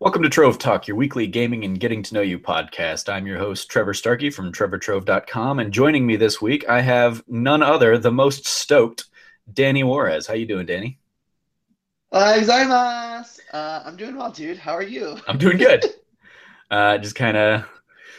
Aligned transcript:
Welcome 0.00 0.22
to 0.22 0.30
Trove 0.30 0.56
Talk, 0.56 0.88
your 0.88 0.96
weekly 0.96 1.26
gaming 1.26 1.62
and 1.62 1.78
getting 1.78 2.02
to 2.04 2.14
know 2.14 2.22
you 2.22 2.38
podcast. 2.38 3.12
I'm 3.12 3.26
your 3.26 3.38
host, 3.38 3.68
Trevor 3.68 3.92
Starkey 3.92 4.30
from 4.30 4.50
trevortrove.com, 4.50 5.58
and 5.58 5.70
joining 5.70 6.06
me 6.06 6.16
this 6.16 6.40
week, 6.40 6.66
I 6.70 6.80
have 6.80 7.22
none 7.28 7.62
other, 7.62 7.98
the 7.98 8.10
most 8.10 8.46
stoked, 8.46 9.10
Danny 9.52 9.84
Juarez. 9.84 10.26
How 10.26 10.32
you 10.32 10.46
doing, 10.46 10.64
Danny? 10.64 10.98
Uh, 12.10 12.40
uh, 13.52 13.82
I'm 13.84 13.94
doing 13.96 14.16
well, 14.16 14.32
dude. 14.32 14.56
How 14.56 14.72
are 14.72 14.82
you? 14.82 15.18
I'm 15.28 15.36
doing 15.36 15.58
good. 15.58 15.84
uh, 16.70 16.96
just 16.96 17.14
kind 17.14 17.36
of 17.36 17.66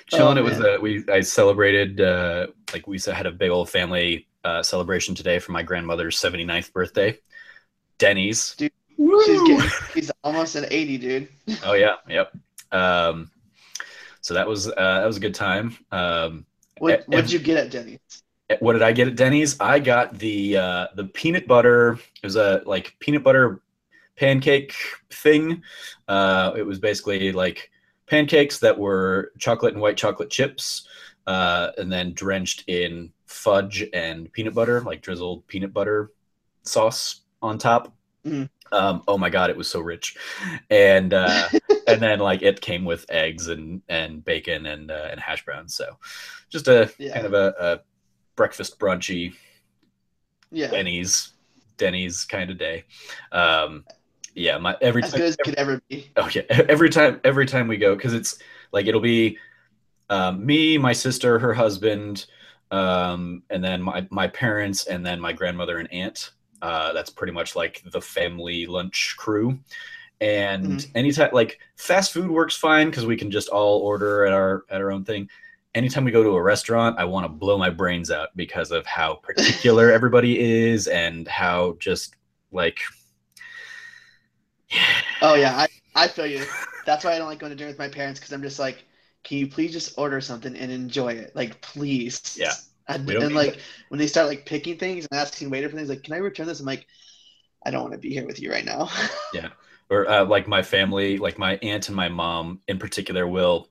chilling. 0.06 0.38
Oh, 0.38 0.42
it 0.42 0.44
was 0.44 0.62
uh, 0.62 0.78
we 0.80 1.04
I 1.12 1.22
celebrated 1.22 2.00
uh, 2.00 2.46
like 2.74 2.86
we 2.86 3.00
had 3.00 3.26
a 3.26 3.32
big 3.32 3.50
old 3.50 3.72
family 3.72 4.28
uh, 4.44 4.62
celebration 4.62 5.16
today 5.16 5.40
for 5.40 5.52
my 5.52 5.64
grandmother's 5.64 6.22
79th 6.22 6.74
birthday. 6.74 7.18
Denny's. 7.98 8.54
Dude, 8.56 8.72
She's, 9.26 9.42
getting, 9.42 9.70
she's 9.94 10.12
almost 10.24 10.56
an 10.56 10.66
80, 10.70 10.98
dude. 10.98 11.30
oh 11.66 11.74
yeah, 11.74 11.96
yep. 12.08 12.32
Um, 12.72 13.32
so 14.22 14.34
that 14.34 14.48
was 14.48 14.68
uh, 14.68 14.74
that 14.78 15.06
was 15.06 15.18
a 15.18 15.20
good 15.20 15.36
time. 15.36 15.76
Um, 15.92 16.46
what 16.78 17.04
what 17.08 17.22
did 17.22 17.32
you 17.32 17.40
get 17.40 17.58
at 17.58 17.72
Denny's? 17.72 18.00
What 18.60 18.74
did 18.74 18.82
I 18.82 18.92
get 18.92 19.08
at 19.08 19.16
Denny's? 19.16 19.60
I 19.60 19.80
got 19.80 20.18
the 20.18 20.58
uh, 20.58 20.88
the 20.96 21.06
peanut 21.06 21.48
butter. 21.48 21.94
It 21.94 22.26
was 22.26 22.36
a 22.36 22.62
like 22.66 22.96
peanut 23.00 23.24
butter 23.24 23.62
pancake 24.16 24.76
thing. 25.10 25.64
Uh, 26.08 26.54
it 26.56 26.64
was 26.64 26.80
basically 26.80 27.32
like 27.32 27.72
pancakes 28.08 28.60
that 28.60 28.78
were 28.78 29.32
chocolate 29.40 29.74
and 29.74 29.82
white 29.82 29.98
chocolate 29.98 30.30
chips, 30.30 30.88
uh, 31.28 31.72
and 31.78 31.92
then 31.92 32.14
drenched 32.14 32.66
in 32.68 33.12
fudge 33.26 33.84
and 33.94 34.32
peanut 34.34 34.54
butter, 34.54 34.82
like 34.82 35.02
drizzled 35.02 35.48
peanut 35.48 35.74
butter 35.74 36.12
sauce 36.64 37.22
on 37.42 37.58
top. 37.58 37.94
Mm. 38.26 38.50
Um, 38.72 39.04
oh 39.08 39.18
my 39.18 39.30
god, 39.30 39.50
it 39.50 39.58
was 39.58 39.70
so 39.70 39.80
rich, 39.80 40.16
and 40.70 41.14
uh, 41.14 41.50
and 41.88 42.02
then 42.02 42.20
like 42.20 42.42
it 42.42 42.62
came 42.62 42.86
with 42.86 43.06
eggs 43.10 43.48
and 43.48 43.82
and 43.90 44.24
bacon 44.24 44.66
and 44.66 44.92
uh, 44.92 45.08
and 45.12 45.20
hash 45.20 45.44
browns. 45.46 45.76
So 45.76 45.98
just 46.50 46.68
a 46.68 46.92
yeah. 46.98 47.14
kind 47.14 47.26
of 47.26 47.34
a, 47.34 47.54
a, 47.60 47.80
breakfast 48.36 48.80
brunchy, 48.80 49.34
yeah, 50.52 50.68
Denny's 50.68 51.34
Denny's 51.78 52.24
kind 52.26 52.50
of 52.50 52.58
day. 52.58 52.86
Um, 53.32 53.84
yeah, 54.36 54.58
my 54.58 54.78
every 54.82 55.04
as 55.04 55.12
time, 55.12 55.20
good 55.20 55.28
as 55.28 55.38
every, 55.40 55.52
could 55.52 55.60
ever 55.60 55.82
be. 55.90 56.12
Oh 56.16 56.30
yeah, 56.34 56.44
every 56.50 56.90
time 56.90 57.20
every 57.24 57.46
time 57.46 57.68
we 57.68 57.78
go 57.78 57.96
because 57.96 58.14
it's 58.14 58.40
like 58.72 58.88
it'll 58.88 59.02
be 59.02 59.38
um, 60.10 60.46
me, 60.46 60.78
my 60.78 60.94
sister, 60.94 61.40
her 61.40 61.54
husband, 61.54 62.26
um, 62.70 63.44
and 63.50 63.64
then 63.64 63.82
my 63.82 64.08
my 64.10 64.28
parents, 64.28 64.86
and 64.86 65.06
then 65.06 65.20
my 65.20 65.34
grandmother 65.34 65.78
and 65.78 65.92
aunt 65.92 66.32
uh, 66.62 66.94
that's 66.94 67.10
pretty 67.10 67.34
much 67.34 67.56
like 67.56 67.84
the 67.92 68.02
family 68.02 68.66
lunch 68.66 69.16
crew. 69.18 69.60
And 70.20 70.66
mm-hmm. 70.66 70.98
anytime, 70.98 71.32
like 71.34 71.60
fast 71.76 72.14
food 72.14 72.30
works 72.30 72.56
fine 72.56 72.90
because 72.90 73.06
we 73.06 73.18
can 73.18 73.32
just 73.32 73.50
all 73.50 73.80
order 73.80 74.26
at 74.26 74.34
our 74.34 74.66
at 74.70 74.80
our 74.80 74.92
own 74.92 75.04
thing. 75.04 75.30
Anytime 75.74 76.04
we 76.04 76.12
go 76.12 76.22
to 76.22 76.30
a 76.32 76.42
restaurant, 76.42 77.00
I 77.00 77.06
want 77.06 77.24
to 77.24 77.30
blow 77.30 77.58
my 77.58 77.70
brains 77.70 78.12
out 78.12 78.30
because 78.36 78.72
of 78.72 78.86
how 78.86 79.16
particular 79.24 79.92
everybody 79.92 80.40
is 80.40 80.88
and 80.88 81.28
how 81.28 81.78
just 81.80 82.16
like. 82.52 82.80
oh 85.22 85.34
yeah, 85.34 85.58
I 85.58 85.68
I 85.96 86.08
feel 86.08 86.28
you. 86.28 86.46
That's 86.86 87.04
why 87.04 87.14
I 87.14 87.18
don't 87.18 87.28
like 87.28 87.40
going 87.40 87.52
to 87.52 87.56
dinner 87.56 87.70
with 87.70 87.80
my 87.80 87.90
parents 87.90 88.20
because 88.20 88.34
I'm 88.34 88.42
just 88.42 88.60
like, 88.60 88.84
can 89.24 89.38
you 89.38 89.48
please 89.48 89.72
just 89.72 89.98
order 89.98 90.22
something 90.22 90.56
and 90.56 90.72
enjoy 90.72 91.14
it? 91.14 91.36
Like, 91.36 91.62
please. 91.62 92.38
Yeah. 92.40 92.54
And, 92.88 93.10
and 93.10 93.36
like 93.36 93.60
when 93.90 94.00
they 94.00 94.08
start 94.08 94.28
like 94.28 94.46
picking 94.46 94.78
things 94.78 95.08
and 95.10 95.20
asking 95.20 95.50
waiter 95.50 95.70
for 95.70 95.76
things, 95.76 95.90
like, 95.90 96.04
can 96.04 96.14
I 96.14 96.18
return 96.18 96.48
this? 96.48 96.60
I'm 96.60 96.66
like, 96.66 96.88
I 97.66 97.72
don't 97.72 97.82
want 97.82 97.94
to 97.94 98.00
be 98.00 98.12
here 98.12 98.26
with 98.26 98.42
you 98.42 98.52
right 98.52 98.66
now. 98.66 98.90
yeah. 99.34 99.50
Or 99.90 100.10
uh, 100.10 100.26
like 100.26 100.48
my 100.48 100.62
family, 100.62 101.18
like 101.18 101.38
my 101.38 101.58
aunt 101.58 101.88
and 101.88 101.96
my 101.96 102.10
mom 102.10 102.62
in 102.68 102.80
particular 102.80 103.28
will 103.28 103.70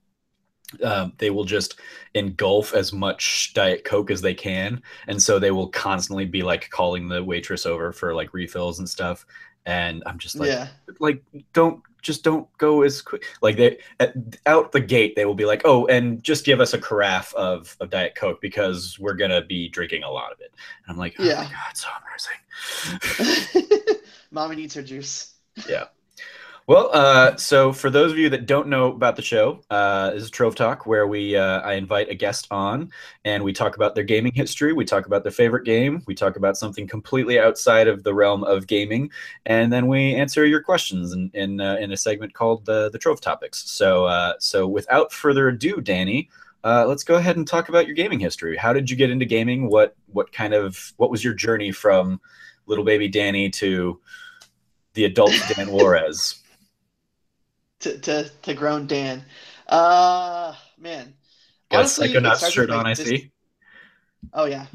um, 0.84 1.12
they 1.19 1.30
will 1.30 1.44
just 1.44 1.80
engulf 2.14 2.75
as 2.75 2.92
much 2.92 3.52
diet 3.55 3.84
coke 3.84 4.11
as 4.11 4.20
they 4.20 4.34
can 4.34 4.80
and 5.08 5.20
so 5.20 5.39
they 5.39 5.51
will 5.51 5.68
constantly 5.68 6.24
be 6.24 6.42
like 6.42 6.70
calling 6.70 7.08
the 7.08 7.23
waitress 7.23 7.67
over 7.67 7.92
for 7.92 8.14
like 8.14 8.33
refills 8.33 8.79
and 8.79 8.89
stuff 8.89 9.27
and 9.67 10.02
i'm 10.07 10.18
just 10.18 10.36
like 10.36 10.48
yeah. 10.48 10.68
like 11.01 11.23
don't 11.52 11.83
just 12.02 12.24
don't 12.24 12.46
go 12.58 12.83
as 12.83 13.02
quick. 13.02 13.24
Like 13.42 13.56
they 13.56 13.78
at, 13.98 14.14
out 14.46 14.72
the 14.72 14.80
gate, 14.80 15.16
they 15.16 15.24
will 15.24 15.34
be 15.34 15.44
like, 15.44 15.62
"Oh, 15.64 15.86
and 15.86 16.22
just 16.22 16.44
give 16.44 16.61
us 16.61 16.74
a 16.74 16.80
carafe 16.80 17.34
of, 17.34 17.77
of 17.80 17.90
Diet 17.90 18.14
Coke 18.14 18.40
because 18.40 18.98
we're 18.98 19.14
gonna 19.14 19.42
be 19.42 19.68
drinking 19.68 20.02
a 20.02 20.10
lot 20.10 20.33
of 20.33 20.40
it." 20.40 20.52
And 20.86 20.92
I'm 20.92 20.98
like, 20.98 21.14
"Oh 21.18 21.24
yeah. 21.24 21.42
my 21.42 21.50
god, 21.50 21.77
so 21.77 21.89
embarrassing." 21.98 23.96
Mommy 24.30 24.56
needs 24.56 24.74
her 24.74 24.83
juice. 24.83 25.34
Yeah. 25.68 25.86
Well, 26.66 26.90
uh, 26.92 27.36
so 27.36 27.72
for 27.72 27.90
those 27.90 28.12
of 28.12 28.18
you 28.18 28.28
that 28.30 28.46
don't 28.46 28.68
know 28.68 28.92
about 28.92 29.16
the 29.16 29.22
show, 29.22 29.60
uh, 29.70 30.10
this 30.12 30.22
is 30.22 30.30
Trove 30.30 30.54
Talk, 30.54 30.86
where 30.86 31.06
we 31.06 31.36
uh, 31.36 31.60
I 31.62 31.72
invite 31.74 32.08
a 32.10 32.14
guest 32.14 32.46
on 32.52 32.92
and 33.24 33.42
we 33.42 33.52
talk 33.52 33.74
about 33.74 33.96
their 33.96 34.04
gaming 34.04 34.32
history, 34.32 34.72
we 34.72 34.84
talk 34.84 35.06
about 35.06 35.24
their 35.24 35.32
favorite 35.32 35.64
game, 35.64 36.02
we 36.06 36.14
talk 36.14 36.36
about 36.36 36.56
something 36.56 36.86
completely 36.86 37.40
outside 37.40 37.88
of 37.88 38.04
the 38.04 38.14
realm 38.14 38.44
of 38.44 38.68
gaming, 38.68 39.10
and 39.46 39.72
then 39.72 39.88
we 39.88 40.14
answer 40.14 40.46
your 40.46 40.62
questions 40.62 41.12
in 41.12 41.30
in, 41.34 41.60
uh, 41.60 41.76
in 41.80 41.90
a 41.90 41.96
segment 41.96 42.34
called 42.34 42.64
the 42.66 42.88
the 42.90 42.98
Trove 42.98 43.20
Topics. 43.20 43.68
So 43.68 44.04
uh, 44.04 44.34
so 44.38 44.68
without 44.68 45.12
further 45.12 45.48
ado, 45.48 45.80
Danny. 45.80 46.28
Uh, 46.62 46.84
let's 46.86 47.04
go 47.04 47.14
ahead 47.14 47.38
and 47.38 47.48
talk 47.48 47.70
about 47.70 47.86
your 47.86 47.94
gaming 47.94 48.20
history. 48.20 48.54
How 48.54 48.74
did 48.74 48.90
you 48.90 48.96
get 48.96 49.10
into 49.10 49.24
gaming? 49.24 49.68
What 49.68 49.96
what 50.12 50.30
kind 50.30 50.52
of 50.52 50.92
what 50.98 51.10
was 51.10 51.24
your 51.24 51.32
journey 51.32 51.72
from 51.72 52.20
little 52.66 52.84
baby 52.84 53.08
Danny 53.08 53.48
to 53.50 53.98
the 54.92 55.06
adult 55.06 55.32
Dan 55.56 55.72
Juarez? 55.72 56.39
To, 57.80 57.98
to, 57.98 58.30
to 58.42 58.55
grown 58.55 58.86
Dan. 58.86 59.24
Uh, 59.67 60.55
man. 60.79 61.14
Got 61.70 61.79
Honestly, 61.79 62.14
a 62.14 62.20
Psychonauts 62.20 62.51
shirt 62.51 62.70
on, 62.70 62.86
I 62.86 62.95
see. 62.95 63.30
Oh, 64.33 64.46
yeah. 64.46 64.67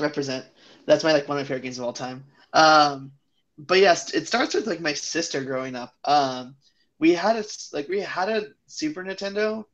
represent. 0.00 0.44
That's 0.86 1.04
my 1.04 1.12
like 1.12 1.28
one 1.28 1.38
of 1.38 1.44
my 1.44 1.48
favorite 1.48 1.62
games 1.62 1.78
of 1.78 1.84
all 1.84 1.92
time. 1.92 2.24
Um, 2.52 3.12
but 3.58 3.78
yes, 3.78 4.14
it 4.14 4.26
starts 4.26 4.54
with 4.54 4.66
like 4.66 4.80
my 4.80 4.92
sister 4.94 5.44
growing 5.44 5.76
up. 5.76 5.94
Um, 6.04 6.56
we 6.98 7.12
had 7.12 7.36
a 7.36 7.44
like 7.72 7.88
we 7.88 8.00
had 8.00 8.28
a 8.28 8.46
Super 8.66 9.02
Nintendo, 9.04 9.64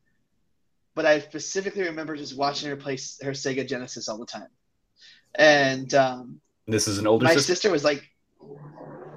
but 0.94 1.06
I 1.06 1.20
specifically 1.20 1.82
remember 1.84 2.16
just 2.16 2.36
watching 2.36 2.68
her 2.68 2.76
play 2.76 2.98
her 3.22 3.32
Sega 3.32 3.66
Genesis 3.66 4.08
all 4.08 4.18
the 4.18 4.26
time. 4.26 4.48
And 5.34 5.92
um, 5.94 6.40
this 6.66 6.88
is 6.88 6.98
an 6.98 7.06
older. 7.06 7.24
My 7.24 7.34
sister? 7.34 7.54
sister 7.54 7.70
was 7.70 7.84
like, 7.84 8.02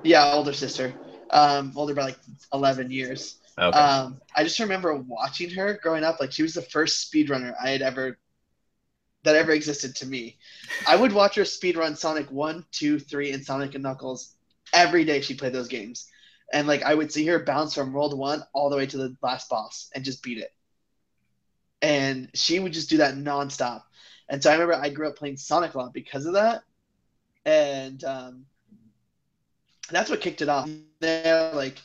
yeah, 0.04 0.32
older 0.34 0.54
sister, 0.54 0.94
um, 1.30 1.74
older 1.76 1.94
by 1.94 2.04
like 2.04 2.20
eleven 2.54 2.92
years. 2.92 3.38
Okay. 3.58 3.78
Um, 3.78 4.22
I 4.36 4.44
just 4.44 4.60
remember 4.60 4.96
watching 4.96 5.50
her 5.52 5.80
growing 5.82 6.04
up. 6.04 6.20
Like 6.20 6.32
she 6.32 6.44
was 6.44 6.54
the 6.54 6.62
first 6.62 7.12
speedrunner 7.12 7.54
I 7.62 7.70
had 7.70 7.82
ever 7.82 8.18
that 9.24 9.36
ever 9.36 9.52
existed 9.52 9.96
to 9.98 10.08
me. 10.08 10.38
I 10.88 10.96
would 10.96 11.14
watch 11.14 11.36
her 11.36 11.44
speedrun 11.44 11.98
Sonic 11.98 12.32
One, 12.32 12.66
Two, 12.72 13.00
Three, 13.00 13.32
and 13.32 13.46
Sonic 13.46 13.76
and 13.76 13.84
Knuckles 13.84 14.36
every 14.74 15.06
day. 15.06 15.22
She 15.22 15.36
played 15.36 15.54
those 15.54 15.68
games, 15.68 16.08
and 16.54 16.68
like 16.68 16.84
I 16.84 16.94
would 16.94 17.12
see 17.12 17.26
her 17.28 17.44
bounce 17.44 17.76
from 17.76 17.94
World 17.94 18.18
One 18.18 18.44
all 18.54 18.70
the 18.70 18.78
way 18.78 18.86
to 18.86 18.98
the 18.98 19.16
last 19.22 19.50
boss 19.50 19.90
and 19.94 20.04
just 20.04 20.24
beat 20.24 20.38
it. 20.38 20.52
And 21.82 22.30
she 22.34 22.60
would 22.60 22.74
just 22.74 22.90
do 22.90 22.98
that 22.98 23.16
nonstop. 23.16 23.84
And 24.30 24.42
so 24.42 24.50
I 24.50 24.54
remember 24.54 24.76
I 24.76 24.90
grew 24.90 25.08
up 25.08 25.18
playing 25.18 25.38
Sonic 25.38 25.74
a 25.74 25.78
lot 25.78 25.94
because 25.94 26.26
of 26.26 26.34
that, 26.34 26.64
and 27.46 28.04
um, 28.04 28.46
that's 29.90 30.10
what 30.10 30.22
kicked 30.22 30.42
it 30.42 30.50
off. 30.50 30.70
There, 31.00 31.52
like 31.54 31.78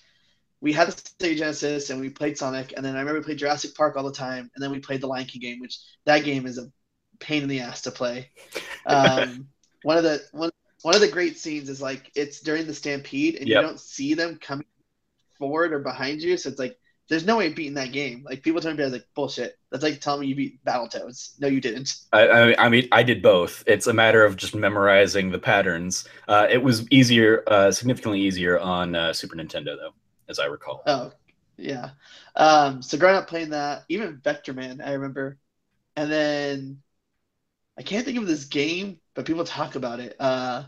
we 0.61 0.73
had 0.73 0.89
the 0.89 0.93
Sega 0.93 1.37
Genesis 1.37 1.91
and 1.91 2.01
we 2.01 2.11
played 2.11 2.39
Sonic, 2.39 2.73
and 2.77 2.85
then 2.85 2.97
I 2.97 3.01
remember 3.01 3.21
we 3.21 3.25
played 3.25 3.39
Jurassic 3.39 3.75
Park 3.75 3.97
all 3.97 4.05
the 4.05 4.13
time, 4.13 4.51
and 4.55 4.63
then 4.63 4.71
we 4.71 4.79
played 4.79 5.01
the 5.01 5.07
Lion 5.07 5.27
King 5.27 5.43
game, 5.43 5.61
which 5.61 5.79
that 6.05 6.25
game 6.25 6.47
is 6.47 6.59
a 6.59 6.71
pain 7.21 7.43
in 7.43 7.49
the 7.49 7.61
ass 7.61 7.83
to 7.83 7.91
play. 7.91 8.31
Um, 8.89 9.49
one 9.83 9.99
of 9.99 10.05
the 10.05 10.23
one 10.31 10.51
one 10.83 10.95
of 10.95 11.01
the 11.01 11.09
great 11.09 11.37
scenes 11.37 11.69
is 11.69 11.83
like 11.83 12.13
it's 12.15 12.39
during 12.39 12.69
the 12.69 12.75
stampede, 12.75 13.35
and 13.35 13.49
yep. 13.49 13.57
you 13.57 13.67
don't 13.67 13.81
see 13.81 14.15
them 14.15 14.39
coming 14.41 14.67
forward 15.37 15.73
or 15.73 15.81
behind 15.81 16.23
you, 16.23 16.37
so 16.37 16.51
it's 16.51 16.59
like 16.61 16.79
there's 17.09 17.27
no 17.27 17.39
way 17.39 17.49
of 17.49 17.57
beating 17.57 17.75
that 17.75 17.91
game. 17.91 18.23
Like 18.25 18.45
people 18.45 18.61
tell 18.61 18.73
me, 18.73 18.81
I 18.81 18.87
was 18.87 18.93
like, 18.93 19.09
bullshit. 19.17 19.59
That's 19.73 19.83
like 19.83 20.01
telling 20.01 20.21
me 20.21 20.29
you 20.29 20.37
beat 20.37 20.65
Battletoads. 20.65 21.41
No, 21.41 21.49
you 21.49 21.61
didn't. 21.61 21.93
I, 22.13 22.55
I, 22.55 22.69
mean, 22.69 22.87
I 22.93 23.03
did 23.03 23.23
both. 23.23 23.65
It's 23.67 23.89
a 23.89 23.93
matter 23.93 24.25
of 24.25 24.37
just 24.37 24.55
memorizing 24.55 25.33
the 25.33 25.39
patterns. 25.41 26.09
Uh, 26.29 26.47
it 26.49 26.63
was 26.63 26.89
easier, 26.91 27.43
uh, 27.49 27.73
significantly 27.73 28.21
easier 28.21 28.61
on 28.61 28.95
uh, 28.95 29.13
Super 29.13 29.35
Nintendo, 29.35 29.77
though 29.77 29.95
as 30.29 30.39
I 30.39 30.47
recall. 30.47 30.83
Oh, 30.87 31.13
yeah. 31.57 31.91
Um, 32.35 32.83
so 32.83 32.99
growing 32.99 33.17
up 33.17 33.29
playing 33.29 33.51
that, 33.51 33.85
even 33.89 34.19
Vectorman, 34.19 34.85
I 34.85 34.93
remember, 34.93 35.39
and 35.97 36.11
then 36.11 36.83
I 37.79 37.83
can't 37.83 38.05
think 38.05 38.19
of 38.19 38.27
this 38.27 38.45
game, 38.45 39.01
but 39.15 39.27
people 39.27 39.45
talk 39.45 39.75
about 39.75 40.01
it. 40.01 40.17
Uh, 40.19 40.65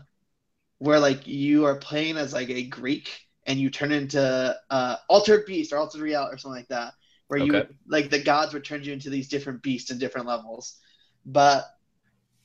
where 0.79 0.99
like 0.99 1.27
you 1.27 1.65
are 1.65 1.75
playing 1.75 2.17
as 2.17 2.33
like 2.33 2.49
a 2.49 2.63
Greek 2.63 3.27
and 3.45 3.59
you 3.59 3.69
turn 3.69 3.91
into 3.91 4.55
uh, 4.69 4.95
altered 5.09 5.45
beast 5.45 5.73
or 5.73 5.77
altered 5.77 6.01
reality 6.01 6.35
or 6.35 6.37
something 6.37 6.59
like 6.59 6.69
that, 6.69 6.93
where 7.27 7.39
you 7.39 7.55
okay. 7.55 7.69
like 7.87 8.09
the 8.09 8.23
gods 8.23 8.53
would 8.53 8.63
turn 8.63 8.83
you 8.83 8.93
into 8.93 9.09
these 9.09 9.27
different 9.27 9.61
beasts 9.61 9.91
in 9.91 9.99
different 9.99 10.27
levels. 10.27 10.77
But 11.25 11.65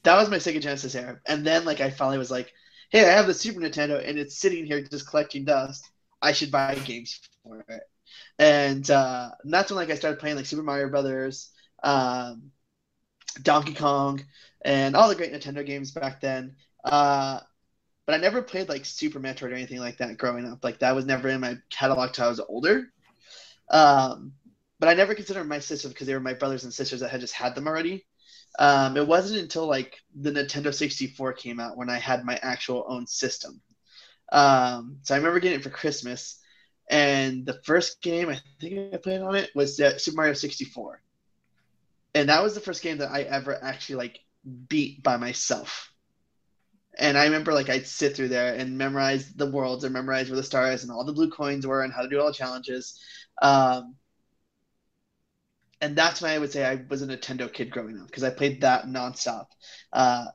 that 0.03 0.17
was 0.17 0.29
my 0.29 0.37
Sega 0.37 0.61
Genesis 0.61 0.95
era, 0.95 1.21
and 1.27 1.47
then 1.47 1.65
like 1.65 1.81
I 1.81 1.91
finally 1.91 2.19
was 2.19 2.31
like, 2.31 2.53
hey, 2.91 3.05
I 3.05 3.13
have 3.13 3.27
the 3.27 3.35
Super 3.35 3.61
Nintendo 3.61 4.07
and 4.07 4.19
it's 4.19 4.37
sitting 4.37 4.67
here 4.67 4.81
just 4.83 5.09
collecting 5.09 5.45
dust. 5.45 5.91
I 6.25 6.33
should 6.33 6.51
buy 6.51 6.75
games 6.77 7.21
for 7.43 7.65
it. 7.69 7.83
and, 8.39 8.91
uh, 8.91 9.31
and 9.43 9.53
that's 9.53 9.71
when 9.71 9.77
like 9.77 9.91
I 9.91 9.97
started 9.97 10.21
playing 10.21 10.37
like 10.37 10.47
Super 10.47 10.63
Mario 10.63 10.89
Brothers, 10.89 11.51
um, 11.83 12.51
Donkey 13.43 13.75
Kong, 13.75 14.25
and 14.65 14.97
all 14.97 15.09
the 15.09 15.15
great 15.15 15.33
Nintendo 15.33 15.65
games 15.65 15.91
back 15.93 16.21
then. 16.21 16.57
Uh, 16.85 17.41
but 18.07 18.15
I 18.15 18.19
never 18.19 18.43
played 18.43 18.69
like 18.69 18.85
Super 18.85 19.21
Metroid 19.21 19.51
or 19.51 19.55
anything 19.55 19.81
like 19.81 19.99
that 19.99 20.19
growing 20.19 20.47
up. 20.47 20.63
Like 20.63 20.81
that 20.81 20.95
was 20.95 21.07
never 21.07 21.29
in 21.29 21.41
my 21.41 21.57
catalog 21.71 22.13
till 22.13 22.27
I 22.27 22.29
was 22.29 22.41
older. 22.41 22.87
Um, 23.71 24.33
but 24.79 24.89
I 24.89 24.95
never 24.95 25.15
considered 25.15 25.45
my 25.49 25.59
sisters 25.59 25.93
because 25.93 26.07
they 26.07 26.15
were 26.15 26.21
my 26.21 26.35
brothers 26.35 26.65
and 26.65 26.75
sisters 26.75 27.01
that 27.01 27.11
had 27.11 27.21
just 27.21 27.35
had 27.35 27.55
them 27.55 27.67
already. 27.67 28.07
Um, 28.59 28.97
it 28.97 29.07
wasn't 29.07 29.41
until 29.41 29.67
like 29.67 29.99
the 30.15 30.31
Nintendo 30.31 30.73
64 30.73 31.33
came 31.35 31.59
out 31.59 31.77
when 31.77 31.91
I 31.91 31.99
had 31.99 32.25
my 32.25 32.39
actual 32.43 32.85
own 32.89 33.07
system. 33.07 33.61
Um, 34.35 34.99
so 35.05 35.15
I 35.15 35.19
remember 35.19 35.41
getting 35.41 35.61
it 35.61 35.65
for 35.65 35.71
Christmas, 35.71 36.41
and 36.91 37.47
the 37.47 37.61
first 37.65 38.03
game 38.03 38.31
I 38.31 38.41
think 38.61 38.65
I 38.95 38.99
played 38.99 39.23
on 39.23 39.37
it 39.37 39.51
was 39.55 39.81
uh, 39.81 39.99
Super 39.99 40.17
Mario 40.17 40.35
64, 40.35 41.03
and 42.15 42.29
that 42.29 42.43
was 42.43 42.55
the 42.55 42.61
first 42.61 42.83
game 42.83 42.99
that 42.99 43.11
I 43.11 43.23
ever 43.23 43.63
actually 43.63 43.97
like 43.97 44.21
beat 44.69 45.03
by 45.03 45.17
myself. 45.17 45.93
And 46.99 47.17
I 47.19 47.25
remember 47.25 47.53
like 47.55 47.71
I'd 47.71 47.87
sit 47.87 48.17
through 48.17 48.29
there 48.29 48.55
and 48.55 48.79
memorize 48.79 49.33
the 49.35 49.51
worlds 49.51 49.85
and 49.85 49.93
memorize 49.93 50.29
where 50.31 50.37
the 50.37 50.43
stars 50.45 50.83
and 50.83 50.93
all 50.93 51.05
the 51.05 51.13
blue 51.13 51.31
coins 51.31 51.67
were 51.67 51.83
and 51.83 51.93
how 51.93 52.03
to 52.03 52.09
do 52.09 52.21
all 52.21 52.29
the 52.29 52.35
challenges. 52.35 53.01
Um, 53.43 53.97
and 55.81 55.97
that's 55.97 56.23
why 56.23 56.31
I 56.33 56.39
would 56.39 56.53
say 56.53 56.65
I 56.65 56.85
was 56.89 57.03
a 57.03 57.07
Nintendo 57.07 57.53
kid 57.53 57.71
growing 57.71 58.01
up 58.01 58.07
because 58.07 58.25
I 58.25 58.31
played 58.31 58.63
that 58.63 58.87
nonstop. 58.87 59.47
Uh, 59.93 60.27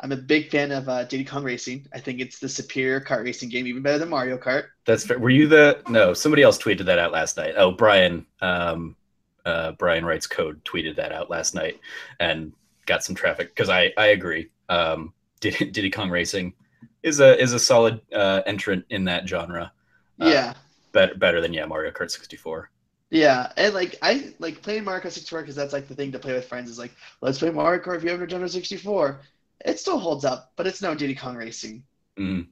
I'm 0.00 0.12
a 0.12 0.16
big 0.16 0.50
fan 0.50 0.72
of 0.72 0.88
uh, 0.88 1.04
Diddy 1.04 1.24
Kong 1.24 1.44
Racing. 1.44 1.86
I 1.92 2.00
think 2.00 2.20
it's 2.20 2.38
the 2.38 2.48
superior 2.48 3.00
kart 3.00 3.24
racing 3.24 3.48
game, 3.48 3.66
even 3.66 3.82
better 3.82 3.98
than 3.98 4.08
Mario 4.08 4.36
Kart. 4.36 4.66
That's 4.86 5.06
fair. 5.06 5.18
Were 5.18 5.30
you 5.30 5.46
the 5.46 5.82
no? 5.88 6.12
Somebody 6.14 6.42
else 6.42 6.58
tweeted 6.58 6.84
that 6.86 6.98
out 6.98 7.12
last 7.12 7.36
night. 7.36 7.54
Oh, 7.56 7.70
Brian, 7.70 8.26
um, 8.40 8.96
uh, 9.44 9.72
Brian 9.72 10.04
writes 10.04 10.26
code 10.26 10.62
tweeted 10.64 10.96
that 10.96 11.12
out 11.12 11.30
last 11.30 11.54
night 11.54 11.78
and 12.18 12.52
got 12.86 13.04
some 13.04 13.14
traffic 13.14 13.48
because 13.54 13.68
I 13.68 13.92
I 13.96 14.06
agree. 14.06 14.50
Um, 14.68 15.12
Diddy, 15.40 15.70
Diddy 15.70 15.90
Kong 15.90 16.10
Racing 16.10 16.54
is 17.02 17.20
a 17.20 17.40
is 17.40 17.52
a 17.52 17.58
solid 17.58 18.00
uh, 18.12 18.42
entrant 18.46 18.84
in 18.90 19.04
that 19.04 19.28
genre. 19.28 19.72
Uh, 20.20 20.26
yeah, 20.26 20.54
better 20.92 21.14
better 21.14 21.40
than 21.40 21.52
yeah 21.52 21.66
Mario 21.66 21.90
Kart 21.92 22.10
64. 22.10 22.70
Yeah, 23.10 23.52
and 23.56 23.74
like 23.74 23.96
I 24.02 24.32
like 24.38 24.60
playing 24.62 24.84
Mario 24.84 25.02
Kart 25.02 25.12
64 25.12 25.42
because 25.42 25.54
that's 25.54 25.72
like 25.72 25.86
the 25.86 25.94
thing 25.94 26.10
to 26.12 26.18
play 26.18 26.32
with 26.32 26.48
friends 26.48 26.68
is 26.68 26.78
like 26.78 26.92
let's 27.20 27.38
play 27.38 27.50
Mario 27.50 27.82
Kart 27.82 27.96
if 27.96 28.04
you 28.04 28.10
have 28.10 28.20
a 28.20 28.26
Nintendo 28.26 28.50
64. 28.50 29.20
It 29.64 29.78
still 29.78 29.98
holds 29.98 30.24
up, 30.24 30.52
but 30.56 30.66
it's 30.66 30.82
no 30.82 30.94
Diddy 30.94 31.14
Kong 31.14 31.36
Racing. 31.36 31.84
Mm. 32.18 32.46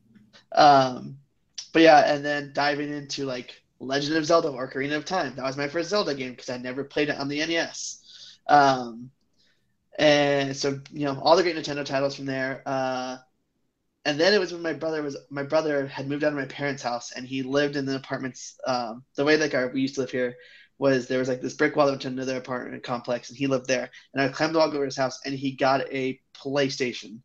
Um, 0.53 1.19
but 1.73 1.83
yeah, 1.83 2.13
and 2.13 2.25
then 2.25 2.53
diving 2.55 2.93
into 2.93 3.25
like 3.25 3.63
Legend 3.81 4.17
of 4.17 4.27
Zelda 4.27 4.49
or 4.49 4.69
Ocarina 4.69 4.97
of 4.97 5.05
Time. 5.05 5.35
That 5.37 5.45
was 5.45 5.57
my 5.57 5.69
first 5.69 5.91
Zelda 5.91 6.15
game 6.15 6.31
because 6.31 6.51
I 6.51 6.59
never 6.59 6.85
played 6.85 7.09
it 7.09 7.19
on 7.19 7.29
the 7.29 7.45
NES. 7.45 8.39
Um, 8.49 9.11
and 9.99 10.57
so 10.57 10.81
you 10.91 11.05
know 11.05 11.19
all 11.21 11.37
the 11.37 11.43
great 11.43 11.57
Nintendo 11.57 11.85
titles 11.85 12.17
from 12.17 12.27
there. 12.27 12.63
Uh, 12.65 13.19
and 14.05 14.19
then 14.19 14.35
it 14.35 14.41
was 14.41 14.53
when 14.53 14.63
my 14.63 14.73
brother 14.73 15.03
was 15.03 15.17
my 15.31 15.43
brother 15.43 15.87
had 15.87 16.09
moved 16.09 16.25
out 16.25 16.33
of 16.33 16.39
my 16.39 16.47
parents' 16.47 16.83
house 16.83 17.13
and 17.13 17.27
he 17.27 17.43
lived 17.43 17.77
in 17.77 17.85
the 17.85 17.97
apartments. 17.97 18.59
Um, 18.67 19.05
the 19.17 19.25
way 19.25 19.37
like 19.37 19.55
our 19.55 19.69
we 19.69 19.83
used 19.83 19.95
to 19.97 20.03
live 20.03 20.11
here 20.11 20.37
was 20.83 21.07
there 21.07 21.21
was 21.21 21.29
like 21.29 21.41
this 21.41 21.55
brick 21.55 21.77
wall 21.77 21.87
that 21.87 21.93
went 21.93 22.03
to 22.03 22.09
another 22.09 22.37
apartment 22.37 22.83
complex 22.83 23.29
and 23.29 23.39
he 23.39 23.47
lived 23.47 23.69
there. 23.69 23.89
And 24.13 24.21
I 24.21 24.29
climbed 24.29 24.53
the 24.53 24.59
wall 24.59 24.67
over 24.67 24.85
his 24.85 24.97
house 24.97 25.21
and 25.25 25.33
he 25.33 25.53
got 25.53 25.83
a 25.93 26.21
PlayStation. 26.35 27.21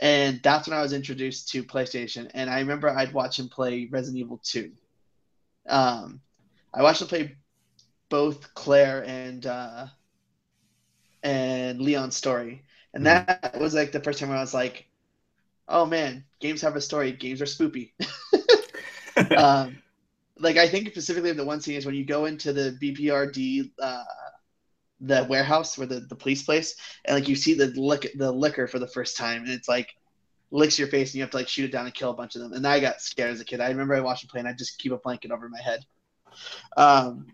And 0.00 0.40
that's 0.42 0.66
when 0.66 0.76
I 0.76 0.80
was 0.80 0.94
introduced 0.94 1.50
to 1.50 1.62
PlayStation. 1.62 2.30
And 2.32 2.48
I 2.48 2.60
remember 2.60 2.88
I'd 2.88 3.12
watch 3.12 3.38
him 3.38 3.50
play 3.50 3.88
Resident 3.92 4.20
Evil 4.20 4.40
2. 4.42 4.72
Um, 5.68 6.22
I 6.72 6.82
watched 6.82 7.02
him 7.02 7.08
play 7.08 7.36
both 8.08 8.54
Claire 8.54 9.04
and 9.06 9.44
uh, 9.44 9.86
and 11.22 11.82
Leon's 11.82 12.16
story. 12.16 12.62
And 12.94 13.04
mm-hmm. 13.04 13.26
that 13.26 13.60
was 13.60 13.74
like 13.74 13.92
the 13.92 14.00
first 14.00 14.18
time 14.18 14.30
where 14.30 14.38
I 14.38 14.40
was 14.40 14.54
like, 14.54 14.86
oh 15.68 15.84
man, 15.84 16.24
games 16.40 16.62
have 16.62 16.74
a 16.74 16.80
story. 16.80 17.12
Games 17.12 17.42
are 17.42 17.44
spoopy. 17.44 17.92
um, 19.36 19.76
like 20.38 20.56
I 20.56 20.68
think 20.68 20.88
specifically 20.88 21.30
of 21.30 21.36
the 21.36 21.44
one 21.44 21.60
scene 21.60 21.76
is 21.76 21.86
when 21.86 21.94
you 21.94 22.04
go 22.04 22.24
into 22.24 22.52
the 22.52 22.76
BPRD, 22.80 23.70
uh, 23.80 24.04
the 25.00 25.26
warehouse 25.28 25.76
where 25.76 25.86
the, 25.86 26.00
the 26.00 26.14
police 26.14 26.42
place, 26.42 26.76
and 27.04 27.14
like 27.14 27.28
you 27.28 27.36
see 27.36 27.54
the 27.54 27.66
lick 27.80 28.10
the 28.16 28.30
Licker 28.30 28.66
for 28.66 28.78
the 28.78 28.86
first 28.86 29.16
time, 29.16 29.42
and 29.42 29.50
it's 29.50 29.68
like 29.68 29.94
licks 30.50 30.78
your 30.78 30.88
face, 30.88 31.10
and 31.10 31.16
you 31.16 31.22
have 31.22 31.30
to 31.30 31.36
like 31.36 31.48
shoot 31.48 31.64
it 31.64 31.72
down 31.72 31.86
and 31.86 31.94
kill 31.94 32.10
a 32.10 32.14
bunch 32.14 32.34
of 32.34 32.42
them. 32.42 32.52
And 32.52 32.66
I 32.66 32.80
got 32.80 33.00
scared 33.00 33.30
as 33.30 33.40
a 33.40 33.44
kid. 33.44 33.60
I 33.60 33.68
remember 33.68 33.94
I 33.94 34.00
watched 34.00 34.24
him 34.24 34.28
play, 34.28 34.40
and 34.40 34.48
I 34.48 34.52
just 34.52 34.78
keep 34.78 34.92
a 34.92 34.98
blanket 34.98 35.30
over 35.30 35.48
my 35.48 35.60
head. 35.60 35.84
Um, 36.76 37.26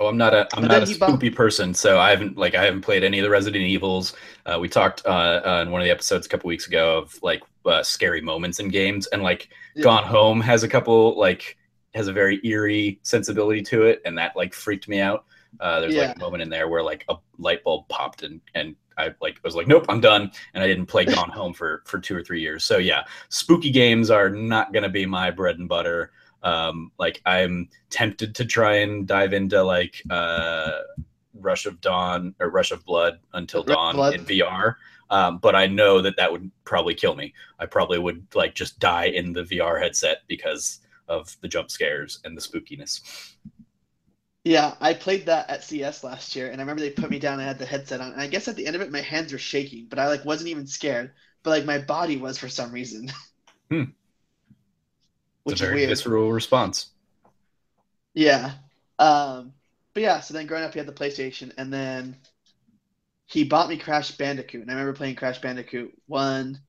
Oh, 0.00 0.06
I'm 0.06 0.16
not 0.16 0.32
a 0.32 0.48
I'm 0.56 0.66
not 0.66 0.82
a 0.82 0.86
spoopy 0.86 1.34
person, 1.34 1.74
so 1.74 1.98
I 1.98 2.08
haven't 2.08 2.38
like 2.38 2.54
I 2.54 2.64
haven't 2.64 2.80
played 2.80 3.04
any 3.04 3.18
of 3.18 3.22
the 3.22 3.28
Resident 3.28 3.62
Evils. 3.62 4.14
Uh, 4.46 4.58
we 4.58 4.66
talked 4.66 5.02
uh, 5.04 5.42
uh, 5.44 5.62
in 5.62 5.70
one 5.70 5.82
of 5.82 5.84
the 5.84 5.90
episodes 5.90 6.24
a 6.24 6.28
couple 6.30 6.48
weeks 6.48 6.66
ago 6.66 6.96
of 6.96 7.22
like 7.22 7.42
uh, 7.66 7.82
scary 7.82 8.22
moments 8.22 8.60
in 8.60 8.68
games, 8.68 9.06
and 9.08 9.22
like 9.22 9.50
yeah. 9.74 9.82
Gone 9.82 10.04
Home 10.04 10.40
has 10.40 10.62
a 10.62 10.68
couple 10.68 11.18
like 11.18 11.58
has 11.94 12.08
a 12.08 12.12
very 12.12 12.40
eerie 12.44 13.00
sensibility 13.02 13.62
to 13.62 13.82
it, 13.82 14.02
and 14.04 14.16
that 14.18 14.36
like 14.36 14.54
freaked 14.54 14.88
me 14.88 15.00
out. 15.00 15.24
Uh, 15.58 15.80
there's 15.80 15.94
yeah. 15.94 16.08
like 16.08 16.16
a 16.16 16.20
moment 16.20 16.42
in 16.42 16.48
there 16.48 16.68
where 16.68 16.82
like 16.82 17.04
a 17.08 17.16
light 17.38 17.64
bulb 17.64 17.88
popped 17.88 18.22
and 18.22 18.40
and 18.54 18.76
I 18.96 19.12
like 19.20 19.40
was 19.42 19.56
like 19.56 19.66
nope 19.66 19.86
I'm 19.88 20.00
done, 20.00 20.30
and 20.54 20.62
I 20.62 20.66
didn't 20.66 20.86
play 20.86 21.04
Gone 21.06 21.30
Home 21.30 21.52
for 21.52 21.82
for 21.86 21.98
two 21.98 22.16
or 22.16 22.22
three 22.22 22.40
years. 22.40 22.64
So 22.64 22.78
yeah, 22.78 23.04
spooky 23.28 23.70
games 23.70 24.10
are 24.10 24.30
not 24.30 24.72
gonna 24.72 24.88
be 24.88 25.06
my 25.06 25.30
bread 25.30 25.58
and 25.58 25.68
butter 25.68 26.12
um, 26.42 26.90
like 26.98 27.20
i'm 27.26 27.68
tempted 27.90 28.34
to 28.34 28.44
try 28.44 28.76
and 28.76 29.06
dive 29.06 29.32
into 29.32 29.62
like 29.62 30.02
uh, 30.10 30.80
rush 31.34 31.66
of 31.66 31.80
dawn 31.80 32.34
or 32.40 32.50
rush 32.50 32.70
of 32.70 32.84
blood 32.84 33.18
until 33.34 33.62
dawn 33.62 33.96
blood. 33.96 34.14
in 34.14 34.24
vr 34.24 34.74
um, 35.10 35.38
but 35.38 35.54
i 35.54 35.66
know 35.66 36.00
that 36.00 36.16
that 36.16 36.30
would 36.30 36.50
probably 36.64 36.94
kill 36.94 37.14
me 37.14 37.32
i 37.58 37.66
probably 37.66 37.98
would 37.98 38.24
like 38.34 38.54
just 38.54 38.78
die 38.78 39.06
in 39.06 39.32
the 39.32 39.42
vr 39.42 39.80
headset 39.80 40.18
because 40.26 40.79
of 41.10 41.36
the 41.42 41.48
jump 41.48 41.70
scares 41.70 42.20
and 42.24 42.36
the 42.36 42.40
spookiness 42.40 43.34
yeah, 44.42 44.74
I 44.80 44.94
played 44.94 45.26
that 45.26 45.50
at 45.50 45.64
CS 45.64 46.02
last 46.02 46.34
year, 46.34 46.46
and 46.50 46.56
I 46.56 46.62
remember 46.62 46.80
they 46.80 46.88
put 46.88 47.10
me 47.10 47.18
down. 47.18 47.34
and 47.34 47.42
I 47.42 47.44
had 47.44 47.58
the 47.58 47.66
headset 47.66 48.00
on, 48.00 48.12
and 48.12 48.22
I 48.22 48.26
guess 48.26 48.48
at 48.48 48.56
the 48.56 48.66
end 48.66 48.74
of 48.74 48.80
it, 48.80 48.90
my 48.90 49.02
hands 49.02 49.32
were 49.34 49.38
shaking, 49.38 49.86
but 49.90 49.98
I 49.98 50.08
like 50.08 50.24
wasn't 50.24 50.48
even 50.48 50.66
scared. 50.66 51.12
But 51.42 51.50
like 51.50 51.66
my 51.66 51.76
body 51.76 52.16
was 52.16 52.38
for 52.38 52.48
some 52.48 52.72
reason. 52.72 53.12
Hmm 53.70 53.84
which 55.44 55.60
a 55.60 55.66
very 55.66 55.74
is 55.74 55.74
weird. 55.74 55.88
visceral 55.88 56.32
response. 56.32 56.90
Yeah. 58.14 58.52
Um, 58.98 59.52
but 59.94 60.02
yeah, 60.02 60.20
so 60.20 60.34
then 60.34 60.46
growing 60.46 60.64
up, 60.64 60.72
he 60.72 60.78
had 60.78 60.88
the 60.88 60.92
PlayStation, 60.92 61.52
and 61.56 61.72
then 61.72 62.16
he 63.26 63.44
bought 63.44 63.68
me 63.68 63.76
Crash 63.76 64.12
Bandicoot, 64.12 64.62
and 64.62 64.70
I 64.70 64.74
remember 64.74 64.96
playing 64.96 65.16
Crash 65.16 65.40
Bandicoot 65.40 65.92
one, 66.06 66.60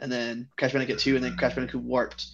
and 0.00 0.10
then 0.10 0.48
Crash 0.58 0.72
Bandicoot 0.72 0.98
two, 0.98 1.16
and 1.16 1.24
then 1.24 1.36
Crash 1.36 1.54
Bandicoot 1.54 1.82
Warped, 1.82 2.26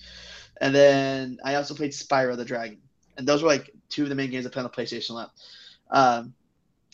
and 0.63 0.73
then 0.73 1.39
I 1.45 1.57
also 1.57 1.75
played 1.75 1.91
Spyro 1.91 2.37
the 2.37 2.45
Dragon, 2.45 2.79
and 3.19 3.27
those 3.27 3.43
were 3.43 3.49
like 3.49 3.71
two 3.89 4.05
of 4.05 4.09
the 4.09 4.15
main 4.15 4.31
games 4.31 4.47
I 4.47 4.51
played 4.51 4.65
on 4.65 4.71
the 4.75 4.83
PlayStation 4.83 5.11
lot. 5.11 5.33
Um, 5.91 6.35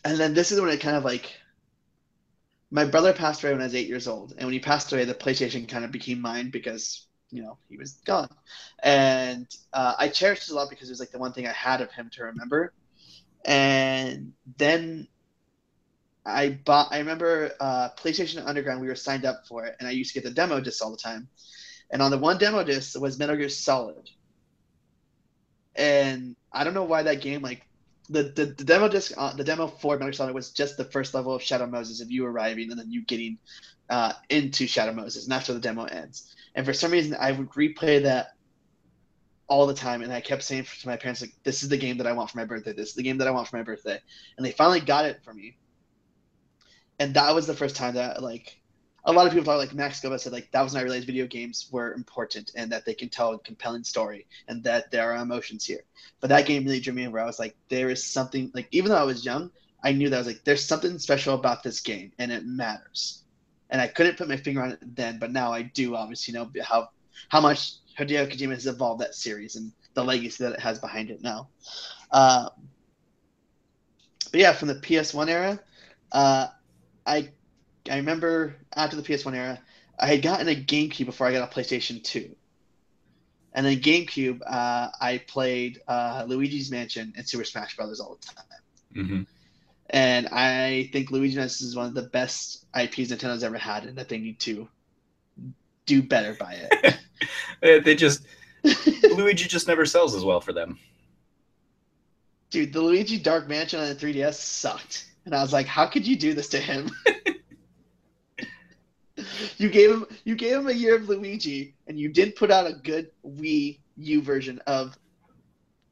and 0.07 0.19
then 0.19 0.33
this 0.33 0.51
is 0.51 0.61
when 0.61 0.71
it 0.71 0.81
kind 0.81 0.97
of 0.97 1.05
like 1.05 1.37
my 2.71 2.87
brother 2.87 3.13
passed 3.13 3.43
away 3.45 3.53
when 3.53 3.61
I 3.61 3.65
was 3.65 3.75
eight 3.75 3.87
years 3.87 4.09
old, 4.09 4.33
and 4.33 4.47
when 4.47 4.55
he 4.55 4.59
passed 4.59 4.91
away, 4.91 5.05
the 5.05 5.15
PlayStation 5.15 5.69
kind 5.69 5.85
of 5.85 5.93
became 5.93 6.21
mine 6.21 6.49
because 6.51 7.07
you 7.31 7.43
know 7.43 7.59
he 7.69 7.77
was 7.77 7.93
gone. 8.07 8.31
And 8.83 9.47
uh, 9.75 9.95
i 9.99 10.09
cherished 10.09 10.49
it 10.49 10.53
a 10.53 10.55
lot 10.55 10.71
because 10.71 10.89
it 10.89 10.93
was 10.93 11.01
like 11.01 11.11
the 11.11 11.19
one 11.19 11.35
thing 11.35 11.47
i 11.47 11.53
had 11.53 11.83
of 11.83 11.93
him 11.93 12.09
to 12.15 12.25
remember. 12.25 12.73
And 13.45 14.33
then 14.57 15.09
i 16.25 16.59
bought 16.65 16.89
i 16.91 16.99
remember 16.99 17.53
uh, 17.61 17.91
playstation 17.99 18.43
underground 18.47 18.81
we 18.81 18.89
were 18.89 18.95
signed 18.95 19.27
up 19.27 19.47
for 19.47 19.67
it. 19.67 19.77
And 19.79 19.87
i 19.87 19.91
used 19.91 20.15
to 20.15 20.21
get 20.21 20.27
the 20.27 20.35
demo 20.35 20.59
discs 20.59 20.81
all 20.81 20.91
the 20.91 20.97
time 20.97 21.29
and 21.91 22.03
on 22.03 22.11
the 22.11 22.19
one 22.19 22.39
demo 22.39 22.63
disc 22.65 22.99
was 23.01 23.19
metal 23.19 23.37
gear 23.37 23.49
solid 23.49 24.11
and 25.77 26.37
i 26.53 26.65
don't 26.65 26.75
know 26.75 26.85
why 26.85 27.03
that 27.03 27.21
game 27.21 27.43
like 27.43 27.63
the, 28.11 28.23
the, 28.23 28.47
the 28.47 28.65
demo 28.65 28.89
disc 28.89 29.13
uh, 29.17 29.35
the 29.35 29.45
demo 29.45 29.67
for 29.67 29.95
metal 29.95 30.07
gear 30.07 30.13
solid 30.13 30.35
was 30.35 30.51
just 30.51 30.77
the 30.77 30.85
first 30.85 31.15
level 31.15 31.35
of 31.35 31.43
shadow 31.43 31.67
moses 31.67 32.01
of 32.01 32.11
you 32.11 32.25
arriving 32.25 32.71
and 32.71 32.79
then 32.79 32.91
you 32.91 33.05
getting 33.05 33.39
uh, 33.91 34.13
into 34.29 34.67
shadow 34.67 34.93
moses 34.93 35.27
and 35.29 35.49
where 35.49 35.55
the 35.55 35.61
demo 35.61 35.85
ends 35.85 36.35
and 36.59 36.67
for 36.67 36.73
some 36.73 36.91
reason, 36.91 37.17
I 37.19 37.31
would 37.31 37.51
replay 37.51 38.03
that 38.03 38.33
all 39.47 39.69
the 39.69 39.75
time. 39.75 40.03
And 40.03 40.13
I 40.13 40.21
kept 40.21 40.43
saying 40.43 40.67
to 40.81 40.89
my 40.89 40.97
parents, 40.97 41.21
like, 41.21 41.33
this 41.45 41.63
is 41.63 41.69
the 41.69 41.77
game 41.77 41.99
that 41.99 42.07
I 42.09 42.13
want 42.13 42.31
for 42.31 42.39
my 42.39 42.45
birthday. 42.45 42.73
This 42.73 42.89
is 42.89 42.95
the 42.97 43.03
game 43.05 43.19
that 43.19 43.29
I 43.29 43.31
want 43.31 43.47
for 43.47 43.59
my 43.59 43.63
birthday. 43.63 44.01
And 44.37 44.45
they 44.45 44.51
finally 44.51 44.81
got 44.81 45.05
it 45.05 45.21
for 45.23 45.33
me. 45.33 45.57
And 46.99 47.15
that 47.15 47.33
was 47.33 47.47
the 47.47 47.55
first 47.55 47.77
time 47.77 47.95
that, 47.95 48.25
like, 48.25 48.58
a 49.09 49.13
lot 49.13 49.27
of 49.27 49.33
people 49.33 49.45
thought, 49.45 49.59
like, 49.59 49.75
Max 49.75 50.01
Gomez 50.01 50.23
said, 50.23 50.33
like, 50.33 50.51
that 50.53 50.63
was 50.63 50.77
I 50.77 50.83
realized 50.83 51.07
video 51.07 51.27
games 51.27 51.69
were 51.73 51.95
important 51.95 52.53
and 52.55 52.71
that 52.71 52.85
they 52.85 52.95
can 52.95 53.09
tell 53.09 53.33
a 53.33 53.39
compelling 53.41 53.83
story 53.83 54.27
and 54.47 54.63
that 54.65 54.91
there 54.91 55.13
are 55.13 55.21
emotions 55.21 55.65
here. 55.65 55.83
But 56.21 56.29
that 56.31 56.47
game 56.47 56.65
really 56.65 56.81
drew 56.81 56.93
me 56.93 57.05
in 57.05 57.13
where 57.13 57.23
I 57.23 57.27
was 57.27 57.39
like, 57.39 57.57
there 57.69 57.91
is 57.91 58.05
something, 58.05 58.51
like, 58.55 58.69
even 58.71 58.91
though 58.91 58.99
I 58.99 59.05
was 59.05 59.25
young, 59.25 59.51
I 59.83 59.93
knew 59.93 60.09
that 60.09 60.17
I 60.17 60.19
was 60.19 60.27
like, 60.27 60.45
there's 60.45 60.65
something 60.65 60.99
special 60.99 61.35
about 61.35 61.63
this 61.63 61.81
game 61.81 62.13
and 62.19 62.31
it 62.31 62.47
matters 62.47 63.25
and 63.71 63.81
I 63.81 63.87
couldn't 63.87 64.17
put 64.17 64.29
my 64.29 64.37
finger 64.37 64.63
on 64.63 64.73
it 64.73 64.97
then, 64.97 65.19
but 65.19 65.31
now 65.31 65.53
I 65.53 65.63
do 65.63 65.95
obviously 65.95 66.35
know 66.35 66.51
how 66.63 66.91
how 67.29 67.41
much 67.41 67.75
Hideo 67.99 68.31
Kojima 68.31 68.55
has 68.55 68.67
evolved 68.67 69.01
that 69.01 69.15
series 69.15 69.57
and 69.57 69.73
the 69.95 70.05
legacy 70.05 70.45
that 70.45 70.53
it 70.53 70.61
has 70.61 70.79
behind 70.79 71.11
it 71.11 71.23
now. 71.23 71.49
Um, 72.13 72.51
but 74.31 74.41
yeah, 74.41 74.53
from 74.53 74.69
the 74.69 74.77
PS1 74.77 75.29
era, 75.29 75.61
uh, 76.13 76.47
I 77.07 77.31
I 77.91 77.97
remember 77.97 78.57
after 78.75 78.97
the 78.97 79.03
PS1 79.03 79.35
era, 79.35 79.61
I 79.99 80.07
had 80.07 80.23
gotten 80.23 80.49
a 80.49 80.55
GameCube 80.55 81.07
before 81.07 81.27
I 81.27 81.33
got 81.33 81.51
a 81.51 81.55
PlayStation 81.55 82.03
2. 82.03 82.35
And 83.55 83.67
then 83.67 83.81
GameCube, 83.81 84.41
uh, 84.47 84.89
I 85.01 85.23
played 85.27 85.81
uh, 85.89 86.25
Luigi's 86.27 86.71
Mansion 86.71 87.13
and 87.17 87.29
Super 87.29 87.45
Smash 87.45 87.77
Brothers 87.77 88.01
all 88.01 88.19
the 88.21 88.27
time. 88.27 88.45
Mm-hmm. 88.95 89.23
And 89.91 90.29
I 90.29 90.91
think 90.93 91.11
Luigi's 91.11 91.37
Mansion 91.37 91.67
is 91.67 91.75
one 91.75 91.87
of 91.87 91.95
the 91.95 92.03
best 92.03 92.67
IPs 92.79 93.11
Nintendo's 93.11 93.43
ever 93.43 93.59
had, 93.59 93.85
and 93.85 93.97
that 93.97 94.09
they 94.09 94.19
need 94.19 94.39
to 94.41 94.69
do 95.87 96.03
better 96.03 96.35
by 96.35 96.59
it. 96.71 96.97
they 97.85 97.95
just 97.95 98.23
Luigi 98.63 99.49
just 99.49 99.67
never 99.67 99.87
sells 99.87 100.15
as 100.15 100.25
well 100.25 100.41
for 100.41 100.53
them. 100.53 100.79
Dude, 102.51 102.73
the 102.73 102.81
Luigi 102.81 103.19
Dark 103.19 103.49
Mansion 103.49 103.81
on 103.81 103.89
the 103.89 103.95
3DS 103.95 104.35
sucked. 104.35 105.07
And 105.25 105.35
I 105.35 105.43
was 105.43 105.53
like, 105.53 105.67
how 105.67 105.87
could 105.87 106.07
you 106.07 106.17
do 106.17 106.33
this 106.33 106.49
to 106.51 106.59
him? 106.59 106.91
you 109.59 109.69
gave 109.69 109.91
him 109.91 110.07
you 110.25 110.35
gave 110.35 110.57
him 110.57 110.69
a 110.69 110.73
year 110.73 110.97
of 110.97 111.09
Luigi 111.09 111.75
and 111.87 111.99
you 111.99 112.09
didn't 112.09 112.37
put 112.37 112.51
out 112.51 112.67
a 112.67 112.73
good 112.73 113.11
Wii 113.27 113.79
U 113.97 114.23
version 114.23 114.61
of 114.67 114.97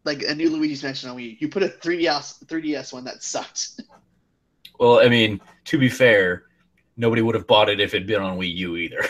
like 0.04 0.22
a 0.22 0.34
new 0.34 0.50
Luigi's 0.50 0.82
Mansion 0.82 1.10
on 1.10 1.16
Wii. 1.16 1.40
You 1.40 1.48
put 1.48 1.62
a 1.62 1.68
3DS 1.68 2.44
3DS 2.46 2.92
one 2.92 3.04
that 3.04 3.22
sucked. 3.22 3.80
Well, 4.78 5.00
I 5.00 5.08
mean, 5.08 5.40
to 5.64 5.78
be 5.78 5.88
fair, 5.88 6.44
nobody 6.98 7.22
would 7.22 7.34
have 7.34 7.46
bought 7.46 7.70
it 7.70 7.80
if 7.80 7.94
it'd 7.94 8.06
been 8.06 8.20
on 8.20 8.38
Wii 8.38 8.54
U 8.56 8.76
either. 8.76 9.06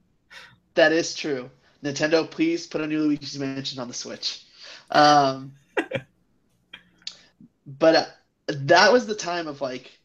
that 0.74 0.90
is 0.90 1.14
true. 1.14 1.50
Nintendo, 1.84 2.28
please 2.30 2.66
put 2.66 2.80
a 2.80 2.86
new 2.86 3.00
Luigi's 3.00 3.38
Mansion 3.38 3.78
on 3.78 3.88
the 3.88 3.94
Switch. 3.94 4.44
Um, 4.90 5.52
but 7.66 7.94
uh, 7.94 8.04
that 8.48 8.90
was 8.90 9.06
the 9.06 9.14
time 9.14 9.48
of 9.48 9.60
like, 9.60 9.95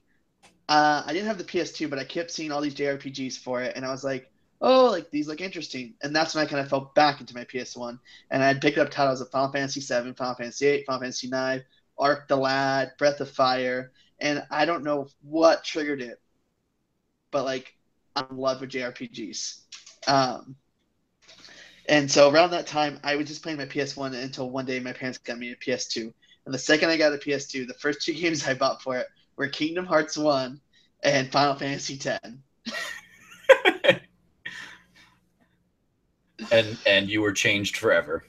uh, 0.69 1.03
I 1.05 1.13
didn't 1.13 1.27
have 1.27 1.37
the 1.37 1.43
PS2, 1.43 1.89
but 1.89 1.99
I 1.99 2.03
kept 2.03 2.31
seeing 2.31 2.51
all 2.51 2.61
these 2.61 2.75
JRPGs 2.75 3.37
for 3.37 3.61
it, 3.61 3.75
and 3.75 3.85
I 3.85 3.91
was 3.91 4.03
like, 4.03 4.31
oh, 4.61 4.85
like 4.91 5.09
these 5.09 5.27
look 5.27 5.41
interesting. 5.41 5.93
And 6.01 6.15
that's 6.15 6.35
when 6.35 6.45
I 6.45 6.49
kind 6.49 6.61
of 6.61 6.69
fell 6.69 6.91
back 6.95 7.19
into 7.19 7.35
my 7.35 7.43
PS1, 7.43 7.99
and 8.29 8.43
I'd 8.43 8.61
picked 8.61 8.77
up 8.77 8.89
titles 8.89 9.21
of 9.21 9.29
Final 9.31 9.51
Fantasy 9.51 9.81
VII, 9.81 10.13
Final 10.13 10.35
Fantasy 10.35 10.65
VIII, 10.65 10.83
Final 10.85 11.01
Fantasy 11.01 11.27
IX, 11.27 11.65
Arc 11.97 12.27
the 12.27 12.37
Lad, 12.37 12.91
Breath 12.97 13.19
of 13.19 13.29
Fire, 13.29 13.91
and 14.19 14.43
I 14.49 14.65
don't 14.65 14.83
know 14.83 15.07
what 15.21 15.63
triggered 15.63 16.01
it, 16.01 16.21
but 17.31 17.43
like 17.43 17.75
I'm 18.15 18.27
in 18.29 18.37
love 18.37 18.61
with 18.61 18.71
JRPGs. 18.71 19.61
Um, 20.07 20.55
and 21.89 22.09
so 22.09 22.29
around 22.29 22.51
that 22.51 22.67
time, 22.67 22.99
I 23.03 23.15
was 23.15 23.27
just 23.27 23.43
playing 23.43 23.57
my 23.57 23.65
PS1 23.65 24.15
until 24.15 24.49
one 24.49 24.65
day 24.65 24.79
my 24.79 24.93
parents 24.93 25.17
got 25.17 25.37
me 25.37 25.51
a 25.51 25.55
PS2. 25.55 26.13
And 26.45 26.53
the 26.53 26.59
second 26.59 26.89
I 26.89 26.97
got 26.97 27.13
a 27.13 27.17
PS2, 27.17 27.67
the 27.67 27.73
first 27.73 28.01
two 28.01 28.13
games 28.19 28.47
I 28.47 28.53
bought 28.53 28.81
for 28.81 28.97
it 28.97 29.07
were 29.41 29.47
Kingdom 29.47 29.85
Hearts 29.87 30.15
1 30.15 30.61
and 31.01 31.31
Final 31.31 31.55
Fantasy 31.55 31.97
10. 31.97 32.43
and 36.51 36.77
and 36.85 37.09
you 37.09 37.21
were 37.23 37.31
changed 37.33 37.77
forever. 37.77 38.23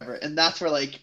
And 0.00 0.36
that's 0.36 0.60
where 0.60 0.68
like 0.68 1.00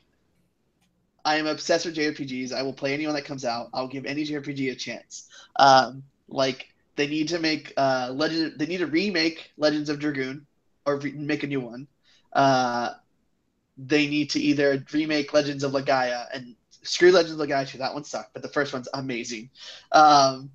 I 1.24 1.38
am 1.38 1.48
obsessed 1.48 1.86
with 1.86 1.96
JRPGs. 1.96 2.52
I 2.52 2.64
will 2.64 2.74
play 2.74 2.94
anyone 2.94 3.16
that 3.16 3.24
comes 3.24 3.46
out. 3.46 3.70
I'll 3.74 3.88
give 3.88 4.06
any 4.06 4.26
JRPG 4.26 4.74
a 4.74 4.76
chance. 4.76 5.30
Um, 5.56 6.04
like 6.28 6.68
they 6.98 7.08
need 7.08 7.30
to 7.30 7.40
make 7.40 7.72
uh, 7.78 8.12
Legend. 8.14 8.60
They 8.60 8.66
need 8.66 8.80
to 8.80 8.88
remake 8.88 9.54
Legends 9.56 9.90
of 9.90 10.00
Dragoon 10.00 10.46
or 10.86 10.98
re- 10.98 11.14
make 11.14 11.44
a 11.44 11.48
new 11.48 11.62
one. 11.62 11.88
Uh, 12.34 12.90
they 13.78 14.08
need 14.08 14.32
to 14.32 14.42
either 14.42 14.84
remake 14.92 15.34
Legends 15.34 15.64
of 15.64 15.72
Legaia 15.72 16.26
and 16.34 16.58
screw 16.84 17.12
Legends 17.12 17.40
of 17.40 17.48
Legaia. 17.48 17.72
That 17.78 17.94
one 17.94 18.04
sucked, 18.04 18.34
but 18.34 18.42
the 18.42 18.50
first 18.50 18.74
one's 18.74 18.88
amazing. 18.94 19.50
Um, 19.92 20.52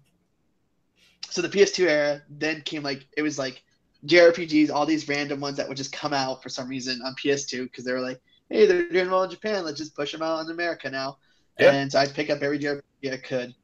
so 1.31 1.43
the 1.43 1.49
PS2 1.49 1.87
era 1.87 2.23
then 2.29 2.63
came 2.63 2.83
like 2.83 3.07
it 3.17 3.23
was 3.23 3.39
like 3.39 3.63
JRPGs, 4.07 4.71
all 4.71 4.87
these 4.87 5.09
random 5.09 5.41
ones 5.41 5.57
that 5.57 5.69
would 5.69 5.77
just 5.77 5.93
come 5.93 6.13
out 6.13 6.43
for 6.43 6.49
some 6.49 6.69
reason 6.69 7.01
on 7.05 7.15
PS2 7.15 7.65
because 7.65 7.85
they 7.85 7.93
were 7.93 8.01
like, 8.01 8.21
hey, 8.49 8.67
they're 8.67 8.89
doing 8.89 9.11
well 9.11 9.25
in 9.25 9.31
Japan. 9.31 9.65
Let's 9.65 9.79
just 9.79 9.95
push 9.95 10.13
them 10.13 10.23
out 10.23 10.45
in 10.45 10.51
America 10.51 10.91
now. 10.91 11.19
Yeah. 11.59 11.73
And 11.73 11.91
so 11.91 11.99
I'd 11.99 12.15
pick 12.15 12.31
up 12.31 12.43
every 12.43 12.59
JRPG 12.59 13.13
I 13.13 13.17
could. 13.17 13.55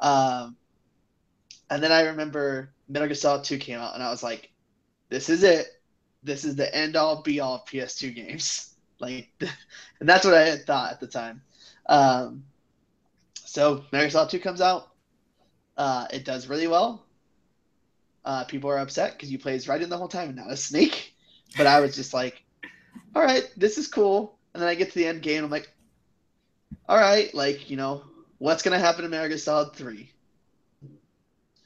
Um, 0.00 0.56
and 1.70 1.82
then 1.82 1.92
I 1.92 2.02
remember 2.02 2.72
Metal 2.88 3.08
Gear 3.08 3.14
Solid 3.14 3.44
2 3.44 3.58
came 3.58 3.78
out, 3.78 3.94
and 3.94 4.02
I 4.02 4.10
was 4.10 4.22
like, 4.22 4.52
this 5.08 5.28
is 5.28 5.42
it. 5.42 5.66
This 6.22 6.44
is 6.44 6.56
the 6.56 6.74
end 6.74 6.96
all 6.96 7.22
be 7.22 7.40
all 7.40 7.64
PS2 7.70 8.14
games. 8.14 8.70
Like, 9.00 9.28
and 10.00 10.08
that's 10.08 10.24
what 10.24 10.34
I 10.34 10.46
had 10.46 10.64
thought 10.66 10.92
at 10.92 11.00
the 11.00 11.08
time. 11.08 11.42
Um, 11.86 12.44
so 13.34 13.84
Metal 13.92 14.10
Gear 14.10 14.26
2 14.38 14.42
comes 14.42 14.60
out. 14.60 14.88
Uh, 15.76 16.06
it 16.12 16.24
does 16.24 16.48
really 16.48 16.66
well. 16.66 17.04
Uh, 18.24 18.44
people 18.44 18.70
are 18.70 18.78
upset 18.78 19.12
because 19.12 19.30
you 19.30 19.38
play 19.38 19.54
as 19.54 19.66
Raiden 19.66 19.88
the 19.88 19.98
whole 19.98 20.08
time 20.08 20.28
and 20.28 20.36
not 20.36 20.50
a 20.50 20.56
snake. 20.56 21.14
But 21.56 21.66
I 21.66 21.80
was 21.80 21.94
just 21.94 22.14
like, 22.14 22.42
all 23.14 23.22
right, 23.22 23.48
this 23.56 23.78
is 23.78 23.86
cool. 23.86 24.38
And 24.52 24.62
then 24.62 24.68
I 24.68 24.74
get 24.74 24.88
to 24.92 24.98
the 24.98 25.06
end 25.06 25.22
game, 25.22 25.44
I'm 25.44 25.50
like, 25.50 25.70
all 26.88 26.96
right, 26.96 27.32
like, 27.34 27.70
you 27.70 27.76
know, 27.76 28.04
what's 28.38 28.62
going 28.62 28.78
to 28.78 28.84
happen 28.84 29.04
in 29.04 29.10
Metal 29.10 29.38
Solid 29.38 29.74
3? 29.74 30.10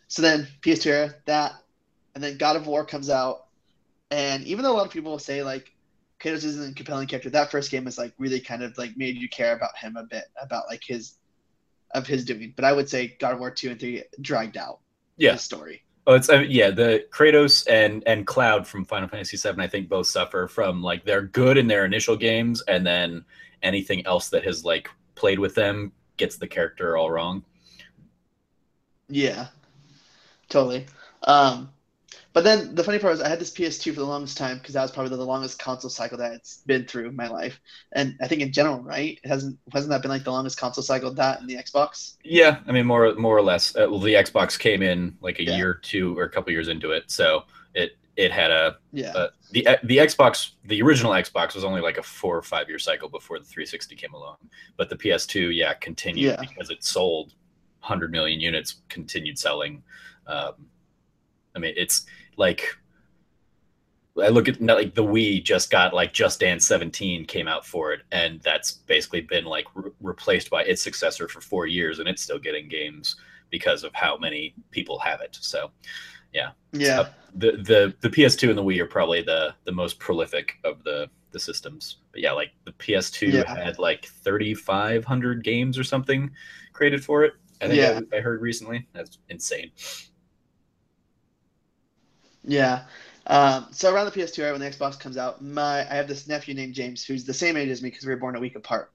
So 0.09 0.23
then 0.23 0.49
PS2 0.63 0.87
era, 0.87 1.15
that, 1.27 1.53
and 2.15 2.25
then 2.25 2.39
God 2.39 2.57
of 2.57 2.67
War 2.67 2.85
comes 2.85 3.11
out. 3.11 3.47
And 4.11 4.45
even 4.45 4.63
though 4.63 4.73
a 4.73 4.77
lot 4.77 4.87
of 4.87 4.93
people 4.93 5.19
say, 5.19 5.43
like, 5.43 5.71
Kratos 6.21 6.45
isn't 6.45 6.73
a 6.73 6.75
compelling 6.75 7.07
character. 7.07 7.31
That 7.31 7.51
first 7.51 7.71
game 7.71 7.87
is 7.87 7.99
like 7.99 8.13
really 8.19 8.41
kind 8.41 8.63
of 8.63 8.77
like 8.77 8.97
made 8.97 9.17
you 9.17 9.29
care 9.29 9.55
about 9.55 9.77
him 9.77 9.97
a 9.97 10.05
bit, 10.05 10.25
about 10.43 10.65
like 10.69 10.83
his 10.85 11.19
of 11.93 12.07
his 12.07 12.25
doing. 12.25 12.53
But 12.57 12.65
I 12.65 12.73
would 12.73 12.89
say 12.89 13.17
God 13.21 13.35
of 13.35 13.41
War 13.41 13.51
two 13.51 13.71
and 13.71 13.79
three 13.79 14.03
dragged 14.21 14.57
out. 14.57 14.81
Yeah, 15.17 15.33
the 15.33 15.39
story. 15.39 15.83
Oh, 16.07 16.15
it's 16.15 16.29
uh, 16.29 16.41
yeah. 16.41 16.71
The 16.71 17.05
Kratos 17.11 17.67
and 17.69 18.03
and 18.07 18.27
Cloud 18.27 18.67
from 18.67 18.85
Final 18.85 19.09
Fantasy 19.09 19.37
VII, 19.37 19.63
I 19.63 19.69
think, 19.69 19.89
both 19.89 20.07
suffer 20.07 20.49
from 20.49 20.83
like 20.83 21.05
they're 21.05 21.23
good 21.23 21.57
in 21.57 21.67
their 21.67 21.85
initial 21.85 22.17
games, 22.17 22.63
and 22.63 22.87
then 22.87 23.25
anything 23.63 24.05
else 24.07 24.29
that 24.31 24.45
has 24.45 24.65
like 24.65 24.91
played 25.15 25.39
with 25.39 25.55
them 25.55 25.93
gets 26.17 26.37
the 26.37 26.49
character 26.49 26.97
all 26.97 27.11
wrong. 27.11 27.45
Yeah, 29.09 29.49
totally. 30.49 30.87
Um, 31.23 31.71
but 32.39 32.45
then 32.45 32.73
the 32.77 32.85
funny 32.85 33.01
part 33.01 33.11
was 33.11 33.21
I 33.21 33.29
had 33.29 33.41
this 33.41 33.51
PS2 33.51 33.95
for 33.95 33.99
the 33.99 34.07
longest 34.07 34.39
time 34.39 34.59
because 34.59 34.75
that 34.75 34.83
was 34.83 34.93
probably 34.93 35.17
the 35.17 35.25
longest 35.25 35.59
console 35.59 35.91
cycle 35.91 36.17
that 36.19 36.31
it's 36.35 36.59
been 36.67 36.85
through 36.85 37.09
in 37.09 37.17
my 37.17 37.27
life, 37.27 37.59
and 37.91 38.17
I 38.21 38.29
think 38.29 38.43
in 38.43 38.53
general, 38.53 38.81
right? 38.81 39.19
It 39.25 39.29
hasn't 39.29 39.59
hasn't 39.73 39.91
that 39.91 40.03
been 40.03 40.11
like 40.13 40.23
the 40.23 40.31
longest 40.31 40.57
console 40.57 40.85
cycle 40.85 41.13
that 41.15 41.41
in 41.41 41.49
the 41.49 41.57
Xbox? 41.57 42.15
Yeah, 42.23 42.61
I 42.69 42.71
mean 42.71 42.87
more 42.87 43.13
more 43.17 43.37
or 43.37 43.43
less. 43.43 43.75
Uh, 43.75 43.89
well, 43.91 43.99
the 43.99 44.15
Xbox 44.15 44.57
came 44.57 44.83
in 44.83 45.19
like 45.21 45.41
a 45.41 45.47
yeah. 45.47 45.57
year, 45.57 45.75
two 45.83 46.17
or 46.17 46.27
a 46.27 46.31
couple 46.31 46.53
years 46.53 46.69
into 46.69 46.93
it, 46.93 47.11
so 47.11 47.43
it 47.75 47.99
it 48.17 48.31
had 48.31 48.53
a 48.53 48.77
yeah. 48.93 49.11
Uh, 49.17 49.31
the 49.51 49.67
the 49.83 49.97
Xbox 49.97 50.51
the 50.65 50.81
original 50.81 51.11
Xbox 51.11 51.57
was 51.57 51.65
only 51.65 51.81
like 51.81 51.99
a 51.99 52.05
four 52.05 52.37
or 52.37 52.43
five 52.43 52.69
year 52.69 52.79
cycle 52.79 53.09
before 53.09 53.41
the 53.41 53.47
360 53.47 53.97
came 53.97 54.15
along, 54.15 54.37
but 54.77 54.89
the 54.89 54.97
PS2 54.97 55.57
yeah 55.57 55.75
continued 55.75 56.25
yeah. 56.25 56.37
because 56.41 56.71
it 56.71 56.85
sold 56.85 57.35
100 57.81 58.13
million 58.13 58.39
units, 58.39 58.77
continued 58.89 59.41
selling. 59.41 59.83
Um, 60.29 60.53
I 61.57 61.59
mean, 61.59 61.75
it's 61.77 62.07
like 62.39 62.63
I 64.21 64.29
look 64.29 64.49
at 64.49 64.61
like 64.61 64.95
the 64.95 65.05
Wii 65.05 65.45
just 65.45 65.71
got 65.71 65.95
like 65.95 66.13
Just 66.13 66.41
Dance 66.41 66.67
17 66.67 67.27
came 67.27 67.47
out 67.47 67.67
for 67.67 67.93
it, 67.93 68.01
and 68.11 68.41
that's 68.41 68.73
basically 68.73 69.21
been 69.21 69.45
like 69.45 69.67
re- 69.75 69.91
replaced 70.01 70.51
by 70.51 70.63
its 70.63 70.83
successor 70.83 71.29
for 71.29 71.41
four 71.41 71.67
years, 71.67 71.99
and 71.99 72.09
it's 72.09 72.23
still 72.23 72.39
getting 72.39 72.69
games 72.69 73.17
because 73.51 73.85
of 73.85 73.95
how 73.95 74.17
many 74.17 74.55
people 74.71 74.99
have 74.99 75.21
it. 75.21 75.39
So, 75.41 75.71
yeah, 76.33 76.51
yeah. 76.73 77.01
Uh, 77.01 77.09
the 77.35 77.53
the 77.53 77.95
the 78.01 78.11
PS2 78.11 78.49
and 78.49 78.59
the 78.59 78.63
Wii 78.63 78.81
are 78.81 78.87
probably 78.87 79.23
the 79.23 79.55
the 79.65 79.73
most 79.73 79.99
prolific 79.99 80.55
of 80.65 80.83
the 80.85 81.09
the 81.31 81.39
systems. 81.39 81.99
But 82.13 82.21
yeah, 82.21 82.33
like 82.33 82.53
the 82.65 82.73
PS2 82.73 83.33
yeah. 83.33 83.55
had 83.55 83.79
like 83.79 84.07
3,500 84.07 85.45
games 85.45 85.79
or 85.79 85.85
something 85.85 86.31
created 86.73 87.05
for 87.05 87.25
it. 87.25 87.35
I 87.61 87.69
think 87.69 87.81
yeah. 87.81 88.01
I, 88.13 88.19
I 88.19 88.21
heard 88.21 88.41
recently. 88.41 88.87
That's 88.95 89.19
insane. 89.29 89.71
Yeah. 92.49 92.85
Um, 93.27 93.67
so 93.73 93.93
around 93.93 94.07
the 94.07 94.11
PS2 94.13 94.43
era, 94.43 94.53
when 94.53 94.61
the 94.61 94.71
Xbox 94.71 94.99
comes 94.99 95.19
out, 95.19 95.45
my 95.45 95.81
I 95.81 95.95
have 95.95 96.09
this 96.09 96.27
nephew 96.27 96.55
named 96.55 96.75
James 96.75 97.05
who's 97.05 97.25
the 97.25 97.35
same 97.35 97.57
age 97.57 97.69
as 97.69 97.83
me 97.83 97.91
because 97.91 98.07
we 98.07 98.13
were 98.13 98.19
born 98.21 98.37
a 98.37 98.41
week 98.41 98.57
apart. 98.57 98.91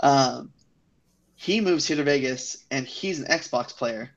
Um, 0.00 0.52
he 1.36 1.60
moves 1.60 1.86
here 1.86 1.96
to 1.96 2.02
Vegas 2.02 2.64
and 2.70 2.86
he's 2.86 3.20
an 3.20 3.26
Xbox 3.26 3.68
player, 3.68 4.10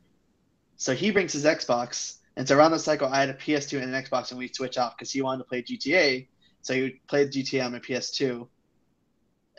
so 0.78 0.96
he 0.96 1.12
brings 1.12 1.34
his 1.34 1.46
Xbox. 1.46 2.18
And 2.36 2.48
so 2.48 2.58
around 2.58 2.72
the 2.72 2.80
cycle, 2.80 3.08
I 3.10 3.20
had 3.20 3.30
a 3.30 3.34
PS2 3.34 3.80
and 3.80 3.94
an 3.94 4.04
Xbox, 4.04 4.32
and 4.32 4.40
we 4.40 4.50
switch 4.52 4.78
off 4.78 4.96
because 4.98 5.12
he 5.12 5.22
wanted 5.22 5.44
to 5.44 5.50
play 5.50 5.62
GTA. 5.62 6.28
So 6.62 6.74
he 6.74 7.02
played 7.08 7.32
GTA 7.32 7.66
on 7.66 7.74
my 7.74 7.80
PS2, 7.80 8.50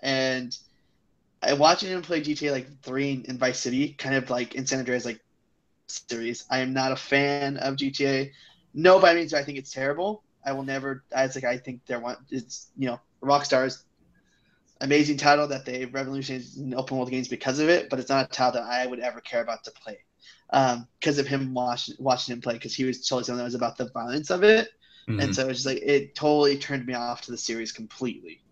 and 0.03 0.57
I 1.43 1.53
watching 1.55 1.91
him 1.91 2.03
play 2.03 2.21
GTA 2.21 2.53
like 2.53 2.83
three 2.83 3.25
in 3.29 3.39
Vice 3.39 3.61
City, 3.61 3.95
kind 3.95 4.15
of 4.17 4.29
like 4.29 4.55
in 4.55 4.67
San 4.67 4.81
Andreas, 4.81 5.05
like 5.05 5.21
series. 5.89 6.45
I 6.51 6.61
am 6.61 6.73
not 6.73 6.93
a 6.93 6.97
fan 6.97 7.57
of 7.59 7.77
GTA 7.77 8.33
no, 8.75 8.99
by 8.99 9.15
means 9.15 9.35
I 9.35 9.43
think 9.43 9.59
it's 9.59 9.73
terrible. 9.73 10.23
I 10.45 10.53
will 10.53 10.63
never. 10.63 11.05
I 11.15 11.27
was 11.27 11.35
like, 11.35 11.45
I 11.45 11.59
think 11.59 11.85
there 11.87 12.01
one. 12.01 12.17
It's 12.31 12.69
you 12.77 12.89
know 12.89 13.01
Rockstar's 13.23 13.85
amazing 14.81 15.19
title 15.19 15.47
that 15.49 15.67
they 15.67 15.85
revolutionized 15.85 16.59
in 16.59 16.75
open 16.75 16.97
world 16.97 17.11
games 17.11 17.29
because 17.29 17.59
of 17.59 17.69
it, 17.69 17.91
but 17.91 17.99
it's 17.99 18.09
not 18.09 18.27
a 18.27 18.29
title 18.29 18.63
that 18.63 18.71
I 18.71 18.87
would 18.87 19.01
ever 19.01 19.21
care 19.21 19.43
about 19.43 19.65
to 19.65 19.71
play 19.71 19.99
because 20.51 21.19
um, 21.19 21.21
of 21.21 21.27
him 21.27 21.55
watching 21.55 21.95
watching 21.99 22.33
him 22.33 22.41
play 22.41 22.55
because 22.55 22.75
he 22.75 22.85
was 22.85 23.07
totally 23.07 23.25
something 23.25 23.39
that 23.39 23.45
was 23.45 23.55
about 23.55 23.77
the 23.77 23.91
violence 23.91 24.31
of 24.31 24.43
it, 24.43 24.69
mm-hmm. 25.09 25.21
and 25.21 25.35
so 25.35 25.49
it's 25.49 25.63
just 25.63 25.67
like 25.67 25.83
it 25.83 26.15
totally 26.15 26.57
turned 26.57 26.87
me 26.87 26.95
off 26.95 27.23
to 27.23 27.31
the 27.31 27.39
series 27.39 27.73
completely. 27.73 28.43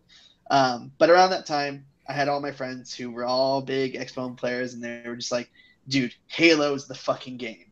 Um, 0.51 0.93
but 0.99 1.11
around 1.11 1.31
that 1.31 1.47
time, 1.47 1.87
I 2.09 2.13
had 2.13 2.29
all 2.29 2.41
my 2.41 2.53
friends 2.53 2.95
who 2.95 3.11
were 3.11 3.25
all 3.25 3.61
big 3.61 3.95
Xbox 3.95 4.37
players, 4.37 4.75
and 4.75 4.83
they 4.83 5.03
were 5.07 5.17
just 5.17 5.33
like, 5.33 5.51
"Dude, 5.89 6.15
Halo's 6.27 6.87
the 6.87 6.95
fucking 6.95 7.39
game." 7.39 7.68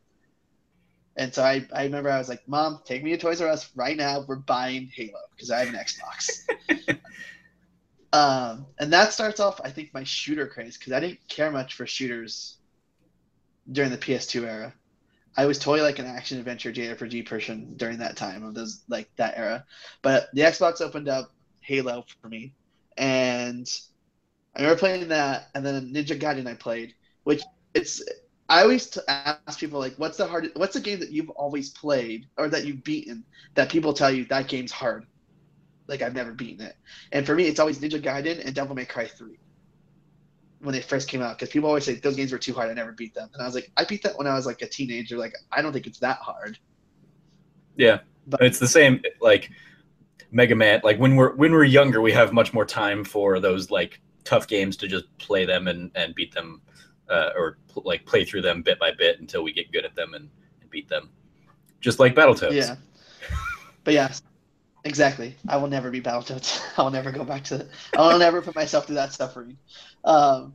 And 1.17 1.33
so 1.33 1.43
I, 1.43 1.67
I 1.73 1.85
remember 1.85 2.11
I 2.11 2.19
was 2.19 2.29
like, 2.29 2.47
Mom, 2.47 2.81
take 2.85 3.03
me 3.03 3.11
to 3.13 3.17
Toys 3.17 3.41
R 3.41 3.49
Us 3.49 3.71
right 3.75 3.97
now. 3.97 4.25
We're 4.27 4.37
buying 4.37 4.91
Halo 4.95 5.21
because 5.35 5.51
I 5.51 5.65
have 5.65 5.69
an 5.69 5.81
Xbox. 5.81 6.99
um, 8.13 8.67
and 8.79 8.93
that 8.93 9.13
starts 9.13 9.41
off, 9.41 9.61
I 9.65 9.71
think, 9.71 9.95
my 9.95 10.05
shooter 10.05 10.47
craze 10.47 10.77
because 10.77 10.93
I 10.93 11.01
didn't 11.01 11.27
care 11.29 11.51
much 11.51 11.75
for 11.75 11.87
shooters 11.87 12.59
during 13.71 13.91
the 13.91 13.99
PS2 13.99 14.47
era. 14.47 14.75
I 15.39 15.47
was 15.47 15.59
totally 15.59 15.83
like 15.83 15.99
an 15.99 16.07
action 16.07 16.39
adventure 16.39 16.73
JRPG 16.73 17.27
person 17.27 17.75
during 17.77 17.99
that 17.99 18.17
time 18.17 18.43
of 18.45 18.55
those 18.55 18.83
like 18.89 19.09
that 19.17 19.37
era. 19.37 19.65
But 20.03 20.29
the 20.33 20.43
Xbox 20.43 20.81
opened 20.81 21.09
up 21.09 21.33
Halo 21.61 22.05
for 22.21 22.29
me, 22.29 22.55
and 22.97 23.69
I 24.55 24.63
remember 24.63 24.79
playing 24.79 25.09
that, 25.09 25.49
and 25.55 25.65
then 25.65 25.93
Ninja 25.93 26.19
Gaiden 26.19 26.47
I 26.47 26.55
played, 26.55 26.95
which 27.25 27.43
it's 27.75 28.03
I 28.49 28.63
always 28.63 28.87
t- 28.87 29.01
ask 29.09 29.59
people 29.59 29.81
like, 29.81 29.95
what's 29.97 30.17
the 30.17 30.27
hardest? 30.27 30.57
What's 30.57 30.75
the 30.75 30.81
game 30.81 31.01
that 31.01 31.11
you've 31.11 31.31
always 31.31 31.71
played 31.71 32.27
or 32.37 32.49
that 32.49 32.65
you've 32.65 32.85
beaten 32.85 33.25
that 33.55 33.71
people 33.71 33.93
tell 33.93 34.11
you 34.11 34.25
that 34.27 34.49
game's 34.49 34.71
hard? 34.73 35.07
Like 35.89 36.03
I've 36.03 36.15
never 36.15 36.33
beaten 36.33 36.65
it. 36.65 36.77
And 37.13 37.27
for 37.27 37.35
me, 37.35 37.45
it's 37.45 37.61
always 37.61 37.79
Ninja 37.79 38.01
Gaiden 38.01 38.45
and 38.45 38.55
Devil 38.55 38.77
May 38.77 38.85
Cry 38.85 39.07
Three 39.07 39.39
when 40.61 40.73
they 40.73 40.81
first 40.81 41.09
came 41.09 41.23
out 41.23 41.39
because 41.39 41.51
people 41.53 41.69
always 41.69 41.85
say 41.85 41.95
those 41.95 42.17
games 42.17 42.33
were 42.33 42.39
too 42.39 42.53
hard. 42.53 42.71
I 42.71 42.75
never 42.75 42.93
beat 42.93 43.15
them, 43.15 43.29
and 43.35 43.43
I 43.43 43.47
was 43.47 43.55
like, 43.55 43.71
I 43.77 43.85
beat 43.85 44.03
that 44.03 44.17
when 44.17 44.27
I 44.27 44.35
was 44.35 44.47
like 44.47 44.63
a 44.63 44.69
teenager. 44.69 45.17
Like 45.17 45.35
I 45.53 45.63
don't 45.63 45.73
think 45.73 45.87
it's 45.87 45.99
that 46.01 46.19
hard. 46.19 46.59
Yeah, 47.77 48.01
but 48.27 48.43
it's 48.43 48.59
the 48.59 48.69
same. 48.69 49.03
Like 49.21 49.51
Mega 50.31 50.55
Man. 50.55 50.81
Like 50.83 50.99
when 50.99 51.17
we're 51.17 51.35
when 51.35 51.53
we're 51.53 51.65
younger, 51.65 52.01
we 52.01 52.13
have 52.13 52.33
much 52.33 52.53
more 52.53 52.65
time 52.65 53.05
for 53.05 53.41
those 53.41 53.71
like 53.71 54.01
tough 54.25 54.49
games 54.49 54.77
to 54.79 54.89
just 54.89 55.05
play 55.19 55.45
them 55.45 55.69
and 55.69 55.91
and 55.95 56.15
beat 56.15 56.35
them 56.35 56.63
uh, 57.09 57.31
or 57.37 57.59
pl- 57.69 57.83
like 57.85 58.05
play 58.05 58.25
through 58.25 58.43
them 58.43 58.63
bit 58.63 58.79
by 58.79 58.93
bit 58.93 59.21
until 59.21 59.43
we 59.43 59.53
get 59.53 59.73
good 59.73 59.85
at 59.85 59.95
them 59.95 60.15
and, 60.15 60.29
and 60.61 60.71
beat 60.71 60.89
them, 60.89 61.11
just 61.81 61.99
like 61.99 62.15
Battletoads. 62.15 62.53
Yeah. 62.53 62.77
But 63.85 63.95
yeah, 63.95 64.13
exactly. 64.85 65.37
I 65.49 65.57
will 65.57 65.69
never 65.69 65.91
be 65.91 66.01
Battletoads. 66.01 66.61
I 66.79 66.83
will 66.83 66.91
never 66.91 67.13
go 67.13 67.25
back 67.25 67.45
to. 67.45 67.57
it. 67.57 67.69
I 67.97 68.13
will 68.13 68.19
never 68.19 68.43
put 68.43 68.55
myself 68.55 68.87
through 68.87 68.97
that 68.97 69.13
suffering. 69.13 69.57
Um, 70.05 70.55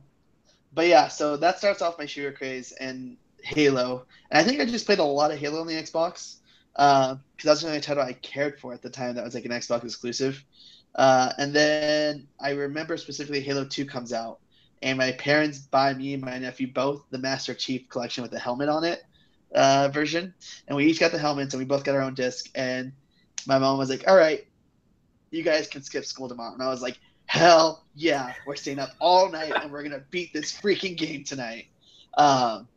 but 0.74 0.86
yeah, 0.86 1.08
so 1.08 1.36
that 1.36 1.58
starts 1.58 1.82
off 1.82 1.98
my 1.98 2.06
shooter 2.06 2.32
craze 2.32 2.72
and 2.72 3.16
Halo, 3.42 4.06
and 4.30 4.40
I 4.40 4.48
think 4.48 4.60
I 4.60 4.64
just 4.64 4.86
played 4.86 5.00
a 5.00 5.04
lot 5.04 5.32
of 5.32 5.38
Halo 5.38 5.60
on 5.60 5.66
the 5.66 5.74
Xbox 5.74 6.36
because 6.72 7.16
uh, 7.16 7.16
that 7.44 7.50
was 7.50 7.60
the 7.60 7.68
only 7.68 7.80
title 7.80 8.02
I 8.02 8.14
cared 8.14 8.58
for 8.58 8.72
at 8.72 8.82
the 8.82 8.88
time 8.88 9.14
that 9.16 9.24
was 9.24 9.34
like 9.34 9.44
an 9.44 9.50
Xbox 9.50 9.84
exclusive. 9.84 10.42
Uh, 10.94 11.32
and 11.38 11.52
then 11.54 12.26
I 12.40 12.50
remember 12.50 12.96
specifically 12.96 13.40
Halo 13.40 13.64
2 13.64 13.84
comes 13.84 14.12
out, 14.12 14.40
and 14.82 14.98
my 14.98 15.12
parents 15.12 15.58
buy 15.58 15.94
me 15.94 16.14
and 16.14 16.22
my 16.22 16.38
nephew 16.38 16.72
both 16.72 17.04
the 17.10 17.18
Master 17.18 17.54
Chief 17.54 17.88
collection 17.88 18.22
with 18.22 18.30
the 18.30 18.38
helmet 18.38 18.68
on 18.68 18.84
it 18.84 19.02
uh, 19.54 19.88
version, 19.92 20.34
and 20.66 20.76
we 20.76 20.86
each 20.86 21.00
got 21.00 21.12
the 21.12 21.18
helmets, 21.18 21.54
and 21.54 21.60
we 21.60 21.64
both 21.64 21.84
got 21.84 21.94
our 21.94 22.02
own 22.02 22.14
disc. 22.14 22.50
And 22.54 22.92
my 23.46 23.58
mom 23.58 23.78
was 23.78 23.90
like, 23.90 24.08
"All 24.08 24.16
right, 24.16 24.46
you 25.30 25.42
guys 25.42 25.68
can 25.68 25.82
skip 25.82 26.04
school 26.04 26.28
tomorrow," 26.28 26.54
and 26.54 26.62
I 26.62 26.68
was 26.68 26.82
like, 26.82 26.98
"Hell 27.26 27.84
yeah, 27.94 28.34
we're 28.46 28.56
staying 28.56 28.78
up 28.78 28.90
all 28.98 29.30
night 29.30 29.52
and 29.62 29.70
we're 29.70 29.82
gonna 29.82 30.04
beat 30.10 30.32
this 30.32 30.52
freaking 30.52 30.96
game 30.96 31.24
tonight." 31.24 31.66
Um, 32.16 32.68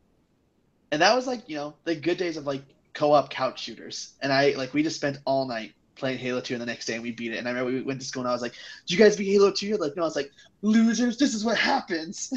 and 0.91 1.01
that 1.01 1.15
was 1.15 1.27
like 1.27 1.50
you 1.50 1.55
know 1.55 1.75
the 1.83 1.96
good 1.96 2.18
days 2.18 2.37
of 2.37 2.46
like 2.46 2.63
co-op 2.94 3.29
couch 3.29 3.61
shooters, 3.61 4.13
and 4.22 4.31
I 4.31 4.51
like 4.51 4.74
we 4.74 4.83
just 4.83 4.98
spent 4.98 5.18
all 5.25 5.48
night 5.48 5.74
playing 5.96 6.18
Halo 6.18 6.42
2 6.42 6.53
and 6.53 6.62
the 6.62 6.66
next 6.66 6.86
day 6.86 6.94
and 6.94 7.03
we 7.03 7.12
beat 7.12 7.34
it. 7.34 7.38
And 7.38 7.48
I 7.48 7.51
remember 7.51 7.72
we 7.72 7.81
went 7.81 8.00
to 8.01 8.05
school 8.05 8.22
and 8.22 8.29
I 8.29 8.34
was 8.34 8.42
like, 8.42 8.53
"Do 8.86 8.94
you 8.94 9.00
guys 9.00 9.16
beat 9.16 9.31
Halo 9.31 9.51
2?" 9.51 9.68
You're 9.68 9.77
like, 9.77 9.96
"No." 9.96 10.03
I 10.03 10.05
was 10.05 10.16
like, 10.16 10.31
"Losers, 10.62 11.18
this 11.18 11.34
is 11.34 11.44
what 11.44 11.58
happens." 11.58 12.34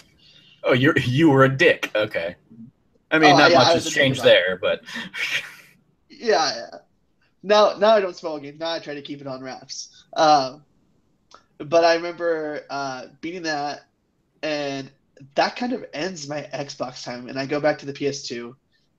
oh, 0.64 0.72
you're 0.72 0.98
you 0.98 1.30
were 1.30 1.44
a 1.44 1.56
dick. 1.56 1.90
Okay. 1.94 2.36
I 3.10 3.18
mean, 3.18 3.34
oh, 3.34 3.38
not 3.38 3.50
yeah, 3.50 3.58
much 3.58 3.74
has 3.74 3.90
changed 3.90 4.22
there, 4.22 4.58
but 4.60 4.82
yeah, 6.10 6.54
yeah. 6.54 6.78
Now, 7.42 7.76
now 7.78 7.90
I 7.90 8.00
don't 8.00 8.16
smell 8.16 8.38
games. 8.38 8.60
Now 8.60 8.72
I 8.72 8.78
try 8.80 8.94
to 8.94 9.02
keep 9.02 9.20
it 9.20 9.26
on 9.26 9.42
wraps. 9.42 10.04
Um, 10.14 10.64
but 11.58 11.84
I 11.84 11.94
remember 11.94 12.62
uh, 12.68 13.06
beating 13.20 13.42
that, 13.42 13.86
and 14.42 14.90
that 15.34 15.56
kind 15.56 15.72
of 15.72 15.84
ends 15.92 16.28
my 16.28 16.48
Xbox 16.52 17.02
time, 17.02 17.28
and 17.28 17.38
I 17.38 17.46
go 17.46 17.60
back 17.60 17.78
to 17.78 17.86
the 17.86 17.92
PS2. 17.92 18.54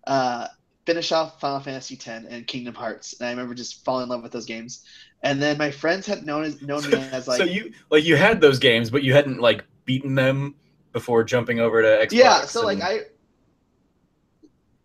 Uh, 0.08 0.48
finish 0.86 1.12
off 1.12 1.40
Final 1.40 1.60
Fantasy 1.60 1.96
X 1.96 2.08
and 2.08 2.48
Kingdom 2.48 2.74
Hearts, 2.74 3.14
and 3.20 3.28
I 3.28 3.32
remember 3.32 3.54
just 3.54 3.84
falling 3.84 4.04
in 4.04 4.10
love 4.10 4.24
with 4.24 4.32
those 4.32 4.46
games. 4.46 4.86
And 5.22 5.42
then 5.42 5.58
my 5.58 5.70
friends 5.70 6.08
had 6.08 6.26
known 6.26 6.46
as, 6.46 6.62
known 6.62 6.90
me 6.90 6.98
as 7.12 7.28
like. 7.28 7.38
so 7.38 7.44
you 7.44 7.74
like 7.90 8.06
you 8.06 8.16
had 8.16 8.42
those 8.42 8.60
games, 8.60 8.90
but 8.90 9.04
you 9.04 9.14
hadn't 9.14 9.40
like 9.40 9.64
beaten 9.86 10.16
them 10.16 10.56
before 10.94 11.24
jumping 11.24 11.60
over 11.60 11.82
to 11.82 11.88
Xbox. 11.88 12.12
Yeah, 12.12 12.42
so 12.46 12.68
and... 12.68 12.80
like 12.80 12.90
I. 12.90 13.00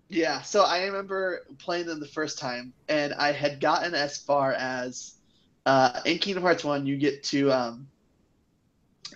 Yeah, 0.09 0.42
so 0.42 0.62
I 0.62 0.85
remember 0.85 1.46
playing 1.59 1.87
them 1.87 1.98
the 1.98 2.07
first 2.07 2.38
time, 2.38 2.72
and 2.88 3.14
I 3.14 3.33
had 3.33 3.61
gotten 3.61 3.94
as 3.94 4.18
far 4.18 4.52
as 4.52 5.14
uh, 5.66 6.00
in 6.04 6.18
Kingdom 6.18 6.42
Hearts 6.42 6.62
One, 6.62 6.87
you 6.87 6.96
get 6.96 7.22
to 7.24 7.50
um, 7.50 7.88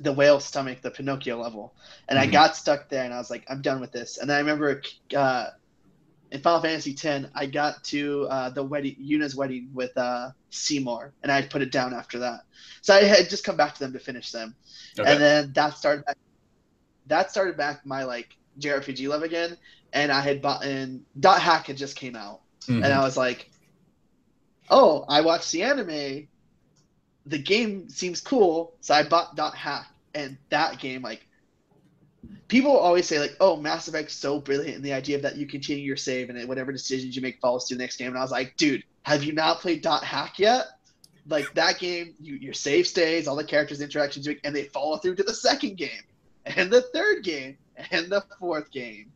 the 0.01 0.13
whale 0.13 0.41
stomach, 0.41 0.81
the 0.81 0.91
Pinocchio 0.91 1.41
level, 1.41 1.75
and 2.09 2.19
mm-hmm. 2.19 2.29
I 2.29 2.33
got 2.33 2.57
stuck 2.57 2.89
there, 2.89 3.05
and 3.05 3.13
I 3.13 3.19
was 3.19 3.31
like, 3.31 3.45
I'm 3.49 3.63
done 3.63 3.81
with 3.81 3.93
this. 3.93 4.19
And 4.19 4.31
then 4.31 4.37
I 4.37 4.41
remember 4.41 4.83
uh, 5.15 5.47
in 6.31 6.41
Final 6.41 6.61
Fantasy 6.61 6.97
X, 7.03 7.27
I 7.35 7.47
got 7.47 7.83
to 7.85 8.27
uh, 8.31 8.51
the 8.51 8.63
wedding, 8.63 8.97
Yuna's 8.99 9.35
wedding 9.35 9.71
with 9.73 9.97
uh, 9.97 10.31
Seymour, 10.51 11.13
and 11.23 11.33
I 11.33 11.43
put 11.43 11.63
it 11.63 11.73
down 11.73 11.95
after 11.95 12.19
that. 12.19 12.41
So 12.83 12.95
I 12.95 13.05
had 13.05 13.31
just 13.31 13.45
come 13.45 13.57
back 13.57 13.75
to 13.75 13.81
them 13.81 13.93
to 13.93 13.99
finish 13.99 14.31
them, 14.31 14.55
okay. 14.99 15.11
and 15.11 15.21
then 15.21 15.53
that 15.55 15.77
started. 15.77 16.05
Back, 16.05 16.19
that 17.07 17.31
started 17.31 17.57
back 17.57 17.87
my 17.87 18.05
like 18.05 18.37
JRPG 18.61 19.09
love 19.09 19.23
again, 19.23 19.57
and 19.93 20.13
I 20.13 20.21
had 20.21 20.43
bought 20.43 20.65
in 20.65 21.05
Dot 21.19 21.41
Hack 21.41 21.67
had 21.67 21.77
just 21.77 21.97
came 21.97 22.15
out, 22.15 22.41
mm-hmm. 22.63 22.85
and 22.85 22.93
I 22.93 23.01
was 23.01 23.17
like, 23.17 23.51
"Oh, 24.71 25.05
I 25.09 25.23
watched 25.23 25.53
the 25.53 25.63
anime. 25.63 26.29
The 27.27 27.39
game 27.39 27.89
seems 27.89 28.21
cool, 28.21 28.75
so 28.81 28.95
I 28.95 29.03
bought 29.03 29.35
Dot 29.37 29.55
Hack, 29.55 29.87
and 30.15 30.37
that 30.51 30.79
game 30.79 31.03
like 31.03 31.27
people 32.49 32.77
always 32.77 33.07
say 33.07 33.19
like, 33.19 33.37
"Oh, 33.41 33.57
Mass 33.57 33.89
Effect's 33.89 34.15
so 34.15 34.41
brilliant," 34.41 34.77
and 34.77 34.85
the 34.85 34.93
idea 34.93 35.21
that 35.21 35.37
you 35.37 35.47
continue 35.47 35.85
your 35.85 35.97
save 35.97 36.31
and 36.31 36.49
whatever 36.49 36.73
decisions 36.73 37.15
you 37.15 37.23
make 37.23 37.41
follows 37.41 37.67
to 37.67 37.75
the 37.75 37.83
next 37.83 37.97
game. 37.97 38.09
And 38.09 38.19
I 38.19 38.23
was 38.23 38.31
like, 38.31 38.57
"Dude, 38.57 38.85
have 39.03 39.23
you 39.23 39.33
not 39.33 39.61
played 39.61 39.83
Dot 39.83 40.05
Hack 40.05 40.39
yet? 40.39 40.67
Like 41.29 41.53
that 41.55 41.79
game, 41.79 42.15
you, 42.21 42.37
your 42.37 42.55
save 42.55 42.87
stays, 42.87 43.29
all 43.29 43.37
the 43.37 43.45
characters' 43.45 43.81
interactions, 43.81 44.29
and 44.45 44.57
they 44.57 44.65
follow 44.65 44.97
through 44.97 45.17
to 45.17 45.23
the 45.23 45.35
second 45.35 45.77
game, 45.77 46.03
and 46.47 46.71
the 46.71 46.83
third 46.95 47.23
game, 47.23 47.59
and 47.91 48.11
the 48.11 48.25
fourth 48.39 48.71
game." 48.71 49.13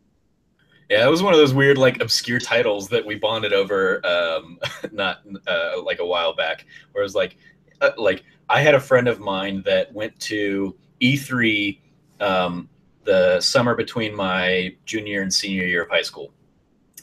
Yeah, 0.91 1.07
it 1.07 1.11
was 1.11 1.23
one 1.23 1.33
of 1.33 1.39
those 1.39 1.55
weird, 1.55 1.79
like, 1.79 2.03
obscure 2.03 2.39
titles 2.39 2.89
that 2.91 3.07
we 3.07 3.15
bonded 3.15 3.55
over, 3.55 4.05
um, 4.05 4.59
not 4.93 5.21
uh, 5.47 5.81
like 5.83 6.01
a 6.01 6.05
while 6.05 6.35
back. 6.35 6.67
Where 6.91 7.03
it 7.03 7.07
was 7.07 7.15
like, 7.15 7.37
uh, 7.81 7.93
like 7.97 8.25
I 8.51 8.61
had 8.61 8.75
a 8.75 8.81
friend 8.81 9.09
of 9.09 9.19
mine 9.19 9.63
that 9.65 9.91
went 9.95 10.19
to 10.21 10.77
E3 11.01 11.79
um, 12.21 12.69
the 13.05 13.41
summer 13.41 13.75
between 13.75 14.15
my 14.15 14.75
junior 14.85 15.23
and 15.23 15.33
senior 15.33 15.65
year 15.65 15.83
of 15.83 15.91
high 15.91 16.03
school. 16.03 16.33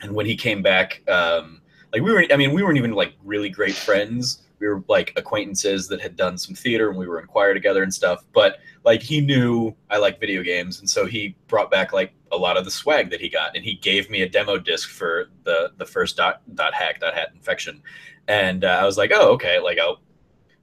And 0.01 0.13
when 0.13 0.25
he 0.25 0.35
came 0.35 0.61
back, 0.61 1.01
um, 1.09 1.61
like 1.91 2.01
we 2.01 2.11
were, 2.11 2.25
I 2.31 2.37
mean, 2.37 2.53
we 2.53 2.63
weren't 2.63 2.77
even 2.77 2.93
like 2.93 3.13
really 3.23 3.49
great 3.49 3.75
friends. 3.75 4.43
We 4.59 4.67
were 4.67 4.83
like 4.87 5.13
acquaintances 5.15 5.87
that 5.87 6.01
had 6.01 6.15
done 6.15 6.37
some 6.37 6.55
theater 6.55 6.89
and 6.89 6.97
we 6.97 7.07
were 7.07 7.19
in 7.19 7.27
choir 7.27 7.53
together 7.53 7.83
and 7.83 7.93
stuff. 7.93 8.23
But 8.33 8.59
like 8.85 9.01
he 9.01 9.21
knew 9.21 9.75
I 9.89 9.97
like 9.97 10.19
video 10.19 10.43
games, 10.43 10.79
and 10.79 10.89
so 10.89 11.05
he 11.05 11.35
brought 11.47 11.69
back 11.69 11.93
like 11.93 12.13
a 12.31 12.37
lot 12.37 12.57
of 12.57 12.65
the 12.65 12.71
swag 12.71 13.09
that 13.09 13.21
he 13.21 13.29
got, 13.29 13.55
and 13.55 13.63
he 13.63 13.75
gave 13.75 14.09
me 14.09 14.21
a 14.21 14.29
demo 14.29 14.57
disc 14.57 14.89
for 14.89 15.29
the 15.43 15.71
the 15.77 15.85
first 15.85 16.17
dot 16.17 16.41
dot 16.55 16.73
hack 16.73 16.99
dot 16.99 17.13
hat 17.13 17.29
infection, 17.33 17.81
and 18.27 18.63
uh, 18.63 18.79
I 18.81 18.85
was 18.85 18.97
like, 18.97 19.11
oh 19.13 19.33
okay, 19.33 19.59
like 19.59 19.77
oh 19.79 19.99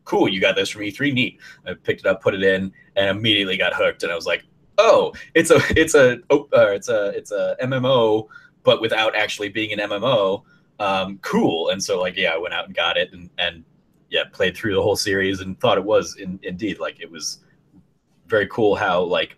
cool, 0.05 0.29
you 0.29 0.40
got 0.40 0.57
this 0.57 0.70
from 0.70 0.83
E3, 0.83 1.12
neat. 1.12 1.40
I 1.66 1.75
picked 1.75 2.01
it 2.01 2.07
up, 2.07 2.22
put 2.22 2.35
it 2.35 2.42
in, 2.42 2.72
and 2.94 3.16
immediately 3.16 3.57
got 3.57 3.75
hooked, 3.75 4.03
and 4.03 4.12
I 4.12 4.14
was 4.14 4.27
like, 4.27 4.44
oh, 4.79 5.12
it's 5.35 5.51
a 5.51 5.61
it's 5.71 5.95
a 5.95 6.19
oh, 6.31 6.49
uh, 6.53 6.71
it's 6.71 6.89
a 6.89 7.09
it's 7.09 7.33
a 7.33 7.57
MMO, 7.62 8.29
but 8.62 8.81
without 8.81 9.15
actually 9.15 9.49
being 9.49 9.73
an 9.73 9.91
MMO. 9.91 10.43
Um, 10.79 11.19
cool. 11.23 11.71
And 11.71 11.83
so 11.83 12.01
like 12.01 12.17
yeah, 12.17 12.33
I 12.33 12.39
went 12.39 12.55
out 12.55 12.67
and 12.67 12.75
got 12.75 12.97
it 12.97 13.12
and 13.12 13.31
and 13.39 13.65
yeah, 14.11 14.25
played 14.33 14.57
through 14.57 14.75
the 14.75 14.83
whole 14.83 14.97
series 14.97 15.41
and 15.41 15.59
thought 15.59 15.79
it 15.79 15.85
was 15.85 16.17
in, 16.17 16.39
indeed 16.43 16.79
like 16.79 17.01
it 17.01 17.11
was 17.11 17.41
very 18.27 18.47
cool 18.49 18.75
how 18.75 19.03
like 19.03 19.37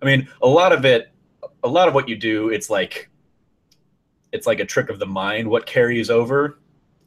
I 0.00 0.06
mean 0.06 0.28
a 0.42 0.48
lot 0.48 0.72
of 0.72 0.84
it 0.84 1.10
a 1.64 1.68
lot 1.68 1.88
of 1.88 1.94
what 1.94 2.08
you 2.08 2.16
do 2.16 2.50
it's 2.50 2.70
like 2.70 3.10
it's 4.32 4.46
like 4.46 4.60
a 4.60 4.64
trick 4.64 4.90
of 4.90 4.98
the 4.98 5.06
mind 5.06 5.48
what 5.48 5.66
carries 5.66 6.10
over 6.10 6.58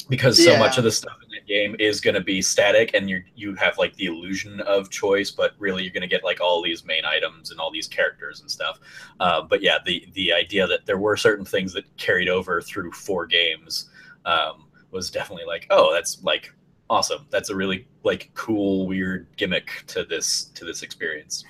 because 0.10 0.44
so 0.44 0.52
yeah. 0.52 0.60
much 0.60 0.78
of 0.78 0.84
the 0.84 0.91
stuff 0.91 1.17
game 1.47 1.75
is 1.80 2.01
going 2.01 2.13
to 2.13 2.21
be 2.21 2.41
static 2.41 2.91
and 2.93 3.10
you 3.10 3.23
you 3.36 3.56
have 3.56 3.77
like 3.77 3.95
the 3.95 4.06
illusion 4.06 4.62
of 4.62 4.89
choice 4.89 5.32
but 5.32 5.54
really 5.60 5.84
you're 5.84 5.93
going 5.93 6.01
to 6.01 6.08
get 6.08 6.23
like 6.23 6.41
all 6.41 6.62
these 6.62 6.86
main 6.86 7.06
items 7.06 7.51
and 7.51 7.60
all 7.60 7.71
these 7.71 7.88
characters 7.88 8.41
and 8.41 8.49
stuff. 8.49 8.80
Uh, 9.19 9.41
but 9.41 9.62
yeah 9.62 9.77
the 9.86 10.08
the 10.13 10.32
idea 10.32 10.67
that 10.67 10.86
there 10.86 10.97
were 10.97 11.17
certain 11.17 11.45
things 11.45 11.73
that 11.73 11.86
carried 11.97 12.30
over 12.30 12.62
through 12.62 12.91
four 12.91 13.25
games 13.25 13.89
um, 14.25 14.65
was 14.91 15.10
definitely 15.10 15.45
like 15.45 15.67
oh 15.69 15.93
that's 15.93 16.23
like 16.23 16.54
awesome. 16.91 17.25
That's 17.30 17.49
a 17.49 17.56
really 17.56 17.88
like 18.04 18.30
cool 18.36 18.86
weird 18.86 19.27
gimmick 19.38 19.86
to 19.88 20.04
this 20.04 20.45
to 20.56 20.65
this 20.65 20.84
experience. 20.84 21.43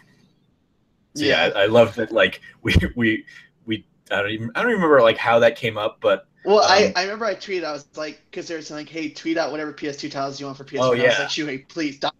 So 1.15 1.25
yeah, 1.25 1.47
yeah. 1.47 1.53
I, 1.55 1.63
I 1.63 1.65
love 1.65 1.95
that 1.95 2.13
like 2.13 2.39
we 2.61 2.73
we 2.95 3.25
we 3.65 3.85
I 4.11 4.21
don't 4.21 4.29
even 4.29 4.51
I 4.55 4.61
don't 4.61 4.71
even 4.71 4.81
remember 4.81 5.01
like 5.01 5.17
how 5.17 5.39
that 5.39 5.57
came 5.57 5.77
up 5.77 5.97
but 5.99 6.27
well, 6.43 6.59
um, 6.59 6.65
I, 6.69 6.93
I 6.95 7.03
remember 7.03 7.25
I 7.25 7.35
tweeted. 7.35 7.63
I 7.63 7.71
was 7.71 7.87
like, 7.95 8.21
because 8.29 8.47
there 8.47 8.57
was 8.57 8.71
like, 8.71 8.89
hey, 8.89 9.09
tweet 9.09 9.37
out 9.37 9.51
whatever 9.51 9.71
PS2 9.73 10.11
titles 10.11 10.39
you 10.39 10.45
want 10.45 10.57
for 10.57 10.63
PS4. 10.63 10.79
Oh, 10.79 10.93
yeah. 10.93 11.03
I 11.03 11.07
was 11.07 11.19
like, 11.19 11.29
shoot, 11.29 11.47
hey, 11.47 11.57
please, 11.59 11.97
stop 11.97 12.15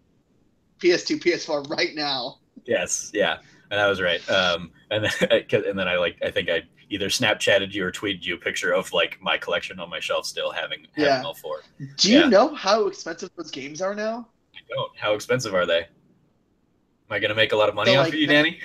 PS2, 0.80 1.22
PS4 1.22 1.68
right 1.70 1.94
now. 1.94 2.38
Yes, 2.64 3.10
yeah, 3.12 3.38
and 3.70 3.80
I 3.80 3.88
was 3.88 4.00
right. 4.00 4.28
Um, 4.30 4.70
and 4.90 5.04
then 5.04 5.42
and 5.66 5.78
then 5.78 5.88
I 5.88 5.96
like 5.96 6.18
I 6.22 6.30
think 6.30 6.48
I 6.48 6.62
either 6.90 7.08
Snapchatted 7.08 7.72
you 7.72 7.84
or 7.84 7.90
tweeted 7.90 8.24
you 8.24 8.34
a 8.34 8.38
picture 8.38 8.72
of 8.72 8.92
like 8.92 9.18
my 9.20 9.38
collection 9.38 9.80
on 9.80 9.88
my 9.88 9.98
shelf 9.98 10.26
still 10.26 10.50
having, 10.50 10.86
having 10.94 11.04
yeah. 11.04 11.22
all 11.22 11.34
four. 11.34 11.62
Do 11.96 12.12
you 12.12 12.20
yeah. 12.20 12.28
know 12.28 12.54
how 12.54 12.86
expensive 12.86 13.30
those 13.36 13.50
games 13.50 13.80
are 13.80 13.94
now? 13.94 14.28
I 14.54 14.60
don't. 14.68 14.92
How 14.96 15.14
expensive 15.14 15.54
are 15.54 15.66
they? 15.66 15.80
Am 15.80 15.86
I 17.10 17.18
gonna 17.18 17.34
make 17.34 17.52
a 17.52 17.56
lot 17.56 17.68
of 17.68 17.74
money 17.74 17.92
so, 17.92 17.98
off 17.98 18.06
like, 18.06 18.14
of 18.14 18.20
you, 18.20 18.26
Danny? 18.26 18.60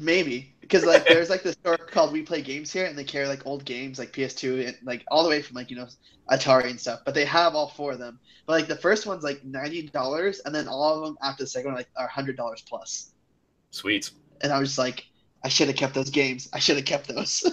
Maybe 0.00 0.54
because 0.68 0.84
like 0.84 1.06
there's 1.08 1.30
like 1.30 1.42
this 1.42 1.54
store 1.54 1.78
called 1.78 2.12
We 2.12 2.22
Play 2.22 2.42
Games 2.42 2.72
here, 2.72 2.86
and 2.86 2.96
they 2.96 3.04
carry 3.04 3.26
like 3.26 3.46
old 3.46 3.64
games 3.64 3.98
like 3.98 4.12
PS2 4.12 4.68
and 4.68 4.76
like 4.82 5.04
all 5.10 5.22
the 5.22 5.28
way 5.28 5.42
from 5.42 5.56
like 5.56 5.70
you 5.70 5.76
know 5.76 5.88
Atari 6.30 6.70
and 6.70 6.80
stuff. 6.80 7.00
But 7.04 7.14
they 7.14 7.24
have 7.24 7.54
all 7.54 7.68
four 7.68 7.92
of 7.92 7.98
them. 7.98 8.20
But 8.46 8.52
like 8.52 8.68
the 8.68 8.76
first 8.76 9.06
one's 9.06 9.24
like 9.24 9.44
ninety 9.44 9.88
dollars, 9.88 10.40
and 10.44 10.54
then 10.54 10.68
all 10.68 10.96
of 10.96 11.04
them 11.04 11.18
after 11.22 11.44
the 11.44 11.48
second 11.48 11.70
one 11.70 11.76
like 11.76 11.88
are 11.96 12.08
hundred 12.08 12.36
dollars 12.36 12.62
plus. 12.68 13.12
Sweet. 13.70 14.10
And 14.40 14.52
I 14.52 14.58
was 14.58 14.70
just 14.70 14.78
like, 14.78 15.06
I 15.44 15.48
should 15.48 15.68
have 15.68 15.76
kept 15.76 15.94
those 15.94 16.10
games. 16.10 16.48
I 16.52 16.58
should 16.58 16.76
have 16.76 16.86
kept 16.86 17.08
those. 17.08 17.44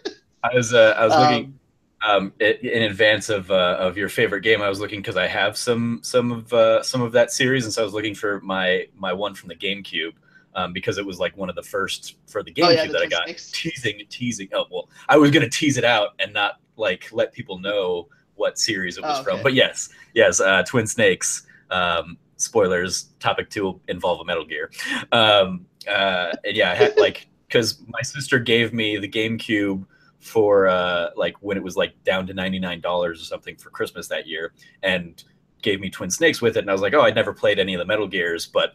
I 0.44 0.54
was 0.54 0.74
uh, 0.74 0.94
I 0.96 1.04
was 1.04 1.14
looking. 1.14 1.44
Um, 1.44 1.58
um, 2.06 2.34
in 2.38 2.82
advance 2.82 3.30
of 3.30 3.50
uh, 3.50 3.76
of 3.80 3.96
your 3.96 4.10
favorite 4.10 4.42
game, 4.42 4.60
I 4.60 4.68
was 4.68 4.78
looking 4.78 5.00
because 5.00 5.16
I 5.16 5.26
have 5.26 5.56
some 5.56 6.00
some 6.02 6.32
of 6.32 6.52
uh, 6.52 6.82
some 6.82 7.00
of 7.00 7.12
that 7.12 7.32
series, 7.32 7.64
and 7.64 7.72
so 7.72 7.80
I 7.80 7.84
was 7.84 7.94
looking 7.94 8.14
for 8.14 8.40
my 8.40 8.86
my 8.94 9.12
one 9.12 9.34
from 9.34 9.48
the 9.48 9.54
GameCube, 9.54 10.12
um, 10.54 10.72
because 10.72 10.98
it 10.98 11.06
was 11.06 11.18
like 11.18 11.36
one 11.36 11.48
of 11.48 11.54
the 11.54 11.62
first 11.62 12.16
for 12.26 12.42
the 12.42 12.52
GameCube 12.52 12.64
oh, 12.66 12.70
yeah, 12.70 12.86
that 12.86 13.02
I 13.02 13.06
got 13.06 13.24
snakes. 13.24 13.50
teasing, 13.50 14.00
teasing. 14.08 14.48
Oh 14.52 14.66
well, 14.70 14.88
I 15.08 15.16
was 15.16 15.30
gonna 15.30 15.48
tease 15.48 15.78
it 15.78 15.84
out 15.84 16.10
and 16.18 16.32
not 16.32 16.60
like 16.76 17.08
let 17.12 17.32
people 17.32 17.58
know 17.58 18.08
what 18.36 18.58
series 18.58 18.98
it 18.98 19.02
was 19.02 19.18
oh, 19.18 19.20
okay. 19.20 19.30
from. 19.30 19.42
But 19.42 19.54
yes, 19.54 19.88
yes, 20.14 20.40
uh, 20.40 20.62
Twin 20.64 20.86
Snakes. 20.86 21.46
Um, 21.70 22.18
spoilers. 22.36 23.04
Topic 23.20 23.50
two 23.50 23.80
involve 23.88 24.20
a 24.20 24.24
Metal 24.24 24.44
Gear. 24.44 24.70
Um, 25.12 25.66
uh, 25.88 26.32
and 26.44 26.56
yeah, 26.56 26.74
had, 26.74 26.96
like 26.96 27.28
because 27.48 27.80
my 27.88 28.02
sister 28.02 28.38
gave 28.38 28.72
me 28.72 28.96
the 28.96 29.08
GameCube 29.08 29.84
for 30.20 30.66
uh, 30.68 31.10
like 31.16 31.36
when 31.40 31.56
it 31.56 31.62
was 31.62 31.76
like 31.76 32.02
down 32.04 32.26
to 32.26 32.34
ninety 32.34 32.58
nine 32.58 32.80
dollars 32.80 33.20
or 33.20 33.24
something 33.24 33.56
for 33.56 33.70
Christmas 33.70 34.08
that 34.08 34.26
year, 34.26 34.52
and 34.82 35.22
gave 35.62 35.80
me 35.80 35.90
Twin 35.90 36.10
Snakes 36.10 36.40
with 36.40 36.56
it. 36.56 36.60
And 36.60 36.70
I 36.70 36.72
was 36.72 36.82
like, 36.82 36.94
oh, 36.94 37.02
I'd 37.02 37.14
never 37.14 37.32
played 37.32 37.58
any 37.58 37.74
of 37.74 37.78
the 37.78 37.86
Metal 37.86 38.06
Gears, 38.06 38.46
but 38.46 38.74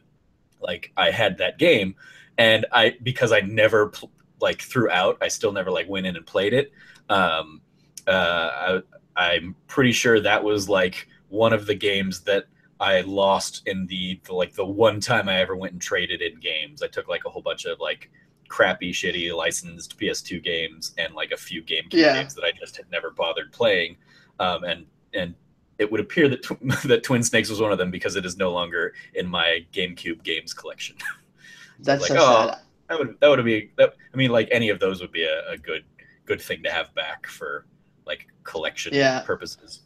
like 0.62 0.92
I 0.98 1.12
had 1.12 1.38
that 1.38 1.58
game, 1.58 1.96
and 2.38 2.66
I 2.72 2.96
because 3.04 3.32
I 3.32 3.42
never 3.42 3.88
pl- 3.88 4.12
like 4.42 4.62
throughout, 4.62 5.18
I 5.22 5.28
still 5.28 5.52
never 5.52 5.72
like 5.72 5.90
went 5.90 6.06
in 6.06 6.16
and 6.16 6.26
played 6.26 6.54
it. 6.54 6.72
Um, 7.10 7.62
uh, 8.08 8.82
I, 9.16 9.32
I'm 9.34 9.56
pretty 9.68 9.92
sure 9.92 10.20
that 10.20 10.44
was 10.44 10.70
like 10.70 11.08
one 11.30 11.54
of 11.54 11.66
the 11.66 11.76
games 11.76 12.22
that 12.22 12.46
I 12.80 13.02
lost 13.02 13.64
in 13.66 13.86
the, 13.88 14.20
the, 14.24 14.34
like 14.34 14.54
the 14.54 14.66
one 14.66 15.00
time 15.00 15.28
I 15.28 15.42
ever 15.42 15.56
went 15.56 15.74
and 15.74 15.82
traded 15.82 16.22
in 16.22 16.40
games. 16.40 16.82
I 16.82 16.88
took 16.88 17.08
like 17.10 17.26
a 17.26 17.30
whole 17.30 17.42
bunch 17.42 17.66
of 17.66 17.80
like 17.80 18.10
crappy, 18.48 18.92
shitty 18.92 19.36
licensed 19.36 20.00
PS2 20.00 20.44
games 20.44 20.94
and 20.98 21.14
like 21.14 21.32
a 21.32 21.38
few 21.38 21.62
GameCube 21.62 21.94
yeah. 21.94 22.22
games 22.22 22.34
that 22.36 22.46
I 22.46 22.52
just 22.58 22.78
had 22.78 22.90
never 22.92 23.12
bothered 23.12 23.52
playing. 23.52 23.98
Um, 24.40 24.64
and 24.64 24.86
and 25.14 25.36
it 25.80 25.90
would 25.92 26.02
appear 26.02 26.28
that 26.28 26.44
tw- 26.44 26.60
that 26.88 27.04
Twin 27.04 27.24
Snakes 27.24 27.50
was 27.50 27.60
one 27.60 27.72
of 27.72 27.78
them 27.78 27.90
because 27.90 28.16
it 28.16 28.26
is 28.26 28.38
no 28.38 28.52
longer 28.52 28.94
in 29.16 29.28
my 29.28 29.66
GameCube 29.74 30.22
games 30.24 30.54
collection. 30.54 30.98
That's 31.80 32.02
like, 32.02 32.10
so 32.10 32.18
oh, 32.20 32.48
sad. 32.48 32.60
That 32.90 33.00
would 33.00 33.20
that 33.22 33.30
would 33.30 33.44
be 33.46 33.72
that. 33.78 33.96
I 34.14 34.18
mean, 34.18 34.32
like 34.32 34.50
any 34.52 34.70
of 34.70 34.80
those 34.80 35.02
would 35.02 35.12
be 35.12 35.24
a, 35.24 35.52
a 35.52 35.58
good 35.58 35.86
good 36.26 36.42
thing 36.42 36.62
to 36.64 36.70
have 36.70 36.94
back 36.94 37.26
for 37.28 37.66
like 38.06 38.28
collection 38.44 38.94
yeah. 38.94 39.22
purposes. 39.22 39.82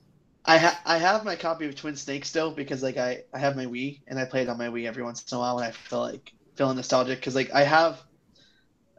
I 0.46 0.58
ha- 0.58 0.82
I 0.86 0.98
have 0.98 1.24
my 1.24 1.36
copy 1.36 1.66
of 1.68 1.76
Twin 1.76 1.96
Snakes 1.96 2.28
still 2.28 2.52
because 2.52 2.84
like 2.84 2.98
I, 2.98 3.24
I 3.34 3.40
have 3.40 3.56
my 3.56 3.66
Wii 3.66 4.02
and 4.08 4.20
I 4.20 4.26
play 4.26 4.42
it 4.42 4.50
on 4.50 4.58
my 4.58 4.68
Wii 4.68 4.88
every 4.88 5.04
once 5.04 5.24
in 5.32 5.38
a 5.38 5.40
while 5.40 5.56
when 5.56 5.66
I 5.66 5.72
feel 5.72 6.02
like 6.02 6.34
feeling 6.56 6.76
nostalgic 6.76 7.20
because 7.20 7.36
like 7.36 7.54
I 7.54 7.64
have 7.64 8.02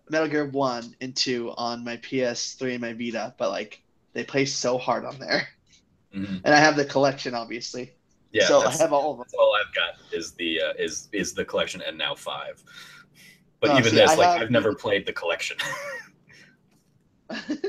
Metal 0.09 0.29
Gear 0.29 0.47
One 0.47 0.95
and 1.01 1.15
Two 1.15 1.53
on 1.57 1.85
my 1.85 1.97
PS3 1.99 2.73
and 2.73 2.81
my 2.81 2.93
Vita, 2.93 3.35
but 3.37 3.51
like 3.51 3.83
they 4.13 4.25
play 4.25 4.45
so 4.45 4.79
hard 4.79 5.05
on 5.05 5.19
there. 5.19 5.49
Mm-hmm. 6.15 6.37
And 6.45 6.55
I 6.55 6.59
have 6.59 6.77
the 6.77 6.85
collection, 6.85 7.35
obviously. 7.35 7.93
Yeah. 8.33 8.47
So 8.47 8.63
I 8.63 8.73
have 8.73 8.93
all 8.93 9.13
of 9.13 9.19
them. 9.19 9.27
all 9.39 9.55
I've 9.55 9.75
got 9.75 9.95
is 10.13 10.33
the 10.33 10.61
uh, 10.61 10.73
is 10.79 11.09
is 11.13 11.35
the 11.35 11.45
collection, 11.45 11.83
and 11.87 11.97
now 11.97 12.15
five. 12.15 12.63
But 13.61 13.71
oh, 13.71 13.79
even 13.79 13.91
see, 13.91 13.97
this, 13.97 14.11
I 14.11 14.15
like, 14.17 14.29
have... 14.29 14.43
I've 14.43 14.51
never 14.51 14.75
played 14.75 15.07
the 15.07 15.13
collection. 15.13 15.57
I, 17.31 17.37
just... 17.39 17.65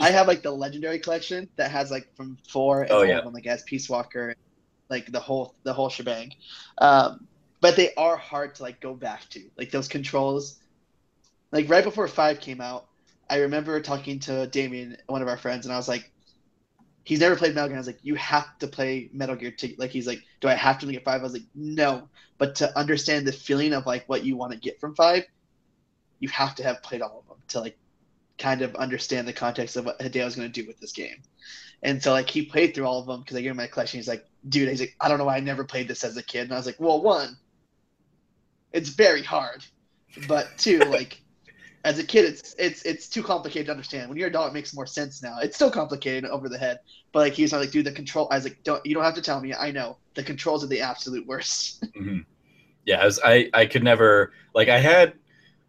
I, 0.00 0.10
have 0.10 0.26
like 0.26 0.42
the 0.42 0.50
legendary 0.50 0.98
collection 0.98 1.48
that 1.56 1.70
has 1.70 1.90
like 1.90 2.14
from 2.14 2.36
four 2.48 2.82
and 2.82 2.90
oh, 2.90 3.02
yeah. 3.02 3.20
them, 3.20 3.32
like 3.32 3.46
as 3.46 3.62
Peace 3.62 3.88
Walker, 3.88 4.34
like 4.90 5.10
the 5.10 5.20
whole 5.20 5.54
the 5.62 5.72
whole 5.72 5.88
shebang. 5.88 6.34
Um, 6.78 7.26
but 7.60 7.76
they 7.76 7.94
are 7.94 8.16
hard 8.16 8.54
to 8.56 8.62
like 8.62 8.80
go 8.80 8.94
back 8.94 9.28
to, 9.30 9.42
like 9.56 9.70
those 9.70 9.88
controls. 9.88 10.58
Like 11.50 11.68
right 11.70 11.84
before 11.84 12.08
five 12.08 12.40
came 12.40 12.60
out, 12.60 12.88
I 13.30 13.38
remember 13.38 13.80
talking 13.80 14.18
to 14.20 14.46
Damien, 14.48 14.96
one 15.06 15.22
of 15.22 15.28
our 15.28 15.38
friends, 15.38 15.64
and 15.64 15.72
I 15.72 15.76
was 15.76 15.88
like, 15.88 16.10
he's 17.08 17.20
never 17.20 17.36
played 17.36 17.54
Metal 17.54 17.68
Gear. 17.68 17.78
I 17.78 17.80
was 17.80 17.86
like, 17.86 18.00
you 18.02 18.16
have 18.16 18.58
to 18.58 18.66
play 18.66 19.08
Metal 19.14 19.34
Gear. 19.34 19.50
To, 19.50 19.74
like 19.78 19.90
he's 19.90 20.06
like, 20.06 20.20
do 20.42 20.48
I 20.48 20.52
have 20.52 20.78
to 20.80 20.88
it 20.90 21.04
five? 21.06 21.22
I 21.22 21.24
was 21.24 21.32
like, 21.32 21.46
no. 21.54 22.06
But 22.36 22.56
to 22.56 22.78
understand 22.78 23.26
the 23.26 23.32
feeling 23.32 23.72
of 23.72 23.86
like 23.86 24.06
what 24.10 24.26
you 24.26 24.36
want 24.36 24.52
to 24.52 24.58
get 24.58 24.78
from 24.78 24.94
five, 24.94 25.24
you 26.20 26.28
have 26.28 26.54
to 26.56 26.62
have 26.62 26.82
played 26.82 27.00
all 27.00 27.20
of 27.20 27.26
them 27.26 27.38
to 27.48 27.60
like 27.60 27.78
kind 28.36 28.60
of 28.60 28.74
understand 28.74 29.26
the 29.26 29.32
context 29.32 29.76
of 29.76 29.86
what 29.86 29.98
Hideo 30.00 30.26
was 30.26 30.36
going 30.36 30.52
to 30.52 30.60
do 30.62 30.68
with 30.68 30.78
this 30.80 30.92
game. 30.92 31.22
And 31.82 32.02
so 32.02 32.12
like 32.12 32.28
he 32.28 32.44
played 32.44 32.74
through 32.74 32.84
all 32.84 33.00
of 33.00 33.06
them 33.06 33.20
because 33.20 33.38
I 33.38 33.40
gave 33.40 33.52
him 33.52 33.56
my 33.56 33.68
collection. 33.68 33.98
He's 33.98 34.06
like, 34.06 34.26
dude, 34.46 34.68
he's 34.68 34.80
like, 34.80 34.94
I 35.00 35.08
don't 35.08 35.16
know 35.16 35.24
why 35.24 35.38
I 35.38 35.40
never 35.40 35.64
played 35.64 35.88
this 35.88 36.04
as 36.04 36.18
a 36.18 36.22
kid. 36.22 36.42
And 36.42 36.52
I 36.52 36.56
was 36.56 36.66
like, 36.66 36.78
well, 36.78 37.00
one, 37.00 37.38
it's 38.74 38.90
very 38.90 39.22
hard, 39.22 39.64
but 40.26 40.50
two, 40.58 40.80
like 40.80 41.22
as 41.84 41.98
a 41.98 42.04
kid, 42.04 42.24
it's 42.24 42.54
it's 42.58 42.82
it's 42.82 43.08
too 43.08 43.22
complicated 43.22 43.66
to 43.66 43.72
understand. 43.72 44.08
When 44.08 44.18
you're 44.18 44.28
an 44.28 44.32
adult, 44.32 44.50
it 44.50 44.54
makes 44.54 44.74
more 44.74 44.86
sense 44.86 45.22
now. 45.22 45.38
It's 45.40 45.56
still 45.56 45.70
complicated 45.70 46.28
over 46.28 46.48
the 46.48 46.58
head, 46.58 46.80
but 47.12 47.20
like 47.20 47.34
he's 47.34 47.52
not 47.52 47.60
like, 47.60 47.70
dude, 47.70 47.86
the 47.86 47.92
control. 47.92 48.28
I 48.30 48.36
was 48.36 48.44
like, 48.44 48.62
don't 48.64 48.84
you 48.84 48.94
don't 48.94 49.04
have 49.04 49.14
to 49.14 49.22
tell 49.22 49.40
me. 49.40 49.54
I 49.54 49.70
know 49.70 49.98
the 50.14 50.22
controls 50.22 50.64
are 50.64 50.68
the 50.68 50.80
absolute 50.80 51.26
worst. 51.26 51.82
mm-hmm. 51.96 52.18
Yeah, 52.84 53.02
I, 53.02 53.04
was, 53.04 53.20
I 53.24 53.50
I 53.54 53.66
could 53.66 53.84
never 53.84 54.32
like 54.54 54.68
I 54.68 54.78
had 54.78 55.14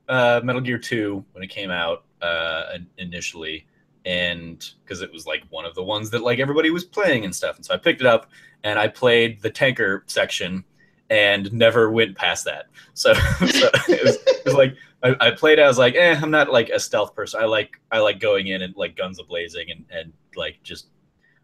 uh, 0.08 0.42
Metal 0.44 0.62
Gear 0.62 0.78
Two 0.78 1.24
when 1.34 1.44
it 1.44 1.50
came 1.50 1.70
out 1.70 2.06
uh, 2.22 2.78
initially, 2.98 3.68
and 4.06 4.68
because 4.84 5.02
it 5.02 5.12
was 5.12 5.28
like 5.28 5.44
one 5.50 5.66
of 5.66 5.76
the 5.76 5.84
ones 5.84 6.10
that 6.10 6.24
like 6.24 6.40
everybody 6.40 6.72
was 6.72 6.86
playing 6.86 7.24
and 7.24 7.36
stuff, 7.36 7.56
and 7.58 7.66
so 7.66 7.74
I 7.74 7.78
picked 7.78 8.02
it 8.02 8.08
up 8.08 8.32
and 8.64 8.78
I 8.80 8.88
played 8.88 9.42
the 9.42 9.50
tanker 9.50 10.04
section 10.08 10.64
and 11.10 11.52
never 11.52 11.92
went 11.92 12.16
past 12.16 12.46
that. 12.46 12.68
So, 12.94 13.14
so 13.14 13.70
it, 13.88 14.04
was, 14.04 14.18
it, 14.28 14.46
was, 14.46 14.54
like 14.54 14.76
I, 15.04 15.16
I, 15.20 15.32
played. 15.32 15.60
I 15.60 15.68
was 15.68 15.78
like, 15.78 15.96
eh, 15.96 16.20
I'm 16.22 16.32
not 16.32 16.52
like 16.52 16.70
a 16.70 16.80
stealth 16.80 17.16
person. 17.16 17.42
I 17.42 17.46
like 17.46 17.80
I 17.92 18.00
like 18.00 18.20
going 18.20 18.48
in 18.48 18.62
and 18.62 18.76
like 18.76 18.96
guns 18.96 19.20
a 19.20 19.24
blazing 19.24 19.72
and 19.72 19.86
and 19.92 20.14
like 20.36 20.62
just 20.64 20.88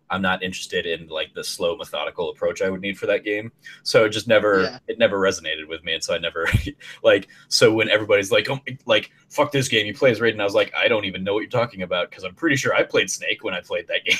I'm 0.10 0.22
not 0.22 0.44
interested 0.44 0.86
in 0.86 1.08
like 1.08 1.34
the 1.34 1.44
slow 1.44 1.76
methodical 1.76 2.30
approach 2.30 2.62
I 2.62 2.70
would 2.70 2.82
need 2.82 2.98
for 2.98 3.08
that 3.08 3.24
game. 3.24 3.52
So 3.84 4.06
it 4.06 4.10
just 4.10 4.28
never 4.28 4.64
yeah. 4.64 4.80
it 4.88 5.00
never 5.00 5.20
resonated 5.20 5.68
with 5.68 5.84
me, 5.84 5.94
and 5.94 6.04
so 6.04 6.14
I 6.14 6.20
never 6.20 6.48
like 7.04 7.28
so 7.48 7.74
when 7.74 7.90
everybody's 7.90 8.32
like 8.32 8.50
oh 8.50 8.60
like 8.86 9.12
fuck 9.30 9.52
this 9.52 9.68
game 9.68 9.86
you 9.86 9.94
play 9.94 10.12
as 10.12 10.20
Raiden, 10.20 10.40
I 10.40 10.44
was 10.44 10.54
like 10.54 10.74
I 10.78 10.88
don't 10.88 11.06
even 11.06 11.24
know 11.24 11.34
what 11.34 11.42
you're 11.42 11.50
talking 11.50 11.82
about 11.82 12.10
because 12.10 12.24
I'm 12.24 12.36
pretty 12.36 12.56
sure 12.56 12.74
I 12.74 12.84
played 12.84 13.10
Snake 13.10 13.44
when 13.44 13.54
I 13.54 13.62
played 13.62 13.88
that 13.88 14.06
game. 14.06 14.18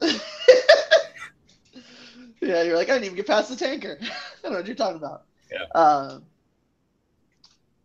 Yeah, 2.42 2.62
you're 2.62 2.76
like, 2.76 2.88
I 2.90 2.94
didn't 2.94 3.04
even 3.04 3.16
get 3.16 3.28
past 3.28 3.50
the 3.50 3.56
tanker. 3.56 3.98
I 4.02 4.06
don't 4.42 4.52
know 4.52 4.58
what 4.58 4.66
you're 4.66 4.74
talking 4.74 4.96
about. 4.96 5.24
Yeah. 5.50 5.64
Um, 5.74 6.24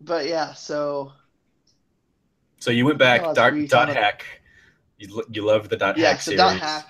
but 0.01 0.25
yeah, 0.25 0.53
so. 0.53 1.13
So 2.59 2.71
you 2.71 2.85
went 2.85 2.97
back, 2.97 3.21
dot, 3.35 3.53
dot 3.67 3.89
hack. 3.89 4.25
You, 4.97 5.23
you 5.31 5.45
love 5.45 5.69
the 5.69 5.77
dot 5.77 5.95
yeah, 5.95 6.09
hack 6.09 6.21
so 6.21 6.31
series. 6.31 6.39
dot 6.39 6.57
hack. 6.57 6.87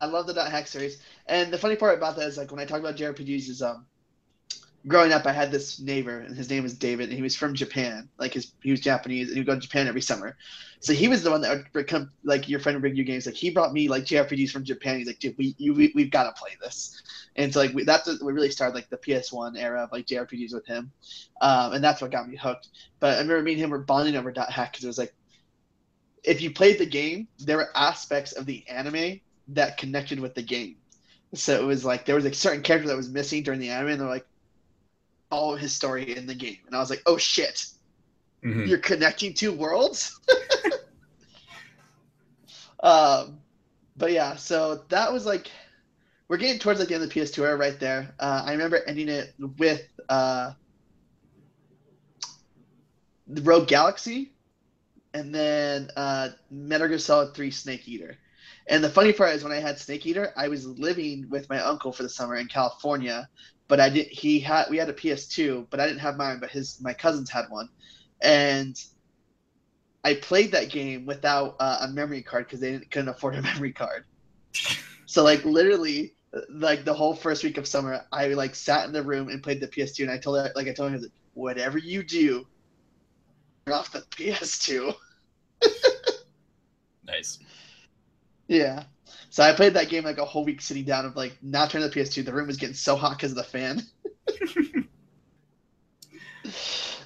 I 0.00 0.06
love 0.06 0.26
the 0.26 0.32
dot 0.32 0.50
hack 0.50 0.66
series, 0.66 1.00
and 1.26 1.52
the 1.52 1.58
funny 1.58 1.76
part 1.76 1.96
about 1.96 2.16
that 2.16 2.26
is 2.26 2.36
like 2.38 2.50
when 2.50 2.58
I 2.58 2.64
talk 2.64 2.80
about 2.80 2.96
JRPGs 2.96 3.48
is 3.48 3.62
um, 3.62 3.86
growing 4.86 5.12
up, 5.12 5.26
I 5.26 5.32
had 5.32 5.50
this 5.50 5.80
neighbor, 5.80 6.18
and 6.20 6.36
his 6.36 6.50
name 6.50 6.62
was 6.62 6.74
David, 6.74 7.08
and 7.08 7.16
he 7.16 7.22
was 7.22 7.36
from 7.36 7.54
Japan. 7.54 8.08
Like 8.18 8.34
his, 8.34 8.52
he 8.62 8.70
was 8.70 8.80
Japanese, 8.80 9.28
and 9.28 9.36
he 9.36 9.40
would 9.40 9.46
go 9.46 9.54
to 9.54 9.60
Japan 9.60 9.86
every 9.86 10.00
summer. 10.00 10.36
So 10.80 10.92
he 10.92 11.06
was 11.06 11.22
the 11.22 11.30
one 11.30 11.42
that 11.42 11.64
would 11.72 11.86
come, 11.86 12.10
like 12.24 12.48
your 12.48 12.58
friend 12.58 12.76
would 12.76 12.82
bring 12.82 12.96
you 12.96 13.04
games. 13.04 13.26
Like 13.26 13.36
he 13.36 13.50
brought 13.50 13.72
me 13.72 13.88
like 13.88 14.04
JRPGs 14.04 14.50
from 14.50 14.64
Japan. 14.64 14.98
He's 14.98 15.06
like, 15.06 15.20
dude, 15.20 15.36
we 15.38 15.54
you, 15.58 15.74
we 15.74 15.92
we've 15.94 16.10
got 16.10 16.24
to 16.24 16.32
play 16.40 16.50
this. 16.60 17.00
And 17.36 17.52
so 17.52 17.60
like 17.60 17.72
we, 17.72 17.84
that's 17.84 18.06
what 18.06 18.22
we 18.22 18.32
really 18.32 18.50
started 18.50 18.74
like 18.74 18.90
the 18.90 18.96
PS1 18.96 19.58
era 19.58 19.84
of 19.84 19.92
like 19.92 20.06
JRPGs 20.06 20.52
with 20.52 20.66
him, 20.66 20.90
um, 21.40 21.72
and 21.74 21.84
that's 21.84 22.02
what 22.02 22.10
got 22.10 22.28
me 22.28 22.36
hooked. 22.36 22.68
But 22.98 23.16
I 23.16 23.20
remember 23.20 23.42
me 23.42 23.52
and 23.52 23.60
him 23.60 23.70
were 23.70 23.78
bonding 23.78 24.16
over 24.16 24.32
Dot 24.32 24.50
Hack 24.50 24.72
because 24.72 24.84
it 24.84 24.88
was 24.88 24.98
like, 24.98 25.14
if 26.24 26.40
you 26.40 26.52
played 26.52 26.78
the 26.78 26.86
game, 26.86 27.28
there 27.38 27.56
were 27.56 27.70
aspects 27.76 28.32
of 28.32 28.46
the 28.46 28.64
anime 28.68 29.20
that 29.48 29.78
connected 29.78 30.20
with 30.20 30.34
the 30.34 30.42
game. 30.42 30.76
So 31.34 31.60
it 31.60 31.64
was 31.64 31.84
like 31.84 32.04
there 32.04 32.14
was 32.14 32.24
a 32.24 32.34
certain 32.34 32.62
character 32.62 32.88
that 32.88 32.96
was 32.96 33.08
missing 33.08 33.42
during 33.42 33.60
the 33.60 33.70
anime, 33.70 33.92
and 33.92 34.00
they're 34.00 34.08
like, 34.08 34.26
all 35.32 35.54
of 35.54 35.60
his 35.60 35.74
story 35.74 36.16
in 36.16 36.26
the 36.26 36.34
game, 36.34 36.58
and 36.66 36.76
I 36.76 36.78
was 36.78 36.90
like, 36.90 37.02
oh 37.06 37.16
shit, 37.16 37.66
mm-hmm. 38.44 38.64
you're 38.66 38.78
connecting 38.78 39.34
two 39.34 39.52
worlds. 39.52 40.20
um, 42.82 43.38
but 43.96 44.12
yeah, 44.12 44.36
so 44.36 44.82
that 44.88 45.12
was 45.12 45.26
like 45.26 45.50
we're 46.28 46.36
getting 46.36 46.58
towards 46.58 46.78
like 46.78 46.88
the 46.88 46.94
end 46.94 47.04
of 47.04 47.12
the 47.12 47.20
PS2 47.20 47.40
era 47.40 47.56
right 47.56 47.78
there. 47.78 48.14
Uh, 48.18 48.44
I 48.46 48.52
remember 48.52 48.80
ending 48.86 49.08
it 49.08 49.34
with 49.58 49.82
uh, 50.08 50.52
the 53.26 53.42
Rogue 53.42 53.68
Galaxy, 53.68 54.32
and 55.14 55.34
then 55.34 55.90
uh, 55.96 56.30
Metal 56.50 56.88
Gear 56.88 56.98
Solid 56.98 57.34
3 57.34 57.50
Snake 57.50 57.86
Eater. 57.86 58.16
And 58.68 58.82
the 58.82 58.88
funny 58.88 59.12
part 59.12 59.34
is 59.34 59.42
when 59.42 59.52
I 59.52 59.60
had 59.60 59.78
Snake 59.78 60.06
Eater, 60.06 60.32
I 60.36 60.48
was 60.48 60.66
living 60.66 61.26
with 61.28 61.48
my 61.50 61.58
uncle 61.60 61.92
for 61.92 62.02
the 62.02 62.08
summer 62.08 62.36
in 62.36 62.46
California, 62.46 63.28
but 63.72 63.80
I 63.80 63.88
did. 63.88 64.08
He 64.08 64.38
had 64.38 64.68
we 64.68 64.76
had 64.76 64.90
a 64.90 64.92
PS2, 64.92 65.68
but 65.70 65.80
I 65.80 65.86
didn't 65.86 66.00
have 66.00 66.18
mine. 66.18 66.40
But 66.40 66.50
his 66.50 66.78
my 66.82 66.92
cousins 66.92 67.30
had 67.30 67.46
one, 67.48 67.70
and 68.20 68.76
I 70.04 70.12
played 70.12 70.52
that 70.52 70.68
game 70.68 71.06
without 71.06 71.56
uh, 71.58 71.78
a 71.80 71.88
memory 71.88 72.20
card 72.20 72.44
because 72.44 72.60
they 72.60 72.78
couldn't 72.80 73.08
afford 73.08 73.34
a 73.34 73.40
memory 73.50 73.72
card. 73.72 74.04
so 75.06 75.24
like 75.24 75.42
literally, 75.46 76.12
like 76.50 76.84
the 76.84 76.92
whole 76.92 77.14
first 77.14 77.44
week 77.44 77.56
of 77.56 77.66
summer, 77.66 78.04
I 78.12 78.26
like 78.34 78.54
sat 78.54 78.84
in 78.84 78.92
the 78.92 79.02
room 79.02 79.30
and 79.30 79.42
played 79.42 79.62
the 79.62 79.68
PS2, 79.68 80.00
and 80.00 80.10
I 80.10 80.18
told 80.18 80.36
her 80.36 80.52
like 80.54 80.68
I 80.68 80.74
told 80.74 80.92
him 80.92 81.06
whatever 81.32 81.78
you 81.78 82.02
do, 82.02 82.46
turn 83.64 83.74
off 83.74 83.90
the 83.90 84.00
PS2. 84.00 84.94
nice. 87.06 87.38
Yeah. 88.48 88.84
So 89.32 89.42
I 89.42 89.54
played 89.54 89.72
that 89.74 89.88
game 89.88 90.04
like 90.04 90.18
a 90.18 90.26
whole 90.26 90.44
week 90.44 90.60
sitting 90.60 90.84
down 90.84 91.06
of 91.06 91.16
like 91.16 91.38
not 91.40 91.70
turning 91.70 91.88
the 91.88 91.94
PS2. 91.94 92.22
The 92.22 92.34
room 92.34 92.48
was 92.48 92.58
getting 92.58 92.74
so 92.74 92.96
hot 92.96 93.16
because 93.16 93.30
of 93.30 93.38
the 93.38 93.42
fan. 93.42 93.80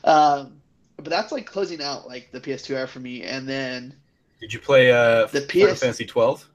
um, 0.03 0.61
but 0.97 1.05
that's 1.05 1.31
like 1.31 1.47
closing 1.47 1.81
out 1.81 2.09
like 2.09 2.33
the 2.33 2.41
PS2 2.41 2.71
era 2.75 2.89
for 2.89 2.99
me. 2.99 3.23
And 3.23 3.49
then 3.49 3.95
did 4.41 4.53
you 4.53 4.59
play 4.59 4.91
uh 4.91 5.27
the 5.27 5.43
PS 5.43 5.53
Final 5.53 5.75
Fantasy 5.77 6.05
12? 6.05 6.51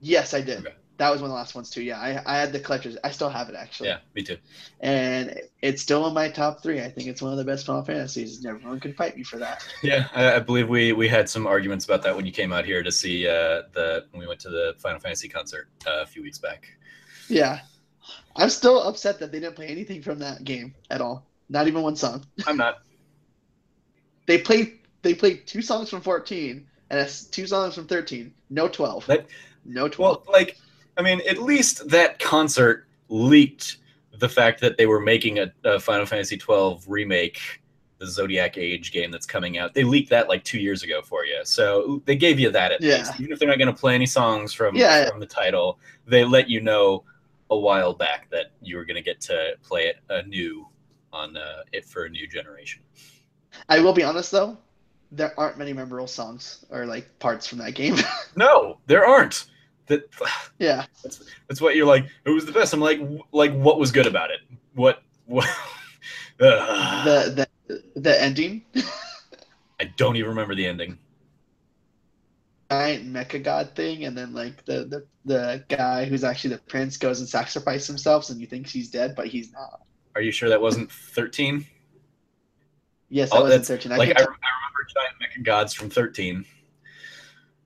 Yes, 0.00 0.32
I 0.32 0.40
did. 0.40 0.60
Okay. 0.60 0.74
That 0.96 1.10
was 1.10 1.20
one 1.20 1.28
of 1.28 1.32
the 1.32 1.36
last 1.36 1.56
ones 1.56 1.70
too. 1.70 1.82
Yeah, 1.82 1.98
I, 1.98 2.22
I 2.24 2.38
had 2.38 2.52
the 2.52 2.60
collectors. 2.60 2.96
I 3.02 3.10
still 3.10 3.28
have 3.28 3.48
it 3.48 3.56
actually. 3.56 3.88
Yeah, 3.88 3.98
me 4.14 4.22
too. 4.22 4.36
And 4.80 5.40
it's 5.60 5.82
still 5.82 6.06
in 6.06 6.14
my 6.14 6.28
top 6.28 6.62
three. 6.62 6.80
I 6.80 6.88
think 6.88 7.08
it's 7.08 7.20
one 7.20 7.32
of 7.32 7.38
the 7.38 7.44
best 7.44 7.66
Final 7.66 7.82
Fantasies. 7.82 8.46
Everyone 8.46 8.78
can 8.78 8.94
fight 8.94 9.16
me 9.16 9.24
for 9.24 9.38
that. 9.38 9.66
Yeah, 9.82 10.06
I, 10.14 10.36
I 10.36 10.38
believe 10.38 10.68
we 10.68 10.92
we 10.92 11.08
had 11.08 11.28
some 11.28 11.46
arguments 11.46 11.84
about 11.84 12.02
that 12.02 12.14
when 12.14 12.26
you 12.26 12.32
came 12.32 12.52
out 12.52 12.64
here 12.64 12.82
to 12.82 12.92
see 12.92 13.26
uh, 13.26 13.62
the 13.72 14.06
when 14.12 14.20
we 14.20 14.26
went 14.28 14.40
to 14.40 14.50
the 14.50 14.74
Final 14.78 15.00
Fantasy 15.00 15.28
concert 15.28 15.68
uh, 15.86 16.02
a 16.02 16.06
few 16.06 16.22
weeks 16.22 16.38
back. 16.38 16.68
Yeah, 17.28 17.60
I'm 18.36 18.50
still 18.50 18.82
upset 18.82 19.18
that 19.18 19.32
they 19.32 19.40
didn't 19.40 19.56
play 19.56 19.66
anything 19.66 20.02
from 20.02 20.18
that 20.20 20.44
game 20.44 20.74
at 20.90 21.00
all. 21.00 21.26
Not 21.48 21.66
even 21.66 21.82
one 21.82 21.96
song. 21.96 22.24
I'm 22.46 22.56
not. 22.56 22.78
they 24.26 24.38
played 24.38 24.78
they 25.02 25.14
played 25.14 25.46
two 25.46 25.62
songs 25.62 25.90
from 25.90 26.00
14 26.00 26.66
and 26.90 27.08
two 27.30 27.46
songs 27.46 27.74
from 27.74 27.86
13. 27.86 28.32
No 28.50 28.68
12. 28.68 29.06
That, 29.06 29.26
no 29.64 29.88
12. 29.88 30.22
Well, 30.26 30.32
like 30.32 30.56
I 30.96 31.02
mean, 31.02 31.20
at 31.28 31.38
least 31.38 31.88
that 31.88 32.18
concert 32.18 32.86
leaked 33.08 33.78
the 34.18 34.28
fact 34.28 34.60
that 34.60 34.76
they 34.76 34.86
were 34.86 35.00
making 35.00 35.38
a, 35.38 35.52
a 35.64 35.80
Final 35.80 36.06
Fantasy 36.06 36.36
twelve 36.36 36.84
remake, 36.88 37.62
the 37.98 38.06
Zodiac 38.06 38.56
Age 38.56 38.92
game 38.92 39.10
that's 39.10 39.26
coming 39.26 39.58
out. 39.58 39.74
They 39.74 39.84
leaked 39.84 40.10
that 40.10 40.28
like 40.28 40.44
two 40.44 40.58
years 40.58 40.82
ago 40.82 41.02
for 41.02 41.24
you, 41.24 41.40
so 41.44 42.02
they 42.04 42.16
gave 42.16 42.38
you 42.38 42.50
that 42.50 42.72
at 42.72 42.80
yeah. 42.80 42.98
least. 42.98 43.20
Even 43.20 43.32
if 43.32 43.38
they're 43.38 43.48
not 43.48 43.58
going 43.58 43.74
to 43.74 43.78
play 43.78 43.94
any 43.94 44.06
songs 44.06 44.52
from 44.52 44.76
yeah. 44.76 45.08
from 45.10 45.20
the 45.20 45.26
title, 45.26 45.78
they 46.06 46.24
let 46.24 46.48
you 46.48 46.60
know 46.60 47.04
a 47.50 47.58
while 47.58 47.92
back 47.92 48.28
that 48.30 48.46
you 48.62 48.76
were 48.76 48.84
going 48.84 48.96
to 48.96 49.02
get 49.02 49.20
to 49.20 49.54
play 49.62 49.86
it 49.86 49.96
anew 50.10 50.66
on 51.12 51.36
uh, 51.36 51.62
it 51.72 51.84
for 51.84 52.04
a 52.04 52.10
new 52.10 52.26
generation. 52.26 52.82
I 53.68 53.80
will 53.80 53.92
be 53.92 54.02
honest 54.02 54.30
though, 54.30 54.56
there 55.12 55.38
aren't 55.38 55.58
many 55.58 55.72
memorable 55.72 56.06
songs 56.06 56.64
or 56.70 56.86
like 56.86 57.18
parts 57.18 57.46
from 57.46 57.58
that 57.58 57.74
game. 57.74 57.96
no, 58.36 58.78
there 58.86 59.06
aren't 59.06 59.46
that 59.86 60.08
yeah. 60.58 60.86
that's, 61.02 61.24
that's 61.48 61.60
what 61.60 61.76
you're 61.76 61.86
like 61.86 62.06
it 62.24 62.30
was 62.30 62.46
the 62.46 62.52
best. 62.52 62.72
I'm 62.72 62.80
like 62.80 63.00
like 63.32 63.52
what 63.52 63.78
was 63.78 63.92
good 63.92 64.06
about 64.06 64.30
it? 64.30 64.40
What 64.74 65.02
what 65.26 65.48
uh, 66.40 67.04
the 67.04 67.48
the 67.68 67.82
the 67.96 68.22
ending? 68.22 68.64
I 69.80 69.84
don't 69.96 70.16
even 70.16 70.30
remember 70.30 70.54
the 70.54 70.66
ending. 70.66 70.98
Giant 72.70 73.12
mecha 73.12 73.42
god 73.42 73.74
thing 73.76 74.04
and 74.04 74.16
then 74.16 74.32
like 74.32 74.64
the, 74.64 74.84
the 74.84 75.06
the 75.24 75.64
guy 75.68 76.04
who's 76.06 76.24
actually 76.24 76.54
the 76.54 76.62
prince 76.62 76.96
goes 76.96 77.20
and 77.20 77.28
sacrifices 77.28 77.86
himself 77.86 78.30
and 78.30 78.40
you 78.40 78.46
think 78.46 78.66
he's 78.66 78.90
dead 78.90 79.14
but 79.14 79.26
he's 79.26 79.52
not. 79.52 79.82
Are 80.14 80.20
you 80.20 80.32
sure 80.32 80.48
that 80.48 80.60
wasn't 80.60 80.90
13 80.90 81.66
yes 83.10 83.30
that 83.30 83.36
oh, 83.36 83.42
wasn't 83.42 83.66
13 83.66 83.92
I, 83.92 83.96
like, 83.96 84.08
I, 84.08 84.12
I 84.12 84.24
remember 84.24 84.38
giant 84.88 85.14
mecha 85.20 85.44
gods 85.44 85.74
from 85.74 85.90
13 85.90 86.44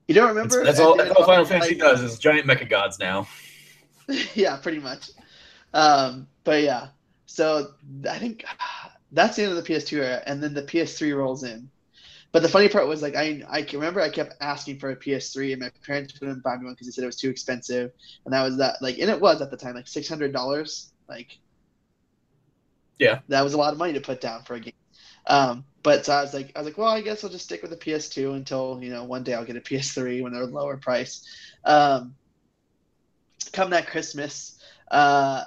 you 0.09 0.15
don't 0.15 0.29
remember? 0.29 0.63
That's, 0.63 0.77
that's 0.77 0.79
all. 0.79 0.97
That's 0.97 1.11
all 1.11 1.23
Final 1.23 1.45
Fantasy 1.45 1.75
like, 1.75 1.83
does 1.83 2.01
is 2.01 2.17
giant 2.17 2.47
mecha 2.47 2.67
gods 2.67 2.97
now. 2.97 3.27
yeah, 4.33 4.57
pretty 4.57 4.79
much. 4.79 5.11
Um, 5.71 6.27
but 6.43 6.63
yeah, 6.63 6.87
so 7.27 7.73
I 8.09 8.17
think 8.17 8.43
that's 9.11 9.35
the 9.35 9.43
end 9.43 9.55
of 9.55 9.63
the 9.63 9.71
PS2 9.71 9.99
era, 9.99 10.23
and 10.25 10.41
then 10.41 10.55
the 10.55 10.63
PS3 10.63 11.15
rolls 11.15 11.43
in. 11.43 11.69
But 12.31 12.41
the 12.41 12.49
funny 12.49 12.69
part 12.69 12.87
was 12.87 13.03
like 13.03 13.15
I 13.15 13.43
I 13.47 13.63
remember 13.71 14.01
I 14.01 14.09
kept 14.09 14.33
asking 14.41 14.79
for 14.79 14.89
a 14.89 14.95
PS3 14.95 15.53
and 15.53 15.61
my 15.61 15.71
parents 15.85 16.19
wouldn't 16.19 16.41
buy 16.41 16.57
me 16.57 16.65
one 16.65 16.73
because 16.73 16.87
they 16.87 16.91
said 16.91 17.03
it 17.03 17.07
was 17.07 17.15
too 17.15 17.29
expensive, 17.29 17.91
and 18.25 18.33
that 18.33 18.41
was 18.41 18.57
that 18.57 18.77
like 18.81 18.97
and 18.97 19.11
it 19.11 19.21
was 19.21 19.43
at 19.43 19.51
the 19.51 19.57
time 19.57 19.75
like 19.75 19.87
six 19.87 20.09
hundred 20.09 20.33
dollars 20.33 20.91
like. 21.07 21.37
Yeah. 22.97 23.19
That 23.27 23.43
was 23.43 23.53
a 23.53 23.57
lot 23.57 23.73
of 23.73 23.79
money 23.79 23.93
to 23.93 24.01
put 24.01 24.19
down 24.19 24.43
for 24.43 24.55
a 24.55 24.59
game. 24.59 24.73
Um, 25.27 25.63
but 25.83 26.05
so 26.05 26.13
I 26.13 26.21
was 26.21 26.33
like, 26.33 26.51
I 26.55 26.59
was 26.59 26.67
like, 26.67 26.77
well, 26.77 26.89
I 26.89 27.01
guess 27.01 27.23
I'll 27.23 27.29
just 27.29 27.45
stick 27.45 27.61
with 27.61 27.71
the 27.71 27.77
PS2 27.77 28.35
until 28.35 28.79
you 28.81 28.89
know 28.89 29.03
one 29.03 29.23
day 29.23 29.33
I'll 29.33 29.45
get 29.45 29.55
a 29.55 29.61
PS3 29.61 30.21
when 30.21 30.33
they're 30.33 30.45
lower 30.45 30.77
price. 30.77 31.25
Um, 31.63 32.15
come 33.51 33.71
that 33.71 33.87
Christmas, 33.87 34.59
uh, 34.91 35.43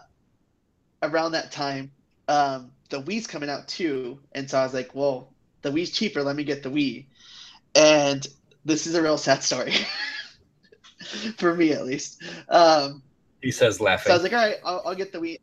around 1.03 1.33
that 1.33 1.53
time, 1.53 1.91
um, 2.29 2.71
the 2.91 3.03
Wii's 3.03 3.27
coming 3.27 3.51
out 3.51 3.69
too, 3.69 4.19
and 4.33 4.49
so 4.49 4.59
I 4.59 4.65
was 4.65 4.75
like, 4.75 4.95
well, 4.95 5.33
the 5.63 5.71
Wii's 5.71 5.91
cheaper. 5.91 6.23
Let 6.23 6.37
me 6.37 6.45
get 6.45 6.63
the 6.63 6.71
Wii. 6.71 7.07
And 7.75 8.27
this 8.65 8.87
is 8.87 8.95
a 8.95 9.03
real 9.03 9.19
sad 9.19 9.43
story 9.43 9.73
for 11.39 11.55
me, 11.55 11.73
at 11.73 11.87
least. 11.87 12.23
Um, 12.49 13.03
he 13.43 13.51
says 13.51 13.81
laughing. 13.81 14.11
So 14.11 14.13
I 14.13 14.17
was 14.17 14.23
like, 14.23 14.33
all 14.33 14.39
right, 14.39 14.57
I'll, 14.65 14.83
I'll 14.87 14.95
get 14.95 15.13
the 15.13 15.19
Wii. 15.19 15.41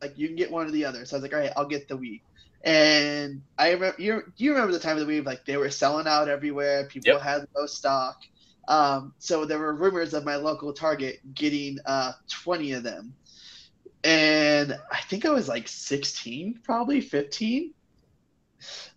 Like 0.00 0.18
you 0.18 0.26
can 0.26 0.36
get 0.36 0.50
one 0.50 0.66
or 0.66 0.70
the 0.70 0.84
other. 0.84 1.04
So 1.04 1.16
I 1.16 1.18
was 1.18 1.22
like, 1.22 1.32
all 1.32 1.38
right, 1.38 1.52
I'll 1.56 1.66
get 1.66 1.88
the 1.88 1.96
Wii. 1.96 2.20
And 2.64 3.42
I 3.58 3.72
remember 3.72 4.00
you. 4.00 4.22
You 4.36 4.52
remember 4.52 4.72
the 4.72 4.78
time 4.78 4.96
of 4.96 5.00
the 5.00 5.06
week 5.06 5.26
like 5.26 5.44
they 5.44 5.56
were 5.56 5.70
selling 5.70 6.06
out 6.06 6.28
everywhere. 6.28 6.86
People 6.86 7.14
yep. 7.14 7.22
had 7.22 7.46
low 7.56 7.66
stock. 7.66 8.20
Um, 8.68 9.14
so 9.18 9.44
there 9.44 9.58
were 9.58 9.74
rumors 9.74 10.14
of 10.14 10.24
my 10.24 10.36
local 10.36 10.72
Target 10.72 11.18
getting 11.34 11.78
uh, 11.84 12.12
20 12.30 12.72
of 12.72 12.84
them, 12.84 13.12
and 14.04 14.78
I 14.90 15.00
think 15.02 15.24
I 15.24 15.30
was 15.30 15.48
like 15.48 15.66
16, 15.66 16.60
probably 16.62 17.00
15. 17.00 17.74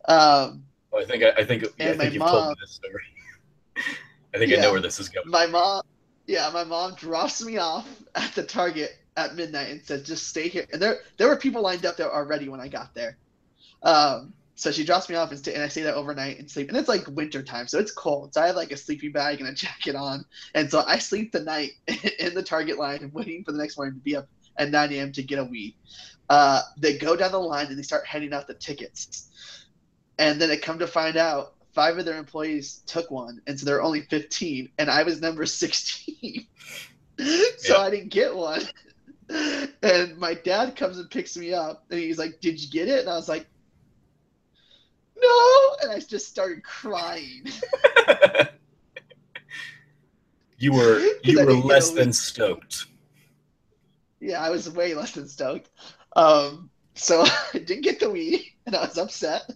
Um, 0.08 0.64
well, 0.92 1.02
I 1.02 1.06
think 1.06 1.24
I, 1.24 1.30
I 1.38 1.44
think 1.44 1.64
I 1.80 1.94
think 1.94 2.14
you've 2.14 2.20
mom, 2.20 2.30
told 2.30 2.50
me 2.50 2.56
this 2.62 2.72
story. 2.72 3.04
I 4.34 4.38
think 4.38 4.52
yeah, 4.52 4.60
I 4.60 4.62
know 4.62 4.72
where 4.74 4.82
this 4.82 5.00
is 5.00 5.10
going. 5.10 5.28
My 5.28 5.48
mom, 5.48 5.82
yeah, 6.28 6.50
my 6.54 6.64
mom 6.64 6.94
drops 6.94 7.44
me 7.44 7.58
off 7.58 7.88
at 8.14 8.34
the 8.36 8.44
Target 8.44 8.98
at 9.18 9.36
midnight 9.36 9.70
and 9.70 9.82
says, 9.82 10.04
"Just 10.04 10.28
stay 10.28 10.48
here." 10.48 10.68
And 10.72 10.82
there 10.82 11.00
there 11.18 11.28
were 11.28 11.38
people 11.38 11.64
lined 11.64 11.86
up 11.86 11.98
there 11.98 12.14
already 12.14 12.50
when 12.50 12.60
I 12.60 12.68
got 12.68 12.94
there. 12.94 13.18
Um, 13.84 14.34
so 14.56 14.72
she 14.72 14.86
drops 14.86 15.10
me 15.10 15.16
off 15.16 15.32
and, 15.32 15.40
stay, 15.40 15.54
and 15.54 15.62
I 15.62 15.68
stay 15.68 15.82
there 15.82 15.96
overnight 15.96 16.40
and 16.40 16.50
sleep. 16.50 16.70
And 16.70 16.78
it's 16.78 16.88
like 16.88 17.06
winter 17.10 17.44
time, 17.44 17.68
so 17.68 17.78
it's 17.78 17.92
cold. 17.92 18.34
So 18.34 18.42
I 18.42 18.48
have 18.48 18.56
like 18.56 18.72
a 18.72 18.78
sleeping 18.78 19.12
bag 19.12 19.40
and 19.42 19.50
a 19.50 19.54
jacket 19.56 19.96
on. 19.96 20.26
And 20.54 20.72
so 20.72 20.84
I 20.88 20.98
sleep 20.98 21.32
the 21.32 21.42
night 21.42 21.72
in 22.20 22.34
the 22.34 22.44
Target 22.44 22.78
line, 22.78 23.04
and 23.04 23.14
waiting 23.14 23.44
for 23.44 23.52
the 23.52 23.58
next 23.58 23.78
morning 23.78 23.96
to 23.96 24.02
be 24.02 24.16
up 24.16 24.28
at 24.58 24.72
9 24.72 24.94
a.m. 24.94 25.12
to 25.12 25.24
get 25.24 25.40
a 25.40 25.44
Wii. 25.44 25.76
Uh, 26.30 26.62
they 26.78 26.98
go 26.98 27.16
down 27.16 27.32
the 27.32 27.40
line 27.40 27.68
and 27.68 27.78
they 27.78 27.84
start 27.84 28.06
handing 28.06 28.34
out 28.34 28.48
the 28.48 28.54
tickets. 28.54 29.30
And 30.18 30.40
then 30.40 30.48
they 30.48 30.58
come 30.58 30.80
to 30.80 30.88
find 30.88 31.18
out 31.18 31.56
five 31.74 31.98
of 31.98 32.06
their 32.06 32.18
employees 32.18 32.82
took 32.88 33.12
one. 33.12 33.42
And 33.48 33.60
so 33.60 33.66
they're 33.66 33.84
only 33.84 34.02
15. 34.02 34.70
And 34.78 34.90
I 34.90 35.04
was 35.04 35.22
number 35.22 35.46
16. 35.46 36.48
so 37.58 37.76
yeah. 37.76 37.78
I 37.78 37.90
didn't 37.90 38.10
get 38.10 38.34
one. 38.34 38.62
and 39.82 40.18
my 40.18 40.34
dad 40.34 40.76
comes 40.76 40.98
and 40.98 41.10
picks 41.10 41.36
me 41.36 41.52
up, 41.52 41.84
and 41.90 42.00
he's 42.00 42.20
like, 42.20 42.40
"Did 42.42 42.62
you 42.62 42.70
get 42.70 42.88
it?" 42.88 43.00
And 43.00 43.10
I 43.10 43.16
was 43.16 43.28
like, 43.28 43.48
"No," 45.18 45.76
and 45.82 45.92
I 45.92 46.00
just 46.00 46.28
started 46.28 46.64
crying. 46.64 47.46
you 50.58 50.74
were 50.74 51.00
you 51.24 51.46
were 51.46 51.54
less 51.54 51.92
than 51.92 52.14
stoked. 52.14 52.88
Yeah, 54.20 54.42
I 54.42 54.50
was 54.50 54.70
way 54.70 54.94
less 54.94 55.12
than 55.12 55.28
stoked. 55.28 55.70
Um, 56.16 56.70
so 56.96 57.24
I 57.54 57.60
didn't 57.60 57.82
get 57.82 58.00
the 58.00 58.08
Wii, 58.08 58.54
and 58.66 58.76
I 58.76 58.82
was 58.82 58.98
upset, 58.98 59.50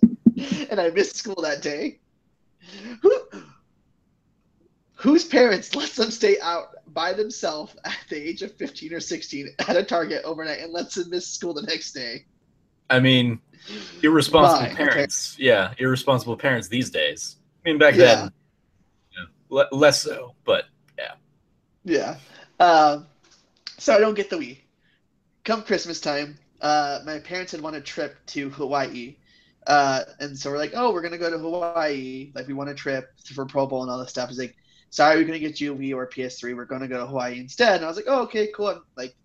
and 0.69 0.79
I 0.79 0.89
missed 0.89 1.15
school 1.15 1.41
that 1.41 1.61
day. 1.61 1.99
Who, 3.01 3.15
whose 4.93 5.23
parents 5.23 5.75
lets 5.75 5.95
them 5.95 6.11
stay 6.11 6.39
out 6.41 6.75
by 6.87 7.13
themselves 7.13 7.75
at 7.85 7.97
the 8.09 8.17
age 8.17 8.41
of 8.41 8.53
15 8.55 8.93
or 8.93 8.99
16 8.99 9.49
at 9.59 9.77
a 9.77 9.83
Target 9.83 10.23
overnight 10.25 10.59
and 10.59 10.73
lets 10.73 10.95
them 10.95 11.09
miss 11.09 11.27
school 11.27 11.53
the 11.53 11.61
next 11.63 11.93
day? 11.93 12.25
I 12.89 12.99
mean, 12.99 13.39
irresponsible 14.03 14.69
Bye. 14.69 14.75
parents. 14.75 15.35
Okay. 15.35 15.45
Yeah, 15.45 15.73
irresponsible 15.77 16.37
parents 16.37 16.67
these 16.67 16.89
days. 16.89 17.37
I 17.65 17.69
mean, 17.69 17.77
back 17.77 17.95
yeah. 17.95 18.15
then, 18.15 18.31
you 19.11 19.57
know, 19.57 19.65
less 19.71 20.01
so, 20.01 20.33
but 20.45 20.65
yeah. 20.97 21.13
Yeah. 21.83 22.17
Uh, 22.59 23.01
so 23.77 23.95
I 23.95 23.99
don't 23.99 24.15
get 24.15 24.29
the 24.29 24.37
Wii. 24.37 24.57
Come 25.43 25.63
Christmas 25.63 26.01
time, 26.01 26.37
uh, 26.61 26.99
my 27.05 27.19
parents 27.19 27.51
had 27.51 27.61
won 27.61 27.75
a 27.75 27.81
trip 27.81 28.17
to 28.27 28.49
Hawaii. 28.49 29.15
Uh, 29.67 30.03
and 30.19 30.37
so 30.37 30.49
we're 30.49 30.57
like, 30.57 30.73
oh, 30.75 30.91
we're 30.91 31.01
gonna 31.01 31.17
go 31.17 31.29
to 31.29 31.37
Hawaii. 31.37 32.31
Like 32.33 32.47
we 32.47 32.53
want 32.53 32.69
a 32.69 32.75
trip 32.75 33.11
for 33.33 33.45
Pro 33.45 33.67
Bowl 33.67 33.83
and 33.83 33.91
all 33.91 33.99
this 33.99 34.09
stuff. 34.09 34.29
He's 34.29 34.39
like, 34.39 34.55
sorry, 34.89 35.17
we're 35.17 35.25
gonna 35.25 35.39
get 35.39 35.61
you 35.61 35.73
a 35.73 35.75
Wii 35.75 35.95
or 35.95 36.07
PS3. 36.07 36.55
We're 36.55 36.65
gonna 36.65 36.87
go 36.87 36.97
to 36.97 37.07
Hawaii 37.07 37.39
instead. 37.39 37.77
And 37.77 37.85
I 37.85 37.87
was 37.87 37.97
like, 37.97 38.05
oh, 38.07 38.23
okay, 38.23 38.49
cool. 38.53 38.67
I'm 38.67 38.81
like, 38.97 39.15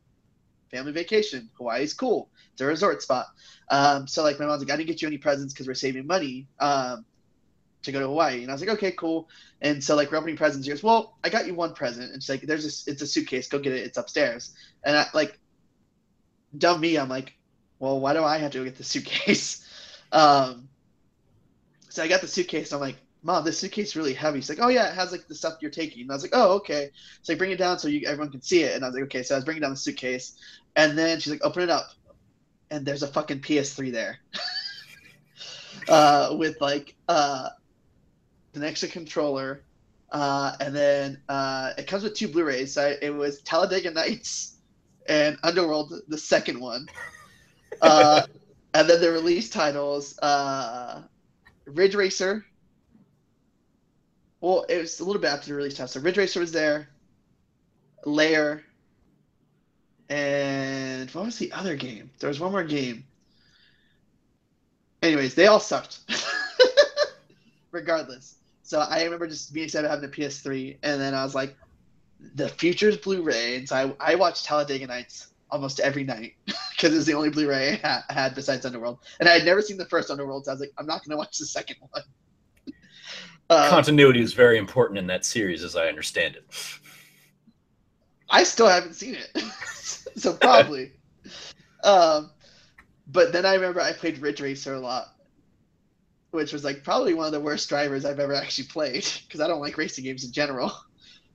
family 0.75 0.93
vacation. 0.93 1.51
Hawaii's 1.57 1.95
cool. 1.95 2.31
It's 2.53 2.61
a 2.61 2.67
resort 2.67 3.03
spot. 3.03 3.27
Um, 3.69 4.07
so 4.07 4.23
like 4.23 4.39
my 4.39 4.47
mom's 4.47 4.63
like, 4.63 4.73
I 4.73 4.77
didn't 4.77 4.89
get 4.89 5.03
you 5.03 5.09
any 5.09 5.19
presents 5.19 5.53
because 5.53 5.67
we're 5.67 5.75
saving 5.75 6.07
money 6.07 6.47
um, 6.59 7.05
to 7.83 7.93
go 7.93 8.01
to 8.01 8.07
Hawaii. 8.07 8.43
And 8.43 8.51
I 8.51 8.55
was 8.55 8.61
like, 8.61 8.71
okay, 8.71 8.93
cool. 8.93 9.29
And 9.61 9.83
so 9.83 9.97
like 9.97 10.11
we're 10.11 10.19
opening 10.19 10.37
presents. 10.37 10.67
She 10.67 10.73
goes, 10.73 10.83
well, 10.83 11.17
I 11.23 11.29
got 11.29 11.47
you 11.47 11.55
one 11.55 11.75
present. 11.75 12.13
And 12.13 12.23
she's 12.23 12.31
like, 12.31 12.43
there's 12.43 12.65
a, 12.65 12.91
it's 12.91 13.03
a 13.03 13.07
suitcase. 13.07 13.49
Go 13.49 13.59
get 13.59 13.73
it. 13.73 13.85
It's 13.85 13.99
upstairs. 13.99 14.55
And 14.85 14.97
I 14.97 15.07
like 15.15 15.39
dumb 16.57 16.81
me, 16.81 16.97
I'm 16.97 17.09
like, 17.09 17.35
well, 17.79 18.01
why 18.01 18.13
do 18.15 18.25
I 18.25 18.39
have 18.39 18.53
to 18.53 18.59
go 18.59 18.65
get 18.65 18.77
the 18.77 18.85
suitcase? 18.85 19.61
Um, 20.13 20.69
so 21.89 22.05
I 22.05 22.07
got 22.07 22.21
the 22.21 22.29
suitcase. 22.29 22.73
I'm 22.73 22.79
like, 22.79 22.95
Mom, 23.25 23.43
this 23.43 23.59
suitcase 23.59 23.89
is 23.89 23.97
really 23.97 24.13
heavy. 24.13 24.41
She's 24.41 24.51
like, 24.51 24.61
Oh 24.61 24.69
yeah, 24.69 24.91
it 24.91 24.95
has 24.95 25.11
like 25.11 25.27
the 25.27 25.35
stuff 25.35 25.55
you're 25.61 25.71
taking. 25.71 26.03
And 26.03 26.11
I 26.11 26.15
was 26.15 26.23
like, 26.23 26.33
Oh, 26.35 26.53
okay. 26.57 26.91
So 27.23 27.33
I 27.33 27.37
bring 27.37 27.51
it 27.51 27.59
down 27.59 27.79
so 27.79 27.89
you 27.89 28.07
everyone 28.07 28.31
can 28.31 28.43
see 28.43 28.63
it. 28.63 28.77
And 28.77 28.85
I 28.85 28.89
was 28.89 28.95
like, 28.95 29.05
Okay. 29.05 29.23
So 29.23 29.35
I 29.35 29.39
was 29.39 29.45
bringing 29.45 29.63
down 29.63 29.71
the 29.71 29.77
suitcase, 29.77 30.39
and 30.77 30.97
then 30.97 31.19
she's 31.19 31.33
like, 31.33 31.45
Open 31.45 31.63
it 31.63 31.71
up, 31.71 31.87
and 32.71 32.85
there's 32.85 33.03
a 33.03 33.09
fucking 33.09 33.41
PS3 33.41 33.91
there, 33.93 34.19
uh, 35.89 36.37
with 36.39 36.61
like 36.61 36.95
uh, 37.09 37.49
an 38.55 38.63
extra 38.63 38.89
controller, 38.89 39.65
uh, 40.13 40.55
and 40.61 40.77
then 40.77 41.19
uh, 41.31 41.73
it 41.79 41.87
comes 41.87 42.03
with 42.03 42.15
two 42.15 42.29
Blu-rays. 42.29 42.75
So 42.75 42.95
it 43.01 43.11
was 43.11 43.41
Talladega 43.41 43.91
Nights 43.91 44.59
and 45.09 45.39
Underworld, 45.43 45.95
the 46.09 46.19
second 46.19 46.61
one. 46.61 46.89
Uh, 47.81 48.23
and 48.75 48.89
then 48.89 49.01
the 49.01 49.11
release 49.11 49.49
titles 49.49 50.19
uh, 50.19 51.03
Ridge 51.65 51.95
Racer. 51.95 52.45
Well, 54.45 54.67
it 54.69 54.77
was 54.77 55.01
a 55.01 55.05
little 55.07 55.23
bit 55.23 55.31
after 55.31 55.47
the 55.47 55.55
release 55.55 55.79
time. 55.79 55.87
So 55.87 56.01
Ridge 56.01 56.19
Racer 56.19 56.39
was 56.39 56.53
there, 56.53 56.91
Lair, 58.05 58.63
and 60.11 61.11
what 61.13 61.25
was 61.25 61.39
the 61.39 61.51
other 61.53 61.77
game? 61.77 62.11
There 62.19 62.29
was 62.29 62.41
one 62.41 62.53
more 62.53 62.63
game. 62.63 63.07
Anyways, 65.01 65.35
they 65.35 65.47
all 65.47 65.61
sucked. 65.61 66.01
Regardless. 67.71 68.35
So 68.63 68.81
I 68.81 69.05
remember 69.05 69.27
just 69.29 69.55
being 69.55 69.65
excited 69.65 69.87
about 69.87 70.03
having 70.03 70.11
a 70.11 70.13
PS3, 70.13 70.77
and 70.83 71.01
then 71.01 71.15
I 71.15 71.25
was 71.25 71.35
like, 71.35 71.57
the 72.35 72.51
Futures 72.51 72.99
Blu-ray, 72.99 73.57
and 73.57 73.67
so 73.67 73.97
I, 73.99 74.13
I 74.13 74.15
watched 74.17 74.45
Talladega 74.45 74.87
Nights 74.87 75.29
almost 75.51 75.81
every 75.81 76.05
night 76.05 76.35
because 76.45 76.93
it 76.93 76.97
was 76.97 77.07
the 77.07 77.15
only 77.15 77.31
Blu-ray 77.31 77.81
I 77.83 78.03
had 78.11 78.35
besides 78.35 78.67
Underworld, 78.67 78.99
and 79.21 79.27
I 79.27 79.33
had 79.33 79.47
never 79.47 79.63
seen 79.63 79.79
the 79.79 79.87
first 79.87 80.11
Underworld. 80.11 80.45
So 80.45 80.51
I 80.51 80.53
was 80.53 80.61
like, 80.61 80.73
I'm 80.77 80.85
not 80.85 81.03
going 81.03 81.13
to 81.13 81.17
watch 81.17 81.39
the 81.39 81.47
second 81.47 81.77
one. 81.89 82.03
Uh, 83.51 83.69
Continuity 83.69 84.21
is 84.21 84.33
very 84.33 84.59
important 84.59 84.99
in 84.99 85.07
that 85.09 85.25
series, 85.25 85.63
as 85.63 85.77
I 85.77 85.89
understand 85.89 86.37
it. 86.37 86.45
I 88.31 88.43
still 88.43 88.69
haven't 88.69 88.95
seen 88.95 89.15
it, 89.15 89.45
so 90.17 90.35
probably. 90.35 90.93
um, 91.85 92.31
but 93.07 93.33
then 93.33 93.45
I 93.45 93.55
remember 93.55 93.81
I 93.81 93.93
played 93.93 94.19
Ridge 94.19 94.41
Racer 94.41 94.75
a 94.75 94.81
lot, 94.81 95.15
which 96.31 96.53
was 96.53 96.65
like 96.65 96.83
probably 96.83 97.15
one 97.15 97.27
of 97.27 97.33
the 97.33 97.41
worst 97.41 97.69
drivers 97.69 98.05
I've 98.05 98.21
ever 98.21 98.35
actually 98.35 98.69
played 98.69 99.07
because 99.27 99.41
I 99.41 99.47
don't 99.47 99.61
like 99.61 99.77
racing 99.77 100.05
games 100.05 100.25
in 100.25 100.33
general. 100.33 100.73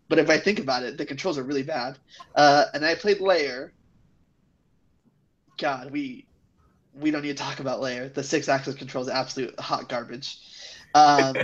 But 0.09 0.17
if 0.17 0.27
I 0.27 0.39
think 0.39 0.57
about 0.57 0.81
it, 0.81 0.97
the 0.97 1.05
controls 1.05 1.37
are 1.37 1.43
really 1.43 1.61
bad. 1.61 1.99
Uh, 2.33 2.65
and 2.73 2.83
I 2.83 2.95
played 2.95 3.19
Lair. 3.19 3.73
God, 5.59 5.91
we 5.91 6.25
we 6.95 7.11
don't 7.11 7.21
need 7.21 7.37
to 7.37 7.43
talk 7.43 7.59
about 7.59 7.79
Lair. 7.79 8.09
The 8.09 8.23
six 8.23 8.49
axis 8.49 8.73
controls 8.73 9.07
are 9.07 9.15
absolute 9.15 9.59
hot 9.59 9.87
garbage. 9.87 10.39
Um, 10.95 11.35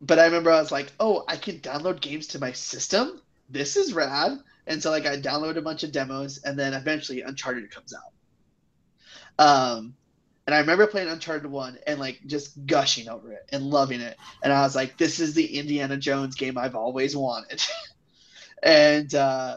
but 0.00 0.18
I 0.18 0.24
remember 0.26 0.50
I 0.50 0.60
was 0.60 0.72
like, 0.72 0.92
oh, 1.00 1.24
I 1.28 1.36
can 1.36 1.58
download 1.60 2.00
games 2.00 2.28
to 2.28 2.38
my 2.38 2.52
system. 2.52 3.20
This 3.48 3.76
is 3.76 3.92
rad. 3.92 4.38
And 4.66 4.82
so 4.82 4.90
like 4.90 5.06
I 5.06 5.16
downloaded 5.16 5.56
a 5.56 5.62
bunch 5.62 5.82
of 5.82 5.92
demos, 5.92 6.38
and 6.44 6.58
then 6.58 6.74
eventually 6.74 7.22
Uncharted 7.22 7.70
comes 7.70 7.94
out. 7.94 8.12
Um, 9.38 9.94
and 10.46 10.54
I 10.54 10.60
remember 10.60 10.86
playing 10.86 11.08
Uncharted 11.08 11.50
1 11.50 11.78
and 11.86 12.00
like 12.00 12.20
just 12.26 12.66
gushing 12.66 13.08
over 13.08 13.32
it 13.32 13.46
and 13.52 13.64
loving 13.64 14.00
it. 14.00 14.16
And 14.42 14.52
I 14.52 14.62
was 14.62 14.74
like, 14.74 14.96
this 14.96 15.20
is 15.20 15.34
the 15.34 15.58
Indiana 15.58 15.96
Jones 15.96 16.34
game 16.34 16.56
I've 16.56 16.74
always 16.74 17.14
wanted. 17.14 17.62
and 18.62 19.14
uh, 19.14 19.56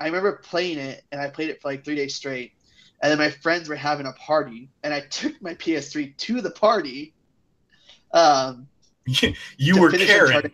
I 0.00 0.06
remember 0.06 0.40
playing 0.42 0.78
it 0.78 1.04
and 1.12 1.20
I 1.20 1.30
played 1.30 1.50
it 1.50 1.62
for 1.62 1.68
like 1.68 1.84
three 1.84 1.94
days 1.94 2.16
straight. 2.16 2.52
And 3.00 3.12
then 3.12 3.18
my 3.18 3.30
friends 3.30 3.68
were 3.68 3.76
having 3.76 4.06
a 4.06 4.12
party 4.12 4.70
and 4.82 4.92
I 4.92 5.00
took 5.02 5.40
my 5.40 5.54
PS3 5.54 6.16
to 6.16 6.40
the 6.40 6.50
party. 6.50 7.14
Um, 8.12 8.66
you 9.56 9.80
were 9.80 9.90
Karen. 9.90 10.52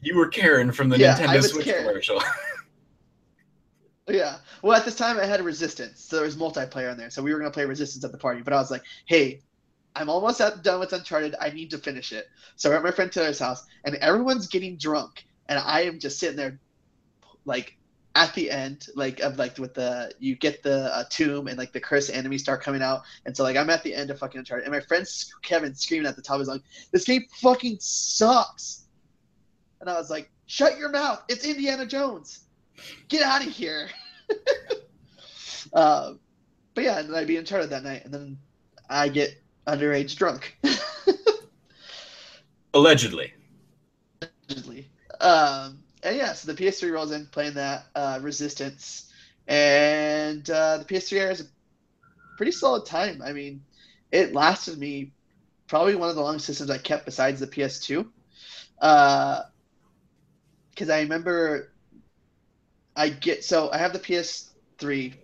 You 0.00 0.16
were 0.16 0.28
Karen 0.28 0.72
from 0.72 0.88
the 0.88 0.98
yeah, 0.98 1.18
Nintendo 1.18 1.42
Switch 1.42 1.64
Karen. 1.64 1.86
commercial. 1.86 2.22
Yeah. 4.10 4.38
Well, 4.62 4.76
at 4.76 4.84
this 4.84 4.96
time 4.96 5.18
I 5.18 5.26
had 5.26 5.40
a 5.40 5.42
Resistance, 5.42 6.02
so 6.02 6.16
there 6.16 6.24
was 6.24 6.36
multiplayer 6.36 6.90
in 6.90 6.96
there. 6.96 7.10
So 7.10 7.22
we 7.22 7.32
were 7.32 7.38
gonna 7.38 7.50
play 7.50 7.66
Resistance 7.66 8.04
at 8.04 8.12
the 8.12 8.18
party. 8.18 8.40
But 8.40 8.54
I 8.54 8.56
was 8.56 8.70
like, 8.70 8.82
hey, 9.06 9.42
I'm 9.94 10.08
almost 10.08 10.40
done 10.62 10.80
with 10.80 10.92
Uncharted. 10.92 11.34
I 11.40 11.50
need 11.50 11.70
to 11.70 11.78
finish 11.78 12.12
it. 12.12 12.26
So 12.56 12.70
we're 12.70 12.76
at 12.76 12.82
my 12.82 12.90
friend 12.90 13.12
Taylor's 13.12 13.38
house, 13.38 13.64
and 13.84 13.96
everyone's 13.96 14.46
getting 14.46 14.78
drunk, 14.78 15.26
and 15.48 15.58
I 15.58 15.82
am 15.82 15.98
just 15.98 16.18
sitting 16.18 16.36
there, 16.36 16.58
like 17.44 17.76
at 18.14 18.34
the 18.34 18.50
end, 18.50 18.88
like 18.94 19.20
of 19.20 19.38
like 19.38 19.58
with 19.58 19.74
the 19.74 20.12
you 20.18 20.34
get 20.34 20.62
the 20.62 20.94
uh, 20.94 21.04
tomb 21.10 21.46
and 21.46 21.58
like 21.58 21.72
the 21.72 21.80
curse 21.80 22.10
enemies 22.10 22.42
start 22.42 22.62
coming 22.62 22.82
out, 22.82 23.02
and 23.26 23.36
so 23.36 23.42
like 23.42 23.56
I'm 23.56 23.70
at 23.70 23.82
the 23.82 23.94
end 23.94 24.10
of 24.10 24.18
fucking 24.18 24.38
Uncharted, 24.38 24.64
and 24.64 24.72
my 24.72 24.80
friend 24.80 25.06
Kevin 25.42 25.74
screaming 25.74 26.06
at 26.06 26.16
the 26.16 26.22
top 26.22 26.40
is 26.40 26.48
like, 26.48 26.62
"This 26.92 27.04
game 27.04 27.24
fucking 27.40 27.78
sucks," 27.80 28.84
and 29.80 29.88
I 29.88 29.94
was 29.94 30.10
like, 30.10 30.30
"Shut 30.46 30.78
your 30.78 30.90
mouth! 30.90 31.22
It's 31.28 31.44
Indiana 31.44 31.86
Jones." 31.86 32.44
get 33.08 33.22
out 33.22 33.46
of 33.46 33.52
here. 33.52 33.88
uh, 35.72 36.14
but 36.74 36.84
yeah, 36.84 37.00
and 37.00 37.08
then 37.08 37.16
I'd 37.16 37.26
be 37.26 37.36
in 37.36 37.40
Uncharted 37.40 37.70
that 37.70 37.84
night, 37.84 38.04
and 38.04 38.12
then 38.12 38.38
I 38.88 39.08
get 39.08 39.40
underage 39.66 40.16
drunk. 40.16 40.56
Allegedly. 42.74 43.32
Allegedly. 44.22 44.88
Um, 45.20 45.82
and 46.08 46.16
yeah, 46.16 46.32
so 46.32 46.50
the 46.50 46.62
PS3 46.62 46.90
rolls 46.90 47.12
in 47.12 47.26
playing 47.26 47.54
that 47.54 47.86
uh, 47.94 48.18
Resistance, 48.22 49.12
and 49.46 50.48
uh, 50.50 50.78
the 50.78 50.84
PS3 50.84 51.12
era 51.18 51.32
is 51.32 51.40
a 51.42 51.44
pretty 52.36 52.52
solid 52.52 52.86
time. 52.86 53.20
I 53.22 53.32
mean, 53.32 53.62
it 54.10 54.32
lasted 54.32 54.78
me 54.78 55.12
probably 55.66 55.94
one 55.96 56.08
of 56.08 56.16
the 56.16 56.22
longest 56.22 56.46
systems 56.46 56.70
I 56.70 56.78
kept 56.78 57.04
besides 57.04 57.40
the 57.40 57.46
PS2. 57.46 58.06
Because 58.74 59.44
uh, 60.88 60.92
I 60.92 61.00
remember 61.00 61.72
I 62.96 63.10
get 63.10 63.44
so 63.44 63.70
I 63.70 63.78
have 63.78 63.92
the 63.92 63.98
PS3, 63.98 65.14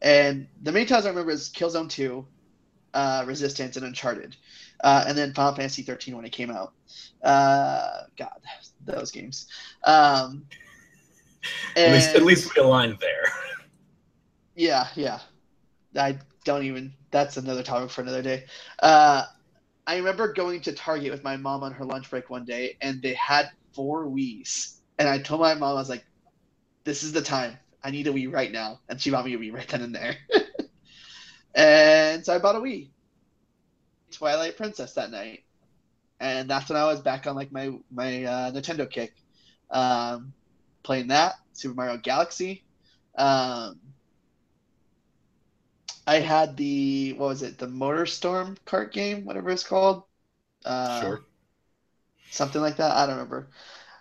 and 0.00 0.46
the 0.62 0.72
main 0.72 0.86
titles 0.86 1.06
I 1.06 1.10
remember 1.10 1.32
is 1.32 1.50
Killzone 1.50 1.90
2, 1.90 2.24
uh, 2.94 3.24
Resistance, 3.26 3.76
and 3.76 3.84
Uncharted, 3.84 4.36
uh, 4.84 5.04
and 5.06 5.18
then 5.18 5.34
Final 5.34 5.54
Fantasy 5.54 5.82
13 5.82 6.14
when 6.16 6.24
it 6.24 6.32
came 6.32 6.50
out. 6.50 6.72
Uh, 7.22 8.02
God, 8.16 8.40
those 8.88 9.10
games. 9.10 9.46
Um, 9.84 10.44
at 11.76 11.92
least, 11.92 12.16
at 12.16 12.22
least 12.22 12.54
we 12.54 12.62
aligned 12.62 12.98
there. 13.00 13.24
Yeah, 14.54 14.88
yeah. 14.94 15.20
I 15.96 16.18
don't 16.44 16.64
even. 16.64 16.92
That's 17.10 17.36
another 17.36 17.62
topic 17.62 17.90
for 17.90 18.02
another 18.02 18.22
day. 18.22 18.44
Uh, 18.80 19.24
I 19.86 19.96
remember 19.96 20.32
going 20.32 20.60
to 20.62 20.72
Target 20.72 21.10
with 21.10 21.24
my 21.24 21.36
mom 21.36 21.62
on 21.62 21.72
her 21.72 21.84
lunch 21.84 22.10
break 22.10 22.28
one 22.28 22.44
day, 22.44 22.76
and 22.82 23.00
they 23.00 23.14
had 23.14 23.50
four 23.72 24.06
Wii's. 24.06 24.80
And 24.98 25.08
I 25.08 25.18
told 25.18 25.40
my 25.40 25.54
mom, 25.54 25.70
I 25.70 25.74
was 25.74 25.88
like, 25.88 26.04
this 26.84 27.02
is 27.02 27.12
the 27.12 27.22
time. 27.22 27.56
I 27.82 27.90
need 27.90 28.06
a 28.06 28.12
Wii 28.12 28.32
right 28.32 28.50
now. 28.50 28.80
And 28.88 29.00
she 29.00 29.10
bought 29.10 29.24
me 29.24 29.34
a 29.34 29.38
Wii 29.38 29.52
right 29.52 29.68
then 29.68 29.82
and 29.82 29.94
there. 29.94 30.16
and 31.54 32.24
so 32.24 32.34
I 32.34 32.38
bought 32.38 32.56
a 32.56 32.60
Wii. 32.60 32.90
Twilight 34.10 34.56
Princess 34.56 34.94
that 34.94 35.10
night. 35.10 35.44
And 36.20 36.50
that's 36.50 36.68
when 36.68 36.78
I 36.78 36.84
was 36.84 37.00
back 37.00 37.26
on 37.26 37.36
like 37.36 37.52
my 37.52 37.72
my 37.90 38.24
uh, 38.24 38.50
Nintendo 38.50 38.90
kick. 38.90 39.14
Um, 39.70 40.32
playing 40.82 41.08
that, 41.08 41.34
Super 41.52 41.74
Mario 41.74 41.98
Galaxy. 41.98 42.64
Um, 43.16 43.78
I 46.06 46.20
had 46.20 46.56
the 46.56 47.14
what 47.18 47.28
was 47.28 47.42
it, 47.42 47.58
the 47.58 47.68
Motor 47.68 48.06
Storm 48.06 48.56
kart 48.66 48.92
game, 48.92 49.24
whatever 49.24 49.50
it's 49.50 49.62
called. 49.62 50.04
Uh, 50.64 51.00
sure. 51.00 51.20
Something 52.30 52.62
like 52.62 52.76
that. 52.76 52.96
I 52.96 53.06
don't 53.06 53.16
remember. 53.16 53.48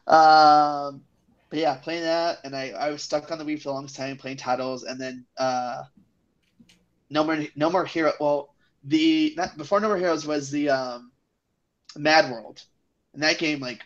Um, 0.07 1.01
but 1.49 1.59
yeah, 1.59 1.75
playing 1.75 2.03
that, 2.03 2.39
and 2.43 2.55
I, 2.55 2.69
I 2.69 2.89
was 2.89 3.03
stuck 3.03 3.31
on 3.31 3.37
the 3.37 3.45
Wii 3.45 3.57
for 3.57 3.69
the 3.69 3.73
longest 3.73 3.95
time 3.95 4.17
playing 4.17 4.37
titles, 4.37 4.83
and 4.83 4.99
then 4.99 5.25
uh, 5.37 5.83
no 7.09 7.23
more 7.23 7.43
no 7.55 7.69
more 7.69 7.85
hero. 7.85 8.13
Well, 8.19 8.53
the 8.83 9.33
not, 9.37 9.57
before 9.57 9.79
No 9.79 9.87
More 9.87 9.97
Heroes 9.97 10.25
was 10.25 10.49
the 10.49 10.69
um, 10.69 11.11
Mad 11.97 12.31
World, 12.31 12.63
and 13.13 13.23
that 13.23 13.39
game 13.39 13.59
like 13.59 13.81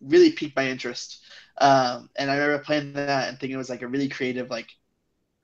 really 0.00 0.32
piqued 0.32 0.56
my 0.56 0.68
interest. 0.68 1.24
Um, 1.60 2.08
and 2.16 2.30
I 2.30 2.36
remember 2.36 2.62
playing 2.64 2.92
that 2.94 3.28
and 3.28 3.38
thinking 3.38 3.54
it 3.54 3.58
was 3.58 3.70
like 3.70 3.82
a 3.82 3.88
really 3.88 4.08
creative 4.08 4.50
like. 4.50 4.68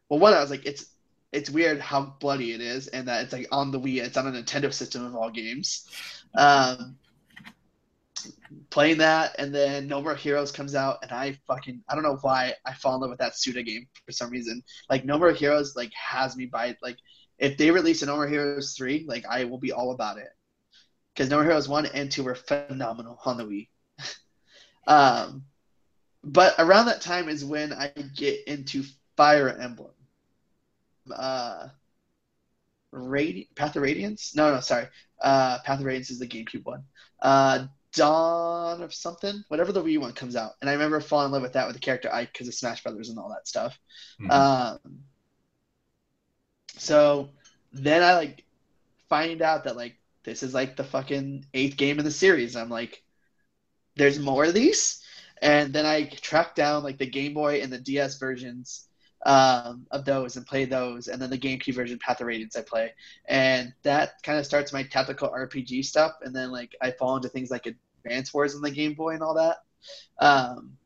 Well, 0.09 0.21
one 0.21 0.35
I 0.35 0.41
was 0.41 0.51
like, 0.51 0.67
it's 0.67 0.87
it's 1.33 1.51
weird 1.51 1.81
how 1.81 2.15
bloody 2.21 2.53
it 2.53 2.61
is, 2.61 2.89
and 2.89 3.09
that 3.09 3.25
it's 3.25 3.33
like 3.33 3.49
on 3.51 3.71
the 3.73 3.81
Wii, 3.81 4.03
it's 4.03 4.17
on 4.17 4.29
a 4.29 4.31
Nintendo 4.31 4.73
system 4.73 5.05
of 5.05 5.17
all 5.17 5.31
games. 5.31 5.89
Um, 6.37 6.97
playing 8.71 8.99
that, 8.99 9.35
and 9.39 9.55
then 9.55 9.89
No 9.89 10.01
More 10.03 10.15
Heroes 10.15 10.53
comes 10.53 10.75
out, 10.75 10.99
and 11.03 11.11
I 11.11 11.39
fucking 11.47 11.83
I 11.89 11.95
don't 11.95 12.05
know 12.05 12.19
why 12.23 12.55
I 12.65 12.75
fall 12.75 12.95
in 12.95 13.01
love 13.01 13.11
with 13.11 13.19
that 13.19 13.37
Suda 13.37 13.62
game 13.62 13.89
for 14.07 14.12
some 14.12 14.31
reason. 14.31 14.62
Like 14.89 15.05
No 15.05 15.19
More 15.19 15.33
Heroes 15.33 15.75
like 15.75 15.93
has 15.95 16.37
me 16.37 16.47
by 16.47 16.77
like 16.83 16.99
if 17.39 17.57
they 17.57 17.71
release 17.71 18.03
a 18.03 18.07
No 18.07 18.17
More 18.17 18.29
Heroes 18.29 18.75
three, 18.77 19.05
like 19.09 19.25
I 19.27 19.45
will 19.45 19.59
be 19.59 19.73
all 19.73 19.93
about 19.93 20.19
it 20.19 20.29
because 21.15 21.31
No 21.31 21.37
More 21.37 21.45
Heroes 21.45 21.69
one 21.69 21.87
and 21.87 22.11
two 22.11 22.25
were 22.25 22.35
phenomenal 22.35 23.21
on 23.25 23.37
the 23.37 23.45
Wii. 23.45 23.69
um, 24.87 25.45
but 26.23 26.55
around 26.59 26.87
that 26.87 27.01
time 27.01 27.29
is 27.29 27.45
when 27.45 27.73
I 27.73 27.93
get 28.17 28.47
into 28.47 28.85
Fire 29.17 29.49
Emblem. 29.49 29.93
Uh, 31.15 31.69
Radi- 32.93 33.55
Path 33.55 33.77
of 33.77 33.83
Radiance? 33.83 34.35
No, 34.35 34.53
no, 34.53 34.61
sorry. 34.61 34.89
Uh, 35.21 35.59
Path 35.61 35.81
of 35.81 35.87
Radiance 35.87 36.11
is 36.11 36.19
the 36.19 36.27
GameCube 36.27 36.65
one. 36.65 36.85
Uh, 37.21 37.67
Dawn 37.93 38.83
of 38.83 38.93
something, 38.93 39.45
whatever 39.49 39.71
the 39.71 39.83
Wii 39.83 40.01
one 40.01 40.12
comes 40.12 40.35
out. 40.35 40.53
And 40.61 40.69
I 40.69 40.73
remember 40.73 41.01
falling 41.01 41.27
in 41.27 41.33
love 41.33 41.43
with 41.43 41.53
that 41.53 41.67
with 41.67 41.77
the 41.77 41.81
character 41.81 42.12
Ike 42.12 42.33
because 42.33 42.49
of 42.49 42.55
Smash 42.55 42.83
Brothers 42.83 43.09
and 43.09 43.19
all 43.19 43.29
that 43.29 43.47
stuff. 43.47 43.79
Mm-hmm. 44.21 44.31
Um, 44.31 44.79
so 46.77 47.31
then 47.73 48.03
I 48.03 48.15
like 48.17 48.45
find 49.09 49.43
out 49.43 49.65
that 49.65 49.77
like 49.77 49.97
this 50.25 50.43
is 50.43 50.55
like 50.55 50.77
the 50.77 50.85
fucking 50.85 51.47
eighth 51.55 51.77
game 51.77 51.99
in 51.99 52.05
the 52.05 52.11
series. 52.11 52.57
I'm 52.57 52.70
like, 52.70 53.03
there's 53.97 54.18
more 54.18 54.45
of 54.45 54.55
these, 54.55 55.03
and 55.43 55.72
then 55.72 55.87
I 55.87 56.05
track 56.07 56.55
down 56.55 56.83
like 56.83 56.99
the 56.99 57.07
Game 57.07 57.35
Boy 57.35 57.61
and 57.61 57.72
the 57.72 57.79
DS 57.79 58.18
versions 58.18 58.89
um, 59.27 59.87
of 59.91 60.05
those 60.05 60.37
and 60.37 60.47
play 60.47 60.64
those, 60.64 61.09
and 61.09 61.20
then 61.20 61.31
the 61.31 61.39
GameCube 61.39 61.75
version, 61.75 61.99
Path 61.99 62.20
of 62.20 62.27
Radiance, 62.27 62.57
I 62.57 62.62
play, 62.62 62.93
and 63.27 63.72
that 63.83 64.22
kind 64.22 64.39
of 64.39 64.47
starts 64.47 64.72
my 64.72 64.83
tactical 64.83 65.29
RPG 65.29 65.85
stuff, 65.85 66.12
and 66.22 66.35
then 66.35 66.51
like 66.51 66.75
I 66.81 66.91
fall 66.91 67.16
into 67.16 67.29
things 67.29 67.51
like 67.51 67.66
Advance 68.05 68.35
Wars 68.35 68.55
on 68.55 68.62
the 68.62 68.70
Game 68.70 68.95
Boy 68.95 69.14
and 69.14 69.22
all 69.22 69.35
that. 69.35 69.59
Um, 70.18 70.77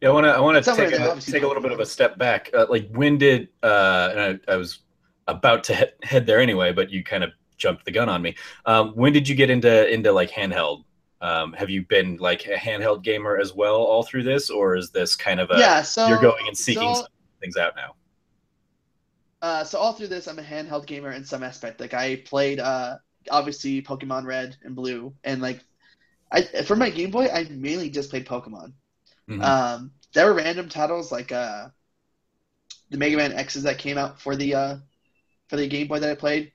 yeah, 0.00 0.10
I 0.10 0.12
want 0.12 0.24
to 0.24 0.30
I 0.30 0.40
want 0.40 0.62
to 0.62 0.74
take 0.74 0.92
a, 0.92 1.20
take 1.20 1.42
a 1.42 1.46
little 1.46 1.62
bit 1.62 1.72
of 1.72 1.80
a 1.80 1.86
step 1.86 2.18
back. 2.18 2.50
Uh, 2.54 2.66
like 2.68 2.88
when 2.92 3.18
did 3.18 3.48
uh, 3.62 4.08
and 4.12 4.20
I, 4.48 4.52
I 4.52 4.56
was 4.56 4.80
about 5.26 5.64
to 5.64 5.74
head, 5.74 5.92
head 6.02 6.26
there 6.26 6.40
anyway, 6.40 6.72
but 6.72 6.90
you 6.90 7.02
kind 7.02 7.24
of 7.24 7.30
jumped 7.58 7.84
the 7.84 7.90
gun 7.90 8.08
on 8.08 8.22
me. 8.22 8.34
Um, 8.64 8.90
when 8.90 9.12
did 9.12 9.28
you 9.28 9.34
get 9.34 9.50
into 9.50 9.92
into 9.92 10.12
like 10.12 10.30
handheld? 10.30 10.84
Um, 11.20 11.52
have 11.54 11.68
you 11.68 11.82
been 11.82 12.16
like 12.16 12.46
a 12.46 12.54
handheld 12.54 13.02
gamer 13.02 13.38
as 13.38 13.52
well 13.52 13.76
all 13.76 14.04
through 14.04 14.22
this, 14.22 14.50
or 14.50 14.76
is 14.76 14.90
this 14.90 15.16
kind 15.16 15.40
of 15.40 15.50
a 15.50 15.58
yeah? 15.58 15.82
So 15.82 16.06
you're 16.06 16.20
going 16.20 16.46
and 16.46 16.56
seeking 16.56 16.94
so, 16.94 17.06
things 17.40 17.56
out 17.56 17.74
now. 17.76 17.94
Uh, 19.42 19.64
so 19.64 19.78
all 19.78 19.92
through 19.92 20.08
this, 20.08 20.26
I'm 20.26 20.38
a 20.38 20.42
handheld 20.42 20.86
gamer 20.86 21.12
in 21.12 21.24
some 21.24 21.42
aspect. 21.42 21.80
Like 21.80 21.94
I 21.94 22.16
played, 22.16 22.58
uh, 22.60 22.96
obviously 23.30 23.82
Pokemon 23.82 24.24
Red 24.24 24.56
and 24.62 24.74
Blue, 24.74 25.14
and 25.24 25.42
like, 25.42 25.60
I 26.30 26.42
for 26.42 26.76
my 26.76 26.90
Game 26.90 27.10
Boy, 27.10 27.28
I 27.28 27.44
mainly 27.50 27.90
just 27.90 28.10
played 28.10 28.26
Pokemon. 28.26 28.72
Mm-hmm. 29.28 29.42
Um, 29.42 29.92
there 30.14 30.26
were 30.26 30.34
random 30.34 30.68
titles 30.68 31.10
like 31.10 31.32
uh, 31.32 31.68
the 32.90 32.96
Mega 32.96 33.16
Man 33.16 33.32
X's 33.32 33.64
that 33.64 33.78
came 33.78 33.98
out 33.98 34.20
for 34.20 34.36
the 34.36 34.54
uh, 34.54 34.76
for 35.48 35.56
the 35.56 35.66
Game 35.66 35.88
Boy 35.88 35.98
that 35.98 36.10
I 36.10 36.14
played 36.14 36.52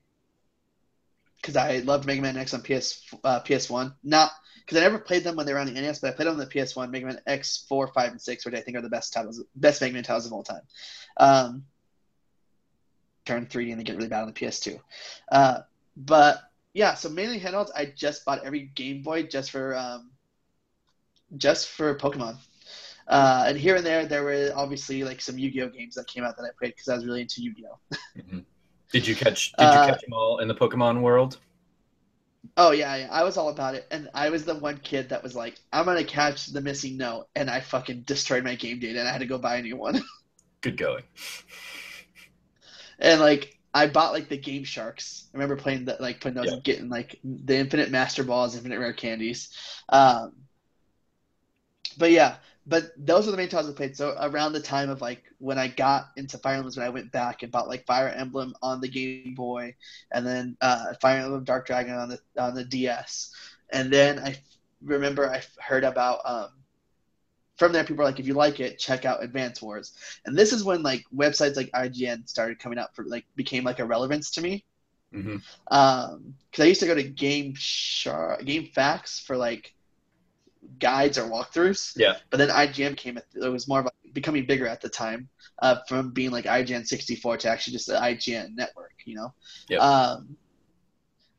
because 1.44 1.58
I 1.58 1.80
loved 1.80 2.08
Mega 2.08 2.22
Man 2.22 2.38
X 2.38 2.54
on 2.54 2.62
PS 2.62 3.04
uh, 3.24 3.42
PS 3.42 3.70
One. 3.70 3.94
Not 4.04 4.32
because 4.66 4.78
I 4.78 4.82
never 4.82 4.98
played 4.98 5.26
them 5.26 5.36
when 5.36 5.46
they 5.46 5.54
were 5.54 5.60
on 5.60 5.68
the 5.68 5.74
NES, 5.74 6.00
but 6.00 6.08
I 6.10 6.16
played 6.16 6.28
them 6.28 6.40
on 6.40 6.48
the 6.48 6.64
PS 6.64 6.76
One, 6.76 6.90
Mega 6.90 7.06
Man 7.06 7.20
X 7.28 7.66
four, 7.68 7.88
five, 7.88 8.12
and 8.12 8.22
six, 8.22 8.46
which 8.46 8.56
I 8.56 8.62
think 8.62 8.78
are 8.78 8.82
the 8.82 8.90
best 8.90 9.14
titles, 9.14 9.44
best 9.56 9.82
Mega 9.82 9.94
Man 9.94 10.04
titles 10.04 10.26
of 10.26 10.34
all 10.34 10.44
time. 10.44 10.62
Um, 11.18 11.66
turn 13.26 13.46
3D 13.46 13.72
and 13.72 13.80
they 13.80 13.84
get 13.84 13.96
really 13.96 14.10
bad 14.10 14.22
on 14.22 14.28
the 14.28 14.34
PS2. 14.34 14.80
Uh, 15.32 15.60
but 15.96 16.42
yeah, 16.74 16.94
so 16.96 17.10
mainly 17.10 17.40
handhelds. 17.40 17.70
I 17.76 17.86
just 17.86 18.26
bought 18.26 18.44
every 18.46 18.72
Game 18.76 19.04
Boy 19.04 19.24
just 19.24 19.52
for 19.52 19.76
um, 19.76 20.12
just 21.38 21.68
for 21.68 21.98
Pokemon. 21.98 22.38
Uh, 23.06 23.46
and 23.48 23.58
here 23.58 23.76
and 23.76 23.86
there, 23.86 24.06
there 24.06 24.24
were 24.24 24.52
obviously 24.56 25.04
like 25.04 25.20
some 25.20 25.38
Yu-Gi-Oh 25.38 25.68
games 25.70 25.96
that 25.96 26.08
came 26.08 26.24
out 26.24 26.38
that 26.38 26.44
I 26.44 26.50
played 26.58 26.72
because 26.72 26.88
I 26.88 26.96
was 26.96 27.06
really 27.06 27.22
into 27.22 27.42
Yu-Gi-Oh. 27.42 27.98
mm-hmm. 28.18 28.40
Did 28.94 29.08
you 29.08 29.16
catch? 29.16 29.52
Did 29.54 29.64
you 29.64 29.70
uh, 29.70 29.88
catch 29.88 30.02
them 30.02 30.14
all 30.14 30.38
in 30.38 30.48
the 30.48 30.54
Pokemon 30.54 31.02
world? 31.02 31.40
Oh 32.56 32.72
yeah, 32.72 32.96
yeah, 32.96 33.08
I 33.12 33.24
was 33.24 33.38
all 33.38 33.50
about 33.50 33.74
it, 33.74 33.88
and 33.90 34.08
I 34.14 34.30
was 34.30 34.46
the 34.46 34.54
one 34.54 34.78
kid 34.78 35.10
that 35.10 35.24
was 35.24 35.36
like, 35.36 35.56
"I'm 35.74 35.86
gonna 35.86 36.04
catch 36.04 36.48
the 36.48 36.62
MissingNo," 36.62 37.26
and 37.36 37.50
I 37.50 37.60
fucking 37.60 38.02
destroyed 38.02 38.44
my 38.44 38.54
game 38.54 38.80
data, 38.80 39.00
and 39.00 39.10
I 39.10 39.12
had 39.12 39.22
to 39.22 39.26
go 39.26 39.40
buy 39.40 39.56
a 39.56 39.64
new 39.64 39.76
one. 39.76 40.04
Good 40.62 40.78
going. 40.78 41.04
And 43.00 43.20
like, 43.20 43.58
I 43.74 43.88
bought 43.88 44.14
like 44.14 44.30
the 44.30 44.38
Game 44.38 44.64
Sharks. 44.64 45.26
I 45.34 45.38
remember 45.38 45.56
playing 45.56 45.86
that, 45.86 46.00
like 46.00 46.22
putting 46.22 46.36
those, 46.36 46.52
yeah. 46.52 46.60
getting 46.64 46.90
like 46.90 47.20
the 47.24 47.58
Infinite 47.58 47.90
Master 47.90 48.24
Balls, 48.24 48.56
Infinite 48.56 48.80
Rare 48.80 48.94
Candies. 48.94 49.50
Um, 49.90 50.34
but 51.98 52.12
yeah, 52.12 52.36
but 52.66 52.92
those 52.98 53.28
are 53.28 53.32
the 53.32 53.38
main 53.38 53.50
titles 53.50 53.72
I 53.72 53.76
played. 53.76 53.98
So 53.98 54.16
around 54.20 54.54
the 54.54 54.62
time 54.62 54.90
of 54.90 55.02
like 55.02 55.24
when 55.40 55.58
I 55.58 55.68
got 55.68 56.08
into 56.16 56.38
Fire 56.38 56.56
Emblem, 56.56 56.74
when 56.76 56.86
I 56.86 56.90
went 56.90 57.12
back 57.12 57.44
and 57.44 57.52
bought 57.52 57.68
like 57.68 57.86
Fire 57.86 58.08
Emblem 58.08 58.54
on 58.62 58.80
the 58.80 58.88
Game 58.88 59.34
Boy, 59.36 59.76
and 60.12 60.26
then 60.26 60.58
uh, 60.62 60.94
Fire 61.02 61.20
Emblem 61.20 61.44
Dark 61.44 61.68
Dragon 61.68 61.96
on 61.96 62.10
the 62.10 62.20
on 62.38 62.56
the 62.56 62.64
DS, 62.64 63.32
and 63.72 63.92
then 63.92 64.20
I 64.20 64.38
remember 64.82 65.30
I 65.30 65.42
heard 65.60 65.84
about 65.84 66.22
um, 66.26 66.50
from 67.58 67.74
there 67.74 67.84
people 67.84 68.04
are 68.04 68.08
like, 68.08 68.20
if 68.20 68.28
you 68.28 68.34
like 68.34 68.60
it, 68.60 68.80
check 68.80 69.04
out 69.04 69.24
Advance 69.24 69.62
Wars, 69.62 69.94
and 70.26 70.38
this 70.38 70.54
is 70.54 70.64
when 70.64 70.84
like 70.84 71.04
websites 71.14 71.58
like 71.58 71.72
IGN 71.72 72.28
started 72.30 72.60
coming 72.60 72.78
up 72.80 72.96
for 72.96 73.04
like 73.06 73.26
became 73.36 73.66
like 73.66 73.80
a 73.80 73.86
relevance 73.86 74.32
to 74.32 74.42
me. 74.42 74.64
Mm-hmm. 75.14 75.38
Um, 75.68 76.34
because 76.50 76.64
I 76.64 76.68
used 76.68 76.80
to 76.80 76.88
go 76.88 76.96
to 76.96 77.04
Game 77.04 77.54
Shar- 77.56 78.40
GameFAQs 78.42 79.22
for 79.22 79.38
like 79.38 79.74
guides 80.80 81.18
or 81.18 81.30
walkthroughs. 81.30 81.94
Yeah. 81.96 82.18
But 82.30 82.38
then 82.38 82.50
IGN 82.50 82.98
came. 82.98 83.18
It 83.18 83.50
was 83.50 83.68
more 83.68 83.80
about 83.80 83.94
becoming 84.14 84.46
bigger 84.46 84.68
at 84.68 84.82
the 84.82 84.90
time, 84.90 85.30
uh, 85.62 85.78
from 85.88 86.12
being 86.12 86.32
like 86.32 86.46
IGN 86.46 86.86
64 86.86 87.38
to 87.38 87.50
actually 87.50 87.74
just 87.74 87.88
the 87.88 87.94
IGN 87.94 88.56
network. 88.56 88.94
You 89.06 89.16
know. 89.16 89.34
Yeah. 89.70 89.80
Um, 89.80 90.38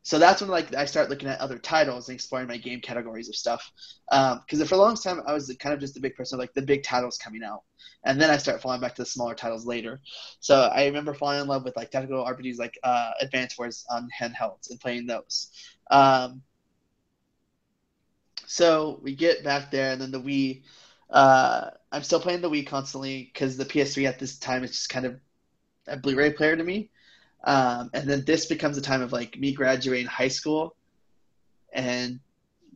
so 0.05 0.18
that's 0.18 0.43
when 0.43 0.51
like 0.51 0.75
I 0.75 0.85
start 0.85 1.09
looking 1.09 1.31
at 1.31 1.41
other 1.41 1.59
titles 1.59 2.09
and 2.09 2.14
exploring 2.14 2.47
my 2.47 2.59
game 2.59 2.81
categories 2.81 3.31
of 3.31 3.35
stuff. 3.35 3.72
Because 4.11 4.61
um, 4.61 4.66
for 4.66 4.75
a 4.75 4.79
long 4.79 4.97
time 4.97 5.22
I 5.27 5.33
was 5.33 5.55
kind 5.59 5.72
of 5.72 5.81
just 5.81 5.97
a 5.97 6.01
big 6.01 6.14
person, 6.14 6.39
like 6.39 6.53
the 6.53 6.61
big 6.61 6.83
titles 6.83 7.16
coming 7.16 7.43
out, 7.43 7.62
and 8.05 8.20
then 8.20 8.29
I 8.29 8.37
start 8.37 8.61
falling 8.61 8.83
back 8.83 8.95
to 8.97 9.03
the 9.03 9.07
smaller 9.07 9.35
titles 9.35 9.64
later. 9.64 10.03
So 10.41 10.70
I 10.75 10.85
remember 10.85 11.14
falling 11.14 11.41
in 11.41 11.47
love 11.47 11.64
with 11.64 11.75
like 11.75 11.91
tactical 11.91 12.22
RPGs 12.22 12.59
like 12.59 12.79
uh, 12.85 13.12
Advance 13.22 13.57
Wars 13.57 13.87
on 13.91 14.11
handhelds 14.20 14.68
and 14.68 14.79
playing 14.79 15.07
those. 15.07 15.51
Um, 15.91 16.43
so 18.55 19.00
we 19.02 19.16
get 19.16 19.42
back 19.42 19.72
there, 19.72 19.90
and 19.90 20.00
then 20.00 20.12
the 20.12 20.20
Wii. 20.20 20.62
Uh, 21.11 21.70
I'm 21.90 22.05
still 22.05 22.20
playing 22.20 22.40
the 22.40 22.48
Wii 22.48 22.64
constantly 22.64 23.28
because 23.32 23.57
the 23.57 23.64
PS3 23.64 24.07
at 24.07 24.20
this 24.20 24.38
time 24.38 24.62
is 24.62 24.70
just 24.70 24.90
kind 24.90 25.07
of 25.07 25.18
a 25.88 25.96
Blu-ray 25.96 26.34
player 26.34 26.55
to 26.55 26.62
me. 26.62 26.88
Um, 27.42 27.90
and 27.92 28.09
then 28.09 28.24
this 28.24 28.46
becomes 28.46 28.78
a 28.78 28.80
time 28.80 29.02
of 29.02 29.11
like 29.11 29.36
me 29.36 29.52
graduating 29.55 30.07
high 30.07 30.28
school, 30.28 30.76
and 31.72 32.20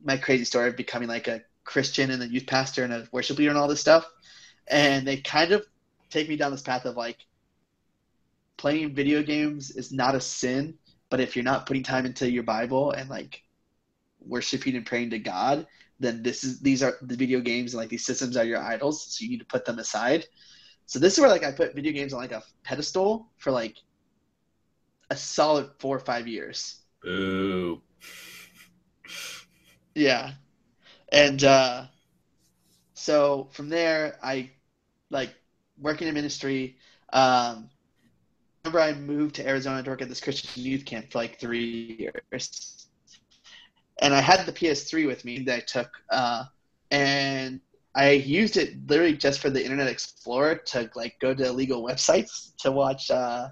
my 0.03 0.16
crazy 0.16 0.45
story 0.45 0.68
of 0.68 0.76
becoming 0.76 1.09
like 1.09 1.29
a 1.29 1.43
Christian 1.62 2.11
and 2.11 2.24
a 2.24 2.29
youth 2.29 2.49
pastor 2.49 2.83
and 2.83 2.93
a 2.93 3.07
worship 3.12 3.39
leader 3.39 3.51
and 3.51 3.59
all 3.59 3.68
this 3.68 3.81
stuff. 3.81 4.05
And 4.66 5.07
they 5.07 5.18
kind 5.18 5.53
of 5.53 5.64
take 6.11 6.29
me 6.29 6.35
down 6.35 6.51
this 6.51 6.62
path 6.62 6.87
of 6.87 6.97
like 6.97 7.18
playing 8.57 8.97
video 8.97 9.22
games 9.22 9.70
is 9.70 9.93
not 9.93 10.16
a 10.16 10.20
sin, 10.20 10.74
but 11.09 11.20
if 11.20 11.37
you're 11.37 11.45
not 11.45 11.66
putting 11.66 11.85
time 11.85 12.05
into 12.05 12.29
your 12.29 12.43
Bible 12.43 12.91
and 12.91 13.09
like 13.09 13.45
worshiping 14.21 14.77
and 14.77 14.87
praying 14.87 15.11
to 15.11 15.19
God, 15.19 15.66
then 16.01 16.23
this 16.23 16.45
is 16.45 16.61
these 16.61 16.83
are 16.83 16.97
the 17.03 17.16
video 17.16 17.41
games 17.41 17.75
and 17.75 17.81
like 17.81 17.89
these 17.89 18.05
systems 18.05 18.37
are 18.37 18.45
your 18.45 18.62
idols, 18.62 19.05
so 19.05 19.25
you 19.25 19.31
need 19.31 19.41
to 19.41 19.47
put 19.47 19.64
them 19.64 19.79
aside. 19.79 20.27
So 20.87 20.99
this 20.99 21.14
is 21.14 21.21
where 21.21 21.29
like 21.29 21.45
I 21.45 21.53
put 21.53 21.75
video 21.75 21.93
games 21.93 22.12
on 22.12 22.21
like 22.21 22.33
a 22.33 22.43
pedestal 22.64 23.29
for 23.37 23.51
like 23.51 23.77
a 25.11 25.16
solid 25.16 25.71
four 25.79 25.97
or 25.97 26.01
five 26.01 26.27
years. 26.27 26.83
Ooh. 27.07 27.81
Yeah. 29.95 30.33
And 31.11 31.43
uh, 31.43 31.87
so 32.95 33.49
from 33.53 33.69
there, 33.69 34.19
I 34.23 34.51
like 35.11 35.35
working 35.81 36.09
in 36.09 36.14
ministry. 36.14 36.77
Um, 37.12 37.71
remember, 38.64 38.81
I 38.81 38.93
moved 38.95 39.37
to 39.37 39.49
Arizona 39.49 39.83
to 39.83 39.91
work 39.91 40.03
at 40.03 40.09
this 40.09 40.21
Christian 40.21 40.62
youth 40.62 40.85
camp 40.85 41.11
for 41.11 41.19
like 41.19 41.39
three 41.39 41.97
years, 41.99 42.78
and 44.01 44.15
I 44.15 44.21
had 44.21 44.47
the 44.47 44.53
PS3 44.53 45.07
with 45.07 45.25
me 45.25 45.41
that 45.41 45.57
I 45.57 45.61
took, 45.61 45.91
uh, 46.11 46.45
and 46.91 47.61
I 47.95 48.11
used 48.11 48.57
it 48.57 48.87
literally 48.89 49.17
just 49.17 49.41
for 49.41 49.51
the 49.51 49.63
Internet 49.63 49.89
Explorer 49.89 50.57
to 50.57 50.91
like 50.95 51.19
go 51.21 51.35
to 51.35 51.47
illegal 51.47 51.83
websites 51.83 52.55
to 52.59 52.71
watch 52.71 53.11
uh, 53.11 53.49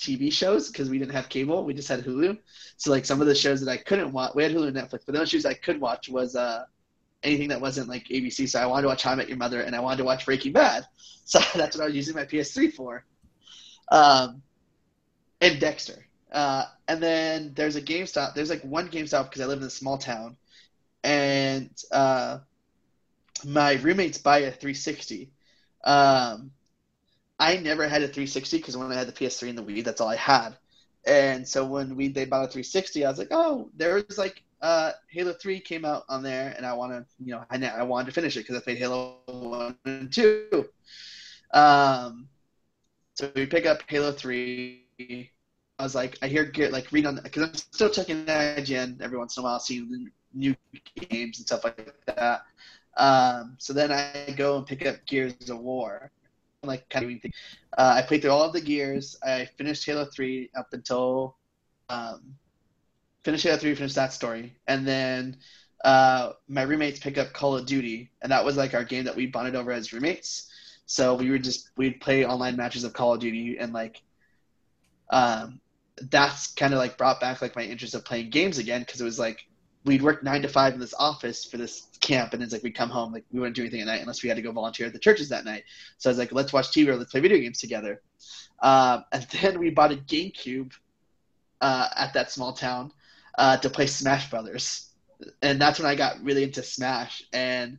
TV 0.00 0.32
shows 0.32 0.68
because 0.68 0.90
we 0.90 0.98
didn't 0.98 1.12
have 1.12 1.28
cable. 1.28 1.64
We 1.64 1.74
just 1.74 1.88
had 1.88 2.00
Hulu. 2.00 2.38
So 2.78 2.90
like 2.90 3.04
some 3.04 3.20
of 3.20 3.26
the 3.26 3.34
shows 3.34 3.60
that 3.60 3.70
I 3.70 3.76
couldn't 3.76 4.12
watch, 4.12 4.34
we 4.34 4.42
had 4.42 4.52
Hulu 4.52 4.68
and 4.68 4.76
Netflix, 4.76 5.00
but 5.06 5.14
those 5.14 5.30
shows 5.30 5.46
I 5.46 5.54
could 5.54 5.80
watch 5.80 6.08
was 6.08 6.34
uh, 6.34 6.64
anything 7.22 7.48
that 7.48 7.60
wasn't 7.60 7.88
like 7.88 8.04
ABC. 8.08 8.48
So 8.48 8.58
I 8.60 8.66
wanted 8.66 8.82
to 8.82 8.88
watch 8.88 9.02
How 9.02 9.12
I 9.12 9.14
Met 9.14 9.28
Your 9.28 9.36
Mother 9.38 9.60
and 9.60 9.76
I 9.76 9.80
wanted 9.80 9.98
to 9.98 10.04
watch 10.04 10.24
Breaking 10.24 10.52
Bad. 10.52 10.86
So 11.30 11.38
that's 11.54 11.76
what 11.76 11.84
I 11.84 11.86
was 11.86 11.94
using 11.94 12.16
my 12.16 12.24
PS3 12.24 12.72
for. 12.72 13.04
Um, 13.92 14.42
and 15.40 15.60
Dexter. 15.60 16.04
Uh, 16.32 16.64
and 16.88 17.02
then 17.02 17.52
there's 17.54 17.76
a 17.76 17.82
GameStop. 17.82 18.34
There's 18.34 18.50
like 18.50 18.62
one 18.62 18.88
GameStop 18.88 19.24
because 19.24 19.42
I 19.42 19.46
live 19.46 19.60
in 19.60 19.66
a 19.66 19.70
small 19.70 19.98
town, 19.98 20.36
and 21.02 21.70
uh, 21.90 22.38
my 23.44 23.74
roommates 23.74 24.18
buy 24.18 24.38
a 24.38 24.50
360. 24.50 25.30
Um, 25.84 26.52
I 27.38 27.56
never 27.56 27.88
had 27.88 28.02
a 28.02 28.06
360 28.06 28.58
because 28.58 28.76
when 28.76 28.92
I 28.92 28.94
had 28.94 29.08
the 29.08 29.12
PS3 29.12 29.48
and 29.48 29.58
the 29.58 29.62
Wii, 29.62 29.84
that's 29.84 30.00
all 30.00 30.08
I 30.08 30.16
had. 30.16 30.56
And 31.06 31.48
so 31.48 31.64
when 31.64 31.96
we 31.96 32.08
they 32.08 32.26
bought 32.26 32.44
a 32.44 32.48
360, 32.48 33.04
I 33.04 33.08
was 33.08 33.18
like, 33.18 33.28
oh, 33.30 33.70
there's 33.74 34.18
like 34.18 34.42
uh, 34.60 34.92
Halo 35.08 35.32
3 35.32 35.60
came 35.60 35.84
out 35.84 36.04
on 36.08 36.22
there, 36.22 36.54
and 36.56 36.66
I 36.66 36.74
want 36.74 36.92
to, 36.92 37.06
you 37.18 37.32
know, 37.32 37.44
I, 37.50 37.56
I 37.66 37.82
wanted 37.82 38.06
to 38.06 38.12
finish 38.12 38.36
it 38.36 38.40
because 38.40 38.56
I 38.56 38.60
played 38.60 38.78
Halo 38.78 39.16
1 39.26 39.76
and 39.86 40.12
2. 40.12 40.68
Um, 41.52 42.28
so 43.14 43.30
we 43.34 43.46
pick 43.46 43.66
up 43.66 43.82
Halo 43.88 44.12
3. 44.12 45.30
I 45.80 45.82
was 45.82 45.94
like, 45.94 46.18
I 46.22 46.28
hear 46.28 46.44
good, 46.44 46.72
like 46.72 46.92
read 46.92 47.06
on 47.06 47.18
because 47.22 47.42
I'm 47.42 47.54
still 47.54 47.88
checking 47.88 48.26
IGN 48.26 49.00
every 49.00 49.16
once 49.16 49.36
in 49.36 49.40
a 49.40 49.44
while, 49.44 49.58
seeing 49.58 49.90
the 49.90 50.06
new 50.34 50.54
games 51.08 51.38
and 51.38 51.46
stuff 51.46 51.64
like 51.64 51.94
that. 52.06 52.42
Um, 52.98 53.56
so 53.58 53.72
then 53.72 53.90
I 53.90 54.34
go 54.36 54.58
and 54.58 54.66
pick 54.66 54.84
up 54.86 54.96
Gears 55.06 55.48
of 55.48 55.58
War 55.58 56.10
like 56.62 56.86
kind 56.90 57.04
of 57.04 57.10
anything. 57.10 57.32
Uh, 57.78 57.94
I 57.96 58.02
played 58.02 58.20
through 58.20 58.30
all 58.30 58.42
of 58.42 58.52
the 58.52 58.60
gears. 58.60 59.16
I 59.22 59.46
finished 59.56 59.86
Halo 59.86 60.04
Three 60.04 60.50
up 60.54 60.68
until 60.72 61.36
um, 61.88 62.34
finished 63.22 63.44
Halo 63.44 63.56
Three, 63.56 63.74
finished 63.74 63.94
that 63.94 64.12
story, 64.12 64.56
and 64.66 64.86
then 64.86 65.38
uh, 65.84 66.32
my 66.48 66.62
roommates 66.62 67.00
pick 67.00 67.16
up 67.16 67.32
Call 67.32 67.56
of 67.56 67.64
Duty, 67.64 68.10
and 68.20 68.30
that 68.32 68.44
was 68.44 68.56
like 68.56 68.74
our 68.74 68.84
game 68.84 69.04
that 69.04 69.16
we 69.16 69.26
bonded 69.26 69.56
over 69.56 69.72
as 69.72 69.92
roommates. 69.92 70.50
So 70.84 71.14
we 71.14 71.30
would 71.30 71.44
just 71.44 71.70
we'd 71.76 72.00
play 72.00 72.26
online 72.26 72.56
matches 72.56 72.84
of 72.84 72.92
Call 72.92 73.14
of 73.14 73.20
Duty, 73.20 73.56
and 73.58 73.72
like 73.72 74.02
um, 75.08 75.60
that's 76.08 76.48
kind 76.48 76.72
of 76.72 76.78
like 76.78 76.96
brought 76.96 77.20
back 77.20 77.42
like 77.42 77.56
my 77.56 77.62
interest 77.62 77.94
of 77.94 78.04
playing 78.04 78.30
games 78.30 78.58
again 78.58 78.80
because 78.80 79.00
it 79.00 79.04
was 79.04 79.18
like 79.18 79.46
we'd 79.84 80.02
work 80.02 80.22
nine 80.22 80.42
to 80.42 80.48
five 80.48 80.74
in 80.74 80.80
this 80.80 80.94
office 80.98 81.44
for 81.44 81.56
this 81.56 81.88
camp, 82.00 82.34
and 82.34 82.42
it's 82.42 82.52
like 82.52 82.62
we'd 82.62 82.74
come 82.74 82.90
home, 82.90 83.12
like 83.12 83.24
we 83.32 83.40
wouldn't 83.40 83.56
do 83.56 83.62
anything 83.62 83.80
at 83.80 83.86
night 83.86 84.00
unless 84.00 84.22
we 84.22 84.28
had 84.28 84.36
to 84.36 84.42
go 84.42 84.52
volunteer 84.52 84.86
at 84.86 84.92
the 84.92 84.98
churches 84.98 85.28
that 85.28 85.44
night. 85.44 85.64
So 85.98 86.10
I 86.10 86.12
was 86.12 86.18
like, 86.18 86.32
let's 86.32 86.52
watch 86.52 86.68
TV 86.68 86.88
or 86.88 86.96
let's 86.96 87.10
play 87.10 87.20
video 87.20 87.38
games 87.38 87.60
together. 87.60 88.02
Um, 88.60 89.04
and 89.12 89.22
then 89.42 89.58
we 89.58 89.70
bought 89.70 89.92
a 89.92 89.96
GameCube 89.96 90.72
uh, 91.60 91.88
at 91.96 92.12
that 92.14 92.30
small 92.30 92.52
town 92.52 92.92
uh, 93.38 93.56
to 93.58 93.70
play 93.70 93.86
Smash 93.86 94.30
Brothers, 94.30 94.90
and 95.42 95.60
that's 95.60 95.78
when 95.78 95.88
I 95.88 95.94
got 95.94 96.22
really 96.22 96.42
into 96.42 96.62
Smash. 96.62 97.24
And 97.32 97.78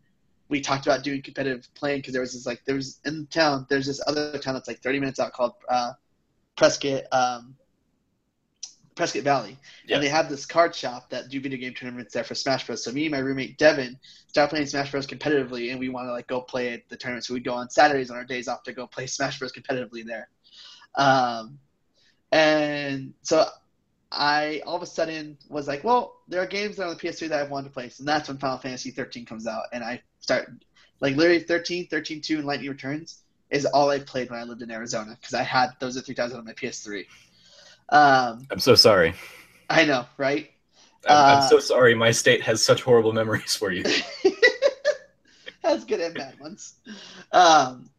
we 0.50 0.60
talked 0.60 0.86
about 0.86 1.04
doing 1.04 1.22
competitive 1.22 1.68
playing 1.76 2.00
because 2.00 2.14
there 2.14 2.22
was 2.22 2.34
this 2.34 2.46
like 2.46 2.64
there 2.66 2.76
was 2.76 3.00
in 3.06 3.26
town 3.28 3.66
there's 3.70 3.86
this 3.86 4.02
other 4.06 4.38
town 4.38 4.54
that's 4.54 4.68
like 4.68 4.82
30 4.82 5.00
minutes 5.00 5.20
out 5.20 5.34
called 5.34 5.54
uh, 5.70 5.94
Prescott. 6.58 7.04
Um, 7.12 7.56
Prescott 9.02 9.24
Valley, 9.24 9.58
yeah. 9.88 9.96
and 9.96 10.04
they 10.04 10.10
have 10.10 10.30
this 10.30 10.46
card 10.46 10.76
shop 10.76 11.10
that 11.10 11.28
do 11.28 11.42
video 11.42 11.58
game 11.58 11.74
tournaments 11.74 12.14
there 12.14 12.24
for 12.24 12.36
Smash 12.36 12.68
Bros. 12.68 12.84
So 12.84 12.92
me 12.92 13.06
and 13.08 13.12
my 13.12 13.18
roommate 13.18 13.58
Devin 13.58 13.98
started 14.28 14.52
playing 14.52 14.68
Smash 14.68 14.92
Bros. 14.92 15.08
competitively, 15.08 15.72
and 15.72 15.80
we 15.80 15.90
want 15.90 16.08
to 16.08 16.12
like 16.12 16.28
go 16.28 16.40
play 16.40 16.72
at 16.74 16.88
the 16.88 16.96
tournament. 16.96 17.26
So 17.26 17.34
we'd 17.34 17.44
go 17.44 17.56
on 17.56 17.68
Saturdays 17.72 18.12
on 18.12 18.18
our 18.18 18.24
days 18.24 18.48
off 18.48 18.62
to 18.62 18.74
go 18.74 18.86
play 18.86 19.08
Smash 19.08 19.40
Bros. 19.40 19.52
competitively 19.54 20.06
there. 20.06 20.30
Um, 20.94 21.58
and 22.32 23.16
so 23.24 23.48
I 24.12 24.62
all 24.68 24.76
of 24.76 24.84
a 24.84 24.86
sudden 24.86 25.36
was 25.50 25.68
like, 25.68 25.84
well, 25.84 26.18
there 26.28 26.44
are 26.44 26.46
games 26.46 26.76
that 26.76 26.84
are 26.84 26.90
on 26.90 26.94
the 26.96 27.00
PS3 27.00 27.30
that 27.30 27.42
I've 27.42 27.50
wanted 27.50 27.70
to 27.70 27.74
play, 27.74 27.90
and 27.98 28.08
that's 28.08 28.28
when 28.28 28.38
Final 28.38 28.60
Fantasy 28.60 28.92
13 28.92 29.26
comes 29.26 29.48
out, 29.48 29.64
and 29.74 29.84
I 29.84 30.04
start 30.20 30.48
like 31.00 31.16
literally 31.16 31.40
13, 31.40 31.88
13 31.88 32.22
2, 32.22 32.38
and 32.38 32.46
Lightning 32.46 32.70
Returns 32.70 33.24
is 33.50 33.66
all 33.66 33.90
I 33.90 33.98
played 33.98 34.30
when 34.30 34.40
I 34.40 34.44
lived 34.44 34.62
in 34.62 34.70
Arizona 34.70 35.18
because 35.20 35.34
I 35.34 35.42
had 35.42 35.72
those 35.80 35.98
are 35.98 36.02
3000 36.02 36.38
on 36.38 36.46
my 36.46 36.54
PS3. 36.54 37.04
Um, 37.92 38.48
I'm 38.50 38.60
so 38.60 38.76
sorry. 38.76 39.14
I 39.70 39.86
know, 39.86 40.06
right? 40.18 40.50
I'm, 41.08 41.18
uh, 41.18 41.36
I'm 41.36 41.50
so 41.50 41.60
sorry. 41.60 41.94
My 41.96 42.12
state 42.12 42.42
has 42.44 42.64
such 42.64 42.82
horrible 42.84 43.14
memories 43.14 43.56
for 43.56 43.72
you. 43.72 43.84
That's 45.64 45.86
good 45.86 46.00
and 46.00 46.16
bad 46.16 46.40
ones. 46.40 46.76
Um, 47.32 47.90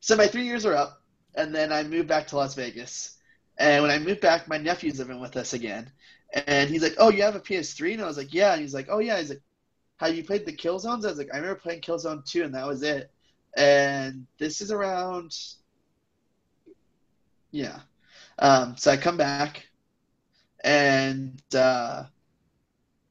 so 0.00 0.16
my 0.16 0.26
three 0.26 0.44
years 0.44 0.66
are 0.66 0.74
up, 0.74 1.02
and 1.34 1.54
then 1.54 1.72
I 1.72 1.82
moved 1.82 2.08
back 2.08 2.26
to 2.28 2.36
Las 2.36 2.54
Vegas. 2.54 3.16
And 3.58 3.82
when 3.82 3.90
I 3.90 3.98
moved 3.98 4.20
back, 4.20 4.48
my 4.48 4.58
nephew's 4.58 4.98
living 4.98 5.20
with 5.20 5.36
us 5.36 5.54
again. 5.54 5.90
And 6.32 6.68
he's 6.68 6.82
like, 6.82 6.94
"Oh, 6.98 7.10
you 7.10 7.22
have 7.22 7.36
a 7.36 7.40
PS3?" 7.40 7.94
And 7.94 8.02
I 8.02 8.06
was 8.06 8.18
like, 8.18 8.34
"Yeah." 8.34 8.52
And 8.52 8.60
he's 8.60 8.74
like, 8.74 8.88
"Oh 8.90 8.98
yeah." 8.98 9.18
He's 9.18 9.30
like, 9.30 9.42
"Have 9.98 10.14
you 10.14 10.24
played 10.24 10.44
the 10.44 10.52
Kill 10.52 10.78
Zones?" 10.78 11.04
I 11.04 11.08
was 11.08 11.18
like, 11.18 11.32
"I 11.32 11.38
remember 11.38 11.58
playing 11.60 11.80
Killzone 11.80 12.24
2, 12.24 12.44
and 12.44 12.54
that 12.54 12.66
was 12.66 12.82
it." 12.82 13.10
And 13.56 14.26
this 14.38 14.60
is 14.60 14.70
around, 14.70 15.34
yeah, 17.50 17.80
um, 18.38 18.76
so 18.76 18.90
I 18.90 18.96
come 18.96 19.16
back, 19.16 19.66
and 20.62 21.40
uh, 21.54 22.04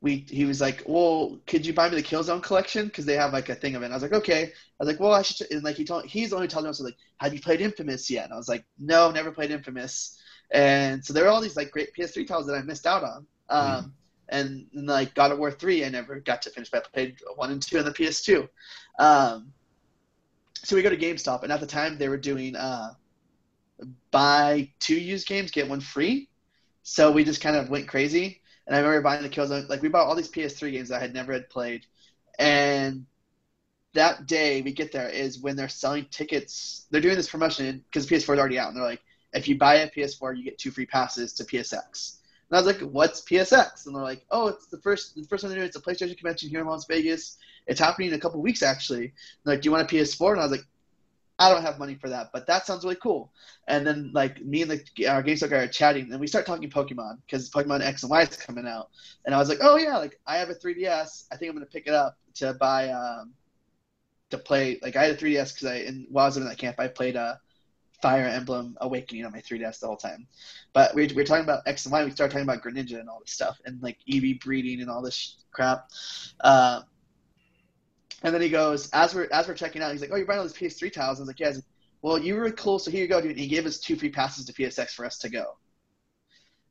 we 0.02 0.26
he 0.30 0.46
was 0.46 0.62
like, 0.62 0.84
"Well, 0.86 1.40
could 1.48 1.66
you 1.66 1.74
buy 1.74 1.90
me 1.90 1.96
the 1.96 2.04
Killzone 2.04 2.44
collection? 2.44 2.86
Because 2.86 3.06
they 3.06 3.16
have 3.16 3.34
like 3.34 3.50
a 3.50 3.56
thing 3.56 3.76
of 3.76 3.82
it." 3.82 3.86
And 3.86 3.94
I 3.94 3.98
was 3.98 4.04
like, 4.04 4.14
"Okay." 4.14 4.44
I 4.44 4.52
was 4.80 4.88
like, 4.88 5.00
"Well, 5.00 5.14
I 5.14 5.22
should." 5.24 5.50
And 5.52 5.64
like 5.64 5.76
he 5.76 5.86
told, 5.86 6.06
he's 6.06 6.30
the 6.30 6.36
only 6.36 6.48
telling 6.48 6.70
us 6.70 6.80
like, 6.80 6.98
"Have 7.18 7.34
you 7.34 7.42
played 7.42 7.62
Infamous 7.62 8.10
yet?" 8.10 8.26
And 8.26 8.34
I 8.34 8.38
was 8.38 8.50
like, 8.50 8.66
"No, 8.78 9.10
never 9.12 9.32
played 9.32 9.52
Infamous." 9.52 10.20
And 10.52 11.04
so 11.04 11.14
there 11.14 11.26
are 11.26 11.30
all 11.30 11.42
these 11.42 11.56
like 11.56 11.72
great 11.72 11.94
PS3 11.96 12.28
titles 12.28 12.48
that 12.48 12.56
I 12.56 12.62
missed 12.62 12.86
out 12.86 13.04
on. 13.04 13.26
Um, 13.50 13.62
mm. 13.62 13.92
and, 14.30 14.68
and, 14.74 14.88
like 14.88 15.14
God 15.16 15.32
of 15.32 15.40
War 15.40 15.52
three, 15.52 15.84
I 15.86 15.90
never 15.90 16.20
got 16.20 16.42
to 16.44 16.50
finish, 16.50 16.70
but 16.70 16.86
I 16.86 16.90
played 16.94 17.18
one 17.36 17.52
and 17.52 17.62
two 17.62 17.80
on 17.80 17.86
the 17.86 17.92
PS2. 17.92 18.48
Um, 19.00 19.52
so 20.64 20.76
we 20.76 20.82
go 20.82 20.90
to 20.90 20.98
GameStop, 20.98 21.44
and 21.44 21.52
at 21.52 21.60
the 21.60 21.68
time 21.68 21.98
they 21.98 22.10
were 22.10 22.18
doing 22.18 22.56
uh, 22.56 22.94
buy 24.12 24.72
two 24.80 24.96
used 24.96 25.28
games, 25.28 25.52
get 25.52 25.70
one 25.70 25.82
free. 25.82 26.30
So 26.84 27.12
we 27.12 27.24
just 27.24 27.42
kind 27.42 27.56
of 27.56 27.70
went 27.70 27.88
crazy. 27.88 28.42
And 28.68 28.76
I 28.76 28.80
remember 28.80 29.02
buying 29.02 29.24
the 29.24 29.30
Killzone. 29.30 29.70
Like 29.70 29.82
we 29.82 29.90
bought 29.90 30.08
all 30.08 30.16
these 30.16 30.32
PS3 30.32 30.72
games 30.72 30.90
that 30.90 30.98
I 30.98 31.00
had 31.00 31.14
never 31.14 31.34
had 31.34 31.50
played, 31.50 31.86
and 32.40 33.06
that 33.94 34.28
day 34.28 34.62
we 34.62 34.72
get 34.72 34.92
there 34.92 35.08
is 35.10 35.40
when 35.40 35.56
they're 35.56 35.70
selling 35.70 36.06
tickets. 36.12 36.88
They're 36.90 37.02
doing 37.02 37.16
this 37.16 37.30
promotion 37.30 37.84
because 37.86 38.08
PS4 38.08 38.34
is 38.34 38.40
already 38.40 38.60
out, 38.60 38.70
and 38.70 38.78
they're 38.78 38.84
like, 38.84 39.02
if 39.34 39.48
you 39.48 39.58
buy 39.58 39.76
a 39.76 39.90
PS4, 39.90 40.36
you 40.38 40.44
get 40.44 40.58
two 40.58 40.72
free 40.72 40.86
passes 40.86 41.34
to 41.34 41.44
PSX. 41.44 42.18
And 42.50 42.58
I 42.58 42.62
was 42.62 42.68
like, 42.68 42.80
"What's 42.92 43.22
PSX?" 43.22 43.86
And 43.86 43.96
they're 43.96 44.04
like, 44.04 44.26
"Oh, 44.32 44.48
it's 44.48 44.68
the 44.68 44.80
first 44.80 45.16
the 45.16 45.24
first 45.24 45.44
one 45.44 45.50
they're 45.50 45.60
doing. 45.60 45.68
It's 45.68 45.78
a 45.78 45.82
PlayStation 45.82 46.18
convention 46.18 46.50
here 46.50 46.62
in 46.62 46.68
Las 46.68 46.86
Vegas. 46.86 47.38
It's 47.68 47.80
happening 47.80 48.10
in 48.10 48.14
a 48.14 48.20
couple 48.20 48.42
weeks 48.42 48.62
actually." 48.62 49.14
like, 49.44 49.62
"Do 49.62 49.68
you 49.68 49.72
want 49.72 49.92
a 49.92 49.94
PS4?" 49.94 50.34
And 50.34 50.42
I 50.42 50.44
was 50.44 50.52
like, 50.52 50.66
I 51.38 51.52
don't 51.52 51.64
have 51.64 51.80
money 51.80 51.96
for 51.96 52.10
that, 52.10 52.30
but 52.32 52.48
that 52.48 52.66
sounds 52.66 52.84
really 52.84 52.96
cool. 52.96 53.32
And 53.68 53.86
then 53.86 54.12
like 54.14 54.42
me 54.44 54.62
and 54.62 54.72
the 54.72 55.08
our 55.08 55.22
GameStop 55.22 55.50
guy 55.50 55.58
are 55.58 55.68
chatting, 55.68 56.12
and 56.12 56.20
we 56.20 56.28
start 56.28 56.46
talking 56.46 56.70
Pokemon 56.70 57.18
because 57.26 57.50
Pokemon 57.50 57.82
X 57.82 58.04
and 58.04 58.10
Y 58.10 58.22
is 58.22 58.38
coming 58.38 58.68
out. 58.68 58.90
And 59.26 59.36
I 59.36 59.38
was 59.38 59.50
like, 59.50 59.60
oh 59.62 59.78
yeah, 59.78 59.98
like 59.98 60.20
I 60.26 60.38
have 60.38 60.50
a 60.50 60.56
3DS. 60.56 61.26
I 61.32 61.36
think 61.36 61.50
I'm 61.50 61.56
gonna 61.56 61.66
pick 61.66 61.88
it 61.88 61.94
up 61.94 62.18
to 62.36 62.54
buy 62.54 62.90
um 62.90 63.34
to 64.30 64.38
play. 64.38 64.80
Like 64.82 64.96
I 64.96 65.06
had 65.06 65.16
a 65.16 65.18
3DS 65.18 65.54
because 65.54 65.68
I 65.68 65.76
and 65.88 66.08
while 66.10 66.24
I 66.24 66.28
was 66.30 66.38
in 66.38 66.46
that 66.46 66.58
camp, 66.58 66.80
I 66.80 66.88
played 66.88 67.18
uh 67.18 67.36
Fire 68.02 68.28
Emblem 68.28 68.78
Awakening 68.82 69.26
on 69.26 69.32
my 69.32 69.42
3DS 69.42 69.80
the 69.80 69.88
whole 69.88 69.98
time. 69.98 70.28
But 70.74 70.94
we, 70.96 71.08
we 71.08 71.16
were 71.16 71.24
talking 71.24 71.44
about 71.44 71.64
X 71.66 71.86
and 71.86 71.92
Y. 71.92 72.06
We 72.06 72.12
started 72.12 72.32
talking 72.34 72.48
about 72.48 72.64
Greninja 72.64 73.00
and 73.00 73.10
all 73.10 73.20
this 73.20 73.32
stuff, 73.32 73.60
and 73.66 73.82
like 73.82 73.98
EV 74.12 74.40
breeding 74.40 74.82
and 74.82 74.90
all 74.90 75.02
this 75.02 75.44
crap. 75.52 75.90
Uh, 76.42 76.82
and 78.26 78.34
then 78.34 78.42
he 78.42 78.50
goes, 78.50 78.90
as 78.90 79.14
we're 79.14 79.30
as 79.32 79.48
we're 79.48 79.54
checking 79.54 79.84
out, 79.84 79.92
he's 79.92 80.02
like, 80.02 80.10
"Oh, 80.12 80.16
you're 80.16 80.26
buying 80.26 80.40
all 80.40 80.48
these 80.48 80.58
PS3 80.58 80.92
tiles." 80.92 81.20
I 81.20 81.22
was 81.22 81.28
like, 81.28 81.40
"Yeah." 81.40 81.50
Like, 81.50 81.64
well, 82.02 82.18
you 82.18 82.36
were 82.36 82.50
cool, 82.52 82.80
so 82.80 82.90
here 82.90 83.02
you 83.02 83.08
go, 83.08 83.22
dude. 83.22 83.32
And 83.32 83.40
he 83.40 83.48
gave 83.48 83.68
us 83.68 83.80
two 83.80 83.96
free 83.96 84.10
passes 84.10 84.46
to 84.46 84.54
PSX 84.54 84.92
for 84.92 85.06
us 85.06 85.20
to 85.20 85.30
go, 85.30 85.58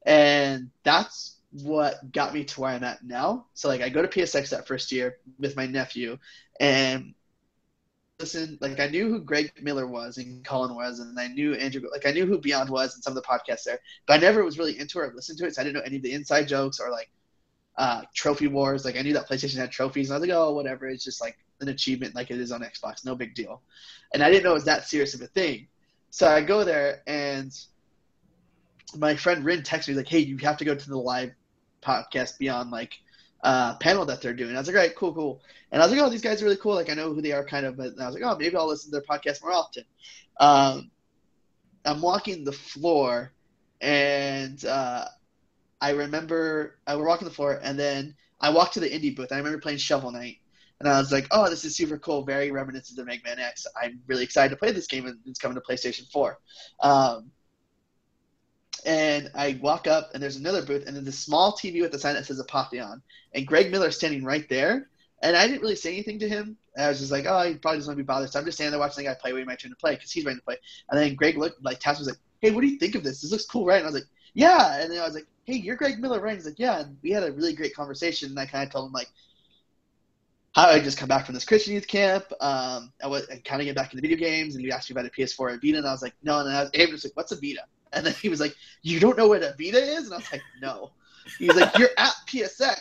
and 0.05 0.71
that's 0.83 1.37
what 1.63 2.11
got 2.11 2.35
me 2.35 2.45
to 2.45 2.61
where 2.61 2.71
I'm 2.71 2.83
at 2.83 3.05
now. 3.05 3.47
So 3.55 3.69
like, 3.69 3.83
I 3.83 3.89
go 3.89 4.03
to 4.03 4.09
PSX 4.09 4.51
that 4.51 4.67
first 4.67 4.91
year 4.91 5.19
with 5.39 5.55
my 5.55 5.67
nephew, 5.67 6.19
and 6.59 7.15
listened, 8.19 8.59
like 8.61 8.81
I 8.81 8.89
knew 8.89 9.09
who 9.09 9.21
Greg 9.21 9.53
Miller 9.63 9.87
was 9.87 10.19
and 10.19 10.45
Colin 10.45 10.75
was, 10.75 10.99
and 10.99 11.19
I 11.21 11.29
knew 11.29 11.55
Andrew, 11.55 11.83
like 11.93 12.05
I 12.05 12.11
knew 12.11 12.27
who 12.27 12.39
Beyond 12.39 12.69
was 12.69 12.95
and 12.95 13.05
some 13.05 13.17
of 13.17 13.23
the 13.23 13.29
podcasts 13.29 13.63
there, 13.63 13.79
but 14.07 14.15
I 14.15 14.17
never 14.17 14.43
was 14.45 14.59
really 14.59 14.77
into 14.79 14.99
it 14.99 15.03
or 15.03 15.13
listened 15.15 15.39
to 15.39 15.47
it, 15.47 15.55
so 15.55 15.63
I 15.63 15.65
didn't 15.65 15.77
know 15.77 15.87
any 15.87 15.97
of 15.97 16.03
the 16.03 16.13
inside 16.13 16.49
jokes 16.49 16.81
or 16.81 16.91
like 16.91 17.11
uh, 17.77 18.03
trophy 18.15 18.47
wars. 18.47 18.85
Like 18.85 18.97
I 18.97 19.03
knew 19.03 19.13
that 19.15 19.29
PlayStation 19.29 19.57
had 19.57 19.71
trophies, 19.71 20.09
and 20.09 20.15
I 20.15 20.19
was 20.19 20.29
like, 20.29 20.37
oh, 20.37 20.53
whatever. 20.53 20.87
It's 20.87 21.05
just 21.05 21.21
like 21.21 21.39
an 21.61 21.69
achievement, 21.69 22.15
like 22.15 22.31
it 22.31 22.41
is 22.41 22.53
on 22.53 22.63
Xbox, 22.63 23.05
no 23.05 23.15
big 23.15 23.35
deal. 23.35 23.63
And 24.13 24.23
I 24.23 24.31
didn't 24.31 24.45
know 24.45 24.51
it 24.51 24.55
was 24.55 24.65
that 24.65 24.87
serious 24.87 25.15
of 25.15 25.23
a 25.23 25.27
thing. 25.27 25.69
So 26.11 26.29
I 26.29 26.43
go 26.43 26.65
there, 26.65 27.03
and 27.07 27.53
my 28.97 29.17
friend 29.17 29.45
Rin 29.45 29.63
texts 29.63 29.89
me 29.89 29.95
like, 29.95 30.09
hey, 30.09 30.21
you 30.21 30.37
have 30.39 30.57
to 30.59 30.65
go 30.65 30.75
to 30.75 30.89
the 30.89 30.99
live 30.99 31.33
podcast 31.83 32.39
Beyond 32.39 32.71
like 32.71 32.95
uh, 33.43 33.77
panel 33.77 34.05
that 34.07 34.23
they're 34.23 34.33
doing. 34.35 34.55
I 34.55 34.59
was 34.59 34.69
like, 34.69 34.77
right, 34.77 34.97
cool, 34.97 35.13
cool. 35.13 35.43
And 35.71 35.83
I 35.83 35.87
was 35.87 35.93
like, 35.93 36.03
oh, 36.03 36.11
these 36.11 36.23
guys 36.23 36.41
are 36.41 36.45
really 36.45 36.57
cool. 36.57 36.75
Like, 36.75 36.91
I 36.91 36.95
know 36.95 37.13
who 37.13 37.21
they 37.21 37.33
are 37.33 37.45
kind 37.45 37.67
of, 37.67 37.77
but 37.77 37.93
I 38.01 38.07
was 38.07 38.15
like, 38.15 38.23
oh, 38.25 38.37
maybe 38.39 38.57
I'll 38.57 38.69
listen 38.69 38.91
to 38.93 39.01
their 39.01 39.19
podcast 39.19 39.43
more 39.43 39.53
often. 39.53 39.85
Um, 40.39 40.91
I'm 41.85 42.01
walking 42.01 42.45
the 42.45 42.53
floor, 42.53 43.33
and 43.81 44.65
uh, 44.65 45.07
I 45.85 45.91
remember 45.91 46.79
I 46.87 46.95
was 46.97 47.07
walking 47.07 47.29
the 47.29 47.35
floor, 47.35 47.61
and 47.63 47.79
then 47.79 48.15
I 48.41 48.49
walked 48.49 48.73
to 48.75 48.81
the 48.81 48.89
indie 48.89 49.15
booth. 49.15 49.33
I 49.33 49.37
remember 49.37 49.59
playing 49.59 49.77
Shovel 49.77 50.13
Knight, 50.13 50.39
and 50.81 50.89
I 50.89 50.99
was 50.99 51.13
like, 51.13 51.27
oh, 51.31 51.51
this 51.51 51.63
is 51.67 51.77
super 51.77 51.99
cool, 51.99 52.25
very 52.25 52.51
reminiscent 52.51 52.99
of 52.99 53.07
Mega 53.07 53.23
Man 53.23 53.39
X. 53.39 53.67
I'm 53.81 54.01
really 54.07 54.25
excited 54.25 54.49
to 54.49 54.57
play 54.57 54.73
this 54.73 54.87
game, 54.87 55.05
and 55.05 55.19
it's 55.27 55.39
coming 55.39 55.57
to 55.57 55.61
PlayStation 55.61 56.11
4. 56.11 56.39
Um, 56.81 57.31
and 58.87 59.31
I 59.35 59.59
walk 59.61 59.87
up, 59.87 60.09
and 60.15 60.23
there's 60.23 60.37
another 60.37 60.65
booth, 60.65 60.87
and 60.87 60.97
then 60.97 61.07
a 61.07 61.13
small 61.13 61.53
TV 61.53 61.83
with 61.83 61.93
a 61.93 61.99
sign 61.99 62.15
that 62.15 62.25
says 62.25 62.43
Apotheon, 62.43 63.03
and 63.35 63.47
Greg 63.47 63.71
Miller 63.71 63.91
standing 63.91 64.25
right 64.25 64.49
there. 64.49 64.89
And 65.23 65.37
I 65.37 65.47
didn't 65.47 65.61
really 65.61 65.77
say 65.77 65.93
anything 65.93 66.19
to 66.21 66.29
him. 66.31 66.57
I 66.79 66.89
was 66.89 66.99
just 66.99 67.13
like, 67.13 67.27
oh, 67.29 67.43
he 67.43 67.57
probably 67.57 67.79
doesn't 67.81 67.91
want 67.91 67.99
to 67.99 68.03
be 68.03 68.07
bothered. 68.07 68.33
So 68.33 68.39
I'm 68.39 68.47
just 68.47 68.57
standing 68.57 68.73
there 68.73 68.81
watching 68.81 69.05
the 69.05 69.11
guy 69.11 69.17
play, 69.21 69.35
waiting 69.35 69.49
my 69.49 69.55
turn 69.55 69.71
to 69.71 69.77
play 69.77 69.97
because 69.97 70.11
he's 70.11 70.25
ready 70.25 70.39
to 70.39 70.45
play. 70.45 70.57
And 70.89 70.99
then 70.99 71.15
Greg 71.15 71.37
looked, 71.37 71.63
like, 71.63 71.79
Tass 71.79 71.99
was 71.99 72.09
like, 72.09 72.19
hey, 72.41 72.53
what 72.53 72.63
do 72.63 72.69
you 72.69 72.79
think 72.79 72.95
of 72.95 73.05
this? 73.05 73.21
This 73.21 73.31
looks 73.31 73.45
cool, 73.45 73.67
right? 73.67 73.77
And 73.77 73.85
I 73.85 73.89
was 73.89 73.95
like, 73.95 74.09
yeah. 74.33 74.81
And 74.81 74.91
then 74.91 75.01
I 75.01 75.05
was 75.05 75.15
like, 75.15 75.27
hey, 75.45 75.55
you're 75.55 75.77
Greg 75.77 76.01
Miller, 76.01 76.21
right? 76.21 76.35
He's 76.35 76.47
like, 76.47 76.59
yeah. 76.59 76.81
And 76.81 76.97
we 77.03 77.11
had 77.11 77.23
a 77.23 77.33
really 77.33 77.55
great 77.55 77.75
conversation. 77.75 78.31
And 78.31 78.39
I 78.39 78.47
kind 78.47 78.67
of 78.67 78.73
told 78.73 78.87
him, 78.87 78.93
like, 78.93 79.09
how 80.55 80.69
I 80.69 80.81
just 80.81 80.99
come 80.99 81.09
back 81.09 81.27
from 81.27 81.35
this 81.35 81.45
Christian 81.45 81.75
youth 81.75 81.87
camp. 81.87 82.25
Um, 82.41 82.93
I 83.03 83.07
was 83.07 83.27
kind 83.45 83.61
of 83.61 83.67
get 83.67 83.75
back 83.75 83.93
into 83.93 84.03
video 84.03 84.17
games, 84.17 84.55
and 84.55 84.65
he 84.65 84.71
asked 84.71 84.91
me 84.91 84.95
about 84.95 85.07
a 85.07 85.11
PS4 85.11 85.53
and 85.53 85.61
Vita, 85.63 85.79
and 85.79 85.87
I 85.87 85.93
was 85.93 86.03
like, 86.03 86.15
no. 86.23 86.39
And 86.39 86.49
I 86.49 86.63
was, 86.63 86.71
Abe 86.75 86.91
was 86.91 87.05
like, 87.05 87.17
what's 87.17 87.33
a 87.33 87.37
Vita? 87.37 87.63
And 87.95 88.05
then 88.05 88.13
he 88.15 88.29
was 88.29 88.41
like, 88.41 88.55
"You 88.83 89.01
don't 89.01 89.17
know 89.17 89.29
what 89.29 89.43
a 89.43 89.55
Vita 89.59 89.79
is?" 89.79 90.05
And 90.05 90.15
I 90.15 90.17
was 90.19 90.33
like, 90.33 90.43
"No." 90.61 90.91
He's 91.39 91.55
like, 91.55 91.77
"You're 91.79 91.91
at 91.97 92.13
PSX." 92.29 92.81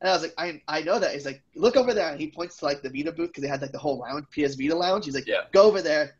And 0.00 0.10
I 0.10 0.12
was 0.12 0.22
like, 0.22 0.34
I, 0.36 0.60
I 0.68 0.82
know 0.82 0.98
that. 0.98 1.14
He's 1.14 1.24
like, 1.24 1.42
look 1.54 1.76
over 1.76 1.94
there. 1.94 2.10
And 2.10 2.20
he 2.20 2.30
points 2.30 2.58
to 2.58 2.66
like 2.66 2.82
the 2.82 2.90
Vita 2.90 3.10
booth 3.10 3.28
because 3.28 3.42
they 3.42 3.48
had 3.48 3.62
like 3.62 3.72
the 3.72 3.78
whole 3.78 4.00
lounge, 4.00 4.26
PS 4.30 4.54
Vita 4.54 4.74
lounge. 4.74 5.06
He's 5.06 5.14
like, 5.14 5.26
yeah. 5.26 5.42
go 5.52 5.62
over 5.62 5.80
there, 5.80 6.16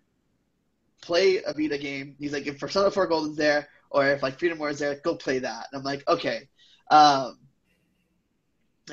play 1.02 1.42
a 1.42 1.52
Vita 1.52 1.76
game. 1.76 2.16
He's 2.18 2.32
like, 2.32 2.46
if 2.46 2.58
Persona 2.58 2.90
4 2.90 3.06
Golden's 3.08 3.36
there 3.36 3.68
or 3.94 4.08
if 4.08 4.22
like 4.22 4.38
Freedom 4.38 4.58
War 4.58 4.70
is 4.70 4.80
there, 4.80 5.00
go 5.04 5.14
play 5.14 5.38
that. 5.38 5.68
And 5.72 5.78
I'm 5.78 5.84
like, 5.84 6.06
okay. 6.08 6.48
Um, 6.90 7.38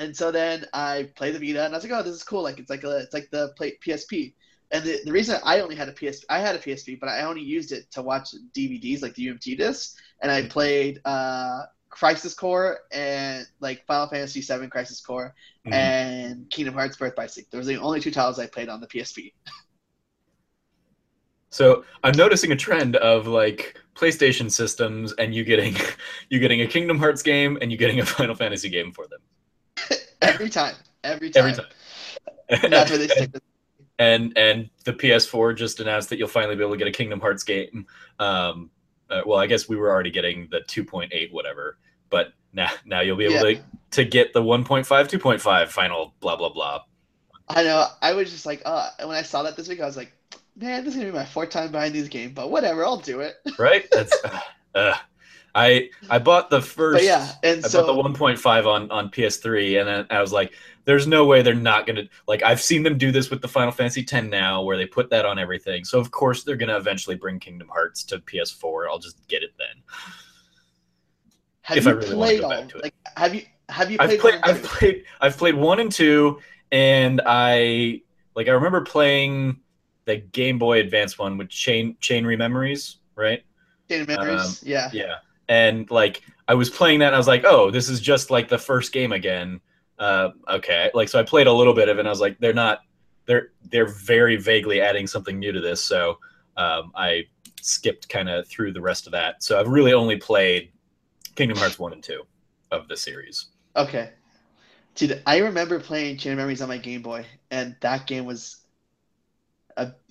and 0.00 0.16
so 0.16 0.30
then 0.30 0.64
I 0.72 1.10
play 1.16 1.32
the 1.32 1.38
Vita 1.38 1.64
and 1.64 1.74
I 1.74 1.76
was 1.76 1.84
like, 1.84 1.92
oh, 1.92 2.02
this 2.04 2.14
is 2.14 2.22
cool. 2.22 2.42
Like 2.42 2.58
it's 2.58 2.70
like 2.70 2.84
a, 2.84 2.98
it's 2.98 3.12
like 3.12 3.28
the 3.30 3.52
play, 3.56 3.76
PSP. 3.84 4.32
And 4.70 4.84
the, 4.84 5.00
the 5.04 5.12
reason 5.12 5.38
I 5.44 5.60
only 5.60 5.74
had 5.74 5.88
a 5.88 5.92
PS, 5.92 6.24
I 6.30 6.38
had 6.38 6.54
a 6.54 6.60
PSP, 6.60 7.00
but 7.00 7.08
I 7.08 7.22
only 7.24 7.42
used 7.42 7.72
it 7.72 7.90
to 7.90 8.00
watch 8.00 8.30
DVDs 8.56 9.02
like 9.02 9.14
the 9.16 9.26
UMD 9.26 9.58
discs, 9.58 10.00
and 10.22 10.32
I 10.32 10.46
played 10.46 11.00
uh, 11.04 11.64
Crisis 11.90 12.32
Core 12.32 12.78
and 12.90 13.46
like 13.60 13.84
Final 13.86 14.06
Fantasy 14.06 14.40
VII 14.40 14.68
Crisis 14.68 15.02
Core 15.02 15.34
mm-hmm. 15.66 15.74
and 15.74 16.48
Kingdom 16.48 16.72
Hearts 16.72 16.96
Birth 16.96 17.14
by 17.14 17.26
Sleep. 17.26 17.48
Those 17.50 17.68
are 17.68 17.74
the 17.74 17.80
only 17.80 18.00
two 18.00 18.12
titles 18.12 18.38
I 18.38 18.46
played 18.46 18.70
on 18.70 18.80
the 18.80 18.86
PSP. 18.86 19.34
So 21.52 21.84
I'm 22.02 22.16
noticing 22.16 22.50
a 22.50 22.56
trend 22.56 22.96
of 22.96 23.26
like 23.26 23.78
PlayStation 23.94 24.50
systems 24.50 25.12
and 25.12 25.34
you 25.34 25.44
getting 25.44 25.76
you 26.30 26.40
getting 26.40 26.62
a 26.62 26.66
Kingdom 26.66 26.98
Hearts 26.98 27.22
game 27.22 27.58
and 27.60 27.70
you 27.70 27.76
getting 27.76 28.00
a 28.00 28.06
Final 28.18 28.34
Fantasy 28.34 28.70
game 28.70 28.90
for 28.90 29.06
them. 29.06 29.98
every 30.22 30.48
time. 30.48 30.74
Every 31.04 31.30
time. 31.30 31.44
Every 31.44 31.52
time. 31.52 32.70
that's 32.70 32.90
where 32.90 32.98
they 32.98 33.08
stick 33.08 33.30
and 33.98 34.36
and 34.36 34.70
the 34.84 34.94
PS4 34.94 35.54
just 35.54 35.78
announced 35.78 36.08
that 36.08 36.18
you'll 36.18 36.26
finally 36.26 36.56
be 36.56 36.62
able 36.62 36.72
to 36.72 36.78
get 36.78 36.88
a 36.88 36.92
Kingdom 36.92 37.20
Hearts 37.20 37.44
game. 37.44 37.86
Um, 38.18 38.70
uh, 39.10 39.20
well, 39.26 39.38
I 39.38 39.46
guess 39.46 39.68
we 39.68 39.76
were 39.76 39.90
already 39.90 40.10
getting 40.10 40.48
the 40.50 40.60
2.8 40.60 41.32
whatever, 41.32 41.76
but 42.08 42.32
now 42.54 42.70
now 42.86 43.00
you'll 43.00 43.16
be 43.16 43.26
able 43.26 43.46
yeah. 43.46 43.58
to 43.58 43.62
to 43.90 44.04
get 44.06 44.32
the 44.32 44.40
1.5, 44.40 44.86
2.5 44.86 45.68
final 45.68 46.14
blah 46.20 46.36
blah 46.36 46.48
blah. 46.48 46.80
I 47.48 47.62
know. 47.62 47.86
I 48.00 48.14
was 48.14 48.30
just 48.30 48.46
like, 48.46 48.62
uh, 48.64 48.88
when 49.00 49.16
I 49.16 49.22
saw 49.22 49.42
that 49.42 49.56
this 49.56 49.68
week, 49.68 49.80
I 49.80 49.84
was 49.84 49.98
like, 49.98 50.12
man, 50.56 50.84
this 50.84 50.94
is 50.94 51.00
gonna 51.00 51.12
be 51.12 51.18
my 51.18 51.24
fourth 51.24 51.50
time 51.50 51.72
buying 51.72 51.92
these 51.92 52.08
games, 52.08 52.32
but 52.34 52.50
whatever, 52.50 52.84
I'll 52.84 52.98
do 52.98 53.20
it. 53.20 53.36
Right? 53.58 53.86
That's. 53.90 54.16
uh, 54.24 54.40
uh 54.74 54.96
I 55.54 55.90
I 56.08 56.18
bought 56.18 56.50
the 56.50 56.62
first. 56.62 57.00
But 57.00 57.04
yeah, 57.04 57.30
and 57.42 57.64
I 57.64 57.68
so, 57.68 57.86
bought 57.86 58.14
the 58.14 58.24
1.5 58.24 58.66
on 58.66 58.90
on 58.90 59.10
PS3, 59.10 59.80
and 59.80 59.88
then 59.88 60.06
I 60.10 60.20
was 60.20 60.32
like, 60.32 60.54
"There's 60.84 61.06
no 61.06 61.26
way 61.26 61.42
they're 61.42 61.54
not 61.54 61.86
gonna 61.86 62.04
like." 62.26 62.42
I've 62.42 62.60
seen 62.60 62.82
them 62.82 62.96
do 62.96 63.12
this 63.12 63.30
with 63.30 63.42
the 63.42 63.48
Final 63.48 63.70
Fantasy 63.70 64.02
10 64.02 64.30
now, 64.30 64.62
where 64.62 64.78
they 64.78 64.86
put 64.86 65.10
that 65.10 65.26
on 65.26 65.38
everything. 65.38 65.84
So 65.84 65.98
of 66.00 66.10
course 66.10 66.42
they're 66.44 66.56
gonna 66.56 66.76
eventually 66.76 67.16
bring 67.16 67.38
Kingdom 67.38 67.68
Hearts 67.68 68.02
to 68.04 68.18
PS4. 68.20 68.86
I'll 68.88 68.98
just 68.98 69.28
get 69.28 69.42
it 69.42 69.50
then. 69.58 69.82
Have 71.62 71.76
if 71.76 71.84
you 71.84 71.90
I 71.90 71.94
really 71.94 72.14
played 72.14 72.40
all, 72.42 72.66
Like, 72.82 72.94
have 73.16 73.34
you 73.34 73.42
have 73.68 73.90
you? 73.90 73.98
Played 73.98 74.10
I've 74.10 74.20
played. 74.20 74.40
I've 74.42 74.62
played. 74.62 75.04
I've 75.20 75.36
played 75.36 75.54
one 75.54 75.80
and 75.80 75.92
two, 75.92 76.40
and 76.70 77.20
I 77.26 78.00
like. 78.34 78.48
I 78.48 78.52
remember 78.52 78.80
playing 78.80 79.60
the 80.04 80.16
Game 80.16 80.58
Boy 80.58 80.80
Advance 80.80 81.18
one 81.18 81.36
with 81.38 81.48
Chain 81.48 81.96
Chain 82.00 82.24
Rememories, 82.26 82.98
right? 83.14 83.42
Chain 83.88 84.06
Memories, 84.06 84.62
um, 84.62 84.68
yeah, 84.68 84.90
yeah 84.92 85.14
and 85.52 85.90
like 85.90 86.22
I 86.48 86.54
was 86.54 86.70
playing 86.70 87.00
that 87.00 87.08
and 87.08 87.14
I 87.14 87.18
was 87.18 87.28
like, 87.28 87.44
oh, 87.44 87.70
this 87.70 87.88
is 87.88 88.00
just 88.00 88.30
like 88.30 88.48
the 88.48 88.58
first 88.58 88.92
game 88.92 89.12
again. 89.12 89.60
Uh, 89.98 90.30
okay, 90.48 90.90
like 90.94 91.08
so 91.08 91.20
I 91.20 91.22
played 91.22 91.46
a 91.46 91.52
little 91.52 91.74
bit 91.74 91.88
of 91.88 91.98
it 91.98 92.00
and 92.00 92.08
I 92.08 92.10
was 92.10 92.20
like, 92.20 92.38
they're 92.38 92.54
not, 92.54 92.80
they're 93.26 93.50
they're 93.70 93.86
very 93.86 94.36
vaguely 94.36 94.80
adding 94.80 95.06
something 95.06 95.38
new 95.38 95.52
to 95.52 95.60
this. 95.60 95.82
So 95.82 96.18
um, 96.56 96.92
I 96.96 97.24
skipped 97.60 98.08
kind 98.08 98.28
of 98.28 98.48
through 98.48 98.72
the 98.72 98.80
rest 98.80 99.06
of 99.06 99.12
that. 99.12 99.42
So 99.42 99.60
I've 99.60 99.68
really 99.68 99.92
only 99.92 100.16
played 100.16 100.72
Kingdom 101.34 101.58
Hearts 101.58 101.78
one 101.78 101.92
and 101.92 102.02
two 102.02 102.22
of 102.70 102.88
the 102.88 102.96
series. 102.96 103.48
Okay. 103.76 104.10
Dude, 104.94 105.22
I 105.26 105.38
remember 105.38 105.80
playing 105.80 106.18
Chain 106.18 106.36
Memories 106.36 106.60
on 106.60 106.68
my 106.68 106.76
Game 106.78 107.02
Boy, 107.02 107.24
and 107.50 107.76
that 107.80 108.06
game 108.06 108.24
was 108.24 108.58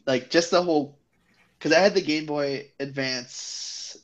like 0.06 0.30
just 0.30 0.52
the 0.52 0.62
whole 0.62 0.98
because 1.58 1.72
I 1.72 1.80
had 1.80 1.94
the 1.94 2.02
Game 2.02 2.26
Boy 2.26 2.72
Advance 2.80 3.98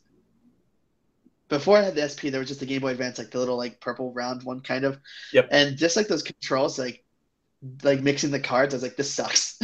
before 1.50 1.78
I 1.78 1.82
had 1.82 1.96
the 1.96 2.08
SP, 2.08 2.28
there 2.28 2.40
was 2.40 2.50
just 2.50 2.60
the 2.60 2.66
Game 2.66 2.82
Boy 2.82 2.90
Advance, 2.90 3.18
like 3.18 3.32
the 3.32 3.40
little 3.40 3.58
like 3.58 3.80
purple 3.80 4.12
round 4.14 4.44
one 4.44 4.60
kind 4.60 4.84
of. 4.84 5.00
Yep. 5.34 5.48
And 5.52 5.78
just 5.78 5.96
like 5.96 6.08
those 6.08 6.24
controls, 6.24 6.78
like 6.78 7.04
like 7.84 8.02
mixing 8.02 8.32
the 8.32 8.40
cards, 8.40 8.74
I 8.74 8.78
was 8.78 8.84
like, 8.84 8.98
this 8.98 9.14
sucks. 9.14 9.60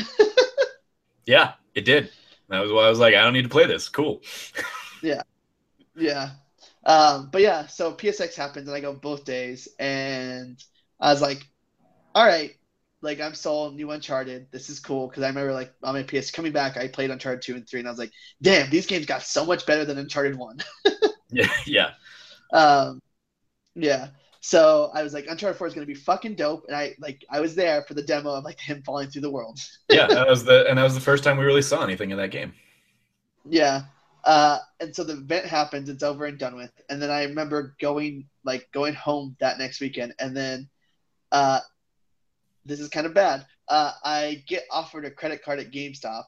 yeah, 1.26 1.54
it 1.76 1.86
did. 1.86 2.10
That 2.50 2.62
was 2.62 2.72
why 2.72 2.86
I 2.86 2.90
was 2.90 3.00
like, 3.00 3.16
I 3.16 3.22
don't 3.22 3.34
need 3.34 3.44
to 3.44 3.50
play 3.50 3.66
this. 3.66 3.90
Cool. 3.90 4.22
yeah. 5.02 5.22
Yeah. 5.96 6.32
Um, 6.86 7.30
but 7.32 7.42
yeah, 7.42 7.68
so 7.68 7.94
PSX 7.94 8.36
happened 8.36 8.68
and 8.68 8.76
I 8.76 8.82
go 8.82 8.94
both 8.94 9.24
days 9.24 9.70
and 9.80 10.62
I 11.00 11.12
was 11.12 11.22
like, 11.22 11.48
all 12.14 12.26
right, 12.26 12.56
like 13.04 13.20
I'm 13.20 13.36
sold, 13.36 13.76
new 13.76 13.92
Uncharted. 13.92 14.48
This 14.52 14.70
is 14.70 14.80
cool 14.80 15.08
because 15.08 15.24
I 15.24 15.28
remember 15.28 15.54
like 15.54 15.74
on 15.84 15.94
my 15.94 16.04
PS 16.04 16.32
coming 16.32 16.52
back, 16.52 16.78
I 16.78 16.88
played 16.88 17.12
Uncharted 17.12 17.42
two 17.42 17.56
and 17.56 17.68
three, 17.68 17.80
and 17.80 17.88
I 17.88 17.92
was 17.92 18.00
like, 18.00 18.12
damn, 18.42 18.70
these 18.70 18.88
games 18.88 19.06
got 19.06 19.22
so 19.22 19.46
much 19.46 19.66
better 19.66 19.86
than 19.86 19.98
Uncharted 19.98 20.36
one. 20.36 20.60
Yeah, 21.34 21.50
yeah. 21.66 21.92
Um, 22.54 23.02
yeah. 23.76 24.10
So 24.42 24.92
I 24.94 25.04
was 25.04 25.14
like, 25.14 25.26
Uncharted 25.28 25.58
Four 25.58 25.68
is 25.68 25.74
gonna 25.74 25.86
be 25.86 25.94
fucking 25.96 26.36
dope, 26.36 26.66
and 26.68 26.76
I 26.76 26.96
like 27.00 27.26
I 27.30 27.40
was 27.40 27.56
there 27.56 27.84
for 27.84 27.94
the 27.94 28.04
demo 28.04 28.32
of 28.32 28.44
like 28.44 28.60
him 28.60 28.84
falling 28.84 29.10
through 29.10 29.22
the 29.22 29.32
world. 29.32 29.60
yeah, 29.90 30.08
that 30.08 30.28
was 30.28 30.44
the 30.44 30.68
and 30.68 30.78
that 30.78 30.84
was 30.84 30.96
the 30.96 31.02
first 31.02 31.24
time 31.24 31.38
we 31.38 31.46
really 31.46 31.62
saw 31.62 31.84
anything 31.84 32.12
in 32.12 32.18
that 32.18 32.32
game. 32.32 32.54
Yeah. 33.50 33.84
Uh, 34.26 34.60
and 34.80 34.96
so 34.96 35.04
the 35.04 35.14
event 35.14 35.46
happens, 35.46 35.90
it's 35.90 36.04
over 36.04 36.26
and 36.26 36.38
done 36.38 36.56
with. 36.56 36.72
And 36.90 37.02
then 37.02 37.12
I 37.12 37.24
remember 37.24 37.76
going 37.82 38.30
like 38.46 38.70
going 38.72 38.94
home 38.94 39.36
that 39.40 39.58
next 39.58 39.82
weekend, 39.82 40.14
and 40.20 40.36
then 40.36 40.70
uh, 41.32 41.60
this 42.66 42.80
is 42.80 42.90
kind 42.90 43.06
of 43.06 43.14
bad. 43.14 43.46
Uh, 43.68 43.92
I 44.04 44.44
get 44.48 44.64
offered 44.72 45.06
a 45.06 45.12
credit 45.12 45.44
card 45.44 45.60
at 45.60 45.72
GameStop, 45.72 46.24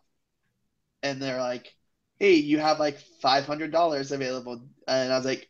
and 1.04 1.22
they're 1.22 1.42
like, 1.42 1.74
hey, 2.20 2.36
you 2.36 2.60
have 2.60 2.80
like 2.80 3.00
five 3.22 3.46
hundred 3.46 3.72
dollars 3.72 4.12
available, 4.12 4.62
and 4.88 5.14
I 5.14 5.18
was 5.18 5.26
like, 5.26 5.48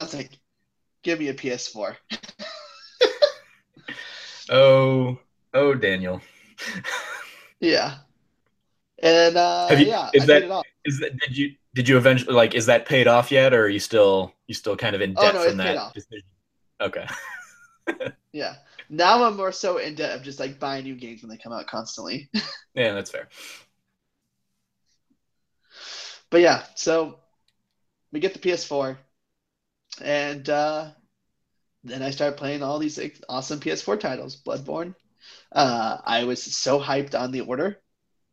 I 0.00 0.04
was 0.04 0.14
like, 0.14 0.30
give 1.02 1.18
me 1.18 1.28
a 1.28 1.34
PS4. 1.34 1.96
oh, 4.50 5.18
oh, 5.54 5.74
Daniel. 5.74 6.20
yeah, 7.60 7.96
and 9.02 9.36
uh, 9.36 9.68
have 9.68 9.80
you, 9.80 9.86
yeah, 9.86 10.10
is 10.12 10.24
I 10.24 10.26
that 10.26 10.64
is 10.84 11.00
that 11.00 11.18
did 11.18 11.36
you 11.36 11.54
did 11.74 11.88
you 11.88 11.96
eventually 11.96 12.34
like 12.34 12.54
is 12.54 12.66
that 12.66 12.86
paid 12.86 13.08
off 13.08 13.32
yet, 13.32 13.52
or 13.52 13.64
are 13.64 13.68
you 13.68 13.80
still 13.80 14.32
you 14.46 14.54
still 14.54 14.76
kind 14.76 14.94
of 14.94 15.02
in 15.02 15.14
debt 15.14 15.34
oh, 15.34 15.38
no, 15.38 15.48
from 15.48 15.56
that? 15.58 15.92
Okay. 16.80 17.06
yeah. 18.32 18.56
Now 18.88 19.24
I'm 19.24 19.36
more 19.36 19.52
so 19.52 19.78
into 19.78 20.14
of 20.14 20.22
just 20.22 20.40
like 20.40 20.58
buying 20.58 20.84
new 20.84 20.94
games 20.94 21.22
when 21.22 21.30
they 21.30 21.36
come 21.36 21.52
out 21.52 21.66
constantly. 21.66 22.28
yeah, 22.74 22.92
that's 22.92 23.10
fair. 23.10 23.28
But 26.30 26.40
yeah, 26.40 26.64
so 26.74 27.18
we 28.12 28.20
get 28.20 28.32
the 28.32 28.40
PS4, 28.40 28.96
and 30.00 30.48
uh, 30.48 30.90
then 31.84 32.02
I 32.02 32.10
start 32.10 32.36
playing 32.36 32.62
all 32.62 32.78
these 32.78 32.98
awesome 33.28 33.60
PS4 33.60 34.00
titles. 34.00 34.36
Bloodborne. 34.36 34.94
Uh, 35.52 35.98
I 36.04 36.24
was 36.24 36.42
so 36.42 36.80
hyped 36.80 37.18
on 37.18 37.30
the 37.30 37.42
order 37.42 37.80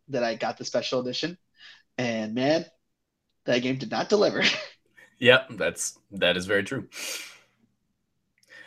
that 0.09 0.23
I 0.23 0.35
got 0.35 0.57
the 0.57 0.65
special 0.65 0.99
edition, 0.99 1.37
and 1.97 2.33
man, 2.33 2.65
that 3.45 3.59
game 3.59 3.77
did 3.77 3.91
not 3.91 4.09
deliver. 4.09 4.43
yep, 5.19 5.47
that's 5.51 5.97
that 6.11 6.37
is 6.37 6.45
very 6.45 6.63
true. 6.63 6.87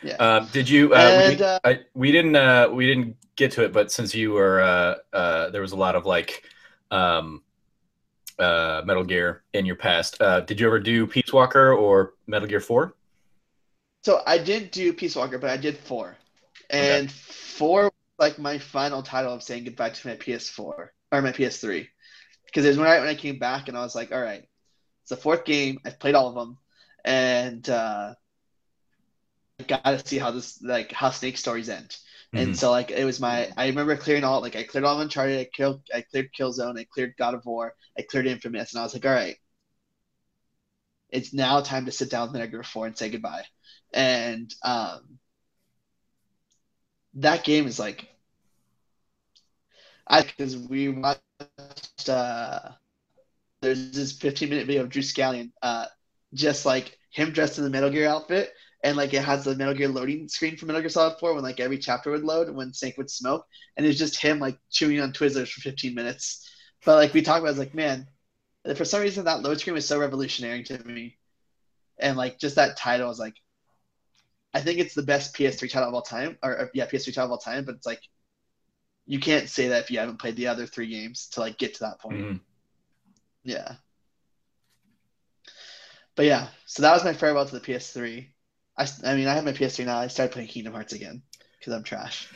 Yeah. 0.05 0.15
Uh, 0.19 0.45
did 0.51 0.69
you? 0.69 0.93
Uh, 0.93 0.97
and, 0.97 1.39
we, 1.39 1.43
uh, 1.43 1.59
I, 1.63 1.79
we 1.95 2.11
didn't. 2.11 2.35
Uh, 2.35 2.69
we 2.71 2.85
didn't 2.85 3.17
get 3.35 3.51
to 3.53 3.63
it, 3.63 3.73
but 3.73 3.91
since 3.91 4.13
you 4.13 4.31
were, 4.31 4.61
uh, 4.61 4.95
uh, 5.11 5.49
there 5.49 5.61
was 5.61 5.71
a 5.71 5.75
lot 5.75 5.95
of 5.95 6.05
like, 6.05 6.43
um, 6.91 7.41
uh, 8.37 8.83
Metal 8.85 9.03
Gear 9.03 9.43
in 9.53 9.65
your 9.65 9.75
past. 9.75 10.21
Uh, 10.21 10.41
did 10.41 10.59
you 10.59 10.67
ever 10.67 10.79
do 10.79 11.07
Peace 11.07 11.33
Walker 11.33 11.73
or 11.73 12.13
Metal 12.27 12.47
Gear 12.47 12.59
Four? 12.59 12.95
So 14.03 14.21
I 14.27 14.37
didn't 14.37 14.71
do 14.71 14.93
Peace 14.93 15.15
Walker, 15.15 15.39
but 15.39 15.49
I 15.49 15.57
did 15.57 15.75
four, 15.75 16.15
and 16.69 17.07
okay. 17.07 17.17
four 17.17 17.91
like 18.19 18.37
my 18.37 18.59
final 18.59 19.01
title 19.01 19.33
of 19.33 19.41
saying 19.41 19.63
goodbye 19.63 19.89
to 19.89 20.07
my 20.07 20.15
PS4 20.15 20.59
or 20.59 20.89
my 21.11 21.31
PS3, 21.31 21.87
because 22.45 22.63
it 22.63 22.69
was 22.69 22.77
when 22.77 22.87
I 22.87 22.99
when 22.99 23.09
I 23.09 23.15
came 23.15 23.39
back 23.39 23.67
and 23.67 23.75
I 23.75 23.81
was 23.81 23.95
like, 23.95 24.11
all 24.11 24.21
right, 24.21 24.47
it's 25.01 25.09
the 25.09 25.17
fourth 25.17 25.45
game. 25.45 25.79
I've 25.83 25.99
played 25.99 26.13
all 26.13 26.27
of 26.27 26.35
them, 26.35 26.59
and 27.03 27.67
uh, 27.67 28.13
gotta 29.63 30.05
see 30.05 30.17
how 30.17 30.31
this 30.31 30.61
like 30.61 30.91
how 30.91 31.09
Snake 31.11 31.37
stories 31.37 31.69
end. 31.69 31.89
Mm-hmm. 31.89 32.37
And 32.37 32.57
so 32.57 32.71
like 32.71 32.91
it 32.91 33.05
was 33.05 33.19
my 33.19 33.49
I 33.55 33.67
remember 33.67 33.95
clearing 33.95 34.23
all 34.23 34.41
like 34.41 34.55
I 34.55 34.63
cleared 34.63 34.85
all 34.85 34.95
of 34.95 35.01
Uncharted, 35.01 35.39
I 35.39 35.45
killed 35.45 35.81
I 35.93 36.01
cleared 36.01 36.33
Killzone, 36.37 36.79
I 36.79 36.85
cleared 36.85 37.15
God 37.17 37.33
of 37.33 37.45
War, 37.45 37.73
I 37.97 38.01
cleared 38.01 38.27
Infamous, 38.27 38.73
and 38.73 38.79
I 38.79 38.83
was 38.83 38.93
like, 38.93 39.05
all 39.05 39.11
right, 39.11 39.37
it's 41.09 41.33
now 41.33 41.61
time 41.61 41.85
to 41.85 41.91
sit 41.91 42.09
down 42.09 42.31
with 42.31 42.51
Gear 42.51 42.63
Four 42.63 42.87
and 42.87 42.97
say 42.97 43.09
goodbye. 43.09 43.43
And 43.93 44.53
um, 44.63 45.19
that 47.15 47.45
game 47.45 47.67
is 47.67 47.79
like, 47.79 48.07
I 50.07 50.21
because 50.23 50.57
we 50.57 50.89
watched 50.89 51.21
uh, 52.09 52.59
there's 53.61 53.91
this 53.91 54.11
15 54.11 54.49
minute 54.49 54.67
video 54.67 54.83
of 54.83 54.89
Drew 54.89 55.01
Scanlon, 55.01 55.53
uh, 55.61 55.85
just 56.33 56.65
like 56.65 56.97
him 57.11 57.31
dressed 57.31 57.57
in 57.57 57.63
the 57.63 57.69
Metal 57.69 57.89
Gear 57.89 58.07
outfit 58.07 58.51
and 58.85 58.95
like 58.95 59.15
it 59.15 59.23
has 59.23 59.43
the 59.43 59.55
Metal 59.55 59.73
Gear 59.73 59.87
loading 59.87 60.27
screen 60.27 60.55
for 60.55 60.67
Metal 60.67 60.79
Gear 60.79 60.89
Solid 60.89 61.17
4 61.19 61.33
when 61.33 61.43
like 61.43 61.59
every 61.59 61.79
chapter 61.79 62.11
would 62.11 62.23
load 62.23 62.47
and 62.47 62.55
when 62.55 62.71
Snake 62.71 62.99
would 62.99 63.09
smoke, 63.09 63.47
and 63.75 63.83
it's 63.83 63.97
just 63.97 64.21
him 64.21 64.39
like 64.39 64.59
chewing 64.69 65.01
on 65.01 65.11
Twizzlers 65.11 65.49
for 65.49 65.61
15 65.61 65.95
minutes. 65.95 66.47
But 66.85 66.97
like 66.97 67.11
we 67.11 67.23
talked 67.23 67.39
about, 67.39 67.49
it's 67.49 67.59
like 67.59 67.73
man, 67.73 68.07
for 68.75 68.85
some 68.85 69.01
reason 69.01 69.25
that 69.25 69.41
load 69.41 69.59
screen 69.59 69.73
was 69.73 69.87
so 69.87 69.99
revolutionary 69.99 70.63
to 70.65 70.77
me, 70.85 71.17
and 71.97 72.15
like 72.15 72.37
just 72.37 72.57
that 72.57 72.77
title 72.77 73.09
is 73.09 73.17
like, 73.17 73.33
I 74.53 74.61
think 74.61 74.79
it's 74.79 74.93
the 74.93 75.01
best 75.01 75.35
PS3 75.35 75.67
title 75.71 75.89
of 75.89 75.95
all 75.95 76.03
time, 76.03 76.37
or 76.43 76.69
yeah, 76.75 76.85
PS3 76.85 77.05
title 77.05 77.25
of 77.25 77.31
all 77.31 77.37
time. 77.39 77.65
But 77.65 77.75
it's 77.75 77.87
like, 77.87 78.01
you 79.07 79.19
can't 79.19 79.49
say 79.49 79.69
that 79.69 79.85
if 79.85 79.89
you 79.89 79.97
haven't 79.97 80.19
played 80.19 80.35
the 80.35 80.47
other 80.47 80.67
three 80.67 80.87
games 80.87 81.27
to 81.29 81.39
like 81.39 81.57
get 81.57 81.73
to 81.73 81.79
that 81.85 81.99
point. 81.99 82.17
Mm-hmm. 82.17 82.37
Yeah. 83.45 83.77
But 86.15 86.25
yeah, 86.25 86.49
so 86.67 86.83
that 86.83 86.93
was 86.93 87.03
my 87.03 87.13
farewell 87.13 87.47
to 87.47 87.59
the 87.59 87.65
PS3. 87.65 88.27
I, 88.77 88.87
I 89.03 89.15
mean, 89.15 89.27
I 89.27 89.33
have 89.35 89.45
my 89.45 89.53
PS3 89.53 89.85
now. 89.85 89.97
I 89.97 90.07
started 90.07 90.33
playing 90.33 90.49
Kingdom 90.49 90.73
Hearts 90.73 90.93
again 90.93 91.21
because 91.59 91.73
I'm 91.73 91.83
trash. 91.83 92.27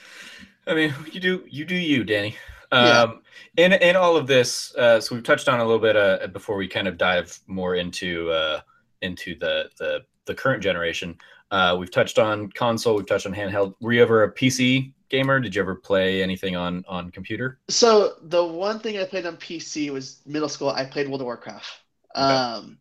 I 0.67 0.73
mean, 0.73 0.93
you 1.11 1.19
do 1.19 1.43
you 1.49 1.65
do 1.65 1.75
you, 1.75 2.03
Danny. 2.03 2.35
Um, 2.71 2.85
yeah. 2.85 3.65
In 3.65 3.73
in 3.73 3.95
all 3.95 4.15
of 4.15 4.27
this, 4.27 4.73
uh, 4.75 5.01
so 5.01 5.15
we've 5.15 5.23
touched 5.23 5.49
on 5.49 5.59
a 5.59 5.63
little 5.63 5.79
bit 5.79 5.97
uh, 5.97 6.27
before 6.27 6.55
we 6.55 6.67
kind 6.67 6.87
of 6.87 6.97
dive 6.97 7.37
more 7.47 7.75
into 7.75 8.29
uh, 8.31 8.61
into 9.01 9.37
the 9.37 9.69
the 9.77 10.01
the 10.25 10.35
current 10.35 10.63
generation. 10.63 11.17
Uh, 11.51 11.75
we've 11.79 11.91
touched 11.91 12.19
on 12.19 12.49
console. 12.51 12.95
We've 12.95 13.07
touched 13.07 13.25
on 13.25 13.33
handheld. 13.33 13.73
Were 13.81 13.93
you 13.93 14.01
ever 14.01 14.23
a 14.23 14.31
PC 14.31 14.93
gamer? 15.09 15.39
Did 15.39 15.55
you 15.55 15.61
ever 15.61 15.75
play 15.75 16.21
anything 16.21 16.55
on 16.55 16.85
on 16.87 17.09
computer? 17.11 17.59
So 17.69 18.13
the 18.21 18.43
one 18.43 18.79
thing 18.79 18.99
I 18.99 19.05
played 19.05 19.25
on 19.25 19.37
PC 19.37 19.89
was 19.89 20.21
middle 20.25 20.49
school. 20.49 20.69
I 20.69 20.85
played 20.85 21.07
World 21.07 21.21
of 21.21 21.25
Warcraft. 21.25 21.67
Okay. 22.15 22.23
Um, 22.23 22.77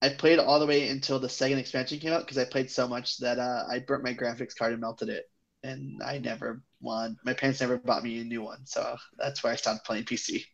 I 0.00 0.10
played 0.10 0.38
all 0.38 0.60
the 0.60 0.66
way 0.66 0.88
until 0.88 1.18
the 1.18 1.28
second 1.28 1.58
expansion 1.58 1.98
came 1.98 2.12
out 2.12 2.20
because 2.20 2.38
I 2.38 2.44
played 2.44 2.70
so 2.70 2.86
much 2.86 3.18
that 3.18 3.38
uh, 3.38 3.64
I 3.68 3.80
burnt 3.80 4.04
my 4.04 4.14
graphics 4.14 4.56
card 4.56 4.72
and 4.72 4.80
melted 4.80 5.08
it, 5.08 5.28
and 5.62 6.00
I 6.02 6.18
never 6.18 6.62
won. 6.80 7.16
My 7.24 7.32
parents 7.32 7.60
never 7.60 7.78
bought 7.78 8.04
me 8.04 8.20
a 8.20 8.24
new 8.24 8.42
one, 8.42 8.64
so 8.64 8.96
that's 9.18 9.42
why 9.42 9.52
I 9.52 9.56
stopped 9.56 9.84
playing 9.84 10.04
PC. 10.04 10.44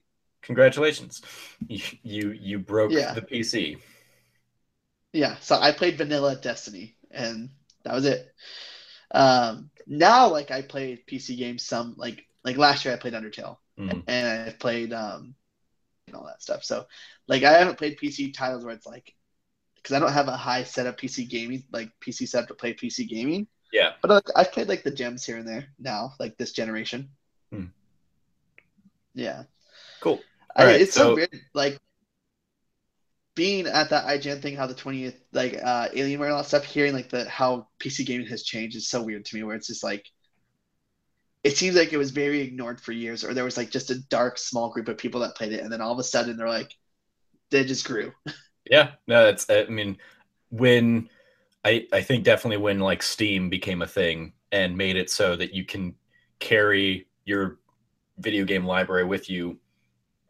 Congratulations, 0.43 1.23
you 1.69 1.83
you, 2.03 2.31
you 2.33 2.59
broke 2.59 2.93
yeah. 2.93 3.13
the 3.13 3.23
PC. 3.23 3.79
Yeah, 5.13 5.37
so 5.41 5.57
I 5.57 5.73
played 5.73 5.99
vanilla 5.99 6.37
Destiny, 6.37 6.97
and 7.11 7.51
that 7.85 7.95
was 7.95 8.07
it. 8.07 8.27
Um, 9.11 9.71
now, 9.87 10.29
like 10.29 10.51
I 10.51 10.63
play 10.63 11.03
PC 11.09 11.37
games, 11.37 11.65
some 11.67 11.95
like 11.99 12.25
like 12.45 12.57
last 12.57 12.85
year 12.85 12.95
I 12.95 12.99
played 12.99 13.15
Undertale, 13.15 13.59
mm. 13.79 14.03
and 14.07 14.49
I 14.49 14.53
played 14.53 14.93
um, 14.93 15.35
and 16.07 16.17
all 16.17 16.25
that 16.27 16.43
stuff. 16.43 16.65
So, 16.65 16.87
like 17.29 17.43
I 17.43 17.59
haven't 17.59 17.79
played 17.79 17.99
PC 17.99 18.33
titles 18.33 18.65
where 18.65 18.75
it's 18.75 18.87
like 18.87 19.15
because 19.85 19.95
I 19.95 20.01
don't 20.01 20.13
have 20.13 20.29
a 20.29 20.37
high 20.37 20.65
setup 20.65 20.99
PC 20.99 21.29
gaming 21.29 21.63
like 21.71 21.91
PC 22.01 22.27
setup 22.27 22.49
to 22.49 22.55
play 22.55 22.73
PC 22.73 23.07
gaming. 23.07 23.47
Yeah. 23.71 23.93
But 24.01 24.11
uh, 24.11 24.21
I've 24.35 24.51
played 24.51 24.69
like 24.69 24.83
the 24.83 24.91
gems 24.91 25.27
here 25.27 25.37
and 25.37 25.47
there 25.47 25.67
now, 25.79 26.15
like 26.19 26.39
this 26.39 26.53
generation. 26.53 27.11
Hmm. 27.53 27.67
Yeah. 29.15 29.43
Cool. 30.01 30.21
I, 30.57 30.65
right, 30.65 30.81
it's 30.81 30.95
so... 30.95 31.11
so 31.11 31.15
weird, 31.17 31.39
like 31.53 31.79
being 33.35 33.67
at 33.67 33.91
that 33.91 34.07
IGN 34.07 34.41
thing, 34.41 34.57
how 34.57 34.67
the 34.67 34.75
20th 34.75 35.17
like 35.33 35.61
uh 35.63 35.89
Alienware 35.89 36.25
and 36.25 36.33
all 36.33 36.39
that 36.39 36.47
stuff, 36.47 36.65
hearing 36.65 36.95
like 36.95 37.11
the 37.11 37.29
how 37.29 37.69
PC 37.79 38.07
gaming 38.07 38.29
has 38.29 38.43
changed 38.43 38.77
is 38.77 38.89
so 38.89 39.03
weird 39.03 39.27
to 39.27 39.37
me. 39.37 39.43
Where 39.43 39.57
it's 39.57 39.67
just 39.67 39.85
like 39.85 40.07
it 41.43 41.59
seems 41.59 41.77
like 41.77 41.93
it 41.93 41.99
was 41.99 42.11
very 42.11 42.41
ignored 42.41 42.81
for 42.81 42.93
years, 42.93 43.23
or 43.23 43.35
there 43.35 43.45
was 43.45 43.59
like 43.59 43.71
just 43.71 43.91
a 43.91 44.01
dark 44.09 44.39
small 44.39 44.71
group 44.71 44.89
of 44.89 44.97
people 44.97 45.21
that 45.21 45.37
played 45.37 45.53
it, 45.53 45.61
and 45.61 45.71
then 45.71 45.83
all 45.83 45.93
of 45.93 45.99
a 45.99 46.05
sudden 46.05 46.39
they're 46.39 46.49
like, 46.49 46.73
they 47.51 47.65
just 47.65 47.85
grew. 47.85 48.13
Yeah, 48.71 48.93
no, 49.07 49.27
that's. 49.27 49.49
I 49.51 49.65
mean, 49.67 49.99
when 50.51 51.09
I 51.65 51.87
I 51.93 52.01
think 52.03 52.25
definitely 52.25 52.59
when 52.59 52.81
like 52.81 53.03
Steam 53.03 53.49
became 53.49 53.83
a 53.83 53.87
thing 53.87 54.33
and 54.53 54.77
made 54.77 54.97
it 54.97 55.11
so 55.11 55.37
that 55.37 55.53
you 55.53 55.65
can 55.65 55.95
carry 56.39 57.07
your 57.25 57.59
video 58.19 58.45
game 58.45 58.65
library 58.65 59.05
with 59.05 59.29
you 59.29 59.59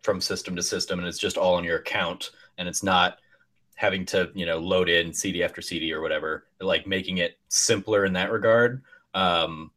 from 0.03 0.20
system 0.20 0.57
to 0.57 0.62
system, 0.62 0.99
and 0.99 1.09
it's 1.09 1.18
just 1.18 1.37
all 1.37 1.55
on 1.55 1.64
your 1.64 1.78
account, 1.78 2.30
and 2.59 2.68
it's 2.68 2.82
not 2.82 3.18
having 3.76 4.05
to 4.07 4.30
you 4.35 4.47
know 4.47 4.59
load 4.59 4.89
in 4.89 5.12
CD 5.12 5.43
after 5.43 5.61
CD 5.61 5.93
or 5.93 6.01
whatever. 6.01 6.47
Like 6.61 6.87
making 6.87 7.18
it 7.18 7.39
simpler 7.49 8.05
in 8.05 8.12
that 8.14 8.32
regard, 8.32 8.82
um, 9.14 9.70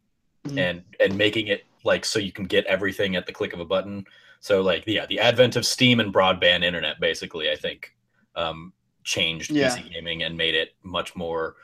mm-hmm. 0.45 0.57
and 0.57 0.83
and 0.99 1.17
making 1.17 1.47
it 1.47 1.65
like 1.83 2.05
so 2.05 2.19
you 2.19 2.31
can 2.31 2.45
get 2.45 2.65
everything 2.65 3.15
at 3.15 3.25
the 3.25 3.33
click 3.33 3.53
of 3.53 3.59
a 3.59 3.65
button. 3.65 4.05
So 4.39 4.61
like 4.61 4.83
yeah, 4.87 5.05
the 5.05 5.19
advent 5.19 5.55
of 5.55 5.65
Steam 5.65 5.99
and 5.99 6.13
broadband 6.13 6.63
internet, 6.63 6.99
basically, 6.99 7.51
I 7.51 7.55
think 7.55 7.93
um, 8.37 8.71
changed 9.03 9.51
yeah. 9.51 9.69
PC 9.69 9.93
gaming 9.93 10.23
and 10.23 10.37
made 10.37 10.55
it 10.55 10.75
much 10.83 11.15
more 11.15 11.55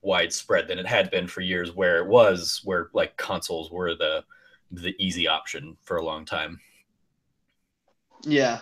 widespread 0.00 0.68
than 0.68 0.78
it 0.78 0.86
had 0.86 1.10
been 1.10 1.26
for 1.26 1.40
years, 1.40 1.74
where 1.74 1.98
it 1.98 2.06
was 2.06 2.60
where 2.64 2.88
like 2.94 3.16
consoles 3.16 3.70
were 3.70 3.94
the 3.94 4.24
the 4.70 4.94
easy 4.98 5.28
option 5.28 5.76
for 5.82 5.96
a 5.96 6.04
long 6.04 6.24
time. 6.24 6.60
Yeah. 8.22 8.60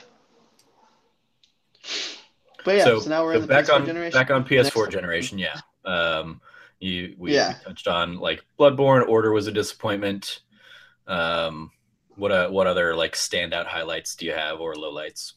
But 2.64 2.76
yeah, 2.76 2.84
so, 2.84 3.00
so 3.00 3.10
now 3.10 3.24
we're 3.24 3.40
so 3.40 3.46
back 3.46 3.66
PS4 3.66 3.74
on 3.74 3.86
generation. 3.86 4.18
back 4.18 4.30
on 4.30 4.44
PS4 4.44 4.82
Next 4.84 4.92
generation. 4.92 5.38
Yeah. 5.38 5.60
Um, 5.84 6.40
you 6.78 7.14
we, 7.18 7.34
yeah. 7.34 7.54
we, 7.58 7.64
touched 7.64 7.88
on 7.88 8.18
like 8.18 8.44
Bloodborne. 8.58 9.08
Order 9.08 9.32
was 9.32 9.46
a 9.46 9.52
disappointment. 9.52 10.40
Um, 11.06 11.70
what 12.16 12.30
uh, 12.30 12.48
what 12.48 12.66
other 12.66 12.94
like 12.94 13.14
standout 13.14 13.66
highlights 13.66 14.14
do 14.14 14.26
you 14.26 14.32
have 14.32 14.60
or 14.60 14.74
lowlights? 14.74 15.32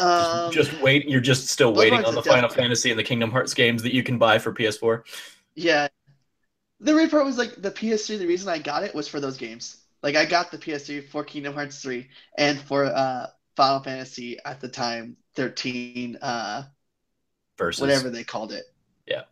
Um, 0.00 0.50
just, 0.50 0.70
just 0.70 0.82
wait. 0.82 1.08
You're 1.08 1.20
just 1.20 1.48
still 1.48 1.72
waiting 1.72 2.04
on 2.04 2.14
the 2.14 2.22
Final 2.22 2.48
Fantasy 2.48 2.90
and 2.90 2.98
the 2.98 3.04
Kingdom 3.04 3.30
Hearts 3.30 3.54
games 3.54 3.82
that 3.82 3.94
you 3.94 4.02
can 4.02 4.18
buy 4.18 4.38
for 4.38 4.52
PS4. 4.52 5.02
Yeah, 5.54 5.88
the 6.80 6.94
weird 6.94 7.10
part 7.10 7.24
was 7.24 7.38
like 7.38 7.60
the 7.60 7.70
PS3. 7.70 8.18
The 8.18 8.26
reason 8.26 8.48
I 8.48 8.58
got 8.58 8.82
it 8.82 8.94
was 8.94 9.08
for 9.08 9.20
those 9.20 9.36
games. 9.36 9.78
Like 10.02 10.16
I 10.16 10.26
got 10.26 10.50
the 10.50 10.58
PS3 10.58 11.08
for 11.08 11.24
Kingdom 11.24 11.54
Hearts 11.54 11.80
3 11.80 12.06
and 12.36 12.60
for 12.60 12.84
uh, 12.84 13.28
Final 13.56 13.80
Fantasy 13.82 14.38
at 14.44 14.60
the 14.60 14.68
time 14.68 15.16
13 15.34 16.18
uh, 16.20 16.64
versus 17.56 17.80
whatever 17.80 18.10
they 18.10 18.22
called 18.22 18.52
it. 18.52 18.64
Yeah. 19.06 19.22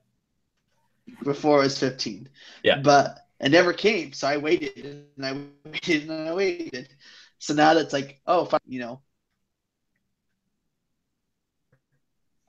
Before 1.24 1.58
it 1.60 1.64
was 1.64 1.78
15. 1.78 2.26
Yeah. 2.62 2.78
But 2.78 3.18
it 3.38 3.50
never 3.50 3.74
came, 3.74 4.14
so 4.14 4.28
I 4.28 4.38
waited 4.38 5.04
and 5.16 5.26
I 5.26 5.32
waited 5.70 6.08
and 6.08 6.28
I 6.28 6.34
waited. 6.34 6.88
So 7.38 7.52
now 7.52 7.74
that's 7.74 7.92
like, 7.92 8.20
oh, 8.26 8.48
you 8.66 8.80
know, 8.80 9.02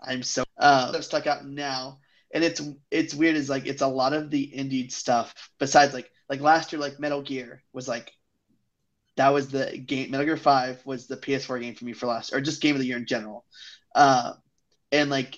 I'm 0.03 0.23
so 0.23 0.43
uh, 0.57 0.99
stuck 1.01 1.27
out 1.27 1.45
now 1.45 1.99
and 2.33 2.43
it's 2.43 2.61
it's 2.91 3.13
weird 3.13 3.35
is 3.35 3.49
like 3.49 3.65
it's 3.65 3.81
a 3.81 3.87
lot 3.87 4.13
of 4.13 4.29
the 4.29 4.51
indie 4.55 4.91
stuff 4.91 5.33
besides 5.59 5.93
like 5.93 6.09
like 6.29 6.41
last 6.41 6.71
year 6.71 6.81
like 6.81 6.99
Metal 6.99 7.21
Gear 7.21 7.63
was 7.71 7.87
like 7.87 8.11
that 9.15 9.29
was 9.29 9.49
the 9.49 9.77
game 9.77 10.11
Metal 10.11 10.25
Gear 10.25 10.37
5 10.37 10.85
was 10.85 11.07
the 11.07 11.17
PS4 11.17 11.61
game 11.61 11.75
for 11.75 11.85
me 11.85 11.93
for 11.93 12.07
last 12.07 12.33
or 12.33 12.41
just 12.41 12.61
game 12.61 12.75
of 12.75 12.81
the 12.81 12.87
year 12.87 12.97
in 12.97 13.05
general. 13.05 13.45
Uh, 13.93 14.33
and 14.91 15.09
like 15.09 15.37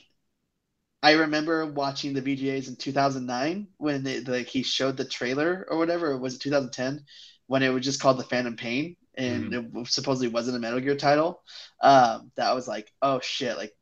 I 1.03 1.13
remember 1.13 1.65
watching 1.65 2.13
the 2.13 2.21
VGAs 2.21 2.67
in 2.67 2.77
2009 2.77 3.67
when 3.77 4.03
they, 4.03 4.21
like 4.21 4.47
he 4.47 4.63
showed 4.63 4.97
the 4.97 5.05
trailer 5.05 5.67
or 5.69 5.77
whatever, 5.77 6.11
or 6.11 6.17
was 6.17 6.35
it 6.35 6.41
2010 6.41 7.05
when 7.47 7.61
it 7.61 7.69
was 7.69 7.83
just 7.83 8.01
called 8.01 8.17
The 8.17 8.23
Phantom 8.23 8.55
Pain 8.55 8.95
and 9.13 9.51
mm-hmm. 9.51 9.79
it 9.79 9.87
supposedly 9.87 10.29
wasn't 10.29 10.57
a 10.57 10.59
Metal 10.59 10.79
Gear 10.79 10.95
title. 10.95 11.43
Um, 11.81 12.31
that 12.37 12.55
was 12.55 12.67
like, 12.67 12.91
oh 13.01 13.19
shit, 13.19 13.57
like 13.57 13.73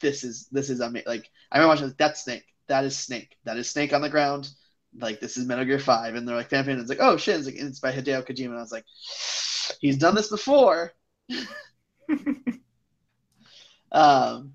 this 0.00 0.24
is 0.24 0.48
this 0.50 0.70
is 0.70 0.80
amazing. 0.80 1.08
Like 1.08 1.30
I 1.50 1.58
remember 1.58 1.74
watching 1.74 1.94
that's 1.98 2.24
Snake, 2.24 2.44
that 2.66 2.84
is 2.84 2.96
Snake, 2.96 3.36
that 3.44 3.56
is 3.56 3.70
Snake 3.70 3.92
on 3.92 4.02
the 4.02 4.08
ground. 4.08 4.50
Like 4.98 5.20
this 5.20 5.36
is 5.36 5.46
Metal 5.46 5.64
Gear 5.64 5.78
Five, 5.78 6.14
and 6.14 6.26
they're 6.26 6.36
like 6.36 6.50
fan. 6.50 6.68
And 6.68 6.80
it's 6.80 6.88
like, 6.88 6.98
oh 7.00 7.16
shit, 7.16 7.36
it's, 7.36 7.46
like, 7.46 7.56
it's 7.56 7.78
by 7.80 7.92
Hideo 7.92 8.26
Kojima. 8.26 8.46
And 8.46 8.58
I 8.58 8.60
was 8.60 8.72
like, 8.72 8.86
he's 9.80 9.98
done 9.98 10.14
this 10.14 10.28
before. 10.28 10.92
um, 13.92 14.54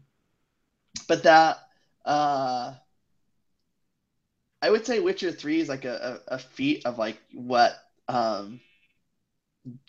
but 1.08 1.24
that 1.24 1.60
uh, 2.04 2.74
I 4.62 4.70
would 4.70 4.86
say 4.86 5.00
Witcher 5.00 5.32
Three 5.32 5.60
is 5.60 5.70
like 5.70 5.86
a, 5.86 6.22
a, 6.28 6.36
a 6.36 6.40
feat 6.40 6.86
of 6.86 6.98
like 6.98 7.22
what 7.34 7.76
um 8.08 8.60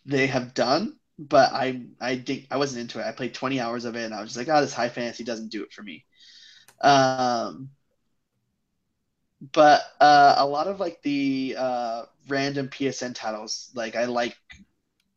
they 0.04 0.26
have 0.26 0.54
done, 0.54 0.95
but 1.18 1.52
I 1.52 1.82
I 2.00 2.18
think 2.18 2.46
I 2.50 2.56
wasn't 2.56 2.82
into 2.82 3.00
it. 3.00 3.06
I 3.06 3.12
played 3.12 3.34
20 3.34 3.60
hours 3.60 3.84
of 3.84 3.96
it 3.96 4.04
and 4.04 4.14
I 4.14 4.20
was 4.20 4.34
just 4.34 4.38
like, 4.38 4.54
oh, 4.54 4.60
this 4.60 4.74
high 4.74 4.88
fantasy 4.88 5.24
doesn't 5.24 5.50
do 5.50 5.62
it 5.62 5.72
for 5.72 5.82
me. 5.82 6.04
Um, 6.80 7.70
but 9.52 9.82
uh, 10.00 10.34
a 10.38 10.46
lot 10.46 10.66
of 10.66 10.80
like 10.80 11.02
the 11.02 11.56
uh, 11.58 12.02
random 12.28 12.68
PSN 12.68 13.14
titles, 13.14 13.70
like 13.74 13.96
I 13.96 14.06
like, 14.06 14.36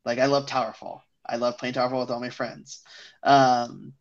like 0.05 0.19
I 0.19 0.25
love 0.25 0.45
Towerfall. 0.45 1.01
I 1.25 1.37
love 1.37 1.57
playing 1.57 1.75
Towerfall 1.75 2.01
with 2.01 2.11
all 2.11 2.19
my 2.19 2.29
friends. 2.29 2.81
Um, 3.23 3.93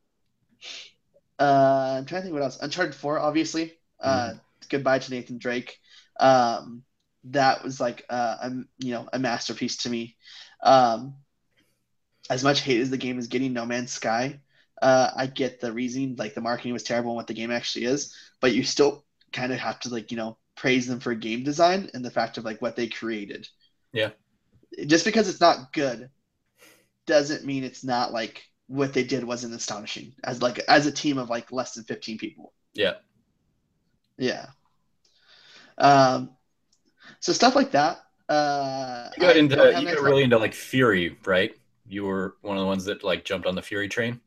uh, 1.38 1.96
I'm 1.98 2.04
trying 2.04 2.22
to 2.22 2.24
think 2.24 2.34
what 2.34 2.42
else. 2.42 2.58
Uncharted 2.60 2.94
4, 2.94 3.18
obviously. 3.20 3.74
Uh, 4.00 4.30
mm. 4.30 4.40
Goodbye 4.68 4.98
to 4.98 5.10
Nathan 5.10 5.38
Drake. 5.38 5.78
Um, 6.18 6.82
that 7.24 7.62
was 7.62 7.80
like 7.80 8.04
uh, 8.08 8.36
a 8.42 8.50
you 8.78 8.92
know 8.92 9.08
a 9.12 9.18
masterpiece 9.18 9.78
to 9.78 9.90
me. 9.90 10.16
Um, 10.62 11.14
as 12.30 12.44
much 12.44 12.60
hate 12.60 12.80
as 12.80 12.90
the 12.90 12.96
game 12.96 13.18
is 13.18 13.28
getting, 13.28 13.52
No 13.52 13.64
Man's 13.64 13.92
Sky. 13.92 14.40
Uh, 14.80 15.10
I 15.16 15.26
get 15.26 15.60
the 15.60 15.72
reasoning, 15.72 16.16
like 16.16 16.34
the 16.34 16.40
marketing 16.40 16.72
was 16.72 16.84
terrible 16.84 17.10
and 17.10 17.16
what 17.16 17.26
the 17.26 17.34
game 17.34 17.50
actually 17.50 17.86
is, 17.86 18.14
but 18.40 18.52
you 18.52 18.62
still 18.62 19.04
kind 19.32 19.52
of 19.52 19.58
have 19.58 19.80
to 19.80 19.88
like 19.88 20.10
you 20.10 20.16
know 20.16 20.38
praise 20.56 20.86
them 20.86 21.00
for 21.00 21.14
game 21.14 21.44
design 21.44 21.90
and 21.94 22.04
the 22.04 22.10
fact 22.10 22.38
of 22.38 22.44
like 22.44 22.60
what 22.60 22.76
they 22.76 22.88
created. 22.88 23.48
Yeah. 23.92 24.10
Just 24.86 25.04
because 25.04 25.28
it's 25.28 25.40
not 25.40 25.72
good 25.72 26.10
doesn't 27.06 27.44
mean 27.44 27.64
it's 27.64 27.84
not 27.84 28.12
like 28.12 28.44
what 28.66 28.92
they 28.92 29.04
did 29.04 29.24
wasn't 29.24 29.54
astonishing 29.54 30.12
as 30.24 30.42
like 30.42 30.58
as 30.68 30.86
a 30.86 30.92
team 30.92 31.16
of 31.16 31.30
like 31.30 31.50
less 31.52 31.74
than 31.74 31.84
15 31.84 32.18
people. 32.18 32.52
Yeah. 32.74 32.94
Yeah. 34.18 34.46
Um 35.78 36.30
so 37.20 37.32
stuff 37.32 37.54
like 37.54 37.70
that. 37.70 38.00
Uh 38.28 39.10
you 39.16 39.22
got 39.22 39.36
into 39.36 39.56
you 39.80 39.94
got 39.94 40.02
really 40.02 40.24
into 40.24 40.38
like 40.38 40.52
Furi, 40.52 41.16
right? 41.26 41.56
You 41.88 42.04
were 42.04 42.36
one 42.42 42.56
of 42.56 42.60
the 42.60 42.66
ones 42.66 42.84
that 42.84 43.02
like 43.02 43.24
jumped 43.24 43.46
on 43.46 43.54
the 43.54 43.62
Furi 43.62 43.90
train? 43.90 44.20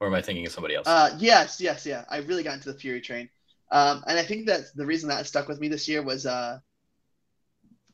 Or 0.00 0.06
am 0.06 0.14
I 0.14 0.22
thinking 0.22 0.46
of 0.46 0.52
somebody 0.52 0.74
else? 0.74 0.86
Uh 0.86 1.10
yes, 1.18 1.60
yes, 1.60 1.84
yeah. 1.84 2.04
I 2.08 2.18
really 2.18 2.42
got 2.42 2.54
into 2.54 2.72
the 2.72 2.78
Furi 2.78 3.02
train. 3.02 3.28
Um, 3.70 4.02
and 4.06 4.18
I 4.18 4.22
think 4.22 4.46
that 4.46 4.62
the 4.74 4.86
reason 4.86 5.08
that 5.08 5.26
stuck 5.26 5.48
with 5.48 5.60
me 5.60 5.68
this 5.68 5.88
year 5.88 6.02
was 6.02 6.24
uh, 6.24 6.58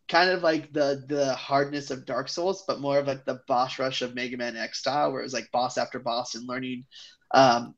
kind 0.08 0.30
of 0.30 0.42
like 0.42 0.72
the 0.72 1.04
the 1.08 1.34
hardness 1.34 1.90
of 1.90 2.06
Dark 2.06 2.28
Souls, 2.28 2.64
but 2.66 2.80
more 2.80 2.98
of 2.98 3.06
like 3.06 3.24
the 3.24 3.40
boss 3.48 3.78
rush 3.78 4.02
of 4.02 4.14
Mega 4.14 4.36
Man 4.36 4.56
X 4.56 4.78
style, 4.78 5.10
where 5.10 5.20
it 5.20 5.24
was 5.24 5.32
like 5.32 5.50
boss 5.50 5.78
after 5.78 5.98
boss 5.98 6.34
and 6.34 6.46
learning 6.46 6.84
um, 7.32 7.74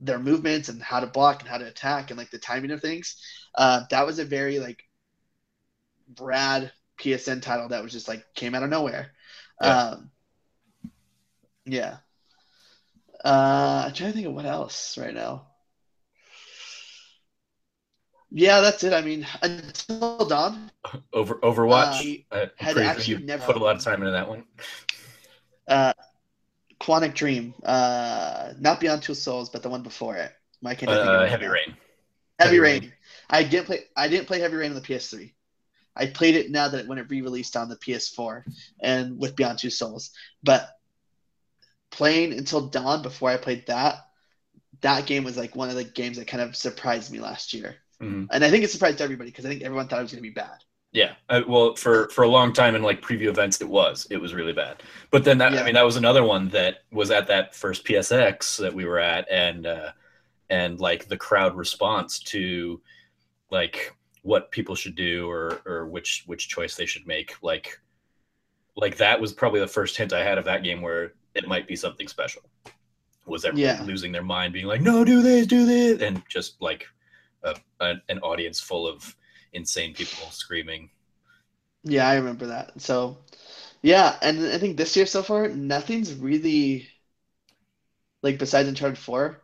their 0.00 0.18
movements 0.18 0.68
and 0.68 0.82
how 0.82 1.00
to 1.00 1.06
block 1.06 1.40
and 1.40 1.48
how 1.48 1.58
to 1.58 1.66
attack 1.66 2.10
and 2.10 2.18
like 2.18 2.30
the 2.30 2.38
timing 2.38 2.70
of 2.70 2.80
things. 2.80 3.16
Uh, 3.54 3.82
that 3.90 4.06
was 4.06 4.18
a 4.18 4.24
very 4.24 4.58
like 4.58 4.82
Brad 6.08 6.72
PSN 6.98 7.40
title 7.40 7.68
that 7.68 7.82
was 7.82 7.92
just 7.92 8.08
like 8.08 8.24
came 8.34 8.54
out 8.54 8.62
of 8.62 8.70
nowhere. 8.70 9.12
Yeah. 9.60 9.78
Um, 9.78 10.10
yeah. 11.66 11.96
Uh, 13.24 13.84
I'm 13.86 13.92
trying 13.92 14.10
to 14.10 14.14
think 14.14 14.26
of 14.26 14.34
what 14.34 14.46
else 14.46 14.96
right 14.96 15.14
now. 15.14 15.46
Yeah, 18.30 18.60
that's 18.60 18.84
it. 18.84 18.92
I 18.92 19.02
mean, 19.02 19.26
until 19.42 20.26
dawn. 20.26 20.70
Over 21.12 21.34
Overwatch. 21.36 22.24
Uh, 22.30 22.46
had 22.56 22.78
actually 22.78 23.16
you 23.16 23.18
never 23.18 23.44
put 23.44 23.56
a 23.56 23.58
lot 23.58 23.76
of 23.76 23.82
time 23.82 24.00
into 24.00 24.12
that 24.12 24.28
one. 24.28 24.44
Uh, 25.66 25.92
Quantic 26.80 27.14
Dream. 27.14 27.54
Uh, 27.64 28.52
not 28.58 28.80
Beyond 28.80 29.02
Two 29.02 29.14
Souls, 29.14 29.50
but 29.50 29.62
the 29.62 29.68
one 29.68 29.82
before 29.82 30.16
it. 30.16 30.32
Think 30.62 30.88
uh, 30.88 31.26
Heavy 31.26 31.46
Rain. 31.46 31.58
Heavy, 31.66 31.76
Heavy 32.38 32.58
Rain. 32.60 32.80
Rain. 32.82 32.92
I 33.28 33.42
didn't 33.42 33.66
play. 33.66 33.80
I 33.96 34.08
didn't 34.08 34.26
play 34.26 34.40
Heavy 34.40 34.56
Rain 34.56 34.70
on 34.70 34.76
the 34.76 34.80
PS3. 34.80 35.32
I 36.00 36.06
played 36.06 36.34
it 36.34 36.50
now 36.50 36.68
that 36.68 36.86
when 36.86 36.98
it 36.98 37.10
re-released 37.10 37.56
on 37.56 37.68
the 37.68 37.76
PS4 37.76 38.42
and 38.80 39.18
with 39.18 39.36
Beyond 39.36 39.58
Two 39.58 39.70
Souls. 39.70 40.10
But 40.42 40.68
playing 41.90 42.32
until 42.32 42.68
dawn 42.68 43.02
before 43.02 43.30
I 43.30 43.36
played 43.36 43.66
that, 43.66 43.96
that 44.80 45.06
game 45.06 45.24
was 45.24 45.36
like 45.36 45.54
one 45.54 45.68
of 45.68 45.76
the 45.76 45.84
games 45.84 46.16
that 46.16 46.26
kind 46.26 46.42
of 46.42 46.56
surprised 46.56 47.12
me 47.12 47.20
last 47.20 47.52
year. 47.52 47.76
Mm-hmm. 48.00 48.24
And 48.30 48.44
I 48.44 48.50
think 48.50 48.64
it 48.64 48.70
surprised 48.70 49.02
everybody 49.02 49.30
because 49.30 49.44
I 49.44 49.50
think 49.50 49.62
everyone 49.62 49.88
thought 49.88 49.98
it 49.98 50.02
was 50.02 50.12
going 50.12 50.22
to 50.22 50.28
be 50.28 50.34
bad. 50.34 50.64
Yeah, 50.92 51.12
uh, 51.28 51.42
well, 51.46 51.76
for 51.76 52.08
for 52.08 52.24
a 52.24 52.28
long 52.28 52.52
time 52.52 52.74
in 52.74 52.82
like 52.82 53.00
preview 53.00 53.28
events, 53.28 53.60
it 53.60 53.68
was 53.68 54.08
it 54.10 54.16
was 54.16 54.34
really 54.34 54.52
bad. 54.52 54.82
But 55.12 55.22
then 55.22 55.38
that 55.38 55.52
yeah. 55.52 55.60
I 55.60 55.64
mean 55.64 55.74
that 55.74 55.84
was 55.84 55.96
another 55.96 56.24
one 56.24 56.48
that 56.48 56.78
was 56.90 57.12
at 57.12 57.28
that 57.28 57.54
first 57.54 57.84
PSX 57.84 58.58
that 58.58 58.74
we 58.74 58.86
were 58.86 58.98
at, 58.98 59.30
and 59.30 59.66
uh, 59.66 59.92
and 60.48 60.80
like 60.80 61.06
the 61.06 61.16
crowd 61.16 61.56
response 61.56 62.18
to 62.18 62.80
like 63.52 63.94
what 64.22 64.50
people 64.50 64.74
should 64.74 64.96
do 64.96 65.28
or 65.28 65.60
or 65.66 65.86
which 65.86 66.24
which 66.26 66.48
choice 66.48 66.76
they 66.76 66.86
should 66.86 67.06
make, 67.06 67.34
like 67.42 67.80
like 68.76 68.96
that 68.96 69.20
was 69.20 69.32
probably 69.32 69.60
the 69.60 69.66
first 69.66 69.96
hint 69.96 70.12
I 70.12 70.24
had 70.24 70.38
of 70.38 70.44
that 70.44 70.62
game 70.62 70.82
where 70.82 71.14
it 71.34 71.46
might 71.46 71.66
be 71.66 71.76
something 71.76 72.08
special. 72.08 72.42
Was 73.26 73.44
everyone 73.44 73.76
yeah. 73.76 73.82
losing 73.84 74.12
their 74.12 74.24
mind, 74.24 74.52
being 74.52 74.66
like, 74.66 74.80
"No, 74.80 75.04
do 75.04 75.22
this, 75.22 75.46
do 75.46 75.64
this," 75.64 76.00
and 76.00 76.22
just 76.28 76.60
like 76.60 76.86
a, 77.44 77.54
a, 77.80 77.94
an 78.08 78.18
audience 78.20 78.60
full 78.60 78.88
of 78.88 79.14
insane 79.52 79.94
people 79.94 80.30
screaming. 80.30 80.90
Yeah, 81.84 82.08
I 82.08 82.16
remember 82.16 82.46
that. 82.46 82.80
So, 82.80 83.18
yeah, 83.82 84.16
and 84.22 84.44
I 84.46 84.58
think 84.58 84.76
this 84.76 84.96
year 84.96 85.06
so 85.06 85.22
far, 85.22 85.48
nothing's 85.48 86.14
really 86.14 86.88
like 88.22 88.38
besides 88.38 88.68
Uncharted 88.68 88.98
Four, 88.98 89.42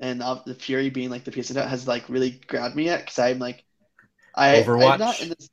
and 0.00 0.22
uh, 0.22 0.40
the 0.46 0.54
Furi 0.54 0.92
being 0.92 1.10
like 1.10 1.24
the 1.24 1.32
piece 1.32 1.50
of 1.50 1.56
that 1.56 1.68
has 1.68 1.88
like 1.88 2.08
really 2.08 2.40
grabbed 2.46 2.76
me 2.76 2.84
yet 2.84 3.00
because 3.00 3.18
I'm 3.18 3.38
like, 3.38 3.64
I 4.36 4.62
Overwatch. 4.62 4.98
Not 4.98 5.20
in 5.20 5.28
this. 5.30 5.48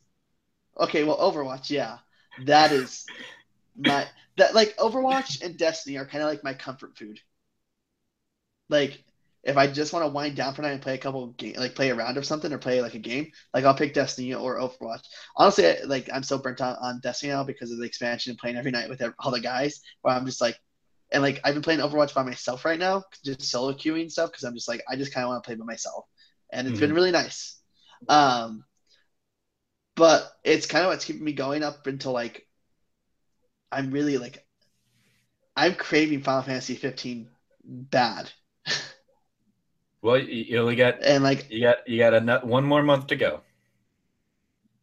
Okay, 0.79 1.03
well, 1.03 1.17
Overwatch, 1.17 1.69
yeah, 1.69 1.99
that 2.45 2.71
is 2.71 3.05
my 3.77 4.05
that 4.37 4.55
like 4.55 4.75
Overwatch 4.77 5.43
and 5.43 5.57
Destiny 5.57 5.97
are 5.97 6.05
kind 6.05 6.23
of 6.23 6.29
like 6.29 6.43
my 6.43 6.53
comfort 6.53 6.97
food. 6.97 7.19
Like 8.69 9.03
if 9.43 9.57
I 9.57 9.67
just 9.67 9.91
want 9.91 10.05
to 10.05 10.11
wind 10.11 10.35
down 10.35 10.53
for 10.53 10.61
night 10.61 10.71
and 10.71 10.81
play 10.81 10.95
a 10.95 10.99
couple 10.99 11.27
game, 11.27 11.55
like 11.57 11.75
play 11.75 11.89
a 11.89 11.95
round 11.95 12.17
or 12.17 12.23
something 12.23 12.51
or 12.51 12.57
play 12.57 12.81
like 12.81 12.95
a 12.95 12.99
game, 12.99 13.31
like 13.53 13.65
I'll 13.65 13.75
pick 13.75 13.93
Destiny 13.93 14.33
or 14.33 14.57
Overwatch. 14.57 15.03
Honestly, 15.35 15.67
I, 15.67 15.77
like 15.85 16.09
I'm 16.11 16.23
so 16.23 16.37
burnt 16.37 16.61
out 16.61 16.77
on 16.81 17.01
Destiny 17.01 17.33
now 17.33 17.43
because 17.43 17.71
of 17.71 17.77
the 17.77 17.85
expansion 17.85 18.31
and 18.31 18.39
playing 18.39 18.55
every 18.55 18.71
night 18.71 18.89
with 18.89 19.01
all 19.19 19.31
the 19.31 19.41
guys. 19.41 19.81
Where 20.01 20.15
I'm 20.15 20.25
just 20.25 20.41
like, 20.41 20.57
and 21.11 21.21
like 21.21 21.41
I've 21.43 21.53
been 21.53 21.63
playing 21.63 21.81
Overwatch 21.81 22.13
by 22.13 22.23
myself 22.23 22.65
right 22.65 22.79
now, 22.79 23.03
just 23.23 23.43
solo 23.43 23.73
queuing 23.73 24.09
stuff 24.09 24.31
because 24.31 24.43
I'm 24.43 24.55
just 24.55 24.67
like 24.67 24.81
I 24.89 24.95
just 24.95 25.13
kind 25.13 25.25
of 25.25 25.29
want 25.29 25.43
to 25.43 25.47
play 25.47 25.55
by 25.55 25.65
myself, 25.65 26.05
and 26.51 26.67
it's 26.67 26.75
mm-hmm. 26.75 26.87
been 26.87 26.95
really 26.95 27.11
nice. 27.11 27.59
Um, 28.07 28.63
but 29.95 30.31
it's 30.43 30.65
kind 30.65 30.83
of 30.83 30.89
what's 30.89 31.05
keeping 31.05 31.23
me 31.23 31.33
going 31.33 31.63
up 31.63 31.87
until 31.87 32.11
like 32.11 32.47
I'm 33.71 33.91
really 33.91 34.17
like 34.17 34.45
I'm 35.55 35.75
craving 35.75 36.21
Final 36.21 36.43
Fantasy 36.43 36.75
15 36.75 37.29
bad. 37.63 38.31
Well, 40.03 40.17
you 40.19 40.59
only 40.59 40.75
got 40.75 41.01
and 41.01 41.23
like 41.23 41.49
you 41.49 41.61
got 41.61 41.87
you 41.87 41.97
got 41.97 42.13
a 42.13 42.45
one 42.45 42.65
more 42.65 42.83
month 42.83 43.07
to 43.07 43.15
go. 43.15 43.41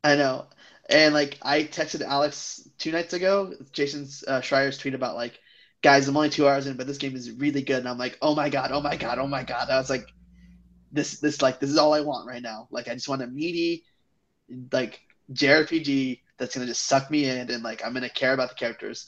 I 0.02 0.16
know, 0.16 0.46
and 0.88 1.12
like 1.12 1.38
I 1.42 1.64
texted 1.64 2.00
Alex 2.00 2.66
two 2.78 2.90
nights 2.90 3.12
ago. 3.12 3.52
Jason's 3.72 4.24
uh, 4.26 4.40
Schreier's 4.40 4.78
tweet 4.78 4.94
about 4.94 5.16
like, 5.16 5.38
guys, 5.82 6.08
I'm 6.08 6.16
only 6.16 6.30
two 6.30 6.48
hours 6.48 6.66
in, 6.66 6.78
but 6.78 6.86
this 6.86 6.96
game 6.96 7.14
is 7.16 7.30
really 7.32 7.61
good, 7.61 7.80
and 7.80 7.88
I'm 7.88 7.98
like, 7.98 8.16
oh 8.22 8.34
my 8.34 8.48
god, 8.48 8.72
oh 8.72 8.80
my 8.80 8.96
god, 8.96 9.18
oh 9.18 9.26
my 9.26 9.42
god. 9.42 9.68
I 9.68 9.76
was 9.76 9.90
like, 9.90 10.06
this 10.90 11.20
this 11.20 11.42
like 11.42 11.61
this 11.61 11.68
is 11.70 11.76
all 11.76 11.92
I 11.92 12.00
want 12.00 12.26
right 12.26 12.42
now. 12.42 12.68
Like 12.70 12.88
I 12.88 12.94
just 12.94 13.08
want 13.08 13.20
a 13.20 13.26
meaty, 13.26 13.84
like 14.72 15.01
JRPG 15.32 16.20
that's 16.38 16.55
gonna 16.55 16.66
just 16.66 16.86
suck 16.86 17.11
me 17.11 17.28
in, 17.28 17.51
and 17.51 17.62
like 17.62 17.84
I'm 17.84 17.92
gonna 17.92 18.09
care 18.09 18.32
about 18.32 18.51
the 18.51 18.55
characters, 18.55 19.07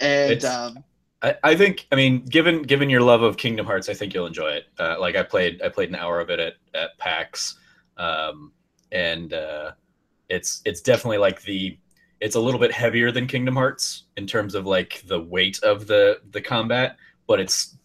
and 0.00 0.32
it's, 0.32 0.44
um, 0.44 0.84
I, 1.22 1.36
I 1.42 1.54
think 1.56 1.86
I 1.92 1.96
mean 1.96 2.24
given 2.24 2.62
given 2.62 2.90
your 2.90 3.02
love 3.02 3.22
of 3.22 3.36
Kingdom 3.36 3.66
Hearts, 3.66 3.88
I 3.88 3.94
think 3.94 4.14
you'll 4.14 4.26
enjoy 4.26 4.50
it. 4.50 4.66
Uh, 4.78 4.98
like 4.98 5.16
I 5.16 5.22
played 5.22 5.62
I 5.62 5.68
played 5.68 5.90
an 5.90 5.96
hour 5.96 6.20
of 6.20 6.30
it 6.30 6.40
at 6.40 6.54
at 6.74 6.96
PAX, 6.98 7.58
um, 7.96 8.52
and 8.92 9.32
uh, 9.32 9.72
it's 10.28 10.62
it's 10.64 10.80
definitely 10.80 11.18
like 11.18 11.42
the 11.42 11.78
it's 12.20 12.36
a 12.36 12.40
little 12.40 12.60
bit 12.60 12.72
heavier 12.72 13.10
than 13.10 13.26
Kingdom 13.26 13.54
Hearts 13.54 14.04
in 14.16 14.26
terms 14.26 14.54
of 14.54 14.66
like 14.66 15.02
the 15.06 15.20
weight 15.20 15.62
of 15.62 15.86
the 15.86 16.20
the 16.30 16.40
combat, 16.40 16.96
but 17.26 17.40
it's 17.40 17.76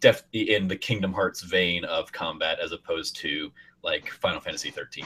definitely 0.00 0.54
in 0.54 0.68
the 0.68 0.76
Kingdom 0.76 1.12
Hearts 1.12 1.42
vein 1.42 1.84
of 1.84 2.10
combat 2.12 2.58
as 2.60 2.72
opposed 2.72 3.16
to 3.16 3.50
like 3.82 4.10
Final 4.10 4.40
Fantasy 4.40 4.70
13. 4.70 5.04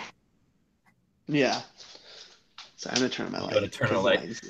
Yeah. 1.26 1.60
So 2.76 2.90
I'm 2.90 2.96
gonna 2.96 3.08
turn 3.08 3.32
my 3.32 3.40
light. 3.40 3.54
Gonna 3.54 3.68
turn 3.68 3.94
on 3.94 4.04
light. 4.04 4.40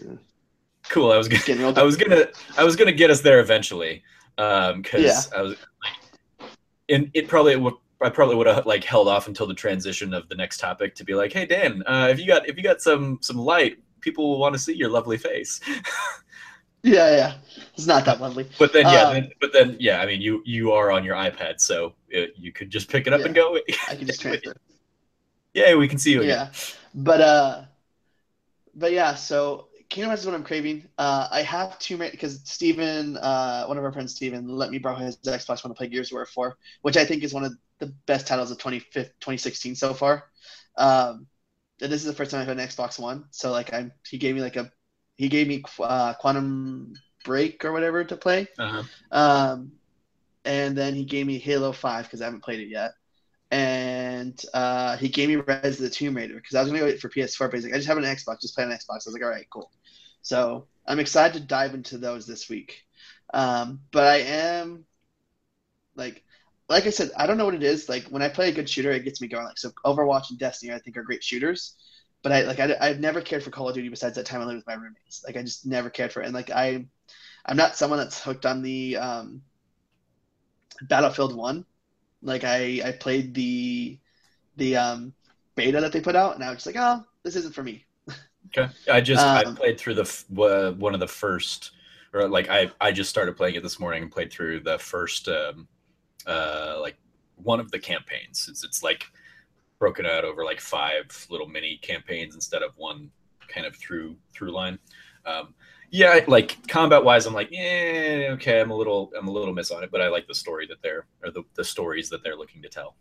Cool. 0.88 1.12
I 1.12 1.16
was 1.16 1.28
gonna. 1.28 1.72
I 1.72 1.82
was 1.82 1.96
gonna. 1.96 2.26
I 2.58 2.64
was 2.64 2.76
gonna 2.76 2.92
get 2.92 3.10
us 3.10 3.20
there 3.20 3.40
eventually. 3.40 4.02
Um, 4.38 4.82
because 4.82 5.02
yeah. 5.04 5.38
I 5.38 5.42
was. 5.42 5.56
Like, 5.82 6.50
and 6.88 7.10
it 7.14 7.28
probably 7.28 7.56
would. 7.56 7.74
I 8.02 8.10
probably 8.10 8.34
would 8.36 8.46
have 8.46 8.66
like 8.66 8.84
held 8.84 9.08
off 9.08 9.28
until 9.28 9.46
the 9.46 9.54
transition 9.54 10.12
of 10.12 10.28
the 10.28 10.34
next 10.34 10.58
topic 10.58 10.94
to 10.96 11.04
be 11.04 11.14
like, 11.14 11.32
"Hey 11.32 11.46
Dan, 11.46 11.82
uh, 11.86 12.08
if 12.10 12.18
you 12.18 12.26
got 12.26 12.48
if 12.48 12.56
you 12.56 12.62
got 12.62 12.82
some 12.82 13.18
some 13.22 13.36
light, 13.36 13.78
people 14.00 14.28
will 14.28 14.38
want 14.38 14.54
to 14.54 14.58
see 14.58 14.74
your 14.74 14.90
lovely 14.90 15.16
face." 15.16 15.60
yeah, 16.82 17.16
yeah, 17.16 17.34
it's 17.74 17.86
not 17.86 18.04
that 18.04 18.20
lovely. 18.20 18.46
But 18.58 18.72
then, 18.72 18.86
yeah, 18.86 19.04
um, 19.04 19.14
then, 19.14 19.30
but 19.40 19.52
then, 19.52 19.76
yeah. 19.80 20.00
I 20.02 20.06
mean, 20.06 20.20
you 20.20 20.42
you 20.44 20.72
are 20.72 20.90
on 20.90 21.04
your 21.04 21.14
iPad, 21.14 21.60
so 21.60 21.94
it, 22.08 22.34
you 22.36 22.52
could 22.52 22.68
just 22.68 22.90
pick 22.90 23.06
it 23.06 23.12
up 23.12 23.20
yeah, 23.20 23.26
and 23.26 23.34
go. 23.34 23.58
I 23.88 23.94
can 23.94 24.06
just 24.06 24.20
transfer. 24.20 24.54
Yeah, 25.54 25.76
we 25.76 25.88
can 25.88 25.98
see 25.98 26.12
you. 26.12 26.22
Again. 26.22 26.50
Yeah, 26.50 26.50
but 26.94 27.20
uh, 27.20 27.62
but 28.74 28.92
yeah. 28.92 29.14
So 29.14 29.68
Kingdom 29.88 30.08
Hearts 30.08 30.22
is 30.22 30.26
what 30.26 30.34
I'm 30.34 30.42
craving. 30.42 30.88
Uh, 30.98 31.28
I 31.30 31.42
have 31.42 31.78
two 31.78 31.96
because 31.96 32.40
Steven, 32.44 33.16
uh, 33.16 33.64
one 33.66 33.78
of 33.78 33.84
our 33.84 33.92
friends, 33.92 34.14
Steven, 34.14 34.48
let 34.48 34.70
me 34.70 34.78
borrow 34.78 34.96
his 34.96 35.16
Xbox 35.18 35.62
One 35.62 35.72
to 35.72 35.78
play 35.78 35.86
Gears 35.86 36.10
of 36.10 36.16
War 36.16 36.26
4, 36.26 36.56
which 36.82 36.96
I 36.96 37.04
think 37.04 37.22
is 37.22 37.32
one 37.32 37.44
of 37.44 37.52
the 37.78 37.94
best 38.06 38.26
titles 38.26 38.50
of 38.50 38.58
2016 38.58 39.76
so 39.76 39.94
far. 39.94 40.24
Um, 40.76 41.28
and 41.80 41.92
this 41.92 42.00
is 42.00 42.06
the 42.06 42.12
first 42.12 42.32
time 42.32 42.40
I've 42.40 42.48
had 42.48 42.58
an 42.58 42.66
Xbox 42.66 42.98
One, 42.98 43.26
so 43.30 43.52
like 43.52 43.72
I'm, 43.72 43.92
he 44.08 44.18
gave 44.18 44.34
me 44.34 44.40
like 44.40 44.56
a, 44.56 44.70
he 45.14 45.28
gave 45.28 45.46
me 45.46 45.62
uh, 45.78 46.14
Quantum 46.14 46.94
Break 47.24 47.64
or 47.64 47.72
whatever 47.72 48.02
to 48.02 48.16
play. 48.16 48.48
Uh-huh. 48.58 48.82
Um, 49.12 49.72
and 50.44 50.76
then 50.76 50.94
he 50.94 51.04
gave 51.04 51.26
me 51.26 51.38
Halo 51.38 51.70
5 51.70 52.04
because 52.04 52.20
I 52.20 52.24
haven't 52.24 52.42
played 52.42 52.60
it 52.60 52.68
yet 52.68 52.92
and 53.54 54.44
uh, 54.52 54.96
he 54.96 55.08
gave 55.08 55.28
me 55.28 55.36
Rise 55.36 55.76
of 55.76 55.82
the 55.82 55.88
Tomb 55.88 56.16
Raider 56.16 56.34
because 56.34 56.56
I 56.56 56.60
was 56.60 56.72
gonna 56.72 56.82
wait 56.82 57.00
for 57.00 57.08
PS4, 57.08 57.46
but 57.46 57.54
he's 57.54 57.64
like, 57.64 57.72
I 57.72 57.76
just 57.76 57.86
have 57.86 57.96
an 57.96 58.02
Xbox, 58.02 58.40
just 58.40 58.56
play 58.56 58.64
on 58.64 58.70
Xbox. 58.70 58.88
I 58.88 59.06
was 59.06 59.12
like, 59.12 59.22
all 59.22 59.28
right, 59.28 59.46
cool. 59.48 59.70
So 60.22 60.66
I'm 60.88 60.98
excited 60.98 61.34
to 61.40 61.46
dive 61.46 61.72
into 61.72 61.96
those 61.96 62.26
this 62.26 62.48
week. 62.48 62.82
Um, 63.32 63.78
but 63.92 64.08
I 64.08 64.16
am 64.16 64.84
like, 65.94 66.24
like 66.68 66.86
I 66.86 66.90
said, 66.90 67.12
I 67.16 67.28
don't 67.28 67.38
know 67.38 67.44
what 67.44 67.54
it 67.54 67.62
is. 67.62 67.88
Like 67.88 68.06
when 68.06 68.22
I 68.22 68.28
play 68.28 68.48
a 68.48 68.52
good 68.52 68.68
shooter, 68.68 68.90
it 68.90 69.04
gets 69.04 69.20
me 69.20 69.28
going. 69.28 69.44
Like 69.44 69.58
so, 69.58 69.70
Overwatch 69.84 70.30
and 70.30 70.38
Destiny, 70.38 70.72
I 70.72 70.80
think 70.80 70.96
are 70.96 71.04
great 71.04 71.22
shooters. 71.22 71.76
But 72.24 72.32
I 72.32 72.42
like 72.42 72.58
I, 72.58 72.76
I've 72.80 72.98
never 72.98 73.20
cared 73.20 73.44
for 73.44 73.50
Call 73.50 73.68
of 73.68 73.76
Duty 73.76 73.88
besides 73.88 74.16
that 74.16 74.26
time 74.26 74.40
I 74.40 74.46
lived 74.46 74.56
with 74.56 74.66
my 74.66 74.74
roommates. 74.74 75.22
Like 75.24 75.36
I 75.36 75.42
just 75.42 75.64
never 75.64 75.90
cared 75.90 76.12
for 76.12 76.22
it. 76.22 76.26
And 76.26 76.34
like 76.34 76.50
I, 76.50 76.86
I'm 77.46 77.56
not 77.56 77.76
someone 77.76 78.00
that's 78.00 78.20
hooked 78.20 78.46
on 78.46 78.62
the 78.62 78.96
um, 78.96 79.42
Battlefield 80.82 81.36
One 81.36 81.66
like 82.24 82.42
I 82.44 82.80
I 82.84 82.92
played 82.92 83.34
the 83.34 83.98
the 84.56 84.76
um, 84.76 85.12
beta 85.54 85.80
that 85.80 85.92
they 85.92 86.00
put 86.00 86.16
out, 86.16 86.34
and 86.34 86.42
I 86.42 86.48
was 86.48 86.56
just 86.56 86.66
like, 86.66 86.76
oh, 86.78 87.04
this 87.22 87.36
isn't 87.36 87.54
for 87.54 87.62
me. 87.62 87.84
Okay, 88.56 88.72
I 88.90 89.00
just 89.00 89.24
um, 89.24 89.36
I 89.36 89.44
played 89.54 89.78
through 89.78 89.94
the 89.94 90.24
uh, 90.38 90.72
one 90.72 90.94
of 90.94 91.00
the 91.00 91.08
first, 91.08 91.72
or 92.12 92.28
like 92.28 92.48
I 92.48 92.70
I 92.80 92.92
just 92.92 93.10
started 93.10 93.36
playing 93.36 93.54
it 93.54 93.62
this 93.62 93.78
morning 93.78 94.02
and 94.02 94.12
played 94.12 94.32
through 94.32 94.60
the 94.60 94.78
first 94.78 95.28
um, 95.28 95.68
uh, 96.26 96.78
like 96.80 96.96
one 97.36 97.60
of 97.60 97.70
the 97.70 97.78
campaigns. 97.78 98.46
It's 98.48 98.64
it's 98.64 98.82
like 98.82 99.04
broken 99.78 100.06
out 100.06 100.24
over 100.24 100.44
like 100.44 100.60
five 100.60 101.26
little 101.30 101.48
mini 101.48 101.78
campaigns 101.78 102.34
instead 102.34 102.62
of 102.62 102.76
one 102.76 103.10
kind 103.48 103.66
of 103.66 103.76
through 103.76 104.16
through 104.32 104.52
line. 104.52 104.78
Um, 105.26 105.54
yeah, 105.94 106.24
like 106.26 106.66
combat 106.66 107.04
wise, 107.04 107.24
I'm 107.24 107.34
like, 107.34 107.50
yeah, 107.52 108.30
okay, 108.32 108.60
I'm 108.60 108.72
a 108.72 108.74
little, 108.74 109.12
I'm 109.16 109.28
a 109.28 109.30
little 109.30 109.54
miss 109.54 109.70
on 109.70 109.84
it, 109.84 109.92
but 109.92 110.00
I 110.00 110.08
like 110.08 110.26
the 110.26 110.34
story 110.34 110.66
that 110.66 110.82
they're, 110.82 111.06
or 111.22 111.30
the, 111.30 111.44
the 111.54 111.62
stories 111.62 112.10
that 112.10 112.24
they're 112.24 112.34
looking 112.34 112.62
to 112.62 112.68
tell. 112.68 112.96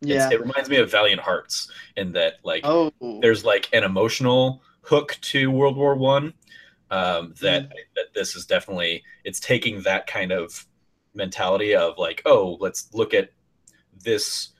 Yeah, 0.00 0.24
it's, 0.24 0.32
it 0.32 0.40
reminds 0.40 0.70
me 0.70 0.76
of 0.76 0.90
Valiant 0.90 1.20
Hearts 1.20 1.70
in 1.98 2.12
that, 2.12 2.36
like, 2.42 2.62
oh. 2.64 2.90
there's 3.20 3.44
like 3.44 3.68
an 3.74 3.84
emotional 3.84 4.62
hook 4.80 5.18
to 5.20 5.50
World 5.50 5.76
War 5.76 5.94
One. 5.94 6.32
Um, 6.90 7.34
that 7.42 7.64
mm. 7.64 7.72
that 7.96 8.14
this 8.14 8.34
is 8.34 8.46
definitely 8.46 9.02
it's 9.24 9.40
taking 9.40 9.82
that 9.82 10.06
kind 10.06 10.32
of 10.32 10.64
mentality 11.14 11.74
of 11.74 11.98
like, 11.98 12.22
oh, 12.24 12.56
let's 12.60 12.94
look 12.94 13.12
at 13.12 13.30
this 14.04 14.50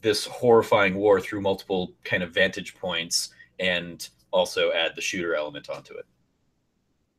this 0.00 0.26
horrifying 0.26 0.94
war 0.94 1.20
through 1.20 1.40
multiple 1.40 1.94
kind 2.04 2.22
of 2.22 2.32
vantage 2.32 2.76
points 2.76 3.30
and 3.58 4.10
also 4.30 4.70
add 4.72 4.92
the 4.94 5.00
shooter 5.00 5.34
element 5.34 5.70
onto 5.70 5.94
it. 5.94 6.04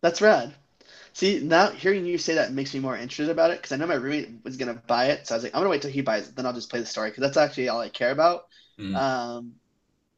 That's 0.01 0.21
rad. 0.21 0.53
See, 1.13 1.39
now 1.39 1.69
hearing 1.71 2.05
you 2.05 2.17
say 2.17 2.35
that 2.35 2.53
makes 2.53 2.73
me 2.73 2.79
more 2.79 2.95
interested 2.95 3.29
about 3.29 3.51
it 3.51 3.57
because 3.57 3.71
I 3.71 3.75
know 3.75 3.87
my 3.87 3.95
roommate 3.95 4.43
was 4.43 4.57
gonna 4.57 4.81
buy 4.87 5.07
it, 5.07 5.27
so 5.27 5.35
I 5.35 5.37
was 5.37 5.43
like, 5.43 5.53
I'm 5.53 5.59
gonna 5.59 5.69
wait 5.69 5.81
till 5.81 5.91
he 5.91 6.01
buys 6.01 6.29
it, 6.29 6.35
then 6.35 6.45
I'll 6.45 6.53
just 6.53 6.69
play 6.69 6.79
the 6.79 6.85
story 6.85 7.09
because 7.09 7.21
that's 7.21 7.37
actually 7.37 7.69
all 7.69 7.81
I 7.81 7.89
care 7.89 8.11
about. 8.11 8.45
Mm. 8.79 8.95
Um, 8.95 9.53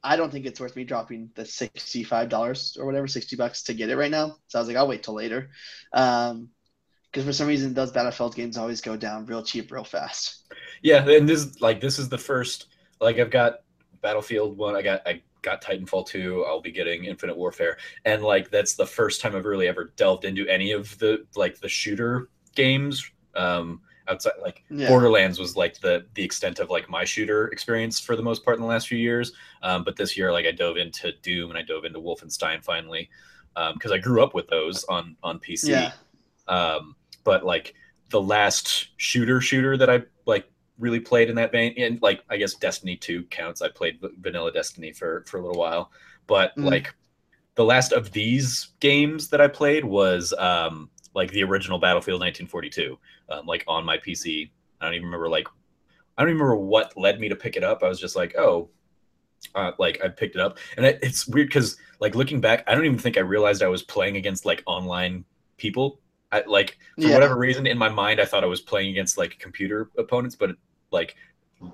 I 0.03 0.15
don't 0.17 0.31
think 0.31 0.45
it's 0.45 0.59
worth 0.59 0.75
me 0.75 0.84
dropping 0.84 1.31
the 1.34 1.45
sixty-five 1.45 2.29
dollars 2.29 2.77
or 2.79 2.86
whatever, 2.86 3.07
sixty 3.07 3.36
bucks 3.36 3.63
to 3.63 3.73
get 3.73 3.89
it 3.89 3.97
right 3.97 4.11
now. 4.11 4.38
So 4.47 4.59
I 4.59 4.61
was 4.61 4.67
like, 4.67 4.77
I'll 4.77 4.88
wait 4.88 5.01
till 5.01 5.15
later, 5.15 5.49
because 5.91 6.31
um, 6.31 6.49
for 7.11 7.34
some 7.34 7.47
reason 7.47 7.73
those 7.73 7.91
Battlefield 7.91 8.36
games 8.36 8.57
always 8.57 8.81
go 8.81 8.95
down 8.95 9.25
real 9.25 9.43
cheap, 9.43 9.71
real 9.71 9.84
fast. 9.84 10.53
Yeah, 10.81 11.07
and 11.07 11.27
this 11.27 11.59
like 11.59 11.81
this 11.81 11.97
is 11.97 12.07
the 12.09 12.17
first 12.17 12.67
like 13.01 13.17
I've 13.17 13.31
got 13.31 13.61
Battlefield 14.01 14.57
one, 14.57 14.75
I 14.75 14.81
got 14.81 15.07
I 15.07 15.21
got 15.44 15.62
Titanfall 15.62 16.08
2, 16.08 16.46
I'll 16.48 16.62
be 16.62 16.72
getting 16.72 17.06
Infinite 17.06 17.38
Warfare. 17.38 17.78
And 18.06 18.24
like 18.24 18.50
that's 18.50 18.74
the 18.74 18.86
first 18.86 19.22
time 19.22 19.36
I've 19.36 19.46
really 19.46 19.68
ever 19.68 19.94
delved 19.96 20.26
into 20.26 20.48
any 20.48 20.72
of 20.72 20.98
the 20.98 21.26
like 21.36 21.60
the 21.60 21.70
shooter 21.70 22.30
games. 22.56 23.12
Um 23.36 23.82
outside 24.08 24.34
like 24.41 24.64
yeah. 24.70 24.88
Borderlands 24.88 25.39
was 25.39 25.56
like 25.56 25.80
the 25.80 26.06
the 26.16 26.24
extent 26.24 26.60
of 26.60 26.70
like 26.70 26.89
my 26.89 27.04
shooter 27.04 27.48
experience 27.50 28.00
for 28.00 28.16
the 28.16 28.24
most 28.24 28.44
part 28.44 28.58
in 28.58 28.62
the 28.62 28.68
last 28.68 28.88
few 28.88 28.98
years. 28.98 29.34
Um, 29.62 29.84
but 29.84 29.96
this 29.96 30.18
year 30.18 30.32
like 30.32 30.46
I 30.46 30.52
dove 30.52 30.78
into 30.78 31.12
Doom 31.22 31.52
and 31.52 31.60
I 31.60 31.62
dove 31.62 31.86
into 31.86 32.00
Wolfenstein 32.00 32.64
finally. 32.64 33.10
because 33.56 33.91
um, 33.91 33.94
I 33.94 33.98
grew 34.00 34.24
up 34.24 34.34
with 34.34 34.48
those 34.48 34.84
on 34.86 35.16
on 35.24 35.39
PC. 35.39 35.70
Yeah. 35.70 35.91
Um, 36.48 36.96
but 37.24 37.46
like 37.46 37.74
the 38.10 38.22
last 38.22 38.89
shooter 38.98 39.41
shooter 39.41 39.78
that 39.78 39.89
I 39.89 40.04
like 40.26 40.50
really 40.80 40.99
played 40.99 41.30
in 41.30 41.36
that 41.36 41.51
vein. 41.51 41.74
And 41.78 42.01
like 42.01 42.24
I 42.30 42.38
guess 42.38 42.53
Destiny 42.55 42.95
2 42.95 43.24
counts. 43.26 43.61
I 43.61 43.69
played 43.69 43.99
vanilla 44.19 44.51
Destiny 44.51 44.91
for 44.91 45.24
for 45.28 45.38
a 45.38 45.41
little 45.41 45.59
while, 45.59 45.91
but 46.28 46.55
mm. 46.57 46.65
like 46.65 46.93
the 47.55 47.63
last 47.63 47.91
of 47.91 48.11
these 48.11 48.69
games 48.80 49.30
that 49.30 49.41
I 49.41 49.47
played 49.47 49.86
was 49.86 50.34
um 50.38 50.89
like 51.13 51.32
the 51.32 51.43
original 51.43 51.80
Battlefield 51.80 52.19
1942, 52.21 52.97
um, 53.30 53.45
like 53.45 53.63
on 53.67 53.86
my 53.86 53.97
PC. 53.97 54.49
I 54.82 54.86
don't 54.86 54.95
even 54.95 55.05
remember 55.05 55.30
like 55.30 55.47
I 56.17 56.21
don't 56.21 56.30
even 56.30 56.41
remember 56.41 56.63
what 56.63 56.97
led 56.97 57.19
me 57.19 57.30
to 57.30 57.36
pick 57.36 57.55
it 57.55 57.63
up. 57.63 57.84
I 57.84 57.88
was 57.88 57.99
just 57.99 58.15
like, 58.15 58.36
oh, 58.38 58.69
uh, 59.55 59.71
like 59.80 59.99
I 60.03 60.09
picked 60.09 60.36
it 60.36 60.41
up, 60.41 60.57
and 60.78 60.86
it, 60.86 60.99
it's 61.01 61.28
weird 61.28 61.47
because 61.47 61.78
like 61.99 62.15
looking 62.15 62.41
back, 62.41 62.63
I 62.67 62.76
don't 62.76 62.86
even 62.86 62.97
think 62.97 63.17
I 63.17 63.21
realized 63.21 63.63
I 63.63 63.67
was 63.67 63.84
playing 63.84 64.17
against 64.17 64.45
like 64.45 64.63
online 64.65 65.26
people 65.57 65.99
I, 66.34 66.43
like 66.47 66.77
for 66.95 67.07
yeah. 67.07 67.13
whatever 67.13 67.38
reason 67.38 67.67
in 67.67 67.77
my 67.77 67.89
mind 67.89 68.19
I 68.19 68.25
thought 68.25 68.43
I 68.43 68.47
was 68.47 68.61
playing 68.61 68.89
against 68.89 69.17
like 69.17 69.38
computer 69.39 69.89
opponents, 69.97 70.36
but 70.36 70.55
like 70.91 71.15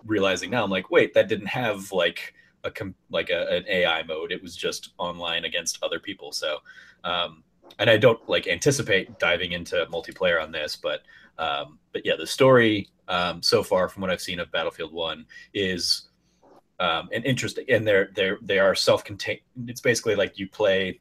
realizing 0.06 0.50
now 0.50 0.64
I'm 0.64 0.70
like, 0.70 0.92
wait, 0.92 1.14
that 1.14 1.28
didn't 1.28 1.48
have 1.48 1.92
like 1.92 2.34
a 2.64 2.72
com- 2.72 2.96
like 3.10 3.30
a, 3.30 3.50
an 3.50 3.66
AI 3.68 4.04
mode. 4.04 4.32
It 4.32 4.42
was 4.42 4.56
just 4.56 4.92
online 4.98 5.46
against 5.46 5.80
other 5.82 6.00
people. 6.00 6.32
So, 6.32 6.58
um, 7.04 7.44
and 7.80 7.90
I 7.90 7.98
don't 7.98 8.20
like 8.28 8.48
anticipate 8.48 9.18
diving 9.20 9.54
into 9.54 9.86
multiplayer 9.92 10.42
on 10.42 10.52
this, 10.52 10.76
but 10.76 11.04
um, 11.38 11.80
but 11.94 12.06
yeah, 12.06 12.16
the 12.18 12.28
story 12.28 12.90
um, 13.08 13.42
so 13.42 13.64
far 13.64 13.88
from 13.88 14.02
what 14.02 14.12
I've 14.12 14.22
seen 14.22 14.40
of 14.40 14.52
Battlefield 14.52 14.94
One 14.94 15.26
is 15.54 16.10
um, 16.80 17.10
an 17.14 17.24
interesting, 17.24 17.66
and 17.70 17.88
they're 17.88 18.10
they're 18.14 18.38
they 18.42 18.60
are 18.60 18.76
self-contained. 18.76 19.40
It's 19.68 19.82
basically 19.82 20.16
like 20.16 20.38
you 20.38 20.50
play 20.50 21.00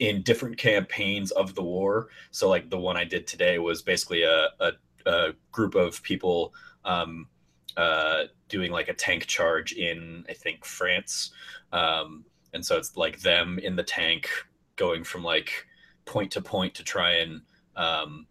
in 0.00 0.22
different 0.22 0.56
campaigns 0.56 1.30
of 1.32 1.54
the 1.54 1.62
war. 1.62 2.08
So 2.30 2.48
like 2.48 2.70
the 2.70 2.78
one 2.78 2.96
I 2.96 3.04
did 3.04 3.26
today 3.26 3.58
was 3.58 3.82
basically 3.82 4.22
a, 4.22 4.48
a, 4.58 4.72
a 5.06 5.32
group 5.52 5.74
of 5.74 6.02
people 6.02 6.52
um, 6.84 7.28
uh, 7.76 8.24
doing 8.48 8.72
like 8.72 8.88
a 8.88 8.94
tank 8.94 9.26
charge 9.26 9.72
in 9.72 10.24
I 10.28 10.32
think 10.32 10.64
France, 10.64 11.30
um, 11.72 12.24
and 12.52 12.64
so 12.64 12.76
it's 12.76 12.96
like 12.96 13.20
them 13.20 13.58
in 13.60 13.76
the 13.76 13.82
tank 13.82 14.28
going 14.76 15.04
from 15.04 15.22
like 15.22 15.66
point 16.06 16.32
to 16.32 16.40
point 16.40 16.74
to 16.74 16.82
try 16.82 17.12
and 17.16 17.42
um, 17.76 18.26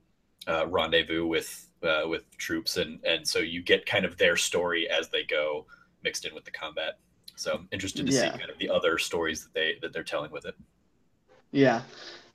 uh, 0.47 0.67
rendezvous 0.67 1.26
with 1.26 1.70
uh, 1.84 2.07
with 2.07 2.30
troops, 2.38 2.78
and 2.78 2.99
and 3.05 3.26
so 3.26 3.39
you 3.39 3.61
get 3.61 3.86
kind 3.86 4.05
of 4.05 4.17
their 4.17 4.36
story 4.36 4.89
as 4.89 5.09
they 5.09 5.24
go 5.24 5.65
mixed 6.03 6.26
in 6.26 6.34
with 6.34 6.45
the 6.45 6.51
combat. 6.51 6.97
So 7.36 7.53
I'm 7.53 7.67
interested 7.72 8.07
to 8.07 8.11
yeah. 8.11 8.34
see 8.34 8.38
kind 8.39 8.49
of 8.49 8.57
the 8.57 8.70
other 8.70 8.97
stories 8.97 9.43
that 9.43 9.53
they 9.53 9.76
that 9.82 9.93
they're 9.93 10.03
telling 10.03 10.32
with 10.32 10.45
it. 10.45 10.55
Yeah. 11.52 11.82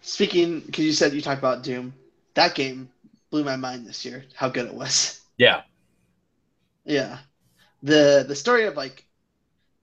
Speaking, 0.00 0.60
because 0.60 0.84
you 0.84 0.92
said 0.92 1.12
you 1.12 1.20
talked 1.20 1.38
about 1.38 1.62
Doom. 1.62 1.94
that 2.34 2.54
game 2.54 2.90
blew 3.30 3.44
my 3.44 3.56
mind 3.56 3.86
this 3.86 4.04
year. 4.04 4.24
How 4.34 4.48
good 4.48 4.66
it 4.66 4.74
was. 4.74 5.20
Yeah. 5.36 5.62
Yeah. 6.84 7.18
The 7.82 8.24
the 8.28 8.36
story 8.36 8.66
of 8.66 8.76
like, 8.76 9.04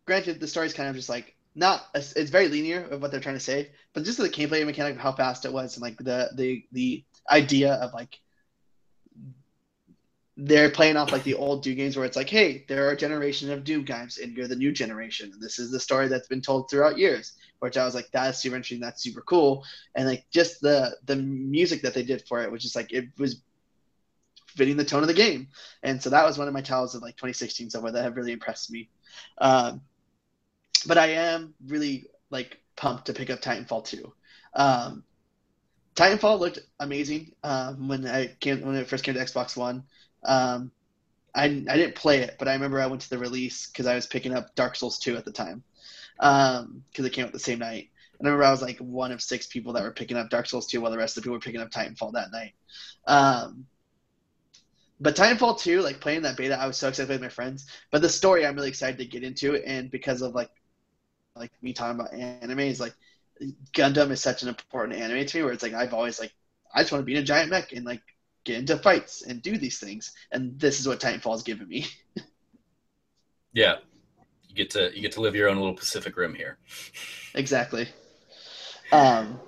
granted, 0.05 0.39
the 0.39 0.47
story 0.47 0.67
is 0.67 0.73
kind 0.73 0.87
of 0.87 0.95
just 0.95 1.09
like 1.09 1.35
not 1.55 1.87
it's 1.93 2.29
very 2.29 2.47
linear 2.47 2.85
of 2.85 3.01
what 3.01 3.11
they're 3.11 3.19
trying 3.19 3.35
to 3.35 3.41
say, 3.41 3.71
but 3.91 4.05
just 4.05 4.17
the 4.17 4.29
gameplay 4.29 4.65
mechanic 4.65 4.95
of 4.95 5.01
how 5.01 5.11
fast 5.11 5.43
it 5.43 5.51
was 5.51 5.75
and 5.75 5.81
like 5.83 5.97
the 5.97 6.29
the 6.35 6.63
the 6.71 7.03
idea 7.29 7.73
of 7.73 7.93
like 7.93 8.17
they're 10.37 10.69
playing 10.69 10.97
off 10.97 11.11
like 11.11 11.23
the 11.23 11.35
old 11.35 11.63
Doom 11.63 11.75
games 11.75 11.97
where 11.97 12.05
it's 12.05 12.15
like, 12.15 12.29
hey, 12.29 12.65
there 12.67 12.87
are 12.87 12.91
a 12.91 12.97
generation 12.97 13.51
of 13.51 13.63
Doom 13.63 13.83
games 13.83 14.17
and 14.17 14.35
you're 14.35 14.47
the 14.47 14.55
new 14.55 14.71
generation. 14.71 15.29
And 15.33 15.41
this 15.41 15.59
is 15.59 15.69
the 15.69 15.79
story 15.79 16.07
that's 16.07 16.27
been 16.27 16.41
told 16.41 16.69
throughout 16.69 16.97
years. 16.97 17.33
Which 17.61 17.77
I 17.77 17.85
was 17.85 17.93
like, 17.93 18.09
that's 18.11 18.39
super 18.39 18.55
interesting, 18.55 18.79
that's 18.79 19.03
super 19.03 19.21
cool. 19.21 19.63
And 19.93 20.07
like 20.07 20.25
just 20.31 20.61
the 20.61 20.97
the 21.05 21.15
music 21.15 21.83
that 21.83 21.93
they 21.93 22.01
did 22.01 22.27
for 22.27 22.41
it 22.41 22.51
was 22.51 22.63
just 22.63 22.75
like 22.75 22.91
it 22.91 23.09
was 23.19 23.43
fitting 24.47 24.77
the 24.77 24.83
tone 24.83 25.03
of 25.03 25.07
the 25.07 25.13
game. 25.13 25.47
And 25.83 26.01
so 26.01 26.09
that 26.09 26.25
was 26.25 26.39
one 26.39 26.47
of 26.47 26.55
my 26.55 26.61
titles 26.61 26.95
of 26.95 27.03
like 27.03 27.15
2016 27.17 27.69
somewhere 27.69 27.91
that 27.91 28.03
have 28.03 28.17
really 28.17 28.31
impressed 28.31 28.71
me. 28.71 28.89
Um, 29.37 29.81
but 30.87 30.97
I 30.97 31.07
am 31.09 31.53
really 31.67 32.07
like 32.31 32.59
pumped 32.75 33.05
to 33.05 33.13
pick 33.13 33.29
up 33.29 33.41
Titanfall 33.41 33.85
2. 33.85 34.11
Um, 34.55 35.03
Titanfall 35.95 36.39
looked 36.39 36.59
amazing 36.79 37.33
um, 37.43 37.87
when 37.87 38.07
I 38.07 38.27
came 38.39 38.61
when 38.61 38.75
it 38.75 38.87
first 38.87 39.03
came 39.03 39.13
to 39.13 39.19
Xbox 39.19 39.55
One. 39.55 39.83
Um, 40.23 40.71
I 41.35 41.45
I 41.45 41.77
didn't 41.77 41.93
play 41.93 42.21
it, 42.21 42.37
but 42.39 42.47
I 42.47 42.53
remember 42.53 42.81
I 42.81 42.87
went 42.87 43.03
to 43.03 43.09
the 43.11 43.19
release 43.19 43.67
because 43.67 43.85
I 43.85 43.93
was 43.93 44.07
picking 44.07 44.33
up 44.33 44.55
Dark 44.55 44.75
Souls 44.75 44.97
2 44.97 45.15
at 45.15 45.25
the 45.25 45.31
time 45.31 45.63
because 46.21 46.59
um, 46.99 47.05
it 47.05 47.13
came 47.13 47.25
out 47.25 47.33
the 47.33 47.39
same 47.39 47.59
night. 47.59 47.89
I 48.13 48.23
remember 48.23 48.43
I 48.43 48.51
was 48.51 48.61
like 48.61 48.77
one 48.77 49.11
of 49.11 49.21
six 49.21 49.47
people 49.47 49.73
that 49.73 49.81
were 49.81 49.91
picking 49.91 50.17
up 50.17 50.29
Dark 50.29 50.45
Souls 50.45 50.67
2 50.67 50.79
while 50.79 50.91
the 50.91 50.97
rest 50.97 51.17
of 51.17 51.23
the 51.23 51.25
people 51.25 51.37
were 51.37 51.41
picking 51.41 51.61
up 51.61 51.71
Titanfall 51.71 52.13
that 52.13 52.31
night. 52.31 52.53
Um, 53.07 53.65
but 54.99 55.15
Titanfall 55.15 55.59
2, 55.59 55.81
like 55.81 55.99
playing 55.99 56.21
that 56.21 56.37
beta, 56.37 56.59
I 56.59 56.67
was 56.67 56.77
so 56.77 56.89
excited 56.89 57.09
with 57.09 57.21
my 57.21 57.29
friends. 57.29 57.65
But 57.89 58.03
the 58.03 58.09
story, 58.09 58.45
I'm 58.45 58.55
really 58.55 58.69
excited 58.69 58.99
to 58.99 59.05
get 59.05 59.23
into 59.23 59.55
and 59.55 59.89
because 59.89 60.21
of 60.21 60.35
like 60.35 60.51
like 61.35 61.51
me 61.63 61.73
talking 61.73 61.99
about 61.99 62.13
anime 62.13 62.59
is 62.59 62.79
like 62.79 62.93
Gundam 63.73 64.11
is 64.11 64.21
such 64.21 64.43
an 64.43 64.49
important 64.49 64.99
anime 64.99 65.25
to 65.25 65.37
me 65.37 65.43
where 65.43 65.53
it's 65.53 65.63
like 65.63 65.73
I've 65.73 65.93
always 65.93 66.19
like 66.19 66.33
I 66.75 66.81
just 66.81 66.91
want 66.91 67.01
to 67.01 67.05
be 67.05 67.15
in 67.15 67.23
a 67.23 67.25
giant 67.25 67.49
mech 67.49 67.71
and 67.71 67.85
like 67.85 68.03
get 68.43 68.59
into 68.59 68.77
fights 68.77 69.23
and 69.23 69.41
do 69.41 69.57
these 69.57 69.79
things 69.79 70.13
and 70.31 70.59
this 70.59 70.79
is 70.79 70.87
what 70.87 70.99
Titanfall 70.99 71.31
has 71.31 71.43
given 71.43 71.67
me. 71.67 71.87
yeah. 73.53 73.77
You 74.51 74.57
get 74.57 74.69
to 74.71 74.93
you 74.93 75.01
get 75.01 75.13
to 75.13 75.21
live 75.21 75.35
your 75.35 75.49
own 75.49 75.55
little 75.55 75.73
Pacific 75.73 76.15
Rim 76.17 76.35
here. 76.35 76.57
Exactly. 77.35 77.87
Um 78.91 79.39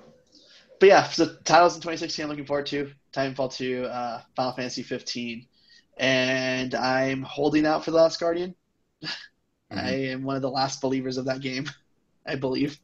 but 0.80 0.88
yeah, 0.88 1.04
so 1.04 1.36
titles 1.44 1.74
in 1.74 1.82
2016 1.82 2.24
I'm 2.24 2.30
looking 2.30 2.46
forward 2.46 2.66
to. 2.66 2.90
Titanfall 3.12 3.54
2, 3.54 3.84
uh, 3.84 4.20
Final 4.34 4.52
Fantasy 4.52 4.82
15, 4.82 5.46
and 5.98 6.74
I'm 6.74 7.22
holding 7.22 7.64
out 7.64 7.84
for 7.84 7.92
The 7.92 7.98
Last 7.98 8.18
Guardian. 8.18 8.56
Mm-hmm. 9.04 9.78
I 9.78 9.90
am 9.90 10.24
one 10.24 10.36
of 10.36 10.42
the 10.42 10.50
last 10.50 10.80
believers 10.80 11.16
of 11.16 11.26
that 11.26 11.40
game, 11.40 11.70
I 12.26 12.34
believe. 12.34 12.78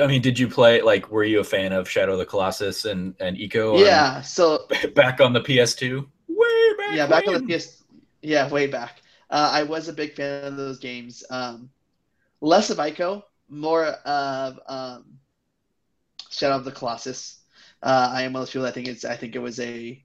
I 0.00 0.06
mean, 0.06 0.22
did 0.22 0.38
you 0.38 0.48
play 0.48 0.80
like? 0.80 1.10
Were 1.10 1.24
you 1.24 1.40
a 1.40 1.44
fan 1.44 1.72
of 1.72 1.88
Shadow 1.88 2.12
of 2.12 2.18
the 2.18 2.24
Colossus 2.24 2.86
and 2.86 3.14
and 3.20 3.36
Ico? 3.36 3.78
Yeah. 3.78 4.22
So 4.22 4.66
back 4.94 5.20
on 5.20 5.34
the 5.34 5.40
PS2, 5.40 6.06
way 6.28 6.76
back. 6.78 6.96
Yeah, 6.96 7.06
back 7.06 7.26
when? 7.26 7.36
on 7.36 7.46
the 7.46 7.58
PS. 7.58 7.84
Yeah, 8.22 8.48
way 8.48 8.68
back. 8.68 9.02
Uh, 9.30 9.50
I 9.52 9.62
was 9.64 9.88
a 9.88 9.92
big 9.92 10.14
fan 10.14 10.44
of 10.44 10.56
those 10.56 10.78
games. 10.78 11.24
Um, 11.30 11.70
less 12.40 12.70
of 12.70 12.78
Ico, 12.78 13.22
more 13.48 13.86
of 13.86 14.60
um, 14.66 15.18
Shadow 16.30 16.56
of 16.56 16.64
the 16.64 16.72
Colossus. 16.72 17.40
Uh, 17.82 18.10
I 18.12 18.22
am 18.22 18.32
one 18.32 18.42
of 18.42 18.46
those 18.46 18.52
people. 18.52 18.66
I 18.66 18.72
think 18.72 18.88
it's. 18.88 19.04
I 19.04 19.16
think 19.16 19.34
it 19.34 19.40
was 19.40 19.60
a 19.60 20.02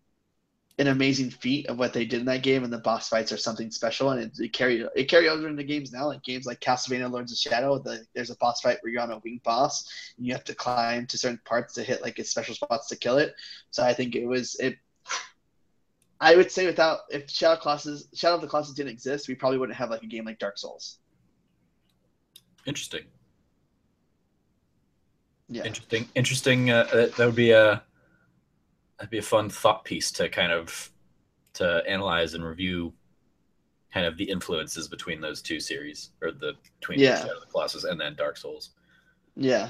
an 0.79 0.87
amazing 0.87 1.29
feat 1.29 1.67
of 1.67 1.77
what 1.77 1.93
they 1.93 2.05
did 2.05 2.21
in 2.21 2.25
that 2.25 2.41
game, 2.41 2.63
and 2.63 2.73
the 2.73 2.77
boss 2.79 3.09
fights 3.09 3.31
are 3.31 3.37
something 3.37 3.69
special, 3.69 4.11
and 4.11 4.21
it, 4.21 4.31
it 4.39 4.53
carry 4.53 4.83
it 4.95 5.05
carried 5.05 5.27
over 5.29 5.47
into 5.47 5.63
games 5.63 5.91
now, 5.91 6.07
like 6.07 6.23
games 6.23 6.45
like 6.45 6.59
Castlevania: 6.59 7.11
Lords 7.11 7.31
of 7.31 7.37
Shadow. 7.37 7.77
The, 7.79 8.05
there's 8.15 8.31
a 8.31 8.37
boss 8.37 8.61
fight 8.61 8.77
where 8.81 8.91
you're 8.91 9.01
on 9.01 9.11
a 9.11 9.19
winged 9.19 9.43
boss, 9.43 9.87
and 10.17 10.25
you 10.25 10.33
have 10.33 10.43
to 10.45 10.55
climb 10.55 11.05
to 11.07 11.17
certain 11.17 11.41
parts 11.45 11.73
to 11.75 11.83
hit 11.83 12.01
like 12.01 12.17
its 12.19 12.29
special 12.31 12.55
spots 12.55 12.87
to 12.89 12.95
kill 12.95 13.17
it. 13.17 13.35
So 13.69 13.83
I 13.83 13.93
think 13.93 14.15
it 14.15 14.25
was 14.25 14.55
it. 14.59 14.77
I 16.21 16.35
would 16.35 16.51
say 16.51 16.67
without 16.67 16.99
if 17.09 17.29
Shadow 17.29 17.59
Colossus 17.59 18.07
Shadow 18.13 18.35
of 18.35 18.41
the 18.41 18.47
Colossus 18.47 18.75
didn't 18.75 18.91
exist, 18.91 19.27
we 19.27 19.33
probably 19.33 19.57
wouldn't 19.57 19.77
have 19.77 19.89
like 19.89 20.03
a 20.03 20.07
game 20.07 20.23
like 20.23 20.37
Dark 20.37 20.57
Souls. 20.57 20.99
Interesting. 22.67 23.01
Yeah. 25.49 25.63
Interesting. 25.63 26.07
Interesting. 26.13 26.69
Uh, 26.69 27.09
that 27.17 27.25
would 27.25 27.35
be 27.35 27.51
a 27.51 27.81
that'd 28.97 29.09
be 29.09 29.17
a 29.17 29.23
fun 29.23 29.49
thought 29.49 29.83
piece 29.83 30.11
to 30.11 30.29
kind 30.29 30.51
of 30.51 30.91
to 31.53 31.83
analyze 31.87 32.35
and 32.35 32.45
review 32.45 32.93
kind 33.91 34.05
of 34.05 34.15
the 34.15 34.23
influences 34.23 34.87
between 34.87 35.19
those 35.19 35.41
two 35.41 35.59
series 35.59 36.11
or 36.21 36.31
the 36.31 36.53
between 36.79 36.99
yeah. 36.99 37.19
Shadow 37.19 37.33
of 37.33 37.41
the 37.41 37.47
Colossus 37.47 37.83
and 37.83 37.99
then 37.99 38.15
Dark 38.15 38.37
Souls. 38.37 38.69
Yeah. 39.35 39.69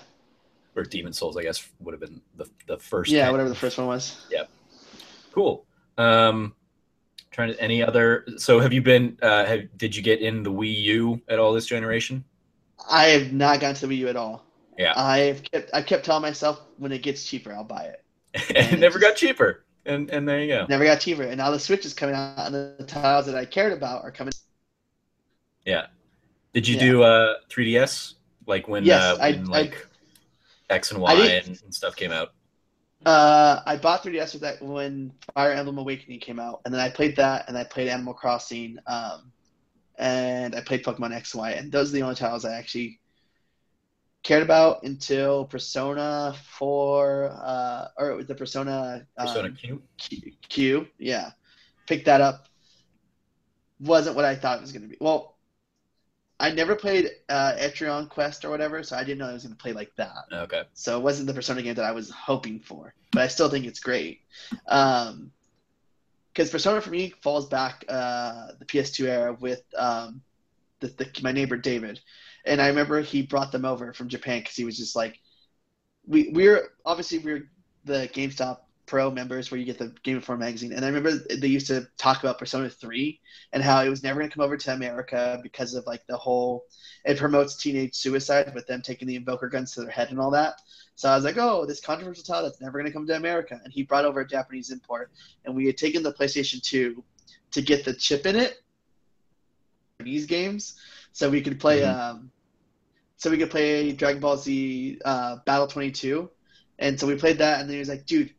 Or 0.75 0.83
Demon's 0.83 1.17
Souls, 1.17 1.37
I 1.37 1.43
guess 1.43 1.65
would 1.79 1.93
have 1.93 2.01
been 2.01 2.21
the 2.35 2.45
the 2.67 2.77
first. 2.77 3.09
Yeah, 3.09 3.31
whatever 3.31 3.47
the 3.47 3.55
first 3.55 3.77
one 3.77 3.87
was. 3.87 4.27
Yeah. 4.29 4.43
Cool. 5.31 5.65
Um 5.97 6.53
trying 7.31 7.53
to 7.53 7.61
any 7.61 7.81
other 7.81 8.25
so 8.37 8.59
have 8.59 8.73
you 8.73 8.81
been 8.81 9.17
uh 9.21 9.45
have 9.45 9.77
did 9.77 9.95
you 9.95 10.01
get 10.01 10.19
in 10.19 10.43
the 10.43 10.51
Wii 10.51 10.81
U 10.83 11.21
at 11.27 11.39
all 11.39 11.53
this 11.53 11.65
generation? 11.65 12.23
I 12.89 13.05
have 13.05 13.31
not 13.31 13.59
gotten 13.59 13.75
to 13.75 13.87
the 13.87 13.95
Wii 13.95 13.99
U 13.99 14.07
at 14.09 14.15
all. 14.15 14.43
Yeah. 14.77 14.93
I've 14.95 15.43
kept 15.43 15.69
I 15.73 15.81
kept 15.81 16.05
telling 16.05 16.21
myself 16.21 16.61
when 16.77 16.91
it 16.91 17.03
gets 17.03 17.23
cheaper 17.23 17.53
I'll 17.53 17.63
buy 17.63 17.83
it. 17.83 18.03
and 18.55 18.73
it 18.73 18.79
never 18.79 18.99
got 18.99 19.15
cheaper. 19.15 19.63
And 19.85 20.09
and 20.11 20.27
there 20.27 20.41
you 20.41 20.47
go. 20.47 20.65
Never 20.69 20.83
got 20.83 20.99
cheaper. 20.99 21.23
And 21.23 21.37
now 21.37 21.51
the 21.51 21.59
Switch 21.59 21.85
is 21.85 21.93
coming 21.93 22.15
out, 22.15 22.37
and 22.37 22.53
the 22.53 22.85
tiles 22.85 23.25
that 23.25 23.35
I 23.35 23.45
cared 23.45 23.73
about 23.73 24.03
are 24.03 24.11
coming. 24.11 24.33
Yeah. 25.65 25.87
Did 26.53 26.67
you 26.67 26.75
yeah. 26.75 26.81
do 26.81 27.03
uh 27.03 27.33
3DS 27.49 28.13
like 28.45 28.67
when 28.67 28.83
yes, 28.83 29.01
uh, 29.01 29.17
when, 29.19 29.39
I, 29.39 29.43
like 29.43 29.87
I, 30.69 30.75
X 30.75 30.91
and 30.91 31.01
Y 31.01 31.13
and, 31.13 31.47
and, 31.63 31.73
stuff 31.73 31.95
came 31.95 32.11
out? 32.11 32.33
Uh, 33.05 33.61
I 33.65 33.77
bought 33.77 34.03
3DS 34.03 34.33
with 34.33 34.43
that 34.43 34.61
when 34.61 35.11
Fire 35.33 35.51
Emblem 35.51 35.77
Awakening 35.79 36.19
came 36.19 36.39
out, 36.39 36.61
and 36.65 36.73
then 36.73 36.81
I 36.81 36.89
played 36.89 37.15
that, 37.15 37.45
and 37.47 37.57
I 37.57 37.63
played 37.63 37.87
Animal 37.87 38.13
Crossing, 38.13 38.77
um, 38.85 39.31
and 39.97 40.55
I 40.55 40.61
played 40.61 40.83
Pokemon 40.83 41.13
X 41.13 41.33
and 41.33 41.41
Y, 41.41 41.51
and 41.51 41.71
those 41.71 41.89
are 41.89 41.93
the 41.93 42.03
only 42.03 42.15
titles 42.15 42.45
I 42.45 42.53
actually 42.53 42.99
cared 44.23 44.43
about 44.43 44.83
until 44.83 45.45
Persona 45.45 46.35
4, 46.59 47.31
uh, 47.43 47.87
or 47.97 48.23
the 48.23 48.35
Persona, 48.35 49.07
um, 49.17 49.27
Persona 49.27 49.51
Q? 49.51 49.81
Q? 49.97 50.31
Q, 50.47 50.87
yeah. 50.99 51.31
Picked 51.87 52.05
that 52.05 52.21
up. 52.21 52.47
Wasn't 53.79 54.15
what 54.15 54.25
I 54.25 54.35
thought 54.35 54.59
it 54.59 54.61
was 54.61 54.71
going 54.71 54.83
to 54.83 54.87
be. 54.87 54.97
Well, 55.01 55.30
I 56.41 56.49
never 56.51 56.75
played 56.75 57.07
uh, 57.29 57.53
Etrian 57.59 58.09
Quest 58.09 58.43
or 58.43 58.49
whatever, 58.49 58.81
so 58.81 58.97
I 58.97 59.03
didn't 59.03 59.19
know 59.19 59.29
I 59.29 59.33
was 59.33 59.43
going 59.43 59.55
to 59.55 59.61
play 59.61 59.73
like 59.73 59.95
that. 59.97 60.25
Okay. 60.33 60.63
So 60.73 60.97
it 60.97 61.03
wasn't 61.03 61.27
the 61.27 61.35
Persona 61.35 61.61
game 61.61 61.75
that 61.75 61.85
I 61.85 61.91
was 61.91 62.09
hoping 62.09 62.59
for, 62.59 62.95
but 63.11 63.21
I 63.21 63.27
still 63.27 63.47
think 63.47 63.65
it's 63.65 63.79
great. 63.79 64.21
Um, 64.67 65.31
because 66.33 66.49
Persona 66.49 66.81
for 66.81 66.89
me 66.89 67.13
falls 67.21 67.47
back 67.47 67.85
uh, 67.87 68.53
the 68.57 68.65
PS2 68.65 69.05
era 69.05 69.33
with 69.39 69.61
um, 69.77 70.21
the, 70.79 70.87
the, 70.87 71.11
my 71.21 71.31
neighbor 71.31 71.57
David, 71.57 71.99
and 72.45 72.59
I 72.59 72.67
remember 72.67 73.01
he 73.01 73.21
brought 73.21 73.51
them 73.51 73.65
over 73.65 73.93
from 73.93 74.07
Japan 74.07 74.39
because 74.39 74.55
he 74.55 74.63
was 74.63 74.77
just 74.77 74.95
like, 74.95 75.19
we 76.07 76.29
we're 76.33 76.69
obviously 76.85 77.19
we're 77.19 77.51
the 77.85 78.09
GameStop 78.13 78.59
Pro 78.91 79.09
members 79.09 79.49
where 79.49 79.57
you 79.57 79.65
get 79.65 79.77
the 79.77 79.95
Game 80.03 80.17
Informer 80.17 80.43
magazine, 80.43 80.73
and 80.73 80.83
I 80.83 80.89
remember 80.89 81.13
they 81.33 81.47
used 81.47 81.67
to 81.67 81.87
talk 81.97 82.21
about 82.21 82.37
Persona 82.37 82.69
Three 82.69 83.21
and 83.53 83.63
how 83.63 83.81
it 83.81 83.87
was 83.87 84.03
never 84.03 84.19
going 84.19 84.29
to 84.29 84.35
come 84.35 84.43
over 84.43 84.57
to 84.57 84.73
America 84.73 85.39
because 85.41 85.75
of 85.75 85.87
like 85.87 86.05
the 86.07 86.17
whole 86.17 86.65
it 87.05 87.17
promotes 87.17 87.55
teenage 87.55 87.95
suicide 87.95 88.53
with 88.53 88.67
them 88.67 88.81
taking 88.81 89.07
the 89.07 89.15
Evoker 89.15 89.49
guns 89.49 89.71
to 89.71 89.81
their 89.81 89.89
head 89.89 90.09
and 90.09 90.19
all 90.19 90.31
that. 90.31 90.55
So 90.95 91.09
I 91.09 91.15
was 91.15 91.23
like, 91.23 91.37
oh, 91.37 91.65
this 91.65 91.79
controversial 91.79 92.25
title 92.25 92.43
that's 92.43 92.59
never 92.59 92.79
going 92.79 92.85
to 92.85 92.91
come 92.91 93.07
to 93.07 93.15
America, 93.15 93.61
and 93.63 93.71
he 93.71 93.83
brought 93.83 94.03
over 94.03 94.19
a 94.19 94.27
Japanese 94.27 94.71
import, 94.71 95.09
and 95.45 95.55
we 95.55 95.65
had 95.67 95.77
taken 95.77 96.03
the 96.03 96.11
PlayStation 96.11 96.61
Two 96.61 97.01
to 97.51 97.61
get 97.61 97.85
the 97.85 97.93
chip 97.93 98.25
in 98.25 98.35
it. 98.35 98.61
These 99.99 100.25
games 100.25 100.75
so 101.13 101.29
we 101.29 101.39
could 101.39 101.61
play 101.61 101.79
mm-hmm. 101.79 102.17
um, 102.17 102.31
so 103.15 103.31
we 103.31 103.37
could 103.37 103.51
play 103.51 103.93
Dragon 103.93 104.19
Ball 104.19 104.35
Z 104.35 104.99
uh, 105.05 105.37
Battle 105.45 105.67
22, 105.67 106.29
and 106.77 106.99
so 106.99 107.07
we 107.07 107.15
played 107.15 107.37
that, 107.37 107.61
and 107.61 107.69
then 107.69 107.75
he 107.75 107.79
was 107.79 107.87
like, 107.87 108.05
"Dude, 108.05 108.33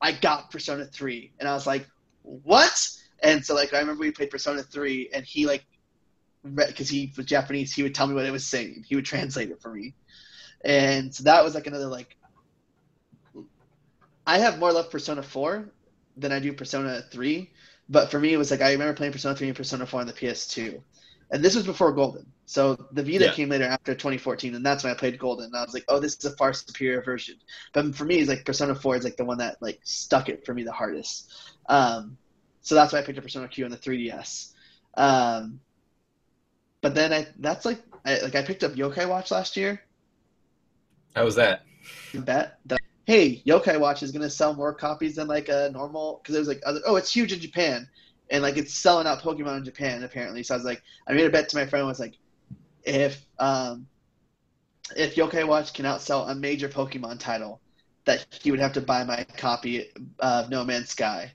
I 0.00 0.12
got 0.12 0.50
Persona 0.50 0.84
3," 0.84 1.32
and 1.38 1.48
I 1.48 1.54
was 1.54 1.66
like, 1.66 1.86
"What?" 2.22 2.88
And 3.22 3.44
so 3.44 3.54
like 3.54 3.74
I 3.74 3.78
remember 3.80 4.00
we 4.00 4.10
played 4.10 4.30
Persona 4.30 4.62
3, 4.62 5.10
and 5.12 5.24
he 5.24 5.46
like 5.46 5.64
because 6.44 6.88
he 6.88 7.12
was 7.16 7.26
Japanese, 7.26 7.74
he 7.74 7.82
would 7.82 7.94
tell 7.94 8.06
me 8.06 8.14
what 8.14 8.24
it 8.24 8.30
was 8.30 8.46
saying. 8.46 8.84
He 8.86 8.94
would 8.94 9.04
translate 9.04 9.50
it 9.50 9.60
for 9.60 9.72
me, 9.72 9.94
and 10.64 11.14
so 11.14 11.24
that 11.24 11.44
was 11.44 11.54
like 11.54 11.66
another 11.66 11.86
like. 11.86 12.16
I 14.28 14.38
have 14.38 14.58
more 14.58 14.72
love 14.72 14.90
Persona 14.90 15.22
4 15.22 15.70
than 16.16 16.32
I 16.32 16.40
do 16.40 16.52
Persona 16.52 17.00
3 17.12 17.48
But 17.88 18.10
for 18.10 18.18
me, 18.18 18.32
it 18.32 18.36
was 18.36 18.50
like 18.50 18.60
I 18.60 18.72
remember 18.72 18.94
playing 18.94 19.12
Persona 19.12 19.36
3 19.36 19.48
and 19.48 19.56
Persona 19.56 19.86
4 19.86 20.00
on 20.00 20.06
the 20.06 20.12
PS2, 20.12 20.82
and 21.30 21.42
this 21.42 21.54
was 21.54 21.66
before 21.66 21.92
Golden. 21.92 22.26
So 22.46 22.76
the 22.92 23.02
Vita 23.02 23.26
yeah. 23.26 23.32
came 23.32 23.48
later 23.48 23.64
after 23.64 23.92
2014, 23.92 24.54
and 24.54 24.64
that's 24.64 24.84
when 24.84 24.92
I 24.92 24.96
played 24.96 25.18
Golden. 25.18 25.46
And 25.46 25.56
I 25.56 25.62
was 25.62 25.74
like, 25.74 25.84
oh, 25.88 25.98
this 25.98 26.16
is 26.16 26.24
a 26.24 26.36
far 26.36 26.52
superior 26.52 27.02
version. 27.02 27.36
But 27.72 27.94
for 27.94 28.04
me, 28.04 28.18
it's 28.18 28.28
like 28.28 28.44
Persona 28.44 28.74
4 28.74 28.96
is 28.96 29.04
like 29.04 29.16
the 29.16 29.24
one 29.24 29.38
that 29.38 29.60
like 29.60 29.80
stuck 29.82 30.28
it 30.28 30.46
for 30.46 30.54
me 30.54 30.62
the 30.62 30.72
hardest. 30.72 31.32
Um, 31.68 32.16
so 32.60 32.74
that's 32.74 32.92
why 32.92 33.00
I 33.00 33.02
picked 33.02 33.18
up 33.18 33.24
Persona 33.24 33.48
Q 33.48 33.64
on 33.64 33.72
the 33.72 33.76
3DS. 33.76 34.52
Um, 34.96 35.60
but 36.80 36.94
then 36.94 37.12
I 37.12 37.26
that's 37.38 37.64
like 37.64 37.82
I, 38.04 38.20
like 38.20 38.34
I 38.36 38.42
picked 38.42 38.62
up 38.62 38.72
Yokai 38.72 39.08
Watch 39.08 39.30
last 39.30 39.56
year. 39.56 39.82
How 41.14 41.24
was 41.24 41.34
that? 41.34 41.62
Bet 42.14 42.58
that 42.66 42.80
hey, 43.06 43.42
Yokai 43.46 43.80
Watch 43.80 44.02
is 44.02 44.12
gonna 44.12 44.30
sell 44.30 44.54
more 44.54 44.72
copies 44.72 45.16
than 45.16 45.26
like 45.26 45.48
a 45.48 45.70
normal 45.72 46.20
because 46.22 46.36
it 46.36 46.38
was 46.38 46.48
like 46.48 46.62
oh 46.86 46.96
it's 46.96 47.12
huge 47.12 47.32
in 47.32 47.40
Japan 47.40 47.88
and 48.30 48.42
like 48.42 48.56
it's 48.56 48.74
selling 48.74 49.06
out 49.06 49.22
Pokemon 49.22 49.58
in 49.58 49.64
Japan 49.64 50.02
apparently. 50.02 50.42
So 50.42 50.54
I 50.54 50.56
was 50.58 50.64
like 50.64 50.82
I 51.06 51.12
made 51.12 51.26
a 51.26 51.30
bet 51.30 51.48
to 51.50 51.56
my 51.56 51.66
friend 51.66 51.86
was 51.86 52.00
like 52.00 52.16
if 52.84 53.24
um 53.38 53.86
if 54.96 55.16
Yokai 55.16 55.46
Watch 55.46 55.72
can 55.72 55.84
outsell 55.84 56.30
a 56.30 56.34
major 56.34 56.68
Pokemon 56.68 57.18
title, 57.18 57.60
that 58.04 58.26
he 58.40 58.50
would 58.50 58.60
have 58.60 58.72
to 58.74 58.80
buy 58.80 59.04
my 59.04 59.24
copy 59.36 59.90
of 60.20 60.48
No 60.48 60.64
Man's 60.64 60.90
Sky. 60.90 61.32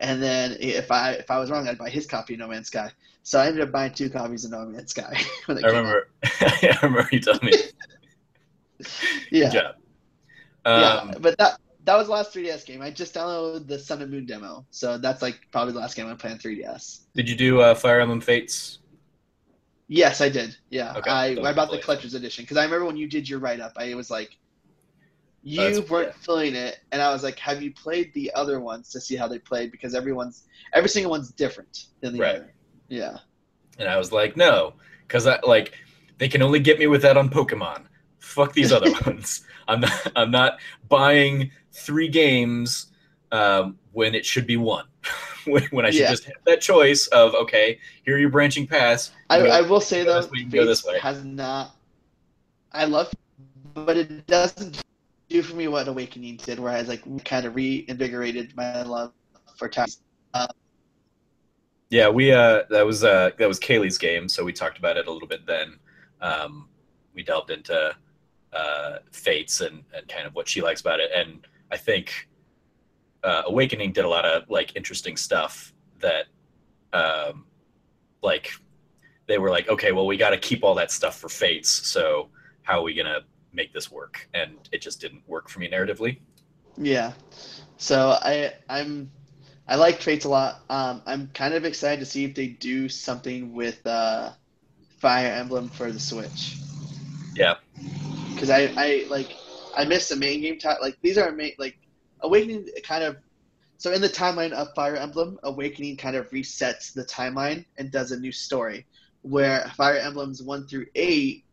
And 0.00 0.22
then 0.22 0.56
if 0.60 0.90
I 0.90 1.12
if 1.12 1.30
I 1.30 1.38
was 1.38 1.50
wrong, 1.50 1.68
I'd 1.68 1.78
buy 1.78 1.90
his 1.90 2.06
copy 2.06 2.34
of 2.34 2.40
No 2.40 2.48
Man's 2.48 2.68
Sky. 2.68 2.90
So 3.22 3.38
I 3.38 3.46
ended 3.46 3.62
up 3.62 3.72
buying 3.72 3.92
two 3.92 4.10
copies 4.10 4.44
of 4.44 4.52
No 4.52 4.64
Man's 4.66 4.90
Sky. 4.90 5.20
I 5.48 5.52
remember. 5.52 6.08
I 6.24 6.78
remember 6.82 7.08
you 7.12 7.20
telling 7.20 7.44
me. 7.44 7.52
yeah. 9.30 9.44
Good 9.44 9.52
job. 9.52 9.74
Um, 10.64 10.80
yeah, 10.80 11.14
but 11.20 11.38
that 11.38 11.58
that 11.88 11.96
was 11.96 12.08
the 12.08 12.12
last 12.12 12.34
3DS 12.34 12.66
game. 12.66 12.82
I 12.82 12.90
just 12.90 13.14
downloaded 13.14 13.66
the 13.66 13.78
Sun 13.78 14.02
and 14.02 14.10
Moon 14.10 14.26
demo, 14.26 14.66
so 14.68 14.98
that's 14.98 15.22
like 15.22 15.40
probably 15.50 15.72
the 15.72 15.78
last 15.78 15.96
game 15.96 16.06
I 16.06 16.12
played 16.12 16.34
on 16.34 16.38
3DS. 16.38 17.04
Did 17.14 17.30
you 17.30 17.34
do 17.34 17.62
uh, 17.62 17.74
Fire 17.74 18.02
Emblem 18.02 18.20
Fates? 18.20 18.80
Yes, 19.86 20.20
I 20.20 20.28
did. 20.28 20.54
Yeah, 20.68 20.92
okay. 20.98 21.08
I, 21.10 21.28
I 21.42 21.54
bought 21.54 21.70
the 21.70 21.78
collector's 21.78 22.12
edition 22.12 22.44
because 22.44 22.58
I 22.58 22.64
remember 22.64 22.84
when 22.84 22.98
you 22.98 23.08
did 23.08 23.26
your 23.26 23.38
write 23.38 23.60
up, 23.60 23.72
I 23.78 23.94
was 23.94 24.10
like, 24.10 24.36
you 25.42 25.82
weren't 25.88 26.08
yeah. 26.08 26.12
feeling 26.20 26.54
it, 26.54 26.80
and 26.92 27.00
I 27.00 27.10
was 27.10 27.22
like, 27.22 27.38
have 27.38 27.62
you 27.62 27.72
played 27.72 28.12
the 28.12 28.30
other 28.34 28.60
ones 28.60 28.90
to 28.90 29.00
see 29.00 29.16
how 29.16 29.26
they 29.26 29.38
played? 29.38 29.72
Because 29.72 29.94
everyone's 29.94 30.44
every 30.74 30.90
single 30.90 31.10
one's 31.10 31.30
different 31.30 31.86
than 32.02 32.12
the 32.12 32.20
right. 32.20 32.36
other. 32.36 32.52
Yeah. 32.88 33.16
And 33.78 33.88
I 33.88 33.96
was 33.96 34.12
like, 34.12 34.36
no, 34.36 34.74
because 35.06 35.26
I 35.26 35.40
like 35.40 35.72
they 36.18 36.28
can 36.28 36.42
only 36.42 36.60
get 36.60 36.78
me 36.78 36.86
with 36.86 37.00
that 37.00 37.16
on 37.16 37.30
Pokemon. 37.30 37.84
Fuck 38.18 38.52
these 38.52 38.72
other 38.72 38.92
ones. 39.06 39.46
I'm 39.68 39.80
not. 39.80 40.12
I'm 40.16 40.30
not 40.30 40.58
buying 40.90 41.50
three 41.78 42.08
games 42.08 42.86
um, 43.32 43.78
when 43.92 44.14
it 44.14 44.24
should 44.24 44.46
be 44.46 44.56
one. 44.56 44.86
when, 45.46 45.62
when 45.70 45.86
I 45.86 45.90
should 45.90 46.00
yeah. 46.02 46.10
just 46.10 46.24
have 46.24 46.36
that 46.44 46.60
choice 46.60 47.06
of 47.08 47.34
okay, 47.34 47.78
here 48.04 48.16
are 48.16 48.18
your 48.18 48.30
branching 48.30 48.66
paths. 48.66 49.12
I, 49.30 49.40
I 49.40 49.60
will 49.62 49.80
say 49.80 50.04
though, 50.04 50.22
go 50.50 50.64
this 50.64 50.84
way. 50.84 50.98
has 50.98 51.24
not. 51.24 51.76
I 52.72 52.84
love, 52.84 53.12
but 53.74 53.96
it 53.96 54.26
doesn't 54.26 54.82
do 55.28 55.42
for 55.42 55.56
me 55.56 55.68
what 55.68 55.88
Awakening 55.88 56.36
did, 56.36 56.58
where 56.58 56.72
I 56.72 56.82
like 56.82 57.02
kind 57.24 57.46
of 57.46 57.54
reinvigorated 57.54 58.54
my 58.56 58.82
love 58.82 59.12
for 59.56 59.68
time. 59.68 59.88
Uh, 60.34 60.46
yeah, 61.90 62.08
we 62.08 62.32
uh, 62.32 62.62
that 62.70 62.84
was 62.84 63.04
uh, 63.04 63.30
that 63.38 63.48
was 63.48 63.58
Kaylee's 63.58 63.98
game, 63.98 64.28
so 64.28 64.44
we 64.44 64.52
talked 64.52 64.78
about 64.78 64.96
it 64.96 65.06
a 65.06 65.10
little 65.10 65.28
bit 65.28 65.46
then. 65.46 65.78
Um, 66.20 66.68
we 67.14 67.22
delved 67.22 67.50
into 67.50 67.94
uh, 68.52 68.98
fates 69.10 69.60
and, 69.60 69.82
and 69.94 70.06
kind 70.08 70.26
of 70.26 70.34
what 70.34 70.48
she 70.48 70.60
likes 70.60 70.80
about 70.80 71.00
it, 71.00 71.10
and 71.14 71.46
I 71.70 71.76
think 71.76 72.28
uh, 73.22 73.42
Awakening 73.46 73.92
did 73.92 74.04
a 74.04 74.08
lot 74.08 74.24
of 74.24 74.48
like 74.48 74.76
interesting 74.76 75.16
stuff 75.16 75.72
that, 76.00 76.26
um, 76.92 77.44
like, 78.22 78.50
they 79.26 79.38
were 79.38 79.50
like, 79.50 79.68
okay, 79.68 79.92
well, 79.92 80.06
we 80.06 80.16
got 80.16 80.30
to 80.30 80.38
keep 80.38 80.64
all 80.64 80.74
that 80.76 80.90
stuff 80.90 81.18
for 81.18 81.28
fates, 81.28 81.68
so 81.68 82.30
how 82.62 82.80
are 82.80 82.82
we 82.82 82.94
gonna 82.94 83.20
make 83.52 83.72
this 83.72 83.90
work, 83.90 84.28
and 84.34 84.56
it 84.72 84.80
just 84.80 85.00
didn't 85.00 85.22
work 85.28 85.48
for 85.48 85.60
me 85.60 85.68
narratively. 85.68 86.18
Yeah, 86.76 87.12
so 87.76 88.18
I 88.22 88.52
I'm 88.68 89.10
I 89.66 89.76
like 89.76 90.00
Fates 90.00 90.24
a 90.24 90.28
lot. 90.28 90.62
Um, 90.70 91.02
I'm 91.06 91.28
kind 91.34 91.54
of 91.54 91.64
excited 91.64 92.00
to 92.00 92.06
see 92.06 92.24
if 92.24 92.34
they 92.34 92.46
do 92.48 92.88
something 92.88 93.52
with 93.52 93.86
uh, 93.86 94.32
Fire 94.98 95.32
Emblem 95.32 95.68
for 95.68 95.92
the 95.92 96.00
Switch. 96.00 96.56
Yeah, 97.34 97.56
because 98.32 98.50
I 98.50 98.72
I 98.76 99.06
like 99.10 99.36
I 99.78 99.84
missed 99.84 100.08
the 100.08 100.16
main 100.16 100.42
game 100.42 100.58
time. 100.58 100.76
Like 100.82 100.98
these 101.00 101.16
are 101.16 101.30
main 101.30 101.52
like 101.58 101.78
Awakening 102.20 102.68
kind 102.82 103.04
of. 103.04 103.16
So 103.76 103.92
in 103.92 104.00
the 104.00 104.08
timeline 104.08 104.50
of 104.50 104.74
Fire 104.74 104.96
Emblem, 104.96 105.38
Awakening 105.44 105.96
kind 105.96 106.16
of 106.16 106.28
resets 106.30 106.92
the 106.92 107.04
timeline 107.04 107.64
and 107.78 107.92
does 107.92 108.10
a 108.10 108.18
new 108.18 108.32
story, 108.32 108.86
where 109.22 109.70
Fire 109.76 109.96
Emblems 109.96 110.42
one 110.42 110.66
through 110.66 110.86
eight 110.96 111.44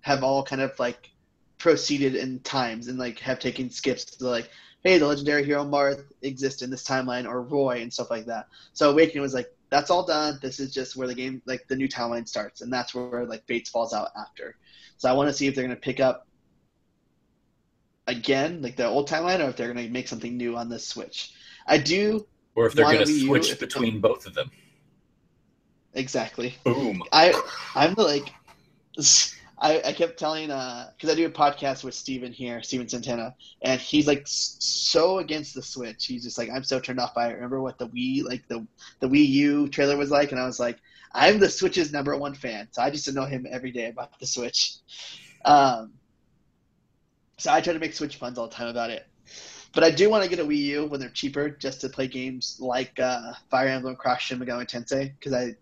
have 0.00 0.24
all 0.24 0.42
kind 0.42 0.62
of 0.62 0.76
like 0.78 1.10
proceeded 1.58 2.14
in 2.14 2.40
times 2.40 2.88
and 2.88 2.98
like 2.98 3.18
have 3.18 3.38
taken 3.38 3.70
skips 3.70 4.06
to 4.06 4.26
like, 4.26 4.48
hey, 4.82 4.96
the 4.96 5.06
legendary 5.06 5.44
hero 5.44 5.62
Marth 5.62 6.04
exists 6.22 6.62
in 6.62 6.70
this 6.70 6.84
timeline 6.84 7.26
or 7.26 7.42
Roy 7.42 7.82
and 7.82 7.92
stuff 7.92 8.10
like 8.10 8.24
that. 8.26 8.48
So 8.72 8.90
Awakening 8.90 9.20
was 9.20 9.34
like, 9.34 9.54
that's 9.68 9.90
all 9.90 10.06
done. 10.06 10.38
This 10.40 10.58
is 10.58 10.72
just 10.72 10.96
where 10.96 11.08
the 11.08 11.14
game 11.14 11.42
like 11.44 11.68
the 11.68 11.76
new 11.76 11.88
timeline 11.88 12.26
starts, 12.26 12.62
and 12.62 12.72
that's 12.72 12.94
where 12.94 13.26
like 13.26 13.46
Fates 13.46 13.68
falls 13.68 13.92
out 13.92 14.08
after. 14.18 14.56
So 14.96 15.10
I 15.10 15.12
want 15.12 15.28
to 15.28 15.34
see 15.34 15.46
if 15.48 15.54
they're 15.54 15.64
gonna 15.64 15.76
pick 15.76 16.00
up 16.00 16.26
again 18.06 18.62
like 18.62 18.76
the 18.76 18.86
old 18.86 19.08
timeline 19.08 19.44
or 19.44 19.48
if 19.48 19.56
they're 19.56 19.72
gonna 19.72 19.88
make 19.88 20.08
something 20.08 20.36
new 20.36 20.56
on 20.56 20.68
this 20.68 20.86
Switch. 20.86 21.32
I 21.66 21.78
do. 21.78 22.26
Or 22.54 22.66
if 22.66 22.74
they're 22.74 22.84
gonna 22.84 23.06
switch 23.06 23.58
between 23.58 24.00
both 24.00 24.26
of 24.26 24.34
them. 24.34 24.50
Exactly. 25.94 26.54
Boom. 26.64 27.02
I 27.12 27.32
I'm 27.74 27.94
like 27.94 28.32
I, 29.64 29.80
I 29.84 29.92
kept 29.92 30.18
telling 30.18 30.48
because 30.48 31.08
uh, 31.08 31.12
I 31.12 31.14
do 31.14 31.26
a 31.26 31.30
podcast 31.30 31.84
with 31.84 31.94
Steven 31.94 32.32
here, 32.32 32.62
Steven 32.62 32.88
Santana, 32.88 33.34
and 33.62 33.80
he's 33.80 34.06
like 34.06 34.22
so 34.26 35.18
against 35.18 35.54
the 35.54 35.62
Switch. 35.62 36.06
He's 36.06 36.24
just 36.24 36.38
like, 36.38 36.50
I'm 36.50 36.64
so 36.64 36.80
turned 36.80 37.00
off 37.00 37.14
by 37.14 37.30
it. 37.30 37.34
Remember 37.34 37.62
what 37.62 37.78
the 37.78 37.88
Wii 37.88 38.24
like 38.24 38.46
the 38.48 38.66
the 39.00 39.08
Wii 39.08 39.26
U 39.26 39.68
trailer 39.68 39.96
was 39.96 40.10
like, 40.10 40.32
and 40.32 40.40
I 40.40 40.44
was 40.44 40.60
like, 40.60 40.78
I'm 41.12 41.38
the 41.38 41.48
Switch's 41.48 41.92
number 41.92 42.16
one 42.16 42.34
fan, 42.34 42.68
so 42.72 42.82
I 42.82 42.90
just 42.90 43.12
know 43.14 43.24
him 43.24 43.46
every 43.50 43.70
day 43.70 43.88
about 43.88 44.18
the 44.18 44.26
Switch. 44.26 44.76
Um, 45.44 45.92
so 47.38 47.52
I 47.52 47.60
try 47.60 47.72
to 47.72 47.78
make 47.78 47.94
Switch 47.94 48.18
puns 48.18 48.38
all 48.38 48.48
the 48.48 48.54
time 48.54 48.68
about 48.68 48.90
it. 48.90 49.06
But 49.72 49.82
I 49.82 49.90
do 49.90 50.08
want 50.08 50.22
to 50.22 50.30
get 50.30 50.38
a 50.38 50.44
Wii 50.44 50.56
U 50.56 50.86
when 50.86 51.00
they're 51.00 51.08
cheaper, 51.08 51.50
just 51.50 51.80
to 51.80 51.88
play 51.88 52.06
games 52.06 52.58
like 52.60 52.98
uh, 53.00 53.32
Fire 53.50 53.68
Emblem 53.68 53.96
Cross 53.96 54.22
Shin 54.22 54.38
Megami 54.38 54.68
Tensei, 54.68 55.12
because 55.18 55.32
I 55.32 55.56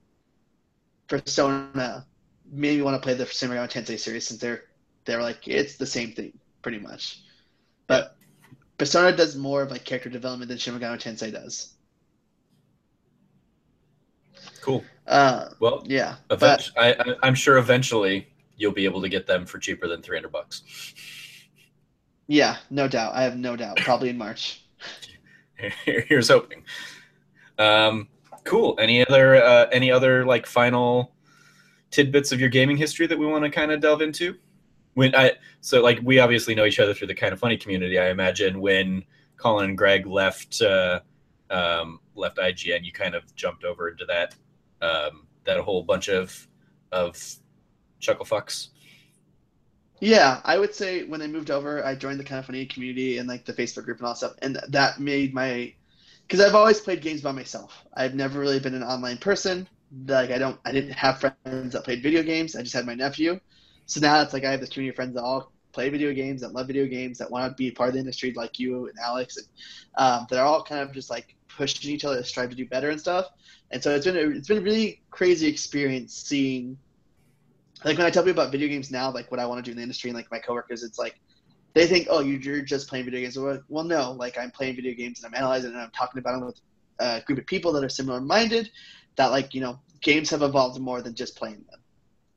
Persona 1.09 2.07
made 2.51 2.77
me 2.77 2.83
want 2.83 2.95
to 2.95 3.05
play 3.05 3.15
the 3.15 3.25
Shin 3.27 3.49
Megami 3.51 3.71
Tensei 3.71 3.99
series 3.99 4.27
since 4.27 4.41
they're 4.41 4.65
they're 5.05 5.23
like 5.23 5.49
it's 5.49 5.77
the 5.77 5.87
same 5.87 6.13
thing 6.13 6.39
pretty 6.61 6.79
much. 6.79 7.23
But 7.87 8.17
Persona 8.77 9.17
does 9.17 9.37
more 9.37 9.63
of 9.63 9.71
like 9.71 9.85
character 9.85 10.11
development 10.11 10.51
than 10.51 10.59
Shin 10.59 10.79
Megami 10.79 11.01
Tensei 11.01 11.33
does. 11.33 11.73
Cool. 14.61 14.85
Uh, 15.07 15.49
well, 15.59 15.83
yeah. 15.87 16.17
But, 16.29 16.71
I, 16.77 16.95
I, 17.23 17.29
am 17.29 17.35
sure 17.35 17.59
eventually 17.59 18.29
you'll 18.57 18.73
be 18.73 18.85
able 18.85 19.03
to 19.03 19.09
get 19.09 19.27
them 19.27 19.45
for 19.45 19.59
cheaper 19.59 19.89
than 19.89 20.03
300 20.03 20.31
bucks. 20.31 20.63
Yeah, 22.27 22.57
no 22.71 22.89
doubt. 22.89 23.15
I 23.15 23.23
have 23.23 23.37
no 23.37 23.57
doubt. 23.57 23.79
Probably 23.79 24.09
in 24.09 24.19
March. 24.19 24.65
Here's 25.85 26.29
hoping. 26.29 26.65
Um, 27.59 28.09
cool. 28.45 28.77
Any 28.81 29.07
other 29.07 29.37
uh, 29.37 29.67
any 29.73 29.91
other 29.91 30.25
like 30.25 30.47
final 30.47 31.13
tidbits 31.91 32.33
of 32.33 32.41
your 32.41 32.49
gaming 32.49 32.77
history 32.77 33.07
that 33.07 33.19
we 33.19 33.27
want 33.27 33.45
to 33.45 33.51
kind 33.51 33.71
of 33.71 33.81
delve 33.81 34.03
into? 34.03 34.37
When 34.95 35.15
I 35.15 35.33
so 35.61 35.83
like 35.83 36.01
we 36.03 36.19
obviously 36.19 36.55
know 36.55 36.65
each 36.65 36.81
other 36.81 36.95
through 36.95 37.09
the 37.09 37.15
Kinda 37.15 37.37
Funny 37.37 37.57
community. 37.57 37.99
I 37.99 38.11
imagine 38.11 38.61
when 38.61 39.05
Colin 39.37 39.71
and 39.71 39.79
Greg 39.79 40.07
left 40.07 40.61
uh, 40.63 41.01
um, 41.51 42.01
left 42.15 42.39
IGN, 42.39 42.85
you 42.85 42.93
kind 42.93 43.15
of 43.15 43.35
jumped 43.37 43.65
over 43.65 43.89
into 43.89 44.05
that 44.07 44.35
um, 44.81 45.27
that 45.45 45.59
whole 45.61 45.83
bunch 45.83 46.09
of 46.09 46.49
of 46.91 47.17
chuckle 48.01 48.27
fucks. 48.27 48.69
Yeah, 50.03 50.41
I 50.45 50.59
would 50.59 50.75
say 50.75 51.05
when 51.05 51.23
I 51.23 51.29
moved 51.29 51.51
over, 51.51 51.85
I 51.85 51.95
joined 51.95 52.19
the 52.19 52.25
Kinda 52.25 52.43
Funny 52.43 52.67
community 52.67 53.19
and 53.19 53.29
like 53.29 53.45
the 53.45 53.53
Facebook 53.53 53.85
group 53.85 53.99
and 53.99 54.07
all 54.09 54.15
that 54.15 54.19
stuff, 54.19 54.35
and 54.43 54.61
that 54.71 54.99
made 54.99 55.33
my 55.33 55.73
because 56.27 56.41
I've 56.45 56.55
always 56.57 56.81
played 56.81 57.03
games 57.03 57.21
by 57.23 57.31
myself. 57.33 57.85
I've 57.95 58.15
never 58.15 58.41
really 58.41 58.59
been 58.59 58.75
an 58.75 58.83
online 58.83 59.19
person 59.19 59.69
like 60.07 60.31
I 60.33 60.39
don't 60.39 60.59
I 60.65 60.73
didn't 60.73 60.93
have 60.95 61.21
friends 61.21 61.75
that 61.75 61.85
played 61.85 62.03
video 62.03 62.23
games. 62.25 62.57
I 62.57 62.63
just 62.63 62.75
had 62.75 62.87
my 62.87 62.95
nephew. 62.95 63.39
So 63.87 64.01
now 64.01 64.21
it's 64.23 64.33
like 64.33 64.45
I 64.45 64.51
have 64.51 64.61
this 64.61 64.71
community 64.71 64.91
of 64.91 64.97
friends 64.97 65.15
that 65.15 65.23
all 65.23 65.53
play 65.73 65.89
video 65.89 66.13
games, 66.13 66.41
that 66.43 66.53
love 66.53 66.67
video 66.67 66.87
games, 66.87 67.19
that 67.19 67.31
want 67.31 67.51
to 67.51 67.57
be 67.57 67.71
part 67.71 67.91
of 67.91 67.95
the 67.95 68.01
industry 68.01 68.33
like 68.37 68.59
you 68.59 68.87
and 68.89 68.95
Alex, 69.05 69.37
and 69.37 69.47
um, 69.99 70.27
they're 70.31 70.45
all 70.45 70.65
kind 70.65 70.83
of 70.83 70.93
just 70.93 71.11
like 71.11 71.37
pushing 71.49 71.93
each 71.93 72.05
other 72.05 72.17
to 72.17 72.25
strive 72.25 72.51
to 72.51 72.57
do 72.57 72.67
better 72.67 72.91
and 72.91 73.01
stuff. 73.01 73.27
And 73.71 73.83
so 73.83 73.95
it's 73.95 74.07
been 74.07 74.17
a, 74.17 74.37
it's 74.37 74.49
been 74.49 74.59
a 74.59 74.63
really 74.63 75.03
crazy 75.11 75.47
experience 75.49 76.15
seeing. 76.15 76.79
Like 77.85 77.99
when 77.99 78.07
I 78.07 78.11
tell 78.11 78.23
people 78.23 78.43
about 78.43 78.53
video 78.53 78.69
games 78.69 78.91
now, 78.91 79.11
like 79.11 79.31
what 79.31 79.41
I 79.41 79.47
want 79.47 79.59
to 79.59 79.63
do 79.63 79.73
in 79.73 79.77
the 79.77 79.83
industry, 79.83 80.11
and 80.11 80.17
like 80.17 80.31
my 80.31 80.39
coworkers, 80.39 80.83
it's 80.83 80.99
like 80.99 81.21
they 81.75 81.87
think, 81.87 82.07
oh, 82.11 82.21
you're 82.21 82.63
just 82.63 82.89
playing 82.89 83.07
video 83.07 83.21
games. 83.21 83.37
Like, 83.37 83.63
well, 83.69 83.85
no, 83.85 84.13
like 84.13 84.39
I'm 84.39 84.51
playing 84.51 84.77
video 84.77 84.95
games 84.95 85.23
and 85.23 85.33
I'm 85.33 85.39
analyzing 85.39 85.73
and 85.73 85.81
I'm 85.81 85.91
talking 85.91 86.19
about 86.19 86.33
them 86.33 86.47
with 86.47 86.61
a 86.99 87.23
group 87.23 87.39
of 87.39 87.47
people 87.47 87.73
that 87.73 87.85
are 87.85 87.89
similar 87.89 88.21
minded. 88.21 88.71
That 89.17 89.27
like 89.27 89.55
you 89.55 89.61
know 89.61 89.79
games 90.01 90.31
have 90.31 90.43
evolved 90.43 90.81
more 90.81 91.03
than 91.03 91.15
just 91.15 91.37
playing 91.37 91.65
them. 91.71 91.81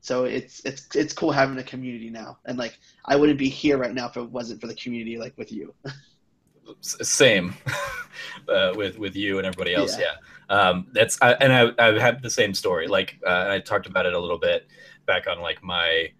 So 0.00 0.24
it's 0.24 0.60
it's 0.64 0.94
it's 0.94 1.12
cool 1.12 1.32
having 1.32 1.58
a 1.58 1.62
community 1.62 2.10
now, 2.10 2.38
and 2.44 2.58
like 2.58 2.78
I 3.04 3.16
wouldn't 3.16 3.38
be 3.38 3.48
here 3.48 3.76
right 3.76 3.92
now 3.92 4.06
if 4.06 4.16
it 4.16 4.30
wasn't 4.30 4.60
for 4.60 4.66
the 4.66 4.74
community 4.74 5.18
like 5.18 5.36
with 5.36 5.52
you. 5.52 5.74
Same, 6.80 7.54
uh, 8.48 8.72
with 8.76 8.98
with 8.98 9.16
you 9.16 9.38
and 9.38 9.46
everybody 9.46 9.74
else. 9.74 9.98
Yeah, 9.98 10.12
yeah. 10.50 10.56
Um, 10.56 10.86
that's 10.92 11.18
I, 11.22 11.32
and 11.34 11.52
I 11.52 11.70
I've 11.78 12.00
had 12.00 12.22
the 12.22 12.30
same 12.30 12.54
story. 12.54 12.88
Like 12.88 13.18
uh, 13.26 13.46
I 13.48 13.60
talked 13.60 13.86
about 13.86 14.06
it 14.06 14.14
a 14.14 14.18
little 14.18 14.38
bit 14.38 14.66
back 15.06 15.26
on 15.26 15.40
like 15.40 15.62
my 15.62 16.10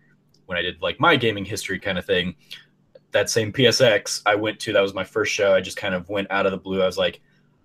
when 0.46 0.56
I 0.56 0.62
did 0.62 0.80
like 0.80 0.98
my 0.98 1.16
gaming 1.16 1.44
history 1.44 1.78
kind 1.78 1.98
of 1.98 2.04
thing. 2.04 2.34
That 3.12 3.30
same 3.30 3.52
PSX 3.52 4.22
I 4.26 4.34
went 4.34 4.60
to, 4.60 4.72
that 4.72 4.80
was 4.80 4.94
my 4.94 5.04
first 5.04 5.32
show. 5.32 5.54
I 5.54 5.60
just 5.60 5.76
kind 5.76 5.94
of 5.94 6.08
went 6.08 6.30
out 6.30 6.46
of 6.46 6.52
the 6.52 6.58
blue. 6.58 6.82
I 6.82 6.86
was 6.86 6.98
like, 6.98 7.20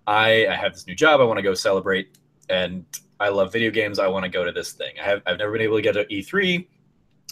I, 0.08 0.48
I 0.48 0.56
have 0.56 0.74
this 0.74 0.88
new 0.88 0.96
job. 0.96 1.20
I 1.20 1.24
want 1.24 1.38
to 1.38 1.44
go 1.44 1.54
celebrate. 1.54 2.18
And 2.50 2.86
I 3.20 3.30
love 3.30 3.52
video 3.52 3.70
games. 3.70 4.00
I 4.00 4.08
want 4.08 4.24
to 4.24 4.30
go 4.30 4.44
to 4.44 4.52
this 4.52 4.74
thing. 4.74 4.96
I 5.00 5.04
have, 5.04 5.22
I've 5.26 5.38
never 5.38 5.52
been 5.52 5.62
able 5.62 5.76
to 5.76 5.82
get 5.82 5.94
to 5.94 6.06
E3. 6.06 6.66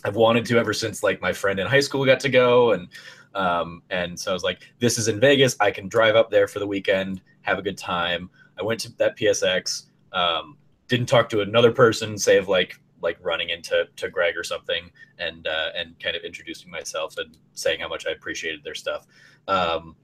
I've 0.06 0.16
wanted 0.16 0.46
to 0.46 0.58
ever 0.58 0.74
since 0.74 1.02
like 1.02 1.22
my 1.22 1.34
friend 1.34 1.60
in 1.60 1.68
high 1.68 1.80
school 1.80 2.06
got 2.06 2.20
to 2.22 2.30
go. 2.30 2.72
And, 2.72 2.88
um, 3.36 3.82
and 3.90 4.20
so 4.20 4.32
I 4.32 4.34
was 4.34 4.44
like, 4.44 4.62
this 4.80 4.98
is 4.98 5.08
in 5.08 5.20
Vegas. 5.20 5.56
I 5.60 5.72
can 5.72 5.88
drive 5.88 6.16
up 6.16 6.30
there 6.30 6.48
for 6.48 6.60
the 6.60 6.68
weekend, 6.68 7.22
have 7.42 7.58
a 7.58 7.62
good 7.62 7.78
time. 7.78 8.30
I 8.60 8.64
went 8.64 8.80
to 8.82 8.96
that 8.98 9.18
PSX. 9.18 9.86
Um, 10.14 10.58
didn't 10.88 11.08
talk 11.08 11.30
to 11.30 11.42
another 11.42 11.72
person, 11.72 12.18
save 12.18 12.48
like 12.48 12.80
like 13.02 13.18
running 13.22 13.50
into 13.50 13.88
to 13.96 14.10
Greg 14.10 14.38
or 14.38 14.44
something 14.44 14.92
and 15.18 15.48
uh, 15.48 15.70
and 15.76 16.00
kind 16.00 16.16
of 16.16 16.24
introducing 16.24 16.70
myself 16.70 17.18
and 17.18 17.38
saying 17.54 17.80
how 17.80 17.88
much 17.88 18.06
I 18.08 18.12
appreciated 18.12 18.64
their 18.64 18.76
stuff. 18.76 19.08
Um, 19.48 19.96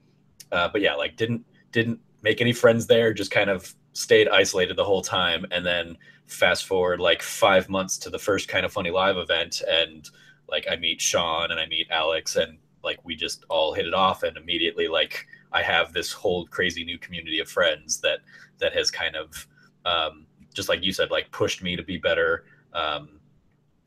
uh, 0.52 0.68
but 0.72 0.80
yeah, 0.80 0.94
like 0.94 1.16
didn't 1.16 1.44
didn't 1.72 2.00
make 2.22 2.40
any 2.40 2.52
friends 2.52 2.86
there. 2.86 3.12
Just 3.12 3.30
kind 3.30 3.50
of 3.50 3.74
stayed 3.92 4.28
isolated 4.28 4.76
the 4.76 4.84
whole 4.84 5.02
time. 5.02 5.46
And 5.50 5.64
then 5.64 5.96
fast 6.26 6.66
forward 6.66 7.00
like 7.00 7.22
five 7.22 7.68
months 7.68 7.98
to 7.98 8.10
the 8.10 8.18
first 8.18 8.48
Kinda 8.48 8.68
Funny 8.68 8.90
live 8.90 9.16
event, 9.16 9.62
and 9.68 10.08
like 10.48 10.66
I 10.70 10.76
meet 10.76 11.00
Sean 11.00 11.50
and 11.50 11.60
I 11.60 11.66
meet 11.66 11.86
Alex, 11.90 12.36
and 12.36 12.58
like 12.82 12.98
we 13.04 13.16
just 13.16 13.44
all 13.48 13.72
hit 13.72 13.86
it 13.86 13.94
off, 13.94 14.22
and 14.22 14.36
immediately 14.36 14.88
like 14.88 15.26
I 15.52 15.62
have 15.62 15.92
this 15.92 16.12
whole 16.12 16.46
crazy 16.46 16.84
new 16.84 16.98
community 16.98 17.40
of 17.40 17.48
friends 17.48 18.00
that 18.00 18.20
that 18.58 18.74
has 18.74 18.90
kind 18.90 19.16
of 19.16 19.46
um, 19.84 20.26
just 20.52 20.68
like 20.68 20.82
you 20.82 20.92
said, 20.92 21.10
like 21.10 21.30
pushed 21.30 21.62
me 21.62 21.76
to 21.76 21.82
be 21.82 21.98
better 21.98 22.44
um, 22.72 23.20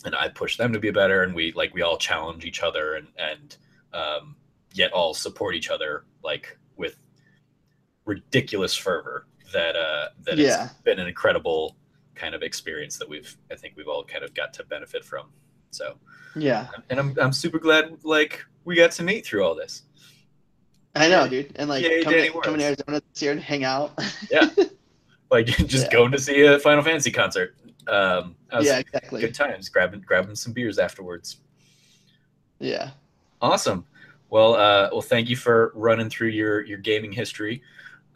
and 0.06 0.16
I 0.16 0.30
push 0.30 0.58
them 0.58 0.74
to 0.74 0.80
be 0.80 0.92
better, 0.92 1.24
and 1.24 1.34
we 1.34 1.52
like 1.54 1.74
we 1.74 1.82
all 1.82 1.98
challenge 1.98 2.46
each 2.46 2.64
other, 2.64 2.96
and 2.96 3.08
and 3.18 3.58
um, 3.94 4.36
yet 4.74 4.92
all 4.94 5.14
support 5.14 5.56
each 5.56 5.70
other 5.70 6.06
like 6.24 6.58
with 6.78 6.98
ridiculous 8.06 8.76
fervor. 8.76 9.28
That 9.54 9.76
uh, 9.76 10.10
that 10.24 10.38
yeah. 10.38 10.66
it's 10.66 10.74
been 10.84 11.00
an 11.00 11.08
incredible 11.08 11.76
kind 12.16 12.36
of 12.36 12.44
experience 12.44 12.98
that 12.98 13.10
we've 13.10 13.36
I 13.52 13.56
think 13.56 13.76
we've 13.78 13.88
all 13.88 14.04
kind 14.04 14.24
of 14.24 14.34
got 14.34 14.54
to 14.56 14.64
benefit 14.64 15.04
from. 15.04 15.28
So 15.72 15.98
yeah, 16.36 16.68
and 16.90 17.00
I'm 17.00 17.16
I'm 17.20 17.34
super 17.34 17.60
glad 17.60 18.04
like 18.04 18.44
we 18.66 18.76
got 18.76 18.92
to 18.92 19.04
meet 19.04 19.26
through 19.26 19.44
all 19.44 19.56
this. 19.56 19.84
I 20.96 21.08
know, 21.08 21.28
dude, 21.28 21.54
and 21.56 21.70
like 21.70 21.84
Yay, 21.84 22.04
come, 22.04 22.42
come 22.42 22.58
to 22.58 22.64
Arizona 22.64 23.02
this 23.14 23.22
year 23.22 23.32
and 23.32 23.42
hang 23.42 23.64
out. 23.64 23.98
yeah, 24.32 24.50
like 25.32 25.46
just 25.68 25.86
yeah. 25.86 25.92
going 25.92 26.12
to 26.12 26.20
see 26.20 26.42
a 26.44 26.60
Final 26.60 26.84
Fantasy 26.84 27.12
concert. 27.12 27.56
Um, 27.90 28.36
yeah, 28.62 28.80
exactly. 28.80 29.22
Good 29.22 29.36
times. 29.36 29.70
Grabbing 29.70 30.02
grabbing 30.02 30.36
some 30.36 30.54
beers 30.54 30.80
afterwards. 30.80 31.38
Yeah. 32.60 32.92
Awesome. 33.42 33.86
Well, 34.30 34.56
uh, 34.56 34.90
well, 34.92 35.02
thank 35.02 35.30
you 35.30 35.36
for 35.36 35.72
running 35.76 36.10
through 36.10 36.30
your 36.30 36.64
your 36.66 36.78
gaming 36.78 37.12
history. 37.12 37.62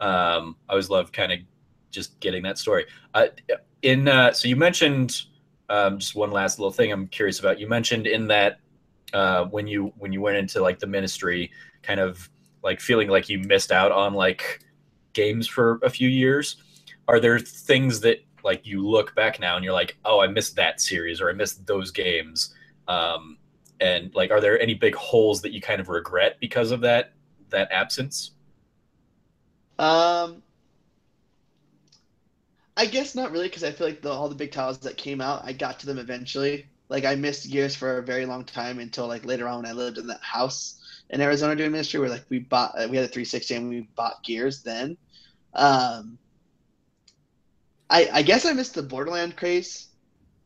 Um, 0.00 0.56
I 0.68 0.72
always 0.72 0.90
love 0.90 1.12
kind 1.12 1.32
of 1.32 1.38
just 1.90 2.18
getting 2.20 2.42
that 2.44 2.58
story. 2.58 2.86
Uh, 3.14 3.26
in 3.82 4.08
uh, 4.08 4.32
so 4.32 4.48
you 4.48 4.56
mentioned 4.56 5.22
um, 5.68 5.98
just 5.98 6.14
one 6.14 6.30
last 6.30 6.58
little 6.58 6.72
thing 6.72 6.92
I'm 6.92 7.08
curious 7.08 7.40
about. 7.40 7.58
You 7.58 7.68
mentioned 7.68 8.06
in 8.06 8.26
that 8.28 8.60
uh, 9.12 9.44
when 9.46 9.66
you 9.66 9.92
when 9.98 10.12
you 10.12 10.20
went 10.20 10.36
into 10.36 10.60
like 10.60 10.78
the 10.78 10.86
ministry, 10.86 11.50
kind 11.82 12.00
of 12.00 12.28
like 12.62 12.80
feeling 12.80 13.08
like 13.08 13.28
you 13.28 13.38
missed 13.40 13.72
out 13.72 13.92
on 13.92 14.14
like 14.14 14.60
games 15.12 15.46
for 15.46 15.78
a 15.82 15.90
few 15.90 16.08
years. 16.08 16.56
Are 17.08 17.20
there 17.20 17.38
things 17.38 18.00
that 18.00 18.24
like 18.44 18.66
you 18.66 18.86
look 18.86 19.14
back 19.14 19.40
now 19.40 19.56
and 19.56 19.64
you're 19.64 19.74
like, 19.74 19.96
oh, 20.04 20.20
I 20.20 20.26
missed 20.26 20.56
that 20.56 20.80
series 20.80 21.20
or 21.20 21.30
I 21.30 21.32
missed 21.32 21.66
those 21.66 21.90
games. 21.90 22.54
Um, 22.86 23.38
and 23.80 24.14
like, 24.14 24.30
are 24.30 24.40
there 24.40 24.60
any 24.60 24.74
big 24.74 24.94
holes 24.94 25.42
that 25.42 25.52
you 25.52 25.60
kind 25.60 25.80
of 25.80 25.88
regret 25.88 26.36
because 26.40 26.70
of 26.70 26.82
that 26.82 27.12
that 27.50 27.72
absence? 27.72 28.32
Um, 29.78 30.42
I 32.76 32.86
guess 32.86 33.14
not 33.14 33.32
really 33.32 33.48
because 33.48 33.64
I 33.64 33.72
feel 33.72 33.86
like 33.86 34.02
the, 34.02 34.10
all 34.10 34.28
the 34.28 34.34
big 34.34 34.52
titles 34.52 34.78
that 34.80 34.96
came 34.96 35.20
out, 35.20 35.44
I 35.44 35.52
got 35.52 35.80
to 35.80 35.86
them 35.86 35.98
eventually. 35.98 36.66
Like 36.88 37.04
I 37.04 37.14
missed 37.14 37.50
Gears 37.50 37.74
for 37.74 37.98
a 37.98 38.02
very 38.02 38.26
long 38.26 38.44
time 38.44 38.78
until 38.78 39.08
like 39.08 39.24
later 39.24 39.48
on 39.48 39.62
when 39.62 39.66
I 39.66 39.72
lived 39.72 39.98
in 39.98 40.06
that 40.08 40.22
house 40.22 40.80
in 41.10 41.20
Arizona 41.20 41.56
doing 41.56 41.72
ministry 41.72 42.00
where 42.00 42.08
like 42.08 42.24
we 42.28 42.40
bought 42.40 42.74
we 42.90 42.96
had 42.96 43.06
a 43.06 43.08
360 43.08 43.54
and 43.54 43.68
we 43.68 43.80
bought 43.96 44.22
Gears 44.22 44.62
then. 44.62 44.96
Um, 45.54 46.18
I 47.88 48.08
I 48.12 48.22
guess 48.22 48.44
I 48.44 48.52
missed 48.52 48.74
the 48.74 48.82
Borderland 48.82 49.36
craze, 49.36 49.88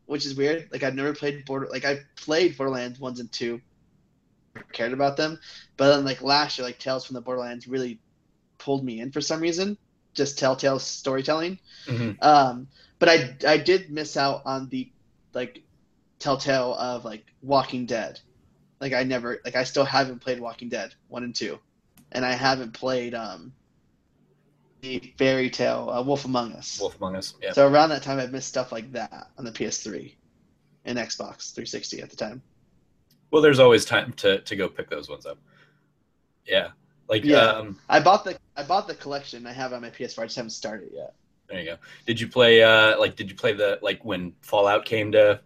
which 0.06 0.26
is 0.26 0.34
weird. 0.34 0.68
Like 0.72 0.82
I've 0.82 0.94
never 0.94 1.14
played 1.14 1.44
Border 1.44 1.68
like 1.70 1.84
I 1.84 2.00
played 2.16 2.56
Borderlands 2.56 2.98
ones 2.98 3.20
and 3.20 3.30
two, 3.30 3.60
cared 4.72 4.92
about 4.92 5.16
them, 5.16 5.38
but 5.76 5.94
then 5.94 6.04
like 6.04 6.22
last 6.22 6.58
year, 6.58 6.66
like 6.66 6.78
Tales 6.78 7.04
from 7.04 7.14
the 7.14 7.20
Borderlands 7.20 7.68
really 7.68 8.00
pulled 8.58 8.84
me 8.84 9.00
in 9.00 9.12
for 9.12 9.20
some 9.20 9.40
reason. 9.40 9.78
Just 10.14 10.38
Telltale 10.38 10.78
storytelling. 10.78 11.58
Mm-hmm. 11.86 12.22
Um, 12.22 12.68
but 12.98 13.08
I 13.08 13.36
I 13.46 13.56
did 13.58 13.90
miss 13.90 14.16
out 14.16 14.42
on 14.44 14.68
the 14.68 14.90
like 15.32 15.62
Telltale 16.18 16.74
of 16.74 17.04
like 17.04 17.24
Walking 17.42 17.86
Dead. 17.86 18.20
Like 18.80 18.92
I 18.92 19.04
never 19.04 19.40
like 19.44 19.56
I 19.56 19.64
still 19.64 19.84
haven't 19.84 20.20
played 20.20 20.40
Walking 20.40 20.68
Dead 20.68 20.94
one 21.08 21.24
and 21.24 21.34
two, 21.34 21.58
and 22.12 22.24
I 22.24 22.32
haven't 22.32 22.72
played 22.72 23.14
um 23.14 23.52
the 24.80 25.12
Fairy 25.18 25.50
Tale, 25.50 25.90
uh, 25.90 26.02
Wolf 26.02 26.24
Among 26.24 26.52
Us. 26.52 26.78
Wolf 26.80 26.96
Among 26.96 27.16
Us. 27.16 27.34
Yeah. 27.42 27.52
So 27.52 27.68
around 27.68 27.90
that 27.90 28.02
time, 28.02 28.18
I 28.18 28.26
missed 28.26 28.48
stuff 28.48 28.72
like 28.72 28.92
that 28.92 29.30
on 29.36 29.44
the 29.44 29.52
PS3 29.52 30.14
and 30.84 30.98
Xbox 30.98 31.52
360 31.54 32.02
at 32.02 32.10
the 32.10 32.16
time. 32.16 32.42
Well, 33.30 33.42
there's 33.42 33.58
always 33.58 33.84
time 33.84 34.12
to 34.14 34.40
to 34.40 34.56
go 34.56 34.68
pick 34.68 34.88
those 34.88 35.08
ones 35.08 35.26
up. 35.26 35.38
Yeah. 36.46 36.68
Like 37.08 37.24
yeah, 37.24 37.38
um, 37.38 37.78
I 37.88 38.00
bought 38.00 38.24
the 38.24 38.38
I 38.56 38.62
bought 38.62 38.86
the 38.86 38.94
collection 38.94 39.46
I 39.46 39.52
have 39.52 39.72
on 39.72 39.80
my 39.80 39.90
PS4. 39.90 40.20
I 40.20 40.24
just 40.26 40.36
haven't 40.36 40.50
started 40.50 40.90
yet. 40.92 41.14
There 41.48 41.58
you 41.58 41.64
go. 41.64 41.76
Did 42.06 42.20
you 42.20 42.28
play 42.28 42.62
uh 42.62 42.98
like 42.98 43.16
did 43.16 43.30
you 43.30 43.36
play 43.36 43.54
the 43.54 43.78
like 43.82 44.04
when 44.04 44.34
Fallout 44.42 44.84
came 44.84 45.12
to 45.12 45.40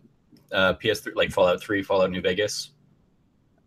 uh 0.50 0.74
PS3 0.74 1.14
like 1.14 1.30
Fallout 1.30 1.62
3, 1.62 1.82
Fallout 1.82 2.10
New 2.10 2.20
Vegas? 2.20 2.70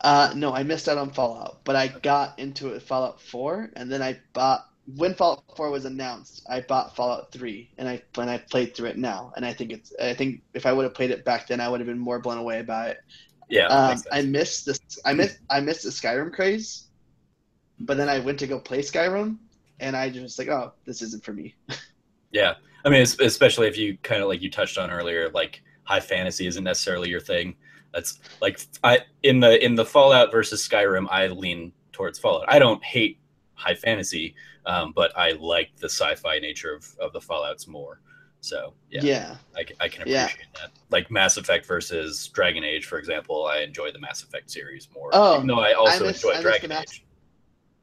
Uh 0.02 0.34
no, 0.36 0.54
I 0.54 0.64
missed 0.64 0.90
out 0.90 0.98
on 0.98 1.12
Fallout, 1.12 1.62
but 1.64 1.78
I 1.78 1.88
got 1.88 2.38
into 2.38 2.74
it 2.74 2.82
Fallout 2.82 3.22
4 3.22 3.72
and 3.76 3.90
then 3.90 4.02
I 4.02 4.20
bought 4.34 4.70
when 4.94 5.16
Fallout 5.16 5.44
4 5.56 5.72
was 5.72 5.86
announced, 5.86 6.46
I 6.50 6.62
bought 6.62 6.96
Fallout 6.96 7.32
3 7.32 7.72
and 7.78 7.90
I 7.90 8.02
when 8.16 8.30
I 8.30 8.38
played 8.38 8.76
through 8.76 8.90
it 8.90 8.98
now, 8.98 9.34
and 9.36 9.46
I 9.46 9.54
think 9.54 9.72
it's 9.72 9.94
I 10.02 10.14
think 10.14 10.42
if 10.54 10.66
I 10.66 10.74
would 10.74 10.84
have 10.84 10.94
played 10.94 11.12
it 11.12 11.26
back 11.26 11.48
then, 11.48 11.60
I 11.60 11.68
would 11.68 11.80
have 11.80 11.88
been 11.88 12.00
more 12.00 12.20
blown 12.20 12.38
away 12.38 12.62
by 12.62 12.90
it. 12.90 12.98
Yeah, 13.50 13.68
um, 13.68 14.02
I 14.12 14.22
missed 14.22 14.66
this. 14.66 14.80
I 15.06 15.14
missed 15.14 15.40
I 15.50 15.60
missed 15.60 15.84
the 15.84 15.90
Skyrim 15.90 16.34
craze, 16.34 16.88
but 17.80 17.98
then 17.98 18.10
I 18.10 18.20
went 18.20 18.40
to 18.40 18.48
go 18.48 18.60
play 18.60 18.80
Skyrim, 18.80 19.38
and 19.80 19.96
I 19.96 20.10
just 20.10 20.38
like, 20.38 20.50
oh, 20.50 20.74
this 20.86 21.02
isn't 21.02 21.24
for 21.24 21.34
me. 21.34 21.56
yeah, 22.32 22.54
I 22.84 22.90
mean, 22.90 23.02
especially 23.02 23.68
if 23.68 23.78
you 23.78 23.98
kind 24.04 24.22
of 24.22 24.28
like 24.28 24.42
you 24.42 24.52
touched 24.52 24.78
on 24.78 24.92
earlier, 24.92 25.30
like 25.30 25.62
high 25.84 26.00
fantasy 26.00 26.48
isn't 26.48 26.64
necessarily 26.64 27.10
your 27.10 27.20
thing. 27.20 27.56
That's 27.94 28.20
like 28.42 28.60
I 28.84 29.00
in 29.24 29.40
the 29.40 29.64
in 29.64 29.76
the 29.76 29.86
Fallout 29.86 30.32
versus 30.32 30.68
Skyrim, 30.68 31.08
I 31.10 31.28
lean 31.28 31.72
towards 31.92 32.20
Fallout. 32.20 32.46
I 32.48 32.60
don't 32.60 32.84
hate 32.84 33.20
high 33.56 33.76
fantasy, 33.76 34.36
um, 34.66 34.94
but 34.96 35.18
I 35.18 35.32
like 35.32 35.72
the 35.78 35.90
sci-fi 35.90 36.40
nature 36.40 36.74
of, 36.74 36.96
of 37.00 37.14
the 37.14 37.22
Fallout's 37.22 37.68
more. 37.68 38.02
So 38.42 38.74
yeah, 38.92 39.02
yeah, 39.02 39.36
I, 39.56 39.62
I 39.80 39.90
can 39.90 40.04
appreciate 40.04 40.08
yeah. 40.08 40.28
that. 40.62 40.72
Like 40.92 41.10
Mass 41.10 41.38
Effect 41.38 41.66
versus 41.66 42.28
Dragon 42.28 42.64
Age, 42.64 42.86
for 42.86 43.00
example, 43.00 43.48
I 43.48 43.62
enjoy 43.62 43.92
the 43.92 44.00
Mass 44.00 44.22
Effect 44.22 44.52
series 44.52 44.88
more. 44.94 45.10
Oh, 45.14 45.36
even 45.36 45.48
though 45.48 45.60
I 45.60 45.74
also 45.74 46.04
I 46.04 46.08
missed, 46.08 46.24
enjoy 46.24 46.38
I 46.38 46.42
Dragon 46.44 46.72
Age. 46.72 47.04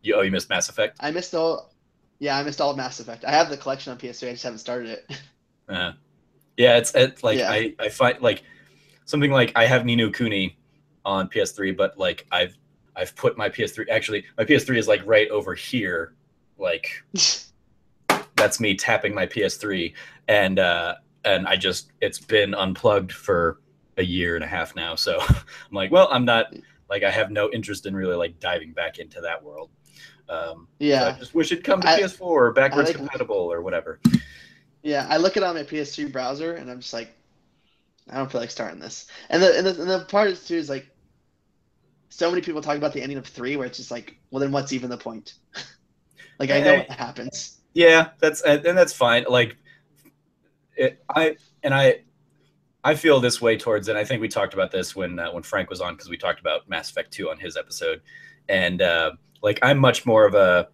You, 0.03 0.15
oh, 0.15 0.21
you 0.23 0.31
missed 0.31 0.49
Mass 0.49 0.69
Effect? 0.69 0.99
I 1.01 1.11
missed 1.11 1.35
all. 1.35 1.75
Yeah, 2.21 2.39
I 2.39 2.45
missed 2.45 2.61
all 2.61 2.77
Mass 2.77 3.01
Effect. 3.01 3.25
I 3.25 3.33
have 3.33 3.51
the 3.51 3.57
collection 3.57 3.91
on 3.91 3.99
PS3. 3.99 4.29
I 4.29 4.33
just 4.33 4.45
haven't 4.45 4.59
started 4.59 4.91
it. 4.91 5.21
Uh, 5.69 5.93
yeah, 6.57 6.77
it's 6.77 6.93
it's 6.95 7.23
like 7.23 7.39
yeah. 7.39 7.51
I 7.51 7.75
I 7.79 7.89
find 7.89 8.21
like 8.21 8.43
something 9.05 9.31
like 9.31 9.53
I 9.57 9.65
have 9.65 9.87
Ni 9.87 9.97
no 9.97 10.11
Kuni 10.11 10.59
on 11.05 11.29
PS3, 11.29 11.75
but 11.77 11.97
like 11.97 12.27
I've 12.31 12.59
I've 12.97 13.15
put 13.17 13.37
my 13.37 13.49
PS3 13.49 13.89
actually 13.91 14.25
my 14.39 14.45
PS3 14.45 14.77
is 14.79 14.89
like 14.89 15.03
right 15.07 15.29
over 15.31 15.55
here 15.55 16.15
like 16.59 17.03
that's 18.37 18.61
me 18.61 18.75
tapping 18.75 19.15
my 19.15 19.27
PS3 19.27 19.95
and 20.29 20.59
uh 20.59 20.95
and 21.25 21.47
I 21.47 21.57
just 21.57 21.93
it's 22.01 22.19
been 22.21 22.55
unplugged 22.55 23.13
for 23.13 23.61
a 23.97 24.05
year 24.05 24.35
and 24.37 24.45
a 24.45 24.49
half 24.49 24.75
now 24.75 24.95
so 24.95 25.21
I'm 25.29 25.37
like 25.73 25.91
well 25.91 26.09
I'm 26.11 26.25
not 26.25 26.47
like 26.91 27.03
I 27.05 27.11
have 27.11 27.31
no 27.31 27.51
interest 27.53 27.87
in 27.87 27.95
really 27.97 28.17
like 28.17 28.39
diving 28.41 28.73
back 28.73 28.99
into 28.99 29.21
that 29.23 29.43
world 29.43 29.71
Um, 30.29 30.69
yeah, 30.79 31.01
so 31.01 31.07
I 31.09 31.13
just 31.13 31.35
wish 31.35 31.53
it'd 31.53 31.65
come 31.65 31.81
to 31.83 31.89
I, 31.89 31.93
PS4 31.93 32.21
or 32.21 32.53
backwards 32.53 32.91
like, 32.91 32.97
compatible 32.97 33.53
or 33.53 33.63
whatever. 33.63 34.01
Yeah, 34.83 35.07
I 35.09 35.17
look 35.17 35.37
it 35.37 35.43
on 35.43 35.55
my 35.55 35.63
PS3 35.65 36.11
browser 36.13 36.55
and 36.55 36.71
I'm 36.71 36.81
just 36.81 36.93
like, 36.93 37.15
I 38.11 38.17
don't 38.19 38.31
feel 38.31 38.41
like 38.41 38.51
starting 38.51 38.81
this. 38.81 39.07
And 39.31 39.43
the 39.43 39.57
and 39.59 39.67
the, 39.67 39.81
and 39.81 39.91
the 39.91 40.05
part 40.07 40.31
is 40.31 40.45
too 40.47 40.57
is 40.57 40.69
like, 40.69 40.87
so 42.13 42.31
many 42.31 42.43
people 42.43 42.61
talk 42.61 42.77
about 42.77 42.93
the 42.93 43.01
ending 43.01 43.17
of 43.17 43.27
three, 43.27 43.57
where 43.57 43.67
it's 43.67 43.79
just 43.79 43.91
like, 43.91 44.19
well, 44.31 44.41
then 44.41 44.53
what's 44.53 44.73
even 44.73 44.91
the 44.91 44.99
point? 44.99 45.35
like 46.39 46.51
I 46.51 46.61
know 46.61 46.77
what 46.77 46.91
happens. 46.91 47.61
Yeah, 47.73 48.11
that's 48.21 48.43
and 48.43 48.63
that's 48.63 48.93
fine. 48.93 49.25
Like, 49.27 49.57
it, 50.77 51.03
I 51.09 51.37
and 51.63 51.73
I 51.73 52.03
I 52.85 52.97
feel 52.97 53.19
this 53.19 53.41
way 53.41 53.57
towards 53.57 53.89
it. 53.89 53.97
I 53.97 54.05
think 54.05 54.21
we 54.21 54.29
talked 54.29 54.53
about 54.53 54.71
this 54.71 54.95
when 54.95 55.19
uh, 55.19 55.33
when 55.33 55.43
Frank 55.43 55.71
was 55.71 55.81
on 55.81 55.95
because 55.95 56.11
we 56.11 56.19
talked 56.19 56.39
about 56.39 56.69
Mass 56.69 56.91
Effect 56.91 57.13
2 57.13 57.31
on 57.31 57.39
his 57.39 57.57
episode. 57.57 58.03
And 58.49 58.83
uh, 58.83 59.13
like 59.43 59.59
I'm 59.63 59.79
much 59.79 60.05
more 60.05 60.27
of 60.27 60.35
a 60.35 60.69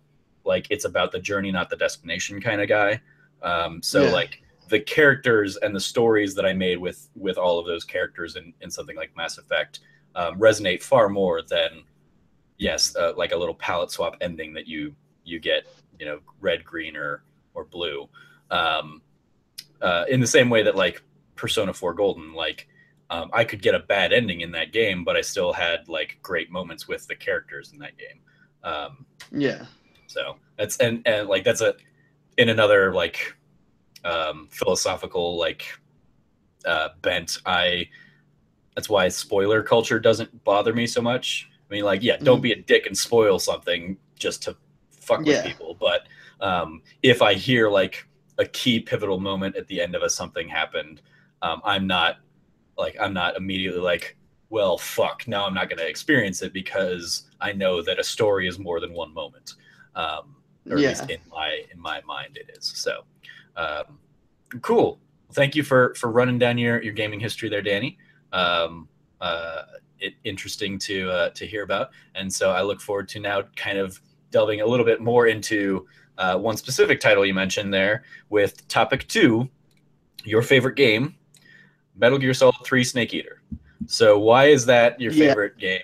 like 0.44 0.66
it's 0.70 0.86
about 0.86 1.12
the 1.12 1.20
journey, 1.20 1.52
not 1.52 1.70
the 1.70 1.76
destination 1.76 2.40
kind 2.40 2.60
of 2.60 2.68
guy. 2.68 3.00
Um, 3.42 3.80
so 3.80 4.04
yeah. 4.06 4.10
like 4.10 4.42
the 4.68 4.80
characters 4.80 5.56
and 5.58 5.74
the 5.74 5.80
stories 5.80 6.34
that 6.34 6.44
I 6.44 6.52
made 6.52 6.78
with 6.78 7.08
with 7.14 7.38
all 7.38 7.60
of 7.60 7.66
those 7.66 7.84
characters 7.84 8.34
in, 8.34 8.52
in 8.60 8.72
something 8.72 8.96
like 8.96 9.16
Mass 9.16 9.38
Effect 9.38 9.78
um, 10.14 10.38
resonate 10.38 10.82
far 10.82 11.08
more 11.08 11.42
than 11.42 11.84
yes, 12.58 12.94
uh, 12.96 13.12
like 13.16 13.32
a 13.32 13.36
little 13.36 13.54
palette 13.54 13.90
swap 13.90 14.16
ending 14.20 14.52
that 14.54 14.66
you 14.66 14.94
you 15.24 15.38
get, 15.38 15.66
you 15.98 16.06
know, 16.06 16.20
red, 16.40 16.64
green, 16.64 16.96
or 16.96 17.22
or 17.54 17.64
blue. 17.64 18.08
Um, 18.50 19.02
uh, 19.80 20.04
in 20.08 20.20
the 20.20 20.26
same 20.26 20.50
way 20.50 20.62
that 20.62 20.74
like 20.74 21.02
Persona 21.36 21.72
4 21.72 21.94
Golden, 21.94 22.32
like 22.34 22.68
um, 23.10 23.30
I 23.32 23.44
could 23.44 23.62
get 23.62 23.74
a 23.74 23.80
bad 23.80 24.12
ending 24.12 24.40
in 24.40 24.52
that 24.52 24.72
game, 24.72 25.04
but 25.04 25.16
I 25.16 25.20
still 25.20 25.52
had 25.52 25.88
like 25.88 26.18
great 26.22 26.50
moments 26.50 26.88
with 26.88 27.06
the 27.06 27.14
characters 27.14 27.72
in 27.72 27.78
that 27.78 27.96
game. 27.96 28.20
Um, 28.64 29.06
yeah. 29.30 29.66
So 30.06 30.36
that's 30.56 30.76
and 30.78 31.06
and 31.06 31.28
like 31.28 31.44
that's 31.44 31.60
a 31.60 31.74
in 32.36 32.48
another 32.48 32.92
like 32.92 33.34
um, 34.04 34.48
philosophical 34.50 35.38
like 35.38 35.66
uh, 36.64 36.88
bent. 37.02 37.38
I 37.46 37.88
that's 38.78 38.88
why 38.88 39.08
spoiler 39.08 39.60
culture 39.60 39.98
doesn't 39.98 40.44
bother 40.44 40.72
me 40.72 40.86
so 40.86 41.02
much. 41.02 41.50
I 41.68 41.74
mean, 41.74 41.82
like, 41.82 42.00
yeah, 42.04 42.16
don't 42.16 42.38
mm. 42.38 42.42
be 42.42 42.52
a 42.52 42.62
dick 42.62 42.86
and 42.86 42.96
spoil 42.96 43.40
something 43.40 43.96
just 44.16 44.40
to 44.44 44.56
fuck 44.92 45.26
yeah. 45.26 45.42
with 45.42 45.46
people. 45.46 45.76
But 45.80 46.06
um, 46.40 46.82
if 47.02 47.20
I 47.20 47.34
hear 47.34 47.68
like 47.68 48.06
a 48.38 48.44
key 48.44 48.78
pivotal 48.78 49.18
moment 49.18 49.56
at 49.56 49.66
the 49.66 49.80
end 49.80 49.96
of 49.96 50.02
a 50.02 50.08
something 50.08 50.46
happened 50.46 51.02
um, 51.42 51.60
I'm 51.64 51.86
not 51.86 52.18
like 52.76 52.96
I'm 53.00 53.12
not 53.12 53.36
immediately 53.36 53.80
like, 53.80 54.16
well, 54.50 54.78
fuck, 54.78 55.26
now 55.26 55.44
I'm 55.44 55.54
not 55.54 55.68
going 55.68 55.78
to 55.78 55.88
experience 55.88 56.42
it 56.42 56.52
because 56.52 57.24
I 57.40 57.52
know 57.52 57.82
that 57.82 57.98
a 57.98 58.04
story 58.04 58.46
is 58.46 58.58
more 58.58 58.80
than 58.80 58.92
one 58.92 59.12
moment. 59.12 59.54
Um, 59.94 60.36
or 60.70 60.78
yeah. 60.78 60.90
at 60.90 60.98
least 61.00 61.10
in 61.10 61.20
my 61.30 61.62
in 61.72 61.80
my 61.80 62.00
mind 62.02 62.36
it 62.36 62.56
is. 62.56 62.72
So, 62.76 63.02
um, 63.56 63.98
cool. 64.62 65.00
Thank 65.32 65.56
you 65.56 65.62
for 65.62 65.94
for 65.94 66.10
running 66.10 66.38
down 66.38 66.58
your 66.58 66.82
your 66.82 66.94
gaming 66.94 67.20
history 67.20 67.48
there, 67.48 67.62
Danny. 67.62 67.98
Um, 68.32 68.88
uh, 69.20 69.62
it 70.00 70.14
interesting 70.24 70.78
to 70.78 71.10
uh, 71.10 71.30
to 71.30 71.46
hear 71.46 71.62
about, 71.62 71.90
and 72.14 72.32
so 72.32 72.50
I 72.50 72.62
look 72.62 72.80
forward 72.80 73.08
to 73.10 73.20
now 73.20 73.42
kind 73.56 73.78
of 73.78 74.00
delving 74.30 74.60
a 74.60 74.66
little 74.66 74.86
bit 74.86 75.00
more 75.00 75.26
into 75.26 75.86
uh, 76.18 76.38
one 76.38 76.56
specific 76.56 77.00
title 77.00 77.24
you 77.24 77.34
mentioned 77.34 77.72
there 77.72 78.04
with 78.28 78.66
topic 78.68 79.08
two, 79.08 79.48
your 80.24 80.42
favorite 80.42 80.76
game, 80.76 81.16
Metal 81.96 82.18
Gear 82.18 82.34
Solid 82.34 82.56
Three 82.64 82.84
Snake 82.84 83.14
Eater. 83.14 83.42
So 83.86 84.18
why 84.18 84.46
is 84.46 84.66
that 84.66 85.00
your 85.00 85.12
favorite 85.12 85.54
yeah. 85.58 85.68
game 85.68 85.82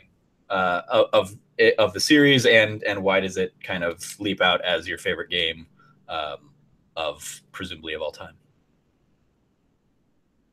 uh, 0.50 0.82
of 1.12 1.36
of 1.78 1.92
the 1.92 2.00
series, 2.00 2.46
and 2.46 2.82
and 2.84 3.02
why 3.02 3.20
does 3.20 3.36
it 3.36 3.54
kind 3.62 3.84
of 3.84 4.02
leap 4.20 4.40
out 4.40 4.60
as 4.62 4.86
your 4.88 4.98
favorite 4.98 5.30
game 5.30 5.66
um, 6.08 6.50
of 6.96 7.42
presumably 7.52 7.94
of 7.94 8.02
all 8.02 8.12
time? 8.12 8.34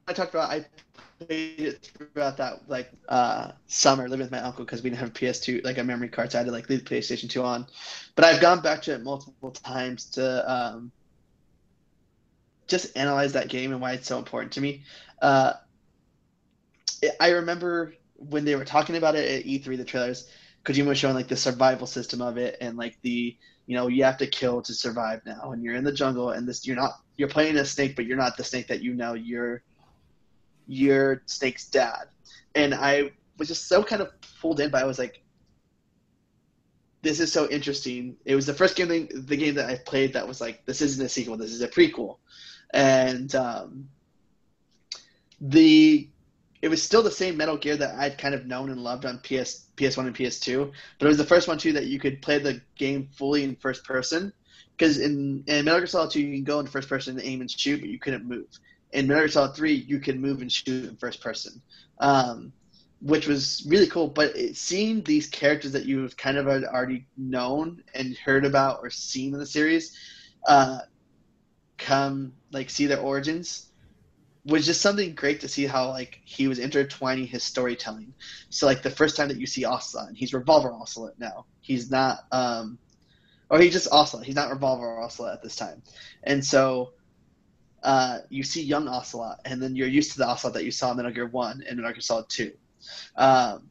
I 0.08 0.14
talked 0.14 0.34
about 0.34 0.50
I 0.50 0.66
played 1.28 1.60
it 1.60 1.92
throughout 2.14 2.38
that 2.38 2.68
like 2.68 2.92
uh, 3.10 3.52
summer 3.68 4.08
living 4.08 4.26
with 4.26 4.32
my 4.32 4.40
uncle 4.40 4.66
because 4.66 4.82
we 4.84 4.90
didn't 4.90 5.00
have 5.00 5.10
a 5.10 5.14
PS2 5.14 5.64
like 5.64 5.78
a 5.78 5.84
memory 5.84 6.10
card, 6.10 6.32
so 6.32 6.38
I 6.38 6.40
had 6.40 6.46
to 6.46 6.52
like 6.52 6.70
leave 6.70 6.84
the 6.86 6.96
PlayStation 6.96 7.30
2 7.30 7.44
on. 7.44 7.68
But 8.16 8.26
I've 8.26 8.42
gone 8.42 8.62
back 8.62 8.82
to 8.84 8.94
it 8.94 9.04
multiple 9.04 9.52
times 9.52 10.06
to 10.12 10.52
um, 10.52 10.92
just 12.68 12.96
analyze 12.98 13.34
that 13.34 13.50
game 13.50 13.72
and 13.72 13.82
why 13.82 13.94
it's 13.94 14.08
so 14.08 14.18
important 14.18 14.54
to 14.54 14.62
me. 14.62 14.84
Uh, 15.22 15.54
I 17.20 17.30
remember 17.32 17.94
when 18.16 18.46
they 18.46 18.56
were 18.56 18.66
talking 18.66 18.96
about 18.96 19.16
it 19.16 19.40
at 19.40 19.46
E3, 19.46 19.78
the 19.78 19.84
trailers, 19.84 20.30
Kojima 20.66 20.88
was 20.88 20.98
showing 20.98 21.16
like 21.16 21.28
the 21.28 21.36
survival 21.36 21.88
system 21.88 22.22
of 22.22 22.38
it 22.38 22.58
and 22.62 22.78
like 22.78 22.98
the 23.02 23.36
you 23.66 23.76
know 23.76 23.88
you 23.88 24.04
have 24.04 24.18
to 24.18 24.28
kill 24.28 24.62
to 24.62 24.74
survive 24.74 25.22
now 25.26 25.52
and 25.52 25.64
you're 25.64 25.76
in 25.76 25.84
the 25.84 25.92
jungle 25.92 26.32
and 26.32 26.48
this 26.48 26.66
you're 26.66 26.76
not 26.76 26.92
you're 27.18 27.30
playing 27.30 27.58
a 27.58 27.66
snake 27.66 27.96
but 27.96 28.06
you're 28.06 28.18
not 28.18 28.38
the 28.38 28.44
snake 28.44 28.68
that 28.68 28.82
you 28.82 28.94
know 28.94 29.14
you're 29.14 29.64
you're 30.68 31.22
snake's 31.26 31.68
dad 31.68 32.06
and 32.56 32.74
i 32.74 33.12
was 33.38 33.48
just 33.48 33.68
so 33.68 33.84
kind 33.84 34.02
of 34.02 34.10
pulled 34.40 34.60
in 34.60 34.70
by 34.70 34.82
i 34.82 34.86
was 34.86 35.00
like 35.00 35.22
this 37.02 37.20
is 37.20 37.32
so 37.32 37.50
interesting 37.50 38.16
it 38.26 38.36
was 38.36 38.46
the 38.46 38.54
first 38.54 38.76
game 38.76 38.88
the 38.88 39.38
game 39.38 39.56
that 39.56 39.70
i 39.70 39.76
played 39.86 40.14
that 40.14 40.28
was 40.28 40.40
like 40.40 40.66
this 40.66 40.82
isn't 40.82 41.06
a 41.06 41.10
sequel 41.10 41.38
this 41.38 41.52
is 41.52 41.62
a 41.62 41.68
prequel 41.68 42.18
and 42.74 43.36
um, 43.36 43.90
the 45.40 46.08
it 46.62 46.70
was 46.70 46.82
still 46.82 47.02
the 47.02 47.12
same 47.12 47.38
Metal 47.38 47.58
Gear 47.58 47.76
that 47.76 47.98
I'd 47.98 48.20
kind 48.20 48.36
of 48.36 48.46
known 48.46 48.70
and 48.70 48.80
loved 48.80 49.06
on 49.06 49.18
PS 49.20 49.66
PS1 49.78 50.08
and 50.08 50.16
PS2, 50.16 50.72
but 51.00 51.06
it 51.06 51.08
was 51.08 51.18
the 51.18 51.26
first 51.26 51.48
one 51.48 51.58
too 51.58 51.74
that 51.74 51.88
you 51.88 52.00
could 52.00 52.22
play 52.22 52.38
the 52.38 52.62
game 52.78 53.10
fully 53.14 53.44
in 53.44 53.56
first 53.56 53.84
person. 53.84 54.32
Because 54.78 55.00
in, 55.00 55.44
in 55.48 55.66
Metal 55.66 55.80
Gear 55.80 55.88
Solid 55.88 56.12
2, 56.12 56.22
you 56.22 56.36
can 56.36 56.44
go 56.44 56.60
in 56.60 56.68
first 56.68 56.88
person 56.88 57.18
and 57.18 57.26
aim 57.26 57.42
and 57.42 57.50
shoot, 57.50 57.82
but 57.82 57.90
you 57.90 58.00
couldn't 58.00 58.26
move. 58.26 58.48
In 58.94 59.08
Metal 59.08 59.24
Gear 59.24 59.30
Solid 59.30 59.56
3, 59.56 59.74
you 59.74 60.00
can 60.00 60.20
move 60.20 60.42
and 60.42 60.52
shoot 60.52 60.90
in 60.90 60.96
first 60.98 61.22
person, 61.22 61.62
um, 62.00 62.52
which 63.02 63.28
was 63.28 63.66
really 63.68 63.88
cool. 63.88 64.08
But 64.08 64.36
it, 64.36 64.58
seeing 64.58 65.02
these 65.04 65.28
characters 65.28 65.72
that 65.72 65.86
you've 65.86 66.18
kind 66.18 66.38
of 66.38 66.48
already 66.48 67.06
known 67.18 67.84
and 67.94 68.18
heard 68.18 68.46
about 68.46 68.80
or 68.82 68.90
seen 68.90 69.34
in 69.34 69.40
the 69.40 69.46
series 69.46 69.98
uh, 70.48 70.80
come 71.78 72.34
like 72.52 72.70
see 72.70 72.86
their 72.86 73.00
origins 73.00 73.72
was 74.46 74.66
just 74.66 74.82
something 74.82 75.14
great 75.14 75.40
to 75.42 75.48
see 75.48 75.66
how 75.66 75.90
like 75.90 76.20
he 76.26 76.48
was 76.48 76.60
intertwining 76.60 77.28
his 77.28 77.44
storytelling. 77.44 78.14
So 78.50 78.66
like 78.66 78.82
the 78.82 78.90
first 78.90 79.16
time 79.16 79.28
that 79.28 79.38
you 79.40 79.46
see 79.46 79.66
Ocelot, 79.66 80.14
he's 80.16 80.34
Revolver 80.34 80.72
Ocelot 80.72 81.20
now. 81.20 81.46
He's 81.62 81.92
not 81.92 82.20
um 82.32 82.80
or 83.50 83.60
he's 83.60 83.74
just 83.74 83.90
Ocelot. 83.92 84.26
He's 84.26 84.36
not 84.36 84.50
Revolver 84.50 85.00
Ocelot 85.00 85.34
at 85.34 85.44
this 85.44 85.56
time. 85.56 85.84
And 86.24 86.44
so 86.44 86.94
uh, 87.84 88.20
you 88.30 88.44
see 88.44 88.62
young 88.62 88.88
Ocelot, 88.88 89.40
and 89.46 89.62
then 89.62 89.76
you're 89.76 89.88
used 89.88 90.12
to 90.14 90.20
the 90.20 90.28
Ocelot 90.28 90.54
that 90.54 90.66
you 90.66 90.72
saw 90.72 90.92
in 90.92 90.98
Metal 90.98 91.12
Gear 91.12 91.28
One 91.28 91.64
and 91.68 91.78
Metal 91.78 91.94
Gear 91.94 92.02
Solid 92.02 92.30
Two. 92.30 92.52
Um, 93.16 93.70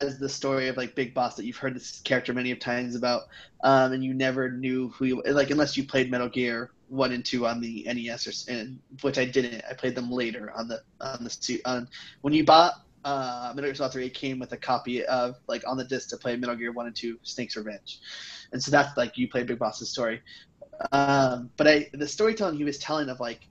as 0.00 0.18
the 0.18 0.28
story 0.28 0.68
of 0.68 0.76
like 0.76 0.94
Big 0.94 1.14
Boss 1.14 1.36
that 1.36 1.44
you've 1.44 1.56
heard 1.56 1.74
this 1.74 2.00
character 2.00 2.34
many 2.34 2.50
of 2.50 2.58
times 2.58 2.94
about, 2.94 3.22
um, 3.64 3.92
and 3.92 4.04
you 4.04 4.14
never 4.14 4.50
knew 4.50 4.88
who 4.90 5.04
he 5.04 5.12
like 5.30 5.50
unless 5.50 5.76
you 5.76 5.84
played 5.84 6.10
Metal 6.10 6.28
Gear 6.28 6.70
one 6.88 7.12
and 7.12 7.24
two 7.24 7.46
on 7.46 7.60
the 7.60 7.84
NES, 7.86 8.26
or, 8.26 8.52
and, 8.52 8.78
which 9.02 9.18
I 9.18 9.24
didn't. 9.24 9.62
I 9.68 9.74
played 9.74 9.94
them 9.94 10.10
later 10.10 10.52
on 10.54 10.68
the 10.68 10.82
on 11.00 11.24
the 11.24 11.60
on 11.64 11.88
when 12.20 12.34
you 12.34 12.44
bought 12.44 12.74
uh, 13.04 13.52
Metal 13.54 13.68
Gear 13.68 13.74
Solid 13.74 13.92
Three. 13.92 14.06
It 14.06 14.14
came 14.14 14.38
with 14.38 14.52
a 14.52 14.56
copy 14.56 15.04
of 15.04 15.36
like 15.48 15.62
on 15.66 15.76
the 15.76 15.84
disc 15.84 16.10
to 16.10 16.16
play 16.16 16.36
Metal 16.36 16.56
Gear 16.56 16.72
One 16.72 16.86
and 16.86 16.94
Two, 16.94 17.18
Snake's 17.22 17.56
Revenge, 17.56 18.00
and 18.52 18.62
so 18.62 18.70
that's 18.70 18.96
like 18.96 19.16
you 19.16 19.28
play 19.28 19.42
Big 19.42 19.58
Boss's 19.58 19.90
story. 19.90 20.20
Um, 20.92 21.50
but 21.56 21.66
I 21.68 21.90
the 21.92 22.06
storytelling 22.06 22.56
he 22.56 22.64
was 22.64 22.78
telling 22.78 23.08
of 23.08 23.20
like 23.20 23.48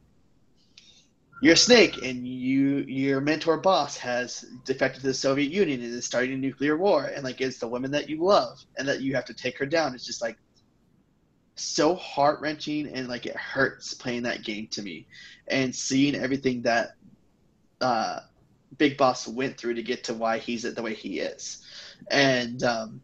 you're 1.42 1.54
a 1.54 1.58
snake 1.58 2.04
and 2.04 2.28
you 2.28 2.78
your 2.88 3.22
mentor 3.22 3.58
boss 3.58 3.98
has 3.98 4.46
defected 4.64 5.02
to 5.02 5.08
the 5.08 5.14
Soviet 5.14 5.52
Union 5.52 5.82
and 5.82 5.94
is 5.94 6.06
starting 6.06 6.34
a 6.34 6.38
nuclear 6.38 6.78
war 6.78 7.06
and 7.06 7.24
like 7.24 7.42
it's 7.42 7.58
the 7.58 7.68
woman 7.68 7.92
that 7.92 8.10
you 8.10 8.24
love 8.24 8.60
and 8.78 8.88
that 8.88 9.02
you 9.02 9.16
have 9.16 9.26
to 9.26 9.34
take 9.34 9.58
her 9.58 9.66
down. 9.66 9.94
It's 9.94 10.06
just 10.06 10.22
like 10.22 10.38
so 11.56 11.96
heart 11.96 12.42
wrenching 12.42 12.88
and 12.88 13.08
like 13.08 13.26
it 13.26 13.36
hurts 13.36 13.94
playing 13.94 14.24
that 14.24 14.44
game 14.44 14.68
to 14.68 14.82
me, 14.82 15.08
and 15.48 15.74
seeing 15.74 16.16
everything 16.16 16.62
that 16.64 16.96
uh, 17.82 18.20
Big 18.78 18.98
Boss 18.98 19.28
went 19.28 19.58
through 19.58 19.76
to 19.76 19.84
get 19.84 20.04
to 20.06 20.14
why 20.14 20.38
he's 20.38 20.64
the 20.64 20.82
way 20.82 20.94
he 20.94 21.20
is, 21.20 21.64
and 22.12 22.64
um, 22.64 23.02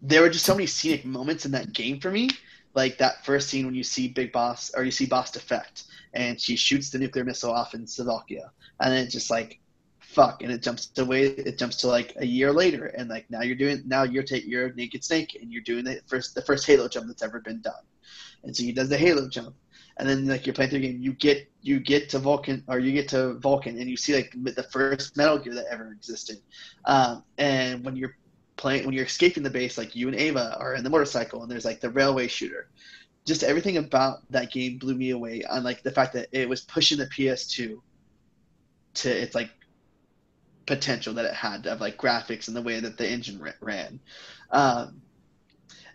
there 0.00 0.22
were 0.22 0.30
just 0.30 0.44
so 0.44 0.54
many 0.54 0.66
scenic 0.66 1.04
moments 1.04 1.44
in 1.44 1.52
that 1.52 1.72
game 1.72 2.00
for 2.00 2.10
me. 2.10 2.28
Like 2.74 2.98
that 2.98 3.24
first 3.24 3.48
scene 3.48 3.66
when 3.66 3.74
you 3.74 3.84
see 3.84 4.08
Big 4.08 4.32
Boss 4.32 4.70
or 4.74 4.84
you 4.84 4.90
see 4.90 5.06
Boss 5.06 5.30
defect, 5.30 5.84
and 6.14 6.40
she 6.40 6.56
shoots 6.56 6.90
the 6.90 6.98
nuclear 6.98 7.24
missile 7.24 7.52
off 7.52 7.74
in 7.74 7.86
Slovakia, 7.86 8.50
and 8.80 8.92
then 8.92 9.04
it's 9.04 9.12
just 9.12 9.30
like 9.30 9.60
fuck 10.12 10.42
and 10.42 10.52
it 10.52 10.62
jumps 10.62 10.90
away 10.98 11.24
it 11.24 11.56
jumps 11.56 11.76
to 11.76 11.86
like 11.86 12.12
a 12.18 12.26
year 12.26 12.52
later 12.52 12.86
and 12.86 13.08
like 13.08 13.24
now 13.30 13.40
you're 13.40 13.56
doing 13.56 13.82
now 13.86 14.02
you're 14.02 14.22
taking 14.22 14.50
you're 14.50 14.72
naked 14.74 15.02
snake 15.02 15.38
and 15.40 15.50
you're 15.50 15.62
doing 15.62 15.84
the 15.84 16.00
first 16.06 16.34
the 16.34 16.42
first 16.42 16.66
halo 16.66 16.86
jump 16.86 17.06
that's 17.06 17.22
ever 17.22 17.40
been 17.40 17.60
done. 17.62 17.84
And 18.44 18.54
so 18.54 18.62
he 18.62 18.72
does 18.72 18.88
the 18.88 18.98
halo 18.98 19.28
jump 19.28 19.54
and 19.96 20.08
then 20.08 20.26
like 20.26 20.46
you're 20.46 20.54
playing 20.54 20.70
through 20.70 20.80
the 20.80 20.92
game 20.92 21.00
you 21.00 21.14
get 21.14 21.50
you 21.62 21.80
get 21.80 22.10
to 22.10 22.18
Volgin 22.18 22.62
or 22.68 22.78
you 22.78 22.92
get 22.92 23.08
to 23.08 23.38
Volgin 23.40 23.80
and 23.80 23.88
you 23.88 23.96
see 23.96 24.14
like 24.14 24.34
the 24.36 24.64
first 24.64 25.16
metal 25.16 25.38
gear 25.38 25.54
that 25.54 25.66
ever 25.70 25.92
existed. 25.92 26.38
Um, 26.84 27.24
and 27.38 27.84
when 27.84 27.96
you're 27.96 28.16
playing 28.56 28.84
when 28.84 28.94
you're 28.94 29.04
escaping 29.04 29.42
the 29.42 29.50
base, 29.50 29.78
like 29.78 29.96
you 29.96 30.08
and 30.08 30.18
EVA 30.18 30.58
are 30.58 30.74
in 30.74 30.84
the 30.84 30.90
motorcycle, 30.90 31.42
and 31.42 31.50
there's 31.50 31.64
like 31.64 31.80
the 31.80 31.90
railway 31.90 32.28
shooter. 32.28 32.68
Just 33.24 33.42
everything 33.42 33.76
about 33.76 34.18
that 34.30 34.50
game 34.50 34.78
blew 34.78 34.94
me 34.94 35.10
away. 35.10 35.42
On 35.44 35.62
like 35.62 35.82
the 35.82 35.90
fact 35.90 36.12
that 36.14 36.28
it 36.32 36.48
was 36.48 36.62
pushing 36.62 36.98
the 36.98 37.06
PS2 37.06 37.80
to 38.94 39.10
its 39.10 39.34
like 39.34 39.50
potential 40.66 41.14
that 41.14 41.24
it 41.24 41.34
had 41.34 41.66
of 41.66 41.80
like 41.80 41.96
graphics 41.96 42.48
and 42.48 42.56
the 42.56 42.62
way 42.62 42.78
that 42.80 42.98
the 42.98 43.08
engine 43.08 43.42
ran, 43.60 44.00
um, 44.50 45.00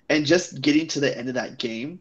and 0.09 0.25
just 0.25 0.61
getting 0.61 0.87
to 0.87 0.99
the 0.99 1.17
end 1.17 1.27
of 1.27 1.35
that 1.35 1.57
game, 1.59 1.99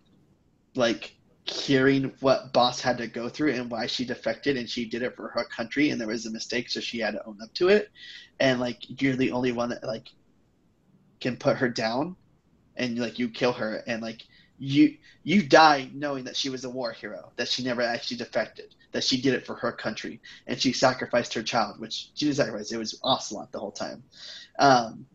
like 0.74 1.16
hearing 1.44 2.12
what 2.20 2.52
Boss 2.52 2.80
had 2.80 2.98
to 2.98 3.06
go 3.06 3.28
through 3.28 3.52
and 3.52 3.70
why 3.70 3.86
she 3.86 4.04
defected 4.04 4.56
and 4.56 4.68
she 4.68 4.84
did 4.84 5.02
it 5.02 5.14
for 5.14 5.28
her 5.28 5.44
country 5.44 5.90
and 5.90 6.00
there 6.00 6.08
was 6.08 6.26
a 6.26 6.30
mistake 6.30 6.68
so 6.68 6.80
she 6.80 6.98
had 6.98 7.12
to 7.12 7.24
own 7.24 7.38
up 7.40 7.52
to 7.54 7.68
it 7.68 7.90
and 8.40 8.58
like 8.58 8.78
you're 9.00 9.14
the 9.14 9.30
only 9.30 9.52
one 9.52 9.68
that 9.68 9.84
like 9.84 10.08
can 11.20 11.36
put 11.36 11.56
her 11.56 11.68
down 11.68 12.16
and 12.76 12.98
like 12.98 13.18
you 13.18 13.28
kill 13.28 13.52
her 13.52 13.82
and 13.86 14.02
like 14.02 14.22
you 14.58 14.96
you 15.22 15.42
die 15.42 15.90
knowing 15.92 16.24
that 16.24 16.36
she 16.36 16.48
was 16.48 16.64
a 16.64 16.70
war 16.70 16.92
hero 16.92 17.30
that 17.36 17.48
she 17.48 17.62
never 17.62 17.82
actually 17.82 18.16
defected 18.16 18.74
that 18.96 19.04
she 19.04 19.20
did 19.20 19.34
it 19.34 19.46
for 19.46 19.54
her 19.54 19.72
country 19.72 20.20
and 20.46 20.58
she 20.60 20.72
sacrificed 20.72 21.34
her 21.34 21.42
child 21.42 21.78
which 21.78 22.10
she 22.14 22.24
didn't 22.24 22.36
sacrifice. 22.36 22.72
It 22.72 22.78
was 22.78 22.98
ocelot 23.02 23.52
the 23.52 23.58
whole 23.58 23.70
time. 23.70 24.02
Um, 24.58 25.06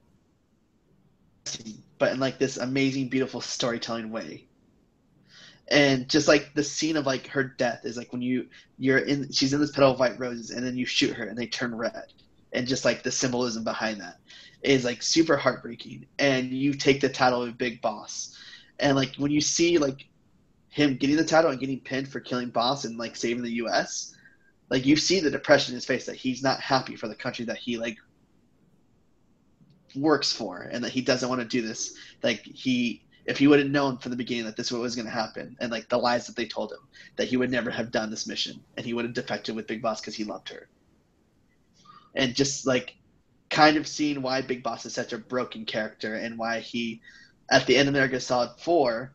but 1.98 2.11
in 2.11 2.19
like 2.19 2.38
this 2.38 2.57
amazing 2.57 3.10
beautiful 3.10 3.41
storytelling 3.41 4.11
way. 4.11 4.48
And 5.69 6.07
just 6.07 6.28
like 6.28 6.53
the 6.53 6.64
scene 6.64 6.95
of 6.95 7.07
like 7.07 7.26
her 7.28 7.44
death 7.44 7.82
is 7.84 7.98
like 7.98 8.11
when 8.11 8.22
you 8.22 8.48
you're 8.78 8.99
in 8.99 9.32
she's 9.32 9.53
in 9.53 9.60
this 9.60 9.72
petal 9.72 9.94
of 9.94 9.99
white 9.99 10.19
roses 10.19 10.52
and 10.52 10.65
then 10.65 10.78
you 10.78 10.86
shoot 10.86 11.15
her 11.15 11.26
and 11.26 11.38
they 11.38 11.48
turn 11.48 11.73
red. 11.76 12.14
And 12.53 12.68
just 12.68 12.86
like 12.86 13.02
the 13.02 13.11
symbolism 13.11 13.64
behind 13.64 14.02
that 14.02 14.18
is 14.61 14.85
like 14.85 15.01
super 15.01 15.35
heartbreaking 15.35 16.05
and 16.19 16.51
you 16.51 16.73
take 16.73 17.01
the 17.01 17.09
title 17.09 17.41
of 17.43 17.57
big 17.57 17.81
boss. 17.81 18.38
And 18.79 18.95
like 18.95 19.15
when 19.15 19.31
you 19.31 19.41
see 19.41 19.77
like 19.77 20.07
him 20.69 20.97
getting 20.97 21.17
the 21.17 21.25
title 21.25 21.51
and 21.51 21.59
getting 21.59 21.79
pinned 21.79 22.07
for 22.07 22.19
killing 22.19 22.49
boss 22.49 22.85
and 22.85 22.97
like 22.97 23.15
saving 23.15 23.43
the 23.43 23.51
us 23.51 24.15
like 24.71 24.85
you 24.85 24.95
see 24.95 25.19
the 25.19 25.29
depression 25.29 25.73
in 25.73 25.75
his 25.75 25.85
face 25.85 26.05
that 26.05 26.15
he's 26.15 26.41
not 26.41 26.61
happy 26.61 26.95
for 26.95 27.09
the 27.09 27.15
country 27.15 27.43
that 27.45 27.57
he 27.57 27.77
like 27.77 27.97
works 29.95 30.31
for 30.31 30.61
and 30.61 30.81
that 30.83 30.93
he 30.93 31.01
doesn't 31.01 31.27
want 31.27 31.41
to 31.41 31.47
do 31.47 31.61
this. 31.61 31.93
Like 32.23 32.41
he 32.43 33.03
if 33.25 33.38
he 33.38 33.47
would 33.47 33.59
have 33.59 33.69
known 33.69 33.97
from 33.97 34.11
the 34.11 34.15
beginning 34.15 34.45
that 34.45 34.55
this 34.55 34.71
is 34.71 34.77
was 34.77 34.95
going 34.95 35.05
to 35.05 35.11
happen 35.11 35.55
and 35.59 35.71
like 35.71 35.89
the 35.89 35.97
lies 35.97 36.25
that 36.25 36.38
they 36.38 36.45
told 36.45 36.71
him 36.71 36.79
that 37.17 37.27
he 37.27 37.38
would 37.38 37.51
never 37.51 37.69
have 37.69 37.91
done 37.91 38.09
this 38.09 38.25
mission 38.25 38.63
and 38.77 38.85
he 38.85 38.93
would 38.93 39.05
have 39.05 39.13
defected 39.13 39.55
with 39.55 39.67
big 39.67 39.81
boss 39.81 39.99
because 39.99 40.15
he 40.15 40.23
loved 40.23 40.47
her. 40.47 40.69
And 42.15 42.33
just 42.33 42.65
like 42.65 42.95
kind 43.52 43.78
of 43.78 43.88
seeing 43.88 44.23
why 44.23 44.41
big 44.41 44.64
boss 44.64 44.86
is 44.86 44.94
such 44.94 45.14
a 45.14 45.18
broken 45.18 45.65
character 45.65 46.15
and 46.15 46.40
why 46.40 46.60
he 46.60 47.02
at 47.52 47.68
the 47.68 47.78
end 47.78 47.88
of 47.88 48.10
Gear 48.10 48.19
Solid 48.19 48.52
4 48.57 49.11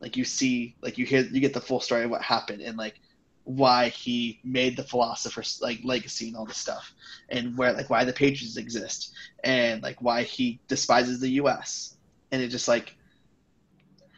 like 0.00 0.16
you 0.16 0.24
see 0.24 0.74
like 0.80 0.96
you 0.96 1.04
hear 1.04 1.22
you 1.22 1.40
get 1.40 1.52
the 1.52 1.60
full 1.60 1.80
story 1.80 2.04
of 2.04 2.10
what 2.10 2.22
happened 2.22 2.62
and 2.62 2.78
like 2.78 3.00
why 3.44 3.88
he 3.88 4.40
made 4.44 4.76
the 4.76 4.84
philosopher's 4.84 5.58
like 5.60 5.80
legacy 5.84 6.28
and 6.28 6.36
all 6.36 6.46
this 6.46 6.56
stuff 6.56 6.94
and 7.28 7.58
where 7.58 7.72
like 7.72 7.90
why 7.90 8.04
the 8.04 8.12
patriots 8.12 8.56
exist 8.56 9.12
and 9.44 9.82
like 9.82 10.00
why 10.00 10.22
he 10.22 10.58
despises 10.68 11.20
the 11.20 11.28
us 11.28 11.96
and 12.32 12.40
it 12.40 12.48
just 12.48 12.68
like 12.68 12.94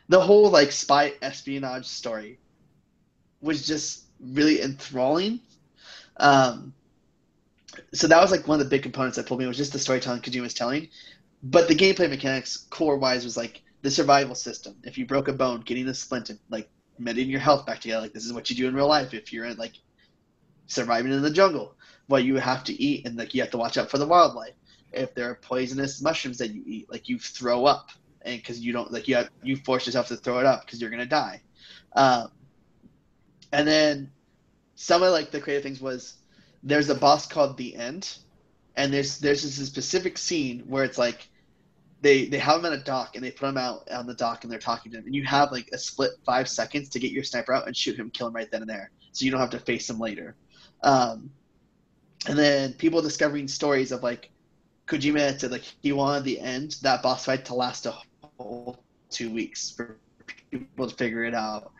the 0.08 0.20
whole 0.20 0.50
like 0.50 0.70
spy 0.70 1.14
espionage 1.22 1.86
story 1.86 2.38
was 3.40 3.66
just 3.66 4.04
really 4.20 4.62
enthralling. 4.62 5.40
Um, 6.18 6.72
so 7.92 8.06
that 8.06 8.20
was 8.20 8.30
like 8.30 8.46
one 8.46 8.60
of 8.60 8.64
the 8.64 8.70
big 8.70 8.82
components 8.82 9.16
that 9.16 9.26
pulled 9.26 9.40
me 9.40 9.46
was 9.46 9.56
just 9.56 9.72
the 9.72 9.78
storytelling 9.78 10.20
Kojima 10.20 10.42
was 10.42 10.54
telling, 10.54 10.88
but 11.42 11.68
the 11.68 11.74
gameplay 11.74 12.08
mechanics 12.08 12.66
core 12.70 12.96
wise 12.96 13.24
was 13.24 13.36
like 13.36 13.62
the 13.82 13.90
survival 13.90 14.34
system. 14.34 14.76
If 14.84 14.96
you 14.98 15.06
broke 15.06 15.28
a 15.28 15.32
bone, 15.32 15.60
getting 15.60 15.88
a 15.88 15.94
splint 15.94 16.30
and 16.30 16.38
like 16.50 16.68
mending 16.98 17.28
your 17.28 17.40
health 17.40 17.66
back 17.66 17.80
together, 17.80 18.02
like 18.02 18.12
this 18.12 18.24
is 18.24 18.32
what 18.32 18.48
you 18.50 18.56
do 18.56 18.68
in 18.68 18.74
real 18.74 18.88
life. 18.88 19.14
If 19.14 19.32
you're 19.32 19.46
in 19.46 19.56
like 19.56 19.74
surviving 20.66 21.12
in 21.12 21.22
the 21.22 21.30
jungle, 21.30 21.76
what 22.06 22.24
you 22.24 22.36
have 22.36 22.64
to 22.64 22.82
eat 22.82 23.06
and 23.06 23.16
like 23.16 23.34
you 23.34 23.40
have 23.40 23.50
to 23.50 23.58
watch 23.58 23.76
out 23.76 23.90
for 23.90 23.98
the 23.98 24.06
wildlife. 24.06 24.54
If 24.92 25.14
there 25.14 25.30
are 25.30 25.36
poisonous 25.36 26.02
mushrooms 26.02 26.38
that 26.38 26.50
you 26.50 26.62
eat, 26.66 26.90
like 26.90 27.08
you 27.08 27.18
throw 27.18 27.64
up 27.64 27.90
and 28.22 28.40
because 28.40 28.60
you 28.60 28.72
don't 28.72 28.92
like 28.92 29.08
you 29.08 29.16
have 29.16 29.30
you 29.42 29.56
force 29.56 29.86
yourself 29.86 30.08
to 30.08 30.16
throw 30.16 30.38
it 30.38 30.46
up 30.46 30.64
because 30.64 30.80
you're 30.80 30.90
gonna 30.90 31.06
die. 31.06 31.42
Um, 31.94 32.30
and 33.52 33.66
then 33.66 34.10
some 34.74 35.02
of 35.02 35.12
like 35.12 35.30
the 35.30 35.40
creative 35.40 35.62
things 35.62 35.80
was 35.80 36.21
there's 36.62 36.88
a 36.88 36.94
boss 36.94 37.26
called 37.26 37.56
the 37.56 37.74
end, 37.74 38.16
and 38.76 38.92
there's 38.92 39.18
there's 39.18 39.42
this 39.42 39.66
specific 39.66 40.18
scene 40.18 40.60
where 40.68 40.84
it's 40.84 40.98
like 40.98 41.28
they 42.00 42.26
they 42.26 42.38
have 42.38 42.58
him 42.58 42.66
at 42.66 42.72
a 42.72 42.82
dock 42.82 43.14
and 43.14 43.24
they 43.24 43.30
put 43.30 43.48
him 43.48 43.58
out 43.58 43.90
on 43.90 44.06
the 44.06 44.14
dock 44.14 44.44
and 44.44 44.52
they're 44.52 44.58
talking 44.58 44.90
to 44.92 44.98
him 44.98 45.06
and 45.06 45.14
you 45.14 45.24
have 45.24 45.52
like 45.52 45.68
a 45.72 45.78
split 45.78 46.10
five 46.26 46.48
seconds 46.48 46.88
to 46.88 46.98
get 46.98 47.12
your 47.12 47.22
sniper 47.22 47.52
out 47.52 47.66
and 47.66 47.76
shoot 47.76 47.96
him, 47.96 48.10
kill 48.10 48.28
him 48.28 48.34
right 48.34 48.50
then 48.50 48.62
and 48.62 48.70
there, 48.70 48.90
so 49.12 49.24
you 49.24 49.30
don't 49.30 49.40
have 49.40 49.50
to 49.50 49.58
face 49.58 49.88
him 49.88 49.98
later. 49.98 50.34
Um, 50.82 51.30
and 52.26 52.38
then 52.38 52.72
people 52.74 53.02
discovering 53.02 53.48
stories 53.48 53.92
of 53.92 54.02
like 54.02 54.30
Kojima 54.86 55.38
said 55.38 55.50
like 55.50 55.62
he 55.62 55.92
wanted 55.92 56.24
the 56.24 56.40
end 56.40 56.76
that 56.82 57.02
boss 57.02 57.24
fight 57.24 57.44
to 57.46 57.54
last 57.54 57.86
a 57.86 57.94
whole 58.38 58.82
two 59.10 59.32
weeks 59.32 59.70
for 59.70 59.98
people 60.50 60.88
to 60.88 60.94
figure 60.94 61.24
it 61.24 61.34
out. 61.34 61.72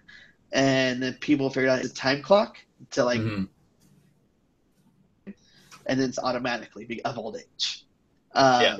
And 0.53 1.03
then 1.03 1.15
people 1.15 1.49
figured 1.49 1.71
out 1.71 1.81
his 1.81 1.93
time 1.93 2.23
clock 2.23 2.59
to 2.91 3.05
like, 3.05 3.21
mm-hmm. 3.21 3.45
And 5.87 6.01
then 6.01 6.09
it's 6.09 6.19
automatically 6.19 7.01
of 7.05 7.19
old 7.19 7.37
age. 7.37 7.85
Uh, 8.35 8.61
yeah, 8.63 8.77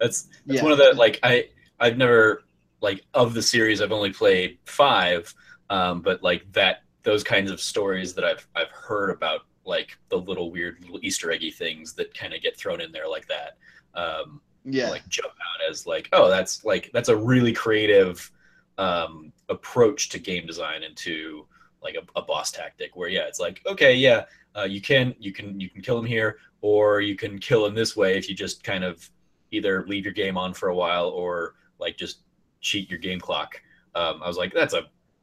that's 0.00 0.28
that's 0.46 0.58
yeah. 0.58 0.62
one 0.62 0.72
of 0.72 0.78
the 0.78 0.92
like 0.94 1.18
I 1.22 1.48
I've 1.78 1.96
never 1.96 2.44
like 2.80 3.04
of 3.14 3.34
the 3.34 3.42
series 3.42 3.80
I've 3.80 3.92
only 3.92 4.12
played 4.12 4.58
five, 4.64 5.32
um, 5.70 6.00
but 6.00 6.22
like 6.22 6.50
that 6.52 6.82
those 7.02 7.24
kinds 7.24 7.50
of 7.50 7.60
stories 7.60 8.14
that 8.14 8.24
I've 8.24 8.46
I've 8.54 8.70
heard 8.70 9.10
about 9.10 9.42
like 9.64 9.98
the 10.08 10.16
little 10.16 10.50
weird 10.50 10.80
little 10.80 11.00
Easter 11.02 11.30
eggy 11.30 11.50
things 11.50 11.92
that 11.94 12.14
kind 12.14 12.32
of 12.32 12.42
get 12.42 12.56
thrown 12.56 12.80
in 12.80 12.92
there 12.92 13.08
like 13.08 13.28
that. 13.28 13.56
Um, 13.94 14.40
yeah 14.64 14.90
like 14.90 15.06
jump 15.08 15.32
out 15.32 15.70
as 15.70 15.86
like 15.86 16.08
oh 16.12 16.28
that's 16.28 16.64
like 16.64 16.90
that's 16.92 17.08
a 17.08 17.16
really 17.16 17.52
creative 17.52 18.30
um 18.76 19.32
approach 19.48 20.08
to 20.08 20.18
game 20.18 20.46
design 20.46 20.82
into 20.82 21.46
like 21.82 21.94
a, 21.94 22.18
a 22.18 22.22
boss 22.22 22.50
tactic 22.50 22.96
where 22.96 23.08
yeah 23.08 23.26
it's 23.26 23.40
like 23.40 23.62
okay 23.66 23.94
yeah 23.94 24.24
uh, 24.58 24.64
you 24.64 24.80
can 24.80 25.14
you 25.18 25.32
can 25.32 25.58
you 25.60 25.68
can 25.68 25.80
kill 25.80 25.98
him 25.98 26.04
here 26.04 26.38
or 26.60 27.00
you 27.00 27.14
can 27.14 27.38
kill 27.38 27.64
him 27.64 27.74
this 27.74 27.96
way 27.96 28.16
if 28.16 28.28
you 28.28 28.34
just 28.34 28.64
kind 28.64 28.84
of 28.84 29.08
either 29.50 29.84
leave 29.86 30.04
your 30.04 30.14
game 30.14 30.36
on 30.36 30.52
for 30.52 30.68
a 30.68 30.74
while 30.74 31.08
or 31.08 31.54
like 31.78 31.96
just 31.96 32.20
cheat 32.60 32.90
your 32.90 32.98
game 32.98 33.20
clock 33.20 33.60
um, 33.94 34.20
i 34.22 34.26
was 34.26 34.36
like 34.36 34.52
that's 34.52 34.74
a 34.74 34.82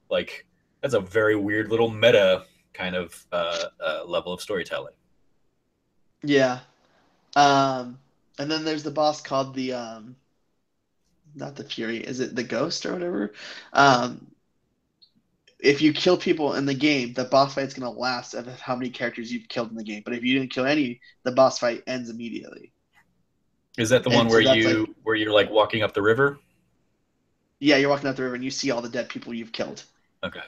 like 0.10 0.45
that's 0.82 0.94
a 0.94 0.99
very 0.99 1.36
weird 1.36 1.70
little 1.70 1.90
meta 1.90 2.45
kind 2.74 2.95
of 2.95 3.26
uh, 3.32 3.66
uh, 3.84 4.03
level 4.06 4.34
of 4.34 4.41
storytelling 4.41 4.94
yeah 6.24 6.60
um 7.36 7.98
and 8.38 8.49
then 8.52 8.66
there's 8.66 8.84
the 8.84 8.91
boss 8.91 9.22
called 9.22 9.53
the 9.53 9.74
um, 9.74 10.16
not 11.36 11.56
the 11.56 11.64
Fury. 11.64 11.98
Is 11.98 12.20
it 12.20 12.36
the 12.36 12.44
Ghost 12.44 12.86
or 12.86 12.94
whatever? 12.94 13.34
Um, 13.74 14.28
if 15.66 15.82
you 15.82 15.92
kill 15.92 16.18
people 16.18 16.54
in 16.56 16.66
the 16.66 16.74
game, 16.74 17.14
the 17.14 17.26
boss 17.26 17.56
fight's 17.56 17.74
gonna 17.74 17.90
last 17.90 18.34
of 18.34 18.48
how 18.60 18.76
many 18.76 18.90
characters 18.90 19.32
you've 19.32 19.48
killed 19.50 19.72
in 19.72 19.76
the 19.76 19.84
game. 19.84 20.04
But 20.06 20.14
if 20.14 20.24
you 20.24 20.38
didn't 20.38 20.52
kill 20.52 20.66
any, 20.66 21.02
the 21.24 21.32
boss 21.32 21.60
fight 21.60 21.84
ends 21.88 22.10
immediately. 22.10 22.72
Is 23.78 23.90
that 23.90 24.04
the 24.04 24.10
and 24.10 24.18
one 24.18 24.28
where 24.28 24.44
so 24.44 24.54
you 24.54 24.80
like, 24.80 24.90
where 25.04 25.16
you're 25.16 25.34
like 25.34 25.50
walking 25.50 25.82
up 25.82 25.94
the 25.94 26.02
river? 26.02 26.40
Yeah, 27.60 27.78
you're 27.78 27.90
walking 27.90 28.08
up 28.08 28.16
the 28.16 28.24
river 28.24 28.36
and 28.36 28.44
you 28.44 28.52
see 28.52 28.72
all 28.72 28.82
the 28.82 28.90
dead 28.90 29.10
people 29.10 29.34
you've 29.34 29.52
killed. 29.52 29.84
Okay. 30.24 30.42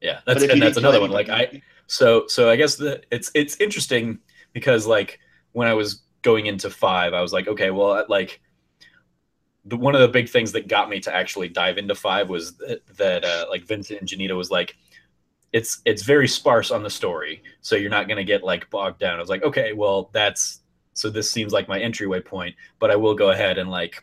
Yeah, 0.00 0.20
that's 0.26 0.42
and 0.42 0.62
that's 0.62 0.76
another 0.76 1.00
one. 1.00 1.10
Like 1.10 1.28
I 1.28 1.62
so 1.86 2.26
so 2.28 2.48
I 2.48 2.56
guess 2.56 2.76
the 2.76 3.02
it's 3.10 3.30
it's 3.34 3.56
interesting 3.60 4.18
because 4.52 4.86
like 4.86 5.18
when 5.52 5.68
I 5.68 5.74
was 5.74 6.02
going 6.22 6.46
into 6.46 6.70
five, 6.70 7.12
I 7.12 7.20
was 7.20 7.32
like, 7.32 7.48
okay, 7.48 7.70
well, 7.70 8.04
like 8.08 8.40
the, 9.64 9.76
one 9.76 9.94
of 9.94 10.00
the 10.00 10.08
big 10.08 10.28
things 10.28 10.52
that 10.52 10.68
got 10.68 10.88
me 10.88 11.00
to 11.00 11.14
actually 11.14 11.48
dive 11.48 11.78
into 11.78 11.94
five 11.94 12.28
was 12.28 12.54
that, 12.56 12.80
that 12.96 13.24
uh, 13.24 13.46
like 13.48 13.64
Vincent 13.64 14.00
and 14.00 14.08
Janita 14.08 14.36
was 14.36 14.50
like, 14.50 14.76
it's 15.52 15.82
it's 15.84 16.02
very 16.02 16.26
sparse 16.26 16.70
on 16.70 16.82
the 16.82 16.88
story, 16.88 17.42
so 17.60 17.76
you're 17.76 17.90
not 17.90 18.08
gonna 18.08 18.24
get 18.24 18.42
like 18.42 18.70
bogged 18.70 18.98
down. 18.98 19.16
I 19.16 19.20
was 19.20 19.28
like, 19.28 19.42
okay, 19.42 19.74
well, 19.74 20.08
that's 20.12 20.60
so 20.94 21.10
this 21.10 21.30
seems 21.30 21.52
like 21.52 21.68
my 21.68 21.78
entryway 21.78 22.20
point, 22.20 22.54
but 22.78 22.90
I 22.90 22.96
will 22.96 23.14
go 23.14 23.30
ahead 23.30 23.58
and 23.58 23.70
like 23.70 24.02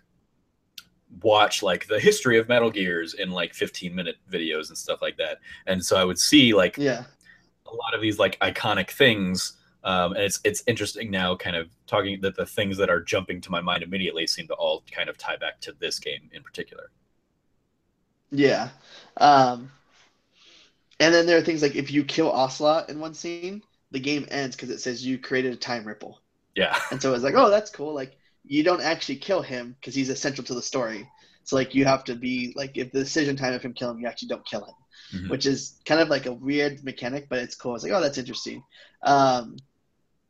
watch 1.23 1.63
like 1.63 1.87
the 1.87 1.99
history 1.99 2.37
of 2.37 2.47
Metal 2.47 2.69
Gears 2.69 3.15
in 3.15 3.31
like 3.31 3.55
15 3.55 3.95
minute 3.95 4.17
videos 4.31 4.69
and 4.69 4.77
stuff 4.77 5.01
like 5.01 5.17
that. 5.17 5.39
And 5.65 5.83
so 5.83 5.97
I 5.97 6.03
would 6.03 6.19
see 6.19 6.53
like 6.53 6.77
yeah 6.77 7.03
a 7.65 7.75
lot 7.75 7.93
of 7.93 8.01
these 8.01 8.19
like 8.19 8.39
iconic 8.39 8.89
things 8.91 9.53
um, 9.83 10.13
and 10.13 10.23
it's 10.23 10.39
it's 10.43 10.63
interesting 10.67 11.09
now, 11.09 11.35
kind 11.35 11.55
of 11.55 11.69
talking 11.87 12.19
that 12.21 12.35
the 12.35 12.45
things 12.45 12.77
that 12.77 12.89
are 12.89 13.01
jumping 13.01 13.41
to 13.41 13.51
my 13.51 13.61
mind 13.61 13.83
immediately 13.83 14.27
seem 14.27 14.47
to 14.47 14.53
all 14.55 14.83
kind 14.91 15.09
of 15.09 15.17
tie 15.17 15.37
back 15.37 15.59
to 15.61 15.73
this 15.79 15.99
game 15.99 16.29
in 16.33 16.43
particular. 16.43 16.91
Yeah, 18.31 18.69
um, 19.17 19.71
and 20.99 21.13
then 21.13 21.25
there 21.25 21.37
are 21.37 21.41
things 21.41 21.61
like 21.61 21.75
if 21.75 21.91
you 21.91 22.03
kill 22.03 22.31
Ocelot 22.31 22.89
in 22.89 22.99
one 22.99 23.13
scene, 23.13 23.63
the 23.91 23.99
game 23.99 24.27
ends 24.29 24.55
because 24.55 24.69
it 24.69 24.79
says 24.81 25.05
you 25.05 25.17
created 25.17 25.53
a 25.53 25.57
time 25.57 25.85
ripple. 25.87 26.21
Yeah, 26.55 26.77
and 26.91 27.01
so 27.01 27.13
it's 27.13 27.23
like, 27.23 27.35
oh, 27.35 27.49
that's 27.49 27.71
cool. 27.71 27.93
Like 27.93 28.17
you 28.45 28.63
don't 28.63 28.81
actually 28.81 29.17
kill 29.17 29.41
him 29.41 29.75
because 29.79 29.95
he's 29.95 30.09
essential 30.09 30.43
to 30.45 30.53
the 30.53 30.61
story. 30.61 31.07
So 31.43 31.55
like 31.55 31.73
you 31.73 31.85
have 31.85 32.03
to 32.05 32.15
be 32.15 32.53
like 32.55 32.77
if 32.77 32.91
the 32.91 32.99
decision 32.99 33.35
time 33.35 33.53
of 33.53 33.61
him 33.61 33.73
killing 33.73 33.95
him, 33.95 34.01
you 34.01 34.07
actually 34.07 34.27
don't 34.27 34.45
kill 34.45 34.65
him, 34.65 34.75
mm-hmm. 35.13 35.29
which 35.29 35.45
is 35.45 35.79
kind 35.85 36.01
of 36.01 36.09
like 36.09 36.25
a 36.25 36.33
weird 36.33 36.83
mechanic, 36.83 37.27
but 37.29 37.39
it's 37.39 37.55
cool. 37.55 37.75
It's 37.75 37.83
like 37.83 37.93
oh 37.93 38.01
that's 38.01 38.17
interesting. 38.17 38.63
Um, 39.03 39.57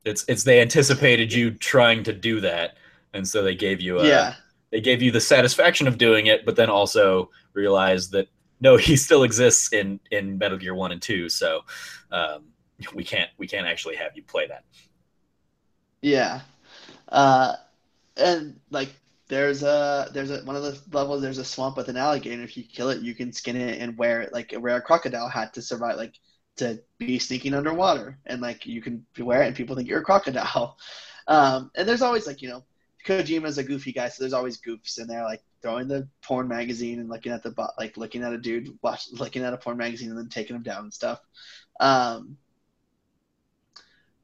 it's 0.06 0.26
it's 0.28 0.44
they 0.44 0.62
anticipated 0.62 1.32
you 1.34 1.52
trying 1.52 2.04
to 2.04 2.14
do 2.14 2.40
that, 2.42 2.78
and 3.14 3.28
so 3.28 3.44
they 3.44 3.56
gave 3.56 3.82
you 3.82 4.00
a, 4.00 4.08
yeah 4.08 4.36
they 4.72 4.82
gave 4.82 5.02
you 5.02 5.12
the 5.12 5.22
satisfaction 5.22 5.88
of 5.88 5.98
doing 5.98 6.28
it, 6.28 6.46
but 6.46 6.56
then 6.56 6.70
also 6.70 7.30
realized 7.54 8.12
that 8.12 8.28
no, 8.62 8.78
he 8.78 8.96
still 8.96 9.24
exists 9.24 9.74
in 9.74 10.00
in 10.12 10.38
Metal 10.38 10.58
Gear 10.58 10.76
One 10.76 10.92
and 10.92 11.02
Two, 11.02 11.30
so 11.30 11.62
um, 12.12 12.46
we 12.94 13.04
can't 13.04 13.30
we 13.38 13.48
can't 13.48 13.68
actually 13.68 13.96
have 13.96 14.12
you 14.16 14.24
play 14.24 14.48
that. 14.48 14.64
Yeah, 16.02 16.42
uh, 17.10 17.56
and 18.16 18.60
like 18.70 18.94
there's 19.30 19.62
a 19.64 20.10
there's 20.12 20.32
a 20.32 20.40
one 20.40 20.56
of 20.56 20.64
the 20.64 20.82
levels 20.92 21.22
there's 21.22 21.38
a 21.38 21.46
swamp 21.46 21.78
with 21.78 21.88
an 21.88 21.98
alligator. 21.98 22.42
If 22.42 22.58
you 22.58 22.64
kill 22.64 22.90
it, 22.90 23.02
you 23.02 23.16
can 23.16 23.32
skin 23.32 23.56
it 23.56 23.80
and 23.80 23.98
wear 23.98 24.22
it 24.22 24.34
like 24.34 24.54
wear 24.58 24.76
a 24.76 24.82
crocodile 24.82 25.30
hat 25.30 25.54
to 25.54 25.62
survive, 25.62 25.98
like 25.98 26.16
to 26.58 26.82
be 26.98 27.20
sneaking 27.20 27.54
underwater, 27.54 28.18
and 28.26 28.42
like 28.42 28.66
you 28.66 28.82
can 28.82 29.06
wear 29.18 29.44
it 29.44 29.48
and 29.48 29.56
people 29.56 29.76
think 29.76 29.88
you're 29.88 30.02
a 30.02 30.04
crocodile. 30.04 30.78
Um, 31.28 31.70
and 31.76 31.88
there's 31.88 32.02
always 32.02 32.26
like 32.26 32.42
you 32.42 32.50
know 32.50 32.64
Kojima's 33.06 33.60
a 33.60 33.64
goofy 33.64 33.92
guy, 33.92 34.10
so 34.10 34.24
there's 34.24 34.34
always 34.34 34.60
goofs 34.60 35.00
in 35.00 35.06
there, 35.06 35.24
like 35.24 35.44
throwing 35.62 35.88
the 35.88 36.08
porn 36.24 36.48
magazine 36.48 37.00
and 37.00 37.08
looking 37.08 37.32
at 37.32 37.44
the 37.44 37.54
like 37.78 37.98
looking 37.98 38.24
at 38.24 38.34
a 38.34 38.38
dude 38.40 38.76
watch 38.82 39.12
looking 39.12 39.44
at 39.44 39.54
a 39.54 39.58
porn 39.58 39.78
magazine 39.78 40.10
and 40.10 40.18
then 40.18 40.28
taking 40.28 40.56
him 40.56 40.64
down 40.64 40.86
and 40.86 40.94
stuff. 40.94 41.20
Um, 41.80 42.36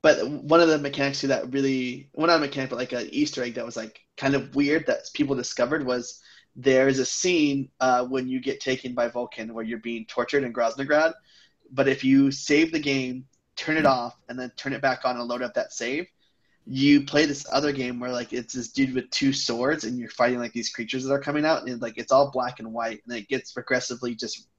but 0.06 0.30
one 0.30 0.62
of 0.62 0.68
the 0.68 0.78
mechanics 0.78 1.22
to 1.22 1.28
that 1.28 1.52
really 1.52 2.08
well 2.14 2.28
not 2.28 2.38
a 2.38 2.40
mechanic 2.40 2.70
but 2.70 2.78
like 2.78 2.92
an 2.92 3.10
easter 3.12 3.42
egg 3.44 3.56
that 3.56 3.66
was 3.66 3.76
like 3.76 4.02
kind 4.18 4.36
of 4.36 4.54
weird 4.54 4.86
that 4.86 5.00
people 5.16 5.36
discovered 5.36 5.84
was 5.84 6.22
there's 6.56 7.00
a 7.00 7.06
scene 7.06 7.70
uh, 7.80 8.06
when 8.06 8.28
you 8.28 8.40
get 8.40 8.60
taken 8.60 8.94
by 8.94 9.10
Volgin 9.10 9.52
where 9.52 9.64
you're 9.64 9.80
being 9.80 10.06
tortured 10.06 10.44
in 10.44 10.54
Groznyj 10.54 10.86
Grad 10.86 11.14
but 11.72 11.88
if 11.88 12.04
you 12.04 12.30
save 12.30 12.72
the 12.72 12.80
game 12.80 13.26
turn 13.56 13.78
it 13.78 13.88
off 13.88 14.16
and 14.30 14.38
then 14.38 14.52
turn 14.56 14.74
it 14.74 14.82
back 14.82 15.06
on 15.06 15.18
and 15.18 15.28
load 15.28 15.42
up 15.42 15.56
that 15.56 15.74
save 15.74 16.06
you 16.68 17.04
play 17.04 17.26
this 17.26 17.48
other 17.52 17.72
game 17.72 18.00
where 18.00 18.12
like 18.12 18.32
it's 18.32 18.54
this 18.54 18.72
dude 18.72 18.94
with 18.94 19.10
two 19.10 19.34
swords 19.34 19.86
and 19.86 19.98
you're 19.98 20.10
fighting 20.10 20.38
like 20.38 20.54
these 20.54 20.70
creatures 20.70 21.04
that 21.04 21.14
are 21.14 21.20
coming 21.20 21.46
out 21.46 21.68
and 21.68 21.82
like 21.82 21.98
it's 21.98 22.12
all 22.12 22.30
black 22.30 22.60
and 22.60 22.72
white 22.72 23.02
and 23.08 23.18
it 23.18 23.28
gets 23.28 23.54
progressively 23.54 24.14
just 24.14 24.50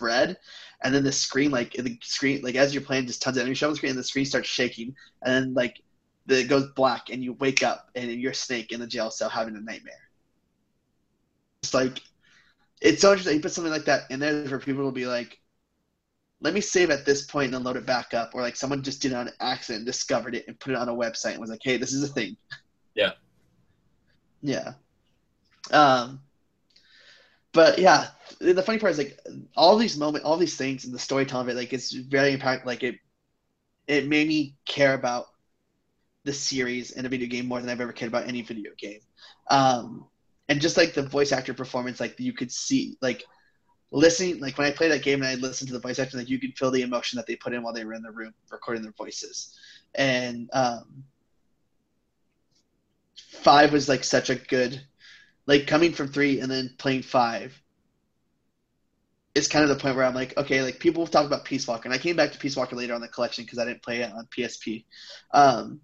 red, 0.00 0.38
and 0.82 0.94
then 0.94 1.04
the 1.04 1.12
screen 1.12 1.50
like 1.50 1.72
the 1.72 1.98
screen 2.02 2.42
like 2.42 2.54
as 2.54 2.74
you're 2.74 2.82
playing, 2.82 3.06
just 3.06 3.22
tons 3.22 3.36
of 3.36 3.56
show 3.56 3.66
on 3.66 3.72
the 3.72 3.76
screen, 3.76 3.90
and 3.90 3.98
the 3.98 4.04
screen 4.04 4.24
starts 4.24 4.48
shaking, 4.48 4.94
and 5.22 5.34
then 5.34 5.54
like 5.54 5.80
the, 6.26 6.40
it 6.40 6.48
goes 6.48 6.70
black, 6.76 7.10
and 7.10 7.22
you 7.22 7.34
wake 7.34 7.62
up, 7.62 7.90
and 7.94 8.10
you're 8.12 8.32
Snake 8.32 8.72
in 8.72 8.80
the 8.80 8.86
jail 8.86 9.10
cell 9.10 9.28
having 9.28 9.56
a 9.56 9.60
nightmare. 9.60 10.08
It's 11.62 11.74
like 11.74 12.00
it's 12.80 13.02
so 13.02 13.10
interesting. 13.10 13.36
You 13.36 13.42
put 13.42 13.52
something 13.52 13.72
like 13.72 13.86
that 13.86 14.02
in 14.10 14.20
there 14.20 14.46
for 14.46 14.58
people 14.58 14.86
to 14.86 14.92
be 14.92 15.06
like, 15.06 15.40
let 16.40 16.54
me 16.54 16.60
save 16.60 16.90
at 16.90 17.04
this 17.04 17.26
point 17.26 17.46
and 17.46 17.54
then 17.54 17.64
load 17.64 17.76
it 17.76 17.86
back 17.86 18.14
up, 18.14 18.30
or 18.34 18.42
like 18.42 18.56
someone 18.56 18.82
just 18.82 19.02
did 19.02 19.12
it 19.12 19.16
on 19.16 19.30
accident, 19.40 19.86
discovered 19.86 20.34
it, 20.34 20.44
and 20.46 20.58
put 20.60 20.72
it 20.72 20.78
on 20.78 20.88
a 20.88 20.94
website 20.94 21.32
and 21.32 21.40
was 21.40 21.50
like, 21.50 21.60
hey, 21.62 21.76
this 21.76 21.92
is 21.92 22.08
a 22.08 22.12
thing. 22.12 22.36
Yeah. 22.94 23.12
Yeah. 24.42 24.74
Um, 25.72 26.20
but 27.52 27.78
yeah, 27.78 28.08
the 28.40 28.62
funny 28.62 28.78
part 28.78 28.92
is 28.92 28.98
like 28.98 29.18
all 29.56 29.76
these 29.76 29.96
moments, 29.96 30.24
all 30.26 30.36
these 30.36 30.56
things 30.56 30.84
and 30.84 30.94
the 30.94 30.98
storytelling 30.98 31.48
of 31.48 31.54
it, 31.54 31.58
like 31.58 31.72
it's 31.72 31.92
very 31.92 32.32
impact. 32.32 32.66
Like 32.66 32.82
it, 32.82 32.96
it 33.86 34.06
made 34.06 34.28
me 34.28 34.56
care 34.64 34.94
about 34.94 35.26
the 36.24 36.32
series 36.32 36.92
and 36.92 37.06
a 37.06 37.08
video 37.08 37.28
game 37.28 37.46
more 37.46 37.60
than 37.60 37.70
I've 37.70 37.80
ever 37.80 37.92
cared 37.92 38.10
about 38.10 38.28
any 38.28 38.42
video 38.42 38.72
game. 38.76 39.00
Um, 39.50 40.06
and 40.48 40.60
just 40.60 40.76
like 40.76 40.94
the 40.94 41.02
voice 41.02 41.32
actor 41.32 41.54
performance, 41.54 42.00
like 42.00 42.18
you 42.20 42.32
could 42.32 42.52
see, 42.52 42.96
like 43.00 43.24
listening, 43.90 44.40
like 44.40 44.58
when 44.58 44.66
I 44.66 44.70
played 44.70 44.92
that 44.92 45.02
game 45.02 45.22
and 45.22 45.28
I 45.28 45.34
listened 45.34 45.68
to 45.68 45.74
the 45.74 45.80
voice 45.80 45.98
actor, 45.98 46.18
like 46.18 46.28
you 46.28 46.38
could 46.38 46.56
feel 46.56 46.70
the 46.70 46.82
emotion 46.82 47.16
that 47.16 47.26
they 47.26 47.36
put 47.36 47.54
in 47.54 47.62
while 47.62 47.72
they 47.72 47.84
were 47.84 47.94
in 47.94 48.02
the 48.02 48.10
room 48.10 48.34
recording 48.50 48.82
their 48.82 48.92
voices. 48.92 49.58
And 49.94 50.50
um, 50.52 51.04
five 53.14 53.72
was 53.72 53.88
like 53.88 54.04
such 54.04 54.30
a 54.30 54.34
good 54.34 54.82
like 55.48 55.66
coming 55.66 55.92
from 55.92 56.08
three 56.08 56.40
and 56.40 56.50
then 56.50 56.70
playing 56.76 57.02
five 57.02 57.60
is 59.34 59.48
kind 59.48 59.62
of 59.62 59.70
the 59.70 59.82
point 59.82 59.96
where 59.96 60.04
I'm 60.04 60.14
like, 60.14 60.36
okay, 60.36 60.62
like 60.62 60.78
people 60.78 61.06
talk 61.06 61.24
about 61.24 61.46
Peace 61.46 61.66
Walker, 61.66 61.86
and 61.86 61.94
I 61.94 61.98
came 61.98 62.16
back 62.16 62.32
to 62.32 62.38
Peace 62.38 62.54
Walker 62.54 62.76
later 62.76 62.94
on 62.94 63.00
the 63.00 63.08
collection 63.08 63.44
because 63.44 63.58
I 63.58 63.64
didn't 63.64 63.82
play 63.82 64.02
it 64.02 64.12
on 64.12 64.26
PSP. 64.26 64.84
Um, 65.32 65.80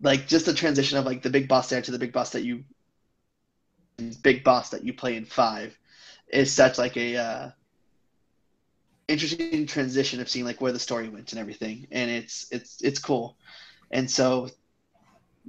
like 0.00 0.26
just 0.26 0.46
the 0.46 0.54
transition 0.54 0.96
of 0.96 1.04
like 1.04 1.22
the 1.22 1.28
big 1.28 1.48
boss 1.48 1.68
there 1.68 1.82
to 1.82 1.90
the 1.90 1.98
big 1.98 2.12
boss 2.12 2.30
that 2.30 2.44
you, 2.44 2.64
big 4.22 4.42
boss 4.42 4.70
that 4.70 4.84
you 4.84 4.94
play 4.94 5.16
in 5.16 5.26
five, 5.26 5.78
is 6.28 6.50
such 6.50 6.78
like 6.78 6.96
a 6.96 7.16
uh, 7.16 7.50
interesting 9.06 9.66
transition 9.66 10.20
of 10.20 10.30
seeing 10.30 10.46
like 10.46 10.62
where 10.62 10.72
the 10.72 10.78
story 10.78 11.10
went 11.10 11.32
and 11.32 11.40
everything, 11.40 11.88
and 11.90 12.10
it's 12.10 12.46
it's 12.50 12.80
it's 12.80 13.00
cool, 13.00 13.36
and 13.90 14.10
so 14.10 14.48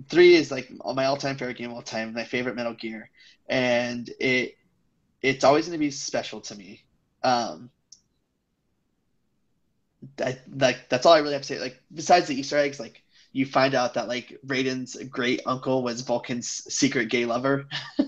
three 0.08 0.36
is 0.36 0.52
like 0.52 0.72
my 0.94 1.06
all-time 1.06 1.38
favorite 1.38 1.58
game 1.58 1.72
of 1.72 1.76
all 1.76 1.82
time, 1.82 2.14
my 2.14 2.24
favorite 2.24 2.56
Metal 2.56 2.74
Gear, 2.74 3.10
and 3.48 4.10
it 4.20 4.56
it's 5.22 5.44
always 5.44 5.66
going 5.66 5.78
to 5.78 5.86
be 5.86 5.92
special 5.92 6.40
to 6.42 6.56
me. 6.56 6.84
Um, 7.24 7.70
I, 10.24 10.38
like 10.56 10.88
that's 10.90 11.06
all 11.06 11.14
I 11.14 11.20
really 11.20 11.34
have 11.34 11.42
to 11.42 11.48
say. 11.48 11.60
Like 11.60 11.82
besides 11.94 12.28
the 12.28 12.40
Easter 12.40 12.58
eggs, 12.58 12.80
like 12.80 13.04
you 13.32 13.46
find 13.46 13.76
out 13.76 13.94
that 13.96 14.08
like 14.08 14.38
Raiden's 14.46 14.96
great 15.10 15.42
uncle 15.46 15.84
was 15.84 16.04
Volgin's 16.04 16.48
secret 16.74 17.10
gay 17.10 17.26
lover. 17.26 17.68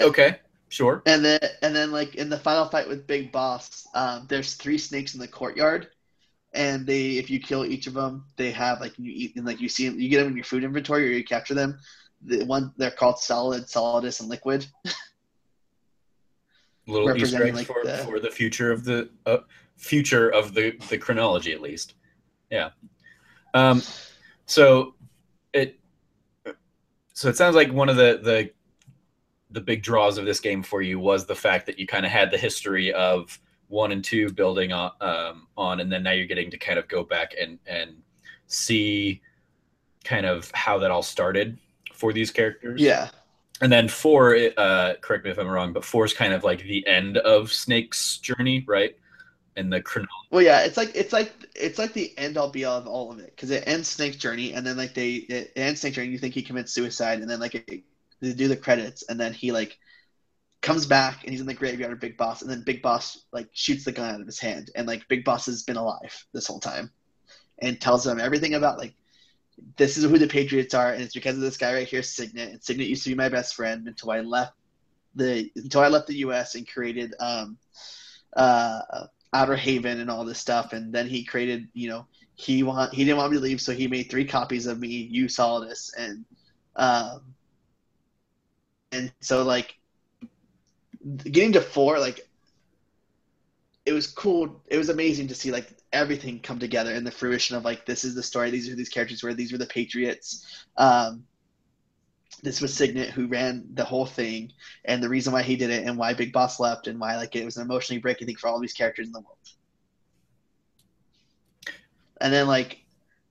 okay, 0.00 0.36
sure. 0.68 1.02
And 1.06 1.24
then 1.24 1.40
and 1.62 1.74
then 1.74 1.90
like 1.90 2.16
in 2.16 2.28
the 2.28 2.38
final 2.38 2.66
fight 2.66 2.88
with 2.88 3.06
Big 3.06 3.32
Boss, 3.32 3.86
um, 3.94 4.26
there's 4.28 4.54
three 4.54 4.78
snakes 4.78 5.14
in 5.14 5.20
the 5.20 5.28
courtyard, 5.28 5.88
and 6.54 6.86
they 6.86 7.12
if 7.12 7.28
you 7.28 7.38
kill 7.38 7.64
each 7.64 7.86
of 7.86 7.94
them 7.94 8.24
they 8.36 8.50
have 8.50 8.80
like 8.80 8.98
you 8.98 9.12
eat 9.14 9.36
and 9.36 9.44
like 9.44 9.60
you 9.60 9.68
see 9.68 9.88
them 9.88 10.00
you 10.00 10.08
get 10.08 10.18
them 10.18 10.28
in 10.28 10.36
your 10.36 10.44
food 10.44 10.64
inventory 10.64 11.06
or 11.06 11.12
you 11.12 11.24
capture 11.24 11.54
them 11.54 11.78
the 12.24 12.44
one 12.44 12.72
they're 12.76 12.90
called 12.90 13.18
solid 13.18 13.64
solidus 13.64 14.20
and 14.20 14.28
liquid. 14.28 14.66
Little 16.86 17.16
easter 17.16 17.44
eggs 17.44 17.56
like 17.56 17.66
for, 17.66 17.84
the, 17.84 17.98
for 17.98 18.18
the 18.18 18.30
future 18.30 18.72
of 18.72 18.84
the 18.84 19.10
uh, 19.26 19.38
future 19.76 20.30
of 20.30 20.54
the 20.54 20.72
the 20.88 20.96
chronology 20.96 21.52
at 21.52 21.60
least. 21.60 21.94
Yeah. 22.50 22.70
Um 23.52 23.82
so 24.46 24.94
it 25.52 25.78
so 27.12 27.28
it 27.28 27.36
sounds 27.36 27.54
like 27.54 27.70
one 27.72 27.90
of 27.90 27.96
the 27.96 28.20
the 28.22 28.50
the 29.50 29.60
big 29.60 29.82
draws 29.82 30.18
of 30.18 30.24
this 30.24 30.40
game 30.40 30.62
for 30.62 30.82
you 30.82 30.98
was 30.98 31.26
the 31.26 31.34
fact 31.34 31.66
that 31.66 31.78
you 31.78 31.86
kind 31.86 32.06
of 32.06 32.12
had 32.12 32.30
the 32.30 32.38
history 32.38 32.92
of 32.92 33.38
one 33.68 33.92
and 33.92 34.04
two 34.04 34.30
building 34.30 34.72
on, 34.72 34.92
um, 35.00 35.46
on, 35.56 35.80
and 35.80 35.92
then 35.92 36.02
now 36.02 36.12
you're 36.12 36.26
getting 36.26 36.50
to 36.50 36.58
kind 36.58 36.78
of 36.78 36.88
go 36.88 37.04
back 37.04 37.34
and 37.40 37.58
and 37.66 37.96
see 38.46 39.20
kind 40.04 40.26
of 40.26 40.50
how 40.54 40.78
that 40.78 40.90
all 40.90 41.02
started 41.02 41.58
for 41.92 42.12
these 42.12 42.30
characters. 42.30 42.80
Yeah. 42.80 43.10
And 43.60 43.72
then 43.72 43.88
four, 43.88 44.36
uh, 44.56 44.94
correct 45.00 45.24
me 45.24 45.30
if 45.30 45.38
I'm 45.38 45.48
wrong, 45.48 45.72
but 45.72 45.84
four 45.84 46.04
is 46.04 46.14
kind 46.14 46.32
of 46.32 46.44
like 46.44 46.62
the 46.62 46.86
end 46.86 47.18
of 47.18 47.52
Snake's 47.52 48.18
journey, 48.18 48.64
right? 48.68 48.96
And 49.56 49.72
the 49.72 49.82
chronology. 49.82 50.12
Well, 50.30 50.42
yeah, 50.42 50.60
it's 50.60 50.76
like 50.76 50.92
it's 50.94 51.12
like 51.12 51.32
it's 51.56 51.78
like 51.78 51.92
the 51.92 52.16
end 52.16 52.38
all 52.38 52.48
be 52.48 52.64
all 52.64 52.78
of 52.78 52.86
all 52.86 53.10
of 53.10 53.18
it 53.18 53.34
because 53.34 53.50
it 53.50 53.64
ends 53.66 53.88
Snake's 53.88 54.16
journey, 54.16 54.52
and 54.52 54.64
then 54.64 54.76
like 54.76 54.94
they 54.94 55.14
it 55.14 55.52
ends 55.56 55.80
Snake's 55.80 55.96
journey. 55.96 56.10
You 56.10 56.18
think 56.18 56.34
he 56.34 56.42
commits 56.42 56.72
suicide, 56.72 57.18
and 57.18 57.28
then 57.28 57.40
like 57.40 57.56
it, 57.56 57.82
they 58.20 58.32
do 58.32 58.46
the 58.46 58.56
credits, 58.56 59.02
and 59.08 59.18
then 59.18 59.32
he 59.32 59.50
like 59.50 59.76
comes 60.60 60.86
back 60.86 61.22
and 61.22 61.30
he's 61.30 61.40
in 61.40 61.46
the 61.46 61.54
graveyard 61.54 61.92
of 61.92 62.00
Big 62.00 62.16
Boss, 62.16 62.42
and 62.42 62.50
then 62.50 62.62
Big 62.62 62.82
Boss 62.82 63.24
like 63.32 63.48
shoots 63.52 63.84
the 63.84 63.92
gun 63.92 64.14
out 64.14 64.20
of 64.20 64.26
his 64.26 64.38
hand, 64.38 64.70
and 64.74 64.86
like 64.86 65.08
Big 65.08 65.24
Boss 65.24 65.46
has 65.46 65.62
been 65.62 65.76
alive 65.76 66.26
this 66.32 66.46
whole 66.46 66.60
time, 66.60 66.90
and 67.60 67.80
tells 67.80 68.04
them 68.04 68.20
everything 68.20 68.54
about 68.54 68.78
like 68.78 68.94
this 69.76 69.96
is 69.96 70.04
who 70.04 70.18
the 70.18 70.26
Patriots 70.26 70.74
are, 70.74 70.92
and 70.92 71.02
it's 71.02 71.14
because 71.14 71.36
of 71.36 71.40
this 71.42 71.56
guy 71.56 71.74
right 71.74 71.88
here, 71.88 72.02
Signet. 72.02 72.50
And 72.50 72.62
Signet 72.62 72.88
used 72.88 73.04
to 73.04 73.10
be 73.10 73.14
my 73.14 73.28
best 73.28 73.54
friend 73.54 73.86
until 73.86 74.10
I 74.10 74.20
left 74.20 74.52
the 75.14 75.50
until 75.56 75.80
I 75.80 75.88
left 75.88 76.06
the 76.06 76.16
U.S. 76.16 76.54
and 76.54 76.68
created 76.68 77.14
um, 77.20 77.58
uh, 78.36 79.06
Outer 79.32 79.56
Haven 79.56 80.00
and 80.00 80.10
all 80.10 80.24
this 80.24 80.38
stuff, 80.38 80.72
and 80.72 80.92
then 80.92 81.06
he 81.06 81.24
created 81.24 81.68
you 81.72 81.88
know 81.88 82.06
he 82.34 82.62
want 82.62 82.94
he 82.94 83.04
didn't 83.04 83.18
want 83.18 83.32
me 83.32 83.38
to 83.38 83.42
leave, 83.42 83.60
so 83.60 83.72
he 83.72 83.88
made 83.88 84.10
three 84.10 84.24
copies 84.24 84.66
of 84.66 84.78
me, 84.78 84.88
you 84.88 85.26
Solidus, 85.26 85.92
and 85.96 86.24
um, 86.76 87.34
and 88.92 89.12
so 89.20 89.42
like 89.42 89.76
getting 91.16 91.52
to 91.52 91.60
four, 91.60 91.98
like 91.98 92.28
it 93.86 93.92
was 93.92 94.06
cool. 94.06 94.62
It 94.66 94.76
was 94.76 94.90
amazing 94.90 95.28
to 95.28 95.34
see 95.34 95.50
like 95.50 95.68
everything 95.92 96.40
come 96.40 96.58
together 96.58 96.92
in 96.92 97.04
the 97.04 97.10
fruition 97.10 97.56
of 97.56 97.64
like 97.64 97.86
this 97.86 98.04
is 98.04 98.14
the 98.14 98.22
story. 98.22 98.50
These 98.50 98.68
are 98.68 98.74
these 98.74 98.88
characters 98.88 99.22
where 99.22 99.34
these 99.34 99.52
were 99.52 99.58
the 99.58 99.66
Patriots. 99.66 100.66
Um, 100.76 101.24
this 102.42 102.60
was 102.60 102.74
Signet 102.74 103.10
who 103.10 103.26
ran 103.26 103.66
the 103.74 103.84
whole 103.84 104.06
thing, 104.06 104.52
and 104.84 105.02
the 105.02 105.08
reason 105.08 105.32
why 105.32 105.42
he 105.42 105.56
did 105.56 105.70
it, 105.70 105.86
and 105.86 105.96
why 105.96 106.12
Big 106.14 106.32
Boss 106.32 106.60
left, 106.60 106.86
and 106.86 107.00
why 107.00 107.16
like 107.16 107.34
it 107.34 107.44
was 107.44 107.56
an 107.56 107.62
emotionally 107.62 108.00
breaking 108.00 108.26
thing 108.26 108.36
for 108.36 108.48
all 108.48 108.60
these 108.60 108.74
characters 108.74 109.06
in 109.06 109.12
the 109.12 109.20
world. 109.20 109.36
And 112.20 112.32
then 112.32 112.46
like 112.46 112.84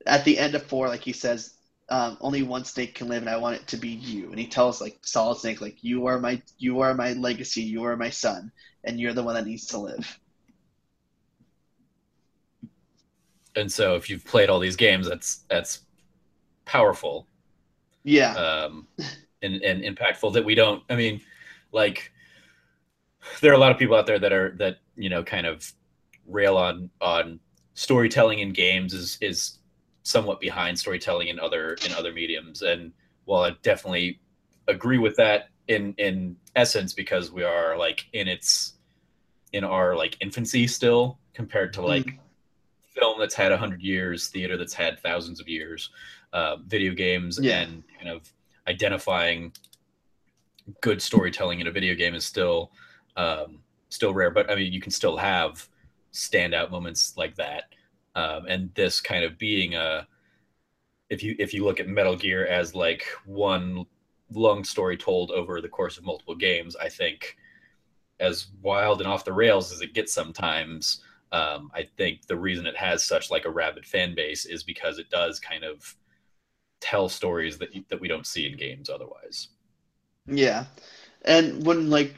at 0.06 0.26
the 0.26 0.40
end 0.40 0.56
of 0.56 0.64
four, 0.64 0.88
like 0.88 1.02
he 1.02 1.14
says, 1.14 1.57
um, 1.89 2.18
only 2.19 2.43
one 2.43 2.65
snake 2.65 2.95
can 2.95 3.07
live, 3.07 3.22
and 3.22 3.30
I 3.30 3.38
want 3.38 3.55
it 3.55 3.68
to 3.68 3.77
be 3.77 3.89
you. 3.89 4.30
And 4.30 4.39
he 4.39 4.47
tells 4.47 4.81
like 4.81 4.99
Solid 5.03 5.38
Snake, 5.38 5.61
like 5.61 5.77
you 5.81 6.05
are 6.07 6.19
my 6.19 6.41
you 6.57 6.81
are 6.81 6.93
my 6.93 7.14
legacy, 7.14 7.61
you 7.61 7.84
are 7.85 7.95
my 7.95 8.09
son, 8.09 8.51
and 8.84 8.99
you're 8.99 9.14
the 9.14 9.23
one 9.23 9.35
that 9.35 9.45
needs 9.45 9.68
to 9.68 9.77
live. 9.77 10.19
And 13.55 13.72
so, 13.72 13.95
if 13.95 14.09
you've 14.09 14.26
played 14.26 14.49
all 14.49 14.59
these 14.59 14.76
games, 14.76 15.07
that's 15.07 15.45
that's 15.49 15.81
powerful. 16.65 17.27
Yeah. 18.03 18.34
Um, 18.35 18.88
and 19.41 19.61
and 19.61 19.84
impactful 19.84 20.34
that 20.34 20.43
we 20.43 20.55
don't. 20.55 20.84
I 20.89 20.95
mean, 20.95 21.22
like 21.72 22.11
there 23.41 23.51
are 23.51 23.55
a 23.55 23.59
lot 23.59 23.72
of 23.72 23.77
people 23.77 23.95
out 23.95 24.05
there 24.05 24.19
that 24.19 24.34
are 24.34 24.55
that 24.59 24.80
you 24.95 25.09
know 25.09 25.23
kind 25.23 25.45
of 25.47 25.72
rail 26.27 26.57
on 26.57 26.89
on 26.99 27.39
storytelling 27.76 28.39
in 28.39 28.51
games 28.51 28.93
is 28.93 29.18
is 29.22 29.57
somewhat 30.08 30.40
behind 30.40 30.78
storytelling 30.78 31.28
in 31.28 31.40
other 31.40 31.76
in 31.86 31.94
other 31.94 32.14
mediums 32.14 32.62
and 32.62 32.92
while 33.26 33.44
i 33.44 33.52
definitely 33.62 34.20
agree 34.68 34.98
with 34.98 35.16
that 35.16 35.50
in 35.68 35.94
in 35.98 36.36
essence 36.56 36.94
because 36.94 37.32
we 37.32 37.44
are 37.44 37.78
like 37.78 38.06
in 38.14 38.28
its 38.28 38.76
in 39.54 39.64
our 39.64 39.96
like 39.96 40.18
infancy 40.22 40.68
still 40.68 41.20
compared 41.34 41.74
to 41.74 41.82
like 41.82 42.06
mm. 42.06 42.18
film 42.88 43.20
that's 43.20 43.36
had 43.36 43.52
100 43.52 43.82
years 43.82 44.30
theater 44.30 44.58
that's 44.58 44.74
had 44.74 45.00
thousands 45.00 45.40
of 45.40 45.48
years 45.48 45.90
uh, 46.34 46.58
video 46.68 46.94
games 46.94 47.40
yeah. 47.42 47.60
and 47.60 47.84
kind 47.98 48.10
of 48.10 48.32
identifying 48.68 49.52
good 50.82 51.02
storytelling 51.02 51.60
in 51.60 51.68
a 51.68 51.72
video 51.72 51.96
game 51.96 52.14
is 52.14 52.26
still 52.26 52.72
um, 53.16 53.60
still 53.90 54.14
rare. 54.14 54.32
But 54.32 54.50
I 54.52 54.56
mean, 54.56 54.72
you 54.74 54.82
can 54.82 54.92
still 54.92 55.18
have 55.18 55.68
standout 56.14 56.72
moments 56.72 57.16
like 57.18 57.36
that. 57.36 57.66
Um, 58.18 58.48
and 58.48 58.73
this 58.73 58.99
kind 58.99 59.23
of 59.23 59.38
being 59.38 59.76
a 59.76 60.07
if 61.10 61.22
you 61.22 61.35
if 61.38 61.53
you 61.53 61.64
look 61.64 61.80
at 61.80 61.88
Metal 61.88 62.15
Gear 62.15 62.48
as 62.48 62.73
like 62.73 63.06
one 63.26 63.85
long 64.31 64.64
story 64.64 64.98
told 64.98 65.30
over 65.30 65.61
the 65.61 65.69
course 65.69 65.99
of 65.99 66.03
multiple 66.03 66.35
games, 66.35 66.76
I 66.76 66.89
think 66.89 67.38
as 68.19 68.48
wild 68.64 69.02
and 69.02 69.07
off 69.07 69.23
the 69.23 69.34
rails 69.34 69.72
as 69.72 69.81
it 69.81 69.94
gets 69.94 70.11
sometimes, 70.14 71.03
um, 71.31 71.69
I 71.76 71.84
think 71.84 72.26
the 72.26 72.35
reason 72.35 72.65
it 72.65 72.76
has 72.76 73.06
such 73.06 73.30
like 73.30 73.45
a 73.45 73.52
rabid 73.52 73.85
fan 73.85 74.15
base 74.15 74.45
is 74.45 74.64
because 74.64 74.98
it 74.98 75.11
does 75.11 75.39
kind 75.39 75.64
of 75.64 75.95
tell 76.81 77.10
stories 77.10 77.60
that 77.60 77.69
that 77.89 78.02
we 78.02 78.07
don't 78.07 78.26
see 78.26 78.48
in 78.48 78.57
games 78.57 78.89
otherwise. 78.89 79.49
Yeah, 80.26 80.65
and 81.23 81.64
when 81.64 81.91
like 81.91 82.15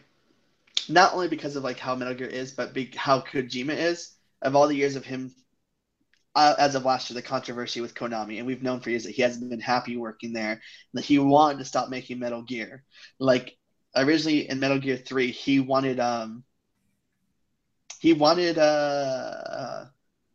not 0.87 1.13
only 1.13 1.27
because 1.27 1.57
of 1.57 1.65
like 1.65 1.77
how 1.77 1.93
Metal 1.93 2.15
Gear 2.15 2.27
is, 2.27 2.53
but 2.53 2.73
be- 2.73 2.93
how 2.95 3.19
Kojima 3.19 3.75
is. 3.75 4.13
Of 4.41 4.55
all 4.55 4.69
the 4.69 4.75
years 4.75 4.95
of 4.95 5.03
him, 5.03 5.35
uh, 6.47 6.55
as 6.57 6.75
of 6.75 6.85
last 6.85 7.09
year, 7.09 7.15
the 7.15 7.21
controversy 7.21 7.81
with 7.81 7.95
Konami, 7.95 8.37
and 8.37 8.47
we've 8.47 8.63
known 8.63 8.79
for 8.79 8.89
years 8.89 9.03
that 9.03 9.11
he 9.11 9.21
hasn't 9.21 9.49
been 9.49 9.59
happy 9.59 9.97
working 9.97 10.33
there. 10.33 10.61
That 10.93 11.05
he 11.05 11.19
wanted 11.19 11.59
to 11.59 11.65
stop 11.65 11.89
making 11.89 12.19
Metal 12.19 12.41
Gear. 12.41 12.83
Like 13.19 13.57
originally 13.95 14.49
in 14.49 14.59
Metal 14.59 14.79
Gear 14.79 14.97
Three, 14.97 15.31
he 15.31 15.59
wanted 15.59 15.99
um 15.99 16.43
he 17.99 18.13
wanted 18.13 18.57
uh, 18.57 18.61
uh 18.61 19.85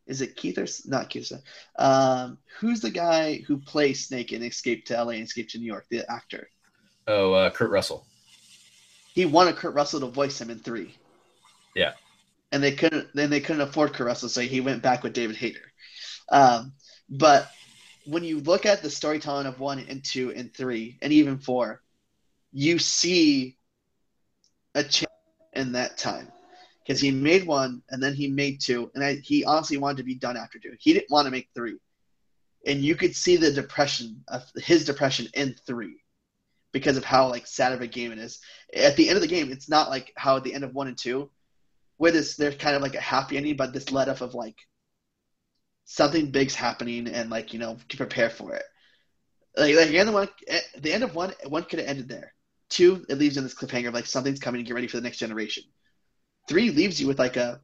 is 0.07 0.21
it 0.21 0.35
Keith 0.35 0.57
or 0.57 0.67
not 0.85 1.09
Keith? 1.09 1.31
Um, 1.77 2.37
who's 2.59 2.81
the 2.81 2.91
guy 2.91 3.43
who 3.47 3.57
plays 3.57 4.07
Snake 4.07 4.31
in 4.31 4.43
Escape 4.43 4.85
to 4.85 5.03
LA 5.03 5.11
and 5.11 5.23
Escape 5.23 5.49
to 5.49 5.57
New 5.57 5.65
York? 5.65 5.85
The 5.89 6.09
actor. 6.09 6.47
Oh, 7.07 7.33
uh, 7.33 7.49
Kurt 7.49 7.71
Russell 7.71 8.05
he 9.15 9.25
wanted 9.25 9.55
Kurt 9.55 9.73
Russell 9.73 10.01
to 10.01 10.07
voice 10.07 10.39
him 10.39 10.49
in 10.49 10.59
three. 10.59 10.93
Yeah. 11.73 11.93
And 12.51 12.61
they 12.61 12.73
couldn't 12.73 13.07
then 13.15 13.29
they 13.29 13.39
couldn't 13.39 13.61
afford 13.61 13.93
Kurt 13.93 14.05
Russell, 14.05 14.29
so 14.29 14.41
he 14.41 14.61
went 14.61 14.83
back 14.83 15.01
with 15.01 15.13
David 15.13 15.37
Hayter. 15.37 15.71
Um, 16.29 16.73
but 17.09 17.49
when 18.05 18.23
you 18.23 18.39
look 18.39 18.65
at 18.65 18.81
the 18.81 18.89
storytelling 18.89 19.47
of 19.47 19.59
one 19.59 19.79
and 19.79 20.03
two 20.03 20.31
and 20.33 20.53
three 20.53 20.97
and 21.01 21.11
even 21.11 21.37
four, 21.37 21.81
you 22.51 22.79
see 22.79 23.57
a 24.75 24.83
change 24.83 25.07
in 25.53 25.71
that 25.73 25.97
time 25.97 26.31
because 26.85 27.01
he 27.01 27.11
made 27.11 27.45
one 27.45 27.81
and 27.89 28.01
then 28.01 28.13
he 28.13 28.27
made 28.27 28.61
two, 28.61 28.91
and 28.93 29.03
I, 29.03 29.15
he 29.15 29.43
honestly 29.43 29.77
wanted 29.77 29.97
to 29.97 30.03
be 30.03 30.15
done 30.15 30.37
after 30.37 30.59
two. 30.59 30.73
He 30.79 30.93
didn't 30.93 31.09
want 31.09 31.25
to 31.25 31.31
make 31.31 31.49
three, 31.55 31.77
and 32.65 32.81
you 32.81 32.95
could 32.95 33.15
see 33.15 33.37
the 33.37 33.51
depression 33.51 34.23
of 34.27 34.43
his 34.55 34.85
depression 34.85 35.27
in 35.33 35.55
three 35.65 36.01
because 36.71 36.97
of 36.97 37.05
how 37.05 37.29
like 37.29 37.47
sad 37.47 37.73
of 37.73 37.81
a 37.81 37.87
game 37.87 38.11
it 38.11 38.19
is. 38.19 38.39
At 38.75 38.95
the 38.97 39.07
end 39.07 39.15
of 39.15 39.21
the 39.21 39.27
game, 39.27 39.51
it's 39.51 39.69
not 39.69 39.89
like 39.89 40.11
how 40.15 40.37
at 40.37 40.43
the 40.43 40.53
end 40.53 40.63
of 40.63 40.75
one 40.75 40.87
and 40.87 40.97
two, 40.97 41.31
where 41.97 42.11
this 42.11 42.35
there's 42.35 42.55
kind 42.55 42.75
of 42.75 42.81
like 42.81 42.95
a 42.95 43.01
happy 43.01 43.37
ending, 43.37 43.55
but 43.55 43.73
this 43.73 43.91
let 43.91 44.09
up 44.09 44.21
of 44.21 44.33
like 44.33 44.57
something 45.85 46.31
big's 46.31 46.55
happening 46.55 47.07
and 47.07 47.29
like 47.29 47.53
you 47.53 47.59
know 47.59 47.77
to 47.89 47.97
prepare 47.97 48.29
for 48.29 48.53
it. 48.53 48.63
Like 49.55 49.75
like 49.75 49.89
the 49.89 49.99
end 49.99 50.09
of 50.09 50.15
one, 50.15 50.29
the 50.77 50.93
end 50.93 51.03
of 51.03 51.15
one, 51.15 51.33
one 51.47 51.63
could 51.63 51.79
have 51.79 51.87
ended 51.87 52.09
there. 52.09 52.33
Two, 52.69 53.05
it 53.07 53.17
leaves 53.17 53.35
you 53.35 53.39
in 53.39 53.45
this 53.45 53.53
cliffhanger 53.53 53.87
of 53.87 53.93
like 53.93 54.07
something's 54.07 54.39
coming 54.39 54.59
to 54.59 54.67
get 54.67 54.73
ready 54.73 54.87
for 54.87 54.97
the 54.97 55.03
next 55.03 55.17
generation. 55.17 55.63
Three 56.49 56.71
leaves 56.71 56.99
you 56.99 57.07
with 57.07 57.19
like 57.19 57.37
a, 57.37 57.61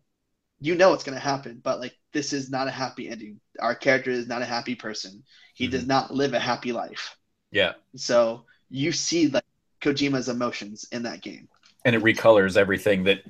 you 0.59 0.75
know 0.75 0.91
what's 0.91 1.03
gonna 1.03 1.19
happen, 1.19 1.59
but 1.61 1.79
like 1.79 1.93
this 2.13 2.31
is 2.31 2.49
not 2.49 2.67
a 2.67 2.71
happy 2.71 3.09
ending. 3.09 3.39
Our 3.59 3.75
character 3.75 4.11
is 4.11 4.27
not 4.27 4.41
a 4.41 4.45
happy 4.45 4.75
person. 4.75 5.23
He 5.53 5.65
mm-hmm. 5.65 5.71
does 5.71 5.87
not 5.87 6.13
live 6.13 6.33
a 6.33 6.39
happy 6.39 6.71
life. 6.71 7.17
Yeah. 7.51 7.73
So 7.95 8.45
you 8.69 8.91
see 8.91 9.27
like 9.27 9.43
Kojima's 9.81 10.29
emotions 10.29 10.85
in 10.91 11.03
that 11.03 11.21
game. 11.21 11.49
And 11.83 11.95
it 11.95 12.03
recolors 12.03 12.57
everything 12.57 13.03
that 13.05 13.23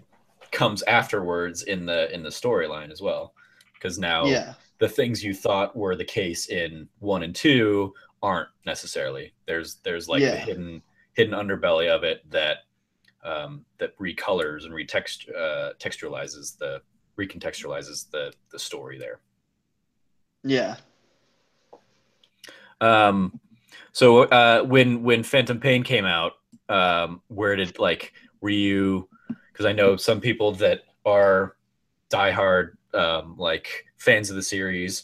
comes 0.51 0.83
afterwards 0.83 1.63
in 1.63 1.85
the 1.85 2.13
in 2.13 2.21
the 2.23 2.29
storyline 2.29 2.91
as 2.91 3.01
well. 3.01 3.33
Because 3.73 3.97
now 3.97 4.25
yeah. 4.25 4.53
The 4.81 4.89
things 4.89 5.23
you 5.23 5.31
thought 5.31 5.75
were 5.75 5.95
the 5.95 6.03
case 6.03 6.49
in 6.49 6.89
one 6.99 7.21
and 7.21 7.35
two 7.35 7.93
aren't 8.23 8.49
necessarily. 8.65 9.31
There's 9.45 9.75
there's 9.83 10.09
like 10.09 10.21
yeah. 10.21 10.31
the 10.31 10.37
hidden 10.37 10.81
hidden 11.13 11.35
underbelly 11.35 11.87
of 11.87 12.03
it 12.03 12.29
that 12.31 12.57
um, 13.23 13.63
that 13.77 13.95
recolors 13.99 14.65
and 14.65 14.73
retext 14.73 15.29
uh, 15.29 15.73
textualizes 15.79 16.57
the 16.57 16.81
recontextualizes 17.15 18.09
the 18.09 18.33
the 18.51 18.57
story 18.57 18.97
there. 18.97 19.19
Yeah. 20.43 20.77
Um, 22.81 23.39
so 23.91 24.23
uh, 24.23 24.63
when 24.63 25.03
when 25.03 25.21
Phantom 25.21 25.59
Pain 25.59 25.83
came 25.83 26.05
out, 26.05 26.33
um, 26.69 27.21
where 27.27 27.55
did 27.55 27.77
like 27.77 28.13
were 28.41 28.49
you? 28.49 29.07
Because 29.51 29.67
I 29.67 29.73
know 29.73 29.95
some 29.95 30.19
people 30.19 30.53
that 30.53 30.85
are 31.05 31.55
diehard 32.09 32.71
um, 32.95 33.35
like 33.37 33.85
fans 34.01 34.31
of 34.31 34.35
the 34.35 34.41
series 34.41 35.03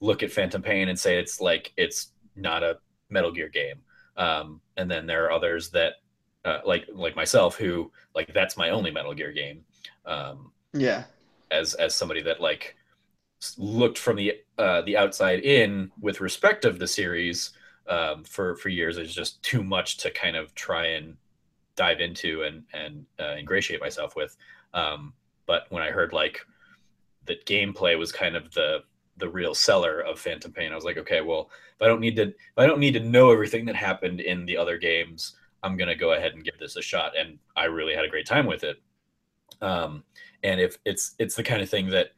look 0.00 0.22
at 0.22 0.30
Phantom 0.30 0.62
Pain 0.62 0.88
and 0.88 0.98
say 0.98 1.18
it's 1.18 1.40
like 1.40 1.72
it's 1.76 2.12
not 2.36 2.62
a 2.62 2.78
Metal 3.10 3.32
Gear 3.32 3.48
game, 3.48 3.80
um, 4.16 4.60
and 4.76 4.90
then 4.90 5.06
there 5.06 5.24
are 5.24 5.32
others 5.32 5.70
that 5.70 5.94
uh, 6.44 6.60
like 6.64 6.86
like 6.92 7.16
myself 7.16 7.56
who 7.56 7.90
like 8.14 8.32
that's 8.32 8.56
my 8.56 8.70
only 8.70 8.90
Metal 8.90 9.12
Gear 9.12 9.32
game. 9.32 9.64
Um, 10.06 10.52
yeah, 10.72 11.04
as 11.50 11.74
as 11.74 11.94
somebody 11.94 12.22
that 12.22 12.40
like 12.40 12.76
looked 13.58 13.98
from 13.98 14.16
the 14.16 14.38
uh, 14.56 14.82
the 14.82 14.96
outside 14.96 15.40
in 15.40 15.90
with 16.00 16.20
respect 16.20 16.64
of 16.64 16.78
the 16.78 16.86
series 16.86 17.50
um, 17.88 18.22
for 18.22 18.54
for 18.56 18.68
years 18.68 18.98
is 18.98 19.14
just 19.14 19.42
too 19.42 19.64
much 19.64 19.96
to 19.98 20.10
kind 20.10 20.36
of 20.36 20.54
try 20.54 20.86
and 20.86 21.16
dive 21.74 22.00
into 22.00 22.42
and 22.42 22.62
and 22.72 23.04
uh, 23.18 23.34
ingratiate 23.36 23.80
myself 23.80 24.14
with. 24.14 24.36
Um, 24.74 25.12
but 25.46 25.66
when 25.70 25.82
I 25.82 25.90
heard 25.90 26.12
like 26.12 26.40
that 27.26 27.46
gameplay 27.46 27.98
was 27.98 28.12
kind 28.12 28.36
of 28.36 28.52
the 28.52 28.80
the 29.18 29.28
real 29.28 29.54
seller 29.54 30.00
of 30.00 30.18
Phantom 30.18 30.52
Pain, 30.52 30.72
I 30.72 30.74
was 30.74 30.84
like, 30.84 30.96
okay, 30.98 31.20
well, 31.20 31.50
if 31.76 31.82
I 31.82 31.86
don't 31.86 32.00
need 32.00 32.16
to 32.16 32.22
if 32.22 32.56
I 32.56 32.66
don't 32.66 32.80
need 32.80 32.94
to 32.94 33.00
know 33.00 33.30
everything 33.30 33.64
that 33.66 33.76
happened 33.76 34.20
in 34.20 34.46
the 34.46 34.56
other 34.56 34.78
games, 34.78 35.36
I'm 35.62 35.76
gonna 35.76 35.94
go 35.94 36.12
ahead 36.12 36.34
and 36.34 36.44
give 36.44 36.58
this 36.58 36.76
a 36.76 36.82
shot. 36.82 37.16
And 37.16 37.38
I 37.56 37.64
really 37.64 37.94
had 37.94 38.04
a 38.04 38.08
great 38.08 38.26
time 38.26 38.46
with 38.46 38.64
it. 38.64 38.82
Um, 39.60 40.04
and 40.42 40.60
if 40.60 40.78
it's 40.84 41.14
it's 41.18 41.36
the 41.36 41.42
kind 41.42 41.62
of 41.62 41.68
thing 41.68 41.90
that 41.90 42.08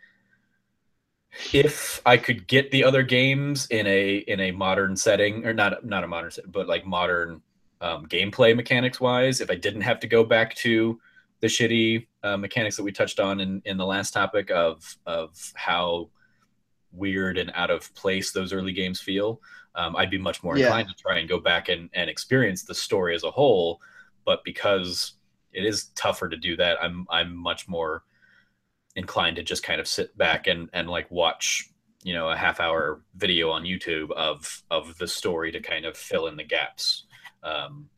if 1.52 2.00
I 2.06 2.16
could 2.16 2.46
get 2.46 2.70
the 2.70 2.84
other 2.84 3.02
games 3.02 3.66
in 3.66 3.86
a 3.86 4.16
in 4.16 4.40
a 4.40 4.50
modern 4.52 4.96
setting, 4.96 5.44
or 5.44 5.52
not 5.52 5.84
not 5.84 6.04
a 6.04 6.08
modern 6.08 6.30
setting, 6.30 6.50
but 6.52 6.68
like 6.68 6.86
modern 6.86 7.42
um, 7.80 8.06
gameplay 8.06 8.54
mechanics 8.54 9.00
wise, 9.00 9.40
if 9.40 9.50
I 9.50 9.56
didn't 9.56 9.82
have 9.82 10.00
to 10.00 10.06
go 10.06 10.24
back 10.24 10.54
to 10.56 11.00
the 11.40 11.48
shitty 11.48 12.06
uh, 12.24 12.36
mechanics 12.36 12.76
that 12.76 12.82
we 12.82 12.90
touched 12.90 13.20
on 13.20 13.38
in 13.38 13.62
in 13.64 13.76
the 13.76 13.86
last 13.86 14.12
topic 14.12 14.50
of 14.50 14.96
of 15.06 15.52
how 15.54 16.08
weird 16.90 17.38
and 17.38 17.52
out 17.54 17.70
of 17.70 17.94
place 17.94 18.32
those 18.32 18.52
early 18.52 18.72
games 18.72 19.00
feel, 19.00 19.40
um, 19.74 19.96
I'd 19.96 20.10
be 20.10 20.18
much 20.18 20.42
more 20.42 20.56
yeah. 20.56 20.66
inclined 20.66 20.88
to 20.88 20.94
try 20.94 21.18
and 21.18 21.28
go 21.28 21.38
back 21.38 21.68
and, 21.68 21.90
and 21.92 22.08
experience 22.08 22.62
the 22.62 22.74
story 22.74 23.14
as 23.14 23.24
a 23.24 23.30
whole. 23.30 23.80
But 24.24 24.44
because 24.44 25.14
it 25.52 25.64
is 25.64 25.86
tougher 25.96 26.28
to 26.28 26.36
do 26.36 26.56
that, 26.56 26.82
I'm 26.82 27.06
I'm 27.10 27.36
much 27.36 27.68
more 27.68 28.04
inclined 28.96 29.36
to 29.36 29.42
just 29.42 29.62
kind 29.62 29.80
of 29.80 29.86
sit 29.86 30.16
back 30.16 30.46
and 30.46 30.70
and 30.72 30.88
like 30.88 31.10
watch 31.10 31.70
you 32.02 32.14
know 32.14 32.30
a 32.30 32.36
half 32.36 32.60
hour 32.60 33.02
video 33.16 33.50
on 33.50 33.64
YouTube 33.64 34.10
of 34.12 34.62
of 34.70 34.96
the 34.98 35.06
story 35.06 35.52
to 35.52 35.60
kind 35.60 35.84
of 35.84 35.96
fill 35.96 36.26
in 36.28 36.36
the 36.36 36.44
gaps. 36.44 37.04
Um, 37.42 37.88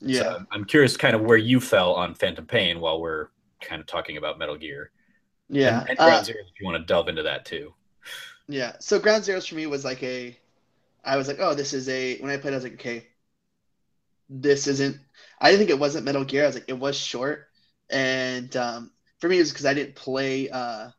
yeah, 0.00 0.22
so 0.22 0.46
I'm 0.50 0.64
curious, 0.64 0.96
kind 0.96 1.14
of 1.14 1.22
where 1.22 1.38
you 1.38 1.60
fell 1.60 1.94
on 1.94 2.14
Phantom 2.14 2.44
Pain 2.44 2.80
while 2.80 3.00
we're 3.00 3.28
kind 3.60 3.80
of 3.80 3.86
talking 3.86 4.16
about 4.16 4.38
Metal 4.38 4.56
Gear. 4.56 4.90
Yeah, 5.48 5.80
and, 5.80 5.90
and 5.90 6.00
uh, 6.00 6.22
Zero, 6.22 6.40
if 6.40 6.60
you 6.60 6.66
want 6.66 6.78
to 6.78 6.84
delve 6.84 7.08
into 7.08 7.22
that 7.22 7.44
too. 7.44 7.72
Yeah. 8.48 8.72
So 8.80 8.98
Ground 8.98 9.24
Zeroes 9.24 9.48
for 9.48 9.54
me 9.54 9.66
was 9.66 9.84
like 9.84 10.02
a, 10.02 10.36
I 11.04 11.16
was 11.16 11.28
like, 11.28 11.38
oh, 11.40 11.54
this 11.54 11.72
is 11.72 11.88
a. 11.88 12.18
When 12.18 12.30
I 12.30 12.36
played, 12.36 12.52
I 12.52 12.56
was 12.56 12.64
like, 12.64 12.74
okay, 12.74 13.06
this 14.28 14.66
isn't. 14.66 14.98
I 15.40 15.50
didn't 15.50 15.58
think 15.58 15.70
it 15.70 15.78
wasn't 15.78 16.04
Metal 16.04 16.24
Gear. 16.24 16.44
I 16.44 16.46
was 16.46 16.56
like, 16.56 16.68
it 16.68 16.78
was 16.78 16.96
short, 16.96 17.48
and 17.90 18.54
um, 18.56 18.90
for 19.20 19.28
me, 19.28 19.36
it 19.36 19.40
was 19.40 19.50
because 19.50 19.66
I 19.66 19.74
didn't 19.74 19.94
play. 19.94 20.50
Uh, 20.50 20.90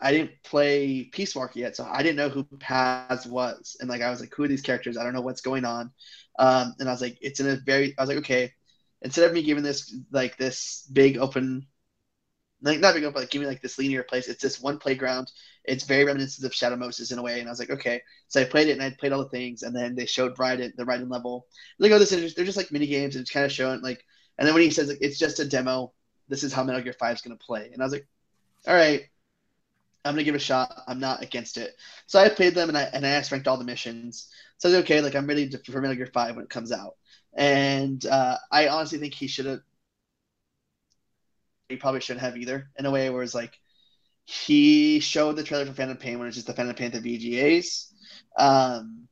I 0.00 0.10
didn't 0.10 0.32
play 0.42 1.04
Peace 1.04 1.34
Walker 1.34 1.60
yet, 1.60 1.76
so 1.76 1.88
I 1.88 2.02
didn't 2.02 2.16
know 2.16 2.28
who 2.28 2.44
Paz 2.58 3.26
was, 3.26 3.76
and 3.80 3.88
like 3.88 4.02
I 4.02 4.10
was 4.10 4.20
like, 4.20 4.34
who 4.34 4.44
are 4.44 4.48
these 4.48 4.62
characters? 4.62 4.98
I 4.98 5.04
don't 5.04 5.14
know 5.14 5.20
what's 5.20 5.42
going 5.42 5.64
on. 5.64 5.92
Um, 6.38 6.74
and 6.78 6.88
I 6.88 6.92
was 6.92 7.00
like, 7.00 7.18
it's 7.20 7.40
in 7.40 7.48
a 7.48 7.56
very. 7.56 7.94
I 7.98 8.02
was 8.02 8.08
like, 8.08 8.18
okay, 8.18 8.52
instead 9.02 9.26
of 9.26 9.32
me 9.32 9.42
giving 9.42 9.62
this 9.62 9.94
like 10.10 10.36
this 10.36 10.88
big 10.92 11.18
open 11.18 11.66
like 12.62 12.80
not 12.80 12.94
big 12.94 13.04
open, 13.04 13.14
but 13.14 13.20
like, 13.20 13.30
give 13.30 13.42
me 13.42 13.48
like 13.48 13.62
this 13.62 13.78
linear 13.78 14.02
place. 14.02 14.28
It's 14.28 14.42
this 14.42 14.60
one 14.60 14.78
playground. 14.78 15.30
It's 15.64 15.84
very 15.84 16.04
reminiscent 16.04 16.46
of 16.46 16.54
Shadow 16.54 16.76
Moses 16.76 17.10
in 17.10 17.18
a 17.18 17.22
way. 17.22 17.40
And 17.40 17.48
I 17.48 17.52
was 17.52 17.58
like, 17.58 17.70
okay. 17.70 18.02
So 18.28 18.40
I 18.40 18.44
played 18.44 18.68
it 18.68 18.72
and 18.72 18.82
I 18.82 18.90
played 18.98 19.12
all 19.12 19.22
the 19.22 19.28
things, 19.28 19.62
and 19.62 19.74
then 19.74 19.94
they 19.94 20.06
showed 20.06 20.36
Raiden, 20.36 20.74
the 20.76 20.84
Raiden 20.84 21.10
level. 21.10 21.46
Like, 21.78 21.92
oh, 21.92 21.98
this 21.98 22.12
is 22.12 22.34
they're 22.34 22.44
just 22.44 22.56
like 22.56 22.72
mini 22.72 22.86
games, 22.86 23.16
and 23.16 23.22
it's 23.22 23.30
kind 23.30 23.46
of 23.46 23.52
showing 23.52 23.82
like. 23.82 24.04
And 24.38 24.46
then 24.46 24.54
when 24.54 24.62
he 24.62 24.70
says 24.70 24.88
like, 24.88 24.98
it's 25.00 25.18
just 25.18 25.40
a 25.40 25.44
demo, 25.44 25.92
this 26.28 26.42
is 26.42 26.52
how 26.52 26.64
Metal 26.64 26.82
Gear 26.82 26.94
Five 26.94 27.16
is 27.16 27.22
gonna 27.22 27.36
play, 27.36 27.70
and 27.72 27.82
I 27.82 27.84
was 27.84 27.92
like, 27.92 28.06
all 28.66 28.74
right, 28.74 29.02
I'm 30.04 30.14
gonna 30.14 30.24
give 30.24 30.34
it 30.34 30.40
a 30.42 30.44
shot. 30.44 30.82
I'm 30.86 31.00
not 31.00 31.22
against 31.22 31.58
it. 31.58 31.74
So 32.06 32.18
I 32.18 32.28
played 32.28 32.54
them 32.54 32.68
and 32.68 32.78
I 32.78 32.82
and 32.82 33.06
I 33.06 33.10
asked 33.10 33.30
ranked 33.30 33.48
all 33.48 33.56
the 33.56 33.64
missions. 33.64 34.28
So 34.58 34.68
I 34.68 34.72
was 34.72 34.80
okay, 34.82 35.00
like 35.00 35.14
I'm 35.14 35.26
ready 35.26 35.48
to, 35.48 35.58
for 35.58 35.80
Metal 35.80 35.96
Gear 35.96 36.10
Five 36.12 36.36
when 36.36 36.44
it 36.44 36.50
comes 36.50 36.72
out. 36.72 36.96
And 37.34 38.04
uh, 38.06 38.36
I 38.50 38.68
honestly 38.68 38.98
think 38.98 39.14
he 39.14 39.26
should 39.26 39.46
have 39.46 39.60
he 41.72 41.78
probably 41.78 42.00
shouldn't 42.00 42.24
have 42.24 42.36
either. 42.36 42.70
In 42.78 42.86
a 42.86 42.90
way, 42.90 43.10
where 43.10 43.22
it's 43.22 43.34
like 43.34 43.58
he 44.24 45.00
showed 45.00 45.36
the 45.36 45.42
trailer 45.42 45.66
for 45.66 45.72
Phantom 45.72 45.96
Pain 45.96 46.18
when 46.18 46.28
it's 46.28 46.36
just 46.36 46.46
the 46.46 46.54
Phantom 46.54 46.74
Pain 46.74 46.90
the 46.90 47.00
VGAs, 47.00 47.92
um, 48.38 49.08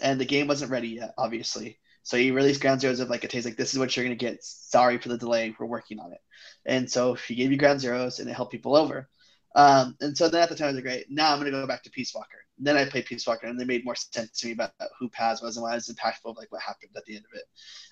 and 0.00 0.20
the 0.20 0.24
game 0.24 0.46
wasn't 0.46 0.70
ready 0.70 0.88
yet, 0.88 1.14
obviously. 1.18 1.78
So 2.02 2.16
he 2.16 2.30
released 2.30 2.60
Ground 2.60 2.80
Zeroes 2.80 3.00
of 3.00 3.10
like 3.10 3.24
a 3.24 3.28
taste 3.28 3.46
like 3.46 3.56
this 3.56 3.72
is 3.72 3.78
what 3.78 3.96
you're 3.96 4.04
gonna 4.04 4.16
get. 4.16 4.42
Sorry 4.42 4.98
for 4.98 5.08
the 5.08 5.18
delay. 5.18 5.54
We're 5.58 5.66
working 5.66 5.98
on 5.98 6.12
it. 6.12 6.20
And 6.64 6.90
so 6.90 7.14
he 7.14 7.34
gave 7.34 7.50
you 7.50 7.58
Ground 7.58 7.80
Zeroes 7.80 8.20
and 8.20 8.28
it 8.28 8.34
helped 8.34 8.52
people 8.52 8.76
over. 8.76 9.08
Um, 9.54 9.96
and 10.00 10.16
so 10.16 10.28
then 10.28 10.42
at 10.42 10.48
the 10.48 10.54
time 10.54 10.66
I 10.66 10.68
was 10.68 10.76
like, 10.76 10.84
great, 10.84 11.06
now 11.10 11.32
I'm 11.32 11.38
gonna 11.38 11.50
go 11.50 11.66
back 11.66 11.82
to 11.84 11.90
Peace 11.90 12.14
Walker. 12.14 12.38
And 12.58 12.66
then 12.66 12.76
I 12.76 12.84
played 12.84 13.06
Peace 13.06 13.26
Walker 13.26 13.46
and 13.46 13.58
they 13.58 13.64
made 13.64 13.84
more 13.84 13.94
sense 13.94 14.30
to 14.40 14.46
me 14.46 14.52
about 14.52 14.72
who 14.98 15.08
Paz 15.08 15.42
was 15.42 15.56
and 15.56 15.62
why 15.62 15.72
it 15.72 15.76
was 15.76 15.88
impactful 15.88 16.30
of 16.30 16.36
like 16.36 16.50
what 16.50 16.62
happened 16.62 16.92
at 16.96 17.04
the 17.04 17.16
end 17.16 17.24
of 17.32 17.38
it. 17.38 17.44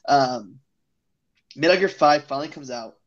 Um, 0.09 0.61
Metal 1.57 1.77
Gear 1.77 1.89
Five 1.89 2.25
finally 2.25 2.49
comes 2.49 2.71
out 2.71 2.98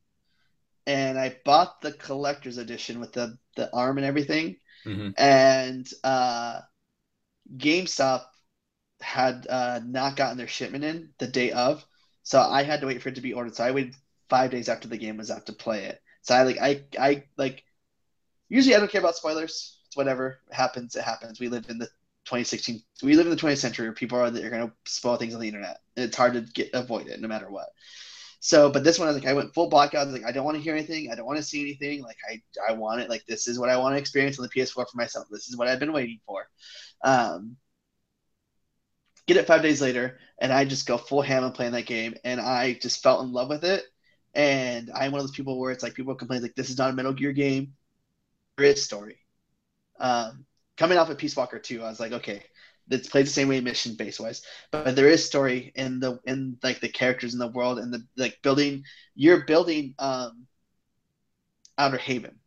and 0.88 1.20
I 1.20 1.38
bought 1.46 1.82
the 1.82 1.92
collector's 1.94 2.58
edition 2.58 3.00
with 3.00 3.14
the 3.14 3.38
the 3.56 3.74
arm 3.74 3.98
and 3.98 4.06
everything. 4.06 4.58
Mm-hmm. 4.86 5.10
And 5.18 5.88
uh, 6.04 6.62
GameStop 7.56 8.24
had 9.00 9.46
uh, 9.50 9.82
not 9.86 10.16
gotten 10.16 10.38
their 10.38 10.48
shipment 10.48 10.84
in 10.84 11.10
the 11.18 11.28
day 11.28 11.52
of, 11.52 11.86
so 12.24 12.40
I 12.40 12.64
had 12.64 12.82
to 12.82 12.88
wait 12.88 13.02
for 13.02 13.10
it 13.10 13.16
to 13.16 13.22
be 13.22 13.34
ordered. 13.34 13.56
So 13.56 13.64
I 13.64 13.72
waited 13.72 13.96
five 14.30 14.52
days 14.52 14.70
after 14.70 14.88
the 14.88 14.98
game 14.98 15.18
was 15.18 15.32
out 15.32 15.46
to 15.48 15.54
play 15.54 15.86
it. 15.86 16.02
So 16.22 16.36
I 16.36 16.44
like 16.44 16.58
I 16.62 16.84
I 17.00 17.24
like 17.38 17.64
usually 18.50 18.76
I 18.76 18.80
don't 18.80 18.92
care 18.92 19.02
about 19.02 19.16
spoilers. 19.16 19.78
It's 19.88 19.98
whatever 19.98 20.40
it 20.50 20.56
happens. 20.56 20.96
It 20.96 21.04
happens. 21.04 21.40
We 21.40 21.50
live 21.50 21.70
in 21.70 21.78
the 21.78 21.88
2016. 22.26 22.82
We 23.04 23.16
live 23.16 23.26
in 23.26 23.32
the 23.32 23.38
20th 23.38 23.58
century 23.58 23.88
where 23.88 23.94
people 23.94 24.20
are 24.20 24.30
that 24.30 24.44
are 24.44 24.50
going 24.50 24.68
to 24.68 24.74
spoil 24.86 25.18
things 25.18 25.34
on 25.34 25.42
the 25.42 25.48
internet. 25.48 25.80
It's 25.98 26.16
hard 26.16 26.34
to 26.34 26.42
get 26.42 26.70
avoid 26.74 27.08
it 27.08 27.20
no 27.20 27.28
matter 27.28 27.50
what. 27.50 27.70
So, 28.44 28.72
but 28.72 28.84
this 28.84 28.98
one, 28.98 29.08
I 29.08 29.12
was 29.12 29.22
like, 29.22 29.30
I 29.30 29.36
went 29.36 29.54
full 29.54 29.70
blackout. 29.70 30.02
I 30.02 30.06
was 30.06 30.14
like, 30.14 30.26
I 30.26 30.32
don't 30.32 30.44
want 30.44 30.58
to 30.58 30.64
hear 30.64 30.76
anything. 30.76 31.12
I 31.12 31.16
don't 31.16 31.28
want 31.28 31.38
to 31.38 31.44
see 31.44 31.62
anything. 31.62 32.02
Like, 32.02 32.18
I, 32.28 32.42
I 32.68 32.74
want 32.74 33.00
it. 33.00 33.08
Like, 33.10 33.24
this 33.28 33.48
is 33.48 33.60
what 33.60 33.70
I 33.70 33.78
want 33.78 33.94
to 33.94 34.00
experience 34.00 34.40
on 34.40 34.44
the 34.44 34.50
PS4 34.50 34.84
for 34.90 34.98
myself. 34.98 35.28
This 35.30 35.48
is 35.48 35.56
what 35.56 35.68
I've 35.68 35.80
been 35.80 35.94
waiting 35.94 36.20
for. 36.26 36.48
Um, 37.04 37.56
get 39.28 39.38
it 39.38 39.46
five 39.46 39.62
days 39.62 39.80
later, 39.80 40.18
and 40.40 40.52
I 40.52 40.66
just 40.66 40.88
go 40.88 40.98
full 40.98 41.22
ham 41.22 41.44
and 41.44 41.54
playing 41.54 41.74
that 41.74 41.86
game, 41.86 42.16
and 42.24 42.42
I 42.42 42.74
just 42.74 43.04
fell 43.04 43.22
in 43.22 43.32
love 43.32 43.48
with 43.50 43.64
it. 43.64 43.84
And 44.34 44.90
I'm 44.92 45.12
one 45.12 45.22
of 45.22 45.28
those 45.28 45.36
people 45.36 45.60
where 45.60 45.72
it's 45.72 45.84
like 45.84 45.94
people 45.94 46.16
complain 46.16 46.42
like 46.42 46.56
this 46.56 46.72
is 46.72 46.80
not 46.80 46.90
a 46.90 46.94
Metal 46.94 47.14
Gear 47.14 47.34
game. 47.34 47.74
There 48.58 48.66
is 48.66 48.84
story. 48.84 49.20
Um, 50.00 50.46
coming 50.78 50.98
off 50.98 51.12
of 51.12 51.20
Peace 51.20 51.36
Walker 51.36 51.60
2, 51.60 51.84
I 51.84 51.90
was 51.90 52.00
like, 52.00 52.12
okay, 52.14 52.42
it's 52.92 53.10
played 53.10 53.26
the 53.26 53.30
same 53.30 53.48
way 53.48 53.62
mission 53.62 53.96
base 53.96 54.20
wise 54.20 54.42
but 54.72 54.96
there 54.96 55.08
is 55.08 55.26
story 55.26 55.72
in 55.76 56.00
the 56.00 56.20
in 56.26 56.58
like 56.64 56.80
the 56.82 56.90
characters 56.90 57.34
in 57.34 57.40
the 57.40 57.48
world 57.48 57.80
and 57.80 57.94
the 57.94 58.04
like 58.18 58.38
building 58.42 58.84
you're 59.16 59.46
building 59.46 59.94
um 60.00 60.46
outer 61.82 61.98
haven. 61.98 62.38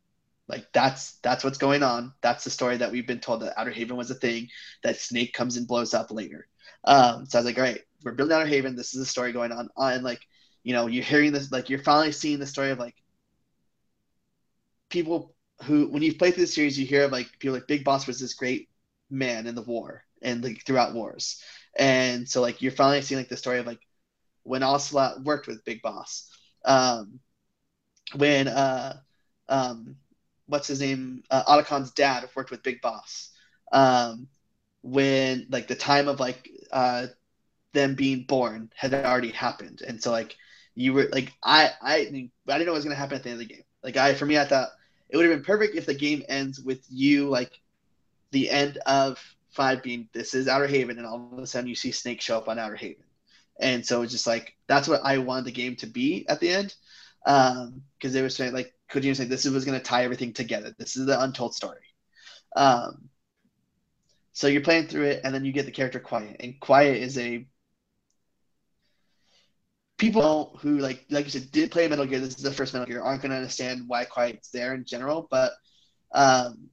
Like 0.47 0.67
that's 0.73 1.13
that's 1.23 1.43
what's 1.43 1.57
going 1.57 1.83
on. 1.83 2.13
That's 2.21 2.43
the 2.43 2.49
story 2.49 2.77
that 2.77 2.91
we've 2.91 3.07
been 3.07 3.19
told 3.19 3.41
that 3.41 3.59
outer 3.59 3.71
haven 3.71 3.97
was 3.97 4.11
a 4.11 4.15
thing 4.15 4.47
that 4.83 4.97
snake 4.97 5.33
comes 5.33 5.57
and 5.57 5.67
blows 5.67 5.93
up 5.93 6.11
later. 6.11 6.47
Um 6.85 7.25
so 7.25 7.37
i 7.37 7.41
was 7.41 7.45
like 7.45 7.57
all 7.57 7.63
right 7.63 7.81
we're 8.03 8.13
building 8.13 8.35
outer 8.35 8.45
haven. 8.45 8.75
This 8.75 8.93
is 8.93 8.99
the 8.99 9.05
story 9.05 9.31
going 9.31 9.51
on. 9.51 9.69
Uh, 9.77 9.91
and 9.93 10.03
like 10.03 10.21
you 10.63 10.73
know 10.73 10.87
you're 10.87 11.03
hearing 11.03 11.31
this 11.33 11.51
like 11.51 11.69
you're 11.69 11.79
finally 11.79 12.11
seeing 12.11 12.39
the 12.39 12.45
story 12.45 12.69
of 12.69 12.79
like 12.79 12.95
people 14.89 15.33
who 15.63 15.87
when 15.89 16.03
you 16.03 16.15
play 16.15 16.31
through 16.31 16.43
the 16.43 16.47
series 16.47 16.77
you 16.77 16.85
hear 16.85 17.05
of 17.05 17.11
like 17.11 17.27
people 17.39 17.55
like 17.55 17.67
big 17.67 17.83
boss 17.83 18.05
was 18.05 18.19
this 18.19 18.35
great 18.35 18.69
man 19.09 19.47
in 19.47 19.55
the 19.55 19.61
war 19.63 20.03
and 20.25 20.43
like 20.43 20.65
throughout 20.65 20.95
wars. 20.95 21.43
And 21.77 22.29
so 22.29 22.41
like 22.41 22.61
you're 22.61 22.71
finally 22.73 23.01
seeing 23.03 23.19
like 23.21 23.29
the 23.29 23.37
story 23.37 23.59
of 23.59 23.67
like 23.67 23.81
when 24.43 24.63
Ocelot 24.63 25.23
worked 25.23 25.47
with 25.47 25.65
Big 25.65 25.81
Boss. 25.81 26.29
Um, 26.65 27.19
when 28.15 28.47
uh, 28.47 28.97
um, 29.49 29.97
what's 30.47 30.67
his 30.67 30.81
name? 30.81 31.23
Uh, 31.31 31.43
Otacon's 31.47 31.91
dad 31.91 32.29
worked 32.35 32.51
with 32.51 32.63
Big 32.63 32.81
Boss. 32.81 33.31
Um, 33.71 34.27
when 34.81 35.47
like 35.49 35.67
the 35.67 35.75
time 35.75 36.07
of 36.07 36.19
like 36.19 36.49
uh, 36.71 37.07
them 37.73 37.95
being 37.95 38.23
born 38.25 38.71
had 38.75 38.93
already 38.93 39.31
happened, 39.31 39.81
and 39.87 40.01
so 40.01 40.11
like 40.11 40.35
you 40.75 40.93
were 40.93 41.07
like 41.11 41.33
I 41.43 41.71
I 41.81 41.95
I 41.95 42.03
didn't 42.03 42.31
know 42.65 42.71
what 42.71 42.73
was 42.73 42.83
gonna 42.85 42.95
happen 42.95 43.17
at 43.17 43.23
the 43.23 43.29
end 43.29 43.41
of 43.41 43.47
the 43.47 43.53
game. 43.53 43.63
Like 43.83 43.97
I 43.97 44.13
for 44.13 44.25
me 44.25 44.37
I 44.37 44.45
thought 44.45 44.69
it 45.09 45.17
would 45.17 45.25
have 45.25 45.35
been 45.35 45.45
perfect 45.45 45.75
if 45.75 45.85
the 45.85 45.95
game 45.95 46.23
ends 46.29 46.59
with 46.61 46.85
you 46.89 47.29
like 47.29 47.51
the 48.31 48.49
end 48.49 48.77
of 48.85 49.19
five 49.55 49.81
being 49.81 50.09
this 50.13 50.33
is 50.33 50.47
Outer 50.47 50.67
Haven, 50.67 50.97
and 50.97 51.07
all 51.07 51.29
of 51.31 51.39
a 51.39 51.47
sudden 51.47 51.69
you 51.69 51.75
see 51.75 51.91
Snake 51.91 52.21
show 52.21 52.37
up 52.37 52.49
on 52.49 52.59
Outer 52.59 52.75
Haven, 52.75 53.05
and 53.59 53.85
so 53.85 54.01
it's 54.01 54.11
just 54.11 54.27
like 54.27 54.55
that's 54.67 54.87
what 54.87 55.01
I 55.03 55.17
wanted 55.17 55.45
the 55.45 55.51
game 55.51 55.75
to 55.77 55.87
be 55.87 56.25
at 56.27 56.39
the 56.39 56.49
end, 56.49 56.75
because 57.23 57.63
um, 57.67 57.81
they 58.01 58.21
were 58.21 58.29
saying 58.29 58.53
like 58.53 58.73
Kojima 58.91 59.15
saying 59.15 59.29
this 59.29 59.45
was 59.45 59.65
going 59.65 59.79
to 59.79 59.83
tie 59.83 60.03
everything 60.03 60.33
together. 60.33 60.75
This 60.77 60.97
is 60.97 61.05
the 61.05 61.19
untold 61.19 61.55
story. 61.55 61.79
Um, 62.55 63.09
so 64.33 64.47
you're 64.47 64.61
playing 64.61 64.87
through 64.87 65.05
it, 65.05 65.21
and 65.23 65.33
then 65.33 65.45
you 65.45 65.53
get 65.53 65.65
the 65.65 65.71
character 65.71 65.99
Quiet, 65.99 66.37
and 66.41 66.59
Quiet 66.59 67.01
is 67.01 67.17
a 67.17 67.47
people 69.97 70.59
who 70.61 70.79
like 70.79 71.05
like 71.09 71.23
you 71.23 71.31
said 71.31 71.51
did 71.51 71.71
play 71.71 71.87
Metal 71.87 72.05
Gear. 72.05 72.19
This 72.19 72.35
is 72.35 72.43
the 72.43 72.51
first 72.51 72.73
Metal 72.73 72.87
Gear 72.87 73.01
aren't 73.01 73.21
going 73.21 73.31
to 73.31 73.37
understand 73.37 73.83
why 73.87 74.03
Quiet's 74.03 74.49
there 74.49 74.73
in 74.75 74.83
general, 74.83 75.27
but 75.31 75.53
um, 76.13 76.69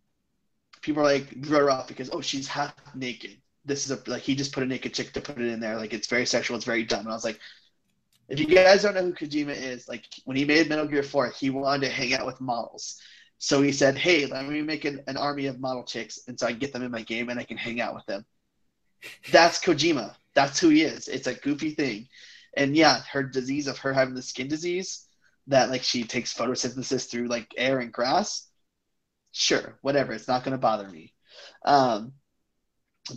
people 0.82 1.02
are 1.02 1.06
like 1.06 1.28
wrote 1.46 1.60
her 1.60 1.70
off 1.70 1.88
because 1.88 2.10
oh 2.12 2.20
she's 2.20 2.46
half 2.46 2.74
naked. 2.94 3.38
This 3.64 3.86
is 3.86 3.92
a 3.92 4.10
like 4.10 4.22
he 4.22 4.34
just 4.34 4.52
put 4.52 4.62
a 4.62 4.66
naked 4.66 4.92
chick 4.92 5.12
to 5.12 5.20
put 5.20 5.38
it 5.38 5.46
in 5.46 5.60
there. 5.60 5.76
Like 5.76 5.94
it's 5.94 6.08
very 6.08 6.26
sexual. 6.26 6.56
It's 6.56 6.66
very 6.66 6.84
dumb. 6.84 7.00
And 7.00 7.10
I 7.10 7.14
was 7.14 7.24
like, 7.24 7.38
if 8.28 8.38
you 8.38 8.46
guys 8.46 8.82
don't 8.82 8.94
know 8.94 9.02
who 9.02 9.12
Kojima 9.12 9.56
is, 9.56 9.88
like 9.88 10.04
when 10.24 10.36
he 10.36 10.44
made 10.44 10.68
Metal 10.68 10.86
Gear 10.86 11.02
Four, 11.02 11.30
he 11.30 11.50
wanted 11.50 11.86
to 11.86 11.92
hang 11.92 12.12
out 12.12 12.26
with 12.26 12.40
models. 12.40 13.00
So 13.38 13.60
he 13.62 13.72
said, 13.72 13.96
hey, 13.96 14.26
let 14.26 14.46
me 14.46 14.62
make 14.62 14.84
an, 14.84 15.02
an 15.08 15.16
army 15.16 15.46
of 15.46 15.58
model 15.58 15.82
chicks, 15.82 16.20
and 16.28 16.38
so 16.38 16.46
I 16.46 16.50
can 16.50 16.60
get 16.60 16.72
them 16.72 16.82
in 16.82 16.92
my 16.92 17.02
game 17.02 17.28
and 17.28 17.40
I 17.40 17.44
can 17.44 17.56
hang 17.56 17.80
out 17.80 17.94
with 17.94 18.06
them. 18.06 18.24
That's 19.32 19.58
Kojima. 19.58 20.14
That's 20.34 20.60
who 20.60 20.68
he 20.68 20.82
is. 20.82 21.08
It's 21.08 21.26
a 21.26 21.34
goofy 21.34 21.70
thing. 21.70 22.08
And 22.56 22.76
yeah, 22.76 23.00
her 23.10 23.22
disease 23.22 23.66
of 23.66 23.78
her 23.78 23.92
having 23.92 24.14
the 24.14 24.22
skin 24.22 24.46
disease 24.46 25.06
that 25.48 25.70
like 25.70 25.82
she 25.82 26.04
takes 26.04 26.32
photosynthesis 26.32 27.10
through 27.10 27.26
like 27.26 27.52
air 27.56 27.80
and 27.80 27.92
grass 27.92 28.48
sure, 29.32 29.78
whatever. 29.82 30.12
It's 30.12 30.28
not 30.28 30.44
going 30.44 30.52
to 30.52 30.58
bother 30.58 30.88
me. 30.88 31.14
Um, 31.64 32.12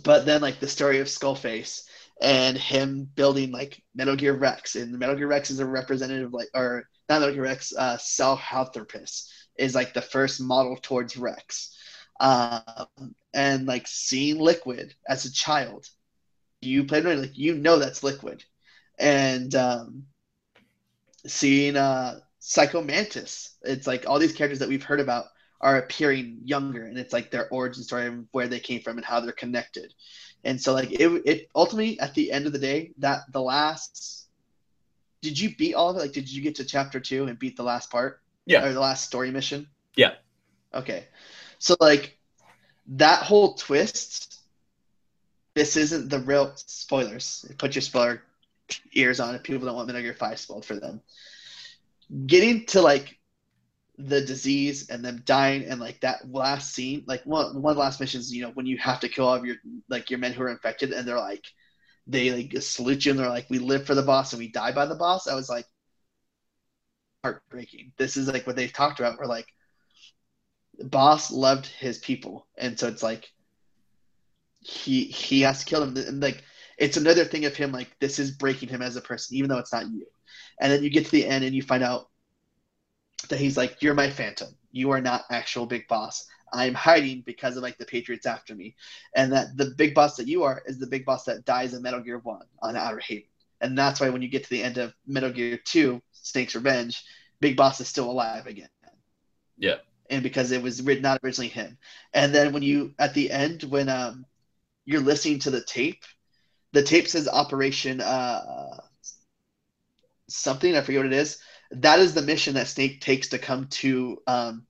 but 0.02 0.26
then 0.26 0.40
like 0.40 0.58
the 0.58 0.68
story 0.68 0.98
of 0.98 1.06
Skullface 1.06 1.82
and 2.20 2.56
him 2.56 3.08
building 3.14 3.52
like 3.52 3.82
Metal 3.94 4.16
Gear 4.16 4.34
Rex, 4.34 4.74
and 4.74 4.98
Metal 4.98 5.14
Gear 5.14 5.28
Rex 5.28 5.50
is 5.50 5.60
a 5.60 5.66
representative 5.66 6.32
like, 6.32 6.48
or 6.54 6.88
not 7.08 7.20
Metal 7.20 7.34
Gear 7.34 7.44
Rex, 7.44 7.72
uh, 7.76 7.96
Sahelanthropus 7.96 9.28
is 9.58 9.74
like 9.74 9.94
the 9.94 10.02
first 10.02 10.40
model 10.40 10.76
towards 10.80 11.16
Rex. 11.16 11.76
Um, 12.18 13.14
and 13.34 13.66
like 13.66 13.86
seeing 13.86 14.38
Liquid 14.38 14.94
as 15.06 15.26
a 15.26 15.32
child, 15.32 15.86
you 16.60 16.84
played 16.84 17.04
like 17.04 17.36
you 17.36 17.54
know 17.54 17.78
that's 17.78 18.02
Liquid, 18.02 18.42
and 18.98 19.54
um, 19.54 20.04
seeing 21.26 21.76
uh, 21.76 22.20
Psycho 22.38 22.82
Mantis, 22.82 23.56
it's 23.62 23.86
like 23.86 24.08
all 24.08 24.18
these 24.18 24.32
characters 24.32 24.60
that 24.60 24.68
we've 24.68 24.82
heard 24.82 25.00
about 25.00 25.26
are 25.60 25.78
appearing 25.78 26.38
younger 26.44 26.84
and 26.84 26.98
it's 26.98 27.12
like 27.12 27.30
their 27.30 27.48
origin 27.50 27.82
story 27.82 28.06
and 28.06 28.28
where 28.32 28.48
they 28.48 28.60
came 28.60 28.80
from 28.80 28.96
and 28.96 29.04
how 29.04 29.20
they're 29.20 29.32
connected 29.32 29.92
and 30.44 30.60
so 30.60 30.72
like 30.72 30.92
it, 30.92 31.22
it 31.24 31.48
ultimately 31.54 31.98
at 32.00 32.14
the 32.14 32.30
end 32.30 32.46
of 32.46 32.52
the 32.52 32.58
day 32.58 32.92
that 32.98 33.20
the 33.32 33.40
last 33.40 34.28
did 35.22 35.38
you 35.38 35.54
beat 35.56 35.74
all 35.74 35.90
of 35.90 35.96
it 35.96 36.00
like 36.00 36.12
did 36.12 36.30
you 36.30 36.42
get 36.42 36.54
to 36.54 36.64
chapter 36.64 37.00
two 37.00 37.26
and 37.26 37.38
beat 37.38 37.56
the 37.56 37.62
last 37.62 37.90
part 37.90 38.20
yeah 38.44 38.64
or 38.64 38.72
the 38.72 38.80
last 38.80 39.04
story 39.04 39.30
mission 39.30 39.66
yeah 39.96 40.12
okay 40.74 41.06
so 41.58 41.74
like 41.80 42.16
that 42.88 43.22
whole 43.22 43.54
twist. 43.54 44.40
This 45.54 45.76
isn't 45.76 46.08
the 46.08 46.20
real 46.20 46.52
spoilers. 46.56 47.50
Put 47.58 47.74
your 47.74 47.82
spoiler 47.82 48.22
ears 48.92 49.20
on 49.20 49.34
if 49.34 49.42
people 49.42 49.66
don't 49.66 49.76
want 49.76 49.86
Metal 49.86 50.02
Gear 50.02 50.14
Five 50.14 50.38
spoiled 50.38 50.64
for 50.64 50.76
them. 50.76 51.00
Getting 52.26 52.66
to 52.66 52.82
like 52.82 53.18
the 53.98 54.20
disease 54.20 54.88
and 54.90 55.04
them 55.04 55.22
dying 55.24 55.64
and 55.64 55.80
like 55.80 56.00
that 56.00 56.30
last 56.30 56.74
scene, 56.74 57.04
like 57.06 57.22
one 57.24 57.60
one 57.62 57.76
last 57.76 58.00
missions, 58.00 58.32
you 58.32 58.42
know, 58.42 58.50
when 58.50 58.66
you 58.66 58.78
have 58.78 59.00
to 59.00 59.08
kill 59.08 59.26
all 59.26 59.34
of 59.34 59.44
your 59.44 59.56
like 59.88 60.10
your 60.10 60.18
men 60.18 60.32
who 60.32 60.42
are 60.42 60.50
infected 60.50 60.92
and 60.92 61.06
they're 61.06 61.18
like 61.18 61.44
they 62.06 62.30
like 62.30 62.62
salute 62.62 63.04
you 63.04 63.12
and 63.12 63.20
they're 63.20 63.28
like, 63.28 63.46
We 63.50 63.58
live 63.58 63.86
for 63.86 63.94
the 63.94 64.02
boss 64.02 64.32
and 64.32 64.40
we 64.40 64.48
die 64.48 64.72
by 64.72 64.86
the 64.86 64.94
boss. 64.94 65.26
I 65.26 65.34
was 65.34 65.48
like 65.48 65.66
heartbreaking. 67.24 67.92
This 67.96 68.16
is 68.16 68.28
like 68.28 68.46
what 68.46 68.56
they've 68.56 68.72
talked 68.72 69.00
about 69.00 69.18
where 69.18 69.28
like 69.28 69.46
boss 70.84 71.32
loved 71.32 71.66
his 71.66 71.98
people. 71.98 72.46
And 72.56 72.78
so 72.78 72.88
it's 72.88 73.02
like 73.02 73.32
he 74.60 75.04
he 75.04 75.40
has 75.42 75.60
to 75.60 75.66
kill 75.66 75.86
them 75.86 75.96
and 75.96 76.20
like 76.20 76.42
it's 76.78 76.96
another 76.96 77.24
thing 77.24 77.44
of 77.46 77.56
him 77.56 77.72
like 77.72 77.88
this 78.00 78.18
is 78.18 78.32
breaking 78.32 78.68
him 78.68 78.82
as 78.82 78.96
a 78.96 79.00
person, 79.00 79.36
even 79.36 79.48
though 79.48 79.58
it's 79.58 79.72
not 79.72 79.88
you. 79.90 80.06
And 80.60 80.70
then 80.70 80.82
you 80.82 80.90
get 80.90 81.06
to 81.06 81.10
the 81.10 81.26
end 81.26 81.44
and 81.44 81.54
you 81.54 81.62
find 81.62 81.82
out 81.82 82.08
that 83.28 83.40
he's 83.40 83.56
like, 83.56 83.82
You're 83.82 83.94
my 83.94 84.10
phantom. 84.10 84.48
You 84.72 84.90
are 84.90 85.00
not 85.00 85.24
actual 85.30 85.66
big 85.66 85.88
boss. 85.88 86.26
I'm 86.52 86.74
hiding 86.74 87.22
because 87.22 87.56
of 87.56 87.62
like 87.62 87.78
the 87.78 87.84
Patriots 87.84 88.26
after 88.26 88.54
me. 88.54 88.76
And 89.14 89.32
that 89.32 89.56
the 89.56 89.74
big 89.76 89.94
boss 89.94 90.16
that 90.16 90.28
you 90.28 90.44
are 90.44 90.62
is 90.66 90.78
the 90.78 90.86
big 90.86 91.04
boss 91.04 91.24
that 91.24 91.44
dies 91.44 91.74
in 91.74 91.82
Metal 91.82 92.00
Gear 92.00 92.18
1 92.18 92.40
on 92.62 92.76
Outer 92.76 93.00
Haven. 93.00 93.28
And 93.60 93.76
that's 93.76 94.00
why 94.00 94.10
when 94.10 94.22
you 94.22 94.28
get 94.28 94.44
to 94.44 94.50
the 94.50 94.62
end 94.62 94.78
of 94.78 94.94
Metal 95.06 95.30
Gear 95.30 95.58
2, 95.64 96.00
Snake's 96.12 96.54
Revenge, 96.54 97.02
Big 97.40 97.56
Boss 97.56 97.80
is 97.80 97.88
still 97.88 98.10
alive 98.10 98.46
again. 98.46 98.68
Yeah. 99.56 99.76
And 100.10 100.22
because 100.22 100.52
it 100.52 100.62
was 100.62 100.82
written 100.82 101.02
not 101.02 101.20
originally 101.24 101.48
him. 101.48 101.78
And 102.12 102.34
then 102.34 102.52
when 102.52 102.62
you 102.62 102.94
at 102.98 103.14
the 103.14 103.30
end 103.30 103.64
when 103.64 103.88
um 103.88 104.24
you're 104.84 105.00
listening 105.00 105.40
to 105.40 105.50
the 105.50 105.64
tape, 105.64 106.04
the 106.72 106.82
tape 106.82 107.08
says 107.08 107.28
Operation 107.28 108.00
uh 108.00 108.78
something, 110.28 110.76
I 110.76 110.80
forget 110.80 111.00
what 111.00 111.06
it 111.06 111.12
is 111.12 111.38
that 111.70 111.98
is 111.98 112.14
the 112.14 112.22
mission 112.22 112.54
that 112.54 112.68
Snake 112.68 113.00
takes 113.00 113.28
to 113.28 113.38
come 113.38 113.66
to 113.68 114.22
um, 114.26 114.66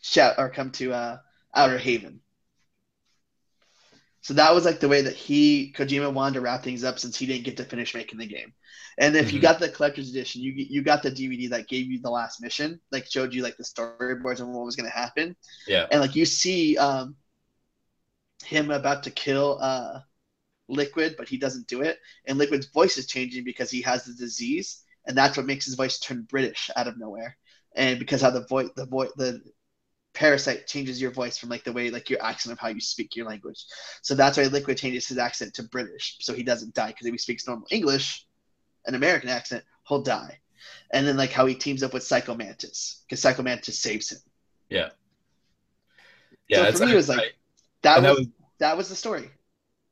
shout 0.00 0.34
or 0.38 0.50
come 0.50 0.70
to 0.72 0.92
uh, 0.92 1.18
Outer 1.54 1.78
Haven. 1.78 2.20
So 4.22 4.34
that 4.34 4.54
was 4.54 4.64
like 4.64 4.78
the 4.78 4.88
way 4.88 5.02
that 5.02 5.14
he 5.16 5.74
Kojima 5.76 6.12
wanted 6.12 6.34
to 6.34 6.40
wrap 6.40 6.62
things 6.62 6.84
up 6.84 6.98
since 6.98 7.18
he 7.18 7.26
didn't 7.26 7.44
get 7.44 7.56
to 7.56 7.64
finish 7.64 7.92
making 7.94 8.18
the 8.18 8.26
game. 8.26 8.52
And 8.98 9.16
if 9.16 9.26
mm-hmm. 9.26 9.36
you 9.36 9.42
got 9.42 9.58
the 9.58 9.68
collector's 9.68 10.10
edition, 10.10 10.42
you 10.42 10.52
you 10.52 10.82
got 10.82 11.02
the 11.02 11.10
DVD 11.10 11.50
that 11.50 11.66
gave 11.66 11.90
you 11.90 12.00
the 12.00 12.10
last 12.10 12.40
mission, 12.40 12.80
like 12.92 13.10
showed 13.10 13.34
you 13.34 13.42
like 13.42 13.56
the 13.56 13.64
storyboards 13.64 14.40
and 14.40 14.52
what 14.52 14.64
was 14.64 14.76
going 14.76 14.88
to 14.88 14.96
happen. 14.96 15.34
Yeah. 15.66 15.86
And 15.90 16.00
like 16.00 16.14
you 16.14 16.24
see 16.24 16.78
um, 16.78 17.16
him 18.44 18.70
about 18.70 19.02
to 19.04 19.10
kill 19.10 19.58
uh, 19.60 20.00
Liquid, 20.68 21.16
but 21.18 21.28
he 21.28 21.36
doesn't 21.36 21.66
do 21.66 21.82
it, 21.82 21.98
and 22.26 22.38
Liquid's 22.38 22.66
voice 22.66 22.98
is 22.98 23.06
changing 23.06 23.42
because 23.42 23.70
he 23.70 23.82
has 23.82 24.04
the 24.04 24.14
disease, 24.14 24.81
and 25.06 25.16
that's 25.16 25.36
what 25.36 25.46
makes 25.46 25.64
his 25.64 25.74
voice 25.74 25.98
turn 25.98 26.22
British 26.22 26.70
out 26.76 26.88
of 26.88 26.98
nowhere. 26.98 27.36
And 27.74 27.98
because 27.98 28.20
how 28.22 28.30
the 28.30 28.46
voice, 28.46 28.70
the 28.76 28.86
voice, 28.86 29.10
the 29.16 29.40
parasite 30.14 30.66
changes 30.66 31.00
your 31.00 31.10
voice 31.10 31.38
from 31.38 31.48
like 31.48 31.64
the 31.64 31.72
way 31.72 31.90
like 31.90 32.10
your 32.10 32.22
accent 32.22 32.52
of 32.52 32.58
how 32.58 32.68
you 32.68 32.80
speak 32.80 33.16
your 33.16 33.26
language. 33.26 33.64
So 34.02 34.14
that's 34.14 34.36
why 34.36 34.44
Liquid 34.44 34.76
changes 34.76 35.08
his 35.08 35.18
accent 35.18 35.54
to 35.54 35.62
British, 35.62 36.18
so 36.20 36.34
he 36.34 36.42
doesn't 36.42 36.74
die. 36.74 36.88
Because 36.88 37.06
if 37.06 37.12
he 37.12 37.18
speaks 37.18 37.46
normal 37.46 37.66
English, 37.70 38.26
an 38.86 38.94
American 38.94 39.30
accent, 39.30 39.64
he'll 39.88 40.02
die. 40.02 40.38
And 40.92 41.06
then 41.06 41.16
like 41.16 41.32
how 41.32 41.46
he 41.46 41.54
teams 41.54 41.82
up 41.82 41.94
with 41.94 42.02
Psycho 42.02 42.34
Mantis, 42.34 43.02
because 43.08 43.20
Psycho 43.20 43.42
Mantis 43.42 43.78
saves 43.78 44.12
him. 44.12 44.18
Yeah. 44.68 44.90
Yeah. 46.48 46.70
So 46.70 46.78
for 46.78 46.86
me, 46.86 46.92
it 46.92 46.96
was 46.96 47.08
like 47.08 47.18
I, 47.18 47.30
that 47.82 47.96
was, 47.96 48.02
that 48.02 48.16
was 48.16 48.26
that 48.58 48.76
was 48.76 48.88
the 48.90 48.96
story. 48.96 49.30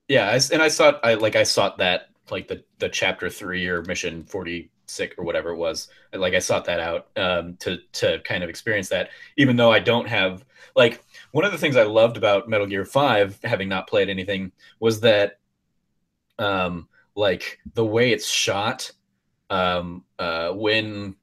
Yeah, 0.09 0.29
I, 0.29 0.41
and 0.53 0.63
I 0.63 0.69
saw 0.69 0.99
I 1.03 1.15
like 1.15 1.37
I 1.37 1.45
sought 1.45 1.79
that 1.79 2.09
like 2.31 2.49
the 2.49 2.65
the 2.79 2.89
chapter 2.89 3.31
three 3.31 3.67
or 3.69 3.83
mission 3.83 4.25
forty 4.25 4.71
sick 4.91 5.15
or 5.19 5.25
whatever 5.25 5.51
it 5.51 5.57
was. 5.57 5.89
Like 6.13 6.35
I 6.35 6.39
sought 6.39 6.65
that 6.67 6.81
out 6.81 7.09
um, 7.17 7.57
to 7.61 7.79
to 7.93 8.21
kind 8.25 8.43
of 8.43 8.51
experience 8.51 8.89
that, 8.91 9.11
even 9.37 9.57
though 9.57 9.73
I 9.73 9.79
don't 9.79 10.09
have 10.09 10.45
like 10.77 11.03
one 11.33 11.45
of 11.45 11.53
the 11.53 11.59
things 11.59 11.77
I 11.77 11.85
loved 11.85 12.17
about 12.17 12.49
Metal 12.49 12.67
Gear 12.67 12.85
Five, 12.85 13.39
having 13.43 13.69
not 13.69 13.89
played 13.89 14.09
anything, 14.09 14.53
was 14.79 15.01
that 15.01 15.39
um, 16.39 16.89
like 17.15 17.59
the 17.75 17.85
way 17.85 18.13
it's 18.13 18.29
shot 18.29 18.91
um, 19.51 20.05
uh, 20.19 20.51
when 20.51 21.17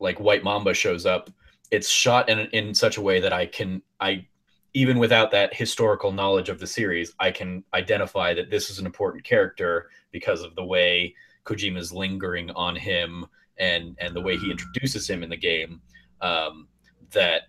like 0.00 0.20
White 0.20 0.44
Mamba 0.44 0.74
shows 0.74 1.06
up, 1.06 1.30
it's 1.70 1.88
shot 1.88 2.28
in 2.28 2.38
in 2.38 2.74
such 2.74 2.96
a 2.96 3.02
way 3.02 3.20
that 3.20 3.32
I 3.32 3.46
can 3.46 3.82
I 4.00 4.26
even 4.74 4.98
without 4.98 5.30
that 5.32 5.54
historical 5.54 6.12
knowledge 6.12 6.48
of 6.48 6.58
the 6.58 6.66
series, 6.66 7.12
I 7.18 7.30
can 7.30 7.62
identify 7.74 8.32
that 8.34 8.50
this 8.50 8.70
is 8.70 8.78
an 8.78 8.86
important 8.86 9.24
character 9.24 9.90
because 10.12 10.42
of 10.42 10.54
the 10.54 10.64
way 10.64 11.14
Kojima's 11.44 11.92
lingering 11.92 12.50
on 12.50 12.76
him 12.76 13.26
and 13.58 13.96
and 14.00 14.14
the 14.14 14.20
way 14.20 14.36
he 14.36 14.50
introduces 14.50 15.08
him 15.08 15.22
in 15.22 15.30
the 15.30 15.36
game. 15.36 15.80
Um, 16.20 16.68
that 17.12 17.42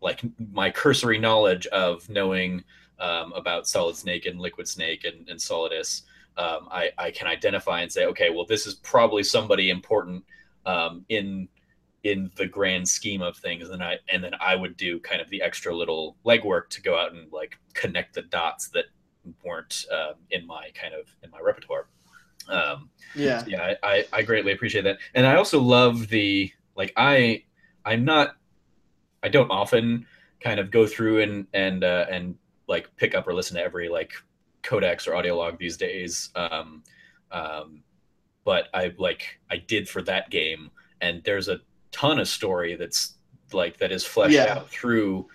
like 0.00 0.22
my 0.52 0.70
cursory 0.70 1.18
knowledge 1.18 1.66
of 1.68 2.08
knowing 2.08 2.62
um, 3.00 3.32
about 3.32 3.66
Solid 3.66 3.96
Snake 3.96 4.26
and 4.26 4.40
Liquid 4.40 4.68
Snake 4.68 5.04
and, 5.04 5.28
and 5.28 5.38
Solidus, 5.38 6.02
um, 6.36 6.68
I, 6.70 6.90
I 6.98 7.10
can 7.10 7.26
identify 7.26 7.80
and 7.80 7.90
say, 7.90 8.06
okay, 8.06 8.30
well, 8.30 8.46
this 8.46 8.66
is 8.66 8.74
probably 8.74 9.22
somebody 9.22 9.70
important 9.70 10.24
um, 10.66 11.04
in 11.08 11.48
in 12.04 12.30
the 12.36 12.46
grand 12.46 12.88
scheme 12.88 13.22
of 13.22 13.36
things. 13.36 13.70
And 13.70 13.82
I 13.82 13.98
and 14.12 14.22
then 14.22 14.32
I 14.40 14.54
would 14.54 14.76
do 14.76 15.00
kind 15.00 15.20
of 15.20 15.28
the 15.30 15.42
extra 15.42 15.74
little 15.74 16.16
legwork 16.24 16.68
to 16.70 16.82
go 16.82 16.98
out 16.98 17.12
and 17.12 17.30
like 17.32 17.56
connect 17.74 18.14
the 18.14 18.22
dots 18.22 18.68
that 18.70 18.84
weren't 19.44 19.84
uh, 19.92 20.12
in 20.30 20.46
my 20.46 20.70
kind 20.74 20.94
of 20.94 21.06
in 21.22 21.30
my 21.30 21.40
repertoire. 21.40 21.88
Um, 22.48 22.90
yeah, 23.14 23.44
yeah, 23.46 23.74
I, 23.82 24.04
I 24.12 24.22
greatly 24.22 24.52
appreciate 24.52 24.82
that, 24.82 24.98
and 25.14 25.26
I 25.26 25.36
also 25.36 25.60
love 25.60 26.08
the 26.08 26.50
like 26.76 26.92
I 26.96 27.44
I'm 27.84 28.04
not 28.04 28.36
I 29.22 29.28
don't 29.28 29.50
often 29.50 30.06
kind 30.40 30.60
of 30.60 30.70
go 30.70 30.86
through 30.86 31.22
and 31.22 31.46
and 31.52 31.84
uh, 31.84 32.06
and 32.10 32.36
like 32.68 32.94
pick 32.96 33.14
up 33.14 33.26
or 33.26 33.34
listen 33.34 33.56
to 33.56 33.62
every 33.62 33.88
like 33.88 34.12
codex 34.62 35.06
or 35.06 35.14
audio 35.14 35.36
log 35.36 35.58
these 35.58 35.76
days. 35.76 36.30
Um, 36.34 36.82
um, 37.30 37.82
but 38.44 38.68
I 38.72 38.92
like 38.98 39.40
I 39.50 39.56
did 39.56 39.88
for 39.88 40.02
that 40.02 40.30
game, 40.30 40.70
and 41.00 41.22
there's 41.24 41.48
a 41.48 41.60
ton 41.92 42.18
of 42.18 42.28
story 42.28 42.76
that's 42.76 43.14
like 43.52 43.78
that 43.78 43.92
is 43.92 44.04
fleshed 44.04 44.34
yeah. 44.34 44.58
out 44.58 44.68
through 44.68 45.26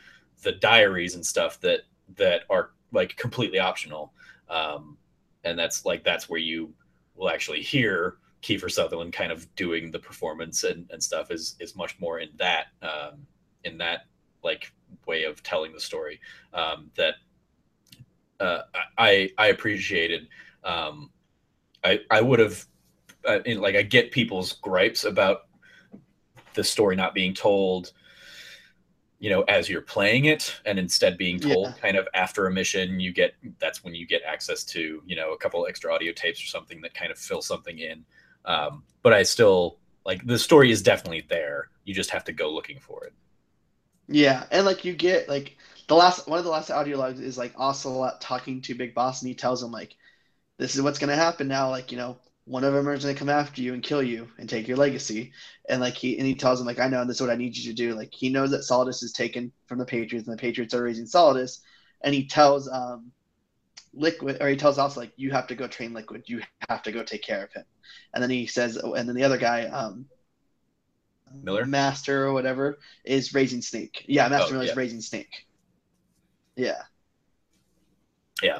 the 0.43 0.51
diaries 0.51 1.15
and 1.15 1.25
stuff 1.25 1.59
that 1.61 1.81
that 2.15 2.43
are 2.49 2.71
like 2.91 3.15
completely 3.17 3.59
optional. 3.59 4.13
Um, 4.49 4.97
and 5.43 5.57
that's 5.57 5.85
like 5.85 6.03
that's 6.03 6.29
where 6.29 6.39
you 6.39 6.73
will 7.15 7.29
actually 7.29 7.61
hear 7.61 8.17
Kiefer 8.41 8.71
Sutherland 8.71 9.13
kind 9.13 9.31
of 9.31 9.53
doing 9.55 9.91
the 9.91 9.99
performance 9.99 10.63
and, 10.63 10.85
and 10.91 11.01
stuff 11.01 11.31
is 11.31 11.55
is 11.59 11.75
much 11.75 11.99
more 11.99 12.19
in 12.19 12.29
that 12.37 12.67
um, 12.81 13.25
in 13.63 13.77
that 13.77 14.01
like 14.43 14.71
way 15.07 15.23
of 15.23 15.41
telling 15.43 15.71
the 15.71 15.79
story 15.79 16.19
um, 16.53 16.91
that 16.95 17.15
uh, 18.39 18.63
I 18.97 19.31
I 19.37 19.47
appreciated. 19.47 20.27
Um, 20.63 21.09
I 21.83 21.99
I 22.11 22.21
would 22.21 22.39
have 22.39 22.65
uh, 23.25 23.39
like 23.45 23.75
I 23.75 23.81
get 23.81 24.11
people's 24.11 24.53
gripes 24.53 25.05
about 25.05 25.47
the 26.53 26.63
story 26.63 26.95
not 26.95 27.13
being 27.13 27.33
told 27.33 27.93
you 29.23 29.29
know 29.29 29.43
as 29.43 29.69
you're 29.69 29.81
playing 29.81 30.25
it 30.25 30.53
and 30.65 30.77
instead 30.77 31.17
being 31.17 31.39
told 31.39 31.67
yeah. 31.67 31.73
kind 31.81 31.95
of 31.95 32.05
after 32.13 32.45
a 32.47 32.51
mission 32.51 32.99
you 32.99 33.13
get 33.13 33.33
that's 33.57 33.81
when 33.81 33.95
you 33.95 34.05
get 34.05 34.21
access 34.27 34.65
to 34.65 35.01
you 35.05 35.15
know 35.15 35.31
a 35.31 35.37
couple 35.37 35.65
extra 35.65 35.93
audio 35.93 36.11
tapes 36.11 36.43
or 36.43 36.47
something 36.47 36.81
that 36.81 36.93
kind 36.93 37.09
of 37.09 37.17
fill 37.17 37.41
something 37.41 37.79
in. 37.79 38.03
Um, 38.43 38.83
but 39.01 39.13
i 39.13 39.23
still 39.23 39.77
like 40.05 40.27
the 40.27 40.37
story 40.37 40.71
is 40.71 40.81
definitely 40.81 41.25
there. 41.29 41.69
You 41.85 41.93
just 41.93 42.09
have 42.09 42.25
to 42.25 42.33
go 42.33 42.53
looking 42.53 42.79
for 42.79 43.05
it. 43.05 43.13
Yeah 44.09 44.43
and 44.51 44.65
like 44.65 44.83
you 44.83 44.91
get 44.91 45.29
like 45.29 45.55
the 45.87 45.95
last 45.95 46.27
one 46.27 46.37
of 46.37 46.43
the 46.43 46.51
last 46.51 46.69
audio 46.69 46.97
logs 46.97 47.21
is 47.21 47.37
like 47.37 47.53
ocelot 47.55 48.19
talking 48.19 48.59
to 48.63 48.75
big 48.75 48.93
boss 48.93 49.21
and 49.21 49.29
he 49.29 49.35
tells 49.35 49.63
him 49.63 49.71
like 49.71 49.95
this 50.59 50.75
is 50.75 50.81
what's 50.81 50.99
going 50.99 51.09
to 51.09 51.15
happen 51.15 51.47
now 51.47 51.69
like 51.69 51.93
you 51.93 51.97
know 51.97 52.17
one 52.45 52.63
of 52.63 52.73
them 52.73 52.87
is 52.89 53.03
going 53.03 53.15
to 53.15 53.19
come 53.19 53.29
after 53.29 53.61
you 53.61 53.73
and 53.73 53.81
kill 53.81 54.03
you 54.03 54.27
and 54.37 54.49
take 54.49 54.67
your 54.67 54.77
legacy. 54.77 55.31
And 55.69 55.79
like 55.79 55.95
he 55.95 56.17
and 56.17 56.27
he 56.27 56.35
tells 56.35 56.59
him 56.59 56.67
like 56.67 56.79
I 56.79 56.87
know 56.87 57.05
this 57.05 57.17
is 57.17 57.21
what 57.21 57.29
I 57.29 57.35
need 57.35 57.55
you 57.55 57.71
to 57.71 57.75
do. 57.75 57.95
Like 57.95 58.13
he 58.13 58.29
knows 58.29 58.51
that 58.51 58.63
Solidus 58.63 59.03
is 59.03 59.13
taken 59.13 59.51
from 59.67 59.79
the 59.79 59.85
Patriots 59.85 60.27
and 60.27 60.37
the 60.37 60.41
Patriots 60.41 60.73
are 60.73 60.83
raising 60.83 61.05
Solidus, 61.05 61.59
and 62.01 62.13
he 62.13 62.27
tells 62.27 62.69
um 62.69 63.11
Liquid 63.93 64.41
or 64.41 64.49
he 64.49 64.57
tells 64.57 64.77
us 64.77 64.97
like 64.97 65.13
you 65.15 65.31
have 65.31 65.47
to 65.47 65.55
go 65.55 65.67
train 65.67 65.93
Liquid. 65.93 66.23
You 66.25 66.41
have 66.69 66.83
to 66.83 66.91
go 66.91 67.03
take 67.03 67.23
care 67.23 67.43
of 67.43 67.53
him. 67.53 67.65
And 68.13 68.21
then 68.21 68.29
he 68.29 68.45
says, 68.45 68.75
and 68.75 69.07
then 69.07 69.15
the 69.15 69.23
other 69.23 69.37
guy, 69.37 69.65
um, 69.65 70.05
Miller, 71.41 71.65
Master 71.65 72.25
or 72.25 72.33
whatever, 72.33 72.79
is 73.05 73.33
raising 73.33 73.61
Snake. 73.61 74.03
Yeah, 74.07 74.27
Master 74.27 74.49
oh, 74.49 74.51
Miller 74.53 74.63
is 74.63 74.69
yeah. 74.69 74.75
raising 74.77 75.01
Snake. 75.01 75.45
Yeah. 76.55 76.81
Yeah. 78.41 78.59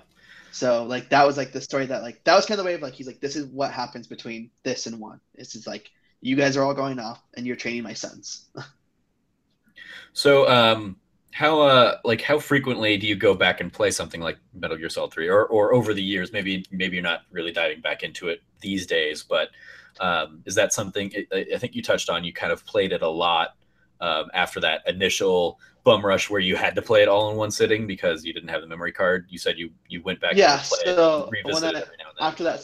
So 0.54 0.84
like 0.84 1.10
that 1.10 1.26
was 1.26 1.36
like 1.36 1.52
the 1.52 1.60
story 1.60 1.88
that 1.88 2.04
like 2.04 2.24
that 2.26 2.36
was 2.36 2.46
kind 2.46 2.60
of 2.60 2.64
the 2.64 2.68
way 2.68 2.76
of 2.76 2.82
like 2.82 2.94
he's 2.94 3.08
like 3.08 3.20
this 3.20 3.36
is 3.36 3.48
what 3.48 3.72
happens 3.72 4.06
between 4.06 4.52
this 4.62 4.86
and 4.86 5.00
one. 5.00 5.20
This 5.34 5.56
is 5.56 5.66
like 5.66 5.90
you 6.22 6.36
guys 6.36 6.56
are 6.56 6.64
all 6.64 6.76
going 6.76 7.00
off 7.00 7.24
and 7.36 7.48
you're 7.48 7.56
training 7.56 7.82
my 7.82 7.94
sons. 7.94 8.50
so 10.14 10.48
um 10.48 10.96
how 11.32 11.60
uh 11.60 11.98
like 12.04 12.22
how 12.22 12.38
frequently 12.38 12.98
do 12.98 13.08
you 13.08 13.16
go 13.16 13.34
back 13.34 13.62
and 13.62 13.74
play 13.74 13.90
something 13.90 14.22
like 14.22 14.38
Metal 14.54 14.78
Gear 14.78 14.90
Solid 14.90 15.12
3 15.12 15.28
or 15.28 15.48
or 15.48 15.74
over 15.74 15.92
the 15.92 16.04
years 16.04 16.32
maybe 16.32 16.64
maybe 16.70 16.98
you're 16.98 17.04
not 17.04 17.22
really 17.32 17.52
diving 17.52 17.82
back 17.82 18.04
into 18.04 18.28
it 18.28 18.44
these 18.62 18.86
days 18.86 19.24
but 19.24 19.50
um, 20.00 20.44
is 20.46 20.54
that 20.54 20.72
something 20.72 21.12
I 21.32 21.58
think 21.58 21.74
you 21.74 21.82
touched 21.82 22.12
on 22.12 22.24
you 22.24 22.32
kind 22.32 22.52
of 22.52 22.64
played 22.66 22.92
it 22.92 23.02
a 23.02 23.10
lot 23.10 23.56
um, 24.02 24.30
after 24.36 24.60
that 24.60 24.82
initial 24.86 25.60
bum 25.84 26.06
rush 26.06 26.30
where 26.30 26.40
you 26.40 26.56
had 26.56 26.76
to 26.76 26.82
play 26.82 27.02
it 27.02 27.10
all 27.10 27.30
in 27.32 27.38
one 27.38 27.52
sitting 27.52 27.86
because 27.86 28.24
you 28.24 28.34
didn't 28.34 28.50
have 28.50 28.62
the 28.62 28.68
memory 28.68 28.92
card 28.92 29.26
you 29.30 29.38
said 29.38 29.58
you 29.58 29.70
you 29.88 30.02
went 30.04 30.20
back 30.20 30.36
yeah 30.36 30.62
so 30.62 31.30
when 31.44 31.64
I, 31.64 31.84
after 32.22 32.44
that 32.44 32.64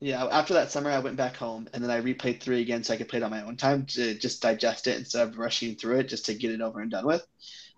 yeah, 0.00 0.24
after 0.24 0.54
that 0.54 0.70
summer, 0.70 0.90
I 0.90 0.98
went 0.98 1.16
back 1.16 1.36
home 1.36 1.68
and 1.74 1.84
then 1.84 1.90
I 1.90 2.00
replayed 2.00 2.40
three 2.40 2.62
again 2.62 2.82
so 2.82 2.94
I 2.94 2.96
could 2.96 3.08
play 3.08 3.18
it 3.18 3.22
on 3.22 3.30
my 3.30 3.42
own 3.42 3.56
time 3.56 3.84
to 3.86 4.14
just 4.14 4.40
digest 4.40 4.86
it 4.86 4.98
instead 4.98 5.28
of 5.28 5.38
rushing 5.38 5.76
through 5.76 5.98
it 5.98 6.08
just 6.08 6.24
to 6.26 6.34
get 6.34 6.52
it 6.52 6.62
over 6.62 6.80
and 6.80 6.90
done 6.90 7.06
with. 7.06 7.26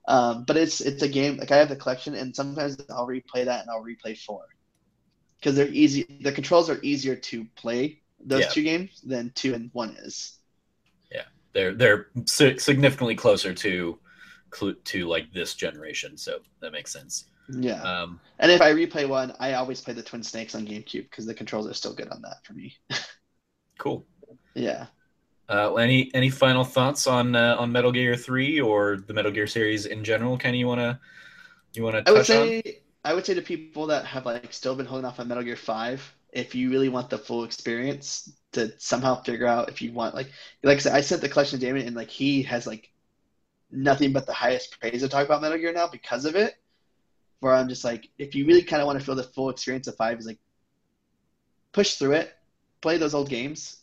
Um, 0.06 0.44
but 0.44 0.56
it's 0.56 0.80
it's 0.80 1.02
a 1.02 1.08
game 1.08 1.36
like 1.36 1.50
I 1.50 1.56
have 1.56 1.68
the 1.68 1.76
collection 1.76 2.14
and 2.14 2.34
sometimes 2.34 2.76
I'll 2.90 3.08
replay 3.08 3.44
that 3.44 3.62
and 3.62 3.70
I'll 3.70 3.84
replay 3.84 4.16
four 4.16 4.44
because 5.38 5.56
they're 5.56 5.68
easy. 5.68 6.06
The 6.20 6.30
controls 6.30 6.70
are 6.70 6.78
easier 6.82 7.16
to 7.16 7.44
play 7.56 8.00
those 8.24 8.42
yeah. 8.42 8.48
two 8.48 8.62
games 8.62 9.00
than 9.04 9.32
two 9.34 9.54
and 9.54 9.70
one 9.72 9.96
is. 9.98 10.38
Yeah, 11.10 11.24
they're 11.52 11.74
they're 11.74 12.06
significantly 12.24 13.16
closer 13.16 13.52
to 13.52 13.98
to 14.52 15.08
like 15.08 15.32
this 15.32 15.54
generation, 15.54 16.16
so 16.16 16.38
that 16.60 16.72
makes 16.72 16.92
sense. 16.92 17.26
Yeah. 17.48 17.82
Um, 17.82 18.20
and 18.38 18.50
if 18.50 18.60
I 18.60 18.72
replay 18.72 19.08
one, 19.08 19.34
I 19.40 19.54
always 19.54 19.80
play 19.80 19.94
the 19.94 20.02
Twin 20.02 20.22
Snakes 20.22 20.54
on 20.54 20.66
GameCube 20.66 21.10
because 21.10 21.26
the 21.26 21.34
controls 21.34 21.68
are 21.68 21.74
still 21.74 21.94
good 21.94 22.08
on 22.08 22.22
that 22.22 22.44
for 22.44 22.52
me. 22.54 22.76
cool. 23.78 24.06
Yeah. 24.54 24.86
Uh, 25.48 25.74
any 25.74 26.10
any 26.14 26.30
final 26.30 26.64
thoughts 26.64 27.06
on 27.06 27.34
uh, 27.34 27.56
on 27.58 27.70
Metal 27.72 27.92
Gear 27.92 28.16
Three 28.16 28.60
or 28.60 28.98
the 29.06 29.12
Metal 29.12 29.30
Gear 29.30 29.46
series 29.46 29.86
in 29.86 30.04
general? 30.04 30.34
Of 30.34 30.54
you 30.54 30.66
wanna 30.66 31.00
you 31.74 31.82
wanna 31.82 32.02
touch 32.02 32.08
I 32.08 32.12
would 32.12 32.26
say, 32.26 32.56
on? 32.58 32.72
I 33.04 33.14
would 33.14 33.26
say 33.26 33.34
to 33.34 33.42
people 33.42 33.86
that 33.86 34.06
have 34.06 34.24
like 34.24 34.52
still 34.52 34.74
been 34.74 34.86
holding 34.86 35.04
off 35.04 35.20
on 35.20 35.28
Metal 35.28 35.42
Gear 35.42 35.56
Five, 35.56 36.00
if 36.32 36.54
you 36.54 36.70
really 36.70 36.88
want 36.88 37.10
the 37.10 37.18
full 37.18 37.44
experience, 37.44 38.32
to 38.52 38.72
somehow 38.78 39.20
figure 39.22 39.46
out 39.46 39.68
if 39.68 39.82
you 39.82 39.92
want 39.92 40.14
like 40.14 40.30
like 40.62 40.76
I 40.76 40.80
said, 40.80 40.94
I 40.94 41.00
sent 41.00 41.20
the 41.20 41.28
collection 41.28 41.58
to 41.58 41.66
Damon 41.66 41.86
and 41.86 41.96
like 41.96 42.08
he 42.08 42.42
has 42.44 42.66
like 42.66 42.91
nothing 43.72 44.12
but 44.12 44.26
the 44.26 44.32
highest 44.32 44.78
praise 44.78 45.02
to 45.02 45.08
talk 45.08 45.24
about 45.24 45.42
Metal 45.42 45.58
Gear 45.58 45.72
now 45.72 45.88
because 45.88 46.24
of 46.24 46.36
it 46.36 46.54
where 47.42 47.54
I'm 47.54 47.68
just 47.68 47.82
like, 47.82 48.08
if 48.18 48.36
you 48.36 48.46
really 48.46 48.62
kind 48.62 48.80
of 48.80 48.86
want 48.86 49.00
to 49.00 49.04
feel 49.04 49.16
the 49.16 49.24
full 49.24 49.50
experience 49.50 49.88
of 49.88 49.96
five, 49.96 50.16
is 50.20 50.26
like 50.26 50.38
push 51.72 51.94
through 51.94 52.12
it, 52.12 52.34
play 52.80 52.98
those 52.98 53.14
old 53.14 53.28
games, 53.28 53.78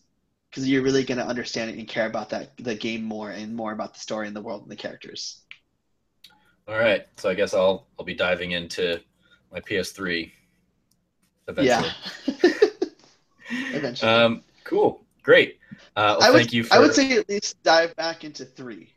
because 0.49 0.67
you're 0.67 0.81
really 0.81 1.03
going 1.03 1.17
to 1.17 1.27
understand 1.27 1.69
it 1.69 1.77
and 1.77 1.85
care 1.85 2.05
about 2.05 2.29
that 2.29 2.55
the 2.57 2.73
game 2.73 3.03
more 3.03 3.31
and 3.31 3.53
more 3.53 3.73
about 3.73 3.93
the 3.93 3.99
story 3.99 4.27
and 4.27 4.35
the 4.35 4.41
world 4.41 4.61
and 4.61 4.71
the 4.71 4.77
characters. 4.77 5.41
All 6.69 6.77
right, 6.77 7.05
so 7.17 7.29
I 7.29 7.33
guess 7.33 7.53
I'll 7.53 7.87
I'll 7.99 8.05
be 8.05 8.13
diving 8.13 8.51
into 8.51 9.01
my 9.51 9.59
PS3 9.59 10.31
eventually. 11.49 11.91
Yeah. 12.25 12.35
eventually. 13.73 14.09
Um, 14.09 14.43
cool, 14.63 15.03
great. 15.21 15.59
Uh, 15.97 16.15
well, 16.17 16.23
I 16.23 16.31
would, 16.31 16.37
thank 16.37 16.53
you. 16.53 16.63
For... 16.63 16.75
I 16.75 16.79
would 16.79 16.93
say 16.93 17.11
at 17.17 17.27
least 17.27 17.61
dive 17.63 17.93
back 17.97 18.23
into 18.23 18.45
three. 18.45 18.93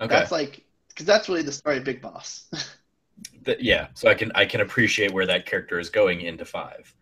Okay. 0.00 0.14
That's 0.14 0.32
like 0.32 0.64
because 0.88 1.06
that's 1.06 1.28
really 1.28 1.42
the 1.42 1.52
story 1.52 1.78
of 1.78 1.84
Big 1.84 2.00
Boss. 2.00 2.50
yeah 3.58 3.88
so 3.94 4.08
i 4.08 4.14
can 4.14 4.30
i 4.34 4.44
can 4.44 4.60
appreciate 4.60 5.10
where 5.10 5.26
that 5.26 5.46
character 5.46 5.78
is 5.78 5.90
going 5.90 6.20
into 6.22 6.44
five. 6.44 6.94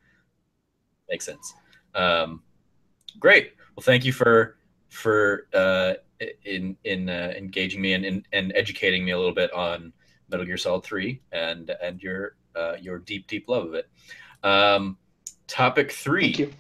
Makes 1.09 1.27
sense. 1.27 1.55
Um, 1.95 2.43
great. 3.19 3.53
Well 3.77 3.83
thank 3.83 4.05
you 4.05 4.13
for 4.13 4.57
for 4.89 5.47
uh, 5.55 5.95
in 6.45 6.77
in 6.85 7.09
uh, 7.09 7.33
engaging 7.37 7.81
me 7.81 7.93
and, 7.93 8.05
and, 8.05 8.27
and 8.33 8.53
educating 8.55 9.05
me 9.05 9.13
a 9.13 9.17
little 9.17 9.35
bit 9.35 9.53
on 9.53 9.93
metal 10.29 10.47
gear 10.47 10.57
solid 10.57 10.83
3 10.83 11.21
and 11.33 11.71
and 11.83 12.03
your 12.03 12.37
uh, 12.57 12.77
your 12.81 12.99
deep 12.99 13.27
deep 13.27 13.49
love 13.49 13.67
of 13.67 13.75
it. 13.75 13.89
Um, 14.43 14.97
topic 15.47 15.93
three. 15.93 16.33
Thank 16.33 16.39
you. 16.39 16.53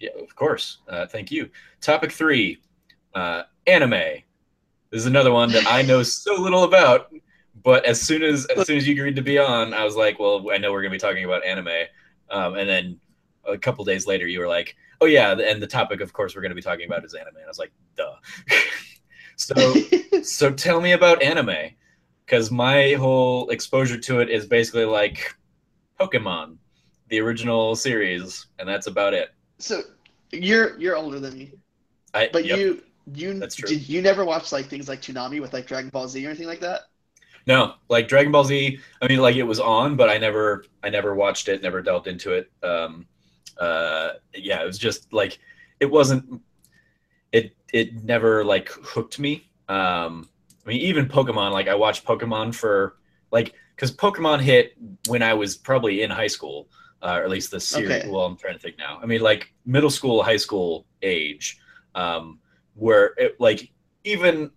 yeah 0.00 0.22
of 0.22 0.34
course. 0.36 0.78
Uh, 0.88 1.06
thank 1.06 1.30
you. 1.30 1.50
Topic 1.80 2.12
three 2.12 2.58
uh, 3.14 3.42
anime 3.66 4.22
this 4.96 5.02
is 5.02 5.06
another 5.06 5.32
one 5.32 5.50
that 5.52 5.66
i 5.66 5.82
know 5.82 6.02
so 6.02 6.34
little 6.34 6.64
about 6.64 7.10
but 7.66 7.84
as 7.84 8.00
soon 8.00 8.22
as 8.22 8.46
as 8.46 8.64
soon 8.64 8.76
as 8.76 8.86
you 8.86 8.94
agreed 8.94 9.16
to 9.16 9.22
be 9.22 9.38
on, 9.38 9.74
I 9.74 9.82
was 9.82 9.96
like, 9.96 10.20
well, 10.20 10.52
I 10.52 10.58
know 10.58 10.70
we're 10.70 10.82
gonna 10.82 10.92
be 10.92 10.98
talking 10.98 11.24
about 11.24 11.44
anime. 11.44 11.88
Um, 12.30 12.54
and 12.54 12.68
then 12.68 13.00
a 13.44 13.58
couple 13.58 13.84
days 13.84 14.06
later, 14.06 14.26
you 14.28 14.38
were 14.38 14.46
like, 14.46 14.76
oh 15.00 15.06
yeah, 15.06 15.32
and 15.32 15.60
the 15.60 15.66
topic, 15.66 16.00
of 16.00 16.12
course, 16.12 16.36
we're 16.36 16.42
gonna 16.42 16.54
be 16.54 16.62
talking 16.62 16.86
about 16.86 17.04
is 17.04 17.14
anime. 17.14 17.34
And 17.34 17.44
I 17.44 17.48
was 17.48 17.58
like, 17.58 17.72
duh. 17.96 18.14
so 19.36 19.74
so 20.22 20.52
tell 20.52 20.80
me 20.80 20.92
about 20.92 21.20
anime, 21.22 21.70
because 22.24 22.52
my 22.52 22.92
whole 22.92 23.48
exposure 23.48 23.98
to 23.98 24.20
it 24.20 24.30
is 24.30 24.46
basically 24.46 24.84
like 24.84 25.34
Pokemon, 25.98 26.58
the 27.08 27.20
original 27.20 27.74
series, 27.74 28.46
and 28.60 28.68
that's 28.68 28.86
about 28.86 29.12
it. 29.12 29.30
So 29.58 29.82
you're 30.30 30.78
you're 30.78 30.96
older 30.96 31.18
than 31.18 31.36
me, 31.36 31.52
I, 32.14 32.30
but 32.32 32.44
yep, 32.44 32.58
you 32.58 32.82
you 33.14 33.40
did 33.40 33.88
you 33.88 34.02
never 34.02 34.24
watch 34.24 34.52
like 34.52 34.66
things 34.66 34.88
like 34.88 35.00
Toonami 35.00 35.40
with 35.40 35.52
like 35.52 35.66
Dragon 35.66 35.90
Ball 35.90 36.08
Z 36.08 36.24
or 36.24 36.30
anything 36.30 36.46
like 36.46 36.60
that? 36.60 36.82
No, 37.46 37.74
like 37.88 38.08
Dragon 38.08 38.32
Ball 38.32 38.44
Z. 38.44 38.80
I 39.00 39.06
mean, 39.08 39.18
like 39.18 39.36
it 39.36 39.44
was 39.44 39.60
on, 39.60 39.96
but 39.96 40.10
I 40.10 40.18
never, 40.18 40.64
I 40.82 40.90
never 40.90 41.14
watched 41.14 41.48
it, 41.48 41.62
never 41.62 41.80
delved 41.80 42.08
into 42.08 42.32
it. 42.32 42.50
Um, 42.62 43.06
uh, 43.58 44.10
yeah, 44.34 44.62
it 44.62 44.66
was 44.66 44.78
just 44.78 45.12
like 45.12 45.38
it 45.80 45.86
wasn't. 45.86 46.42
It 47.32 47.54
it 47.72 48.04
never 48.04 48.44
like 48.44 48.68
hooked 48.68 49.18
me. 49.18 49.48
Um, 49.68 50.28
I 50.64 50.70
mean, 50.70 50.80
even 50.80 51.06
Pokemon. 51.06 51.52
Like 51.52 51.68
I 51.68 51.74
watched 51.74 52.04
Pokemon 52.04 52.54
for 52.54 52.96
like 53.30 53.54
because 53.76 53.92
Pokemon 53.92 54.40
hit 54.40 54.74
when 55.06 55.22
I 55.22 55.34
was 55.34 55.56
probably 55.56 56.02
in 56.02 56.10
high 56.10 56.26
school, 56.26 56.68
uh, 57.02 57.18
or 57.20 57.22
at 57.22 57.30
least 57.30 57.52
the 57.52 57.60
series. 57.60 57.90
Okay. 57.90 58.10
Well, 58.10 58.26
I'm 58.26 58.36
trying 58.36 58.54
to 58.54 58.60
think 58.60 58.76
now. 58.78 58.98
I 59.00 59.06
mean, 59.06 59.20
like 59.20 59.52
middle 59.64 59.90
school, 59.90 60.22
high 60.22 60.36
school 60.36 60.86
age, 61.02 61.58
um, 61.94 62.40
where 62.76 63.14
it 63.16 63.40
like 63.40 63.70
even 64.04 64.50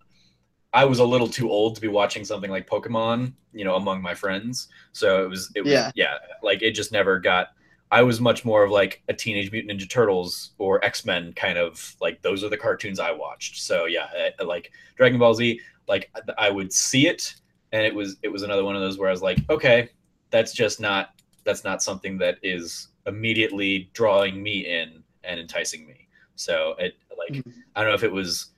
I 0.73 0.85
was 0.85 0.99
a 0.99 1.05
little 1.05 1.27
too 1.27 1.49
old 1.49 1.75
to 1.75 1.81
be 1.81 1.87
watching 1.87 2.23
something 2.23 2.51
like 2.51 2.69
Pokemon, 2.69 3.33
you 3.53 3.65
know, 3.65 3.75
among 3.75 4.01
my 4.01 4.13
friends. 4.13 4.67
So 4.91 5.23
it 5.23 5.29
was, 5.29 5.51
it 5.55 5.61
was, 5.61 5.71
yeah, 5.71 5.91
yeah 5.95 6.17
like 6.43 6.61
it 6.61 6.71
just 6.71 6.91
never 6.91 7.19
got. 7.19 7.49
I 7.91 8.03
was 8.03 8.21
much 8.21 8.45
more 8.45 8.63
of 8.63 8.69
like 8.69 9.01
a 9.09 9.13
Teenage 9.13 9.51
Mutant 9.51 9.79
Ninja 9.79 9.89
Turtles 9.89 10.51
or 10.59 10.83
X 10.85 11.05
Men 11.05 11.33
kind 11.33 11.57
of 11.57 11.95
like 11.99 12.21
those 12.21 12.43
are 12.43 12.49
the 12.49 12.57
cartoons 12.57 12.99
I 12.99 13.11
watched. 13.11 13.61
So 13.61 13.85
yeah, 13.85 14.07
I, 14.39 14.43
like 14.43 14.71
Dragon 14.95 15.17
Ball 15.17 15.33
Z, 15.33 15.59
like 15.87 16.11
I 16.37 16.51
would 16.51 16.71
see 16.71 17.07
it, 17.07 17.33
and 17.71 17.83
it 17.83 17.95
was 17.95 18.17
it 18.21 18.27
was 18.27 18.43
another 18.43 18.63
one 18.63 18.75
of 18.75 18.81
those 18.81 18.99
where 18.99 19.09
I 19.09 19.11
was 19.11 19.23
like, 19.23 19.39
okay, 19.49 19.89
that's 20.29 20.53
just 20.53 20.79
not 20.79 21.19
that's 21.45 21.63
not 21.63 21.81
something 21.81 22.19
that 22.19 22.37
is 22.43 22.89
immediately 23.07 23.89
drawing 23.93 24.43
me 24.43 24.67
in 24.67 25.03
and 25.23 25.39
enticing 25.39 25.87
me. 25.87 26.07
So 26.35 26.75
it 26.77 26.93
like 27.19 27.33
mm-hmm. 27.33 27.59
I 27.75 27.81
don't 27.81 27.89
know 27.89 27.95
if 27.95 28.03
it 28.03 28.11
was 28.11 28.51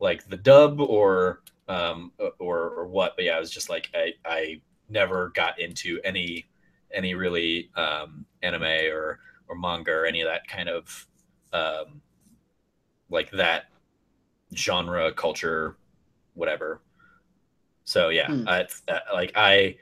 like 0.00 0.28
the 0.28 0.36
dub 0.36 0.80
or 0.80 1.42
um 1.68 2.12
or 2.18 2.70
or 2.70 2.86
what 2.86 3.14
but 3.16 3.24
yeah 3.24 3.36
i 3.36 3.40
was 3.40 3.50
just 3.50 3.70
like 3.70 3.88
i 3.94 4.12
i 4.24 4.60
never 4.88 5.30
got 5.30 5.58
into 5.60 6.00
any 6.04 6.44
any 6.92 7.14
really 7.14 7.70
um 7.76 8.26
anime 8.42 8.62
or 8.62 9.20
or 9.48 9.56
manga 9.56 9.92
or 9.92 10.04
any 10.04 10.20
of 10.20 10.28
that 10.28 10.46
kind 10.48 10.68
of 10.68 11.06
um 11.52 12.02
like 13.10 13.30
that 13.30 13.66
genre 14.56 15.12
culture 15.12 15.76
whatever 16.34 16.82
so 17.84 18.08
yeah 18.08 18.26
hmm. 18.26 18.46
I, 18.48 18.66
like 19.14 19.32
i 19.36 19.76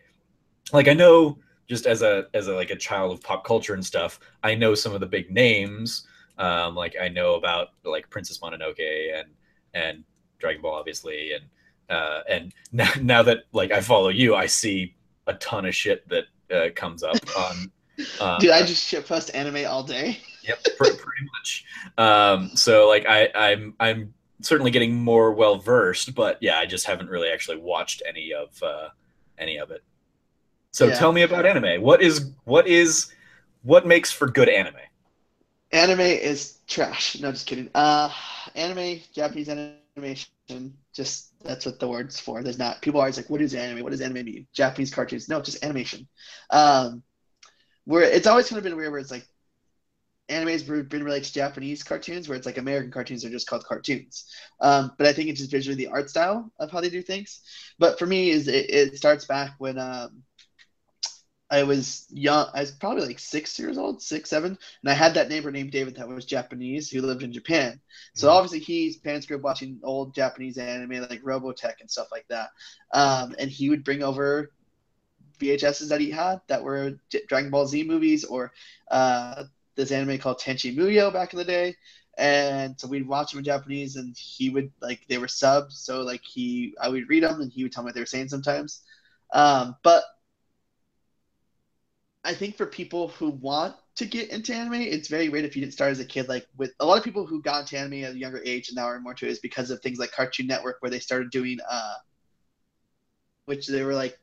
like 0.72 0.86
i 0.86 0.92
know 0.92 1.38
just 1.66 1.86
as 1.86 2.02
a 2.02 2.26
as 2.34 2.48
a 2.48 2.54
like 2.54 2.70
a 2.70 2.76
child 2.76 3.12
of 3.12 3.22
pop 3.22 3.44
culture 3.44 3.74
and 3.74 3.84
stuff 3.84 4.20
i 4.42 4.54
know 4.54 4.74
some 4.74 4.92
of 4.92 5.00
the 5.00 5.06
big 5.06 5.30
names 5.30 6.06
um 6.40 6.74
like 6.74 6.96
i 7.00 7.08
know 7.08 7.34
about 7.34 7.68
like 7.84 8.10
princess 8.10 8.38
mononoke 8.40 8.80
and 9.14 9.28
and 9.74 10.02
Dragon 10.40 10.62
Ball, 10.62 10.74
obviously, 10.74 11.32
and 11.32 11.44
uh, 11.88 12.22
and 12.28 12.52
now, 12.72 12.90
now 13.00 13.22
that 13.22 13.44
like 13.52 13.70
I 13.70 13.80
follow 13.80 14.08
you, 14.08 14.34
I 14.34 14.46
see 14.46 14.96
a 15.26 15.34
ton 15.34 15.66
of 15.66 15.74
shit 15.74 16.08
that 16.08 16.24
uh, 16.52 16.70
comes 16.74 17.02
up 17.02 17.16
on. 17.38 17.70
Uh, 18.18 18.38
Dude, 18.40 18.50
I 18.50 18.62
just 18.62 18.88
shit 18.88 19.06
post 19.06 19.32
anime 19.34 19.66
all 19.68 19.84
day. 19.84 20.18
yep, 20.42 20.58
pretty, 20.76 20.96
pretty 20.96 21.28
much. 21.38 21.64
Um, 21.98 22.50
so 22.54 22.88
like 22.88 23.06
I, 23.06 23.28
I'm 23.34 23.74
I'm 23.78 24.14
certainly 24.40 24.70
getting 24.70 24.94
more 24.94 25.32
well 25.32 25.58
versed, 25.58 26.14
but 26.14 26.38
yeah, 26.40 26.58
I 26.58 26.66
just 26.66 26.86
haven't 26.86 27.08
really 27.08 27.28
actually 27.28 27.58
watched 27.58 28.02
any 28.08 28.32
of 28.32 28.60
uh, 28.62 28.88
any 29.38 29.58
of 29.58 29.70
it. 29.70 29.84
So 30.72 30.86
yeah. 30.86 30.94
tell 30.94 31.12
me 31.12 31.22
about 31.22 31.46
anime. 31.46 31.82
What 31.82 32.00
is 32.00 32.30
what 32.44 32.66
is 32.66 33.12
what 33.62 33.86
makes 33.86 34.10
for 34.10 34.28
good 34.28 34.48
anime? 34.48 34.76
Anime 35.72 36.00
is 36.00 36.58
trash. 36.66 37.20
No, 37.20 37.30
just 37.30 37.46
kidding. 37.46 37.70
Uh, 37.74 38.10
anime, 38.54 39.00
Japanese 39.14 39.48
animation. 39.48 40.74
Just 40.92 41.38
that's 41.44 41.64
what 41.64 41.78
the 41.78 41.88
word's 41.88 42.18
for. 42.18 42.42
There's 42.42 42.58
not 42.58 42.82
people 42.82 43.00
are 43.00 43.04
always 43.04 43.16
like, 43.16 43.30
what 43.30 43.40
is 43.40 43.54
anime? 43.54 43.82
What 43.82 43.90
does 43.90 44.00
anime 44.00 44.24
mean? 44.24 44.46
Japanese 44.52 44.92
cartoons? 44.92 45.28
No, 45.28 45.40
just 45.40 45.64
animation. 45.64 46.08
Um, 46.50 47.02
where 47.84 48.02
it's 48.02 48.26
always 48.26 48.48
kind 48.48 48.58
of 48.58 48.64
been 48.64 48.76
weird 48.76 48.90
where 48.90 49.00
it's 49.00 49.10
like 49.10 49.26
anime 50.28 50.48
has 50.48 50.62
been 50.62 51.04
related 51.04 51.26
to 51.26 51.32
Japanese 51.32 51.82
cartoons, 51.82 52.28
where 52.28 52.36
it's 52.36 52.46
like 52.46 52.58
American 52.58 52.90
cartoons 52.90 53.24
are 53.24 53.30
just 53.30 53.48
called 53.48 53.64
cartoons. 53.64 54.26
Um, 54.60 54.92
but 54.96 55.06
I 55.06 55.12
think 55.12 55.28
it's 55.28 55.40
just 55.40 55.50
visually 55.50 55.76
the 55.76 55.88
art 55.88 56.08
style 56.08 56.50
of 56.58 56.70
how 56.70 56.80
they 56.80 56.90
do 56.90 57.02
things. 57.02 57.42
But 57.78 57.98
for 57.98 58.06
me, 58.06 58.30
is 58.30 58.48
it, 58.48 58.70
it 58.70 58.96
starts 58.96 59.24
back 59.24 59.54
when 59.58 59.78
um, 59.78 60.22
I 61.50 61.64
was 61.64 62.06
young. 62.10 62.46
I 62.54 62.60
was 62.60 62.70
probably 62.70 63.06
like 63.06 63.18
six 63.18 63.58
years 63.58 63.76
old, 63.76 64.00
six, 64.00 64.30
seven, 64.30 64.56
and 64.82 64.90
I 64.90 64.94
had 64.94 65.14
that 65.14 65.28
neighbor 65.28 65.50
named 65.50 65.72
David 65.72 65.96
that 65.96 66.08
was 66.08 66.24
Japanese 66.24 66.88
who 66.88 67.02
lived 67.02 67.24
in 67.24 67.32
Japan. 67.32 67.80
So 68.14 68.28
mm-hmm. 68.28 68.36
obviously, 68.36 68.60
he's 68.60 68.96
parents 68.96 69.26
grew 69.26 69.36
up 69.36 69.42
watching 69.42 69.80
old 69.82 70.14
Japanese 70.14 70.58
anime 70.58 71.00
like 71.08 71.22
Robotech 71.22 71.80
and 71.80 71.90
stuff 71.90 72.08
like 72.12 72.26
that. 72.28 72.50
Um, 72.92 73.34
and 73.38 73.50
he 73.50 73.68
would 73.68 73.84
bring 73.84 74.02
over 74.02 74.52
VHSs 75.40 75.88
that 75.88 76.00
he 76.00 76.10
had 76.10 76.40
that 76.46 76.62
were 76.62 76.98
Dragon 77.28 77.50
Ball 77.50 77.66
Z 77.66 77.82
movies 77.84 78.24
or 78.24 78.52
uh, 78.90 79.44
this 79.74 79.90
anime 79.90 80.18
called 80.18 80.38
Tenchi 80.38 80.74
Muyo 80.76 81.12
back 81.12 81.32
in 81.32 81.38
the 81.38 81.44
day. 81.44 81.74
And 82.16 82.78
so 82.78 82.86
we'd 82.86 83.08
watch 83.08 83.32
them 83.32 83.38
in 83.38 83.44
Japanese, 83.44 83.96
and 83.96 84.16
he 84.16 84.50
would 84.50 84.70
like 84.80 85.00
they 85.08 85.18
were 85.18 85.28
subs, 85.28 85.78
so 85.78 86.02
like 86.02 86.22
he 86.22 86.74
I 86.80 86.88
would 86.88 87.08
read 87.08 87.22
them, 87.22 87.40
and 87.40 87.50
he 87.50 87.62
would 87.62 87.72
tell 87.72 87.82
me 87.82 87.88
what 87.88 87.94
they 87.94 88.00
were 88.00 88.06
saying 88.06 88.28
sometimes. 88.28 88.82
Um, 89.32 89.76
but 89.82 90.04
I 92.22 92.34
think 92.34 92.56
for 92.56 92.66
people 92.66 93.08
who 93.08 93.30
want 93.30 93.74
to 93.96 94.04
get 94.04 94.30
into 94.30 94.54
anime, 94.54 94.74
it's 94.74 95.08
very 95.08 95.28
great 95.28 95.44
if 95.44 95.56
you 95.56 95.62
didn't 95.62 95.72
start 95.72 95.90
as 95.90 96.00
a 96.00 96.04
kid. 96.04 96.28
Like 96.28 96.46
with 96.56 96.72
a 96.80 96.86
lot 96.86 96.98
of 96.98 97.04
people 97.04 97.26
who 97.26 97.40
got 97.42 97.60
into 97.60 97.78
anime 97.78 98.04
at 98.04 98.14
a 98.14 98.18
younger 98.18 98.42
age 98.44 98.68
and 98.68 98.76
now 98.76 98.84
are 98.84 99.00
more 99.00 99.14
to 99.14 99.26
it 99.26 99.30
is 99.30 99.38
because 99.38 99.70
of 99.70 99.80
things 99.80 99.98
like 99.98 100.12
Cartoon 100.12 100.46
Network, 100.46 100.76
where 100.80 100.90
they 100.90 100.98
started 100.98 101.30
doing, 101.30 101.58
uh, 101.68 101.94
which 103.46 103.66
they 103.66 103.82
were 103.82 103.94
like, 103.94 104.18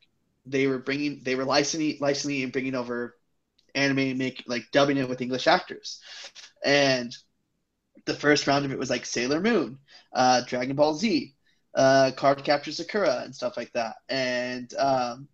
they 0.46 0.66
were 0.66 0.78
bringing, 0.78 1.22
they 1.24 1.34
were 1.34 1.44
licensing, 1.44 1.98
licensing 2.00 2.42
and 2.42 2.52
bringing 2.52 2.74
over 2.74 3.16
anime 3.74 4.16
make 4.16 4.44
like 4.46 4.64
dubbing 4.72 4.96
it 4.96 5.08
with 5.08 5.20
English 5.20 5.46
actors. 5.46 6.00
And 6.64 7.14
the 8.04 8.14
first 8.14 8.46
round 8.46 8.64
of 8.64 8.72
it 8.72 8.78
was 8.78 8.90
like 8.90 9.06
Sailor 9.06 9.40
Moon, 9.40 9.78
uh, 10.12 10.42
Dragon 10.46 10.76
Ball 10.76 10.94
Z, 10.94 11.34
uh, 11.74 12.12
Cardcaptor 12.16 12.72
Sakura, 12.72 13.22
and 13.24 13.34
stuff 13.34 13.56
like 13.56 13.72
that. 13.72 13.96
And 14.08 14.72
um, 14.78 15.28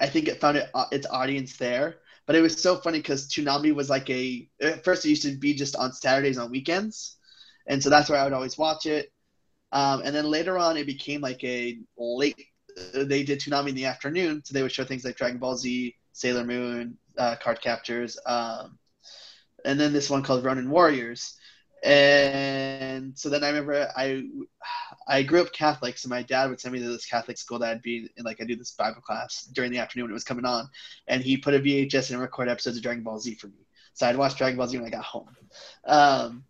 I 0.00 0.06
think 0.06 0.28
it 0.28 0.40
found 0.40 0.56
it, 0.56 0.70
uh, 0.74 0.86
its 0.92 1.06
audience 1.10 1.56
there. 1.56 1.96
But 2.26 2.36
it 2.36 2.40
was 2.40 2.60
so 2.60 2.76
funny 2.76 3.00
because 3.00 3.28
Toonami 3.28 3.74
was 3.74 3.90
like 3.90 4.08
a 4.08 4.48
at 4.60 4.82
first 4.82 5.04
it 5.04 5.10
used 5.10 5.22
to 5.22 5.36
be 5.36 5.54
just 5.54 5.76
on 5.76 5.92
Saturdays 5.92 6.38
on 6.38 6.50
weekends, 6.50 7.18
and 7.66 7.82
so 7.82 7.90
that's 7.90 8.08
where 8.08 8.18
I 8.18 8.24
would 8.24 8.32
always 8.32 8.56
watch 8.56 8.86
it. 8.86 9.12
Um, 9.72 10.02
and 10.04 10.14
then 10.14 10.30
later 10.30 10.56
on, 10.56 10.76
it 10.76 10.86
became 10.86 11.20
like 11.20 11.42
a 11.44 11.78
late. 11.98 12.36
Uh, 12.94 13.04
they 13.04 13.22
did 13.24 13.40
Toonami 13.40 13.70
in 13.70 13.74
the 13.74 13.84
afternoon, 13.84 14.42
so 14.44 14.54
they 14.54 14.62
would 14.62 14.72
show 14.72 14.84
things 14.84 15.04
like 15.04 15.16
Dragon 15.16 15.38
Ball 15.38 15.56
Z, 15.56 15.94
Sailor 16.12 16.44
Moon, 16.44 16.96
uh, 17.18 17.36
Cardcaptors, 17.42 18.16
um, 18.26 18.78
and 19.64 19.78
then 19.78 19.92
this 19.92 20.10
one 20.10 20.22
called 20.22 20.44
Ronin 20.44 20.70
Warriors. 20.70 21.36
And 21.84 23.16
so 23.16 23.28
then 23.28 23.44
I 23.44 23.48
remember 23.48 23.88
I 23.94 24.24
I 25.06 25.22
grew 25.22 25.42
up 25.42 25.52
Catholic, 25.52 25.98
so 25.98 26.08
my 26.08 26.22
dad 26.22 26.48
would 26.48 26.58
send 26.58 26.72
me 26.72 26.80
to 26.80 26.88
this 26.88 27.04
Catholic 27.04 27.36
school 27.36 27.58
that 27.58 27.70
I'd 27.70 27.82
be 27.82 28.08
in, 28.16 28.24
like 28.24 28.40
I 28.40 28.44
do 28.44 28.56
this 28.56 28.70
Bible 28.72 29.02
class 29.02 29.44
during 29.52 29.70
the 29.70 29.78
afternoon 29.78 30.04
when 30.04 30.12
it 30.12 30.14
was 30.14 30.24
coming 30.24 30.46
on, 30.46 30.68
and 31.08 31.22
he 31.22 31.36
put 31.36 31.52
a 31.54 31.60
VHS 31.60 32.10
and 32.10 32.20
record 32.20 32.48
episodes 32.48 32.78
of 32.78 32.82
Dragon 32.82 33.02
Ball 33.02 33.20
Z 33.20 33.34
for 33.34 33.48
me. 33.48 33.66
So 33.92 34.06
I'd 34.06 34.16
watch 34.16 34.36
Dragon 34.36 34.56
Ball 34.56 34.66
Z 34.66 34.78
when 34.78 34.86
I 34.86 34.90
got 34.90 35.04
home. 35.04 35.28
Um, 35.84 36.44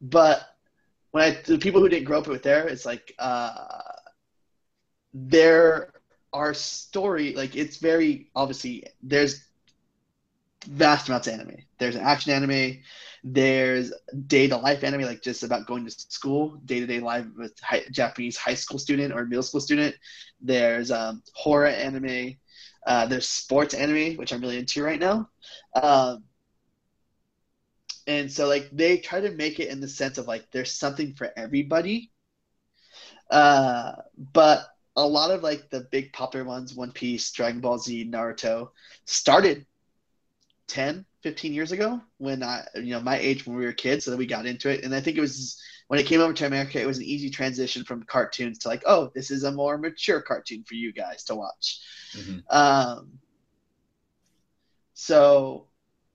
but 0.00 0.42
when 1.10 1.24
I 1.24 1.38
the 1.44 1.58
people 1.58 1.80
who 1.80 1.88
didn't 1.88 2.04
grow 2.04 2.18
up 2.18 2.28
with 2.28 2.44
there, 2.44 2.68
it's 2.68 2.86
like 2.86 3.12
uh, 3.18 3.66
there 5.12 5.92
are 6.32 6.54
story 6.54 7.34
like 7.34 7.56
it's 7.56 7.78
very 7.78 8.30
obviously 8.36 8.84
there's 9.02 9.44
vast 10.66 11.08
amounts 11.08 11.26
of 11.26 11.34
anime. 11.34 11.56
There's 11.78 11.96
an 11.96 12.02
action 12.02 12.32
anime. 12.32 12.80
There's 13.24 13.92
day 14.26 14.48
to 14.48 14.56
life 14.58 14.84
anime, 14.84 15.02
like 15.02 15.22
just 15.22 15.42
about 15.42 15.66
going 15.66 15.84
to 15.86 15.90
school, 15.90 16.60
day 16.66 16.80
to 16.80 16.86
day 16.86 17.00
life 17.00 17.26
with 17.36 17.58
high, 17.60 17.84
Japanese 17.90 18.36
high 18.36 18.54
school 18.54 18.78
student 18.78 19.14
or 19.14 19.24
middle 19.24 19.42
school 19.42 19.60
student. 19.60 19.96
There's 20.40 20.90
um, 20.90 21.22
horror 21.34 21.66
anime. 21.66 22.36
Uh, 22.86 23.06
there's 23.06 23.28
sports 23.28 23.74
anime, 23.74 24.16
which 24.16 24.32
I'm 24.32 24.42
really 24.42 24.58
into 24.58 24.82
right 24.82 25.00
now. 25.00 25.30
Um, 25.74 26.24
and 28.06 28.30
so 28.30 28.46
like 28.48 28.68
they 28.72 28.98
try 28.98 29.20
to 29.20 29.30
make 29.30 29.58
it 29.58 29.68
in 29.68 29.80
the 29.80 29.88
sense 29.88 30.18
of 30.18 30.26
like 30.26 30.50
there's 30.50 30.72
something 30.72 31.14
for 31.14 31.32
everybody. 31.36 32.10
Uh, 33.30 33.92
but 34.32 34.66
a 34.96 35.06
lot 35.06 35.30
of 35.30 35.42
like 35.42 35.70
the 35.70 35.86
big 35.90 36.12
popular 36.12 36.44
ones, 36.44 36.74
One 36.74 36.92
Piece, 36.92 37.32
Dragon 37.32 37.60
Ball 37.60 37.78
Z, 37.78 38.10
Naruto, 38.10 38.70
started 39.06 39.66
10, 40.68 41.04
15 41.24 41.54
years 41.54 41.72
ago 41.72 42.00
when 42.18 42.42
I, 42.42 42.66
you 42.74 42.90
know, 42.90 43.00
my 43.00 43.16
age 43.16 43.46
when 43.46 43.56
we 43.56 43.64
were 43.64 43.72
kids, 43.72 44.04
so 44.04 44.10
that 44.10 44.18
we 44.18 44.26
got 44.26 44.44
into 44.44 44.68
it. 44.68 44.84
And 44.84 44.94
I 44.94 45.00
think 45.00 45.16
it 45.16 45.22
was 45.22 45.58
when 45.88 45.98
it 45.98 46.06
came 46.06 46.20
over 46.20 46.34
to 46.34 46.46
America, 46.46 46.80
it 46.80 46.86
was 46.86 46.98
an 46.98 47.04
easy 47.04 47.30
transition 47.30 47.82
from 47.82 48.02
cartoons 48.02 48.58
to 48.58 48.68
like, 48.68 48.82
oh, 48.84 49.10
this 49.14 49.30
is 49.30 49.42
a 49.42 49.50
more 49.50 49.78
mature 49.78 50.20
cartoon 50.20 50.64
for 50.64 50.74
you 50.74 50.92
guys 50.92 51.24
to 51.24 51.34
watch. 51.34 51.80
Mm-hmm. 52.12 52.38
Um, 52.56 53.18
so 54.92 55.66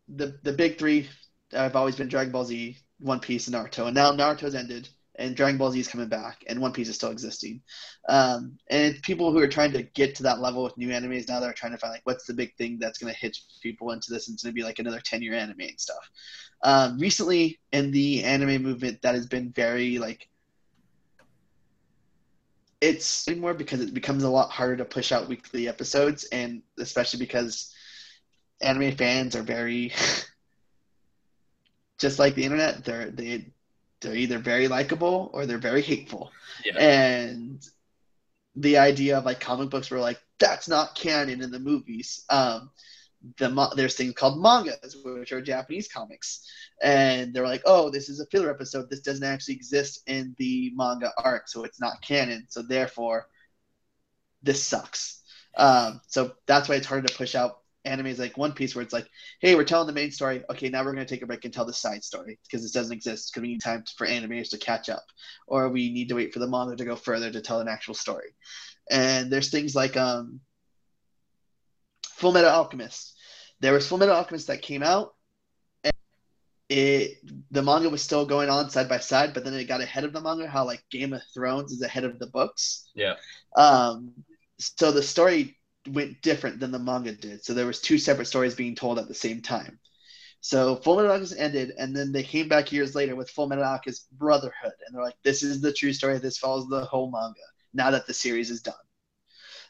the 0.07 0.39
the 0.43 0.53
big 0.53 0.77
three 0.77 1.09
I've 1.53 1.75
always 1.75 1.95
been 1.95 2.07
Dragon 2.07 2.31
Ball 2.31 2.45
Z, 2.45 2.77
One 2.99 3.19
Piece, 3.19 3.47
and 3.47 3.55
Naruto. 3.55 3.87
And 3.87 3.95
now 3.95 4.11
Naruto's 4.11 4.53
ended 4.53 4.89
and 5.19 5.35
Dragon 5.35 5.57
Ball 5.57 5.71
Z 5.71 5.79
is 5.79 5.87
coming 5.87 6.07
back, 6.07 6.45
and 6.47 6.61
One 6.61 6.71
Piece 6.71 6.87
is 6.87 6.95
still 6.95 7.11
existing. 7.11 7.61
Um, 8.07 8.57
and 8.69 9.01
people 9.03 9.31
who 9.31 9.39
are 9.39 9.47
trying 9.47 9.73
to 9.73 9.83
get 9.83 10.15
to 10.15 10.23
that 10.23 10.39
level 10.39 10.63
with 10.63 10.77
new 10.77 10.87
animes 10.87 11.27
now, 11.27 11.41
they're 11.41 11.51
trying 11.51 11.73
to 11.73 11.77
find 11.77 11.91
like 11.91 12.05
what's 12.05 12.25
the 12.25 12.33
big 12.33 12.55
thing 12.55 12.79
that's 12.79 12.97
going 12.97 13.13
to 13.13 13.19
hit 13.19 13.37
people 13.61 13.91
into 13.91 14.11
this, 14.11 14.27
and 14.27 14.35
it's 14.35 14.43
going 14.43 14.53
to 14.53 14.59
be 14.59 14.63
like 14.63 14.79
another 14.79 15.01
ten 15.01 15.21
year 15.21 15.33
anime 15.33 15.59
and 15.59 15.79
stuff. 15.79 16.09
Um, 16.63 16.97
recently, 16.97 17.59
in 17.73 17.91
the 17.91 18.23
anime 18.23 18.63
movement, 18.63 19.01
that 19.01 19.13
has 19.13 19.27
been 19.27 19.51
very 19.51 19.99
like 19.99 20.29
it's 22.81 23.29
more 23.29 23.53
because 23.53 23.81
it 23.81 23.93
becomes 23.93 24.23
a 24.23 24.29
lot 24.29 24.49
harder 24.49 24.77
to 24.77 24.85
push 24.85 25.11
out 25.11 25.27
weekly 25.27 25.67
episodes, 25.67 26.23
and 26.31 26.61
especially 26.79 27.19
because 27.19 27.73
anime 28.61 28.95
fans 28.95 29.35
are 29.35 29.43
very 29.43 29.91
just 31.99 32.19
like 32.19 32.35
the 32.35 32.45
internet. 32.45 32.85
They're 32.85 33.11
they 33.11 33.51
they're 34.01 34.15
either 34.15 34.39
very 34.39 34.67
likable 34.67 35.29
or 35.33 35.45
they're 35.45 35.57
very 35.57 35.81
hateful. 35.81 36.31
Yeah. 36.63 36.77
And 36.77 37.65
the 38.55 38.77
idea 38.77 39.17
of 39.17 39.25
like 39.25 39.39
comic 39.39 39.69
books 39.69 39.89
were 39.89 39.99
like 39.99 40.19
that's 40.39 40.67
not 40.67 40.95
canon 40.95 41.41
in 41.41 41.51
the 41.51 41.59
movies. 41.59 42.23
Um, 42.29 42.71
the 43.37 43.73
there's 43.75 43.95
things 43.95 44.13
called 44.13 44.41
mangas, 44.41 44.95
which 45.03 45.31
are 45.31 45.41
Japanese 45.41 45.87
comics, 45.89 46.49
and 46.81 47.33
they're 47.33 47.47
like, 47.47 47.61
oh, 47.65 47.89
this 47.89 48.07
is 48.09 48.19
a 48.19 48.25
filler 48.27 48.49
episode. 48.49 48.89
This 48.89 49.01
doesn't 49.01 49.25
actually 49.25 49.55
exist 49.55 50.03
in 50.07 50.35
the 50.37 50.71
manga 50.75 51.11
arc, 51.17 51.49
so 51.49 51.63
it's 51.65 51.81
not 51.81 52.01
canon. 52.01 52.45
So 52.49 52.61
therefore, 52.61 53.27
this 54.41 54.63
sucks. 54.63 55.21
Um, 55.57 55.99
so 56.07 56.33
that's 56.45 56.69
why 56.69 56.75
it's 56.75 56.87
harder 56.87 57.07
to 57.07 57.15
push 57.15 57.35
out 57.35 57.58
animes 57.85 58.19
like 58.19 58.37
One 58.37 58.53
Piece, 58.53 58.75
where 58.75 58.83
it's 58.83 58.93
like, 58.93 59.07
hey, 59.41 59.55
we're 59.55 59.63
telling 59.63 59.87
the 59.87 59.93
main 59.93 60.11
story. 60.11 60.43
Okay, 60.49 60.69
now 60.69 60.83
we're 60.83 60.93
going 60.93 61.05
to 61.05 61.13
take 61.13 61.21
a 61.21 61.25
break 61.25 61.45
and 61.45 61.53
tell 61.53 61.65
the 61.65 61.73
side 61.73 62.03
story 62.03 62.39
because 62.43 62.61
this 62.61 62.71
doesn't 62.71 62.95
exist 62.95 63.31
because 63.31 63.41
we 63.41 63.49
need 63.49 63.61
time 63.61 63.83
for 63.97 64.07
animators 64.07 64.49
to 64.49 64.57
catch 64.57 64.89
up, 64.89 65.03
or 65.47 65.69
we 65.69 65.91
need 65.91 66.09
to 66.09 66.15
wait 66.15 66.33
for 66.33 66.39
the 66.39 66.47
manga 66.47 66.75
to 66.75 66.85
go 66.85 66.95
further 66.95 67.31
to 67.31 67.41
tell 67.41 67.61
an 67.61 67.67
actual 67.67 67.93
story. 67.93 68.35
And 68.89 69.31
there's 69.31 69.49
things 69.49 69.75
like 69.75 69.95
um, 69.97 70.41
Full 72.15 72.31
Metal 72.31 72.49
Alchemist. 72.49 73.15
There 73.59 73.73
was 73.73 73.87
Full 73.87 73.97
Metal 73.97 74.15
Alchemist 74.15 74.47
that 74.47 74.61
came 74.61 74.83
out. 74.83 75.13
And 75.83 75.93
it 76.69 77.17
the 77.51 77.61
manga 77.61 77.89
was 77.89 78.01
still 78.01 78.25
going 78.25 78.49
on 78.49 78.69
side 78.69 78.89
by 78.89 78.99
side, 78.99 79.33
but 79.33 79.43
then 79.43 79.53
it 79.53 79.65
got 79.65 79.81
ahead 79.81 80.03
of 80.03 80.13
the 80.13 80.21
manga. 80.21 80.47
How 80.47 80.65
like 80.65 80.83
Game 80.91 81.13
of 81.13 81.21
Thrones 81.33 81.71
is 81.71 81.81
ahead 81.81 82.03
of 82.03 82.19
the 82.19 82.27
books. 82.27 82.89
Yeah. 82.93 83.15
Um. 83.55 84.11
So 84.59 84.91
the 84.91 85.01
story 85.03 85.58
went 85.87 86.21
different 86.21 86.59
than 86.59 86.71
the 86.71 86.79
manga 86.79 87.11
did. 87.13 87.43
So 87.43 87.53
there 87.53 87.65
was 87.65 87.81
two 87.81 87.97
separate 87.97 88.25
stories 88.25 88.55
being 88.55 88.75
told 88.75 88.99
at 88.99 89.07
the 89.07 89.13
same 89.13 89.41
time. 89.41 89.79
So 90.41 90.77
Full 90.77 90.95
Metal 90.95 91.11
Alchemist 91.11 91.35
ended, 91.37 91.73
and 91.77 91.95
then 91.95 92.11
they 92.11 92.23
came 92.23 92.47
back 92.47 92.71
years 92.71 92.95
later 92.95 93.15
with 93.15 93.29
Full 93.29 93.47
Metal 93.47 93.63
Alchemist 93.63 94.09
Brotherhood, 94.17 94.73
and 94.85 94.95
they're 94.95 95.03
like, 95.03 95.17
"This 95.23 95.43
is 95.43 95.61
the 95.61 95.73
true 95.73 95.91
story. 95.93 96.17
This 96.17 96.37
follows 96.37 96.67
the 96.69 96.85
whole 96.85 97.11
manga. 97.11 97.41
Now 97.73 97.91
that 97.91 98.07
the 98.07 98.13
series 98.13 98.49
is 98.49 98.61
done." 98.61 98.75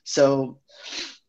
So 0.04 0.60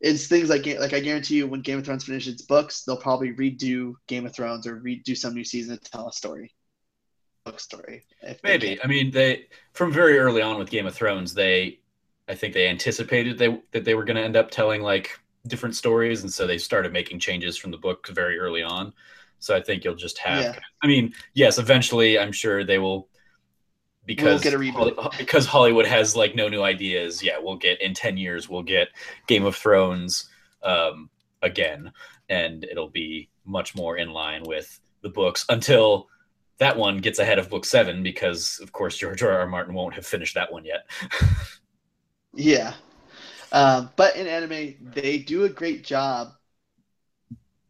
it's 0.01 0.27
things 0.27 0.49
like 0.49 0.67
like 0.67 0.93
I 0.93 1.01
guarantee 1.01 1.37
you, 1.37 1.47
when 1.47 1.63
Game 1.63 1.79
of 1.79 1.85
Thrones 1.87 2.05
finishes 2.05 2.35
its 2.35 2.43
books, 2.43 2.85
they'll 2.85 2.97
probably 2.97 3.33
redo 3.33 3.95
Game 4.09 4.27
of 4.27 4.35
Thrones 4.35 4.67
or 4.67 4.81
redo 4.81 5.17
some 5.17 5.35
new 5.35 5.45
season 5.45 5.79
to 5.79 5.91
tell 5.91 6.09
a 6.09 6.13
story, 6.13 6.55
book 7.45 7.61
story. 7.61 8.05
Maybe 8.43 8.83
I 8.83 8.87
mean 8.87 9.11
they 9.11 9.47
from 9.73 9.93
very 9.93 10.19
early 10.19 10.43
on 10.43 10.59
with 10.59 10.71
Game 10.71 10.87
of 10.87 10.95
Thrones, 10.95 11.35
they 11.35 11.80
I 12.31 12.35
think 12.35 12.55
they 12.55 12.69
anticipated 12.69 13.39
they 13.39 13.61
that 13.73 13.85
they 13.85 13.95
were 13.95 14.05
going 14.05 14.17
to 14.17 14.23
end 14.23 14.37
up 14.37 14.51
telling 14.51 14.83
like 14.83 15.19
different 15.47 15.75
stories, 15.75 16.23
and 16.23 16.33
so 16.33 16.47
they 16.47 16.59
started 16.59 16.93
making 16.93 17.19
changes 17.19 17.57
from 17.57 17.73
the 17.73 17.77
book 17.77 18.09
very 18.09 18.39
early 18.39 18.63
on. 18.63 18.93
So 19.41 19.57
I 19.57 19.61
think 19.61 19.85
you'll 19.85 19.97
just 19.97 20.19
have. 20.19 20.43
Yeah. 20.43 20.61
I 20.83 20.87
mean, 20.87 21.13
yes, 21.35 21.59
eventually 21.59 22.19
I'm 22.19 22.33
sure 22.33 22.63
they 22.63 22.79
will 22.79 23.09
because 24.07 24.45
we'll 24.45 25.13
because 25.19 25.47
Hollywood 25.47 25.87
has 25.87 26.15
like 26.15 26.35
no 26.37 26.49
new 26.49 26.63
ideas. 26.63 27.23
Yeah, 27.23 27.39
we'll 27.41 27.57
get 27.57 27.81
in 27.83 27.95
ten 27.95 28.17
years 28.17 28.49
we'll 28.49 28.63
get 28.63 28.89
Game 29.27 29.45
of 29.45 29.57
Thrones 29.57 30.29
um, 30.63 31.11
again, 31.43 31.93
and 32.29 32.65
it'll 32.65 32.91
be 32.91 33.29
much 33.45 33.75
more 33.75 33.97
in 33.97 34.11
line 34.11 34.43
with 34.45 34.79
the 35.03 35.09
books 35.09 35.45
until 35.49 36.09
that 36.59 36.77
one 36.77 36.99
gets 36.99 37.19
ahead 37.19 37.39
of 37.39 37.49
book 37.49 37.65
seven 37.65 38.03
because, 38.03 38.61
of 38.63 38.71
course, 38.71 38.97
George 38.97 39.23
R. 39.23 39.41
R. 39.41 39.47
Martin 39.47 39.75
won't 39.75 39.95
have 39.95 40.07
finished 40.07 40.35
that 40.35 40.53
one 40.53 40.65
yet. 40.65 40.89
yeah, 42.35 42.75
um, 43.53 43.91
but 43.97 44.17
in 44.17 44.27
anime, 44.27 44.77
they 44.95 45.19
do 45.19 45.45
a 45.45 45.49
great 45.49 45.85
job. 45.85 46.29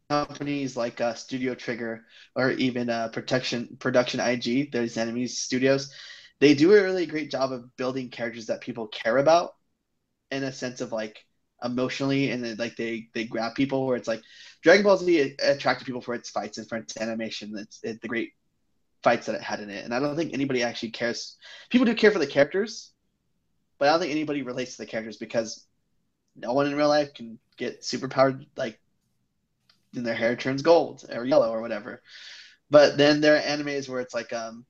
Companies 0.09 0.75
like 0.75 0.99
uh, 0.99 1.13
Studio 1.13 1.55
Trigger 1.55 2.03
or 2.35 2.51
even 2.51 2.89
uh, 2.89 3.07
Protection 3.07 3.77
Production 3.79 4.19
IG, 4.19 4.71
those 4.71 4.97
enemies 4.97 5.39
studios, 5.39 5.93
they 6.39 6.53
do 6.53 6.73
a 6.73 6.83
really 6.83 7.05
great 7.05 7.31
job 7.31 7.53
of 7.53 7.75
building 7.77 8.09
characters 8.09 8.47
that 8.47 8.61
people 8.61 8.87
care 8.87 9.17
about, 9.17 9.53
in 10.29 10.43
a 10.43 10.51
sense 10.51 10.81
of 10.81 10.91
like 10.91 11.25
emotionally, 11.63 12.31
and 12.31 12.43
then, 12.43 12.57
like 12.57 12.75
they 12.75 13.07
they 13.13 13.23
grab 13.23 13.55
people. 13.55 13.85
Where 13.87 13.95
it's 13.95 14.07
like 14.07 14.21
Dragon 14.61 14.83
Ball 14.83 14.97
Z 14.97 15.35
attracted 15.41 15.85
people 15.85 16.01
for 16.01 16.13
its 16.13 16.29
fights 16.29 16.57
and 16.57 16.67
for 16.67 16.77
its 16.77 16.97
animation. 16.97 17.57
It's 17.57 17.79
it, 17.81 18.01
the 18.01 18.09
great 18.09 18.33
fights 19.03 19.27
that 19.27 19.35
it 19.35 19.41
had 19.41 19.61
in 19.61 19.69
it, 19.69 19.85
and 19.85 19.93
I 19.93 19.99
don't 19.99 20.15
think 20.17 20.33
anybody 20.33 20.61
actually 20.61 20.91
cares. 20.91 21.37
People 21.69 21.85
do 21.85 21.95
care 21.95 22.11
for 22.11 22.19
the 22.19 22.27
characters, 22.27 22.91
but 23.81 23.89
I 23.89 23.93
don't 23.93 24.01
think 24.01 24.11
anybody 24.11 24.43
relates 24.43 24.75
to 24.75 24.83
the 24.83 24.85
characters 24.85 25.17
because 25.17 25.65
no 26.35 26.53
one 26.53 26.67
in 26.67 26.75
real 26.75 26.87
life 26.87 27.15
can 27.15 27.39
get 27.57 27.81
superpowered 27.81 28.45
like 28.55 28.79
and 29.95 30.05
their 30.05 30.13
hair 30.13 30.35
turns 30.35 30.61
gold 30.61 31.03
or 31.11 31.25
yellow 31.25 31.49
or 31.49 31.61
whatever. 31.61 32.03
But 32.69 32.95
then 32.95 33.21
there 33.21 33.35
are 33.35 33.41
animes 33.41 33.89
where 33.89 33.99
it's 33.99 34.13
like 34.13 34.31
um 34.33 34.67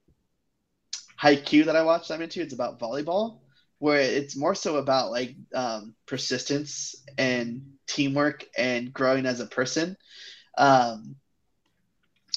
Haikyuu 1.22 1.66
that 1.66 1.76
I 1.76 1.84
watched 1.84 2.10
I'm 2.10 2.22
into, 2.22 2.40
it's 2.40 2.54
about 2.54 2.80
volleyball, 2.80 3.40
where 3.80 4.00
it's 4.00 4.38
more 4.38 4.56
so 4.56 4.78
about 4.78 5.12
like 5.12 5.36
um, 5.54 5.94
persistence 6.06 6.96
and 7.18 7.64
teamwork 7.88 8.46
and 8.58 8.94
growing 8.94 9.26
as 9.26 9.42
a 9.42 9.46
person. 9.46 9.98
Um, 10.58 11.18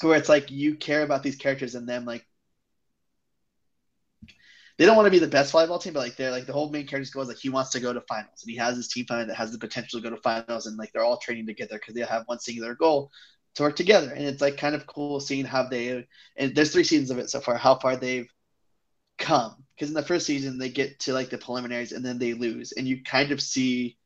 where 0.02 0.18
it's 0.18 0.28
like 0.28 0.51
you 0.51 0.74
care 0.74 1.02
about 1.02 1.22
these 1.22 1.36
characters 1.36 1.76
and 1.76 1.88
them 1.88 2.05
like 2.05 2.26
they 4.76 4.86
don't 4.86 4.96
want 4.96 5.06
to 5.06 5.10
be 5.10 5.18
the 5.18 5.26
best 5.26 5.52
volleyball 5.52 5.80
team, 5.80 5.92
but 5.92 6.01
like 6.01 6.16
they're 6.16 6.30
like 6.30 6.46
the 6.46 6.52
whole 6.52 6.70
main 6.70 6.86
character's 6.86 7.10
goal 7.10 7.22
is 7.22 7.28
like 7.28 7.38
he 7.38 7.48
wants 7.48 7.70
to 7.70 7.80
go 7.80 7.92
to 7.92 8.01
finals 8.02 8.42
and 8.42 8.51
he 8.51 8.56
has 8.56 8.76
his 8.76 8.88
team 8.88 9.06
plan 9.06 9.28
that 9.28 9.36
has 9.36 9.52
the 9.52 9.59
potential 9.59 10.01
to 10.01 10.09
go 10.09 10.14
to 10.14 10.20
finals 10.22 10.66
and 10.66 10.76
like 10.76 10.92
they're 10.92 11.05
all 11.05 11.18
training 11.18 11.46
together 11.46 11.78
because 11.78 11.94
they 11.94 12.01
have 12.01 12.24
one 12.26 12.40
singular 12.40 12.74
goal 12.74 13.10
to 13.55 13.62
work 13.62 13.76
together 13.76 14.10
and 14.10 14.24
it's 14.24 14.40
like 14.40 14.56
kind 14.56 14.74
of 14.74 14.86
cool 14.86 15.20
seeing 15.20 15.44
how 15.44 15.62
they 15.62 16.05
and 16.36 16.55
there's 16.55 16.72
three 16.72 16.82
seasons 16.82 17.10
of 17.10 17.18
it 17.18 17.30
so 17.30 17.40
far 17.40 17.56
how 17.56 17.78
far 17.78 17.94
they've 17.96 18.28
come 19.16 19.55
because 19.76 19.88
in 19.88 19.94
the 19.94 20.02
first 20.02 20.26
season 20.26 20.59
they 20.59 20.68
get 20.68 20.98
to 20.98 21.12
like 21.12 21.30
the 21.30 21.38
preliminaries 21.38 21.92
and 21.92 22.05
then 22.05 22.18
they 22.18 22.34
lose 22.34 22.72
and 22.72 22.88
you 22.88 23.01
kind 23.05 23.30
of 23.30 23.40
see 23.40 23.96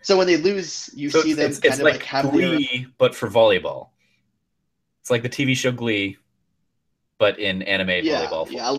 so 0.00 0.16
when 0.16 0.26
they 0.26 0.36
lose 0.38 0.88
you 0.94 1.10
so 1.10 1.20
see 1.20 1.32
it's, 1.32 1.38
them 1.38 1.50
it's, 1.50 1.58
kind 1.58 1.72
it's 1.72 1.78
of 1.80 1.84
like, 1.84 1.94
like 1.94 2.02
have 2.04 2.30
Glee, 2.30 2.68
their... 2.72 2.92
but 2.98 3.14
for 3.14 3.28
volleyball. 3.28 3.88
It's 5.00 5.10
like 5.10 5.22
the 5.22 5.30
TV 5.30 5.56
show 5.56 5.72
Glee 5.72 6.16
but 7.24 7.38
in 7.38 7.62
anime 7.62 8.04
yeah, 8.04 8.26
volleyball. 8.26 8.50
Yeah, 8.50 8.76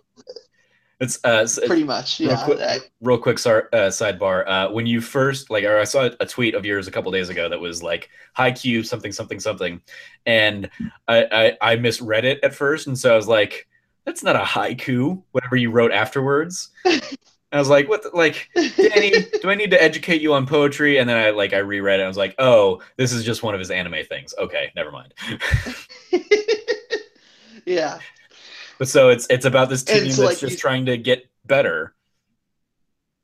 it's 0.99 1.17
uh, 1.25 1.47
pretty 1.65 1.83
much. 1.83 2.19
Yeah. 2.19 2.35
Real 2.35 2.43
quick, 2.45 2.91
real 3.01 3.17
quick 3.17 3.37
uh, 3.37 3.89
sidebar. 3.89 4.47
Uh, 4.47 4.69
when 4.69 4.85
you 4.85 5.01
first 5.01 5.49
like, 5.49 5.63
or 5.63 5.79
I 5.79 5.83
saw 5.83 6.11
a 6.19 6.25
tweet 6.27 6.53
of 6.53 6.63
yours 6.63 6.87
a 6.87 6.91
couple 6.91 7.11
days 7.11 7.29
ago 7.29 7.49
that 7.49 7.59
was 7.59 7.81
like 7.81 8.11
Haikyuu 8.37 8.85
something 8.85 9.11
something 9.11 9.39
something, 9.39 9.81
and 10.27 10.69
I, 11.07 11.25
I 11.31 11.71
I 11.71 11.75
misread 11.77 12.23
it 12.23 12.39
at 12.43 12.53
first, 12.53 12.85
and 12.85 12.95
so 12.95 13.11
I 13.11 13.15
was 13.15 13.27
like, 13.27 13.67
that's 14.05 14.21
not 14.21 14.35
a 14.35 14.39
haiku. 14.43 15.23
Whatever 15.31 15.55
you 15.55 15.71
wrote 15.71 15.91
afterwards. 15.91 16.69
I 17.51 17.59
was 17.59 17.69
like, 17.69 17.89
what? 17.89 18.03
The, 18.03 18.09
like, 18.13 18.49
Danny, 18.53 19.11
do 19.41 19.49
I 19.49 19.55
need 19.55 19.71
to 19.71 19.81
educate 19.81 20.21
you 20.21 20.33
on 20.33 20.45
poetry? 20.45 20.97
And 20.97 21.09
then 21.09 21.17
I 21.17 21.29
like 21.31 21.53
I 21.53 21.59
reread 21.59 21.99
it. 21.99 22.03
I 22.03 22.07
was 22.07 22.17
like, 22.17 22.35
oh, 22.37 22.81
this 22.97 23.11
is 23.11 23.23
just 23.23 23.43
one 23.43 23.55
of 23.55 23.59
his 23.59 23.71
anime 23.71 24.05
things. 24.07 24.35
Okay, 24.37 24.71
never 24.75 24.91
mind. 24.91 25.13
yeah, 27.65 27.99
but 28.77 28.87
so 28.87 29.09
it's 29.09 29.27
it's 29.29 29.45
about 29.45 29.69
this 29.69 29.83
team 29.83 29.99
so, 29.99 30.03
that's 30.03 30.19
like, 30.19 30.37
just 30.39 30.53
you, 30.53 30.57
trying 30.57 30.85
to 30.85 30.97
get 30.97 31.29
better. 31.45 31.93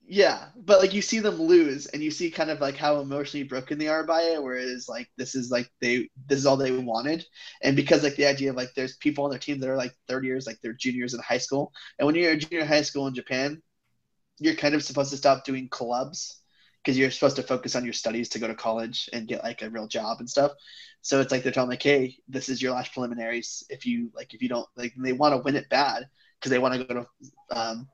Yeah, 0.06 0.48
but 0.57 0.80
like 0.80 0.94
you 0.94 1.02
see 1.02 1.19
them 1.19 1.41
lose, 1.41 1.86
and 1.88 2.03
you 2.03 2.11
see 2.11 2.30
kind 2.30 2.49
of 2.49 2.60
like 2.60 2.76
how 2.76 2.99
emotionally 2.99 3.44
broken 3.44 3.80
they 3.80 3.88
are 3.88 4.06
by 4.06 4.22
it. 4.22 4.44
Whereas 4.44 4.90
like 4.90 5.10
this 5.18 5.36
is 5.36 5.49
like 5.52 5.69
they 5.80 6.10
this 6.28 6.40
is 6.40 6.45
all 6.45 6.57
they 6.57 6.72
wanted, 6.72 7.26
and 7.64 7.76
because 7.76 8.03
like 8.03 8.15
the 8.15 8.26
idea 8.26 8.49
of 8.49 8.57
like 8.57 8.73
there's 8.76 8.98
people 8.98 9.23
on 9.23 9.30
their 9.30 9.40
team 9.40 9.60
that 9.60 9.69
are 9.69 9.78
like 9.78 9.94
third 10.07 10.26
years, 10.26 10.45
like 10.45 10.57
they're 10.61 10.73
juniors 10.73 11.14
in 11.14 11.22
high 11.22 11.38
school, 11.38 11.72
and 11.98 12.06
when 12.06 12.15
you're 12.15 12.34
a 12.34 12.38
junior 12.38 12.65
high 12.65 12.82
school 12.82 13.07
in 13.07 13.15
Japan, 13.15 13.61
you're 14.40 14.56
kind 14.56 14.76
of 14.76 14.84
supposed 14.84 15.11
to 15.11 15.18
stop 15.18 15.45
doing 15.45 15.69
clubs 15.69 16.41
because 16.84 16.98
you're 16.98 17.12
supposed 17.12 17.36
to 17.36 17.44
focus 17.44 17.76
on 17.76 17.84
your 17.84 17.94
studies 17.94 18.30
to 18.30 18.40
go 18.40 18.48
to 18.48 18.56
college 18.56 19.10
and 19.14 19.28
get 19.28 19.44
like 19.44 19.62
a 19.62 19.70
real 19.70 19.88
job 19.88 20.20
and 20.20 20.30
stuff. 20.30 20.52
So 21.02 21.20
it's 21.20 21.32
like 21.32 21.44
they're 21.44 21.52
telling 21.52 21.70
like, 21.70 21.84
hey, 21.84 22.18
this 22.28 22.49
is 22.49 22.62
your 22.62 22.74
last 22.74 22.94
preliminaries. 22.94 23.64
If 23.70 23.86
you 23.86 24.12
like, 24.16 24.34
if 24.34 24.41
you 24.41 24.49
don't 24.49 24.68
like, 24.76 24.94
they 24.98 25.14
want 25.14 25.34
to 25.34 25.41
win 25.41 25.56
it 25.56 25.70
bad 25.70 26.08
because 26.40 26.52
they 26.52 26.60
want 26.60 26.76
to 26.76 26.84
go 26.84 26.94
to 26.94 27.58
um, 27.58 27.88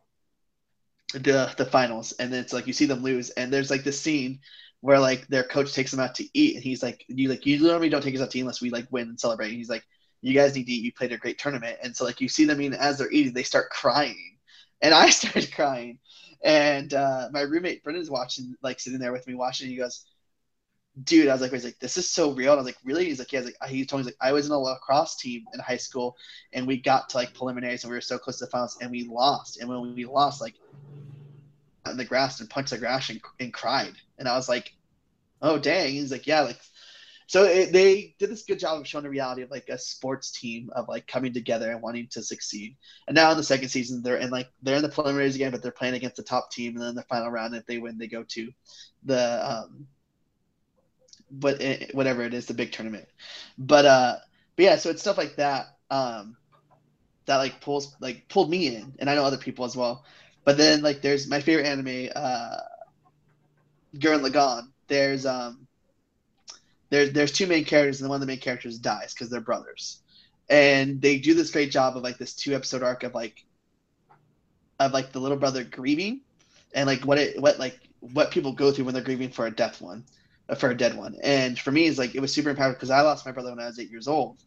the 1.13 1.53
the 1.57 1.65
finals. 1.65 2.13
And 2.13 2.31
then 2.31 2.41
it's 2.41 2.53
like 2.53 2.67
you 2.67 2.73
see 2.73 2.85
them 2.85 3.03
lose, 3.03 3.29
and 3.31 3.51
there's 3.51 3.71
like 3.71 3.83
this 3.83 3.99
scene 3.99 4.39
where 4.81 4.99
like 4.99 5.27
their 5.27 5.43
coach 5.43 5.73
takes 5.73 5.91
them 5.91 5.99
out 5.99 6.15
to 6.15 6.25
eat, 6.33 6.55
and 6.55 6.63
he's 6.63 6.83
like, 6.83 7.03
you 7.07 7.29
like 7.29 7.45
you 7.45 7.59
normally 7.59 7.89
don't 7.89 8.03
take 8.03 8.15
us 8.15 8.21
out 8.21 8.31
to 8.31 8.37
eat 8.37 8.41
unless 8.41 8.61
we 8.61 8.69
like 8.69 8.87
win 8.91 9.09
and 9.09 9.19
celebrate. 9.19 9.49
And 9.49 9.57
he's 9.57 9.69
like, 9.69 9.83
you 10.21 10.33
guys 10.33 10.55
need 10.55 10.65
to 10.65 10.71
eat. 10.71 10.83
You 10.83 10.93
played 10.93 11.13
a 11.13 11.17
great 11.17 11.39
tournament, 11.39 11.77
and 11.81 11.95
so 11.95 12.05
like 12.05 12.21
you 12.21 12.29
see 12.29 12.45
them 12.45 12.61
eating 12.61 12.77
as 12.77 12.97
they're 12.97 13.11
eating, 13.11 13.33
they 13.33 13.43
start 13.43 13.69
crying, 13.69 14.37
and 14.81 14.93
I 14.93 15.09
started 15.11 15.51
crying. 15.53 15.99
And 16.43 16.93
uh, 16.93 17.29
my 17.31 17.41
roommate 17.41 17.83
Brendan's 17.83 18.09
watching, 18.09 18.55
like 18.61 18.79
sitting 18.79 18.99
there 18.99 19.11
with 19.11 19.27
me 19.27 19.33
watching. 19.33 19.69
He 19.69 19.75
goes, 19.75 20.05
dude, 21.03 21.27
I 21.27 21.33
was 21.33 21.41
like, 21.41 21.51
he's 21.51 21.65
like, 21.65 21.79
this 21.79 21.97
is 21.97 22.09
so 22.09 22.31
real. 22.31 22.53
And 22.53 22.59
I 22.59 22.63
was 22.63 22.65
like, 22.65 22.77
really? 22.83 23.05
He's 23.05 23.19
like, 23.19 23.31
yeah. 23.31 23.41
He's 23.41 23.53
like, 23.59 23.69
he 23.69 23.85
told 23.85 24.01
me, 24.01 24.05
like, 24.05 24.17
I 24.21 24.31
was 24.31 24.45
in 24.45 24.51
a 24.51 24.57
lacrosse 24.57 25.15
team 25.15 25.45
in 25.53 25.59
high 25.59 25.77
school, 25.77 26.15
and 26.53 26.67
we 26.67 26.77
got 26.77 27.09
to 27.09 27.17
like 27.17 27.33
preliminaries, 27.33 27.83
and 27.83 27.91
we 27.91 27.97
were 27.97 28.01
so 28.01 28.17
close 28.17 28.39
to 28.39 28.45
the 28.45 28.51
finals, 28.51 28.77
and 28.81 28.91
we 28.91 29.03
lost. 29.03 29.59
And 29.59 29.69
when 29.69 29.95
we 29.95 30.05
lost, 30.05 30.41
like, 30.41 30.55
in 31.89 31.97
the 31.97 32.05
grass 32.05 32.39
and 32.39 32.49
punched 32.49 32.71
the 32.71 32.77
grass 32.77 33.09
and, 33.09 33.21
and 33.39 33.53
cried. 33.53 33.93
And 34.17 34.27
I 34.27 34.35
was 34.35 34.49
like, 34.49 34.73
oh 35.41 35.57
dang. 35.57 35.91
He's 35.91 36.11
like, 36.11 36.27
yeah, 36.27 36.41
like. 36.41 36.59
So 37.27 37.43
it, 37.43 37.73
they 37.73 38.15
did 38.19 38.29
this 38.29 38.43
good 38.43 38.59
job 38.59 38.79
of 38.79 38.87
showing 38.87 39.03
the 39.03 39.09
reality 39.09 39.41
of 39.41 39.51
like 39.51 39.67
a 39.69 39.77
sports 39.77 40.31
team 40.31 40.69
of 40.73 40.87
like 40.87 41.07
coming 41.07 41.33
together 41.33 41.71
and 41.71 41.81
wanting 41.81 42.07
to 42.11 42.23
succeed. 42.23 42.77
And 43.07 43.15
now 43.15 43.31
in 43.31 43.37
the 43.37 43.43
second 43.43 43.67
season, 43.69 44.01
they're 44.01 44.17
in 44.17 44.29
like 44.29 44.47
they're 44.61 44.77
in 44.77 44.81
the 44.81 44.89
preliminaries 44.89 45.35
again, 45.35 45.51
but 45.51 45.61
they're 45.61 45.71
playing 45.71 45.95
against 45.95 46.15
the 46.15 46.23
top 46.23 46.51
team, 46.51 46.75
and 46.75 46.83
then 46.83 46.95
the 46.95 47.03
final 47.03 47.29
round, 47.29 47.53
if 47.53 47.65
they 47.65 47.77
win, 47.77 47.97
they 47.97 48.07
go 48.07 48.23
to 48.23 48.51
the 49.03 49.49
um, 49.51 49.87
but 51.29 51.61
it, 51.61 51.93
whatever 51.93 52.23
it 52.23 52.33
is, 52.33 52.45
the 52.45 52.53
big 52.53 52.71
tournament. 52.71 53.07
But 53.57 53.85
uh, 53.85 54.15
but 54.55 54.63
yeah, 54.63 54.75
so 54.77 54.89
it's 54.89 55.01
stuff 55.01 55.17
like 55.17 55.35
that 55.35 55.67
um, 55.91 56.37
that 57.25 57.37
like 57.37 57.59
pulls 57.61 57.95
like 57.99 58.27
pulled 58.29 58.49
me 58.49 58.75
in, 58.75 58.95
and 58.99 59.09
I 59.09 59.15
know 59.15 59.23
other 59.23 59.37
people 59.37 59.65
as 59.65 59.75
well. 59.75 60.05
But 60.45 60.57
then 60.57 60.81
like 60.81 61.01
there's 61.01 61.27
my 61.27 61.41
favorite 61.41 61.65
anime, 61.65 62.09
uh, 62.15 62.57
Gurren 63.95 64.25
Lagann. 64.25 64.69
There's 64.87 65.25
um, 65.25 65.66
there's 66.89 67.11
there's 67.11 67.31
two 67.31 67.47
main 67.47 67.65
characters, 67.65 68.01
and 68.01 68.09
one 68.09 68.17
of 68.17 68.21
the 68.21 68.27
main 68.27 68.39
characters 68.39 68.77
dies 68.77 69.13
because 69.13 69.29
they're 69.29 69.41
brothers, 69.41 70.01
and 70.49 71.01
they 71.01 71.19
do 71.19 71.33
this 71.33 71.51
great 71.51 71.71
job 71.71 71.97
of 71.97 72.03
like 72.03 72.17
this 72.17 72.33
two 72.33 72.55
episode 72.55 72.83
arc 72.83 73.03
of 73.03 73.13
like 73.13 73.45
of 74.79 74.93
like 74.93 75.11
the 75.11 75.19
little 75.19 75.37
brother 75.37 75.63
grieving, 75.63 76.21
and 76.73 76.87
like 76.87 77.05
what 77.05 77.17
it 77.17 77.41
what 77.41 77.59
like 77.59 77.79
what 77.99 78.31
people 78.31 78.51
go 78.53 78.71
through 78.71 78.85
when 78.85 78.93
they're 78.93 79.03
grieving 79.03 79.29
for 79.29 79.47
a 79.47 79.51
death 79.51 79.81
one 79.81 80.03
for 80.55 80.69
a 80.69 80.77
dead 80.77 80.95
one. 80.95 81.17
And 81.21 81.59
for 81.59 81.71
me, 81.71 81.87
it's 81.87 81.97
like 81.97 82.15
it 82.15 82.21
was 82.21 82.33
super 82.33 82.49
empowering 82.49 82.75
because 82.75 82.89
I 82.89 83.01
lost 83.01 83.25
my 83.25 83.31
brother 83.31 83.49
when 83.49 83.59
I 83.59 83.65
was 83.65 83.79
eight 83.79 83.91
years 83.91 84.07
old. 84.07 84.37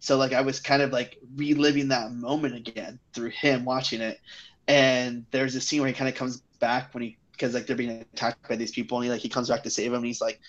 So 0.00 0.16
like 0.16 0.32
I 0.32 0.40
was 0.40 0.60
kind 0.60 0.82
of 0.82 0.92
like 0.92 1.18
reliving 1.36 1.88
that 1.88 2.12
moment 2.12 2.56
again 2.56 2.98
through 3.12 3.30
him 3.30 3.64
watching 3.64 4.00
it. 4.00 4.18
And 4.66 5.26
there's 5.30 5.54
a 5.54 5.60
scene 5.60 5.80
where 5.80 5.88
he 5.88 5.94
kind 5.94 6.08
of 6.08 6.14
comes 6.14 6.42
back 6.58 6.94
when 6.94 7.02
he 7.02 7.18
because 7.32 7.54
like 7.54 7.66
they're 7.66 7.76
being 7.76 8.04
attacked 8.12 8.48
by 8.48 8.56
these 8.56 8.70
people 8.70 8.98
and 8.98 9.04
he 9.04 9.10
like 9.10 9.20
he 9.20 9.28
comes 9.28 9.48
back 9.48 9.62
to 9.62 9.70
save 9.70 9.88
him 9.92 9.98
and 9.98 10.06
he's 10.06 10.20
like 10.20 10.40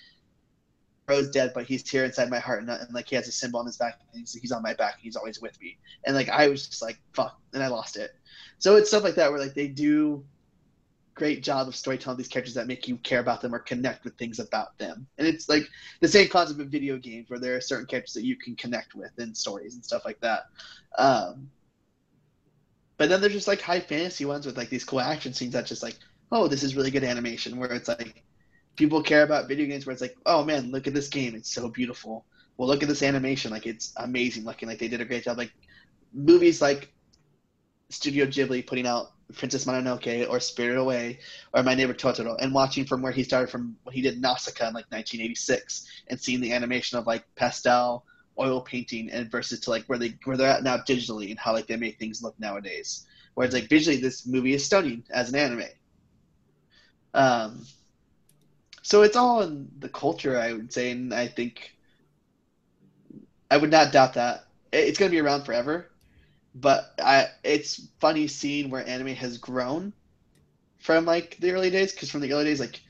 bro's 1.06 1.30
dead 1.30 1.52
but 1.54 1.66
he's 1.66 1.88
here 1.88 2.04
inside 2.04 2.30
my 2.30 2.38
heart 2.38 2.60
and, 2.60 2.70
and 2.70 2.92
like 2.94 3.08
he 3.08 3.16
has 3.16 3.28
a 3.28 3.32
symbol 3.32 3.60
on 3.60 3.66
his 3.66 3.76
back 3.76 4.00
and 4.12 4.20
he's, 4.20 4.32
he's 4.32 4.52
on 4.52 4.62
my 4.62 4.74
back 4.74 4.94
and 4.94 5.02
he's 5.02 5.16
always 5.16 5.40
with 5.40 5.60
me 5.60 5.76
and 6.06 6.14
like 6.14 6.28
i 6.28 6.48
was 6.48 6.66
just 6.66 6.82
like 6.82 6.98
fuck 7.12 7.38
and 7.52 7.62
i 7.62 7.66
lost 7.66 7.96
it 7.96 8.12
so 8.58 8.76
it's 8.76 8.88
stuff 8.88 9.04
like 9.04 9.14
that 9.14 9.30
where 9.30 9.40
like 9.40 9.54
they 9.54 9.68
do 9.68 10.24
great 11.14 11.42
job 11.42 11.68
of 11.68 11.76
storytelling 11.76 12.18
these 12.18 12.28
characters 12.28 12.54
that 12.54 12.66
make 12.66 12.88
you 12.88 12.96
care 12.98 13.20
about 13.20 13.40
them 13.40 13.54
or 13.54 13.60
connect 13.60 14.04
with 14.04 14.16
things 14.16 14.40
about 14.40 14.76
them. 14.78 15.06
And 15.18 15.26
it's 15.26 15.48
like 15.48 15.68
the 16.00 16.08
same 16.08 16.28
concept 16.28 16.60
of 16.60 16.68
video 16.68 16.98
games 16.98 17.30
where 17.30 17.38
there 17.38 17.56
are 17.56 17.60
certain 17.60 17.86
characters 17.86 18.14
that 18.14 18.24
you 18.24 18.36
can 18.36 18.56
connect 18.56 18.94
with 18.94 19.16
in 19.18 19.34
stories 19.34 19.74
and 19.74 19.84
stuff 19.84 20.04
like 20.04 20.20
that. 20.20 20.46
Um, 20.98 21.50
but 22.96 23.08
then 23.08 23.20
there's 23.20 23.32
just 23.32 23.48
like 23.48 23.60
high 23.60 23.80
fantasy 23.80 24.24
ones 24.24 24.46
with 24.46 24.56
like 24.56 24.70
these 24.70 24.84
cool 24.84 25.00
action 25.00 25.32
scenes 25.32 25.52
that 25.52 25.66
just 25.66 25.82
like, 25.82 25.96
oh, 26.32 26.48
this 26.48 26.62
is 26.62 26.76
really 26.76 26.90
good 26.90 27.04
animation. 27.04 27.58
Where 27.58 27.72
it's 27.72 27.88
like 27.88 28.24
people 28.76 29.02
care 29.02 29.22
about 29.22 29.48
video 29.48 29.66
games 29.66 29.86
where 29.86 29.92
it's 29.92 30.02
like, 30.02 30.16
oh 30.26 30.44
man, 30.44 30.70
look 30.70 30.86
at 30.86 30.94
this 30.94 31.08
game, 31.08 31.34
it's 31.34 31.52
so 31.52 31.68
beautiful. 31.68 32.24
Well, 32.56 32.68
look 32.68 32.82
at 32.82 32.88
this 32.88 33.02
animation, 33.02 33.50
like 33.50 33.66
it's 33.66 33.92
amazing 33.96 34.44
looking. 34.44 34.68
Like 34.68 34.78
they 34.78 34.88
did 34.88 35.00
a 35.00 35.04
great 35.04 35.24
job. 35.24 35.38
Like 35.38 35.52
movies 36.12 36.62
like 36.62 36.92
Studio 37.90 38.26
Ghibli 38.26 38.66
putting 38.66 38.86
out 38.86 39.12
Princess 39.32 39.64
Mononoke 39.64 40.28
or 40.28 40.38
Spirited 40.38 40.78
Away 40.78 41.18
or 41.52 41.62
My 41.62 41.74
Neighbor 41.74 41.94
Totoro 41.94 42.36
and 42.40 42.52
watching 42.52 42.84
from 42.84 43.02
where 43.02 43.12
he 43.12 43.22
started 43.22 43.50
from 43.50 43.76
when 43.82 43.94
he 43.94 44.02
did 44.02 44.20
Nausicaa 44.20 44.68
in 44.68 44.74
like 44.74 44.86
1986 44.90 45.86
and 46.08 46.20
seeing 46.20 46.40
the 46.40 46.52
animation 46.52 46.98
of 46.98 47.06
like 47.06 47.24
pastel 47.34 48.04
oil 48.38 48.60
painting 48.60 49.10
and 49.10 49.30
versus 49.30 49.60
to 49.60 49.70
like 49.70 49.84
where 49.86 49.98
they 49.98 50.16
where 50.24 50.36
they're 50.36 50.50
at 50.50 50.64
now 50.64 50.76
digitally 50.76 51.30
and 51.30 51.38
how 51.38 51.52
like 51.52 51.66
they 51.66 51.76
make 51.76 51.98
things 51.98 52.22
look 52.22 52.38
nowadays. 52.38 53.06
Whereas 53.34 53.52
like 53.52 53.68
visually, 53.68 54.00
this 54.00 54.26
movie 54.26 54.54
is 54.54 54.64
stunning 54.64 55.04
as 55.10 55.30
an 55.30 55.36
anime. 55.36 55.68
Um, 57.14 57.64
so 58.84 59.02
it's 59.02 59.16
all 59.16 59.42
in 59.42 59.70
the 59.78 59.88
culture, 59.88 60.38
I 60.38 60.52
would 60.52 60.72
say, 60.72 60.92
and 60.92 61.12
I 61.12 61.26
think 61.26 61.74
I 63.50 63.56
would 63.56 63.70
not 63.70 63.92
doubt 63.92 64.14
that 64.14 64.44
it's 64.72 64.98
going 64.98 65.10
to 65.10 65.14
be 65.14 65.20
around 65.20 65.44
forever. 65.44 65.90
But 66.54 66.92
I, 67.02 67.28
it's 67.42 67.88
funny 67.98 68.28
seeing 68.28 68.70
where 68.70 68.86
anime 68.86 69.14
has 69.16 69.38
grown 69.38 69.92
from 70.78 71.06
like 71.06 71.36
the 71.40 71.50
early 71.50 71.70
days, 71.70 71.92
because 71.92 72.10
from 72.10 72.20
the 72.20 72.32
early 72.32 72.44
days, 72.44 72.60
like 72.60 72.80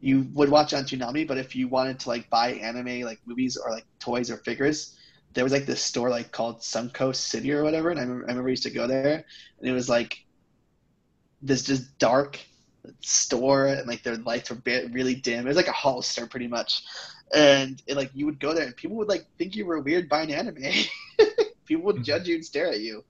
you 0.00 0.28
would 0.32 0.48
watch 0.48 0.72
on 0.72 0.84
Toonami, 0.84 1.26
but 1.26 1.38
if 1.38 1.56
you 1.56 1.68
wanted 1.68 1.98
to 2.00 2.08
like 2.08 2.30
buy 2.30 2.52
anime 2.52 3.00
like 3.00 3.18
movies 3.26 3.56
or 3.56 3.72
like 3.72 3.84
toys 3.98 4.30
or 4.30 4.36
figures, 4.38 4.96
there 5.34 5.44
was 5.44 5.52
like 5.52 5.66
this 5.66 5.82
store 5.82 6.08
like 6.08 6.30
called 6.30 6.60
Suncoast 6.60 7.16
City 7.16 7.52
or 7.52 7.64
whatever, 7.64 7.90
and 7.90 7.98
I 7.98 8.02
remember, 8.02 8.24
I 8.26 8.28
remember 8.28 8.50
used 8.50 8.62
to 8.62 8.70
go 8.70 8.86
there, 8.86 9.24
and 9.58 9.68
it 9.68 9.72
was 9.72 9.88
like 9.88 10.24
this 11.42 11.64
just 11.64 11.98
dark 11.98 12.38
store, 13.00 13.66
and 13.66 13.86
like 13.86 14.02
their 14.02 14.16
lights 14.16 14.50
were 14.50 14.58
really 14.64 15.14
dim. 15.14 15.46
It 15.46 15.48
was 15.48 15.56
like 15.56 15.68
a 15.68 15.72
Hollister 15.72 16.26
pretty 16.26 16.48
much, 16.48 16.82
and 17.34 17.82
it, 17.86 17.96
like 17.96 18.10
you 18.14 18.26
would 18.26 18.40
go 18.40 18.54
there, 18.54 18.66
and 18.66 18.76
people 18.76 18.96
would 18.96 19.08
like 19.08 19.26
think 19.38 19.56
you 19.56 19.66
were 19.66 19.80
weird 19.80 20.08
buying 20.08 20.32
anime. 20.32 20.62
people 21.66 21.84
would 21.84 21.96
mm-hmm. 21.96 22.04
judge 22.04 22.28
you 22.28 22.36
and 22.36 22.44
stare 22.44 22.68
at 22.68 22.80
you. 22.80 23.04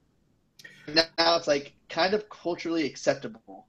Now 0.88 1.36
it's 1.36 1.46
like 1.46 1.72
kind 1.88 2.14
of 2.14 2.28
culturally 2.28 2.86
acceptable. 2.86 3.66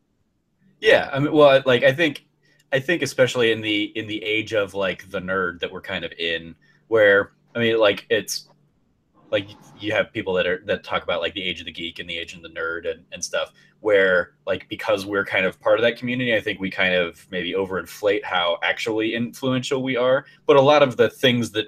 Yeah, 0.80 1.10
I 1.12 1.20
mean, 1.20 1.34
well, 1.34 1.62
like 1.66 1.84
I 1.84 1.94
think, 1.94 2.26
I 2.72 2.80
think 2.80 3.02
especially 3.02 3.52
in 3.52 3.62
the 3.62 3.84
in 3.84 4.08
the 4.08 4.24
age 4.24 4.54
of 4.54 4.74
like 4.74 5.10
the 5.10 5.20
nerd 5.20 5.60
that 5.60 5.72
we're 5.72 5.82
kind 5.82 6.06
of 6.06 6.12
in, 6.14 6.56
where 6.88 7.32
I 7.56 7.60
mean, 7.60 7.80
like 7.80 8.06
it's 8.10 8.48
like 9.32 9.50
you 9.80 9.92
have 9.92 10.14
people 10.14 10.34
that 10.36 10.48
are 10.48 10.62
that 10.66 10.84
talk 10.84 11.04
about 11.04 11.22
like 11.22 11.34
the 11.34 11.44
age 11.44 11.60
of 11.60 11.66
the 11.66 11.72
geek 11.72 12.00
and 12.00 12.10
the 12.10 12.18
age 12.18 12.34
of 12.34 12.42
the 12.42 12.50
nerd 12.50 12.90
and, 12.90 13.04
and 13.12 13.24
stuff 13.24 13.52
where 13.82 14.34
like 14.46 14.68
because 14.70 15.06
we're 15.06 15.26
kind 15.26 15.46
of 15.46 15.60
part 15.60 15.80
of 15.80 15.84
that 15.84 15.98
community 15.98 16.36
i 16.36 16.42
think 16.42 16.60
we 16.60 16.70
kind 16.70 16.96
of 16.96 17.26
maybe 17.32 17.54
overinflate 17.54 18.24
how 18.24 18.58
actually 18.64 19.14
influential 19.14 19.84
we 19.84 19.96
are. 19.96 20.26
But 20.46 20.58
a 20.58 20.62
lot 20.62 20.84
of 20.84 20.98
the 20.98 21.10
things 21.10 21.52
that 21.52 21.68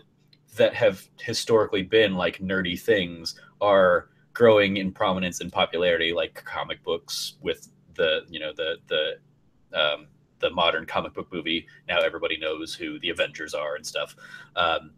that 0.56 0.74
have 0.74 1.08
historically 1.20 1.84
been 1.84 2.16
like 2.16 2.40
nerdy 2.40 2.80
things 2.80 3.40
are 3.62 4.10
growing 4.34 4.78
in 4.78 4.92
prominence 4.92 5.42
and 5.42 5.52
popularity 5.52 6.14
like 6.14 6.44
comic 6.44 6.84
books 6.84 7.36
with 7.42 7.70
the 7.96 8.22
you 8.30 8.40
know 8.40 8.52
the 8.56 8.78
the 8.88 9.80
um, 9.80 10.08
the 10.40 10.50
modern 10.50 10.86
comic 10.86 11.14
book 11.14 11.32
movie 11.32 11.68
now 11.88 12.00
everybody 12.00 12.38
knows 12.38 12.74
who 12.74 13.00
the 13.00 13.10
avengers 13.10 13.54
are 13.54 13.76
and 13.76 13.86
stuff 13.86 14.16
um, 14.56 14.92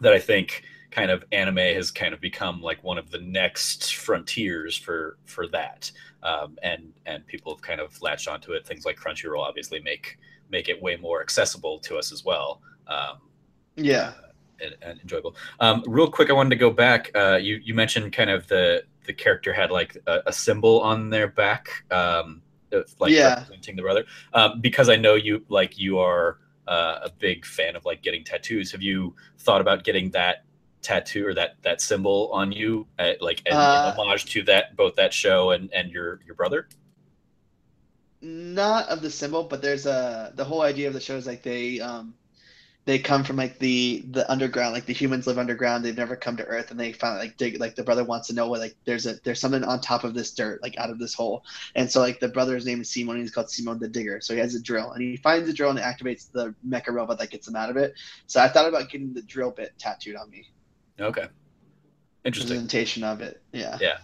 that 0.00 0.12
I 0.12 0.18
think 0.18 0.64
kind 0.90 1.10
of 1.10 1.24
anime 1.32 1.56
has 1.56 1.90
kind 1.90 2.12
of 2.12 2.20
become 2.20 2.60
like 2.60 2.82
one 2.82 2.98
of 2.98 3.10
the 3.10 3.20
next 3.20 3.94
frontiers 3.94 4.76
for 4.76 5.18
for 5.24 5.46
that. 5.48 5.90
Um, 6.22 6.58
and 6.62 6.92
and 7.06 7.26
people 7.26 7.54
have 7.54 7.62
kind 7.62 7.80
of 7.80 8.00
latched 8.02 8.28
onto 8.28 8.52
it. 8.52 8.66
Things 8.66 8.84
like 8.84 8.98
crunchyroll 8.98 9.40
obviously 9.40 9.80
make 9.80 10.18
make 10.50 10.68
it 10.68 10.80
way 10.82 10.96
more 10.96 11.22
accessible 11.22 11.78
to 11.78 11.96
us 11.96 12.12
as 12.12 12.24
well 12.24 12.60
um, 12.88 13.18
yeah. 13.76 14.12
and, 14.60 14.74
and 14.82 15.00
enjoyable. 15.00 15.36
Um, 15.60 15.84
real 15.86 16.10
quick 16.10 16.28
i 16.28 16.32
wanted 16.32 16.50
to 16.50 16.56
go 16.56 16.70
back. 16.70 17.10
Uh, 17.14 17.38
you 17.40 17.60
you 17.62 17.74
mentioned 17.74 18.12
kind 18.12 18.30
of 18.30 18.46
the 18.48 18.84
the 19.06 19.12
character 19.12 19.52
had 19.52 19.70
like 19.70 19.96
a, 20.06 20.20
a 20.26 20.32
symbol 20.32 20.80
on 20.80 21.10
their 21.10 21.28
back 21.28 21.84
um, 21.90 22.42
like 22.98 23.12
yeah. 23.12 23.40
representing 23.40 23.76
the 23.76 23.82
brother. 23.82 24.04
Um, 24.34 24.60
because 24.60 24.88
i 24.88 24.96
know 24.96 25.14
you 25.14 25.44
like 25.48 25.78
you 25.78 25.98
are 25.98 26.38
uh, 26.68 27.00
a 27.04 27.10
big 27.18 27.44
fan 27.44 27.74
of 27.74 27.84
like 27.84 28.02
getting 28.02 28.22
tattoos. 28.22 28.70
Have 28.70 28.82
you 28.82 29.14
thought 29.38 29.60
about 29.60 29.82
getting 29.82 30.10
that 30.10 30.44
tattoo 30.82 31.26
or 31.26 31.34
that 31.34 31.56
that 31.62 31.80
symbol 31.80 32.30
on 32.32 32.52
you, 32.52 32.86
at, 32.98 33.20
like 33.22 33.42
an, 33.46 33.52
uh, 33.54 33.94
homage 33.96 34.24
to 34.26 34.42
that 34.44 34.76
both 34.76 34.96
that 34.96 35.12
show 35.12 35.50
and 35.50 35.72
and 35.72 35.90
your 35.90 36.20
your 36.26 36.34
brother? 36.34 36.68
Not 38.22 38.88
of 38.88 39.00
the 39.02 39.10
symbol, 39.10 39.44
but 39.44 39.62
there's 39.62 39.86
a 39.86 40.32
the 40.34 40.44
whole 40.44 40.62
idea 40.62 40.88
of 40.88 40.94
the 40.94 41.00
show 41.00 41.16
is 41.16 41.26
like 41.26 41.42
they 41.42 41.80
um 41.80 42.14
they 42.86 42.98
come 42.98 43.22
from 43.22 43.36
like 43.36 43.58
the 43.58 44.04
the 44.10 44.30
underground 44.30 44.72
like 44.72 44.86
the 44.86 44.92
humans 44.92 45.26
live 45.26 45.38
underground 45.38 45.84
they've 45.84 45.96
never 45.96 46.16
come 46.16 46.36
to 46.36 46.44
earth 46.46 46.70
and 46.70 46.80
they 46.80 46.92
find 46.92 47.18
like 47.18 47.36
dig 47.36 47.60
like 47.60 47.74
the 47.74 47.82
brother 47.82 48.04
wants 48.04 48.28
to 48.28 48.34
know 48.34 48.48
what 48.48 48.58
like 48.58 48.74
there's 48.84 49.06
a 49.06 49.14
there's 49.22 49.38
something 49.38 49.62
on 49.64 49.80
top 49.80 50.02
of 50.02 50.14
this 50.14 50.32
dirt 50.32 50.62
like 50.62 50.76
out 50.78 50.90
of 50.90 50.98
this 50.98 51.14
hole. 51.14 51.44
And 51.74 51.90
so 51.90 52.00
like 52.00 52.20
the 52.20 52.28
brother's 52.28 52.66
name 52.66 52.80
is 52.80 52.90
simon 52.90 53.16
and 53.16 53.22
he's 53.22 53.30
called 53.30 53.50
simon 53.50 53.78
the 53.78 53.88
digger. 53.88 54.20
So 54.20 54.34
he 54.34 54.40
has 54.40 54.54
a 54.54 54.62
drill 54.62 54.92
and 54.92 55.02
he 55.02 55.16
finds 55.16 55.46
the 55.46 55.52
drill 55.52 55.70
and 55.70 55.78
it 55.78 55.82
activates 55.82 56.32
the 56.32 56.54
mecha 56.66 56.88
robot 56.88 57.18
that 57.18 57.30
gets 57.30 57.46
him 57.46 57.56
out 57.56 57.70
of 57.70 57.76
it. 57.76 57.94
So 58.26 58.40
i 58.40 58.48
thought 58.48 58.68
about 58.68 58.88
getting 58.88 59.12
the 59.12 59.22
drill 59.22 59.50
bit 59.50 59.72
tattooed 59.78 60.16
on 60.16 60.30
me 60.30 60.48
okay 61.00 61.26
interesting 62.24 62.56
presentation 62.56 63.02
of 63.02 63.20
it 63.20 63.42
yeah 63.52 63.76
yeah 63.80 63.98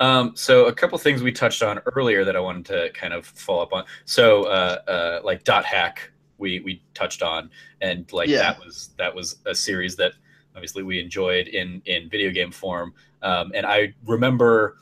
um, 0.00 0.32
so 0.34 0.66
a 0.66 0.72
couple 0.72 0.98
things 0.98 1.22
we 1.22 1.32
touched 1.32 1.62
on 1.62 1.78
earlier 1.94 2.24
that 2.24 2.36
I 2.36 2.40
wanted 2.40 2.66
to 2.66 2.90
kind 2.94 3.14
of 3.14 3.26
follow 3.26 3.62
up 3.62 3.72
on. 3.72 3.84
So 4.04 4.44
uh, 4.44 4.78
uh, 4.88 5.20
like 5.22 5.44
dot 5.44 5.64
hack 5.64 6.10
we 6.38 6.60
we 6.60 6.82
touched 6.94 7.22
on, 7.22 7.50
and 7.80 8.10
like 8.12 8.28
yeah. 8.28 8.38
that 8.38 8.58
was 8.58 8.90
that 8.98 9.14
was 9.14 9.36
a 9.46 9.54
series 9.54 9.96
that 9.96 10.12
obviously 10.54 10.82
we 10.82 11.00
enjoyed 11.00 11.48
in 11.48 11.80
in 11.86 12.08
video 12.08 12.30
game 12.30 12.50
form. 12.50 12.94
Um, 13.22 13.52
and 13.54 13.64
I 13.64 13.94
remember 14.04 14.78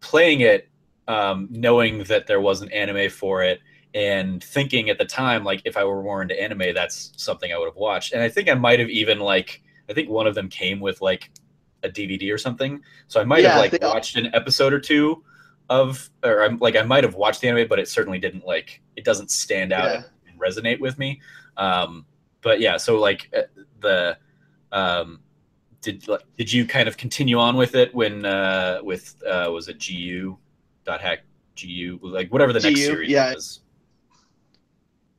playing 0.00 0.40
it, 0.40 0.68
um, 1.08 1.48
knowing 1.50 2.04
that 2.04 2.26
there 2.26 2.40
was 2.40 2.62
an 2.62 2.70
anime 2.72 3.10
for 3.10 3.42
it, 3.42 3.60
and 3.94 4.42
thinking 4.42 4.90
at 4.90 4.98
the 4.98 5.04
time 5.04 5.44
like 5.44 5.62
if 5.64 5.76
I 5.76 5.84
were 5.84 6.02
more 6.02 6.20
into 6.20 6.40
anime, 6.40 6.74
that's 6.74 7.12
something 7.16 7.52
I 7.52 7.58
would 7.58 7.68
have 7.68 7.76
watched. 7.76 8.12
And 8.12 8.22
I 8.22 8.28
think 8.28 8.48
I 8.50 8.54
might 8.54 8.80
have 8.80 8.90
even 8.90 9.20
like 9.20 9.62
I 9.88 9.92
think 9.92 10.08
one 10.08 10.26
of 10.26 10.34
them 10.34 10.48
came 10.48 10.80
with 10.80 11.00
like 11.00 11.30
a 11.82 11.88
DVD 11.88 12.32
or 12.32 12.38
something, 12.38 12.82
so 13.08 13.20
I 13.20 13.24
might 13.24 13.42
yeah, 13.42 13.60
have 13.60 13.72
like 13.72 13.82
watched 13.82 14.16
an 14.16 14.34
episode 14.34 14.72
or 14.72 14.80
two 14.80 15.22
of 15.68 16.10
or 16.24 16.42
I'm 16.42 16.58
like 16.58 16.76
I 16.76 16.82
might 16.82 17.04
have 17.04 17.14
watched 17.14 17.40
the 17.40 17.48
anime, 17.48 17.68
but 17.68 17.78
it 17.78 17.88
certainly 17.88 18.18
didn't 18.18 18.46
like 18.46 18.80
it 18.96 19.04
doesn't 19.04 19.30
stand 19.30 19.72
out 19.72 19.86
yeah 19.86 20.02
resonate 20.38 20.80
with 20.80 20.98
me. 20.98 21.20
Um, 21.56 22.06
but 22.42 22.60
yeah, 22.60 22.76
so 22.76 22.98
like 22.98 23.30
uh, 23.36 23.42
the 23.80 24.18
um, 24.72 25.20
did 25.80 26.06
did 26.36 26.52
you 26.52 26.66
kind 26.66 26.88
of 26.88 26.96
continue 26.96 27.38
on 27.38 27.56
with 27.56 27.74
it 27.74 27.94
when 27.94 28.24
uh, 28.24 28.80
with 28.82 29.20
uh, 29.26 29.50
was 29.50 29.68
it 29.68 29.84
GU 29.84 30.36
dot 30.84 31.00
hack 31.00 31.20
GU 31.60 31.98
like 32.02 32.32
whatever 32.32 32.52
the 32.52 32.60
GU, 32.60 32.68
next 32.68 32.84
series 32.84 33.10
yeah. 33.10 33.34
was? 33.34 33.60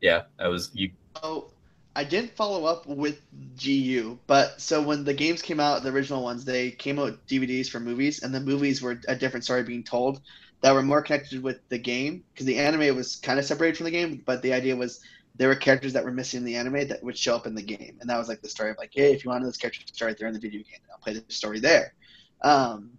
Yeah, 0.01 0.23
that 0.37 0.47
was 0.47 0.71
you. 0.73 0.91
Oh, 1.23 1.49
I 1.97 2.03
didn't 2.03 2.35
follow 2.35 2.65
up 2.65 2.85
with 2.85 3.19
GU, 3.59 4.19
but 4.27 4.61
so 4.61 4.83
when 4.83 5.03
the 5.03 5.15
games 5.15 5.41
came 5.41 5.59
out, 5.59 5.81
the 5.81 5.89
original 5.89 6.21
ones, 6.21 6.45
they 6.45 6.69
came 6.69 6.99
out 6.99 7.25
DVDs 7.25 7.67
for 7.69 7.79
movies, 7.79 8.21
and 8.21 8.31
the 8.31 8.39
movies 8.39 8.83
were 8.83 9.01
a 9.07 9.15
different 9.15 9.45
story 9.45 9.63
being 9.63 9.83
told 9.83 10.21
that 10.61 10.75
were 10.75 10.83
more 10.83 11.01
connected 11.01 11.41
with 11.41 11.57
the 11.69 11.79
game 11.79 12.23
because 12.31 12.45
the 12.45 12.59
anime 12.59 12.95
was 12.95 13.15
kind 13.15 13.39
of 13.39 13.45
separated 13.45 13.77
from 13.77 13.85
the 13.85 13.91
game, 13.91 14.21
but 14.27 14.43
the 14.43 14.53
idea 14.53 14.75
was 14.75 15.01
there 15.37 15.47
were 15.47 15.55
characters 15.55 15.93
that 15.93 16.05
were 16.05 16.11
missing 16.11 16.37
in 16.37 16.43
the 16.43 16.55
anime 16.55 16.87
that 16.87 17.01
would 17.01 17.17
show 17.17 17.35
up 17.35 17.47
in 17.47 17.55
the 17.55 17.63
game, 17.63 17.97
and 17.99 18.07
that 18.07 18.19
was 18.19 18.27
like 18.27 18.43
the 18.43 18.49
story 18.49 18.69
of 18.69 18.77
like, 18.77 18.91
hey, 18.93 19.11
if 19.11 19.25
you 19.25 19.31
wanted 19.31 19.47
this 19.47 19.57
character 19.57 19.83
to 19.83 19.93
start 19.95 20.19
there 20.19 20.27
in 20.27 20.35
the 20.35 20.39
video 20.39 20.59
game, 20.59 20.79
I'll 20.91 20.99
play 20.99 21.13
the 21.15 21.23
story 21.33 21.59
there. 21.59 21.95
Um, 22.43 22.91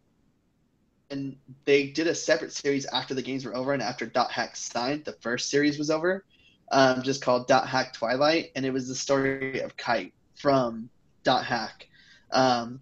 and 1.09 1.37
they 1.67 1.87
did 1.87 2.09
a 2.09 2.17
separate 2.17 2.53
series 2.53 2.85
after 2.87 3.15
the 3.15 3.23
games 3.23 3.45
were 3.45 3.55
over 3.55 3.73
and 3.73 3.81
after 3.81 4.07
Dot 4.07 4.33
Hack 4.33 4.57
Sign, 4.57 5.05
the 5.05 5.13
first 5.21 5.51
series 5.51 5.79
was 5.79 5.89
over, 5.89 6.25
um, 6.71 7.03
just 7.03 7.23
called 7.23 7.47
Dot 7.49 7.67
Hack 7.67 7.93
Twilight, 7.93 8.51
and 8.57 8.65
it 8.65 8.73
was 8.73 8.89
the 8.89 8.95
story 8.95 9.61
of 9.61 9.77
Kite 9.77 10.13
from 10.35 10.89
Dot 11.25 11.45
Hack 11.45 11.89
um, 12.33 12.81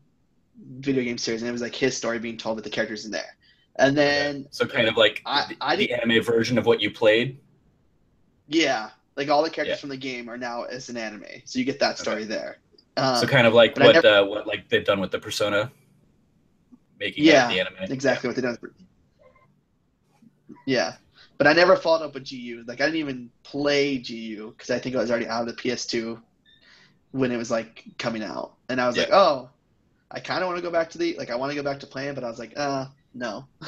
video 0.79 1.05
game 1.05 1.19
series, 1.19 1.43
and 1.43 1.49
it 1.49 1.53
was 1.53 1.63
like 1.63 1.75
his 1.75 1.97
story 1.97 2.19
being 2.19 2.37
told 2.37 2.57
with 2.57 2.65
the 2.65 2.71
characters 2.71 3.05
in 3.05 3.11
there. 3.11 3.37
And 3.77 3.97
then 3.97 4.47
so 4.51 4.67
kind 4.67 4.89
of 4.89 4.97
like 4.97 5.23
I, 5.27 5.47
the, 5.49 5.57
I 5.61 5.77
the 5.77 5.93
anime 5.93 6.23
version 6.23 6.59
of 6.59 6.67
what 6.67 6.81
you 6.81 6.91
played. 6.91 7.39
Yeah, 8.49 8.91
like 9.17 9.29
all 9.29 9.43
the 9.43 9.51
characters 9.51 9.77
yeah. 9.77 9.81
from 9.81 9.91
the 9.91 9.97
game 9.97 10.29
are 10.31 10.39
now 10.39 10.63
as 10.65 10.89
an 10.89 10.97
anime, 10.97 11.25
so 11.45 11.59
you 11.59 11.65
get 11.65 11.79
that 11.81 11.99
story 11.99 12.23
okay. 12.23 12.25
there. 12.25 12.59
Um, 12.97 13.17
so 13.17 13.27
kind 13.27 13.47
of 13.47 13.53
like 13.53 13.77
what 13.79 13.95
never, 13.95 14.09
uh, 14.09 14.25
what 14.25 14.47
like 14.47 14.69
they've 14.71 14.85
done 14.85 15.01
with 15.01 15.11
the 15.11 15.19
Persona, 15.19 15.71
making 16.99 17.25
yeah, 17.25 17.49
the 17.49 17.61
anime. 17.61 17.93
Exactly 17.93 18.29
yeah. 18.29 18.31
what 18.31 18.37
they 18.37 18.43
done. 18.43 18.75
Yeah, 20.67 20.95
but 21.39 21.47
I 21.47 21.53
never 21.53 21.77
followed 21.77 22.05
up 22.05 22.15
with 22.15 22.29
GU. 22.29 22.65
Like 22.67 22.81
I 22.81 22.87
didn't 22.87 23.01
even 23.01 23.31
play 23.43 23.99
GU 23.99 24.51
because 24.51 24.71
I 24.71 24.79
think 24.79 24.97
I 24.97 25.01
was 25.01 25.11
already 25.11 25.29
out 25.29 25.49
of 25.49 25.55
the 25.55 25.63
PS2 25.63 26.21
when 27.13 27.33
it 27.33 27.37
was 27.37 27.51
like 27.51 27.85
coming 27.99 28.23
out, 28.23 28.55
and 28.69 28.81
I 28.81 28.87
was 28.87 28.97
yeah. 28.97 29.05
like, 29.05 29.13
oh, 29.13 29.51
I 30.11 30.21
kind 30.21 30.43
of 30.43 30.49
want 30.49 30.59
to 30.59 30.63
go 30.63 30.71
back 30.71 30.91
to 30.91 30.99
the 30.99 31.17
like 31.19 31.31
I 31.31 31.37
want 31.37 31.51
to 31.51 31.57
go 31.57 31.63
back 31.63 31.81
to 31.81 31.87
playing, 31.87 32.15
but 32.15 32.25
I 32.25 32.29
was 32.29 32.39
like, 32.39 32.53
uh, 32.57 32.87
no. 33.15 33.47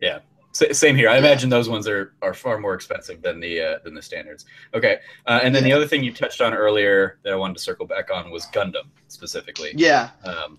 Yeah. 0.00 0.18
same 0.52 0.96
here. 0.96 1.08
I 1.08 1.16
imagine 1.16 1.48
those 1.48 1.68
ones 1.68 1.86
are, 1.86 2.12
are 2.22 2.34
far 2.34 2.58
more 2.58 2.74
expensive 2.74 3.22
than 3.22 3.38
the 3.38 3.60
uh, 3.60 3.78
than 3.84 3.94
the 3.94 4.02
standards. 4.02 4.46
Okay, 4.74 4.98
uh, 5.26 5.38
and 5.44 5.54
then 5.54 5.62
yeah. 5.62 5.70
the 5.70 5.76
other 5.76 5.86
thing 5.86 6.02
you 6.02 6.12
touched 6.12 6.40
on 6.40 6.52
earlier 6.52 7.20
that 7.22 7.32
I 7.32 7.36
wanted 7.36 7.54
to 7.58 7.62
circle 7.62 7.86
back 7.86 8.10
on 8.12 8.32
was 8.32 8.46
Gundam 8.46 8.88
specifically. 9.06 9.72
Yeah. 9.76 10.10
Um, 10.24 10.58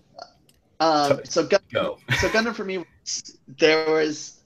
um, 0.80 1.20
so 1.24 1.46
Gundam, 1.46 1.72
go. 1.74 1.98
so 2.18 2.28
Gundam 2.30 2.54
for 2.54 2.64
me, 2.64 2.84
there 3.46 3.90
was. 3.90 4.40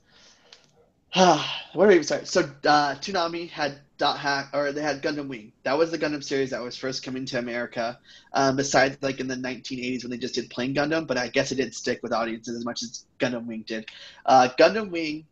Where 1.74 1.86
do 1.86 1.88
we 1.88 1.94
even 1.94 2.04
start? 2.04 2.28
So 2.28 2.42
uh, 2.64 2.94
Toonami 2.94 3.50
had 3.50 3.80
Dot 3.96 4.18
Hack, 4.18 4.50
or 4.52 4.70
they 4.70 4.82
had 4.82 5.02
Gundam 5.02 5.26
Wing. 5.26 5.52
That 5.64 5.76
was 5.76 5.90
the 5.90 5.98
Gundam 5.98 6.22
series 6.22 6.50
that 6.50 6.62
was 6.62 6.76
first 6.76 7.02
coming 7.02 7.24
to 7.26 7.38
America. 7.38 7.98
Um, 8.32 8.54
besides, 8.56 8.98
like 9.02 9.18
in 9.18 9.26
the 9.26 9.34
1980s 9.34 10.04
when 10.04 10.12
they 10.12 10.18
just 10.18 10.36
did 10.36 10.48
plain 10.48 10.74
Gundam, 10.74 11.08
but 11.08 11.18
I 11.18 11.26
guess 11.28 11.50
it 11.50 11.56
didn't 11.56 11.74
stick 11.74 12.00
with 12.04 12.12
audiences 12.12 12.56
as 12.56 12.64
much 12.64 12.82
as 12.84 13.04
Gundam 13.18 13.46
Wing 13.46 13.64
did. 13.66 13.88
Uh, 14.24 14.48
Gundam 14.56 14.90
Wing 14.90 15.26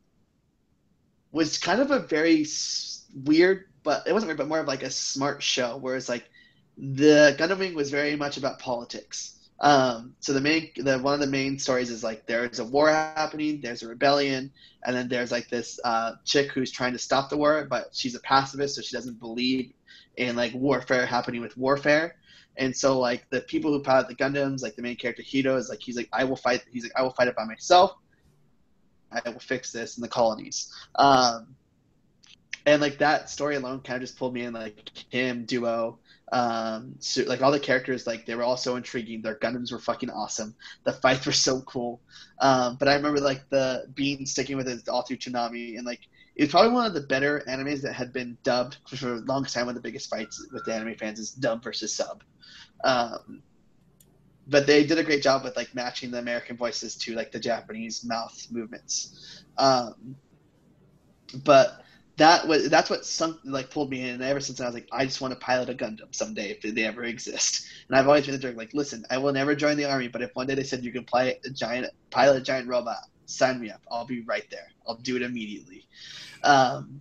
was 1.30 1.58
kind 1.58 1.80
of 1.80 1.92
a 1.92 2.00
very 2.00 2.44
weird, 3.24 3.66
but 3.84 4.06
it 4.08 4.12
wasn't 4.12 4.28
weird, 4.28 4.38
but 4.38 4.48
more 4.48 4.60
of 4.60 4.66
like 4.66 4.82
a 4.82 4.90
smart 4.90 5.40
show. 5.40 5.76
Whereas 5.76 6.08
like 6.08 6.28
the 6.76 7.36
Gundam 7.38 7.58
Wing 7.60 7.74
was 7.74 7.90
very 7.90 8.16
much 8.16 8.36
about 8.36 8.58
politics. 8.58 9.35
Um, 9.58 10.14
so 10.20 10.32
the 10.32 10.40
main, 10.40 10.70
the 10.76 10.98
one 10.98 11.14
of 11.14 11.20
the 11.20 11.26
main 11.26 11.58
stories 11.58 11.90
is 11.90 12.04
like 12.04 12.26
there's 12.26 12.58
a 12.58 12.64
war 12.64 12.90
happening, 12.90 13.60
there's 13.62 13.82
a 13.82 13.88
rebellion, 13.88 14.52
and 14.84 14.94
then 14.94 15.08
there's 15.08 15.32
like 15.32 15.48
this 15.48 15.80
uh, 15.84 16.12
chick 16.24 16.50
who's 16.52 16.70
trying 16.70 16.92
to 16.92 16.98
stop 16.98 17.30
the 17.30 17.36
war, 17.36 17.66
but 17.68 17.88
she's 17.92 18.14
a 18.14 18.20
pacifist, 18.20 18.74
so 18.76 18.82
she 18.82 18.94
doesn't 18.94 19.18
believe 19.18 19.72
in 20.16 20.36
like 20.36 20.52
warfare 20.54 21.06
happening 21.06 21.40
with 21.40 21.56
warfare. 21.56 22.16
And 22.58 22.74
so 22.74 22.98
like 22.98 23.28
the 23.30 23.42
people 23.42 23.72
who 23.72 23.82
pilot 23.82 24.08
the 24.08 24.14
Gundams, 24.14 24.62
like 24.62 24.76
the 24.76 24.82
main 24.82 24.96
character 24.96 25.22
Heero 25.22 25.56
is 25.56 25.68
like 25.68 25.80
he's 25.80 25.96
like 25.96 26.08
I 26.12 26.24
will 26.24 26.36
fight. 26.36 26.62
He's 26.70 26.84
like 26.84 26.92
I 26.96 27.02
will 27.02 27.10
fight 27.10 27.28
it 27.28 27.36
by 27.36 27.44
myself. 27.44 27.94
I 29.12 29.28
will 29.28 29.40
fix 29.40 29.72
this 29.72 29.96
in 29.96 30.02
the 30.02 30.08
colonies. 30.08 30.72
Um, 30.96 31.54
and 32.66 32.82
like 32.82 32.98
that 32.98 33.30
story 33.30 33.56
alone 33.56 33.80
kind 33.80 33.96
of 33.96 34.02
just 34.02 34.18
pulled 34.18 34.34
me 34.34 34.42
in. 34.42 34.52
Like 34.52 34.90
him, 35.10 35.44
Duo, 35.44 35.98
um 36.32 36.94
so, 36.98 37.22
like 37.22 37.40
all 37.40 37.52
the 37.52 37.60
characters 37.60 38.06
like 38.06 38.26
they 38.26 38.34
were 38.34 38.42
all 38.42 38.56
so 38.56 38.76
intriguing. 38.76 39.22
Their 39.22 39.36
gundams 39.36 39.70
were 39.70 39.78
fucking 39.78 40.10
awesome. 40.10 40.56
The 40.84 40.92
fights 40.92 41.24
were 41.24 41.32
so 41.32 41.60
cool. 41.62 42.00
Um 42.40 42.76
but 42.78 42.88
i 42.88 42.94
remember 42.94 43.20
like 43.20 43.48
the 43.48 43.86
being 43.94 44.26
sticking 44.26 44.56
with 44.56 44.68
it 44.68 44.88
all 44.88 45.02
through 45.02 45.18
Toonami 45.18 45.76
and 45.76 45.86
like 45.86 46.00
it 46.34 46.42
was 46.42 46.50
probably 46.50 46.72
one 46.72 46.84
of 46.84 46.94
the 46.94 47.02
better 47.02 47.42
animes 47.48 47.80
that 47.82 47.94
had 47.94 48.12
been 48.12 48.36
dubbed 48.42 48.78
for 48.88 48.96
the 48.96 49.24
longest 49.26 49.54
time. 49.54 49.66
One 49.66 49.76
of 49.76 49.82
the 49.82 49.88
biggest 49.88 50.10
fights 50.10 50.46
with 50.52 50.64
the 50.64 50.74
anime 50.74 50.96
fans 50.96 51.18
is 51.20 51.30
dub 51.30 51.62
versus 51.62 51.94
sub. 51.94 52.22
Um 52.84 53.42
but 54.48 54.66
they 54.66 54.84
did 54.84 54.98
a 54.98 55.04
great 55.04 55.22
job 55.22 55.44
with 55.44 55.56
like 55.56 55.74
matching 55.74 56.10
the 56.10 56.18
american 56.18 56.56
voices 56.56 56.96
to 56.96 57.14
like 57.14 57.30
the 57.32 57.40
japanese 57.40 58.04
mouth 58.04 58.46
movements. 58.50 59.44
Um 59.58 60.16
but 61.44 61.82
that 62.16 62.48
was 62.48 62.68
that's 62.70 62.88
what 62.88 63.04
some 63.04 63.38
like 63.44 63.70
pulled 63.70 63.90
me 63.90 64.02
in 64.02 64.14
and 64.14 64.22
ever 64.22 64.40
since 64.40 64.60
i 64.60 64.64
was 64.64 64.74
like 64.74 64.88
i 64.92 65.04
just 65.04 65.20
want 65.20 65.34
to 65.34 65.40
pilot 65.40 65.68
a 65.68 65.74
gundam 65.74 66.14
someday 66.14 66.50
if 66.50 66.74
they 66.74 66.84
ever 66.84 67.04
exist. 67.04 67.66
And 67.88 67.96
i've 67.96 68.06
always 68.06 68.24
been 68.24 68.34
the 68.34 68.40
jerk 68.40 68.56
like 68.56 68.72
listen 68.72 69.04
i 69.10 69.18
will 69.18 69.32
never 69.32 69.54
join 69.54 69.76
the 69.76 69.84
army 69.84 70.08
but 70.08 70.22
if 70.22 70.30
one 70.34 70.46
day 70.46 70.54
they 70.54 70.62
said 70.62 70.82
you 70.84 70.92
can 70.92 71.04
play 71.04 71.38
a 71.44 71.50
giant 71.50 71.88
pilot 72.10 72.36
a 72.38 72.40
giant 72.40 72.68
robot 72.68 72.96
sign 73.26 73.60
me 73.60 73.70
up. 73.70 73.82
I'll 73.90 74.06
be 74.06 74.22
right 74.22 74.44
there. 74.50 74.68
I'll 74.86 74.96
do 74.96 75.16
it 75.16 75.22
immediately. 75.22 75.86
Um 76.42 77.00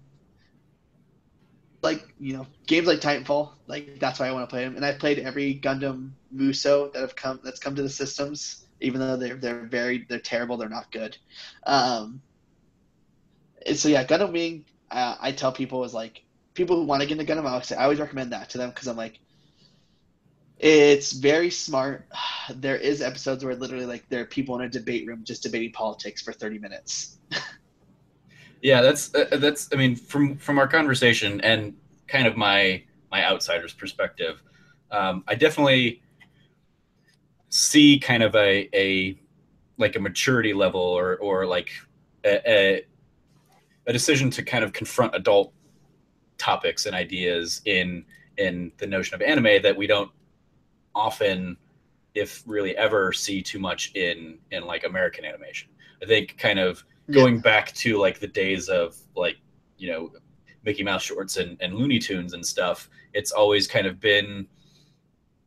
like 1.81 2.03
you 2.19 2.33
know 2.33 2.47
games 2.65 2.87
like 2.87 2.99
titanfall 2.99 3.51
like 3.67 3.99
that's 3.99 4.19
why 4.19 4.27
i 4.27 4.31
want 4.31 4.49
to 4.49 4.51
play 4.51 4.63
them 4.63 4.75
and 4.75 4.83
i've 4.83 4.97
played 4.97 5.19
every 5.19 5.59
gundam 5.59 6.09
Muso 6.31 6.89
that 6.89 6.99
have 6.99 7.15
come 7.15 7.39
that's 7.43 7.59
come 7.59 7.75
to 7.75 7.83
the 7.83 7.89
systems 7.89 8.65
even 8.81 8.99
though 8.99 9.15
they're 9.15 9.35
they're 9.35 9.67
very 9.67 10.03
they're 10.09 10.17
terrible 10.17 10.57
they're 10.57 10.67
not 10.67 10.91
good. 10.91 11.15
Um 11.67 12.23
so 13.75 13.87
yeah 13.87 14.03
gundam 14.03 14.33
wing 14.33 14.65
uh, 14.91 15.16
I 15.20 15.32
tell 15.32 15.52
people 15.52 15.84
is 15.84 15.94
like 15.94 16.24
people 16.53 16.78
who 16.78 16.84
want 16.84 17.02
to 17.02 17.07
get 17.07 17.20
into 17.20 17.32
Gundam 17.32 17.44
Galaxy, 17.44 17.76
I 17.76 17.84
always 17.84 17.99
recommend 17.99 18.32
that 18.32 18.49
to 18.52 18.57
them 18.57 18.70
because 18.70 18.88
I'm 18.88 18.98
like, 18.98 19.20
it's 20.57 21.12
very 21.12 21.49
smart. 21.49 22.07
There 22.53 22.76
is 22.76 23.02
episodes 23.02 23.44
where 23.44 23.56
literally 23.56 23.88
like 23.88 24.07
there 24.10 24.22
are 24.22 24.26
people 24.26 24.53
in 24.60 24.62
a 24.62 24.70
debate 24.70 25.07
room 25.07 25.24
just 25.24 25.41
debating 25.41 25.72
politics 25.72 26.22
for 26.22 26.32
30 26.32 26.60
minutes. 26.60 27.18
yeah, 28.62 28.84
that's 28.84 29.16
uh, 29.16 29.38
that's. 29.38 29.68
I 29.74 29.78
mean, 29.78 29.95
from 29.95 30.38
from 30.38 30.60
our 30.60 30.68
conversation 30.68 31.41
and 31.41 31.76
kind 32.07 32.28
of 32.28 32.38
my 32.38 32.84
my 33.10 33.26
outsider's 33.26 33.74
perspective, 33.74 34.44
um, 34.91 35.24
I 35.28 35.34
definitely 35.34 36.03
see 37.49 37.98
kind 37.98 38.22
of 38.22 38.36
a 38.36 38.70
a 38.76 39.18
like 39.80 39.95
a 39.95 39.99
maturity 39.99 40.53
level 40.53 40.82
or 40.82 41.18
or 41.18 41.48
like 41.48 41.72
a, 42.24 42.41
a 42.48 42.86
a 43.88 43.94
decision 43.94 44.30
to 44.32 44.44
kind 44.44 44.64
of 44.64 44.74
confront 44.74 45.16
adult 45.16 45.53
topics 46.38 46.86
and 46.86 46.95
ideas 46.95 47.62
in 47.66 48.03
in 48.38 48.72
the 48.78 48.88
notion 48.88 49.16
of 49.16 49.22
anime 49.22 49.62
that 49.62 49.76
we 49.76 49.88
don't 49.88 50.12
often 50.94 51.56
if 52.14 52.44
really 52.45 52.76
ever 52.78 53.14
see 53.14 53.41
too 53.41 53.60
much 53.60 53.91
in 53.95 54.38
in 54.52 54.66
like 54.66 54.84
american 54.84 55.24
animation 55.24 55.70
i 56.02 56.06
think 56.06 56.38
kind 56.38 56.60
of 56.60 56.84
going 57.12 57.36
yeah. 57.36 57.41
back 57.41 57.72
to 57.74 57.98
like 57.98 58.20
the 58.20 58.28
days 58.28 58.68
of 58.68 58.98
like 59.16 59.38
you 59.78 59.90
know 59.90 60.12
mickey 60.64 60.84
mouse 60.84 61.03
shorts 61.03 61.38
and, 61.38 61.57
and 61.62 61.76
looney 61.76 61.99
tunes 61.99 62.34
and 62.34 62.45
stuff 62.45 62.90
it's 63.14 63.32
always 63.32 63.68
kind 63.68 63.88
of 63.88 63.99
been 63.99 64.45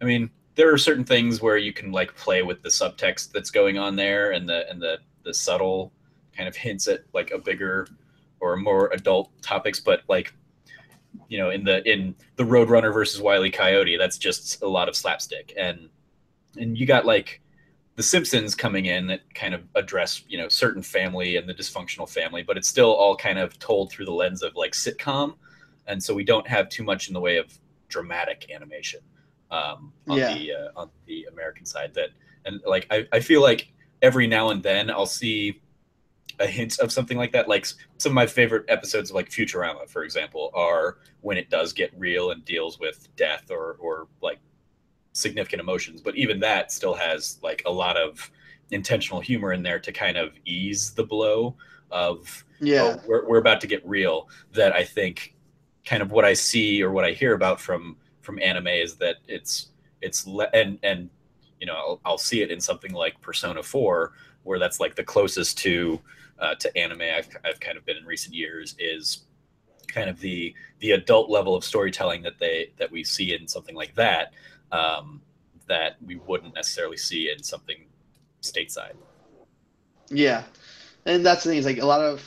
i 0.01 0.05
mean 0.05 0.31
there 0.55 0.73
are 0.73 0.79
certain 0.79 1.05
things 1.05 1.43
where 1.43 1.57
you 1.57 1.73
can 1.73 1.93
like 1.93 2.15
play 2.17 2.43
with 2.43 2.63
the 2.63 2.69
subtext 2.69 3.31
that's 3.33 3.51
going 3.51 3.79
on 3.79 3.95
there 3.95 4.33
and 4.33 4.49
the 4.49 4.69
and 4.71 4.81
the 4.81 4.99
the 5.25 5.35
subtle 5.35 5.93
kind 6.37 6.49
of 6.49 6.57
hints 6.57 6.89
at 6.89 7.01
like 7.13 7.31
a 7.33 7.39
bigger 7.39 7.87
or 8.41 8.57
more 8.57 8.91
adult 8.93 9.31
topics, 9.43 9.81
but 9.81 10.03
like 10.09 10.33
you 11.29 11.39
know 11.39 11.51
in 11.51 11.65
the 11.65 11.89
in 11.91 12.15
the 12.37 12.45
Roadrunner 12.45 12.93
versus 12.93 13.21
Wiley 13.21 13.51
Coyote, 13.51 13.97
that's 13.97 14.19
just 14.19 14.63
a 14.63 14.69
lot 14.69 14.89
of 14.89 14.97
slapstick 14.97 15.53
and 15.57 15.89
and 16.57 16.79
you 16.79 16.87
got 16.87 17.07
like 17.07 17.41
the 17.97 18.03
Simpsons 18.03 18.55
coming 18.55 18.87
in 18.87 19.09
that 19.09 19.23
kind 19.35 19.55
of 19.55 19.65
address 19.75 20.23
you 20.29 20.39
know 20.39 20.49
certain 20.49 20.83
family 20.83 21.37
and 21.37 21.49
the 21.49 21.55
dysfunctional 21.55 22.09
family, 22.09 22.43
but 22.43 22.57
it's 22.57 22.69
still 22.69 22.95
all 22.95 23.17
kind 23.17 23.39
of 23.39 23.59
told 23.59 23.91
through 23.91 24.05
the 24.05 24.13
lens 24.13 24.43
of 24.43 24.55
like 24.55 24.73
sitcom, 24.73 25.35
and 25.87 26.03
so 26.03 26.15
we 26.15 26.25
don't 26.25 26.47
have 26.47 26.69
too 26.69 26.85
much 26.85 27.09
in 27.09 27.15
the 27.15 27.21
way 27.21 27.39
of 27.39 27.53
dramatic 27.89 28.51
animation 28.55 29.01
um, 29.51 29.93
on 30.09 30.19
yeah. 30.19 30.35
the 30.35 30.53
uh, 30.53 30.69
on 30.77 30.91
the 31.07 31.27
American 31.33 31.67
side. 31.67 31.93
That 31.95 32.11
and 32.45 32.61
like 32.67 32.87
I, 32.91 33.07
I 33.13 33.21
feel 33.21 33.43
like 33.43 33.73
every 34.01 34.27
now 34.27 34.51
and 34.51 34.63
then 34.63 34.91
I'll 34.91 35.07
see 35.07 35.61
a 36.41 36.47
hint 36.47 36.79
of 36.79 36.93
something 36.93 37.17
like 37.17 37.33
that. 37.33 37.49
Like 37.49 37.67
some 37.99 38.13
of 38.13 38.15
my 38.15 38.27
favorite 38.27 38.65
episodes 38.69 39.11
of 39.11 39.17
like 39.17 39.29
Futurama, 39.29 39.89
for 39.89 40.03
example, 40.03 40.51
are 40.55 40.99
when 41.21 41.37
it 41.37 41.51
does 41.51 41.73
get 41.73 41.93
real 41.97 42.31
and 42.31 42.45
deals 42.45 42.79
with 42.79 43.09
death 43.17 43.51
or 43.51 43.77
or 43.81 44.09
like 44.23 44.39
significant 45.13 45.61
emotions. 45.61 46.01
But 46.01 46.17
even 46.17 46.41
that 46.41 46.73
still 46.73 46.95
has 46.95 47.39
like 47.43 47.63
a 47.67 47.73
lot 47.73 47.97
of 47.97 48.31
intentional 48.71 49.21
humor 49.21 49.53
in 49.53 49.63
there 49.63 49.79
to 49.79 49.93
kind 49.93 50.17
of 50.17 50.33
ease 50.45 50.91
the 50.91 51.05
blow 51.05 51.57
of 51.91 52.45
yeah 52.61 52.97
oh, 52.97 53.03
we're, 53.07 53.27
we're 53.27 53.39
about 53.39 53.61
to 53.61 53.67
get 53.67 53.87
real 53.89 54.29
that 54.53 54.75
i 54.75 54.85
think 54.85 55.35
kind 55.87 56.03
of 56.03 56.13
what 56.13 56.25
i 56.25 56.35
see 56.35 56.83
or 56.83 56.93
what 56.93 57.05
i 57.05 57.13
hear 57.13 57.33
about 57.35 57.59
from 57.59 57.97
from 58.21 58.39
anime 58.43 58.67
is 58.67 58.97
that 58.97 59.17
it's 59.27 59.69
it's 60.03 60.27
le- 60.27 60.51
and 60.53 60.79
and 60.83 61.09
you 61.61 61.67
know 61.67 61.75
I'll, 61.75 62.01
I'll 62.05 62.19
see 62.19 62.43
it 62.43 62.51
in 62.51 62.61
something 62.61 62.93
like 62.93 63.21
persona 63.21 63.63
4 63.63 64.13
where 64.43 64.59
that's 64.59 64.81
like 64.81 64.95
the 64.95 65.03
closest 65.03 65.59
to 65.59 66.01
uh, 66.41 66.55
to 66.57 66.79
anime 66.79 67.03
I've, 67.03 67.29
I've 67.45 67.61
kind 67.61 67.77
of 67.77 67.85
been 67.85 67.97
in 67.97 68.05
recent 68.05 68.35
years 68.35 68.75
is 68.79 69.25
kind 69.89 70.11
of 70.11 70.21
the 70.21 70.55
the 70.81 70.93
adult 70.93 71.31
level 71.31 71.55
of 71.55 71.65
storytelling 71.65 72.23
that 72.23 72.39
they 72.39 72.73
that 72.77 72.91
we 72.91 73.03
see 73.03 73.35
in 73.35 73.49
something 73.49 73.75
like 73.75 73.95
that 73.95 74.33
um, 74.71 75.21
that 75.67 75.97
we 76.05 76.17
wouldn't 76.17 76.55
necessarily 76.55 76.97
see 76.97 77.31
in 77.31 77.43
something 77.43 77.87
stateside. 78.43 78.95
Yeah, 80.11 80.45
and 81.07 81.25
that's 81.25 81.45
the 81.45 81.51
thing 81.51 81.59
is 81.59 81.67
like 81.67 81.79
a 81.79 81.87
lot 81.87 82.01
of 82.01 82.23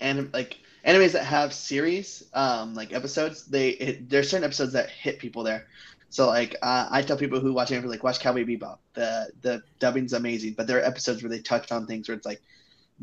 anim- 0.00 0.30
like 0.32 0.58
animes 0.86 1.12
that 1.12 1.24
have 1.24 1.52
series 1.52 2.24
um, 2.34 2.74
like 2.74 2.92
episodes 2.92 3.46
they 3.46 3.70
it, 3.70 4.08
there's 4.08 4.28
certain 4.28 4.44
episodes 4.44 4.72
that 4.72 4.90
hit 4.90 5.18
people 5.18 5.42
there. 5.42 5.66
So 6.08 6.26
like 6.26 6.56
uh, 6.62 6.88
I 6.90 7.02
tell 7.02 7.16
people 7.16 7.40
who 7.40 7.52
watch 7.52 7.72
anime 7.72 7.88
like 7.88 8.02
watch 8.02 8.20
Cowboy 8.20 8.44
Bebop. 8.44 8.78
The 8.94 9.30
the 9.40 9.62
dubbing's 9.78 10.12
amazing, 10.12 10.54
but 10.54 10.66
there 10.66 10.78
are 10.78 10.84
episodes 10.84 11.22
where 11.22 11.30
they 11.30 11.40
touch 11.40 11.72
on 11.72 11.86
things 11.86 12.08
where 12.08 12.16
it's 12.16 12.26
like 12.26 12.42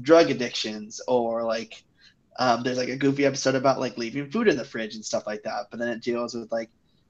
drug 0.01 0.29
addictions 0.29 1.01
or 1.07 1.43
like 1.43 1.83
um, 2.39 2.63
there's 2.63 2.77
like 2.77 2.89
a 2.89 2.95
goofy 2.95 3.25
episode 3.25 3.55
about 3.55 3.79
like 3.79 3.97
leaving 3.97 4.31
food 4.31 4.47
in 4.47 4.57
the 4.57 4.63
fridge 4.63 4.95
and 4.95 5.03
stuff 5.03 5.27
like 5.27 5.43
that. 5.43 5.67
But 5.69 5.79
then 5.79 5.89
it 5.89 6.01
deals 6.01 6.33
with 6.33 6.51
like 6.51 6.69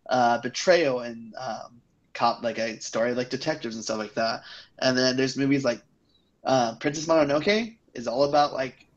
uh, 0.09 0.41
betrayal 0.41 1.01
and 1.01 1.33
um, 1.39 1.81
cop 2.13 2.43
like 2.43 2.57
a 2.57 2.79
story 2.81 3.13
like 3.13 3.29
detectives 3.29 3.75
and 3.75 3.83
stuff 3.83 3.99
like 3.99 4.15
that. 4.15 4.41
And 4.79 4.97
then 4.97 5.15
there's 5.15 5.37
movies 5.37 5.63
like 5.63 5.81
uh, 6.43 6.75
Princess 6.75 7.05
Mononoke 7.05 7.77
is 7.93 8.07
all 8.07 8.23
about 8.23 8.53
like 8.53 8.87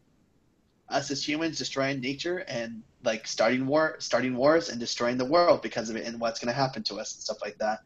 us 0.89 1.11
as 1.11 1.27
humans 1.27 1.59
destroying 1.59 2.01
nature 2.01 2.39
and 2.49 2.83
like 3.05 3.27
starting 3.27 3.67
war, 3.67 3.97
starting 3.99 4.35
wars 4.35 4.71
and 4.71 4.81
destroying 4.81 5.19
the 5.19 5.25
world 5.25 5.61
because 5.61 5.91
of 5.91 5.97
it 5.97 6.07
and 6.07 6.19
what's 6.19 6.41
going 6.41 6.53
to 6.53 6.59
happen 6.59 6.83
to 6.85 6.97
us 6.97 7.15
and 7.15 7.23
stuff 7.23 7.39
like 7.43 7.59
that. 7.59 7.81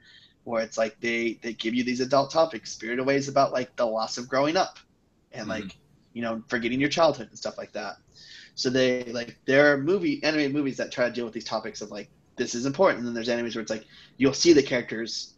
Where 0.44 0.62
it's 0.62 0.78
like 0.78 1.00
they 1.00 1.40
they 1.42 1.54
give 1.54 1.74
you 1.74 1.82
these 1.82 2.00
adult 2.00 2.30
topics. 2.30 2.70
Spirited 2.70 3.00
Away 3.00 3.16
is 3.16 3.26
about 3.28 3.52
like 3.52 3.74
the 3.74 3.86
loss 3.86 4.18
of 4.18 4.28
growing 4.28 4.56
up 4.56 4.78
and 5.32 5.48
mm-hmm. 5.48 5.52
You 6.16 6.22
know, 6.22 6.42
forgetting 6.48 6.80
your 6.80 6.88
childhood 6.88 7.28
and 7.28 7.38
stuff 7.38 7.58
like 7.58 7.72
that. 7.72 7.96
So 8.54 8.70
they 8.70 9.04
like 9.04 9.38
there 9.44 9.70
are 9.70 9.76
movie 9.76 10.24
animated 10.24 10.54
movies 10.54 10.78
that 10.78 10.90
try 10.90 11.06
to 11.06 11.14
deal 11.14 11.26
with 11.26 11.34
these 11.34 11.44
topics 11.44 11.82
of 11.82 11.90
like 11.90 12.08
this 12.36 12.54
is 12.54 12.64
important. 12.64 13.00
And 13.00 13.06
then 13.06 13.12
there's 13.12 13.28
animes 13.28 13.54
where 13.54 13.60
it's 13.60 13.70
like 13.70 13.84
you'll 14.16 14.32
see 14.32 14.54
the 14.54 14.62
characters 14.62 15.34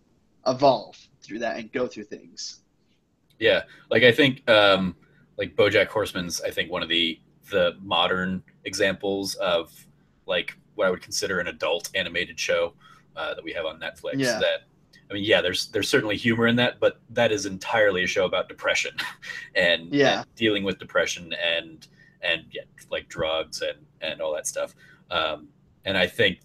evolve 0.46 0.96
through 1.20 1.40
that 1.40 1.56
and 1.56 1.72
go 1.72 1.88
through 1.88 2.04
things. 2.04 2.60
Yeah, 3.40 3.62
like 3.90 4.04
I 4.04 4.12
think 4.12 4.48
um, 4.48 4.94
like 5.36 5.56
BoJack 5.56 5.88
Horseman's 5.88 6.40
I 6.42 6.52
think 6.52 6.70
one 6.70 6.84
of 6.84 6.88
the 6.88 7.18
the 7.50 7.76
modern 7.82 8.44
examples 8.64 9.34
of 9.34 9.72
like 10.26 10.56
what 10.76 10.86
I 10.86 10.90
would 10.90 11.02
consider 11.02 11.40
an 11.40 11.48
adult 11.48 11.90
animated 11.96 12.38
show 12.38 12.74
uh, 13.16 13.34
that 13.34 13.42
we 13.42 13.52
have 13.52 13.66
on 13.66 13.80
Netflix. 13.80 14.18
Yeah. 14.18 14.38
That 14.38 14.67
I 15.10 15.14
mean, 15.14 15.24
yeah, 15.24 15.40
there's 15.40 15.68
there's 15.68 15.88
certainly 15.88 16.16
humor 16.16 16.46
in 16.46 16.56
that, 16.56 16.80
but 16.80 17.00
that 17.10 17.32
is 17.32 17.46
entirely 17.46 18.04
a 18.04 18.06
show 18.06 18.24
about 18.26 18.48
depression 18.48 18.92
and, 19.54 19.92
Yeah. 19.92 20.20
and 20.20 20.34
dealing 20.36 20.64
with 20.64 20.78
depression 20.78 21.32
and 21.34 21.86
and 22.20 22.42
yeah, 22.50 22.62
like 22.90 23.08
drugs 23.08 23.62
and 23.62 23.78
and 24.00 24.20
all 24.20 24.34
that 24.34 24.46
stuff. 24.46 24.74
Um, 25.10 25.48
and 25.84 25.96
I 25.96 26.06
think 26.06 26.40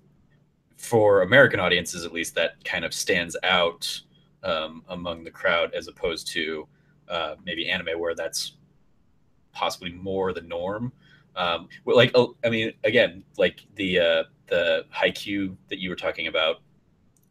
for 0.78 1.22
American 1.24 1.60
audiences, 1.60 2.06
at 2.06 2.14
least, 2.14 2.36
that 2.36 2.64
kind 2.64 2.86
of 2.86 2.94
stands 2.94 3.36
out 3.44 4.02
um, 4.44 4.84
among 4.90 5.24
the 5.24 5.32
crowd 5.32 5.74
as 5.74 5.88
opposed 5.88 6.28
to 6.34 6.68
uh, 7.10 7.36
maybe 7.46 7.70
anime 7.70 8.00
where 8.00 8.16
that's 8.16 8.54
possibly 9.54 9.92
more 9.92 10.34
the 10.34 10.42
norm. 10.42 10.92
Um, 11.36 11.68
like, 11.86 12.12
oh, 12.16 12.36
I 12.44 12.50
mean, 12.50 12.74
again, 12.84 13.24
like 13.38 13.62
the 13.76 14.00
uh, 14.00 14.24
the 14.48 14.86
haiku 14.94 15.56
that 15.70 15.80
you 15.80 15.90
were 15.90 15.96
talking 15.96 16.28
about, 16.28 16.58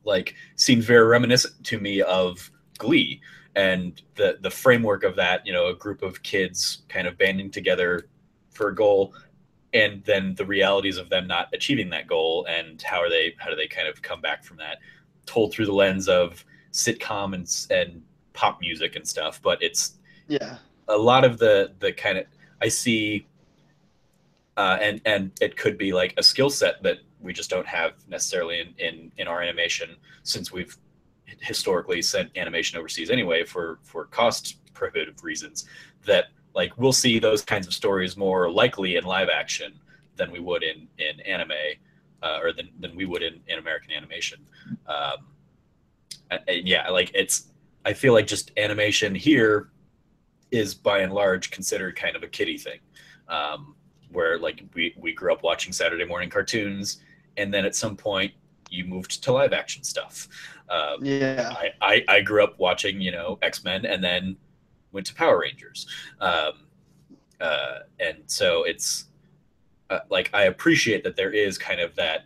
like, 0.05 0.35
seemed 0.57 0.83
very 0.83 1.07
reminiscent 1.07 1.63
to 1.65 1.79
me 1.79 2.03
of 2.03 2.51
Glee 2.79 3.21
and 3.55 4.01
the 4.17 4.39
the 4.41 4.51
framework 4.51 5.05
of 5.05 5.17
that. 5.17 5.47
You 5.47 5.53
know, 5.53 5.69
a 5.69 5.75
group 5.75 6.03
of 6.03 6.23
kids 6.23 6.83
kind 6.89 7.07
of 7.07 7.19
banding 7.19 7.51
together 7.51 8.09
for 8.51 8.69
a 8.69 8.75
goal, 8.75 9.15
and 9.73 10.03
then 10.05 10.35
the 10.35 10.45
realities 10.47 10.97
of 10.99 11.09
them 11.09 11.27
not 11.27 11.49
achieving 11.53 11.91
that 11.91 12.07
goal, 12.07 12.47
and 12.49 12.81
how 12.83 13.01
are 13.01 13.11
they 13.11 13.35
how 13.39 13.51
do 13.51 13.57
they 13.57 13.67
kind 13.69 13.89
of 13.89 14.01
come 14.03 14.21
back 14.21 14.45
from 14.45 14.57
that, 14.59 14.79
told 15.27 15.53
through 15.53 15.67
the 15.67 15.73
lens 15.73 16.09
of 16.09 16.45
sitcom 16.73 17.35
and 17.35 17.67
and 17.71 18.03
pop 18.33 18.61
music 18.61 18.97
and 18.97 19.07
stuff. 19.07 19.41
But 19.43 19.63
it's 19.63 19.99
Yeah. 20.29 20.57
a 20.89 20.97
lot 20.97 21.25
of 21.25 21.39
the 21.39 21.73
the 21.79 21.93
kind 21.93 22.19
of 22.19 22.25
I 22.63 22.69
see, 22.69 23.27
uh, 24.57 24.79
and 24.81 25.01
and 25.05 25.33
it 25.41 25.57
could 25.57 25.77
be 25.77 25.93
like 25.93 26.15
a 26.17 26.23
skill 26.23 26.49
set 26.51 26.83
that 26.83 26.99
we 27.23 27.33
just 27.33 27.51
don't 27.51 27.67
have 27.67 27.93
necessarily 28.09 28.61
in 28.61 28.75
in 28.79 29.13
in 29.19 29.29
our 29.29 29.43
animation 29.43 29.97
since 30.23 30.53
we've 30.53 30.77
historically 31.41 32.03
sent 32.03 32.31
animation 32.37 32.79
overseas 32.79 33.11
anyway 33.11 33.45
for 33.45 33.79
for 33.83 34.05
cost 34.07 34.59
prohibitive 34.75 35.23
reasons 35.23 35.67
that 36.05 36.27
like 36.55 36.77
we'll 36.77 36.93
see 36.93 37.19
those 37.19 37.43
kinds 37.43 37.67
of 37.67 37.73
stories 37.73 38.17
more 38.17 38.51
likely 38.51 38.97
in 38.97 39.05
live 39.05 39.29
action 39.29 39.73
than 40.17 40.31
we 40.31 40.41
would 40.41 40.63
in 40.63 40.89
in 40.99 41.21
anime 41.21 41.53
uh, 42.23 42.39
or 42.43 42.53
than, 42.53 42.69
than 42.81 42.95
we 42.95 43.05
would 43.05 43.23
in, 43.23 43.41
in 43.49 43.59
American 43.59 43.91
animation. 43.93 44.39
Um, 44.87 45.27
and- 46.31 46.67
yeah, 46.69 46.89
like 46.89 47.11
it's 47.15 47.49
I 47.85 47.93
feel 47.93 48.13
like 48.13 48.27
just 48.27 48.53
animation 48.57 49.15
here 49.15 49.71
is 50.51 50.75
by 50.75 51.01
and 51.01 51.13
large 51.13 51.51
considered 51.51 51.97
kind 51.97 52.15
of 52.15 52.23
a 52.23 52.29
kiddie 52.29 52.59
thing, 52.59 52.79
um, 53.29 53.75
where 54.11 54.39
like 54.39 54.63
we 54.75 54.95
we 54.97 55.13
grew 55.13 55.33
up 55.33 55.43
watching 55.43 55.73
Saturday 55.73 56.05
morning 56.05 56.31
cartoons, 56.31 57.01
and 57.37 57.53
then 57.53 57.65
at 57.65 57.75
some 57.75 57.97
point 57.97 58.33
you 58.71 58.85
moved 58.85 59.23
to 59.23 59.33
live 59.33 59.53
action 59.53 59.85
stuff. 59.85 60.29
Um, 60.69 61.05
Yeah. 61.05 61.53
I, 61.55 61.71
I 61.81 62.05
I 62.09 62.21
grew 62.23 62.43
up 62.43 62.59
watching 62.59 63.01
you 63.01 63.13
know 63.13 63.39
X 63.43 63.65
Men, 63.65 63.85
and 63.87 64.03
then 64.03 64.37
went 64.93 65.07
to 65.07 65.15
Power 65.15 65.41
Rangers, 65.41 65.87
um, 66.21 66.53
uh, 67.41 67.81
and 68.01 68.19
so 68.27 68.65
it's 68.65 69.07
uh, 69.91 70.01
like 70.11 70.31
I 70.33 70.45
appreciate 70.45 71.05
that 71.05 71.17
there 71.17 71.33
is 71.33 71.59
kind 71.59 71.81
of 71.81 71.95
that 71.97 72.25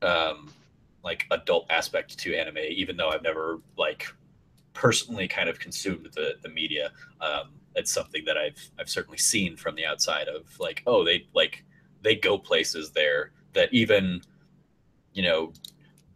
um, 0.00 0.50
like 1.04 1.26
adult 1.30 1.66
aspect 1.70 2.18
to 2.18 2.34
anime, 2.34 2.58
even 2.58 2.96
though 2.96 3.10
I've 3.10 3.22
never 3.22 3.60
like 3.76 4.06
personally 4.72 5.28
kind 5.28 5.48
of 5.48 5.58
consumed 5.58 6.08
the 6.14 6.34
the 6.42 6.48
media. 6.48 6.90
Um, 7.20 7.50
it's 7.74 7.92
something 7.92 8.24
that 8.24 8.36
I've 8.36 8.70
I've 8.78 8.88
certainly 8.88 9.18
seen 9.18 9.56
from 9.56 9.74
the 9.74 9.84
outside 9.84 10.28
of 10.28 10.58
like 10.58 10.82
oh 10.86 11.04
they 11.04 11.26
like 11.34 11.64
they 12.02 12.16
go 12.16 12.38
places 12.38 12.90
there 12.92 13.32
that 13.54 13.72
even 13.72 14.20
you 15.14 15.22
know 15.22 15.52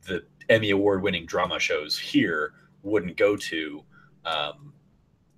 the 0.07 0.25
Emmy 0.49 0.71
award 0.71 1.03
winning 1.03 1.27
drama 1.27 1.59
shows 1.59 1.99
here 1.99 2.53
wouldn't 2.83 3.17
go 3.17 3.37
to, 3.37 3.83
um, 4.25 4.73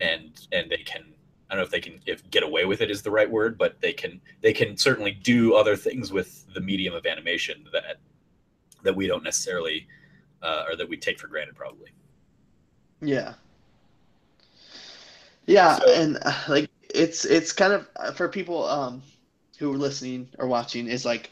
and 0.00 0.46
and 0.52 0.70
they 0.70 0.78
can 0.78 1.02
I 1.50 1.54
don't 1.54 1.60
know 1.60 1.64
if 1.64 1.70
they 1.70 1.80
can 1.80 2.00
if 2.06 2.28
get 2.30 2.42
away 2.42 2.64
with 2.66 2.80
it 2.82 2.90
is 2.90 3.02
the 3.02 3.10
right 3.10 3.30
word, 3.30 3.56
but 3.56 3.80
they 3.80 3.92
can 3.92 4.20
they 4.42 4.52
can 4.52 4.76
certainly 4.76 5.12
do 5.12 5.54
other 5.54 5.76
things 5.76 6.12
with 6.12 6.46
the 6.54 6.60
medium 6.60 6.94
of 6.94 7.06
animation 7.06 7.64
that 7.72 7.96
that 8.82 8.94
we 8.94 9.06
don't 9.06 9.24
necessarily 9.24 9.86
uh, 10.42 10.64
or 10.68 10.76
that 10.76 10.88
we 10.88 10.96
take 10.96 11.18
for 11.18 11.26
granted 11.26 11.56
probably. 11.56 11.90
Yeah. 13.00 13.34
Yeah, 15.46 15.78
So- 15.78 15.92
and 15.94 16.18
uh, 16.22 16.34
like 16.48 16.70
it's 16.94 17.24
it's 17.24 17.52
kind 17.52 17.72
of 17.72 17.88
uh, 17.96 18.12
for 18.12 18.28
people 18.28 18.64
um 18.66 19.02
who 19.58 19.72
are 19.72 19.76
listening 19.76 20.28
or 20.38 20.46
watching 20.46 20.86
is 20.86 21.04
like 21.04 21.30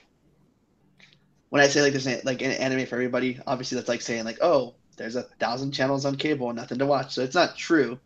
when 1.56 1.64
I 1.64 1.68
say 1.68 1.80
like 1.80 1.92
there's 1.92 2.06
an, 2.06 2.20
like 2.24 2.42
an 2.42 2.50
anime 2.50 2.84
for 2.84 2.96
everybody, 2.96 3.40
obviously 3.46 3.76
that's 3.76 3.88
like 3.88 4.02
saying 4.02 4.24
like 4.24 4.36
oh 4.42 4.74
there's 4.98 5.16
a 5.16 5.22
thousand 5.40 5.72
channels 5.72 6.04
on 6.04 6.16
cable 6.16 6.50
and 6.50 6.56
nothing 6.58 6.78
to 6.78 6.84
watch, 6.84 7.14
so 7.14 7.22
it's 7.22 7.34
not 7.34 7.56
true. 7.56 7.98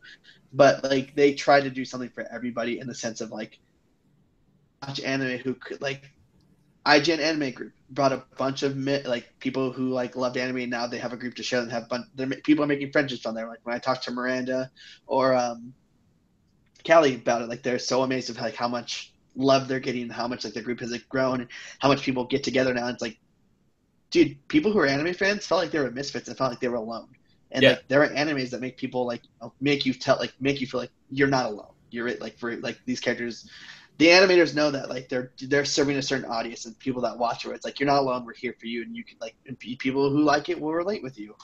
But 0.53 0.85
like 0.85 1.17
they 1.17 1.35
try 1.35 1.61
to 1.61 1.69
do 1.69 1.85
something 1.85 2.11
for 2.11 2.25
everybody 2.33 2.79
in 2.79 2.87
the 2.87 2.95
sense 2.95 3.21
of 3.21 3.33
like 3.33 3.59
watch 4.87 5.01
anime 5.01 5.39
who 5.39 5.55
could 5.55 5.83
like 5.83 6.13
IGN 6.87 7.19
Anime 7.19 7.51
Group 7.51 7.73
brought 7.91 8.13
a 8.13 8.25
bunch 8.39 8.63
of 8.63 8.77
like 8.77 9.35
people 9.41 9.73
who 9.73 9.89
like 9.89 10.15
loved 10.15 10.37
anime. 10.37 10.59
And 10.59 10.71
now 10.71 10.87
they 10.87 10.99
have 10.99 11.13
a 11.13 11.17
group 11.17 11.35
to 11.35 11.43
share 11.43 11.61
and 11.61 11.73
have 11.73 11.89
bun- 11.89 12.09
they're, 12.15 12.29
people 12.29 12.63
are 12.63 12.69
making 12.69 12.93
friendships 12.93 13.27
on 13.27 13.35
there. 13.35 13.49
Like 13.49 13.59
when 13.65 13.75
I 13.75 13.81
talked 13.81 14.05
to 14.05 14.13
Miranda 14.13 14.71
or 15.09 15.35
um, 15.35 15.75
Callie 16.87 17.17
about 17.17 17.43
it, 17.43 17.49
like 17.49 17.65
they're 17.65 17.81
so 17.81 18.05
amazed 18.05 18.31
of 18.31 18.39
like 18.41 18.55
how 18.55 18.69
much 18.69 19.13
love 19.37 19.69
they're 19.69 19.81
getting, 19.81 20.09
how 20.09 20.27
much 20.27 20.45
like 20.45 20.55
the 20.55 20.63
group 20.63 20.81
has 20.81 20.91
like 20.91 21.09
grown, 21.09 21.43
and 21.43 21.51
how 21.79 21.89
much 21.89 22.03
people 22.03 22.25
get 22.25 22.43
together 22.43 22.75
now. 22.75 22.89
It's 22.89 23.03
like, 23.03 23.19
dude, 24.11 24.37
people 24.49 24.73
who 24.73 24.79
are 24.79 24.87
anime 24.87 25.15
fans 25.15 25.47
felt 25.47 25.63
like 25.63 25.71
they 25.71 25.79
were 25.81 25.91
misfits 25.91 26.29
and 26.29 26.37
felt 26.37 26.51
like 26.51 26.61
they 26.61 26.69
were 26.69 26.77
alone. 26.77 27.09
And 27.53 27.63
Yeah. 27.63 27.71
like 27.71 27.89
there 27.89 28.03
are 28.03 28.09
animes 28.09 28.51
that 28.51 28.61
make 28.61 28.77
people 28.77 29.07
like 29.07 29.23
you 29.25 29.31
know, 29.43 29.55
make 29.61 29.85
you 29.87 29.93
tell 29.95 30.17
like 30.19 30.33
make 30.41 30.61
you 30.61 30.67
feel 30.67 30.81
like 30.81 30.93
you're 31.11 31.29
not 31.29 31.47
alone. 31.47 31.73
You're 31.91 32.09
it 32.09 32.21
like 32.21 32.39
for 32.39 32.57
like 32.59 32.79
these 32.87 33.01
characters 33.01 33.49
the 33.99 34.07
animators 34.07 34.55
know 34.55 34.71
that 34.71 34.89
like 34.89 35.11
they're 35.11 35.33
they're 35.43 35.65
serving 35.65 35.99
a 35.99 36.03
certain 36.03 36.25
audience 36.25 36.65
and 36.65 36.79
people 36.79 37.03
that 37.03 37.19
watch 37.19 37.45
it. 37.45 37.51
It's 37.51 37.67
like 37.67 37.79
you're 37.79 37.87
not 37.87 37.99
alone. 37.99 38.25
We're 38.25 38.35
here 38.35 38.55
for 38.59 38.67
you, 38.67 38.83
and 38.83 38.97
you 38.97 39.05
can 39.05 39.19
like 39.21 39.37
and 39.47 39.59
people 39.59 40.09
who 40.11 40.23
like 40.23 40.49
it 40.49 40.59
will 40.59 40.73
relate 40.73 41.03
with 41.03 41.19
you. 41.19 41.35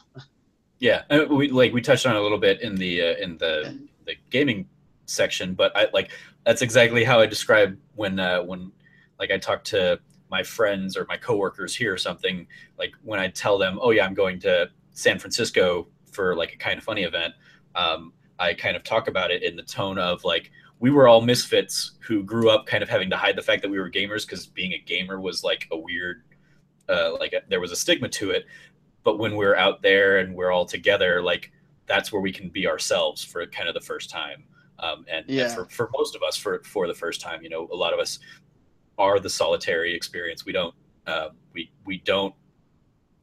Yeah, 0.78 1.02
uh, 1.10 1.26
we 1.28 1.48
like 1.50 1.72
we 1.72 1.80
touched 1.80 2.06
on 2.06 2.16
it 2.16 2.18
a 2.18 2.22
little 2.22 2.38
bit 2.38 2.60
in 2.62 2.74
the 2.74 3.02
uh, 3.02 3.14
in 3.16 3.38
the 3.38 3.78
the 4.06 4.14
gaming 4.30 4.68
section, 5.06 5.54
but 5.54 5.76
I 5.76 5.88
like 5.92 6.10
that's 6.44 6.62
exactly 6.62 7.04
how 7.04 7.20
I 7.20 7.26
describe 7.26 7.78
when 7.94 8.18
uh, 8.18 8.42
when 8.42 8.72
like 9.18 9.30
I 9.30 9.38
talk 9.38 9.64
to 9.64 9.98
my 10.30 10.42
friends 10.42 10.96
or 10.96 11.06
my 11.08 11.16
coworkers 11.16 11.74
here 11.74 11.92
or 11.92 11.98
something. 11.98 12.46
Like 12.78 12.92
when 13.02 13.20
I 13.20 13.28
tell 13.28 13.58
them, 13.58 13.78
"Oh 13.80 13.90
yeah, 13.90 14.04
I'm 14.04 14.14
going 14.14 14.38
to 14.40 14.70
San 14.92 15.18
Francisco 15.18 15.88
for 16.12 16.34
like 16.36 16.52
a 16.54 16.56
kind 16.56 16.78
of 16.78 16.84
funny 16.84 17.02
event," 17.02 17.34
um, 17.74 18.12
I 18.38 18.54
kind 18.54 18.76
of 18.76 18.84
talk 18.84 19.08
about 19.08 19.30
it 19.30 19.42
in 19.42 19.56
the 19.56 19.62
tone 19.62 19.98
of 19.98 20.24
like 20.24 20.50
we 20.78 20.90
were 20.90 21.08
all 21.08 21.20
misfits 21.20 21.92
who 22.00 22.22
grew 22.22 22.50
up 22.50 22.66
kind 22.66 22.82
of 22.82 22.88
having 22.88 23.08
to 23.10 23.16
hide 23.16 23.36
the 23.36 23.42
fact 23.42 23.62
that 23.62 23.70
we 23.70 23.78
were 23.78 23.90
gamers 23.90 24.26
because 24.26 24.46
being 24.46 24.72
a 24.72 24.78
gamer 24.78 25.20
was 25.20 25.42
like 25.42 25.66
a 25.72 25.76
weird 25.76 26.22
uh, 26.88 27.16
like 27.18 27.32
a, 27.32 27.40
there 27.48 27.60
was 27.60 27.72
a 27.72 27.76
stigma 27.76 28.08
to 28.08 28.30
it 28.30 28.44
but 29.02 29.18
when 29.18 29.36
we're 29.36 29.56
out 29.56 29.82
there 29.82 30.18
and 30.18 30.34
we're 30.34 30.52
all 30.52 30.66
together 30.66 31.22
like 31.22 31.52
that's 31.86 32.12
where 32.12 32.20
we 32.20 32.32
can 32.32 32.48
be 32.48 32.66
ourselves 32.66 33.24
for 33.24 33.44
kind 33.46 33.68
of 33.68 33.74
the 33.74 33.80
first 33.80 34.10
time 34.10 34.44
um, 34.78 35.04
and, 35.10 35.24
and 35.46 35.54
for, 35.54 35.64
for 35.66 35.90
most 35.96 36.14
of 36.14 36.22
us 36.22 36.36
for 36.36 36.62
for 36.64 36.86
the 36.86 36.94
first 36.94 37.20
time 37.20 37.42
you 37.42 37.48
know 37.48 37.68
a 37.72 37.74
lot 37.74 37.92
of 37.92 37.98
us 37.98 38.18
are 38.98 39.18
the 39.20 39.30
solitary 39.30 39.94
experience. 39.94 40.44
We 40.44 40.52
don't 40.52 40.74
uh, 41.06 41.28
we 41.52 41.70
we 41.84 41.98
don't 41.98 42.34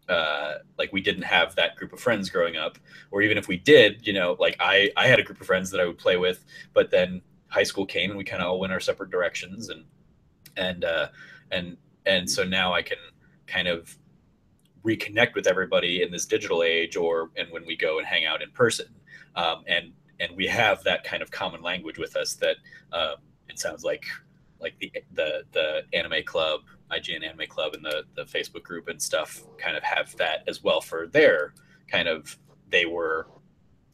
uh, 0.10 0.56
like 0.78 0.92
we 0.94 1.02
didn't 1.02 1.24
have 1.24 1.56
that 1.56 1.76
group 1.76 1.94
of 1.94 2.00
friends 2.00 2.30
growing 2.30 2.58
up. 2.58 2.78
Or 3.12 3.22
even 3.22 3.38
if 3.38 3.48
we 3.48 3.58
did 3.58 4.06
you 4.08 4.14
know 4.14 4.36
like 4.40 4.56
i 4.60 4.90
i 4.98 5.08
had 5.08 5.20
a 5.20 5.24
group 5.24 5.40
of 5.40 5.46
friends 5.46 5.70
that 5.70 5.80
i 5.80 5.86
would 5.86 6.00
play 6.00 6.18
with 6.18 6.44
but 6.74 6.90
then 6.90 7.22
high 7.48 7.64
school 7.64 7.86
came 7.86 8.10
and 8.10 8.18
we 8.18 8.24
kind 8.24 8.42
of 8.42 8.50
all 8.50 8.60
went 8.60 8.74
our 8.74 8.80
separate 8.80 9.12
directions 9.12 9.70
and 9.70 9.86
and 10.58 10.84
uh 10.84 11.08
and 11.52 11.78
and 12.08 12.28
so 12.28 12.44
now 12.44 12.74
i 12.74 12.82
can 12.82 12.98
kind 13.46 13.68
of 13.68 13.96
reconnect 14.84 15.34
with 15.34 15.48
everybody 15.48 16.02
in 16.02 16.12
this 16.12 16.26
digital 16.26 16.64
age 16.64 16.96
or 16.96 17.32
and 17.38 17.50
when 17.52 17.66
we 17.66 17.76
go 17.76 17.98
and 17.98 18.08
hang 18.08 18.26
out 18.26 18.42
in 18.42 18.52
person. 18.52 18.88
Um, 19.36 19.64
and 19.68 19.94
and 20.20 20.36
we 20.36 20.46
have 20.48 20.84
that 20.84 21.04
kind 21.04 21.24
of 21.24 21.32
common 21.32 21.62
language 21.62 21.98
with 21.98 22.16
us 22.16 22.34
that 22.36 22.58
um, 22.92 23.16
it 23.50 23.60
sounds 23.60 23.84
like 23.84 24.06
like 24.64 24.78
the 24.80 24.92
the 25.14 25.44
the 25.52 25.82
anime 25.94 26.24
club 26.26 26.62
IGN 26.92 27.24
anime 27.24 27.48
club 27.48 27.74
and 27.74 27.84
the 27.84 28.04
the 28.16 28.24
Facebook 28.24 28.64
group 28.64 28.88
and 28.88 29.02
stuff 29.02 29.44
kind 29.58 29.78
of 29.78 29.84
have 29.84 30.16
that 30.18 30.44
as 30.48 30.64
well 30.64 30.82
for 30.82 31.08
their 31.08 31.54
kind 31.88 32.08
of 32.08 32.38
they 32.70 32.86
were 32.86 33.28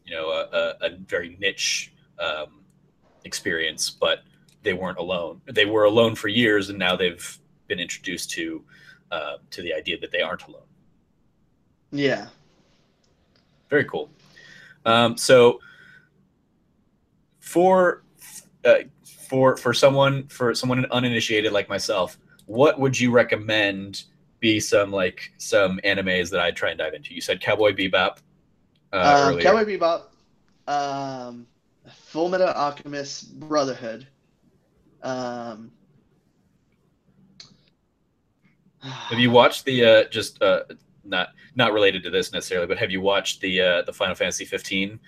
you 0.05 0.15
know 0.15 0.29
a, 0.29 0.75
a, 0.81 0.87
a 0.87 0.89
very 1.07 1.35
niche 1.39 1.91
um, 2.19 2.61
experience 3.25 3.89
but 3.89 4.23
they 4.63 4.73
weren't 4.73 4.97
alone. 4.97 5.41
They 5.45 5.65
were 5.65 5.85
alone 5.85 6.15
for 6.15 6.27
years 6.27 6.69
and 6.69 6.77
now 6.77 6.95
they've 6.95 7.39
been 7.67 7.79
introduced 7.79 8.29
to 8.31 8.63
uh, 9.11 9.37
to 9.51 9.61
the 9.61 9.73
idea 9.73 9.99
that 9.99 10.11
they 10.11 10.21
aren't 10.21 10.43
alone. 10.43 10.67
Yeah, 11.91 12.27
very 13.69 13.85
cool. 13.85 14.09
Um, 14.85 15.17
so 15.17 15.59
for 17.39 18.03
uh, 18.65 18.75
for 19.29 19.55
for 19.55 19.73
someone 19.73 20.27
for 20.27 20.55
someone 20.55 20.85
uninitiated 20.91 21.51
like 21.51 21.69
myself, 21.69 22.17
what 22.47 22.79
would 22.79 22.99
you 22.99 23.11
recommend 23.11 24.03
be 24.39 24.59
some 24.59 24.91
like 24.91 25.31
some 25.37 25.79
animes 25.83 26.31
that 26.31 26.39
I 26.39 26.49
try 26.51 26.69
and 26.69 26.79
dive 26.79 26.95
into? 26.95 27.13
You 27.13 27.21
said 27.21 27.39
Cowboy 27.39 27.73
Bebop. 27.73 28.17
Uh, 28.91 29.31
um, 29.35 29.39
Cowboy 29.39 29.65
Bebop, 29.65 30.05
um, 30.67 31.45
Full 32.07 32.29
Metal 32.29 32.47
Alchemist 32.47 33.39
Brotherhood. 33.39 34.07
Um, 35.03 35.71
have 38.81 39.19
you 39.19 39.29
watched 39.29 39.65
the 39.65 39.85
uh, 39.85 40.03
just 40.05 40.41
uh, 40.41 40.61
not 41.03 41.29
not 41.53 41.71
related 41.71 42.01
to 42.03 42.09
this 42.09 42.33
necessarily, 42.33 42.65
but 42.65 42.79
have 42.79 42.89
you 42.89 42.99
watched 42.99 43.41
the 43.41 43.61
uh, 43.61 43.81
the 43.83 43.93
Final 43.93 44.15
Fantasy 44.15 44.45
15 44.45 44.99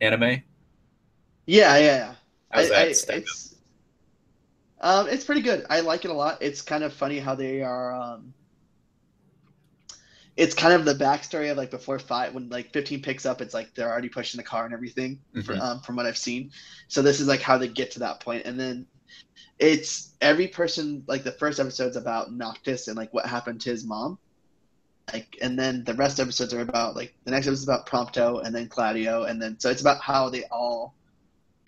anime? 0.00 0.42
Yeah, 1.46 1.76
yeah, 1.76 1.78
yeah. 1.78 2.14
How's 2.50 2.66
I, 2.72 2.86
that 2.86 3.10
I, 3.14 3.16
it's, 3.16 3.47
um, 4.80 5.08
it's 5.08 5.24
pretty 5.24 5.42
good. 5.42 5.66
I 5.68 5.80
like 5.80 6.04
it 6.04 6.10
a 6.10 6.14
lot. 6.14 6.38
It's 6.40 6.62
kind 6.62 6.84
of 6.84 6.92
funny 6.92 7.18
how 7.18 7.34
they 7.34 7.62
are. 7.62 7.92
Um, 7.92 8.32
it's 10.38 10.54
kind 10.54 10.72
of 10.72 10.84
the 10.84 10.94
backstory 10.94 11.50
of 11.50 11.56
like 11.56 11.70
before 11.70 11.98
five 11.98 12.32
when 12.32 12.48
like 12.48 12.72
15 12.72 13.02
picks 13.02 13.26
up 13.26 13.40
it's 13.40 13.52
like 13.52 13.74
they're 13.74 13.90
already 13.90 14.08
pushing 14.08 14.38
the 14.38 14.44
car 14.44 14.64
and 14.64 14.72
everything 14.72 15.18
mm-hmm. 15.34 15.60
um, 15.60 15.80
from 15.80 15.96
what 15.96 16.06
i've 16.06 16.16
seen 16.16 16.52
so 16.86 17.02
this 17.02 17.20
is 17.20 17.26
like 17.26 17.42
how 17.42 17.58
they 17.58 17.66
get 17.66 17.90
to 17.90 17.98
that 17.98 18.20
point 18.20 18.46
and 18.46 18.58
then 18.58 18.86
it's 19.58 20.14
every 20.20 20.46
person 20.46 21.02
like 21.08 21.24
the 21.24 21.32
first 21.32 21.58
episode's 21.58 21.96
about 21.96 22.32
noctis 22.32 22.86
and 22.86 22.96
like 22.96 23.12
what 23.12 23.26
happened 23.26 23.60
to 23.60 23.70
his 23.70 23.84
mom 23.84 24.16
like 25.12 25.36
and 25.42 25.58
then 25.58 25.82
the 25.84 25.94
rest 25.94 26.20
episodes 26.20 26.54
are 26.54 26.60
about 26.60 26.94
like 26.94 27.14
the 27.24 27.30
next 27.30 27.46
episode 27.46 27.62
is 27.62 27.64
about 27.64 27.86
prompto 27.86 28.44
and 28.44 28.54
then 28.54 28.68
Gladio 28.68 29.24
and 29.24 29.42
then 29.42 29.58
so 29.58 29.70
it's 29.70 29.80
about 29.80 30.00
how 30.00 30.28
they 30.28 30.44
all 30.52 30.94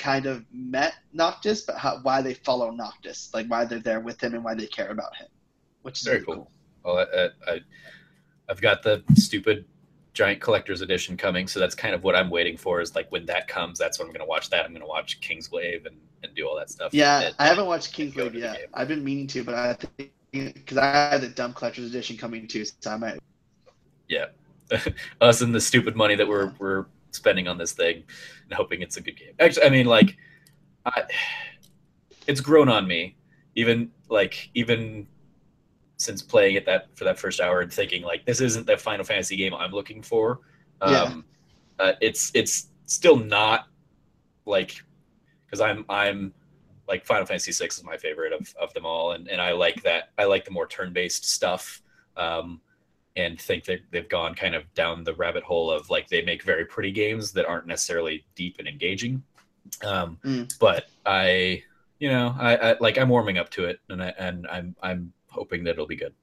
kind 0.01 0.27
of 0.27 0.45
met 0.53 0.95
noctis 1.13 1.63
but 1.63 1.77
how 1.77 1.99
why 2.03 2.21
they 2.23 2.35
follow 2.35 2.71
noctis 2.71 3.31
like 3.33 3.47
why 3.47 3.65
they're 3.65 3.79
there 3.79 4.01
with 4.01 4.21
him 4.23 4.35
and 4.35 4.43
why 4.43 4.55
they 4.55 4.67
care 4.67 4.91
about 4.91 5.15
him 5.15 5.29
which 5.83 6.01
is 6.01 6.05
very 6.05 6.23
cool. 6.23 6.35
cool. 6.35 6.51
well 6.83 6.99
I, 6.99 7.29
I 7.53 7.61
I've 8.49 8.61
got 8.61 8.83
the 8.83 9.05
stupid 9.15 9.65
giant 10.13 10.41
collector's 10.41 10.81
edition 10.81 11.17
coming, 11.17 11.47
so 11.47 11.61
that's 11.61 11.75
kind 11.75 11.95
of 11.95 12.03
what 12.03 12.17
I'm 12.17 12.31
waiting 12.31 12.57
for. 12.57 12.81
Is 12.81 12.97
like 12.97 13.11
when 13.13 13.25
that 13.27 13.47
comes, 13.47 13.79
that's 13.79 13.99
when 13.99 14.07
I'm 14.07 14.13
going 14.13 14.25
to 14.25 14.29
watch 14.29 14.51
that. 14.51 14.65
I'm 14.65 14.73
going 14.73 14.83
to 14.83 14.89
watch 14.89 15.21
Kingsglaive 15.21 15.87
and, 15.87 15.97
and 16.23 16.35
do 16.35 16.49
all 16.49 16.57
that 16.57 16.69
stuff. 16.69 16.93
Yeah, 16.93 17.21
and, 17.21 17.35
I 17.39 17.47
haven't 17.47 17.67
watched 17.67 17.97
Kingsglaive 17.97 18.35
yet. 18.35 18.69
I've 18.75 18.89
been 18.89 19.05
meaning 19.05 19.29
to, 19.29 19.45
but 19.45 19.55
I 19.55 19.75
think 19.75 20.13
because 20.33 20.79
I 20.79 21.11
have 21.13 21.21
the 21.21 21.29
dumb 21.29 21.53
collector's 21.53 21.87
edition 21.87 22.17
coming 22.17 22.47
too, 22.49 22.65
so 22.65 22.91
I 22.91 22.97
might. 22.97 23.19
Yeah, 24.09 24.27
us 25.21 25.41
and 25.41 25.55
the 25.55 25.61
stupid 25.61 25.95
money 25.95 26.17
that 26.17 26.27
we're 26.27 26.53
we're 26.59 26.87
spending 27.11 27.49
on 27.49 27.59
this 27.59 27.73
thing, 27.73 28.05
and 28.45 28.53
hoping 28.55 28.83
it's 28.83 28.97
a 28.97 29.01
good 29.01 29.17
game. 29.17 29.35
Actually, 29.39 29.67
I 29.67 29.71
mean, 29.71 29.87
like, 29.87 30.17
I, 30.85 31.05
it's 32.27 32.41
grown 32.41 32.69
on 32.69 32.87
me. 32.87 33.17
Even 33.57 33.91
like 34.09 34.51
even 34.55 35.07
since 35.97 36.23
playing 36.23 36.55
it 36.55 36.65
that 36.65 36.89
for 36.97 37.05
that 37.05 37.19
first 37.19 37.41
hour 37.41 37.61
and 37.61 37.73
thinking 37.73 38.03
like 38.03 38.25
this 38.25 38.41
isn't 38.41 38.67
the 38.67 38.77
Final 38.77 39.05
Fantasy 39.05 39.37
game 39.37 39.53
I'm 39.55 39.73
looking 39.73 40.03
for. 40.03 40.41
Um, 40.81 40.93
yeah. 41.79 41.85
Uh, 41.85 41.93
it's 42.01 42.31
it's 42.35 42.69
still 42.87 43.17
not 43.17 43.67
like 44.47 44.83
because 45.47 45.61
I'm 45.61 45.85
I'm 45.89 46.33
like 46.89 47.05
Final 47.05 47.27
Fantasy 47.27 47.53
VI 47.53 47.67
is 47.67 47.85
my 47.85 47.97
favorite 47.97 48.33
of, 48.33 48.53
of 48.61 48.73
them 48.75 48.87
all, 48.87 49.13
and, 49.13 49.29
and 49.29 49.41
I 49.41 49.53
like 49.53 49.83
that 49.83 50.11
I 50.17 50.25
like 50.25 50.45
the 50.45 50.51
more 50.51 50.67
turn 50.67 50.93
based 50.93 51.25
stuff, 51.25 51.83
um, 52.17 52.61
and 53.17 53.41
think 53.41 53.65
that 53.65 53.81
they've 53.91 54.09
gone 54.09 54.35
kind 54.35 54.55
of 54.55 54.73
down 54.75 55.05
the 55.05 55.15
rabbit 55.15 55.43
hole 55.43 55.71
of 55.71 55.91
like 55.91 56.09
they 56.09 56.23
make 56.23 56.43
very 56.43 56.65
pretty 56.65 56.93
games 56.93 57.33
that 57.33 57.47
aren't 57.47 57.67
necessarily 57.67 58.25
deep 58.35 58.57
and 58.59 58.69
engaging. 58.69 59.23
Um, 59.85 60.19
mm. 60.25 60.53
But 60.59 60.87
I, 61.05 61.63
you 61.99 62.09
know, 62.09 62.35
I, 62.39 62.57
I 62.57 62.77
like 62.81 62.99
I'm 62.99 63.09
warming 63.09 63.39
up 63.39 63.51
to 63.51 63.65
it, 63.65 63.81
and 63.89 64.03
I 64.03 64.15
and 64.19 64.47
I'm 64.47 64.77
I'm 64.83 65.13
hoping 65.29 65.65
that 65.65 65.73
it'll 65.73 65.87
be 65.87 65.97
good. 65.97 66.15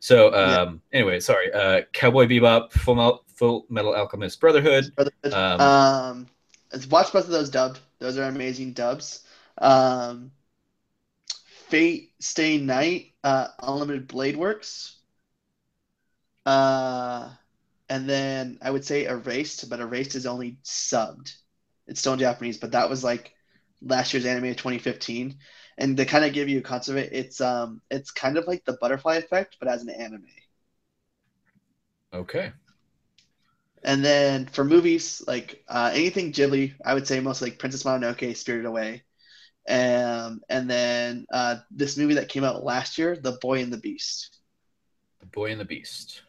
So 0.00 0.34
um, 0.34 0.80
yeah. 0.92 0.98
anyway, 0.98 1.20
sorry. 1.20 1.52
Uh, 1.52 1.82
Cowboy 1.92 2.26
Bebop, 2.26 2.72
Full 2.72 2.94
Metal, 2.94 3.24
Full 3.34 3.66
Metal 3.68 3.94
Alchemist 3.94 4.40
Brotherhood. 4.40 4.92
Brotherhood. 4.94 5.32
Um, 5.32 5.60
um, 5.60 6.26
watch 6.90 7.12
both 7.12 7.24
of 7.24 7.30
those 7.30 7.50
dubbed. 7.50 7.80
Those 7.98 8.18
are 8.18 8.24
amazing 8.24 8.72
dubs. 8.72 9.24
Um, 9.58 10.30
Fate 11.68 12.12
Stay 12.18 12.58
Night, 12.58 13.12
uh, 13.22 13.48
Unlimited 13.62 14.08
Blade 14.08 14.36
Works. 14.36 14.96
Uh, 16.46 17.30
and 17.88 18.08
then 18.08 18.58
I 18.62 18.70
would 18.70 18.84
say 18.84 19.06
Erased, 19.06 19.68
but 19.68 19.80
Erased 19.80 20.14
is 20.14 20.26
only 20.26 20.58
subbed. 20.64 21.34
It's 21.86 22.00
still 22.00 22.12
in 22.12 22.18
Japanese, 22.18 22.58
but 22.58 22.72
that 22.72 22.88
was 22.88 23.02
like 23.02 23.32
last 23.82 24.12
year's 24.12 24.26
anime 24.26 24.50
of 24.50 24.56
2015 24.56 25.36
and 25.80 25.96
to 25.96 26.04
kind 26.04 26.24
of 26.24 26.34
give 26.34 26.48
you 26.48 26.58
a 26.58 26.62
concept 26.62 26.98
of 26.98 27.04
it, 27.04 27.12
it's 27.12 27.40
um 27.40 27.80
it's 27.90 28.10
kind 28.10 28.36
of 28.36 28.46
like 28.46 28.64
the 28.64 28.74
butterfly 28.80 29.16
effect, 29.16 29.56
but 29.58 29.68
as 29.68 29.82
an 29.82 29.88
anime. 29.88 30.26
Okay. 32.12 32.52
And 33.82 34.04
then 34.04 34.46
for 34.46 34.62
movies, 34.62 35.22
like 35.26 35.64
uh, 35.66 35.90
anything 35.94 36.32
Ghibli, 36.32 36.74
I 36.84 36.92
would 36.92 37.06
say 37.06 37.18
mostly 37.18 37.48
like 37.48 37.58
Princess 37.58 37.84
Mononoke, 37.84 38.36
Spirited 38.36 38.66
Away, 38.66 39.04
um, 39.70 40.42
and 40.50 40.68
then 40.68 41.26
uh, 41.32 41.56
this 41.70 41.96
movie 41.96 42.14
that 42.14 42.28
came 42.28 42.44
out 42.44 42.62
last 42.62 42.98
year, 42.98 43.16
The 43.16 43.38
Boy 43.40 43.62
and 43.62 43.72
the 43.72 43.78
Beast. 43.78 44.36
The 45.20 45.26
Boy 45.26 45.52
and 45.52 45.60
the 45.60 45.64
Beast. 45.64 46.20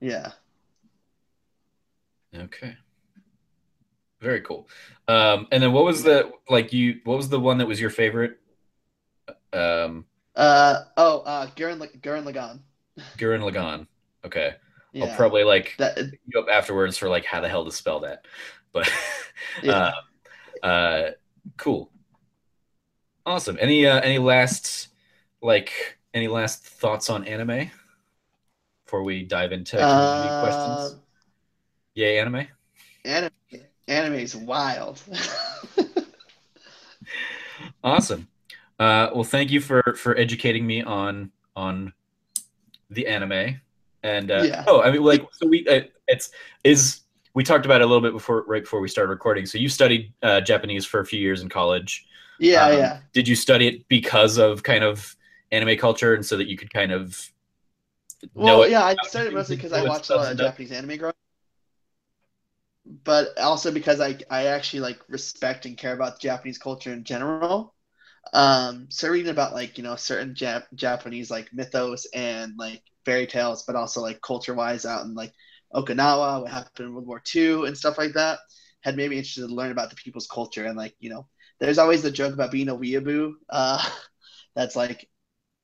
Yeah. 0.00 0.32
Okay. 2.34 2.76
Very 4.20 4.40
cool. 4.40 4.68
Um, 5.06 5.46
and 5.52 5.62
then 5.62 5.72
what 5.72 5.84
was 5.84 6.02
the 6.02 6.30
like 6.48 6.72
you? 6.72 7.00
What 7.04 7.16
was 7.16 7.28
the 7.28 7.40
one 7.40 7.58
that 7.58 7.66
was 7.66 7.80
your 7.80 7.90
favorite 7.90 8.38
um, 9.52 10.04
uh 10.36 10.84
oh, 10.96 11.20
uh, 11.20 11.46
Gurren 11.56 11.78
Gurren 12.00 12.24
Lagann. 12.24 12.60
Gurren 13.16 13.40
Lagann. 13.40 13.86
Okay. 14.24 14.54
Yeah. 14.92 15.06
I'll 15.06 15.16
probably 15.16 15.44
like 15.44 15.74
that, 15.78 15.98
you 15.98 16.40
up 16.40 16.46
afterwards 16.50 16.96
for 16.96 17.08
like 17.08 17.24
how 17.24 17.40
the 17.40 17.48
hell 17.48 17.64
to 17.64 17.72
spell 17.72 18.00
that, 18.00 18.26
but 18.72 18.90
yeah. 19.62 19.92
uh, 20.62 20.66
uh, 20.66 21.10
cool, 21.56 21.90
awesome. 23.26 23.58
Any 23.60 23.86
uh, 23.86 24.00
any 24.00 24.18
last 24.18 24.88
like 25.42 25.98
any 26.14 26.26
last 26.26 26.64
thoughts 26.64 27.10
on 27.10 27.24
anime 27.24 27.70
before 28.88 29.02
we 29.02 29.22
dive 29.22 29.52
into 29.52 29.76
community 29.76 30.28
uh, 30.30 30.42
questions? 30.42 31.00
Yay, 31.92 32.18
anime. 32.18 32.46
Anime, 33.04 33.30
anime 33.86 34.14
is 34.14 34.34
wild. 34.34 35.02
awesome. 37.84 38.26
Uh, 38.78 39.10
well, 39.14 39.24
thank 39.24 39.50
you 39.50 39.60
for 39.60 39.94
for 39.98 40.16
educating 40.16 40.66
me 40.66 40.82
on 40.82 41.30
on 41.54 41.92
the 42.88 43.06
anime. 43.06 43.60
And 44.02 44.30
uh, 44.30 44.44
yeah. 44.46 44.64
oh, 44.66 44.80
I 44.80 44.90
mean, 44.90 45.02
like, 45.02 45.28
so 45.32 45.46
we 45.46 45.68
uh, 45.68 45.82
it's 46.06 46.30
is 46.64 47.00
we 47.34 47.44
talked 47.44 47.66
about 47.66 47.82
it 47.82 47.84
a 47.84 47.86
little 47.86 48.00
bit 48.00 48.14
before, 48.14 48.46
right 48.48 48.62
before 48.62 48.80
we 48.80 48.88
started 48.88 49.10
recording. 49.10 49.44
So 49.44 49.58
you 49.58 49.68
studied 49.68 50.14
uh, 50.22 50.40
Japanese 50.40 50.86
for 50.86 51.00
a 51.00 51.04
few 51.04 51.20
years 51.20 51.42
in 51.42 51.50
college. 51.50 52.06
Yeah, 52.40 52.64
um, 52.64 52.78
yeah. 52.78 53.00
Did 53.12 53.28
you 53.28 53.36
study 53.36 53.68
it 53.68 53.86
because 53.88 54.38
of 54.38 54.62
kind 54.62 54.82
of 54.82 55.14
anime 55.52 55.76
culture, 55.76 56.14
and 56.14 56.24
so 56.24 56.38
that 56.38 56.48
you 56.48 56.56
could 56.56 56.72
kind 56.72 56.90
of 56.90 57.30
well, 58.34 58.66
yeah, 58.66 58.82
I 58.84 58.96
studied 59.02 59.34
mostly 59.34 59.56
because 59.56 59.72
I 59.72 59.82
watched 59.82 60.10
a 60.10 60.14
lot 60.14 60.30
of 60.30 60.36
Japanese 60.38 60.72
anime 60.72 60.98
growing 60.98 61.14
but 63.04 63.38
also 63.38 63.70
because 63.70 64.00
I 64.00 64.18
I 64.30 64.46
actually 64.46 64.80
like 64.80 64.98
respect 65.08 65.66
and 65.66 65.76
care 65.76 65.92
about 65.92 66.20
Japanese 66.20 66.58
culture 66.58 66.92
in 66.92 67.04
general 67.04 67.74
um 68.34 68.86
so 68.90 69.08
reading 69.10 69.30
about 69.30 69.54
like 69.54 69.78
you 69.78 69.84
know 69.84 69.96
certain 69.96 70.34
Jap- 70.34 70.72
japanese 70.74 71.30
like 71.30 71.52
mythos 71.52 72.06
and 72.14 72.54
like 72.58 72.82
fairy 73.04 73.26
tales 73.26 73.64
but 73.64 73.76
also 73.76 74.02
like 74.02 74.22
culture 74.22 74.54
wise 74.54 74.86
out 74.86 75.04
in 75.06 75.14
like 75.14 75.32
okinawa 75.74 76.42
what 76.42 76.50
happened 76.52 76.88
in 76.88 76.94
world 76.94 77.06
war 77.06 77.22
ii 77.36 77.66
and 77.66 77.78
stuff 77.78 77.98
like 77.98 78.14
that 78.14 78.40
had 78.82 78.96
made 78.96 79.10
me 79.10 79.18
interested 79.18 79.48
to 79.48 79.54
learn 79.54 79.72
about 79.72 79.90
the 79.90 79.96
people's 79.96 80.28
culture 80.28 80.66
and 80.66 80.76
like 80.78 80.94
you 81.00 81.10
know 81.10 81.26
there's 81.60 81.78
always 81.78 82.02
the 82.02 82.10
joke 82.10 82.34
about 82.34 82.52
being 82.52 82.68
a 82.70 82.76
weeaboo 82.76 83.32
uh 83.50 83.90
that's 84.56 84.76
like 84.76 85.08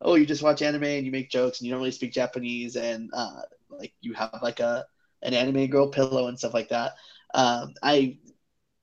oh 0.05 0.15
you 0.17 0.27
just 0.27 0.43
watch 0.43 0.63
anime 0.63 0.85
and 0.85 1.07
you 1.07 1.13
make 1.13 1.31
jokes 1.31 1.61
and 1.61 1.67
you 1.67 1.73
don't 1.73 1.81
really 1.81 1.91
speak 1.91 2.13
japanese 2.13 2.77
and 2.77 3.11
uh 3.15 3.41
like 3.71 3.93
you 4.01 4.13
have 4.13 4.39
like 4.43 4.61
a 4.61 4.85
an 5.23 5.35
anime 5.35 5.67
girl 5.69 5.89
pillow 5.89 6.29
and 6.29 6.39
stuff 6.39 6.55
like 6.55 6.69
that. 6.69 6.93
Um 7.35 7.75
i 7.83 8.19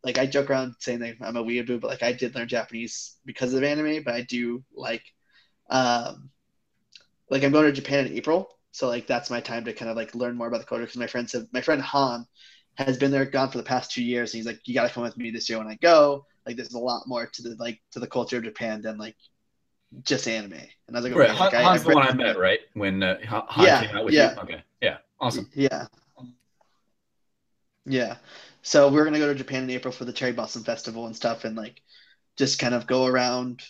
like 0.04 0.18
I 0.18 0.26
joke 0.26 0.50
around 0.50 0.76
saying 0.80 1.00
that 1.00 1.16
I'm 1.22 1.38
a 1.38 1.44
weeaboo, 1.44 1.80
but 1.80 1.90
like 1.90 2.04
I 2.04 2.12
did 2.14 2.36
learn 2.36 2.48
Japanese 2.48 3.18
because 3.26 3.54
of 3.54 3.64
anime, 3.64 4.04
but 4.04 4.16
I 4.16 4.22
do 4.22 4.64
like 4.76 5.04
um 5.70 6.32
like 7.30 7.44
I'm 7.44 7.52
going 7.52 7.66
to 7.66 7.72
Japan 7.72 8.08
in 8.08 8.14
April, 8.14 8.50
so 8.72 8.88
like 8.88 9.08
that's 9.08 9.30
my 9.30 9.40
time 9.42 9.66
to 9.66 9.74
kind 9.74 9.90
of 9.92 9.98
like 9.98 10.16
learn 10.16 10.36
more 10.38 10.48
about 10.48 10.60
the 10.60 10.66
culture 10.66 10.84
because 10.84 10.98
my 10.98 11.08
friends 11.08 11.34
have 11.34 11.48
my 11.54 11.62
friend 11.62 11.82
Han 11.82 12.26
has 12.76 12.98
been 12.98 13.12
there 13.12 13.26
gone 13.26 13.52
for 13.52 13.58
the 13.58 13.64
past 13.64 13.92
two 13.92 14.04
years 14.04 14.34
and 14.34 14.40
he's 14.40 14.46
like 14.48 14.62
you 14.66 14.74
got 14.74 14.88
to 14.88 14.94
come 14.94 15.04
with 15.04 15.18
me 15.18 15.30
this 15.32 15.50
year 15.50 15.60
when 15.60 15.68
I 15.68 15.76
go. 15.76 16.26
Like 16.46 16.56
there's 16.56 16.74
a 16.74 16.80
lot 16.80 17.08
more 17.08 17.28
to 17.28 17.42
the 17.44 17.56
like 17.60 17.80
to 17.92 18.00
the 18.00 18.08
culture 18.08 18.38
of 18.38 18.44
Japan 18.44 18.82
than 18.82 18.98
like 18.98 19.16
just 20.04 20.28
anime 20.28 20.54
and 20.54 20.96
I 20.96 21.00
was 21.00 21.04
like, 21.04 21.16
right. 21.16 21.40
like 21.40 21.54
Han's 21.54 21.82
I, 21.82 21.90
the 21.90 21.96
one 21.96 22.08
I 22.08 22.14
met 22.14 22.38
right 22.38 22.60
when 22.74 23.04
uh, 23.04 23.18
Han 23.26 23.66
yeah, 23.66 23.86
came 23.86 23.98
out 23.98 24.06
with 24.06 24.14
yeah. 24.14 24.36
you 24.36 24.42
okay 24.42 24.64
yeah 24.82 24.98
awesome 25.20 25.50
yeah 25.54 25.88
yeah 27.86 28.16
so 28.62 28.92
we're 28.92 29.04
gonna 29.04 29.20
go 29.20 29.28
to 29.28 29.36
Japan 29.36 29.64
in 29.64 29.70
April 29.72 29.92
for 29.92 30.06
the 30.06 30.14
Cherry 30.14 30.34
Blossom 30.34 30.64
Festival 30.64 31.08
and 31.08 31.16
stuff, 31.16 31.46
and 31.46 31.56
like 31.56 31.82
just 32.38 32.60
kind 32.60 32.76
of 32.76 32.88
go 32.88 33.06
around 33.06 33.62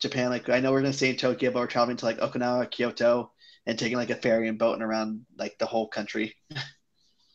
Japan. 0.00 0.30
Like 0.30 0.48
I 0.48 0.60
know 0.60 0.70
we're 0.72 0.80
gonna 0.80 0.92
stay 0.92 1.10
in 1.10 1.16
Tokyo, 1.16 1.50
but 1.50 1.60
we're 1.60 1.66
traveling 1.66 1.96
to 1.96 2.04
like 2.04 2.18
Okinawa, 2.18 2.70
Kyoto, 2.70 3.32
and 3.66 3.78
taking 3.78 3.96
like 3.96 4.10
a 4.10 4.16
ferry 4.16 4.48
and 4.48 4.58
boating 4.58 4.82
around 4.82 5.26
like 5.36 5.58
the 5.58 5.66
whole 5.66 5.88
country. 5.88 6.36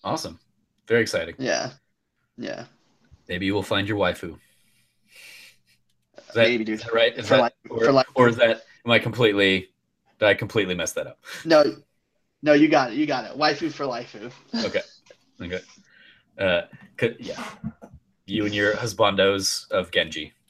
awesome, 0.04 0.40
very 0.88 1.02
exciting. 1.02 1.36
Yeah, 1.38 1.72
yeah. 2.38 2.66
Maybe 3.28 3.46
you 3.46 3.54
will 3.54 3.64
find 3.64 3.88
your 3.88 3.98
waifu. 3.98 4.38
Is 6.34 6.36
that, 6.38 6.48
Maybe, 6.48 6.64
dude. 6.64 6.80
Is 6.80 6.86
that 6.86 6.94
right? 6.96 7.16
Is 7.16 7.28
for 7.28 7.36
that, 7.36 7.42
life, 7.42 7.54
or, 7.70 7.92
life. 7.92 8.08
or 8.16 8.28
is 8.28 8.38
that 8.38 8.64
am 8.84 8.92
I 8.92 8.98
completely 8.98 9.70
did 10.18 10.26
I 10.28 10.34
completely 10.34 10.74
mess 10.74 10.94
that 10.94 11.06
up? 11.06 11.20
No, 11.46 11.64
no, 12.42 12.54
you 12.54 12.68
got 12.68 12.92
it. 12.92 12.96
You 12.96 13.06
got 13.06 13.26
it. 13.26 13.38
Waifu 13.38 13.72
for 13.72 13.86
life. 13.86 14.16
okay, 14.66 14.82
okay. 15.40 15.60
Uh, 16.40 16.62
could, 16.98 17.18
yeah, 17.20 17.40
you 18.26 18.46
and 18.46 18.56
your 18.56 18.74
husbandos 18.74 19.70
of 19.70 19.92
Genji. 19.92 20.34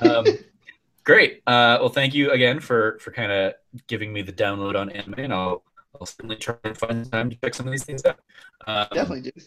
Um, 0.00 0.24
great. 1.04 1.42
Uh, 1.46 1.76
well, 1.78 1.90
thank 1.90 2.14
you 2.14 2.30
again 2.30 2.60
for 2.60 2.98
for 2.98 3.12
kind 3.12 3.30
of 3.30 3.52
giving 3.88 4.10
me 4.10 4.22
the 4.22 4.32
download 4.32 4.74
on 4.74 4.88
anime, 4.88 5.18
and 5.18 5.34
I'll 5.34 5.62
I'll 6.00 6.06
certainly 6.06 6.36
try 6.36 6.56
and 6.64 6.78
find 6.78 7.12
time 7.12 7.28
to 7.28 7.36
check 7.36 7.52
some 7.52 7.66
of 7.66 7.72
these 7.72 7.84
things 7.84 8.02
out. 8.06 8.18
Um, 8.66 8.86
Definitely 8.90 9.30
do. 9.30 9.42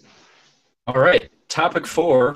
All 0.85 0.99
right. 0.99 1.32
Topic 1.49 1.88
four, 1.88 2.35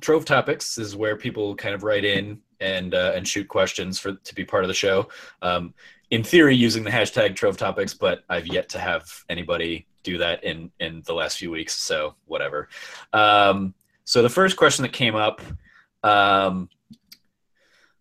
Trove 0.00 0.24
Topics 0.24 0.78
is 0.78 0.96
where 0.96 1.16
people 1.16 1.54
kind 1.54 1.74
of 1.74 1.82
write 1.82 2.04
in 2.04 2.40
and 2.60 2.94
uh, 2.94 3.12
and 3.14 3.26
shoot 3.26 3.48
questions 3.48 3.98
for 3.98 4.12
to 4.12 4.34
be 4.34 4.44
part 4.44 4.64
of 4.64 4.68
the 4.68 4.74
show. 4.74 5.08
Um, 5.42 5.74
in 6.10 6.22
theory, 6.22 6.54
using 6.54 6.84
the 6.84 6.90
hashtag 6.90 7.36
Trove 7.36 7.56
Topics, 7.56 7.94
but 7.94 8.24
I've 8.28 8.46
yet 8.46 8.68
to 8.70 8.78
have 8.78 9.04
anybody 9.28 9.86
do 10.02 10.18
that 10.18 10.44
in 10.44 10.70
in 10.80 11.02
the 11.06 11.14
last 11.14 11.38
few 11.38 11.50
weeks. 11.50 11.74
So 11.74 12.14
whatever. 12.26 12.68
Um, 13.12 13.74
so 14.04 14.22
the 14.22 14.28
first 14.28 14.56
question 14.56 14.82
that 14.82 14.92
came 14.92 15.14
up 15.14 15.40
um, 16.02 16.68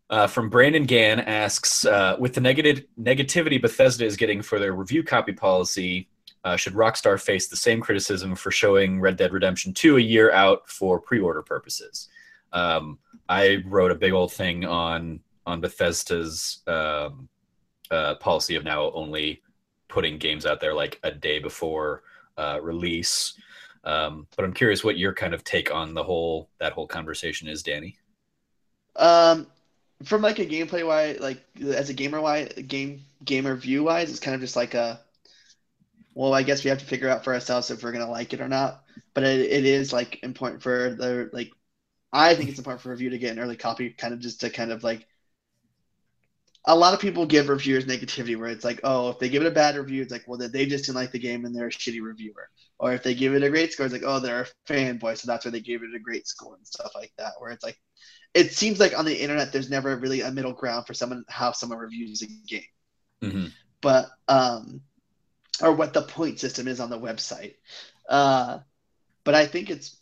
uh, 0.10 0.28
from 0.28 0.50
Brandon 0.50 0.84
Gann 0.84 1.20
asks, 1.20 1.86
uh, 1.86 2.18
with 2.20 2.34
the 2.34 2.42
negative 2.42 2.84
negativity 3.00 3.60
Bethesda 3.62 4.06
is 4.06 4.18
getting 4.18 4.42
for 4.42 4.60
their 4.60 4.74
review 4.74 5.02
copy 5.02 5.32
policy, 5.32 6.10
uh, 6.44 6.56
should 6.56 6.74
Rockstar 6.74 7.22
face 7.22 7.48
the 7.48 7.56
same 7.56 7.80
criticism 7.80 8.36
for 8.36 8.52
showing 8.52 9.00
Red 9.00 9.18
Dead 9.18 9.32
Redemption 9.32 9.74
2 9.74 9.98
a 9.98 10.02
year 10.02 10.32
out 10.32 10.70
for 10.70 11.00
pre-order 11.00 11.42
purposes? 11.42 12.10
Um, 12.52 13.00
I 13.30 13.64
wrote 13.66 13.92
a 13.92 13.96
big 13.96 14.14
old 14.14 14.32
thing 14.32 14.66
on 14.66 15.20
on 15.46 15.60
Bethesda's 15.60 16.60
um, 16.68 17.28
uh, 17.92 18.16
policy 18.16 18.56
of 18.56 18.64
now 18.64 18.92
only 18.92 19.42
putting 19.90 20.18
games 20.18 20.46
out 20.46 20.60
there 20.60 20.74
like 20.74 21.00
a 21.04 21.12
day 21.12 21.40
before 21.40 22.04
uh, 22.38 22.60
release. 22.62 23.34
Um, 23.84 24.28
but 24.36 24.46
I'm 24.46 24.54
curious 24.54 24.84
what 24.84 24.98
your 24.98 25.14
kind 25.14 25.34
of 25.34 25.44
take 25.44 25.74
on 25.74 25.94
the 25.94 26.04
whole 26.04 26.50
that 26.60 26.74
whole 26.74 26.88
conversation 26.88 27.48
is, 27.48 27.64
Danny. 27.64 27.98
Um, 28.96 29.48
from 30.04 30.22
like 30.22 30.40
a 30.40 30.46
gameplay 30.46 30.86
wise, 30.86 31.20
like 31.20 31.44
as 31.62 31.90
a 31.90 31.94
gamer 31.94 32.22
wise, 32.22 32.50
game 32.68 33.02
gamer 33.26 33.56
view 33.56 33.84
wise, 33.84 34.10
it's 34.10 34.20
kind 34.20 34.36
of 34.36 34.42
just 34.42 34.56
like 34.56 34.74
a 34.74 35.00
well, 36.14 36.33
I 36.33 36.43
guess 36.43 36.64
we 36.64 36.69
have 36.69 36.80
to 36.80 36.85
figure 36.85 37.09
out 37.09 37.24
for 37.24 37.33
ourselves 37.33 37.72
if 37.72 37.83
we're 37.83 37.92
gonna 37.92 38.09
like 38.09 38.33
it 38.33 38.42
or 38.42 38.48
not. 38.48 38.83
But 39.14 39.24
it, 39.24 39.42
it 39.42 39.66
is 39.66 39.93
like 39.93 40.24
important 40.24 40.61
for 40.61 40.95
the 40.95 41.30
like, 41.33 41.51
I 42.11 42.35
think 42.35 42.50
it's 42.50 42.59
important 42.59 42.82
for 42.82 42.90
review 42.90 43.09
to 43.11 43.17
get 43.17 43.32
an 43.32 43.40
early 43.40 43.56
copy, 43.58 43.90
kind 43.92 44.14
of 44.14 44.19
just 44.19 44.42
to 44.42 44.50
kind 44.50 44.72
of 44.72 44.83
like. 44.83 45.08
A 46.66 46.74
lot 46.74 46.93
of 46.93 47.01
people 47.01 47.25
give 47.25 47.50
reviewers 47.50 47.83
negativity 47.83 48.38
where 48.38 48.48
it's 48.48 48.64
like, 48.64 48.80
oh, 48.85 49.09
if 49.09 49.19
they 49.19 49.27
give 49.27 49.43
it 49.43 49.50
a 49.50 49.51
bad 49.51 49.75
review, 49.75 50.01
it's 50.01 50.14
like, 50.14 50.24
well, 50.27 50.40
they 50.40 50.66
just 50.66 50.85
didn't 50.85 50.95
like 50.95 51.11
the 51.11 51.19
game 51.19 51.43
and 51.43 51.53
they're 51.53 51.67
a 51.67 51.69
shitty 51.69 52.01
reviewer. 52.01 52.48
Or 52.80 52.93
if 52.93 53.03
they 53.03 53.14
give 53.14 53.33
it 53.33 53.43
a 53.43 53.50
great 53.50 53.74
score, 53.74 53.85
it's 53.85 53.92
like, 53.92 54.06
oh, 54.06 54.22
they're 54.22 54.43
a 54.43 54.72
fanboy, 54.72 55.17
so 55.17 55.27
that's 55.27 55.43
why 55.43 55.51
they 55.51 55.59
gave 55.59 55.83
it 55.83 55.93
a 55.93 56.00
great 56.00 56.25
score 56.25 56.56
and 56.56 56.66
stuff 56.66 56.93
like 56.95 57.11
that. 57.17 57.33
Where 57.40 57.51
it's 57.51 57.66
like, 57.66 57.77
it 58.33 58.53
seems 58.53 58.80
like 58.80 58.98
on 58.98 59.03
the 59.03 59.14
internet, 59.14 59.51
there's 59.51 59.69
never 59.69 59.98
really 59.98 60.22
a 60.22 60.32
middle 60.32 60.53
ground 60.53 60.88
for 60.88 60.93
someone 60.93 61.25
how 61.27 61.51
someone 61.51 61.80
reviews 61.80 62.22
a 62.22 62.27
game. 62.48 62.64
Mm-hmm. 63.22 63.48
But 63.82 64.08
um, 64.30 64.80
or 65.61 65.73
what 65.73 65.93
the 65.93 66.01
point 66.01 66.40
system 66.40 66.67
is 66.67 66.80
on 66.80 66.90
the 66.90 66.99
website. 66.99 67.56
Uh, 68.09 68.59
but 69.23 69.35
I 69.35 69.45
think 69.45 69.69
it's 69.69 69.98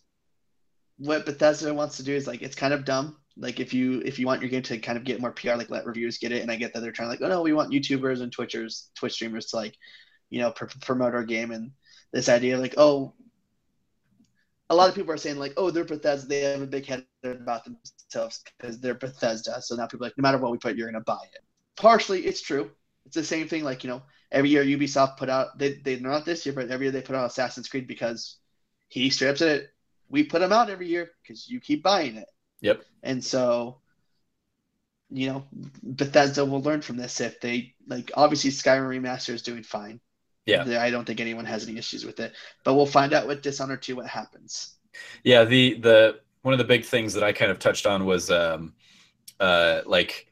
what 0.97 1.25
Bethesda 1.25 1.73
wants 1.73 1.97
to 1.97 2.03
do 2.03 2.13
is 2.13 2.27
like 2.27 2.41
it's 2.41 2.55
kind 2.55 2.73
of 2.73 2.85
dumb. 2.85 3.17
Like 3.38 3.59
if 3.59 3.73
you 3.73 4.01
if 4.05 4.19
you 4.19 4.27
want 4.27 4.41
your 4.41 4.49
game 4.49 4.61
to 4.63 4.77
kind 4.77 4.97
of 4.97 5.03
get 5.03 5.21
more 5.21 5.31
PR, 5.31 5.55
like 5.55 5.69
let 5.69 5.85
reviewers 5.85 6.17
get 6.17 6.31
it. 6.31 6.41
And 6.41 6.51
I 6.51 6.55
get 6.55 6.73
that 6.73 6.81
they're 6.81 6.91
trying 6.91 7.09
like, 7.09 7.21
oh 7.21 7.27
no, 7.27 7.41
we 7.41 7.53
want 7.53 7.71
YouTubers 7.71 8.21
and 8.21 8.35
Twitchers, 8.35 8.93
Twitch 8.95 9.13
streamers 9.13 9.47
to 9.47 9.55
like, 9.55 9.75
you 10.30 10.39
know, 10.39 10.51
pr- 10.51 10.65
promote 10.81 11.15
our 11.15 11.23
game. 11.23 11.51
And 11.51 11.71
this 12.11 12.30
idea 12.30 12.57
like, 12.57 12.75
oh, 12.77 13.13
a 14.69 14.75
lot 14.75 14.89
of 14.89 14.95
people 14.95 15.11
are 15.11 15.17
saying 15.17 15.38
like, 15.38 15.53
oh, 15.57 15.71
they're 15.71 15.83
Bethesda. 15.83 16.27
They 16.27 16.41
have 16.41 16.61
a 16.61 16.67
big 16.67 16.85
head 16.85 17.05
about 17.23 17.63
themselves 17.65 18.43
because 18.57 18.80
they're 18.80 18.95
Bethesda. 18.95 19.61
So 19.61 19.75
now 19.75 19.88
people 19.88 20.05
like, 20.05 20.17
no 20.17 20.21
matter 20.21 20.38
what 20.38 20.51
we 20.51 20.57
put, 20.57 20.75
you're 20.75 20.91
gonna 20.91 21.03
buy 21.03 21.19
it. 21.33 21.41
Partially, 21.77 22.21
it's 22.21 22.41
true. 22.41 22.71
It's 23.05 23.15
the 23.15 23.23
same 23.23 23.47
thing. 23.47 23.63
Like 23.63 23.83
you 23.83 23.89
know, 23.89 24.03
every 24.32 24.50
year 24.50 24.64
Ubisoft 24.64 25.18
put 25.18 25.30
out 25.30 25.58
they 25.58 25.74
they 25.74 26.00
not 26.00 26.26
this 26.26 26.45
year, 26.45 26.53
but 26.53 26.69
every 26.69 26.88
year 26.88 26.92
they 26.92 27.01
put 27.01 27.16
out 27.16 27.30
Assassin's 27.30 27.68
Creed 27.68 27.88
because 27.88 28.38
he 28.88 29.10
said 29.10 29.42
it. 29.42 29.69
We 30.10 30.24
put 30.24 30.40
them 30.40 30.51
out 30.51 30.69
every 30.69 30.88
year 30.88 31.11
because 31.22 31.50
you 31.50 31.60
keep 31.60 31.84
buying 31.84 32.18
it. 32.18 32.30
Yep. 32.61 32.84
And 33.01 33.24
so, 33.24 33.77
you 35.10 35.30
know, 35.30 35.45
Bethesda 35.84 36.45
will 36.45 36.61
learn 36.61 36.82
from 36.82 36.98
this 36.98 37.22
if 37.22 37.40
they 37.40 37.76
like. 37.88 38.11
Obviously, 38.16 38.51
Skyrim 38.51 39.01
Remaster 39.01 39.34
is 39.34 39.42
doing 39.42 39.64
fine. 39.64 40.00
Yeah. 40.45 40.82
I 40.82 40.90
don't 40.90 41.06
think 41.06 41.19
anyone 41.19 41.45
has 41.45 41.68
any 41.68 41.77
issues 41.77 42.03
with 42.06 42.19
it, 42.19 42.34
but 42.64 42.74
we'll 42.74 42.85
find 42.85 43.14
out 43.14 43.27
with 43.27 43.42
Dishonored 43.42 43.82
2 43.82 43.95
what 43.95 44.08
happens. 44.08 44.76
Yeah. 45.24 45.45
The 45.45 45.80
the 45.80 46.19
one 46.42 46.53
of 46.53 46.58
the 46.58 46.66
big 46.66 46.84
things 46.84 47.14
that 47.14 47.24
I 47.24 47.32
kind 47.32 47.51
of 47.51 47.60
touched 47.60 47.85
on 47.85 48.06
was 48.06 48.30
um 48.32 48.74
uh 49.40 49.82
like 49.85 50.27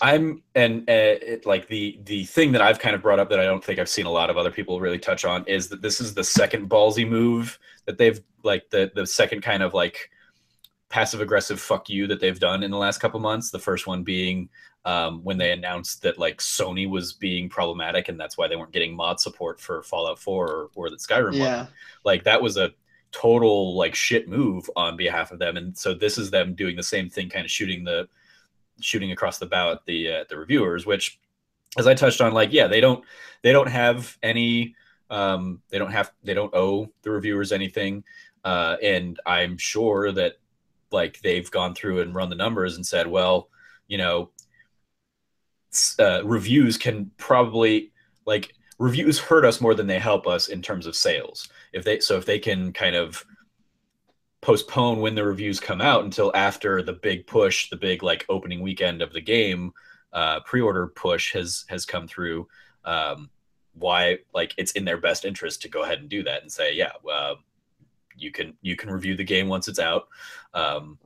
I'm 0.00 0.42
and 0.54 0.82
uh, 0.88 1.18
it, 1.22 1.46
like 1.46 1.66
the 1.68 1.98
the 2.04 2.24
thing 2.24 2.52
that 2.52 2.62
I've 2.62 2.78
kind 2.78 2.94
of 2.94 3.02
brought 3.02 3.18
up 3.18 3.30
that 3.30 3.40
I 3.40 3.44
don't 3.44 3.64
think 3.64 3.78
I've 3.78 3.88
seen 3.88 4.06
a 4.06 4.10
lot 4.10 4.30
of 4.30 4.36
other 4.36 4.50
people 4.50 4.78
really 4.80 4.98
touch 4.98 5.24
on 5.24 5.44
is 5.46 5.68
that 5.68 5.82
this 5.82 6.00
is 6.00 6.14
the 6.14 6.22
second 6.22 6.70
ballsy 6.70 7.08
move 7.08 7.58
that 7.86 7.98
they've 7.98 8.20
like 8.44 8.70
the 8.70 8.92
the 8.94 9.06
second 9.06 9.42
kind 9.42 9.62
of 9.62 9.74
like 9.74 10.10
passive 10.88 11.20
aggressive 11.20 11.60
fuck 11.60 11.88
you 11.90 12.06
that 12.06 12.20
they've 12.20 12.38
done 12.38 12.62
in 12.62 12.70
the 12.70 12.76
last 12.76 12.98
couple 12.98 13.18
months. 13.18 13.50
The 13.50 13.58
first 13.58 13.86
one 13.86 14.04
being 14.04 14.48
um, 14.84 15.22
when 15.24 15.36
they 15.36 15.50
announced 15.52 16.02
that 16.02 16.16
like 16.16 16.38
Sony 16.38 16.88
was 16.88 17.12
being 17.12 17.48
problematic 17.48 18.08
and 18.08 18.18
that's 18.18 18.38
why 18.38 18.46
they 18.46 18.56
weren't 18.56 18.72
getting 18.72 18.94
mod 18.94 19.20
support 19.20 19.60
for 19.60 19.82
Fallout 19.82 20.18
4 20.18 20.48
or, 20.48 20.70
or 20.74 20.90
that 20.90 21.00
Skyrim. 21.00 21.34
Yeah, 21.34 21.66
like 22.04 22.22
that 22.24 22.40
was 22.40 22.56
a 22.56 22.72
total 23.10 23.76
like 23.76 23.94
shit 23.94 24.28
move 24.28 24.70
on 24.76 24.96
behalf 24.96 25.32
of 25.32 25.40
them, 25.40 25.56
and 25.56 25.76
so 25.76 25.92
this 25.92 26.18
is 26.18 26.30
them 26.30 26.54
doing 26.54 26.76
the 26.76 26.82
same 26.82 27.10
thing, 27.10 27.28
kind 27.28 27.44
of 27.44 27.50
shooting 27.50 27.82
the 27.82 28.08
shooting 28.80 29.12
across 29.12 29.38
the 29.38 29.46
bow 29.46 29.72
at 29.72 29.84
the 29.86 30.12
uh, 30.12 30.24
the 30.28 30.38
reviewers, 30.38 30.86
which, 30.86 31.18
as 31.76 31.86
I 31.86 31.94
touched 31.94 32.20
on, 32.20 32.32
like 32.32 32.52
yeah, 32.52 32.66
they 32.66 32.80
don't 32.80 33.04
they 33.42 33.52
don't 33.52 33.68
have 33.68 34.16
any 34.22 34.74
um, 35.10 35.62
they 35.70 35.78
don't 35.78 35.92
have 35.92 36.12
they 36.22 36.34
don't 36.34 36.54
owe 36.54 36.88
the 37.02 37.10
reviewers 37.10 37.52
anything, 37.52 38.04
uh, 38.44 38.76
and 38.82 39.18
I'm 39.26 39.56
sure 39.58 40.12
that 40.12 40.34
like 40.90 41.20
they've 41.20 41.50
gone 41.50 41.74
through 41.74 42.00
and 42.00 42.14
run 42.14 42.30
the 42.30 42.36
numbers 42.36 42.76
and 42.76 42.86
said, 42.86 43.06
well, 43.06 43.48
you 43.88 43.98
know, 43.98 44.30
uh, 45.98 46.22
reviews 46.24 46.78
can 46.78 47.10
probably 47.16 47.92
like 48.26 48.54
reviews 48.78 49.18
hurt 49.18 49.44
us 49.44 49.60
more 49.60 49.74
than 49.74 49.86
they 49.86 49.98
help 49.98 50.26
us 50.26 50.48
in 50.48 50.62
terms 50.62 50.86
of 50.86 50.96
sales. 50.96 51.48
If 51.72 51.84
they 51.84 52.00
so 52.00 52.16
if 52.16 52.26
they 52.26 52.38
can 52.38 52.72
kind 52.72 52.96
of 52.96 53.24
postpone 54.40 55.00
when 55.00 55.14
the 55.14 55.24
reviews 55.24 55.60
come 55.60 55.80
out 55.80 56.04
until 56.04 56.30
after 56.34 56.82
the 56.82 56.92
big 56.92 57.26
push, 57.26 57.70
the 57.70 57.76
big 57.76 58.02
like 58.02 58.24
opening 58.28 58.60
weekend 58.60 59.02
of 59.02 59.12
the 59.12 59.20
game, 59.20 59.72
uh, 60.12 60.40
pre-order 60.40 60.86
push 60.88 61.32
has 61.32 61.64
has 61.68 61.84
come 61.84 62.06
through. 62.06 62.48
Um, 62.84 63.30
why 63.74 64.18
like 64.34 64.54
it's 64.56 64.72
in 64.72 64.84
their 64.84 64.98
best 64.98 65.24
interest 65.24 65.62
to 65.62 65.68
go 65.68 65.82
ahead 65.82 66.00
and 66.00 66.08
do 66.08 66.22
that 66.24 66.42
and 66.42 66.50
say, 66.50 66.74
yeah, 66.74 66.92
uh, 67.10 67.34
you 68.16 68.30
can 68.30 68.54
you 68.62 68.76
can 68.76 68.90
review 68.90 69.16
the 69.16 69.24
game 69.24 69.48
once 69.48 69.68
it's 69.68 69.78
out. 69.78 70.08
Um, 70.54 70.98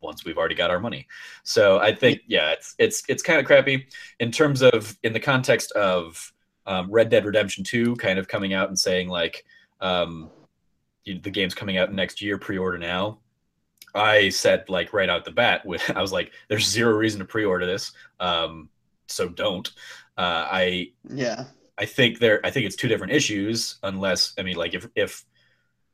once 0.00 0.24
we've 0.24 0.38
already 0.38 0.54
got 0.54 0.70
our 0.70 0.80
money. 0.80 1.06
So 1.42 1.78
I 1.78 1.94
think 1.94 2.20
yeah, 2.26 2.52
it's 2.52 2.74
it's 2.78 3.02
it's 3.08 3.22
kind 3.22 3.38
of 3.38 3.46
crappy 3.46 3.86
in 4.18 4.30
terms 4.30 4.62
of 4.62 4.96
in 5.02 5.12
the 5.12 5.20
context 5.20 5.72
of 5.72 6.32
um, 6.66 6.90
Red 6.90 7.08
Dead 7.08 7.24
Redemption 7.24 7.64
2 7.64 7.96
kind 7.96 8.18
of 8.18 8.28
coming 8.28 8.54
out 8.54 8.68
and 8.68 8.78
saying 8.78 9.08
like 9.08 9.44
um, 9.80 10.30
the 11.06 11.30
game's 11.30 11.54
coming 11.54 11.78
out 11.78 11.92
next 11.92 12.20
year, 12.22 12.38
pre-order 12.38 12.78
now. 12.78 13.18
I 13.94 14.28
said 14.28 14.68
like 14.68 14.92
right 14.92 15.08
out 15.08 15.24
the 15.24 15.30
bat, 15.30 15.64
with 15.66 15.90
I 15.96 16.00
was 16.00 16.12
like, 16.12 16.32
"There's 16.48 16.68
zero 16.68 16.92
reason 16.92 17.18
to 17.20 17.24
pre-order 17.24 17.66
this, 17.66 17.92
um, 18.18 18.68
so 19.06 19.28
don't." 19.28 19.68
Uh, 20.16 20.46
I 20.50 20.92
yeah, 21.08 21.44
I 21.78 21.86
think 21.86 22.18
there, 22.18 22.40
I 22.44 22.50
think 22.50 22.66
it's 22.66 22.76
two 22.76 22.88
different 22.88 23.12
issues. 23.12 23.78
Unless 23.82 24.34
I 24.38 24.42
mean, 24.42 24.56
like 24.56 24.74
if 24.74 24.86
if 24.94 25.24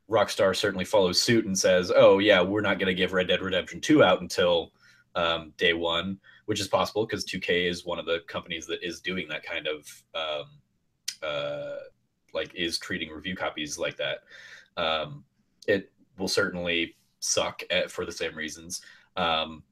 Rockstar 0.09 0.55
certainly 0.55 0.85
follows 0.85 1.21
suit 1.21 1.45
and 1.45 1.57
says, 1.57 1.91
"Oh 1.95 2.19
yeah, 2.19 2.41
we're 2.41 2.61
not 2.61 2.79
going 2.79 2.87
to 2.87 2.93
give 2.93 3.13
Red 3.13 3.27
Dead 3.27 3.41
Redemption 3.41 3.81
Two 3.81 4.03
out 4.03 4.21
until 4.21 4.71
um, 5.15 5.53
day 5.57 5.73
one," 5.73 6.19
which 6.45 6.59
is 6.59 6.67
possible 6.67 7.05
because 7.05 7.25
2K 7.25 7.69
is 7.69 7.85
one 7.85 7.99
of 7.99 8.05
the 8.05 8.19
companies 8.27 8.67
that 8.67 8.83
is 8.83 9.01
doing 9.01 9.27
that 9.29 9.43
kind 9.43 9.67
of 9.67 10.03
um, 10.13 10.45
uh, 11.23 11.75
like 12.33 12.53
is 12.53 12.77
treating 12.77 13.09
review 13.09 13.35
copies 13.35 13.79
like 13.79 13.97
that 13.97 14.19
um, 14.77 15.23
it 15.67 15.91
will 16.17 16.27
certainly 16.27 16.95
suck 17.19 17.63
at, 17.69 17.91
for 17.91 18.05
the 18.05 18.11
same 18.11 18.35
reasons. 18.35 18.81
Um, 19.15 19.63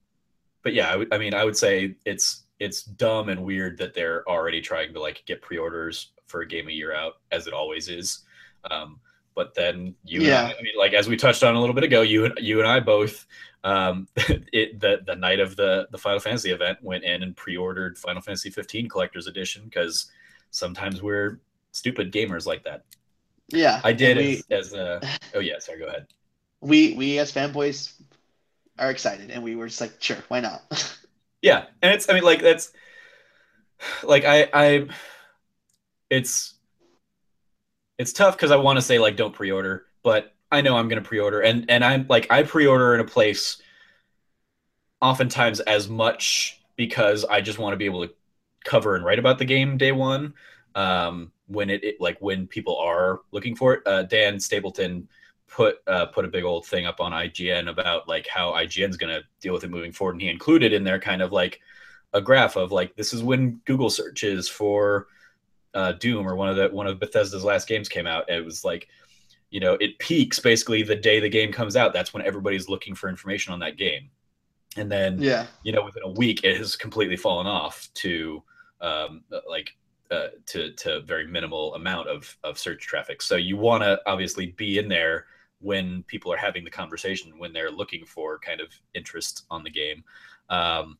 but 0.63 0.73
yeah, 0.73 0.87
I, 0.87 0.91
w- 0.91 1.09
I 1.11 1.17
mean, 1.17 1.33
I 1.33 1.45
would 1.45 1.55
say 1.55 1.95
it's 2.05 2.43
it's 2.59 2.83
dumb 2.83 3.29
and 3.29 3.43
weird 3.43 3.77
that 3.77 3.93
they're 3.93 4.27
already 4.27 4.61
trying 4.61 4.93
to 4.93 4.99
like 4.99 5.23
get 5.25 5.41
pre-orders 5.41 6.11
for 6.27 6.41
a 6.41 6.47
game 6.47 6.67
a 6.67 6.71
year 6.71 6.93
out, 6.95 7.13
as 7.31 7.47
it 7.47 7.53
always 7.53 7.87
is. 7.87 8.23
Um, 8.71 8.99
but 9.35 9.53
then 9.53 9.93
you, 10.03 10.21
yeah. 10.21 10.45
I, 10.45 10.57
I, 10.57 10.61
mean, 10.61 10.73
like 10.77 10.93
as 10.93 11.07
we 11.07 11.17
touched 11.17 11.43
on 11.43 11.55
a 11.55 11.59
little 11.59 11.75
bit 11.75 11.83
ago, 11.83 12.01
you 12.01 12.25
and 12.25 12.33
you 12.39 12.59
and 12.59 12.67
I 12.67 12.79
both, 12.79 13.27
um, 13.63 14.07
it 14.15 14.79
the 14.79 15.01
the 15.05 15.15
night 15.15 15.39
of 15.39 15.55
the 15.55 15.87
the 15.91 15.97
Final 15.97 16.19
Fantasy 16.19 16.51
event 16.51 16.79
went 16.81 17.03
in 17.03 17.21
and 17.21 17.35
pre-ordered 17.35 17.97
Final 17.97 18.21
Fantasy 18.21 18.49
15 18.49 18.89
Collector's 18.89 19.27
Edition 19.27 19.65
because 19.65 20.09
sometimes 20.51 21.03
we're 21.03 21.41
stupid 21.71 22.11
gamers 22.11 22.45
like 22.45 22.63
that. 22.63 22.85
Yeah, 23.49 23.81
I 23.83 23.93
did 23.93 24.17
we, 24.17 24.43
as, 24.51 24.67
as 24.67 24.73
a. 24.73 25.01
Oh 25.33 25.39
yeah, 25.39 25.59
sorry. 25.59 25.79
Go 25.79 25.85
ahead. 25.85 26.07
We 26.61 26.95
we 26.95 27.19
as 27.19 27.31
fanboys 27.31 27.93
are 28.79 28.89
excited, 28.89 29.29
and 29.29 29.43
we 29.43 29.55
were 29.55 29.67
just 29.67 29.81
like, 29.81 29.93
sure, 29.99 30.17
why 30.29 30.39
not? 30.39 30.63
yeah, 31.41 31.65
and 31.83 31.93
it's. 31.93 32.09
I 32.09 32.13
mean, 32.13 32.23
like 32.23 32.41
that's. 32.41 32.71
Like 34.01 34.25
I 34.25 34.49
I. 34.51 34.87
It's. 36.09 36.55
It's 37.99 38.13
tough 38.13 38.35
because 38.35 38.49
I 38.49 38.55
want 38.55 38.77
to 38.77 38.81
say 38.81 38.97
like 38.97 39.15
don't 39.15 39.33
pre-order, 39.33 39.85
but 40.01 40.33
I 40.51 40.61
know 40.61 40.75
I'm 40.75 40.87
going 40.87 41.01
to 41.01 41.07
pre-order, 41.07 41.41
and 41.41 41.69
and 41.69 41.85
I'm 41.85 42.07
like 42.09 42.31
I 42.31 42.41
pre-order 42.43 42.95
in 42.95 43.01
a 43.01 43.05
place. 43.05 43.61
Oftentimes, 45.01 45.59
as 45.59 45.87
much 45.87 46.63
because 46.77 47.25
I 47.25 47.41
just 47.41 47.59
want 47.59 47.73
to 47.73 47.77
be 47.77 47.85
able 47.85 48.07
to 48.07 48.13
cover 48.63 48.95
and 48.95 49.05
write 49.05 49.19
about 49.19 49.37
the 49.37 49.45
game 49.45 49.77
day 49.77 49.91
one. 49.91 50.33
Um, 50.73 51.31
when 51.47 51.69
it, 51.69 51.83
it, 51.83 52.01
like 52.01 52.17
when 52.21 52.47
people 52.47 52.77
are 52.77 53.21
looking 53.31 53.55
for 53.55 53.73
it. 53.73 53.83
Uh, 53.85 54.03
Dan 54.03 54.39
Stapleton 54.39 55.07
put 55.47 55.77
uh, 55.87 56.07
put 56.07 56.25
a 56.25 56.29
big 56.29 56.43
old 56.43 56.65
thing 56.65 56.85
up 56.85 56.99
on 56.99 57.11
IGN 57.11 57.69
about 57.69 58.07
like 58.07 58.27
how 58.27 58.51
IGN's 58.51 58.97
going 58.97 59.13
to 59.13 59.23
deal 59.39 59.53
with 59.53 59.63
it 59.63 59.69
moving 59.69 59.91
forward, 59.91 60.13
and 60.13 60.21
he 60.21 60.29
included 60.29 60.73
in 60.73 60.83
there 60.83 60.99
kind 60.99 61.21
of 61.21 61.31
like 61.31 61.61
a 62.13 62.21
graph 62.21 62.55
of 62.55 62.71
like 62.71 62.95
this 62.95 63.13
is 63.13 63.23
when 63.23 63.61
Google 63.65 63.89
searches 63.89 64.49
for 64.49 65.07
uh, 65.73 65.91
Doom 65.93 66.27
or 66.27 66.35
one 66.35 66.49
of 66.49 66.55
the 66.55 66.69
one 66.69 66.87
of 66.87 66.99
Bethesda's 66.99 67.43
last 67.43 67.67
games 67.67 67.89
came 67.89 68.07
out. 68.07 68.29
It 68.29 68.43
was 68.43 68.63
like 68.65 68.87
you 69.49 69.59
know 69.59 69.73
it 69.75 69.99
peaks 69.99 70.39
basically 70.39 70.83
the 70.83 70.95
day 70.95 71.19
the 71.19 71.29
game 71.29 71.51
comes 71.51 71.75
out. 71.75 71.93
That's 71.93 72.13
when 72.13 72.25
everybody's 72.25 72.67
looking 72.69 72.95
for 72.95 73.09
information 73.09 73.53
on 73.53 73.59
that 73.59 73.77
game, 73.77 74.09
and 74.77 74.91
then 74.91 75.21
yeah, 75.21 75.47
you 75.63 75.71
know 75.71 75.83
within 75.83 76.03
a 76.03 76.11
week 76.11 76.43
it 76.43 76.57
has 76.57 76.75
completely 76.75 77.17
fallen 77.17 77.47
off 77.47 77.89
to 77.95 78.41
um, 78.81 79.23
like 79.47 79.75
uh, 80.11 80.27
to 80.47 80.71
to 80.73 81.01
very 81.01 81.27
minimal 81.27 81.73
amount 81.75 82.07
of 82.07 82.37
of 82.43 82.59
search 82.59 82.81
traffic. 82.85 83.21
So 83.21 83.35
you 83.35 83.57
want 83.57 83.83
to 83.83 83.99
obviously 84.05 84.47
be 84.47 84.77
in 84.77 84.87
there 84.87 85.25
when 85.59 86.03
people 86.03 86.31
are 86.31 86.37
having 86.37 86.63
the 86.63 86.69
conversation, 86.69 87.39
when 87.39 87.53
they're 87.53 87.71
looking 87.71 88.05
for 88.05 88.37
kind 88.39 88.61
of 88.61 88.67
interest 88.93 89.45
on 89.49 89.63
the 89.63 89.69
game. 89.69 90.03
Um, 90.49 90.97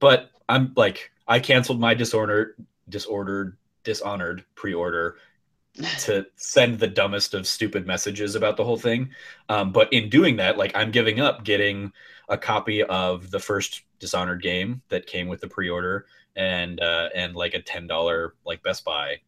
but 0.00 0.30
I'm 0.48 0.72
like, 0.76 1.10
I 1.26 1.40
canceled 1.40 1.80
my 1.80 1.94
disorder, 1.94 2.56
disordered, 2.88 3.56
dishonored 3.84 4.44
pre-order 4.54 5.16
to 6.00 6.26
send 6.36 6.78
the 6.78 6.88
dumbest 6.88 7.32
of 7.32 7.46
stupid 7.46 7.86
messages 7.86 8.34
about 8.34 8.56
the 8.56 8.64
whole 8.64 8.76
thing. 8.76 9.10
Um, 9.48 9.72
but 9.72 9.90
in 9.92 10.10
doing 10.10 10.36
that, 10.36 10.58
like 10.58 10.72
I'm 10.74 10.90
giving 10.90 11.20
up 11.20 11.44
getting 11.44 11.92
a 12.28 12.36
copy 12.36 12.82
of 12.82 13.30
the 13.30 13.40
first 13.40 13.82
Dishonored 13.98 14.42
game 14.42 14.82
that 14.88 15.06
came 15.06 15.28
with 15.28 15.40
the 15.40 15.46
pre-order 15.46 16.06
and 16.36 16.80
uh, 16.80 17.08
and 17.14 17.34
like 17.34 17.54
a 17.54 17.62
ten 17.62 17.86
dollar 17.86 18.34
like 18.44 18.62
Best 18.62 18.84
Buy 18.84 19.20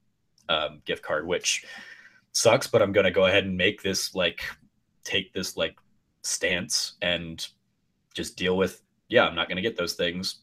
um, 0.49 0.81
gift 0.84 1.02
card, 1.02 1.26
which 1.26 1.65
sucks. 2.33 2.66
But 2.66 2.83
I'm 2.83 2.92
gonna 2.92 3.10
go 3.10 3.26
ahead 3.26 3.44
and 3.44 3.57
make 3.57 3.83
this 3.83 4.15
like 4.15 4.42
take 5.05 5.33
this 5.33 5.57
like 5.57 5.76
stance 6.23 6.94
and 7.02 7.47
just 8.15 8.36
deal 8.36 8.57
with 8.57 8.83
yeah 9.08 9.24
i'm 9.24 9.34
not 9.34 9.49
to 9.57 9.62
get 9.62 9.76
those 9.76 9.92
things 9.92 10.36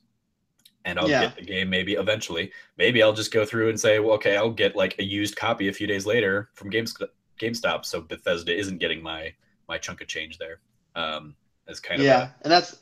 and 0.86 1.00
i'll 1.00 1.10
yeah. 1.10 1.22
get 1.22 1.36
the 1.36 1.42
game 1.42 1.70
maybe 1.70 1.94
eventually 1.94 2.52
maybe 2.78 3.02
i'll 3.02 3.14
just 3.14 3.34
go 3.34 3.44
through 3.44 3.70
and 3.70 3.80
say 3.80 4.00
well 4.00 4.14
okay 4.14 4.38
i'll 4.38 4.52
get 4.52 4.76
like 4.76 4.96
a 5.00 5.04
used 5.04 5.36
copy 5.36 5.68
a 5.68 5.74
few 5.74 5.88
days 5.88 6.06
later 6.06 6.50
from 6.54 6.70
Games, 6.70 6.96
gamestop 7.40 7.84
so 7.84 8.02
bethesda 8.02 8.56
isn't 8.56 8.78
getting 8.78 9.02
my 9.02 9.34
my 9.68 9.78
chunk 9.78 10.02
of 10.02 10.08
change 10.08 10.38
there 10.38 10.60
um 10.96 11.36
as 11.68 11.80
kind 11.80 12.00
of 12.00 12.06
yeah 12.06 12.30
a, 12.30 12.44
and 12.44 12.52
that's 12.52 12.78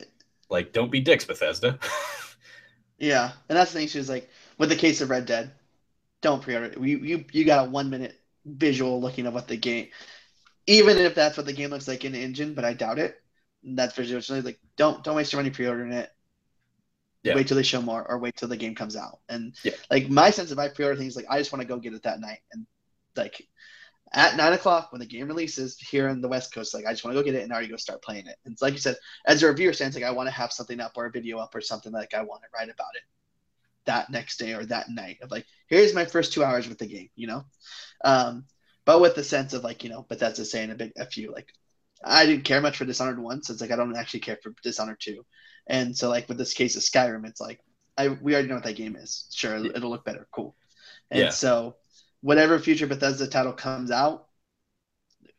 like 0.50 0.72
don't 0.72 0.92
be 0.92 1.00
dicks 1.00 1.24
bethesda 1.24 1.78
Yeah, 3.00 3.32
and 3.48 3.58
that's 3.58 3.72
the 3.72 3.80
thing. 3.80 3.88
She 3.88 3.98
was 3.98 4.10
like 4.10 4.28
with 4.58 4.68
the 4.68 4.76
case 4.76 5.00
of 5.00 5.08
Red 5.10 5.24
Dead, 5.24 5.50
don't 6.20 6.42
pre-order 6.42 6.66
it. 6.66 6.78
You 6.78 6.98
you 6.98 7.24
you 7.32 7.44
got 7.44 7.66
a 7.66 7.70
one 7.70 7.88
minute 7.88 8.20
visual 8.44 9.00
looking 9.00 9.26
at 9.26 9.32
what 9.32 9.48
the 9.48 9.56
game, 9.56 9.88
even 10.66 10.98
if 10.98 11.14
that's 11.14 11.36
what 11.36 11.46
the 11.46 11.52
game 11.54 11.70
looks 11.70 11.88
like 11.88 12.04
in 12.04 12.12
the 12.12 12.22
engine, 12.22 12.54
but 12.54 12.64
I 12.64 12.74
doubt 12.74 12.98
it. 12.98 13.20
That's 13.64 13.94
visually 13.94 14.42
like 14.42 14.60
don't 14.76 15.02
don't 15.02 15.16
waste 15.16 15.32
your 15.32 15.40
money 15.40 15.50
pre-ordering 15.50 15.92
it. 15.92 16.10
Yeah. 17.22 17.34
Wait 17.34 17.48
till 17.48 17.56
they 17.56 17.62
show 17.62 17.82
more, 17.82 18.06
or 18.06 18.18
wait 18.18 18.36
till 18.36 18.48
the 18.48 18.56
game 18.56 18.74
comes 18.74 18.96
out. 18.96 19.20
And 19.28 19.54
yeah. 19.62 19.72
like 19.90 20.08
my 20.10 20.30
sense 20.30 20.50
of 20.50 20.58
I 20.58 20.68
pre-order 20.68 20.96
things, 20.96 21.16
like 21.16 21.26
I 21.28 21.38
just 21.38 21.52
want 21.52 21.62
to 21.62 21.68
go 21.68 21.78
get 21.78 21.94
it 21.94 22.02
that 22.02 22.20
night, 22.20 22.40
and 22.52 22.66
like 23.16 23.46
at 24.12 24.36
nine 24.36 24.52
o'clock 24.52 24.90
when 24.90 25.00
the 25.00 25.06
game 25.06 25.28
releases 25.28 25.78
here 25.78 26.08
in 26.08 26.20
the 26.20 26.28
West 26.28 26.52
Coast, 26.52 26.74
like 26.74 26.86
I 26.86 26.92
just 26.92 27.04
want 27.04 27.16
to 27.16 27.22
go 27.22 27.24
get 27.24 27.34
it 27.38 27.42
and 27.42 27.52
already 27.52 27.68
go 27.68 27.76
start 27.76 28.02
playing 28.02 28.26
it. 28.26 28.36
And 28.44 28.52
it's 28.52 28.62
like 28.62 28.72
you 28.72 28.80
said, 28.80 28.96
as 29.26 29.42
a 29.42 29.46
reviewer 29.46 29.72
stands, 29.72 29.94
like 29.94 30.04
I 30.04 30.10
want 30.10 30.28
to 30.28 30.34
have 30.34 30.52
something 30.52 30.80
up 30.80 30.92
or 30.96 31.06
a 31.06 31.10
video 31.10 31.38
up 31.38 31.54
or 31.54 31.60
something 31.60 31.92
like 31.92 32.14
I 32.14 32.22
want 32.22 32.42
to 32.42 32.48
write 32.54 32.70
about 32.70 32.96
it 32.96 33.02
that 33.86 34.10
next 34.10 34.38
day 34.38 34.52
or 34.54 34.64
that 34.66 34.90
night 34.90 35.18
of 35.22 35.30
like, 35.30 35.46
here's 35.68 35.94
my 35.94 36.04
first 36.04 36.32
two 36.32 36.44
hours 36.44 36.68
with 36.68 36.78
the 36.78 36.86
game, 36.86 37.08
you 37.14 37.26
know? 37.26 37.44
Um, 38.04 38.44
but 38.84 39.00
with 39.00 39.14
the 39.14 39.24
sense 39.24 39.52
of 39.52 39.62
like, 39.62 39.84
you 39.84 39.90
know, 39.90 40.04
but 40.08 40.18
that's 40.18 40.38
just 40.38 40.50
saying 40.50 40.70
a 40.70 40.74
big 40.74 40.92
a 40.98 41.06
few 41.06 41.32
like 41.32 41.48
I 42.02 42.26
didn't 42.26 42.44
care 42.44 42.60
much 42.60 42.78
for 42.78 42.84
Dishonored 42.84 43.18
one, 43.18 43.42
so 43.42 43.52
it's 43.52 43.60
like 43.60 43.70
I 43.70 43.76
don't 43.76 43.96
actually 43.96 44.20
care 44.20 44.38
for 44.42 44.54
Dishonored 44.62 45.00
two. 45.00 45.24
And 45.66 45.96
so 45.96 46.08
like 46.08 46.28
with 46.28 46.38
this 46.38 46.54
case 46.54 46.76
of 46.76 46.82
Skyrim, 46.82 47.26
it's 47.26 47.40
like 47.40 47.60
I 47.96 48.08
we 48.08 48.32
already 48.32 48.48
know 48.48 48.54
what 48.54 48.64
that 48.64 48.76
game 48.76 48.96
is. 48.96 49.26
Sure, 49.30 49.56
it'll 49.56 49.90
look 49.90 50.04
better, 50.04 50.26
cool. 50.32 50.56
And 51.10 51.24
yeah. 51.24 51.30
so 51.30 51.76
whatever 52.22 52.58
future 52.58 52.86
Bethesda 52.86 53.26
title 53.26 53.52
comes 53.52 53.90
out, 53.90 54.28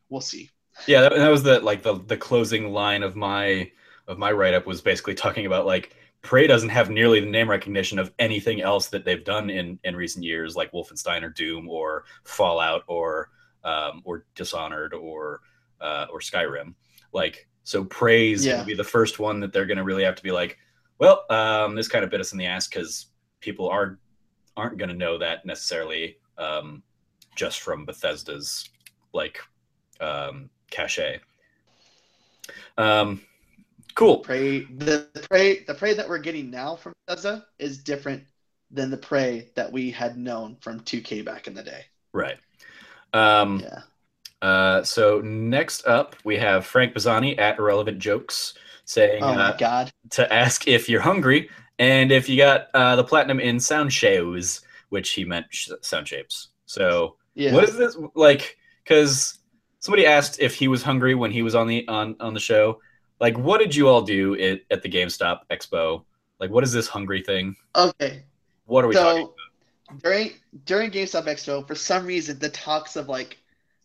we'll 0.10 0.22
see. 0.22 0.50
Yeah, 0.88 1.02
that, 1.02 1.16
that 1.16 1.30
was 1.30 1.44
the 1.44 1.60
like 1.60 1.84
the 1.84 1.96
the 1.96 2.18
closing 2.18 2.72
line 2.72 3.04
of 3.04 3.16
my 3.16 3.72
of 4.08 4.18
my 4.18 4.32
write 4.32 4.54
up 4.54 4.66
was 4.66 4.82
basically 4.82 5.14
talking 5.16 5.46
about 5.46 5.66
like 5.66 5.96
Prey 6.22 6.46
doesn't 6.46 6.70
have 6.70 6.90
nearly 6.90 7.20
the 7.20 7.30
name 7.30 7.50
recognition 7.50 7.98
of 7.98 8.14
anything 8.20 8.62
else 8.62 8.88
that 8.88 9.06
they've 9.06 9.24
done 9.24 9.50
in 9.50 9.80
in 9.84 9.96
recent 9.96 10.24
years, 10.24 10.56
like 10.56 10.72
Wolfenstein 10.72 11.24
or 11.24 11.30
Doom 11.30 11.68
or 11.68 12.06
Fallout 12.24 12.84
or 12.88 13.30
um, 13.64 14.02
or 14.06 14.26
Dishonored 14.36 14.94
or 14.94 15.42
uh, 15.80 16.08
or 16.12 16.20
Skyrim. 16.20 16.76
Like 17.12 17.48
so, 17.64 17.84
Prey's 17.84 18.46
yeah. 18.46 18.54
gonna 18.54 18.66
be 18.66 18.76
the 18.76 18.84
first 18.84 19.20
one 19.20 19.40
that 19.40 19.52
they're 19.52 19.66
gonna 19.66 19.84
really 19.84 20.04
have 20.04 20.16
to 20.16 20.24
be 20.24 20.32
like, 20.32 20.58
well, 21.00 21.26
um, 21.30 21.76
this 21.76 21.88
kind 21.88 22.04
of 22.04 22.12
bit 22.12 22.20
us 22.20 22.32
in 22.32 22.38
the 22.38 22.46
ass 22.46 22.68
because 22.68 23.08
people 23.40 23.68
are 23.70 24.00
aren't 24.56 24.78
gonna 24.78 24.94
know 24.94 25.18
that 25.18 25.46
necessarily 25.46 26.18
um, 26.42 26.84
just 27.36 27.62
from 27.62 27.86
Bethesda's 27.86 28.70
like 29.14 29.40
um, 30.00 30.50
cachet. 30.70 31.20
Um, 32.78 33.22
cool. 33.96 34.20
Prey 34.20 34.66
the, 34.66 35.08
the 35.14 35.26
prey 35.30 35.64
the 35.64 35.74
prey 35.74 35.94
that 35.94 36.10
we're 36.10 36.18
getting 36.18 36.50
now 36.50 36.76
from 36.76 36.94
Bethesda 37.08 37.46
is 37.60 37.78
different 37.78 38.24
than 38.72 38.90
the 38.90 38.98
prey 38.98 39.50
that 39.56 39.72
we 39.72 39.92
had 39.92 40.18
known 40.18 40.56
from 40.62 40.80
2K 40.80 41.26
back 41.26 41.48
in 41.48 41.54
the 41.54 41.64
day. 41.64 41.86
Right. 42.14 42.38
Um, 43.14 43.60
yeah. 43.60 43.82
Uh, 44.42 44.84
so 44.84 45.22
next 45.22 45.86
up, 45.86 46.16
we 46.24 46.38
have 46.38 46.66
Frank 46.66 46.94
Bazzani 46.94 47.38
at 47.38 47.60
Irrelevant 47.60 48.00
Jokes 48.00 48.56
saying, 48.86 49.22
"Oh 49.24 49.36
my 49.36 49.50
uh, 49.50 49.58
god!" 49.58 49.92
To 50.12 50.34
ask 50.34 50.68
if 50.68 50.90
you're 50.90 51.02
hungry 51.02 51.50
and 51.78 52.12
if 52.12 52.28
you 52.28 52.38
got 52.38 52.68
uh, 52.74 52.96
the 52.96 53.04
platinum 53.04 53.40
in 53.40 53.60
sound 53.60 53.94
shows 53.94 54.62
which 54.92 55.12
he 55.14 55.24
meant 55.24 55.46
sound 55.82 56.08
shapes. 56.08 56.50
So 56.66 57.16
yeah. 57.34 57.54
what 57.54 57.64
is 57.64 57.78
this 57.78 57.98
like? 58.14 58.58
Because 58.84 59.40
somebody 59.80 60.06
asked 60.06 60.40
if 60.40 60.54
he 60.54 60.68
was 60.68 60.84
hungry 60.84 61.16
when 61.16 61.32
he 61.32 61.42
was 61.42 61.56
on 61.56 61.68
the 61.68 61.88
on 61.88 62.16
on 62.20 62.34
the 62.34 62.40
show. 62.40 62.80
Like, 63.20 63.38
what 63.38 63.60
did 63.60 63.76
you 63.76 63.88
all 63.88 64.02
do 64.02 64.34
at, 64.40 64.62
at 64.72 64.82
the 64.82 64.90
GameStop 64.90 65.42
Expo? 65.52 66.04
Like, 66.40 66.50
what 66.50 66.64
is 66.64 66.72
this 66.72 66.88
hungry 66.88 67.22
thing? 67.22 67.56
Okay. 67.76 68.24
What 68.66 68.84
are 68.84 68.88
we 68.88 68.96
so, 68.96 69.04
talking 69.04 69.22
about? 69.22 70.02
During 70.02 70.32
during 70.66 70.92
GameStop 70.92 71.26
Expo, 71.26 71.66
for 71.68 71.76
some 71.76 72.06
reason, 72.06 72.40
the 72.40 72.50
talks 72.50 72.96
of 72.96 73.08
like 73.08 73.38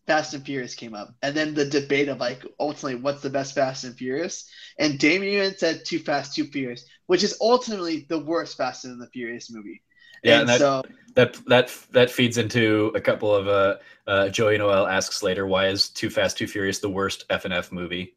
Fast 0.07 0.35
and 0.35 0.45
Furious 0.45 0.75
came 0.75 0.95
up, 0.95 1.15
and 1.23 1.37
then 1.37 1.55
the 1.55 1.67
debate 1.67 2.09
of 2.09 2.19
like 2.19 2.43
ultimately 2.59 3.01
what's 3.01 3.23
the 3.23 3.31
best 3.31 3.55
Fast 3.55 3.85
and 3.85 3.97
Furious, 3.97 4.49
and 4.79 4.99
Damien 4.99 5.57
said 5.57 5.85
Too 5.85 5.99
Fast, 5.99 6.35
Too 6.35 6.45
Furious, 6.45 6.85
which 7.07 7.23
is 7.23 7.37
ultimately 7.41 8.07
the 8.09 8.19
worst 8.19 8.57
Fast 8.57 8.85
and 8.85 9.01
the 9.01 9.09
Furious 9.09 9.51
movie. 9.51 9.83
Yeah, 10.23 10.41
and, 10.41 10.41
and 10.43 10.49
that, 10.49 10.59
so 10.59 10.83
that 11.15 11.35
that 11.47 11.87
that 11.93 12.11
feeds 12.11 12.39
into 12.39 12.93
a 12.95 13.01
couple 13.01 13.35
of 13.35 13.49
uh, 13.49 13.77
uh, 14.07 14.29
Joey 14.29 14.59
Noel 14.59 14.87
asks 14.87 15.23
later, 15.23 15.47
why 15.47 15.69
is 15.69 15.89
Too 15.89 16.11
Fast 16.11 16.39
Too 16.39 16.47
Furious 16.47 16.79
the 16.79 16.91
worst 16.91 17.29
FNF 17.29 17.73
movie? 17.73 18.15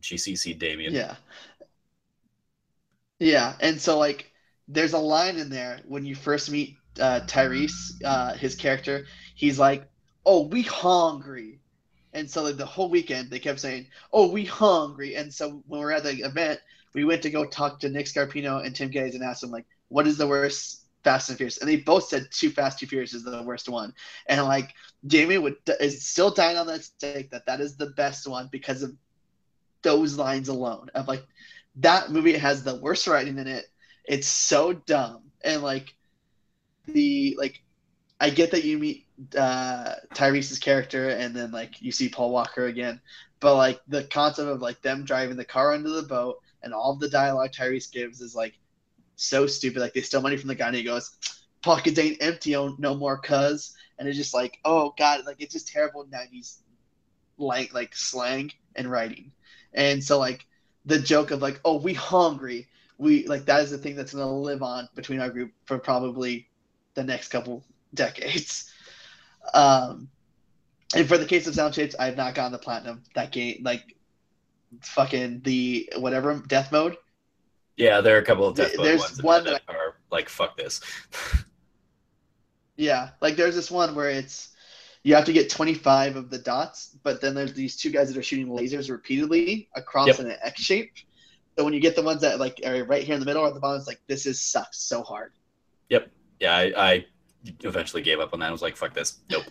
GCC 0.00 0.58
Damien. 0.58 0.92
Yeah. 0.92 1.16
Yeah, 3.18 3.54
and 3.60 3.80
so 3.80 3.98
like 3.98 4.32
there's 4.66 4.94
a 4.94 4.98
line 4.98 5.36
in 5.36 5.48
there 5.48 5.80
when 5.86 6.04
you 6.04 6.14
first 6.14 6.50
meet 6.50 6.76
uh, 7.00 7.20
Tyrese, 7.26 8.02
uh, 8.04 8.34
his 8.34 8.56
character. 8.56 9.06
He's 9.36 9.58
like, 9.60 9.88
"Oh, 10.26 10.48
we 10.48 10.62
hungry," 10.62 11.60
and 12.12 12.28
so 12.28 12.42
like 12.42 12.56
the 12.56 12.66
whole 12.66 12.90
weekend 12.90 13.30
they 13.30 13.38
kept 13.38 13.60
saying, 13.60 13.86
"Oh, 14.12 14.28
we 14.28 14.44
hungry," 14.44 15.14
and 15.14 15.32
so 15.32 15.62
when 15.68 15.80
we're 15.80 15.92
at 15.92 16.02
the 16.02 16.18
event, 16.22 16.58
we 16.94 17.04
went 17.04 17.22
to 17.22 17.30
go 17.30 17.44
talk 17.44 17.80
to 17.80 17.88
Nick 17.88 18.06
Scarpino 18.06 18.64
and 18.64 18.74
Tim 18.74 18.90
Gettys 18.90 19.14
and 19.14 19.22
asked 19.22 19.40
them 19.40 19.50
like, 19.50 19.66
what 19.88 20.06
is 20.06 20.16
the 20.16 20.26
worst 20.26 20.81
Fast 21.04 21.28
and 21.28 21.38
Furious? 21.38 21.58
And 21.58 21.68
they 21.68 21.76
both 21.76 22.04
said 22.04 22.26
Too 22.30 22.50
Fast, 22.50 22.78
Too 22.78 22.86
Furious 22.86 23.14
is 23.14 23.24
the 23.24 23.42
worst 23.42 23.68
one. 23.68 23.92
And 24.26 24.42
like 24.44 24.74
Jamie 25.06 25.38
would 25.38 25.56
is 25.80 26.06
still 26.06 26.30
dying 26.30 26.56
on 26.56 26.66
that 26.68 26.84
stake 26.84 27.30
that 27.30 27.46
that 27.46 27.60
is 27.60 27.76
the 27.76 27.90
best 27.90 28.26
one 28.26 28.48
because 28.50 28.82
of 28.82 28.92
those 29.82 30.16
lines 30.16 30.48
alone. 30.48 30.88
Of 30.94 31.08
like 31.08 31.24
that 31.76 32.10
movie 32.10 32.36
has 32.36 32.62
the 32.62 32.76
worst 32.76 33.06
writing 33.06 33.38
in 33.38 33.46
it. 33.46 33.66
It's 34.04 34.28
so 34.28 34.72
dumb 34.72 35.22
and 35.44 35.62
like 35.62 35.94
the 36.86 37.36
like 37.38 37.62
I 38.20 38.30
get 38.30 38.52
that 38.52 38.64
you 38.64 38.78
meet 38.78 39.06
uh, 39.36 39.94
Tyrese's 40.14 40.58
character 40.58 41.08
and 41.08 41.34
then 41.34 41.50
like 41.50 41.80
you 41.82 41.90
see 41.92 42.08
Paul 42.08 42.30
Walker 42.30 42.66
again, 42.66 43.00
but 43.40 43.56
like 43.56 43.80
the 43.88 44.04
concept 44.04 44.48
of 44.48 44.60
like 44.60 44.80
them 44.82 45.04
driving 45.04 45.36
the 45.36 45.44
car 45.44 45.72
under 45.72 45.90
the 45.90 46.02
boat 46.02 46.36
and 46.62 46.72
all 46.72 46.94
the 46.96 47.08
dialogue 47.08 47.50
Tyrese 47.50 47.90
gives 47.92 48.20
is 48.20 48.34
like 48.34 48.54
so 49.22 49.46
stupid. 49.46 49.80
Like 49.80 49.94
they 49.94 50.02
steal 50.02 50.22
money 50.22 50.36
from 50.36 50.48
the 50.48 50.54
guy 50.54 50.68
and 50.68 50.76
he 50.76 50.82
goes, 50.82 51.16
"Pockets 51.62 51.98
ain't 51.98 52.22
empty 52.22 52.52
no 52.52 52.94
more, 52.94 53.18
cuz," 53.18 53.74
and 53.98 54.08
it's 54.08 54.16
just 54.18 54.34
like, 54.34 54.58
oh 54.64 54.94
god, 54.98 55.24
like 55.26 55.36
it's 55.40 55.52
just 55.54 55.68
terrible 55.68 56.06
'90s 56.06 56.58
like 57.38 57.72
like 57.74 57.94
slang 57.96 58.52
and 58.76 58.90
writing, 58.90 59.32
and 59.74 60.02
so 60.02 60.18
like 60.18 60.46
the 60.84 60.98
joke 60.98 61.30
of 61.30 61.42
like, 61.42 61.60
oh, 61.64 61.78
we 61.78 61.94
hungry, 61.94 62.68
we 62.98 63.26
like 63.26 63.44
that 63.46 63.62
is 63.62 63.70
the 63.70 63.78
thing 63.78 63.96
that's 63.96 64.12
gonna 64.12 64.32
live 64.32 64.62
on 64.62 64.88
between 64.94 65.20
our 65.20 65.30
group 65.30 65.52
for 65.64 65.78
probably 65.78 66.48
the 66.94 67.04
next 67.04 67.28
couple 67.28 67.64
decades. 67.94 68.68
Um, 69.54 70.08
and 70.94 71.08
for 71.08 71.18
the 71.18 71.26
case 71.26 71.46
of 71.48 71.54
sound 71.54 71.74
shapes, 71.74 71.96
I 71.98 72.06
have 72.06 72.16
not 72.16 72.34
gotten 72.36 72.52
the 72.52 72.58
platinum. 72.58 73.02
That 73.16 73.32
game, 73.32 73.62
like, 73.64 73.96
fucking 74.82 75.40
the 75.40 75.92
whatever 75.96 76.42
death 76.46 76.70
mode. 76.70 76.96
Yeah, 77.76 78.00
there 78.00 78.16
are 78.16 78.20
a 78.20 78.24
couple 78.24 78.46
of 78.46 78.54
death 78.54 78.72
there's 78.76 79.00
ones 79.00 79.22
one 79.22 79.44
that, 79.44 79.62
that 79.66 79.74
are 79.74 79.96
like 80.10 80.28
fuck 80.28 80.56
this. 80.56 80.80
yeah, 82.76 83.10
like 83.20 83.36
there's 83.36 83.54
this 83.54 83.70
one 83.70 83.94
where 83.94 84.10
it's 84.10 84.50
you 85.04 85.14
have 85.14 85.24
to 85.24 85.32
get 85.32 85.50
25 85.50 86.16
of 86.16 86.30
the 86.30 86.38
dots, 86.38 86.96
but 87.02 87.20
then 87.20 87.34
there's 87.34 87.54
these 87.54 87.76
two 87.76 87.90
guys 87.90 88.08
that 88.08 88.16
are 88.16 88.22
shooting 88.22 88.48
lasers 88.48 88.88
repeatedly 88.88 89.68
across 89.74 90.06
yep. 90.06 90.20
in 90.20 90.30
an 90.30 90.36
X 90.42 90.60
shape. 90.60 90.92
So 91.58 91.64
when 91.64 91.74
you 91.74 91.80
get 91.80 91.96
the 91.96 92.02
ones 92.02 92.20
that 92.20 92.38
like 92.38 92.60
are 92.64 92.84
right 92.84 93.02
here 93.02 93.14
in 93.14 93.20
the 93.20 93.26
middle 93.26 93.42
or 93.42 93.48
at 93.48 93.54
the 93.54 93.60
bottom, 93.60 93.78
it's 93.78 93.88
like 93.88 94.00
this 94.06 94.26
is 94.26 94.40
sucks 94.40 94.78
so 94.78 95.02
hard. 95.02 95.32
Yep. 95.90 96.10
Yeah, 96.40 96.56
I, 96.56 96.72
I 96.76 97.06
eventually 97.62 98.02
gave 98.02 98.20
up 98.20 98.32
on 98.32 98.40
that. 98.40 98.48
I 98.48 98.52
was 98.52 98.62
like, 98.62 98.76
fuck 98.76 98.94
this. 98.94 99.18
Nope. 99.30 99.44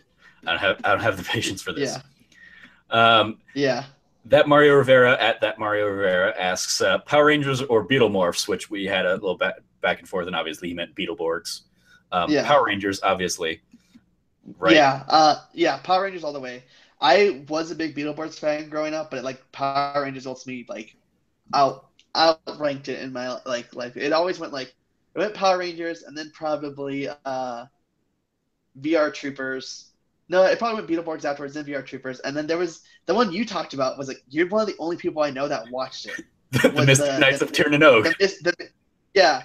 I 0.45 0.51
don't 0.51 0.59
have 0.59 0.82
I 0.83 0.90
don't 0.90 1.01
have 1.01 1.17
the 1.17 1.24
patience 1.24 1.61
for 1.61 1.74
this. 1.74 1.98
Yeah. 2.91 3.19
Um, 3.19 3.40
yeah. 3.53 3.85
That 4.25 4.48
Mario 4.48 4.75
Rivera 4.75 5.17
at 5.19 5.41
that 5.41 5.58
Mario 5.58 5.88
Rivera 5.88 6.33
asks 6.40 6.82
uh, 6.82 7.00
Power 7.00 7.25
Rangers 7.25 7.61
or 7.61 7.88
Beetlemorphs, 7.88 8.48
which 8.48 8.69
we 8.69 8.85
had 8.85 9.06
a 9.06 9.14
little 9.14 9.38
back 9.38 9.56
back 9.82 10.00
and 10.00 10.08
forth, 10.08 10.27
and 10.27 10.35
obviously 10.35 10.69
he 10.69 10.74
meant 10.74 10.95
Beetleborgs. 10.95 11.61
Um, 12.11 12.30
yeah. 12.30 12.45
Power 12.45 12.66
Rangers, 12.66 13.01
obviously. 13.01 13.61
Right. 14.58 14.75
Yeah. 14.75 15.03
Uh, 15.08 15.35
yeah. 15.53 15.77
Power 15.77 16.03
Rangers 16.03 16.24
all 16.24 16.33
the 16.33 16.40
way. 16.40 16.64
I 17.00 17.43
was 17.48 17.72
a 17.72 17.75
big 17.75 17.95
Beetleborgs 17.95 18.38
fan 18.38 18.69
growing 18.69 18.93
up, 18.93 19.09
but 19.09 19.24
like 19.24 19.41
Power 19.51 20.03
Rangers 20.03 20.27
ultimately 20.27 20.66
like 20.69 20.95
out 21.53 21.88
outranked 22.16 22.90
it 22.90 23.01
in 23.01 23.11
my 23.11 23.40
like 23.45 23.74
life. 23.75 23.98
It 23.98 24.14
always 24.14 24.40
went 24.40 24.53
like 24.53 24.74
it 25.16 25.19
went 25.19 25.33
Power 25.33 25.58
Rangers 25.58 26.03
and 26.03 26.16
then 26.16 26.32
probably 26.33 27.09
uh, 27.25 27.66
VR 28.80 29.14
Troopers. 29.14 29.90
No, 30.32 30.45
it 30.45 30.58
probably 30.60 30.82
went 30.82 30.88
Beetleborgs 30.88 31.26
afterwards, 31.26 31.56
then 31.56 31.66
VR 31.66 31.85
Troopers, 31.85 32.22
and 32.22 32.35
then 32.35 32.48
there 32.48 32.58
was 32.58 32.84
the 33.06 33.14
one 33.14 33.34
you 33.34 33.45
talked 33.45 33.74
about 33.74 33.98
was 33.98 34.08
like 34.08 34.24
you're 34.30 34.48
one 34.48 34.61
of 34.61 34.68
the 34.68 34.77
only 34.80 34.95
people 34.95 35.22
I 35.22 35.30
know 35.30 35.50
that 35.50 35.69
watched 35.69 36.06
it. 36.06 36.24
the, 36.51 36.69
the 36.69 36.85
Mystic 36.85 37.19
Knights 37.19 37.40
the, 37.40 37.45
of 37.45 37.51
Tir 37.51 37.68
na 37.68 37.76
nog. 37.76 38.08
yeah, 39.14 39.43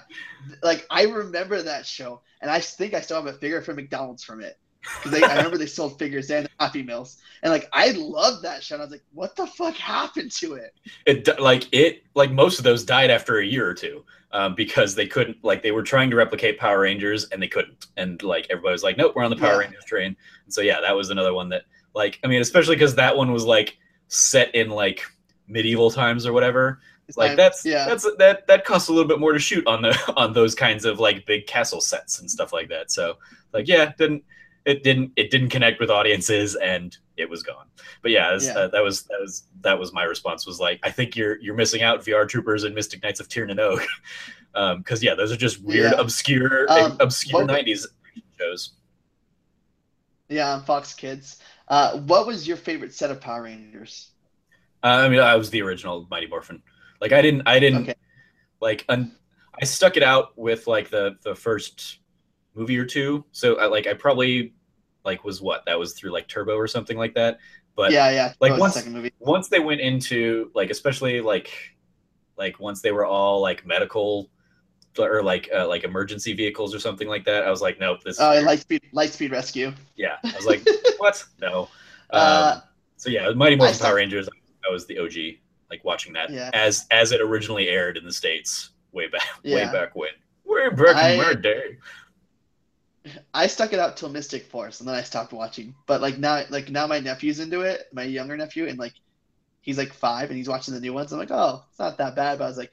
like 0.63 0.87
I 0.89 1.03
remember 1.03 1.61
that 1.61 1.85
show, 1.85 2.21
and 2.41 2.49
I 2.49 2.61
think 2.61 2.93
I 2.93 3.01
still 3.01 3.21
have 3.21 3.25
a 3.25 3.37
figure 3.37 3.61
from 3.61 3.75
McDonald's 3.75 4.23
from 4.23 4.41
it 4.41 4.57
because 5.03 5.21
I 5.23 5.35
remember 5.35 5.57
they 5.57 5.65
sold 5.65 5.97
figures 5.99 6.29
and 6.31 6.47
Happy 6.59 6.83
Meals, 6.83 7.17
and 7.43 7.51
like 7.51 7.69
I 7.73 7.91
loved 7.91 8.43
that 8.43 8.63
show. 8.63 8.75
And 8.75 8.81
I 8.81 8.85
was 8.85 8.91
like, 8.91 9.03
what 9.13 9.35
the 9.35 9.47
fuck 9.47 9.75
happened 9.75 10.31
to 10.33 10.53
it? 10.53 10.73
It 11.05 11.39
like 11.39 11.67
it 11.71 12.03
like 12.15 12.31
most 12.31 12.57
of 12.57 12.63
those 12.63 12.83
died 12.83 13.09
after 13.09 13.39
a 13.39 13.45
year 13.45 13.67
or 13.67 13.73
two 13.73 14.03
um, 14.31 14.55
because 14.55 14.95
they 14.95 15.07
couldn't 15.07 15.37
like 15.43 15.63
they 15.63 15.71
were 15.71 15.83
trying 15.83 16.09
to 16.09 16.15
replicate 16.15 16.59
Power 16.59 16.81
Rangers 16.81 17.25
and 17.25 17.41
they 17.41 17.47
couldn't, 17.47 17.87
and 17.97 18.21
like 18.23 18.47
everybody 18.49 18.73
was 18.73 18.83
like, 18.83 18.97
nope, 18.97 19.13
we're 19.15 19.23
on 19.23 19.29
the 19.29 19.37
Power 19.37 19.53
yeah. 19.53 19.59
Rangers 19.59 19.85
train. 19.85 20.15
And 20.45 20.53
so 20.53 20.61
yeah, 20.61 20.81
that 20.81 20.95
was 20.95 21.09
another 21.09 21.33
one 21.33 21.49
that 21.49 21.63
like 21.93 22.19
I 22.23 22.27
mean, 22.27 22.41
especially 22.41 22.75
because 22.75 22.95
that 22.95 23.15
one 23.15 23.31
was 23.31 23.45
like 23.45 23.77
set 24.07 24.53
in 24.55 24.69
like 24.69 25.03
medieval 25.47 25.91
times 25.91 26.25
or 26.25 26.33
whatever. 26.33 26.79
Like 27.15 27.37
that's 27.37 27.65
yeah. 27.65 27.85
that's 27.85 28.05
that 28.17 28.47
that 28.47 28.65
costs 28.65 28.89
a 28.89 28.91
little 28.91 29.07
bit 29.07 29.19
more 29.19 29.31
to 29.31 29.39
shoot 29.39 29.65
on 29.65 29.81
the 29.81 30.13
on 30.17 30.33
those 30.33 30.53
kinds 30.53 30.83
of 30.83 30.99
like 30.99 31.25
big 31.25 31.47
castle 31.47 31.79
sets 31.79 32.19
and 32.19 32.29
stuff 32.29 32.51
like 32.51 32.67
that. 32.69 32.91
So 32.91 33.17
like 33.53 33.67
yeah, 33.67 33.93
didn't 33.97 34.23
it 34.67 34.83
didn't 34.83 35.13
it 35.15 35.31
didn't 35.31 35.49
connect 35.49 35.79
with 35.79 35.89
audiences 35.89 36.55
and 36.55 36.97
it 37.15 37.29
was 37.29 37.41
gone. 37.41 37.67
But 38.01 38.11
yeah, 38.11 38.33
was, 38.33 38.45
yeah. 38.45 38.53
Uh, 38.53 38.67
that 38.67 38.83
was 38.83 39.03
that 39.03 39.19
was 39.19 39.43
that 39.61 39.79
was 39.79 39.93
my 39.93 40.03
response 40.03 40.45
was 40.45 40.59
like 40.59 40.79
I 40.83 40.91
think 40.91 41.15
you're 41.15 41.39
you're 41.39 41.55
missing 41.55 41.81
out 41.81 42.03
VR 42.03 42.27
Troopers 42.27 42.65
and 42.65 42.75
Mystic 42.75 43.01
Knights 43.01 43.21
of 43.21 43.29
Tir 43.29 43.45
na 43.45 43.53
nog 43.53 43.79
because 44.77 44.99
um, 45.01 45.05
yeah, 45.05 45.15
those 45.15 45.31
are 45.31 45.37
just 45.37 45.63
weird, 45.63 45.93
yeah. 45.93 45.99
obscure, 45.99 46.69
um, 46.69 46.97
obscure 46.99 47.47
'90s 47.47 47.85
shows. 48.37 48.73
Yeah, 50.27 50.53
on 50.53 50.63
Fox 50.63 50.93
Kids. 50.93 51.39
Uh, 51.69 51.99
what 51.99 52.27
was 52.27 52.45
your 52.45 52.57
favorite 52.57 52.93
set 52.93 53.09
of 53.09 53.21
Power 53.21 53.43
Rangers? 53.43 54.11
Uh, 54.83 54.87
I 54.87 55.09
mean, 55.09 55.19
I 55.19 55.35
was 55.35 55.49
the 55.49 55.61
original 55.61 56.07
Mighty 56.11 56.27
Morphin. 56.27 56.61
Like, 56.99 57.13
I 57.13 57.21
didn't, 57.21 57.43
I 57.45 57.59
didn't, 57.59 57.83
okay. 57.83 57.95
like, 58.59 58.85
un- 58.89 59.15
I 59.61 59.65
stuck 59.65 59.97
it 59.97 60.03
out 60.03 60.37
with 60.37 60.67
like 60.67 60.89
the 60.89 61.17
the 61.23 61.35
first 61.35 61.99
movie 62.53 62.77
or 62.77 62.85
two. 62.85 63.23
So, 63.31 63.59
I, 63.59 63.67
like, 63.67 63.87
I 63.87 63.93
probably 63.93 64.53
like 65.07 65.23
was 65.23 65.41
what 65.41 65.65
that 65.65 65.79
was 65.79 65.93
through 65.93 66.11
like 66.11 66.27
Turbo 66.27 66.55
or 66.55 66.67
something 66.67 66.97
like 66.97 67.15
that. 67.15 67.39
But 67.75 67.91
yeah, 67.91 68.11
yeah, 68.11 68.33
like 68.39 68.59
once 68.59 68.87
once 69.19 69.47
they 69.47 69.59
went 69.59 69.81
into 69.81 70.51
like 70.53 70.69
especially 70.69 71.21
like 71.21 71.49
like 72.37 72.59
once 72.59 72.81
they 72.81 72.91
were 72.91 73.05
all 73.05 73.41
like 73.41 73.65
medical 73.65 74.29
or 74.99 75.23
like 75.23 75.49
uh, 75.55 75.67
like 75.67 75.83
emergency 75.83 76.33
vehicles 76.33 76.75
or 76.75 76.79
something 76.79 77.07
like 77.07 77.23
that. 77.25 77.43
I 77.43 77.49
was 77.49 77.61
like, 77.61 77.79
nope, 77.79 78.03
this. 78.03 78.19
Oh, 78.19 78.37
uh, 78.37 78.41
light 78.43 78.59
speed, 78.59 78.81
light 78.91 79.11
speed 79.11 79.31
rescue. 79.31 79.71
Yeah, 79.95 80.17
I 80.23 80.33
was 80.35 80.45
like, 80.45 80.67
what? 80.97 81.23
No. 81.39 81.61
Um, 82.09 82.21
uh, 82.21 82.59
so 82.97 83.09
yeah, 83.09 83.29
Mighty 83.31 83.55
Morphin 83.55 83.79
Power 83.79 83.95
Rangers. 83.95 84.27
I 84.67 84.71
was 84.71 84.85
the 84.87 84.99
OG, 84.99 85.39
like 85.69 85.85
watching 85.85 86.13
that 86.13 86.29
yeah. 86.29 86.49
as 86.53 86.85
as 86.91 87.11
it 87.11 87.21
originally 87.21 87.69
aired 87.69 87.95
in 87.95 88.03
the 88.03 88.11
states 88.11 88.71
way 88.91 89.07
back 89.07 89.27
yeah. 89.43 89.55
way 89.55 89.71
back 89.71 89.95
when. 89.95 90.09
Way 90.45 90.69
back 90.69 90.95
I, 90.95 91.09
in 91.11 91.17
my 91.19 91.33
day. 91.33 91.77
I 93.33 93.47
stuck 93.47 93.73
it 93.73 93.79
out 93.79 93.97
till 93.97 94.09
Mystic 94.09 94.45
Force, 94.45 94.79
and 94.79 94.87
then 94.87 94.95
I 94.95 95.03
stopped 95.03 95.33
watching. 95.33 95.75
But 95.85 96.01
like 96.01 96.17
now, 96.17 96.43
like 96.49 96.69
now 96.69 96.87
my 96.87 96.99
nephew's 96.99 97.39
into 97.39 97.61
it, 97.61 97.83
my 97.93 98.03
younger 98.03 98.37
nephew, 98.37 98.67
and 98.67 98.79
like 98.79 98.93
he's 99.61 99.77
like 99.77 99.93
five, 99.93 100.29
and 100.29 100.37
he's 100.37 100.49
watching 100.49 100.73
the 100.73 100.79
new 100.79 100.93
ones. 100.93 101.11
I'm 101.11 101.19
like, 101.19 101.31
oh, 101.31 101.63
it's 101.69 101.79
not 101.79 101.97
that 101.97 102.15
bad. 102.15 102.39
But 102.39 102.45
I 102.45 102.47
was 102.47 102.57
like, 102.57 102.71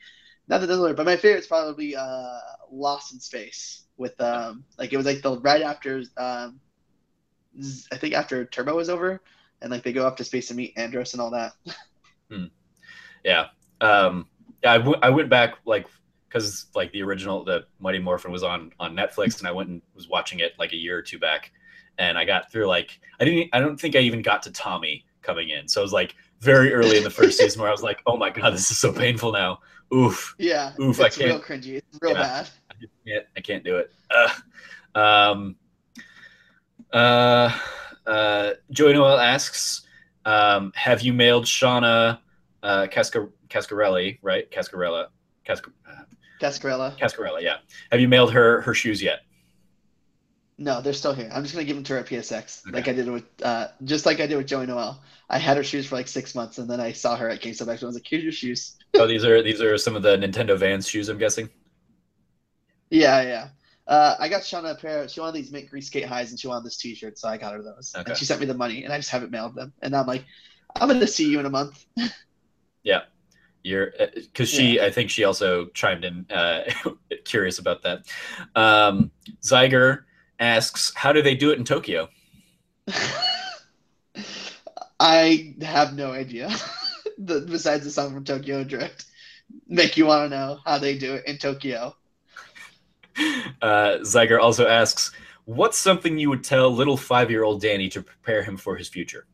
not 0.48 0.60
that 0.60 0.66
doesn't 0.66 0.82
work. 0.82 0.96
But 0.96 1.06
my 1.06 1.16
favorite's 1.16 1.46
probably 1.46 1.96
uh, 1.96 2.38
Lost 2.70 3.12
in 3.12 3.20
Space 3.20 3.84
with 3.96 4.20
um, 4.20 4.64
like 4.78 4.92
it 4.92 4.96
was 4.96 5.06
like 5.06 5.22
the 5.22 5.38
right 5.40 5.62
after 5.62 6.02
um, 6.16 6.60
I 7.92 7.96
think 7.96 8.14
after 8.14 8.44
Turbo 8.44 8.76
was 8.76 8.90
over, 8.90 9.20
and 9.62 9.70
like 9.70 9.82
they 9.82 9.92
go 9.92 10.06
up 10.06 10.16
to 10.18 10.24
space 10.24 10.48
to 10.48 10.54
meet 10.54 10.74
Andros 10.76 11.14
and 11.14 11.20
all 11.22 11.30
that. 11.30 11.52
hmm. 12.30 12.46
Yeah. 13.24 13.46
Um, 13.80 14.26
yeah, 14.62 14.72
I, 14.72 14.78
w- 14.78 14.98
I 15.02 15.10
went 15.10 15.28
back 15.28 15.54
like 15.64 15.86
because 16.34 16.66
like 16.74 16.90
the 16.92 17.02
original 17.02 17.44
the 17.44 17.64
Mighty 17.78 18.00
Morphin 18.00 18.32
was 18.32 18.42
on 18.42 18.72
on 18.80 18.96
Netflix 18.96 19.38
and 19.38 19.46
I 19.46 19.52
went 19.52 19.68
and 19.68 19.80
was 19.94 20.08
watching 20.08 20.40
it 20.40 20.52
like 20.58 20.72
a 20.72 20.76
year 20.76 20.98
or 20.98 21.02
two 21.02 21.18
back. 21.18 21.52
And 21.96 22.18
I 22.18 22.24
got 22.24 22.50
through 22.50 22.66
like 22.66 22.98
I 23.20 23.24
didn't 23.24 23.50
I 23.52 23.60
don't 23.60 23.80
think 23.80 23.94
I 23.94 24.00
even 24.00 24.20
got 24.20 24.42
to 24.42 24.50
Tommy 24.50 25.04
coming 25.22 25.50
in. 25.50 25.68
So 25.68 25.80
it 25.80 25.84
was 25.84 25.92
like 25.92 26.16
very 26.40 26.74
early 26.74 26.98
in 26.98 27.04
the 27.04 27.10
first 27.10 27.38
season 27.38 27.60
where 27.60 27.68
I 27.68 27.72
was 27.72 27.82
like 27.82 28.02
oh 28.06 28.16
my 28.16 28.30
god 28.30 28.52
this 28.52 28.70
is 28.70 28.78
so 28.78 28.92
painful 28.92 29.30
now. 29.30 29.60
Oof. 29.94 30.34
Yeah 30.38 30.72
oof 30.80 31.00
I 31.00 31.08
can't 31.08 31.30
real 31.30 31.40
cringy. 31.40 31.76
It's 31.76 31.98
real 32.02 32.14
yeah, 32.14 32.20
bad. 32.20 32.50
I 32.70 32.74
can't 33.06 33.26
I 33.36 33.40
can't 33.40 33.64
do 33.64 33.76
it. 33.76 33.92
Uh, 34.10 34.98
um 34.98 35.56
uh 36.92 37.56
uh 38.06 38.50
Joey 38.72 38.94
Noel 38.94 39.20
asks 39.20 39.82
um 40.24 40.72
have 40.74 41.00
you 41.02 41.12
mailed 41.12 41.44
Shauna 41.44 42.18
uh 42.64 42.86
Cascar 42.90 43.30
Cascarelli 43.48 44.18
right? 44.20 44.50
Cascarella 44.50 45.06
Cascar 45.46 45.70
Cascarella. 46.40 46.98
Cascarella, 46.98 47.40
yeah. 47.40 47.58
Have 47.90 48.00
you 48.00 48.08
mailed 48.08 48.32
her 48.32 48.60
her 48.62 48.74
shoes 48.74 49.02
yet? 49.02 49.20
No, 50.56 50.80
they're 50.80 50.92
still 50.92 51.14
here. 51.14 51.28
I'm 51.32 51.42
just 51.42 51.54
gonna 51.54 51.64
give 51.64 51.76
them 51.76 51.84
to 51.84 51.94
her 51.94 51.98
at 51.98 52.06
PSX, 52.06 52.66
okay. 52.66 52.76
like 52.76 52.88
I 52.88 52.92
did 52.92 53.10
with, 53.10 53.24
uh, 53.42 53.68
just 53.82 54.06
like 54.06 54.20
I 54.20 54.26
did 54.26 54.36
with 54.36 54.46
Joey 54.46 54.66
Noel. 54.66 55.02
I 55.28 55.38
had 55.38 55.56
her 55.56 55.64
shoes 55.64 55.86
for 55.86 55.96
like 55.96 56.06
six 56.06 56.34
months, 56.34 56.58
and 56.58 56.68
then 56.68 56.80
I 56.80 56.92
saw 56.92 57.16
her 57.16 57.28
at 57.28 57.40
GameStop. 57.40 57.72
Actually, 57.72 57.86
I 57.86 57.86
was 57.86 57.96
like, 57.96 58.06
"Here's 58.06 58.22
your 58.22 58.32
shoes." 58.32 58.76
oh, 58.94 59.06
these 59.06 59.24
are 59.24 59.42
these 59.42 59.60
are 59.60 59.76
some 59.78 59.96
of 59.96 60.02
the 60.02 60.16
Nintendo 60.16 60.56
Vans 60.56 60.86
shoes, 60.86 61.08
I'm 61.08 61.18
guessing. 61.18 61.48
Yeah, 62.90 63.22
yeah. 63.22 63.48
Uh, 63.86 64.14
I 64.18 64.28
got 64.28 64.42
Shauna 64.42 64.72
a 64.72 64.74
pair. 64.76 65.08
She 65.08 65.20
wanted 65.20 65.34
these 65.34 65.50
mint 65.50 65.68
grease 65.68 65.88
skate 65.88 66.06
highs, 66.06 66.30
and 66.30 66.38
she 66.38 66.46
wanted 66.46 66.64
this 66.64 66.76
T-shirt, 66.76 67.18
so 67.18 67.28
I 67.28 67.36
got 67.36 67.52
her 67.52 67.62
those. 67.62 67.92
Okay. 67.94 68.10
And 68.10 68.18
she 68.18 68.24
sent 68.24 68.40
me 68.40 68.46
the 68.46 68.54
money, 68.54 68.84
and 68.84 68.92
I 68.92 68.98
just 68.98 69.10
haven't 69.10 69.30
mailed 69.30 69.54
them. 69.54 69.72
And 69.82 69.94
I'm 69.94 70.06
like, 70.06 70.24
I'm 70.76 70.88
gonna 70.88 71.06
see 71.06 71.28
you 71.28 71.40
in 71.40 71.46
a 71.46 71.50
month. 71.50 71.84
yeah, 72.82 73.02
you're 73.64 73.92
because 74.14 74.52
uh, 74.52 74.56
she, 74.56 74.76
yeah. 74.76 74.84
I 74.84 74.90
think 74.90 75.10
she 75.10 75.24
also 75.24 75.66
chimed 75.68 76.04
in, 76.04 76.26
uh, 76.30 76.70
curious 77.24 77.58
about 77.58 77.82
that. 77.82 78.06
Um, 78.54 79.10
Zyger 79.42 80.04
asks, 80.38 80.92
"How 80.94 81.12
do 81.12 81.22
they 81.22 81.34
do 81.34 81.50
it 81.50 81.58
in 81.58 81.64
Tokyo?" 81.64 82.08
I 85.00 85.54
have 85.62 85.94
no 85.94 86.12
idea. 86.12 86.50
the, 87.18 87.40
besides 87.40 87.84
the 87.84 87.90
song 87.90 88.14
from 88.14 88.24
Tokyo 88.24 88.62
Drift, 88.62 89.06
make 89.66 89.96
you 89.96 90.06
want 90.06 90.30
to 90.30 90.36
know 90.36 90.60
how 90.64 90.78
they 90.78 90.96
do 90.96 91.14
it 91.14 91.24
in 91.26 91.38
Tokyo. 91.38 91.96
Uh, 93.62 93.98
Zyger 94.02 94.38
also 94.40 94.66
asks, 94.66 95.10
"What's 95.46 95.78
something 95.78 96.18
you 96.18 96.28
would 96.28 96.44
tell 96.44 96.70
little 96.70 96.98
five-year-old 96.98 97.62
Danny 97.62 97.88
to 97.88 98.02
prepare 98.02 98.42
him 98.42 98.58
for 98.58 98.76
his 98.76 98.88
future?" 98.88 99.26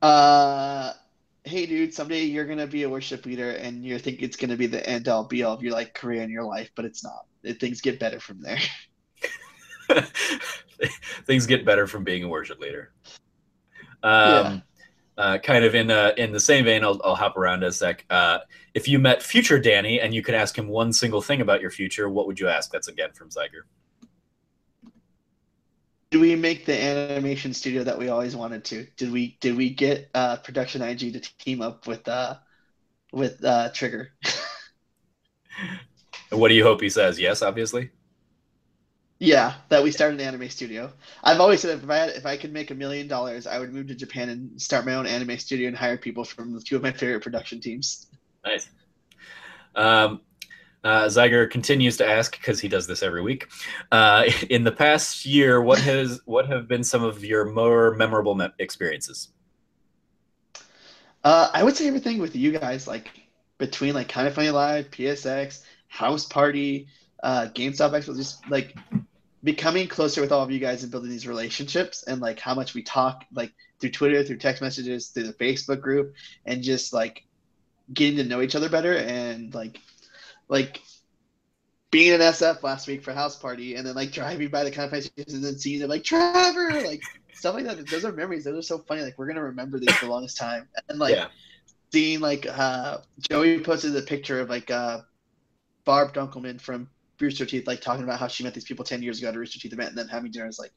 Uh, 0.00 0.92
hey, 1.48 1.66
dude, 1.66 1.94
someday 1.94 2.22
you're 2.22 2.46
gonna 2.46 2.66
be 2.66 2.84
a 2.84 2.88
worship 2.88 3.26
leader, 3.26 3.52
and 3.52 3.84
you 3.84 3.98
think 3.98 4.22
it's 4.22 4.36
gonna 4.36 4.56
be 4.56 4.66
the 4.66 4.86
end 4.88 5.08
all 5.08 5.24
be 5.24 5.42
all 5.42 5.54
of 5.54 5.62
your 5.62 5.72
like 5.72 5.94
career 5.94 6.22
in 6.22 6.30
your 6.30 6.44
life, 6.44 6.70
but 6.76 6.84
it's 6.84 7.02
not. 7.02 7.26
It, 7.42 7.58
things 7.60 7.80
get 7.80 7.98
better 7.98 8.20
from 8.20 8.40
there. 8.40 8.58
things 11.26 11.46
get 11.46 11.64
better 11.64 11.86
from 11.86 12.04
being 12.04 12.24
a 12.24 12.28
worship 12.28 12.60
leader. 12.60 12.92
Um, 14.02 14.12
yeah. 14.12 14.60
uh, 15.16 15.38
kind 15.38 15.64
of 15.64 15.74
in 15.74 15.90
uh, 15.90 16.12
in 16.16 16.32
the 16.32 16.40
same 16.40 16.64
vein, 16.64 16.84
I'll, 16.84 17.00
I'll 17.04 17.14
hop 17.14 17.36
around 17.36 17.64
a 17.64 17.72
sec. 17.72 18.04
Uh, 18.10 18.38
if 18.74 18.86
you 18.86 18.98
met 18.98 19.22
future 19.22 19.58
Danny 19.58 20.00
and 20.00 20.14
you 20.14 20.22
could 20.22 20.34
ask 20.34 20.56
him 20.56 20.68
one 20.68 20.92
single 20.92 21.22
thing 21.22 21.40
about 21.40 21.60
your 21.60 21.70
future, 21.70 22.08
what 22.08 22.26
would 22.26 22.38
you 22.38 22.48
ask? 22.48 22.70
That's 22.70 22.88
again 22.88 23.10
from 23.12 23.30
Zyger. 23.30 23.62
Did 26.10 26.22
we 26.22 26.36
make 26.36 26.64
the 26.64 26.80
animation 26.80 27.52
studio 27.52 27.84
that 27.84 27.98
we 27.98 28.08
always 28.08 28.34
wanted 28.34 28.64
to? 28.66 28.86
Did 28.96 29.12
we 29.12 29.36
did 29.40 29.56
we 29.56 29.70
get 29.70 30.08
uh, 30.14 30.36
Production 30.36 30.80
IG 30.80 31.12
to 31.12 31.20
team 31.38 31.60
up 31.60 31.86
with 31.86 32.08
uh, 32.08 32.36
with 33.12 33.44
uh, 33.44 33.70
Trigger? 33.72 34.12
what 36.30 36.48
do 36.48 36.54
you 36.54 36.64
hope 36.64 36.80
he 36.80 36.88
says? 36.88 37.20
Yes, 37.20 37.42
obviously. 37.42 37.90
Yeah, 39.20 39.54
that 39.68 39.82
we 39.82 39.90
start 39.90 40.14
an 40.14 40.20
anime 40.20 40.48
studio. 40.48 40.92
I've 41.24 41.40
always 41.40 41.60
said 41.60 41.82
if 41.82 41.90
I 41.90 41.96
had, 41.96 42.10
if 42.10 42.24
I 42.24 42.36
could 42.36 42.52
make 42.52 42.70
a 42.70 42.74
million 42.74 43.08
dollars, 43.08 43.48
I 43.48 43.58
would 43.58 43.72
move 43.72 43.88
to 43.88 43.94
Japan 43.94 44.28
and 44.28 44.62
start 44.62 44.86
my 44.86 44.94
own 44.94 45.06
anime 45.06 45.38
studio 45.38 45.66
and 45.66 45.76
hire 45.76 45.98
people 45.98 46.24
from 46.24 46.54
the 46.54 46.60
two 46.60 46.76
of 46.76 46.82
my 46.82 46.92
favorite 46.92 47.22
production 47.22 47.60
teams. 47.60 48.06
Nice. 48.44 48.70
Um, 49.74 50.20
uh, 50.84 51.04
Zyger 51.04 51.50
continues 51.50 51.96
to 51.98 52.08
ask 52.08 52.32
because 52.38 52.60
he 52.60 52.68
does 52.68 52.86
this 52.86 53.02
every 53.02 53.22
week. 53.22 53.48
Uh, 53.90 54.24
in 54.50 54.64
the 54.64 54.72
past 54.72 55.26
year, 55.26 55.60
what 55.60 55.78
has 55.80 56.20
what 56.24 56.46
have 56.48 56.68
been 56.68 56.84
some 56.84 57.02
of 57.02 57.24
your 57.24 57.44
more 57.44 57.94
memorable 57.94 58.34
me- 58.34 58.48
experiences? 58.58 59.28
Uh, 61.24 61.50
I 61.52 61.62
would 61.62 61.76
say 61.76 61.88
everything 61.88 62.18
with 62.18 62.36
you 62.36 62.52
guys, 62.52 62.86
like 62.86 63.10
between 63.58 63.94
like 63.94 64.08
Kinda 64.08 64.30
Funny 64.30 64.50
Live, 64.50 64.90
PSX, 64.90 65.62
House 65.88 66.24
Party, 66.24 66.86
uh, 67.22 67.48
GameStop 67.52 67.90
Expo, 67.90 68.16
just 68.16 68.48
like 68.48 68.76
becoming 69.42 69.88
closer 69.88 70.20
with 70.20 70.32
all 70.32 70.42
of 70.42 70.50
you 70.50 70.58
guys 70.58 70.82
and 70.82 70.92
building 70.92 71.10
these 71.10 71.26
relationships 71.26 72.04
and 72.04 72.20
like 72.20 72.38
how 72.38 72.54
much 72.54 72.74
we 72.74 72.82
talk 72.82 73.24
like 73.32 73.52
through 73.80 73.90
Twitter, 73.90 74.22
through 74.22 74.36
text 74.38 74.62
messages, 74.62 75.08
through 75.08 75.24
the 75.24 75.32
Facebook 75.32 75.80
group, 75.80 76.14
and 76.46 76.62
just 76.62 76.92
like 76.92 77.24
getting 77.92 78.16
to 78.16 78.24
know 78.24 78.40
each 78.40 78.54
other 78.54 78.68
better 78.68 78.96
and 78.96 79.54
like 79.54 79.80
like 80.48 80.82
being 81.90 82.12
in 82.12 82.20
SF 82.20 82.62
last 82.62 82.86
week 82.86 83.02
for 83.02 83.12
house 83.12 83.36
party 83.36 83.74
and 83.74 83.86
then 83.86 83.94
like 83.94 84.12
driving 84.12 84.48
by 84.48 84.64
the 84.64 84.70
campfires 84.70 85.10
and 85.16 85.44
then 85.44 85.58
seeing 85.58 85.80
them 85.80 85.88
like 85.88 86.04
Trevor 86.04 86.70
like 86.82 87.02
stuff 87.32 87.54
like 87.54 87.64
that. 87.64 87.86
Those 87.88 88.04
are 88.04 88.12
memories. 88.12 88.44
Those 88.44 88.58
are 88.58 88.62
so 88.62 88.78
funny. 88.78 89.02
Like 89.02 89.18
we're 89.18 89.26
gonna 89.26 89.42
remember 89.42 89.78
these 89.78 89.92
for 89.94 90.06
the 90.06 90.10
longest 90.10 90.36
time. 90.36 90.68
And 90.88 90.98
like 90.98 91.14
yeah. 91.14 91.28
seeing 91.92 92.20
like 92.20 92.46
uh 92.46 92.98
Joey 93.30 93.60
posted 93.60 93.96
a 93.96 94.02
picture 94.02 94.40
of 94.40 94.50
like 94.50 94.70
uh 94.70 95.00
Barb 95.84 96.12
Dunkelman 96.12 96.60
from 96.60 96.90
Rooster 97.20 97.46
Teeth 97.46 97.66
like 97.66 97.80
talking 97.80 98.04
about 98.04 98.20
how 98.20 98.28
she 98.28 98.44
met 98.44 98.54
these 98.54 98.64
people 98.64 98.84
ten 98.84 99.02
years 99.02 99.18
ago 99.18 99.28
at 99.28 99.34
a 99.34 99.38
Rooster 99.38 99.58
Teeth 99.58 99.72
event 99.72 99.90
and 99.90 99.98
then 99.98 100.08
having 100.08 100.30
dinner 100.30 100.48
is 100.48 100.58
like 100.58 100.72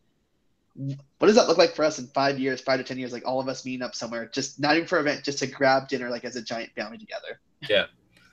what 0.73 1.27
does 1.27 1.35
that 1.35 1.47
look 1.47 1.57
like 1.57 1.75
for 1.75 1.83
us 1.83 1.99
in 1.99 2.07
five 2.07 2.39
years, 2.39 2.61
five 2.61 2.79
to 2.79 2.83
ten 2.83 2.97
years, 2.97 3.11
like 3.11 3.27
all 3.27 3.39
of 3.39 3.47
us 3.47 3.65
meeting 3.65 3.81
up 3.81 3.93
somewhere, 3.93 4.29
just 4.33 4.59
not 4.59 4.75
even 4.75 4.87
for 4.87 4.99
an 4.99 5.05
event, 5.05 5.25
just 5.25 5.39
to 5.39 5.47
grab 5.47 5.89
dinner 5.89 6.09
like 6.09 6.23
as 6.23 6.35
a 6.35 6.41
giant 6.41 6.71
family 6.73 6.97
together. 6.97 7.39
Yeah. 7.67 7.85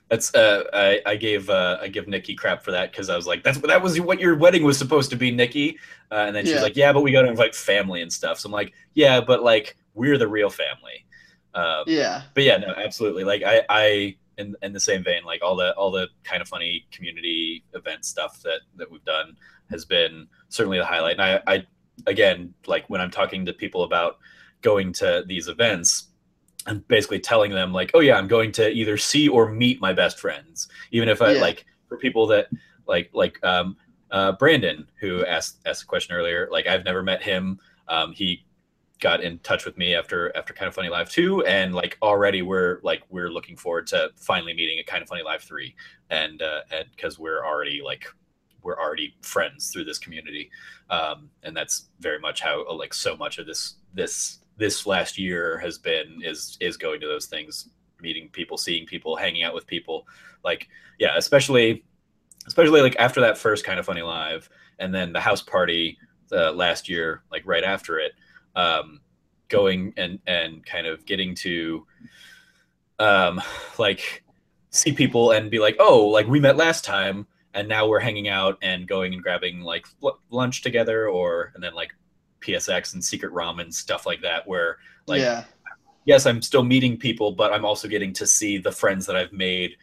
That's 0.09 0.33
uh, 0.33 0.63
I, 0.73 1.01
I 1.05 1.15
gave 1.15 1.49
uh, 1.49 1.77
I 1.81 1.87
give 1.87 2.07
Nikki 2.07 2.33
crap 2.33 2.63
for 2.63 2.71
that 2.71 2.91
because 2.91 3.09
I 3.09 3.15
was 3.15 3.27
like 3.27 3.43
that's 3.43 3.59
that 3.59 3.81
was 3.81 3.99
what 4.01 4.19
your 4.19 4.35
wedding 4.35 4.63
was 4.63 4.77
supposed 4.77 5.11
to 5.11 5.15
be, 5.15 5.29
Nikki, 5.29 5.77
uh, 6.11 6.25
and 6.27 6.35
then 6.35 6.45
she's 6.45 6.55
yeah. 6.55 6.61
like, 6.61 6.75
yeah, 6.75 6.91
but 6.91 7.01
we 7.01 7.11
got 7.11 7.21
to 7.21 7.27
invite 7.27 7.53
family 7.53 8.01
and 8.01 8.11
stuff. 8.11 8.39
So 8.39 8.47
I'm 8.47 8.53
like, 8.53 8.73
yeah, 8.95 9.21
but 9.21 9.43
like 9.43 9.77
we're 9.93 10.17
the 10.17 10.27
real 10.27 10.49
family. 10.49 11.05
Um, 11.53 11.83
yeah. 11.87 12.23
But 12.33 12.43
yeah, 12.43 12.57
no, 12.57 12.73
absolutely. 12.75 13.23
Like 13.23 13.43
I 13.45 13.63
I 13.69 14.15
in 14.37 14.55
in 14.61 14.73
the 14.73 14.79
same 14.79 15.03
vein, 15.03 15.23
like 15.23 15.43
all 15.43 15.55
the 15.55 15.73
all 15.75 15.91
the 15.91 16.07
Kinda 16.23 16.45
Funny 16.45 16.87
community 16.91 17.63
event 17.73 18.05
stuff 18.05 18.41
that 18.43 18.61
that 18.77 18.89
we've 18.89 19.05
done 19.05 19.35
has 19.69 19.85
been 19.85 20.27
certainly 20.47 20.79
the 20.79 20.85
highlight. 20.85 21.19
And 21.19 21.21
I 21.21 21.53
I 21.55 21.67
again 22.07 22.53
like 22.65 22.89
when 22.89 23.01
I'm 23.01 23.11
talking 23.11 23.45
to 23.45 23.53
people 23.53 23.83
about 23.83 24.17
going 24.61 24.91
to 24.93 25.23
these 25.27 25.47
events 25.47 26.08
and 26.67 26.87
basically 26.87 27.19
telling 27.19 27.51
them 27.51 27.71
like, 27.71 27.91
oh 27.93 27.99
yeah, 27.99 28.15
I'm 28.15 28.27
going 28.27 28.51
to 28.53 28.69
either 28.69 28.97
see 28.97 29.27
or 29.27 29.49
meet 29.49 29.81
my 29.81 29.93
best 29.93 30.19
friends, 30.19 30.67
even 30.91 31.09
if 31.09 31.21
I 31.21 31.33
yeah. 31.33 31.41
like 31.41 31.65
for 31.87 31.97
people 31.97 32.27
that 32.27 32.47
like 32.87 33.09
like 33.13 33.43
um, 33.43 33.77
uh, 34.11 34.33
Brandon 34.33 34.87
who 34.99 35.25
asked 35.25 35.59
asked 35.65 35.83
a 35.83 35.85
question 35.85 36.15
earlier. 36.15 36.47
Like 36.51 36.67
I've 36.67 36.85
never 36.85 37.03
met 37.03 37.21
him. 37.23 37.59
Um, 37.87 38.13
he 38.13 38.45
got 38.99 39.23
in 39.23 39.39
touch 39.39 39.65
with 39.65 39.77
me 39.77 39.95
after 39.95 40.35
after 40.35 40.53
Kinda 40.53 40.71
Funny 40.71 40.89
Live 40.89 41.09
two, 41.09 41.43
and 41.45 41.73
like 41.73 41.97
already 42.01 42.41
we're 42.41 42.79
like 42.83 43.03
we're 43.09 43.29
looking 43.29 43.55
forward 43.55 43.87
to 43.87 44.11
finally 44.15 44.53
meeting 44.53 44.79
at 44.79 44.87
Kinda 44.87 45.05
Funny 45.05 45.23
Live 45.23 45.41
three, 45.41 45.75
and 46.09 46.41
uh, 46.41 46.61
and 46.71 46.85
because 46.95 47.17
we're 47.17 47.45
already 47.45 47.81
like 47.83 48.05
we're 48.61 48.77
already 48.77 49.15
friends 49.21 49.71
through 49.71 49.85
this 49.85 49.97
community, 49.97 50.49
um, 50.89 51.29
and 51.43 51.55
that's 51.55 51.89
very 51.99 52.19
much 52.19 52.41
how 52.41 52.69
like 52.75 52.93
so 52.93 53.15
much 53.15 53.37
of 53.37 53.45
this 53.45 53.75
this 53.93 54.38
this 54.59 54.85
last 54.85 55.17
year 55.17 55.57
has 55.59 55.77
been 55.77 56.21
is 56.23 56.57
is 56.59 56.77
going 56.77 56.99
to 57.01 57.07
those 57.07 57.25
things 57.25 57.69
meeting 58.01 58.29
people 58.29 58.57
seeing 58.57 58.85
people 58.85 59.15
hanging 59.15 59.43
out 59.43 59.53
with 59.53 59.65
people. 59.67 60.07
Like 60.43 60.69
yeah 60.99 61.15
especially 61.15 61.83
especially 62.45 62.81
like 62.81 62.95
after 62.97 63.21
that 63.21 63.37
first 63.37 63.65
Kinda 63.65 63.81
Funny 63.81 64.01
Live 64.01 64.49
and 64.77 64.93
then 64.93 65.11
the 65.11 65.19
house 65.19 65.41
party 65.41 65.97
uh, 66.31 66.51
last 66.51 66.87
year 66.87 67.23
like 67.31 67.41
right 67.45 67.63
after 67.63 67.99
it 67.99 68.11
um 68.55 68.99
going 69.47 69.93
and 69.97 70.19
and 70.27 70.63
kind 70.65 70.85
of 70.85 71.05
getting 71.05 71.33
to 71.33 71.85
um 72.99 73.41
like 73.79 74.23
see 74.69 74.91
people 74.91 75.31
and 75.31 75.49
be 75.49 75.57
like 75.57 75.75
oh 75.79 76.05
like 76.05 76.27
we 76.27 76.39
met 76.39 76.57
last 76.57 76.85
time 76.85 77.25
and 77.55 77.67
now 77.67 77.87
we're 77.87 77.99
hanging 77.99 78.27
out 78.27 78.57
and 78.61 78.87
going 78.87 79.13
and 79.13 79.23
grabbing 79.23 79.61
like 79.61 79.87
lunch 80.29 80.61
together 80.61 81.07
or 81.07 81.51
and 81.55 81.63
then 81.63 81.73
like 81.73 81.95
PSX 82.41 82.93
and 82.93 83.03
Secret 83.03 83.33
Ramen 83.33 83.73
stuff 83.73 84.05
like 84.05 84.21
that, 84.21 84.47
where 84.47 84.77
like 85.07 85.21
yeah. 85.21 85.43
yes, 86.05 86.25
I'm 86.25 86.41
still 86.41 86.63
meeting 86.63 86.97
people, 86.97 87.31
but 87.31 87.53
I'm 87.53 87.65
also 87.65 87.87
getting 87.87 88.13
to 88.13 88.27
see 88.27 88.57
the 88.57 88.71
friends 88.71 89.05
that 89.05 89.15
I've 89.15 89.33
made 89.33 89.75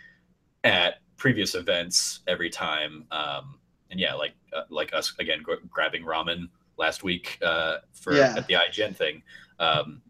at 0.64 0.96
previous 1.16 1.54
events 1.54 2.20
every 2.26 2.50
time. 2.50 3.04
Um, 3.10 3.58
and 3.90 4.00
yeah, 4.00 4.14
like 4.14 4.34
uh, 4.52 4.62
like 4.70 4.92
us 4.94 5.14
again 5.18 5.42
gr- 5.42 5.54
grabbing 5.70 6.04
ramen 6.04 6.48
last 6.76 7.02
week 7.02 7.38
uh, 7.42 7.78
for 7.92 8.14
yeah. 8.14 8.34
at 8.36 8.46
the 8.46 8.54
IGN 8.54 8.94
thing. 8.94 9.22
Um, 9.58 10.02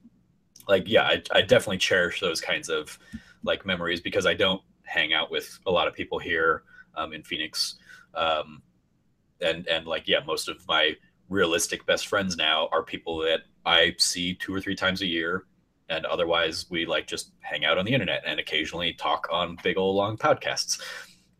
like 0.68 0.84
yeah, 0.88 1.02
I, 1.02 1.22
I 1.32 1.42
definitely 1.42 1.78
cherish 1.78 2.20
those 2.20 2.40
kinds 2.40 2.68
of 2.68 2.98
like 3.42 3.64
memories 3.64 4.00
because 4.00 4.26
I 4.26 4.34
don't 4.34 4.62
hang 4.84 5.12
out 5.12 5.30
with 5.30 5.58
a 5.66 5.70
lot 5.70 5.88
of 5.88 5.94
people 5.94 6.18
here 6.18 6.62
um, 6.96 7.12
in 7.12 7.22
Phoenix. 7.22 7.76
Um, 8.14 8.62
and 9.40 9.66
and 9.68 9.86
like 9.86 10.08
yeah, 10.08 10.20
most 10.26 10.48
of 10.48 10.66
my 10.66 10.96
realistic 11.28 11.84
best 11.86 12.06
friends 12.06 12.36
now 12.36 12.68
are 12.72 12.82
people 12.82 13.18
that 13.18 13.40
I 13.64 13.94
see 13.98 14.34
two 14.34 14.54
or 14.54 14.60
three 14.60 14.76
times 14.76 15.02
a 15.02 15.06
year. 15.06 15.44
And 15.88 16.04
otherwise, 16.06 16.66
we 16.70 16.84
like 16.84 17.06
just 17.06 17.32
hang 17.40 17.64
out 17.64 17.78
on 17.78 17.84
the 17.84 17.92
internet 17.92 18.22
and 18.26 18.40
occasionally 18.40 18.92
talk 18.94 19.28
on 19.30 19.56
big 19.62 19.78
old 19.78 19.96
long 19.96 20.16
podcasts. 20.16 20.80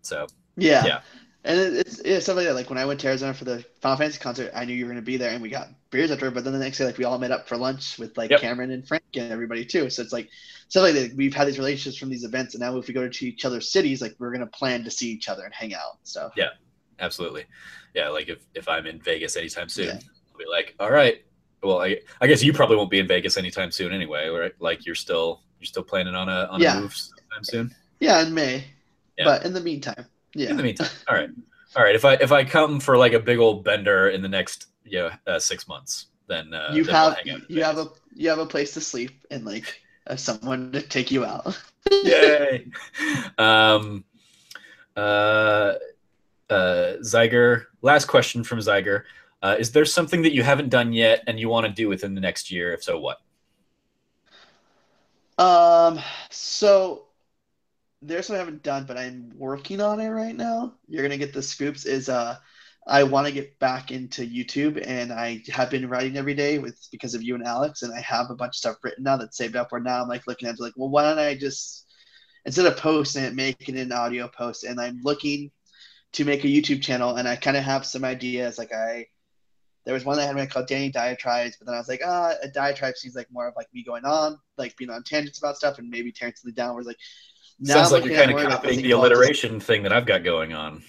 So, 0.02 0.26
yeah. 0.56 0.86
Yeah. 0.86 1.00
And 1.44 1.60
it's, 1.60 2.00
it's 2.00 2.24
stuff 2.24 2.36
like 2.36 2.46
that. 2.46 2.54
Like 2.54 2.68
when 2.68 2.78
I 2.78 2.84
went 2.84 2.98
to 3.00 3.06
Arizona 3.06 3.32
for 3.32 3.44
the 3.44 3.64
Final 3.80 3.96
Fantasy 3.96 4.18
concert, 4.18 4.50
I 4.52 4.64
knew 4.64 4.74
you 4.74 4.84
were 4.84 4.90
going 4.90 5.02
to 5.02 5.06
be 5.06 5.16
there, 5.16 5.30
and 5.30 5.40
we 5.40 5.48
got 5.48 5.68
beers 5.90 6.10
after. 6.10 6.28
But 6.32 6.42
then 6.42 6.52
the 6.52 6.58
next 6.58 6.78
day, 6.78 6.84
like 6.84 6.98
we 6.98 7.04
all 7.04 7.20
met 7.20 7.30
up 7.30 7.46
for 7.46 7.56
lunch 7.56 8.00
with 8.00 8.18
like 8.18 8.30
yep. 8.30 8.40
Cameron 8.40 8.72
and 8.72 8.86
Frank 8.86 9.04
and 9.14 9.30
everybody 9.30 9.64
too. 9.64 9.88
So 9.88 10.02
it's 10.02 10.12
like 10.12 10.28
stuff 10.68 10.82
like 10.82 10.94
that. 10.94 11.14
We've 11.14 11.32
had 11.32 11.46
these 11.46 11.58
relationships 11.58 11.98
from 11.98 12.08
these 12.08 12.24
events, 12.24 12.54
and 12.54 12.62
now 12.62 12.76
if 12.78 12.88
we 12.88 12.94
go 12.94 13.08
to 13.08 13.26
each 13.26 13.44
other's 13.44 13.70
cities, 13.70 14.02
like 14.02 14.16
we're 14.18 14.32
going 14.32 14.40
to 14.40 14.48
plan 14.48 14.82
to 14.82 14.90
see 14.90 15.08
each 15.08 15.28
other 15.28 15.44
and 15.44 15.54
hang 15.54 15.72
out. 15.72 15.98
So 16.02 16.30
yeah, 16.36 16.48
absolutely. 17.00 17.44
Yeah, 17.94 18.08
like 18.08 18.28
if 18.28 18.38
if 18.54 18.68
I'm 18.68 18.86
in 18.86 19.00
Vegas 19.00 19.36
anytime 19.36 19.68
soon, 19.68 19.86
yeah. 19.86 19.94
I'll 19.94 20.38
be 20.38 20.44
like, 20.50 20.74
all 20.78 20.90
right. 20.90 21.22
Well, 21.62 21.80
I 21.80 21.98
I 22.20 22.26
guess 22.26 22.42
you 22.42 22.52
probably 22.52 22.76
won't 22.76 22.90
be 22.90 22.98
in 22.98 23.08
Vegas 23.08 23.36
anytime 23.36 23.70
soon 23.70 23.92
anyway, 23.92 24.28
right? 24.28 24.52
Like 24.58 24.84
you're 24.86 24.94
still 24.94 25.42
you're 25.58 25.66
still 25.66 25.82
planning 25.82 26.14
on 26.14 26.28
a 26.28 26.46
on 26.50 26.60
yeah. 26.60 26.78
a 26.78 26.80
move 26.80 26.94
sometime 26.94 27.44
soon. 27.44 27.74
Yeah, 28.00 28.22
in 28.22 28.34
May. 28.34 28.64
Yeah. 29.16 29.24
But 29.24 29.44
in 29.44 29.54
the 29.54 29.60
meantime, 29.60 30.06
yeah. 30.34 30.50
In 30.50 30.56
the 30.56 30.62
meantime, 30.62 30.90
all 31.08 31.16
right, 31.16 31.30
all 31.74 31.82
right. 31.82 31.94
If 31.94 32.04
I 32.04 32.14
if 32.14 32.32
I 32.32 32.44
come 32.44 32.80
for 32.80 32.96
like 32.96 33.14
a 33.14 33.20
big 33.20 33.38
old 33.38 33.64
bender 33.64 34.10
in 34.10 34.20
the 34.22 34.28
next 34.28 34.66
you 34.84 34.98
know 34.98 35.10
uh, 35.26 35.38
six 35.38 35.66
months, 35.66 36.06
then 36.26 36.52
uh, 36.52 36.70
you 36.72 36.84
then 36.84 36.94
have 36.94 37.16
we'll 37.24 37.40
you 37.48 37.62
have 37.62 37.78
a 37.78 37.88
you 38.14 38.28
have 38.28 38.38
a 38.38 38.46
place 38.46 38.74
to 38.74 38.80
sleep 38.80 39.26
and 39.30 39.44
like 39.44 39.82
uh, 40.06 40.16
someone 40.16 40.72
to 40.72 40.82
take 40.82 41.10
you 41.10 41.24
out. 41.24 41.58
Yay! 41.90 42.66
Um, 43.38 44.04
uh, 44.96 45.74
uh, 46.50 46.94
Zyger. 47.00 47.64
Last 47.82 48.06
question 48.06 48.44
from 48.44 48.58
Zyger. 48.58 49.02
Uh, 49.42 49.56
is 49.58 49.72
there 49.72 49.84
something 49.84 50.22
that 50.22 50.32
you 50.32 50.42
haven't 50.42 50.70
done 50.70 50.92
yet 50.92 51.22
and 51.26 51.38
you 51.38 51.48
want 51.48 51.66
to 51.66 51.72
do 51.72 51.88
within 51.88 52.14
the 52.14 52.20
next 52.20 52.50
year? 52.50 52.72
If 52.72 52.82
so, 52.82 52.98
what? 52.98 53.18
Um, 55.38 56.00
so 56.30 57.06
there's 58.00 58.26
something 58.26 58.40
I 58.40 58.44
haven't 58.44 58.62
done, 58.62 58.84
but 58.84 58.96
I'm 58.96 59.32
working 59.36 59.80
on 59.80 60.00
it 60.00 60.08
right 60.08 60.34
now. 60.34 60.74
You're 60.88 61.02
gonna 61.02 61.18
get 61.18 61.32
the 61.32 61.42
scoops. 61.42 61.84
Is 61.84 62.08
uh, 62.08 62.36
I 62.86 63.02
want 63.02 63.26
to 63.26 63.32
get 63.32 63.58
back 63.58 63.90
into 63.90 64.26
YouTube, 64.26 64.82
and 64.86 65.12
I 65.12 65.42
have 65.52 65.70
been 65.70 65.88
writing 65.88 66.16
every 66.16 66.34
day 66.34 66.58
with 66.58 66.78
because 66.90 67.14
of 67.14 67.22
you 67.22 67.34
and 67.34 67.44
Alex, 67.44 67.82
and 67.82 67.92
I 67.92 68.00
have 68.00 68.30
a 68.30 68.34
bunch 68.34 68.52
of 68.52 68.56
stuff 68.56 68.76
written 68.82 69.04
now 69.04 69.16
that's 69.16 69.36
saved 69.36 69.56
up. 69.56 69.72
Where 69.72 69.80
now 69.80 70.02
I'm 70.02 70.08
like 70.08 70.26
looking 70.26 70.48
at 70.48 70.54
it 70.54 70.60
like, 70.60 70.74
well, 70.76 70.88
why 70.88 71.02
don't 71.02 71.18
I 71.18 71.34
just 71.34 71.86
instead 72.46 72.66
of 72.66 72.76
posting 72.78 73.24
it, 73.24 73.34
make 73.34 73.68
it 73.68 73.76
an 73.76 73.92
audio 73.92 74.28
post? 74.28 74.64
And 74.64 74.80
I'm 74.80 75.00
looking 75.02 75.50
to 76.16 76.24
make 76.24 76.44
a 76.44 76.48
YouTube 76.48 76.80
channel, 76.80 77.16
and 77.16 77.28
I 77.28 77.36
kind 77.36 77.58
of 77.58 77.62
have 77.62 77.84
some 77.84 78.02
ideas. 78.02 78.56
Like 78.56 78.72
I, 78.72 79.06
there 79.84 79.92
was 79.92 80.06
one 80.06 80.16
that 80.16 80.34
I 80.34 80.38
had 80.38 80.50
called 80.50 80.66
Danny 80.66 80.90
Diatribes, 80.90 81.58
but 81.58 81.66
then 81.66 81.74
I 81.74 81.78
was 81.78 81.88
like, 81.88 82.00
ah, 82.04 82.32
a 82.42 82.48
diatribe 82.48 82.96
seems 82.96 83.14
like 83.14 83.30
more 83.30 83.46
of 83.46 83.54
like 83.54 83.68
me 83.74 83.84
going 83.84 84.06
on, 84.06 84.38
like 84.56 84.74
being 84.78 84.90
on 84.90 85.02
tangents 85.02 85.38
about 85.38 85.58
stuff, 85.58 85.78
and 85.78 85.90
maybe 85.90 86.10
tearing 86.10 86.34
something 86.34 86.54
down. 86.54 86.74
Where 86.74 86.84
like, 86.84 86.96
now 87.60 87.74
Sounds 87.74 87.92
like 87.92 88.06
you're 88.06 88.16
kind 88.16 88.30
of 88.30 88.48
copying 88.48 88.80
the 88.80 88.92
alliteration 88.92 89.60
thing 89.60 89.82
that 89.82 89.92
I've 89.92 90.06
got 90.06 90.24
going 90.24 90.54
on. 90.54 90.82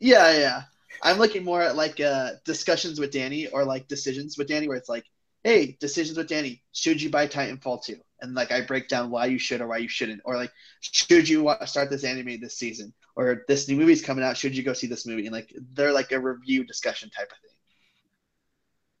Yeah, 0.00 0.36
yeah. 0.36 0.62
I'm 1.00 1.18
looking 1.18 1.44
more 1.44 1.62
at 1.62 1.76
like 1.76 2.00
uh, 2.00 2.30
discussions 2.44 2.98
with 2.98 3.12
Danny 3.12 3.46
or 3.46 3.64
like 3.64 3.86
decisions 3.86 4.36
with 4.36 4.48
Danny, 4.48 4.66
where 4.66 4.76
it's 4.76 4.88
like, 4.88 5.04
hey, 5.44 5.76
decisions 5.78 6.18
with 6.18 6.26
Danny, 6.26 6.64
should 6.72 7.00
you 7.00 7.08
buy 7.08 7.28
Titanfall 7.28 7.84
2? 7.84 7.96
And 8.20 8.34
like 8.34 8.50
I 8.50 8.62
break 8.62 8.88
down 8.88 9.10
why 9.10 9.26
you 9.26 9.38
should 9.38 9.60
or 9.60 9.68
why 9.68 9.76
you 9.76 9.88
shouldn't, 9.88 10.22
or 10.24 10.34
like, 10.34 10.50
should 10.80 11.28
you 11.28 11.54
start 11.66 11.88
this 11.88 12.02
anime 12.02 12.40
this 12.40 12.58
season? 12.58 12.92
Or 13.18 13.44
this 13.48 13.68
new 13.68 13.76
movie's 13.76 14.00
coming 14.00 14.24
out. 14.24 14.36
Should 14.36 14.56
you 14.56 14.62
go 14.62 14.72
see 14.72 14.86
this 14.86 15.04
movie? 15.04 15.26
And 15.26 15.32
like 15.32 15.52
they're 15.74 15.92
like 15.92 16.12
a 16.12 16.20
review 16.20 16.64
discussion 16.64 17.10
type 17.10 17.30
of 17.30 17.38
thing. 17.38 17.50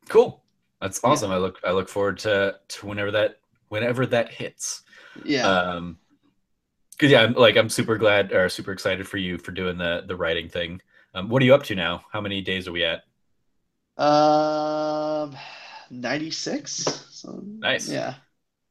Cool. 0.08 0.42
That's 0.82 1.00
awesome. 1.04 1.30
Yeah. 1.30 1.36
I 1.36 1.38
look 1.38 1.60
I 1.64 1.70
look 1.70 1.88
forward 1.88 2.18
to 2.18 2.56
to 2.66 2.86
whenever 2.86 3.12
that 3.12 3.38
whenever 3.68 4.04
that 4.06 4.32
hits. 4.32 4.82
Yeah. 5.24 5.46
Um 5.48 5.98
because 6.90 7.12
yeah, 7.12 7.22
I'm 7.22 7.34
like 7.34 7.56
I'm 7.56 7.68
super 7.68 7.96
glad 7.96 8.32
or 8.32 8.48
super 8.48 8.72
excited 8.72 9.06
for 9.06 9.18
you 9.18 9.38
for 9.38 9.52
doing 9.52 9.78
the 9.78 10.02
the 10.06 10.16
writing 10.16 10.48
thing. 10.48 10.82
Um, 11.14 11.28
what 11.28 11.40
are 11.40 11.44
you 11.44 11.54
up 11.54 11.62
to 11.64 11.76
now? 11.76 12.02
How 12.12 12.20
many 12.20 12.42
days 12.42 12.66
are 12.66 12.72
we 12.72 12.84
at? 12.84 13.02
Um, 14.02 15.34
ninety 15.90 16.30
six. 16.32 16.84
So, 17.10 17.40
nice. 17.44 17.88
Yeah. 17.88 18.14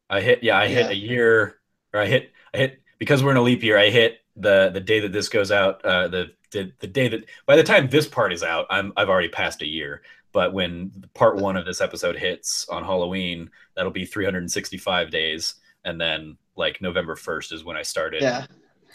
I 0.09 0.21
hit. 0.21 0.43
Yeah, 0.43 0.57
I 0.57 0.65
yeah. 0.65 0.75
hit 0.75 0.91
a 0.91 0.95
year, 0.95 1.55
or 1.93 2.01
I 2.01 2.05
hit. 2.05 2.31
I 2.53 2.57
hit 2.57 2.81
because 2.99 3.23
we're 3.23 3.31
in 3.31 3.37
a 3.37 3.41
leap 3.41 3.63
year. 3.63 3.77
I 3.77 3.89
hit 3.89 4.19
the 4.37 4.69
the 4.73 4.79
day 4.79 4.99
that 4.99 5.11
this 5.11 5.29
goes 5.29 5.51
out, 5.51 5.83
uh, 5.83 6.07
the, 6.07 6.31
the 6.51 6.71
the 6.79 6.87
day 6.87 7.07
that 7.07 7.25
by 7.45 7.55
the 7.55 7.63
time 7.63 7.89
this 7.89 8.07
part 8.07 8.31
is 8.31 8.43
out, 8.43 8.65
I'm 8.69 8.93
I've 8.95 9.09
already 9.09 9.29
passed 9.29 9.61
a 9.61 9.67
year. 9.67 10.01
But 10.31 10.53
when 10.53 10.91
part 11.13 11.37
one 11.37 11.57
of 11.57 11.65
this 11.65 11.81
episode 11.81 12.15
hits 12.15 12.67
on 12.69 12.83
Halloween, 12.83 13.49
that'll 13.75 13.91
be 13.91 14.05
365 14.05 15.09
days, 15.09 15.55
and 15.85 15.99
then 15.99 16.37
like 16.55 16.81
November 16.81 17.15
1st 17.15 17.53
is 17.53 17.63
when 17.63 17.77
I 17.77 17.81
started. 17.81 18.21
Yeah. 18.21 18.45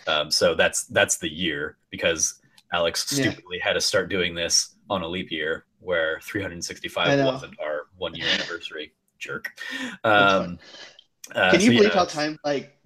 Um, 0.07 0.31
so 0.31 0.55
that's 0.55 0.85
that's 0.85 1.19
the 1.19 1.29
year 1.29 1.79
because 1.91 2.41
Alex 2.73 3.09
stupidly 3.09 3.59
yeah. 3.59 3.65
had 3.65 3.73
to 3.75 3.81
start 3.81 4.09
doing 4.09 4.35
this 4.35 4.75
on 4.91 5.03
a 5.03 5.09
leap 5.09 5.31
year 5.31 5.65
where 5.81 6.21
365 6.23 7.25
wasn't 7.25 7.59
our 7.61 7.87
one 7.97 8.15
year 8.15 8.27
anniversary. 8.29 8.93
Jerk. 9.19 9.53
Um, 10.05 10.59
uh, 11.35 11.53
Can 11.53 11.61
you 11.61 11.67
so, 11.67 11.73
believe 11.73 11.83
yeah. 11.85 11.89
how 11.91 12.05
time 12.05 12.39
like 12.45 12.77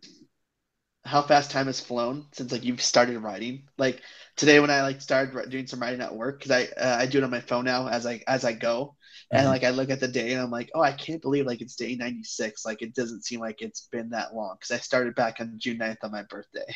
how 1.07 1.23
fast 1.23 1.51
time 1.51 1.67
has 1.67 1.81
flown 1.81 2.27
since 2.33 2.53
like 2.53 2.65
you've 2.65 2.83
started 2.83 3.19
writing. 3.21 3.63
Like 3.79 4.03
today 4.37 4.61
when 4.61 4.71
I 4.71 4.83
like 4.83 5.01
started 5.01 5.51
doing 5.51 5.67
some 5.67 5.81
writing 5.81 6.01
at 6.01 6.15
work 6.15 6.41
because 6.41 6.51
I 6.51 6.81
uh, 6.81 6.97
I 6.99 7.07
do 7.07 7.19
it 7.19 7.25
on 7.25 7.31
my 7.31 7.41
phone 7.41 7.65
now 7.65 7.89
as 7.89 8.07
I 8.07 8.23
as 8.27 8.45
I 8.45 8.53
go, 8.53 8.97
and 9.31 9.41
mm-hmm. 9.41 9.49
like 9.49 9.65
I 9.65 9.71
look 9.71 9.89
at 9.91 10.01
the 10.01 10.09
day 10.09 10.33
and 10.33 10.43
I'm 10.43 10.51
like, 10.51 10.71
oh, 10.75 10.83
I 10.83 10.93
can't 10.93 11.23
believe 11.23 11.47
like 11.47 11.61
it's 11.61 11.77
day 11.77 11.95
96. 11.95 12.67
Like 12.67 12.83
it 12.83 12.95
doesn't 12.95 13.25
seem 13.25 13.41
like 13.41 13.63
it's 13.63 13.89
been 13.93 14.11
that 14.11 14.35
long 14.35 14.57
because 14.59 14.73
I 14.73 14.79
started 14.79 15.15
back 15.15 15.37
on 15.41 15.55
June 15.59 15.79
9th 15.79 15.99
on 16.03 16.11
my 16.11 16.25
birthday. 16.25 16.75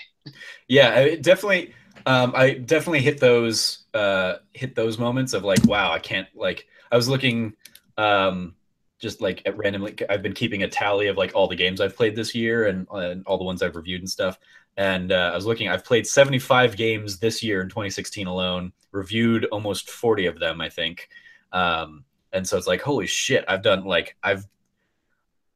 yeah, 0.69 0.95
it 1.01 1.23
definitely. 1.23 1.75
Um, 2.07 2.33
I 2.35 2.53
definitely 2.55 3.01
hit 3.01 3.19
those 3.19 3.85
uh, 3.95 4.37
hit 4.53 4.75
those 4.75 4.99
moments 4.99 5.33
of 5.35 5.45
like, 5.45 5.65
wow, 5.67 5.93
I 5.93 5.99
can't 5.99 6.29
like. 6.35 6.67
I 6.93 6.97
was 6.97 7.09
looking. 7.09 7.55
Um, 7.99 8.55
just 9.01 9.21
like 9.21 9.43
at 9.47 9.57
randomly 9.57 9.97
i've 10.09 10.23
been 10.23 10.35
keeping 10.35 10.63
a 10.63 10.69
tally 10.69 11.09
of 11.09 11.17
like 11.17 11.33
all 11.35 11.49
the 11.49 11.57
games 11.57 11.81
i've 11.81 11.97
played 11.97 12.15
this 12.15 12.35
year 12.35 12.67
and, 12.67 12.87
and 12.93 13.25
all 13.27 13.39
the 13.39 13.45
ones 13.45 13.63
i've 13.63 13.77
reviewed 13.77 14.01
and 14.01 14.11
stuff. 14.11 14.39
And 14.77 15.11
uh, 15.11 15.31
i 15.33 15.35
was 15.35 15.47
looking 15.47 15.69
i've 15.69 15.85
played 15.85 16.07
75 16.07 16.77
games 16.77 17.19
this 17.19 17.43
year 17.43 17.63
in 17.63 17.69
2016 17.69 18.27
alone 18.27 18.73
reviewed 18.93 19.47
almost 19.47 19.91
40 19.91 20.27
of 20.27 20.39
them 20.39 20.61
i 20.61 20.69
think. 20.69 21.09
Um, 21.53 22.05
and 22.33 22.47
so 22.47 22.57
it's 22.57 22.69
like 22.69 22.81
holy 22.81 23.07
shit 23.07 23.45
i've 23.49 23.63
done 23.63 23.85
like 23.85 24.17
i've 24.23 24.47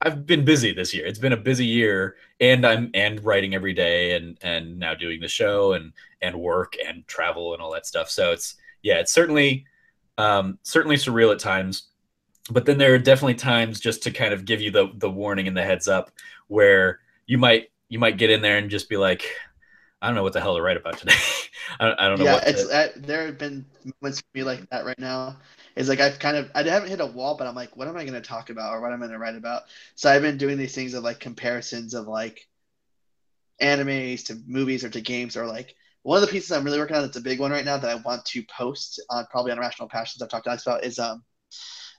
i've 0.05 0.27
been 0.27 0.45
busy 0.45 0.73
this 0.73 0.95
year. 0.95 1.07
It's 1.07 1.19
been 1.19 1.33
a 1.33 1.37
busy 1.37 1.67
year 1.67 2.17
and 2.41 2.67
i'm 2.67 2.91
and 2.95 3.25
writing 3.25 3.55
every 3.55 3.73
day 3.73 4.17
and 4.17 4.39
and 4.43 4.79
now 4.79 4.95
doing 4.95 5.21
the 5.21 5.29
show 5.29 5.73
and 5.73 5.93
and 6.21 6.39
work 6.39 6.75
and 6.85 7.07
travel 7.07 7.55
and 7.55 7.63
all 7.63 7.73
that 7.73 7.87
stuff. 7.87 8.11
So 8.11 8.33
it's 8.33 8.57
yeah 8.83 8.97
it's 8.97 9.13
certainly 9.13 9.65
um 10.19 10.59
certainly 10.63 10.97
surreal 10.97 11.33
at 11.33 11.39
times 11.39 11.89
but 12.51 12.67
then 12.67 12.79
there 12.79 12.95
are 12.95 12.99
definitely 12.99 13.35
times 13.35 13.81
just 13.81 14.03
to 14.03 14.11
kind 14.11 14.35
of 14.35 14.45
give 14.45 14.61
you 14.61 14.71
the 14.71 14.91
the 14.97 15.11
warning 15.11 15.49
and 15.49 15.57
the 15.57 15.63
heads 15.63 15.89
up 15.89 16.11
where 16.49 17.01
you 17.27 17.39
might 17.39 17.71
you 17.89 17.99
might 17.99 18.19
get 18.19 18.31
in 18.31 18.43
there 18.43 18.59
and 18.59 18.71
just 18.71 18.89
be 18.89 18.97
like 18.97 19.25
I 20.03 20.09
don't 20.09 20.17
know 20.17 20.23
what 20.23 20.35
the 20.35 20.41
hell 20.41 20.57
to 20.57 20.61
write 20.61 20.77
about 20.77 20.99
today. 20.99 21.15
I, 21.81 21.87
don't, 21.87 22.01
I, 22.01 22.09
don't 22.09 22.19
know. 22.19 22.25
Yeah, 22.27 22.41
it's 22.45 22.67
to... 22.67 22.93
there 23.01 23.25
have 23.25 23.39
been 23.39 23.65
moments 24.03 24.21
for 24.21 24.27
me 24.35 24.45
like 24.45 24.69
that 24.69 24.85
right 24.85 24.99
now. 24.99 25.39
Is 25.77 25.89
like 25.89 26.01
I've 26.01 26.19
kind 26.19 26.37
of 26.37 26.51
I 26.55 26.63
haven't 26.63 26.91
hit 26.91 27.01
a 27.01 27.07
wall, 27.07 27.37
but 27.39 27.47
I'm 27.47 27.55
like, 27.55 27.75
what 27.75 27.89
am 27.89 27.97
I 27.97 28.05
going 28.05 28.13
to 28.13 28.21
talk 28.21 28.51
about 28.51 28.75
or 28.75 28.83
what 28.83 28.93
am 28.93 29.03
I 29.03 29.07
going 29.07 29.13
to 29.13 29.19
write 29.19 29.35
about? 29.35 29.63
So 29.95 30.11
I've 30.11 30.21
been 30.21 30.37
doing 30.37 30.59
these 30.59 30.75
things 30.75 30.93
of 30.93 31.03
like 31.03 31.21
comparisons 31.21 31.95
of 31.95 32.07
like 32.07 32.47
animes 33.63 34.27
to 34.27 34.39
movies 34.47 34.85
or 34.85 34.91
to 34.91 35.01
games 35.01 35.37
or 35.37 35.47
like 35.47 35.75
one 36.03 36.23
of 36.23 36.29
the 36.29 36.31
pieces 36.31 36.53
I'm 36.53 36.65
really 36.65 36.79
working 36.79 36.97
on 36.97 37.03
that's 37.03 37.17
a 37.17 37.23
big 37.23 37.41
one 37.41 37.51
right 37.51 37.65
now 37.65 37.79
that 37.79 37.91
I 37.91 37.95
want 37.95 38.27
to 38.27 38.43
post 38.45 39.03
on 39.09 39.27
probably 39.31 39.53
on 39.53 39.59
Rational 39.59 39.89
Passions 39.89 40.21
I've 40.21 40.29
talked 40.29 40.45
to 40.45 40.51
Alex 40.51 40.67
about 40.67 40.85
is 40.85 40.99
um 40.99 41.25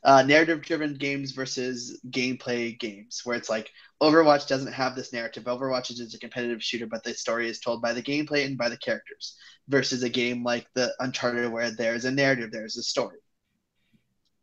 uh, 0.05 0.21
narrative 0.21 0.61
driven 0.61 0.93
games 0.93 1.31
versus 1.31 1.99
gameplay 2.11 2.79
games, 2.79 3.21
where 3.23 3.35
it's 3.35 3.49
like 3.49 3.71
Overwatch 4.01 4.47
doesn't 4.47 4.71
have 4.71 4.95
this 4.95 5.11
narrative. 5.11 5.45
Overwatch 5.45 5.89
is 5.89 5.97
just 5.97 6.15
a 6.15 6.19
competitive 6.19 6.63
shooter, 6.63 6.85
but 6.85 7.03
the 7.03 7.13
story 7.15 7.49
is 7.49 7.59
told 7.59 7.81
by 7.81 7.91
the 7.91 8.03
gameplay 8.03 8.45
and 8.45 8.55
by 8.55 8.69
the 8.69 8.77
characters, 8.77 9.35
versus 9.67 10.03
a 10.03 10.09
game 10.09 10.43
like 10.43 10.67
the 10.75 10.93
Uncharted, 10.99 11.51
where 11.51 11.71
there's 11.71 12.05
a 12.05 12.11
narrative, 12.11 12.51
there's 12.51 12.77
a 12.77 12.83
story. 12.83 13.17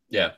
Yeah. 0.08 0.32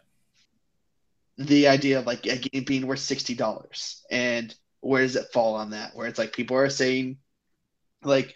The 1.38 1.68
idea 1.68 1.98
of 1.98 2.06
like 2.06 2.26
a 2.26 2.36
game 2.36 2.64
being 2.64 2.86
worth 2.86 3.00
sixty 3.00 3.34
dollars, 3.34 4.04
and 4.10 4.54
where 4.80 5.02
does 5.02 5.16
it 5.16 5.32
fall 5.32 5.54
on 5.54 5.70
that? 5.70 5.96
Where 5.96 6.06
it's 6.06 6.18
like 6.18 6.36
people 6.36 6.58
are 6.58 6.68
saying, 6.68 7.16
like 8.04 8.34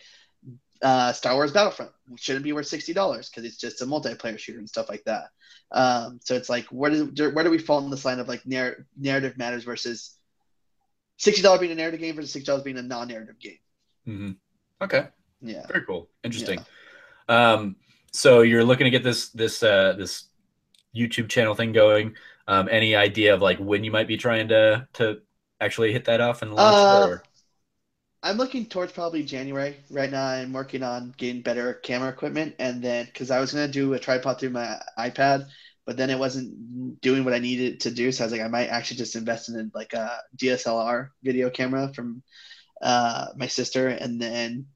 uh, 0.82 1.12
Star 1.12 1.34
Wars 1.34 1.52
Battlefront 1.52 1.90
shouldn't 2.16 2.44
be 2.44 2.52
worth 2.52 2.66
sixty 2.66 2.92
dollars 2.92 3.28
because 3.28 3.44
it's 3.44 3.58
just 3.58 3.82
a 3.82 3.86
multiplayer 3.86 4.38
shooter 4.38 4.58
and 4.58 4.68
stuff 4.68 4.88
like 4.88 5.04
that. 5.04 5.24
Um, 5.72 6.20
so 6.22 6.34
it's 6.34 6.48
like 6.48 6.66
where 6.66 6.90
do 6.90 7.30
where 7.30 7.44
do 7.44 7.50
we 7.50 7.58
fall 7.58 7.84
in 7.84 7.90
this 7.90 8.04
line 8.04 8.18
of 8.20 8.28
like 8.28 8.46
narr- 8.46 8.86
narrative 8.96 9.36
matters 9.36 9.64
versus 9.64 10.16
sixty 11.16 11.42
dollars 11.42 11.60
being 11.60 11.72
a 11.72 11.74
narrative 11.74 12.00
game 12.00 12.14
versus 12.14 12.32
sixty 12.32 12.46
dollars 12.46 12.62
being 12.62 12.78
a 12.78 12.82
non-narrative 12.82 13.38
game. 13.38 13.58
Mm-hmm. 14.06 14.30
Okay. 14.82 15.08
Yeah. 15.42 15.66
Very 15.66 15.84
cool. 15.84 16.08
Interesting. 16.24 16.64
Yeah. 17.28 17.52
Um, 17.52 17.76
so 18.12 18.42
you're 18.42 18.64
looking 18.64 18.84
to 18.84 18.90
get 18.90 19.02
this 19.02 19.28
this 19.30 19.62
uh, 19.62 19.94
this 19.98 20.24
YouTube 20.96 21.28
channel 21.28 21.54
thing 21.54 21.72
going. 21.72 22.14
Um, 22.46 22.68
any 22.70 22.96
idea 22.96 23.34
of 23.34 23.42
like 23.42 23.58
when 23.58 23.84
you 23.84 23.90
might 23.90 24.08
be 24.08 24.16
trying 24.16 24.48
to 24.48 24.88
to 24.94 25.20
actually 25.60 25.92
hit 25.92 26.06
that 26.06 26.20
off 26.20 26.42
and 26.42 26.54
launch? 26.54 26.74
Uh, 26.74 27.16
I'm 28.22 28.36
looking 28.36 28.66
towards 28.66 28.92
probably 28.92 29.22
January. 29.22 29.76
Right 29.90 30.10
now, 30.10 30.26
I'm 30.26 30.52
working 30.52 30.82
on 30.82 31.14
getting 31.16 31.42
better 31.42 31.74
camera 31.74 32.08
equipment, 32.08 32.56
and 32.58 32.82
then 32.82 33.06
because 33.06 33.30
I 33.30 33.38
was 33.38 33.52
gonna 33.52 33.68
do 33.68 33.94
a 33.94 33.98
tripod 33.98 34.40
through 34.40 34.50
my 34.50 34.80
iPad, 34.98 35.46
but 35.86 35.96
then 35.96 36.10
it 36.10 36.18
wasn't 36.18 37.00
doing 37.00 37.24
what 37.24 37.34
I 37.34 37.38
needed 37.38 37.80
to 37.80 37.90
do. 37.90 38.10
So 38.10 38.24
I 38.24 38.26
was 38.26 38.32
like, 38.32 38.40
I 38.40 38.48
might 38.48 38.68
actually 38.68 38.96
just 38.96 39.14
invest 39.14 39.48
in 39.48 39.70
like 39.72 39.92
a 39.92 40.18
DSLR 40.36 41.10
video 41.22 41.48
camera 41.48 41.92
from 41.94 42.22
uh, 42.82 43.26
my 43.36 43.46
sister, 43.46 43.88
and 43.88 44.20
then 44.20 44.66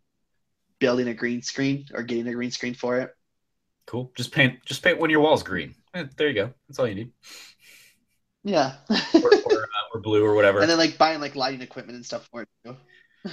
building 0.78 1.08
a 1.08 1.14
green 1.14 1.42
screen 1.42 1.86
or 1.94 2.02
getting 2.04 2.28
a 2.28 2.34
green 2.34 2.52
screen 2.52 2.74
for 2.74 3.00
it. 3.00 3.10
Cool. 3.86 4.12
Just 4.16 4.30
paint. 4.30 4.64
Just 4.64 4.82
paint 4.82 5.00
one 5.00 5.10
of 5.10 5.12
your 5.12 5.20
walls 5.20 5.42
green. 5.42 5.74
Eh, 5.94 6.04
there 6.16 6.28
you 6.28 6.34
go. 6.34 6.54
That's 6.68 6.78
all 6.78 6.86
you 6.86 6.94
need. 6.94 7.12
Yeah. 8.44 8.74
or, 8.88 8.96
or, 9.24 9.62
uh, 9.62 9.94
or, 9.94 10.00
blue 10.00 10.24
or 10.24 10.34
whatever. 10.34 10.60
And 10.62 10.70
then 10.70 10.78
like 10.78 10.96
buying 10.96 11.20
like 11.20 11.34
lighting 11.34 11.62
equipment 11.62 11.96
and 11.96 12.06
stuff 12.06 12.28
for 12.30 12.42
it. 12.42 12.48
Too 12.64 12.76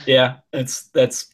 yeah, 0.06 0.38
it's 0.54 0.88
that's 0.88 1.34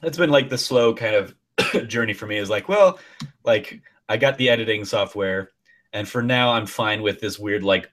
that's 0.00 0.18
been 0.18 0.30
like 0.30 0.48
the 0.48 0.58
slow 0.58 0.94
kind 0.94 1.14
of 1.14 1.34
journey 1.88 2.12
for 2.12 2.26
me. 2.26 2.38
Is 2.38 2.50
like, 2.50 2.68
well, 2.68 2.98
like 3.44 3.80
I 4.08 4.16
got 4.16 4.38
the 4.38 4.48
editing 4.48 4.84
software, 4.84 5.50
and 5.92 6.08
for 6.08 6.22
now 6.22 6.52
I'm 6.52 6.66
fine 6.66 7.02
with 7.02 7.20
this 7.20 7.38
weird 7.38 7.62
like 7.62 7.90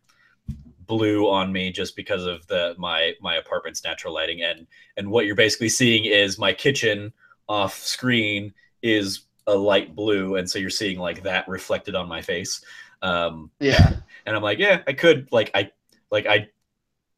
blue 0.86 1.30
on 1.30 1.52
me 1.52 1.72
just 1.72 1.95
because 1.95 2.26
of 2.26 2.45
the 2.48 2.76
my 2.78 3.14
my 3.22 3.36
apartment's 3.36 3.84
natural 3.84 4.14
lighting 4.14 4.42
and 4.42 4.68
and 4.98 5.10
what 5.10 5.26
you're 5.26 5.36
basically 5.36 5.70
seeing 5.70 6.06
is 6.06 6.38
my 6.38 6.53
kitchen 6.53 7.14
off 7.48 7.78
screen 7.80 8.53
is 8.82 9.22
a 9.48 9.56
light 9.56 9.95
blue 9.95 10.36
and 10.36 10.50
so 10.50 10.60
you're 10.60 10.70
seeing 10.70 11.00
like 11.00 11.24
that 11.24 11.48
reflected 11.48 11.95
on 11.95 12.08
my 12.08 12.22
face 12.22 12.64
um 13.02 13.50
yeah 13.60 13.94
and 14.26 14.36
i'm 14.36 14.44
like 14.44 14.60
yeah 14.60 14.82
i 14.88 14.94
could 14.94 15.28
like 15.32 15.52
i 15.53 15.70
like 16.12 16.26
i 16.26 16.48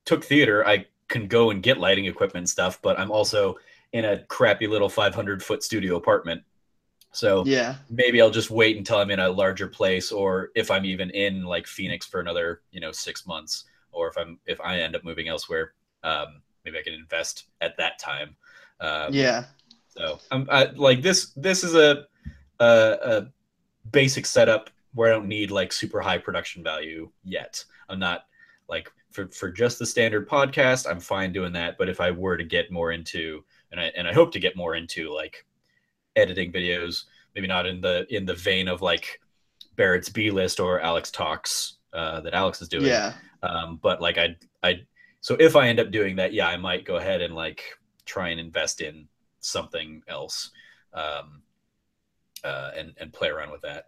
took 0.06 0.24
theater 0.24 0.66
i 0.68 0.86
can 1.08 1.28
go 1.28 1.52
and 1.52 1.64
get 1.64 1.80
lighting 1.80 2.06
equipment 2.06 2.42
and 2.42 2.50
stuff 2.50 2.80
but 2.82 3.00
i'm 3.00 3.12
also 3.12 3.56
in 3.94 4.06
a 4.06 4.24
crappy 4.26 4.68
little 4.68 4.90
500 4.90 5.42
foot 5.44 5.64
studio 5.64 5.96
apartment 5.96 6.44
so 7.16 7.46
yeah, 7.46 7.76
maybe 7.90 8.22
I'll 8.22 8.30
just 8.30 8.52
wait 8.52 8.76
until 8.76 8.98
I'm 8.98 9.10
in 9.10 9.20
a 9.20 9.30
larger 9.30 9.70
place, 9.70 10.12
or 10.12 10.50
if 10.54 10.70
I'm 10.70 10.84
even 10.84 11.10
in 11.12 11.44
like 11.44 11.66
Phoenix 11.66 12.06
for 12.06 12.20
another, 12.20 12.62
you 12.72 12.82
know, 12.82 12.92
six 12.92 13.26
months, 13.26 13.64
or 13.94 14.10
if 14.10 14.18
I'm 14.18 14.38
if 14.46 14.60
I 14.60 14.80
end 14.80 14.98
up 14.98 15.06
moving 15.06 15.30
elsewhere, 15.30 15.74
um, 16.04 16.42
maybe 16.66 16.78
I 16.78 16.82
can 16.82 16.94
invest 16.94 17.46
at 17.62 17.78
that 17.78 18.00
time. 18.00 18.36
Um, 18.82 19.14
yeah. 19.14 19.46
So 19.88 20.20
I'm 20.30 20.46
I, 20.52 20.66
like 20.76 21.02
this. 21.02 21.32
This 21.38 21.64
is 21.64 21.74
a, 21.74 22.06
a 22.60 22.98
a 23.02 23.28
basic 23.92 24.26
setup 24.26 24.70
where 24.94 25.10
I 25.10 25.16
don't 25.16 25.30
need 25.30 25.52
like 25.52 25.72
super 25.72 26.02
high 26.02 26.18
production 26.18 26.64
value 26.64 27.10
yet. 27.24 27.64
I'm 27.88 28.00
not 28.00 28.26
like 28.68 28.92
for 29.16 29.28
for 29.30 29.50
just 29.50 29.80
the 29.80 29.86
standard 29.86 30.30
podcast. 30.30 30.90
I'm 30.90 31.00
fine 31.00 31.32
doing 31.32 31.54
that. 31.54 31.78
But 31.78 31.90
if 31.90 32.02
I 32.02 32.12
were 32.12 32.38
to 32.38 32.44
get 32.44 32.72
more 32.72 32.92
into 32.92 33.44
and 33.72 33.80
I 33.80 33.86
and 33.96 34.08
I 34.08 34.14
hope 34.14 34.32
to 34.34 34.40
get 34.40 34.56
more 34.56 34.76
into 34.76 35.12
like 35.12 35.46
editing 36.16 36.52
videos, 36.52 37.06
maybe 37.34 37.48
not 37.48 37.66
in 37.66 37.82
the 37.82 38.06
in 38.14 38.26
the 38.26 38.36
vein 38.36 38.68
of 38.68 38.82
like 38.82 39.20
Barrett's 39.76 40.10
B 40.10 40.30
list 40.30 40.60
or 40.60 40.82
Alex 40.82 41.10
Talks 41.10 41.78
uh, 41.94 42.20
that 42.22 42.34
Alex 42.34 42.62
is 42.62 42.68
doing. 42.68 42.86
Yeah. 42.86 43.14
Um, 43.42 43.80
but 43.82 44.02
like 44.02 44.18
I 44.18 44.36
I 44.62 44.82
so 45.22 45.36
if 45.40 45.56
I 45.56 45.70
end 45.70 45.80
up 45.80 45.90
doing 45.90 46.18
that, 46.18 46.34
yeah, 46.34 46.48
I 46.48 46.58
might 46.58 46.86
go 46.86 46.98
ahead 46.98 47.22
and 47.22 47.34
like 47.34 47.64
try 48.06 48.30
and 48.30 48.40
invest 48.40 48.82
in 48.82 49.08
something 49.40 50.04
else, 50.08 50.52
um, 50.94 51.42
uh, 52.44 52.72
and 52.76 52.94
and 52.98 53.14
play 53.14 53.30
around 53.30 53.52
with 53.52 53.62
that. 53.62 53.88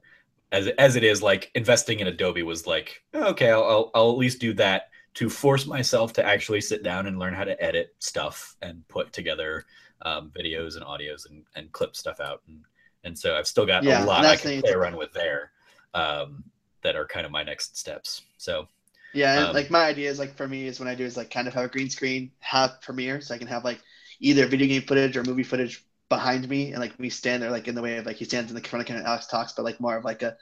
As 0.52 0.68
as 0.80 0.96
it 0.96 1.04
is, 1.04 1.22
like 1.22 1.52
investing 1.54 2.00
in 2.00 2.08
Adobe 2.08 2.44
was 2.44 2.66
like 2.66 3.04
okay, 3.14 3.52
I'll 3.52 3.64
I'll, 3.64 3.92
I'll 3.94 4.12
at 4.12 4.18
least 4.18 4.40
do 4.40 4.54
that 4.54 4.90
to 5.18 5.32
force 5.32 5.66
myself 5.66 6.14
to 6.14 6.24
actually 6.24 6.62
sit 6.62 6.84
down 6.84 7.08
and 7.08 7.18
learn 7.18 7.34
how 7.34 7.44
to 7.44 7.60
edit 7.60 7.96
stuff 7.98 8.56
and 8.62 8.88
put 8.88 9.12
together 9.12 9.66
um, 10.04 10.32
videos 10.38 10.76
and 10.76 10.86
audios 10.86 11.28
and, 11.28 11.44
and 11.56 11.72
clip 11.72 11.96
stuff 11.96 12.20
out. 12.20 12.44
And, 12.48 12.62
and 13.04 13.18
so 13.18 13.36
I've 13.36 13.48
still 13.48 13.66
got 13.66 13.84
yeah, 13.84 14.04
a 14.04 14.06
lot 14.06 14.24
I 14.24 14.36
can 14.36 14.62
play 14.62 14.74
around 14.74 14.96
with 14.96 15.12
there 15.14 15.54
um, 15.96 16.44
that 16.84 16.96
are 16.96 17.08
kind 17.08 17.26
of 17.26 17.32
my 17.32 17.42
next 17.42 17.76
steps. 17.76 18.22
So 18.38 18.68
yeah, 19.12 19.48
um, 19.48 19.56
like 19.56 19.72
my 19.72 19.86
idea 19.86 20.08
is 20.08 20.20
like 20.20 20.36
for 20.36 20.48
me 20.48 20.68
is 20.68 20.80
when 20.80 20.88
I 20.88 20.94
do 20.94 21.04
is 21.04 21.18
like 21.18 21.32
kind 21.32 21.48
of 21.48 21.56
have 21.56 21.66
a 21.66 21.68
green 21.68 21.90
screen, 21.90 22.30
have 22.38 22.80
Premiere, 22.84 23.20
so 23.20 23.34
I 23.34 23.40
can 23.40 23.48
have 23.48 23.64
like 23.64 23.82
either 24.20 24.46
video 24.46 24.68
game 24.68 24.84
footage 24.84 25.18
or 25.18 25.24
movie 25.24 25.42
footage 25.42 25.84
behind 26.10 26.48
me, 26.48 26.74
and 26.74 26.80
like 26.80 26.94
we 27.00 27.10
stand 27.10 27.42
there 27.42 27.50
like 27.50 27.68
in 27.68 27.74
the 27.74 27.82
way 27.82 27.98
of 27.98 28.06
like 28.06 28.18
he 28.18 28.26
stands 28.26 28.52
in 28.52 28.56
the 28.56 28.62
front 28.62 28.82
of 28.82 28.88
camera, 28.88 29.04
Alex 29.04 29.26
talks, 29.26 29.54
but 29.54 29.66
like 29.66 29.80
more 29.80 29.98
of 29.98 30.06
like 30.06 30.22
a 30.22 30.38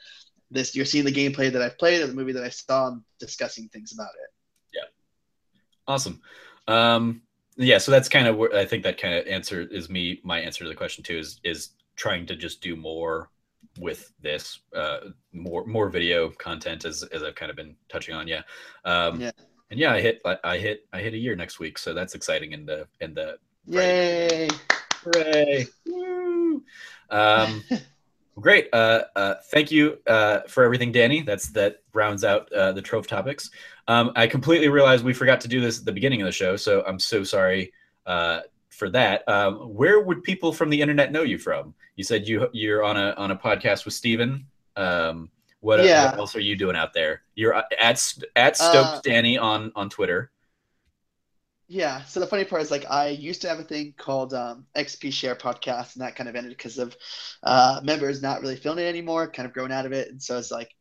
this 0.50 0.76
you're 0.76 0.84
seeing 0.84 1.06
the 1.06 1.10
gameplay 1.10 1.50
that 1.50 1.62
I've 1.62 1.78
played 1.78 2.02
or 2.02 2.08
the 2.08 2.12
movie 2.12 2.32
that 2.32 2.44
I 2.44 2.50
saw 2.50 2.88
and 2.88 3.00
discussing 3.18 3.70
things 3.70 3.94
about 3.94 4.10
it. 4.22 4.35
Awesome. 5.88 6.20
Um, 6.66 7.22
yeah 7.56 7.78
so 7.78 7.90
that's 7.90 8.08
kind 8.08 8.26
of 8.26 8.36
where 8.36 8.54
i 8.54 8.64
think 8.64 8.82
that 8.82 9.00
kind 9.00 9.14
of 9.14 9.26
answer 9.26 9.62
is 9.62 9.88
me 9.88 10.20
my 10.22 10.38
answer 10.40 10.64
to 10.64 10.68
the 10.68 10.74
question 10.74 11.02
too 11.02 11.18
is 11.18 11.40
is 11.42 11.70
trying 11.96 12.26
to 12.26 12.36
just 12.36 12.60
do 12.60 12.76
more 12.76 13.30
with 13.80 14.12
this 14.22 14.60
uh 14.74 14.98
more 15.32 15.66
more 15.66 15.88
video 15.88 16.30
content 16.30 16.84
as 16.84 17.02
as 17.12 17.22
i've 17.22 17.34
kind 17.34 17.50
of 17.50 17.56
been 17.56 17.74
touching 17.88 18.14
on 18.14 18.28
yeah. 18.28 18.42
Um 18.84 19.20
yeah. 19.20 19.30
and 19.70 19.80
yeah 19.80 19.92
i 19.92 20.00
hit 20.00 20.20
I, 20.24 20.38
I 20.44 20.58
hit 20.58 20.86
i 20.92 21.00
hit 21.00 21.14
a 21.14 21.18
year 21.18 21.34
next 21.34 21.58
week 21.58 21.78
so 21.78 21.94
that's 21.94 22.14
exciting 22.14 22.52
in 22.52 22.66
the 22.66 22.86
in 23.00 23.14
the 23.14 23.38
yay! 23.66 24.48
Hooray! 25.02 25.66
Woo! 25.86 26.62
um 27.10 27.62
great. 28.40 28.68
Uh 28.72 29.04
uh 29.14 29.34
thank 29.50 29.70
you 29.70 29.98
uh 30.06 30.40
for 30.48 30.62
everything 30.62 30.92
danny. 30.92 31.22
That's 31.22 31.48
that 31.50 31.82
rounds 31.94 32.24
out 32.24 32.52
uh 32.52 32.72
the 32.72 32.82
trove 32.82 33.06
topics 33.06 33.50
um, 33.88 34.12
I 34.16 34.26
completely 34.26 34.68
realized 34.68 35.04
we 35.04 35.12
forgot 35.12 35.40
to 35.42 35.48
do 35.48 35.60
this 35.60 35.78
at 35.78 35.84
the 35.84 35.92
beginning 35.92 36.20
of 36.22 36.26
the 36.26 36.32
show, 36.32 36.56
so 36.56 36.82
I'm 36.86 36.98
so 36.98 37.24
sorry 37.24 37.72
uh, 38.06 38.40
for 38.68 38.90
that. 38.90 39.28
Um, 39.28 39.56
where 39.74 40.00
would 40.00 40.22
people 40.22 40.52
from 40.52 40.70
the 40.70 40.80
internet 40.80 41.12
know 41.12 41.22
you 41.22 41.38
from? 41.38 41.74
You 41.96 42.04
said 42.04 42.26
you 42.26 42.48
you're 42.52 42.84
on 42.84 42.96
a 42.96 43.10
on 43.12 43.30
a 43.30 43.36
podcast 43.36 43.84
with 43.84 43.94
Steven. 43.94 44.46
Um, 44.76 45.30
what, 45.60 45.82
yeah. 45.82 46.10
what 46.10 46.18
else 46.18 46.36
are 46.36 46.40
you 46.40 46.54
doing 46.54 46.76
out 46.76 46.92
there? 46.92 47.22
You're 47.34 47.54
at 47.54 47.72
at 48.36 48.56
Stoked 48.56 48.60
uh, 48.60 49.00
Danny 49.02 49.38
on 49.38 49.72
on 49.74 49.88
Twitter. 49.88 50.30
Yeah. 51.68 52.04
So 52.04 52.20
the 52.20 52.26
funny 52.28 52.44
part 52.44 52.62
is, 52.62 52.70
like, 52.70 52.88
I 52.88 53.08
used 53.08 53.42
to 53.42 53.48
have 53.48 53.58
a 53.58 53.64
thing 53.64 53.94
called 53.96 54.34
um, 54.34 54.66
XP 54.76 55.12
Share 55.12 55.34
Podcast, 55.34 55.94
and 55.94 56.02
that 56.02 56.14
kind 56.14 56.28
of 56.28 56.36
ended 56.36 56.56
because 56.56 56.78
of 56.78 56.96
uh, 57.42 57.80
members 57.82 58.22
not 58.22 58.40
really 58.40 58.54
feeling 58.54 58.78
it 58.78 58.88
anymore, 58.88 59.28
kind 59.28 59.46
of 59.46 59.52
growing 59.52 59.72
out 59.72 59.84
of 59.84 59.92
it. 59.92 60.08
And 60.08 60.22
so 60.22 60.38
it's 60.38 60.52
like 60.52 60.75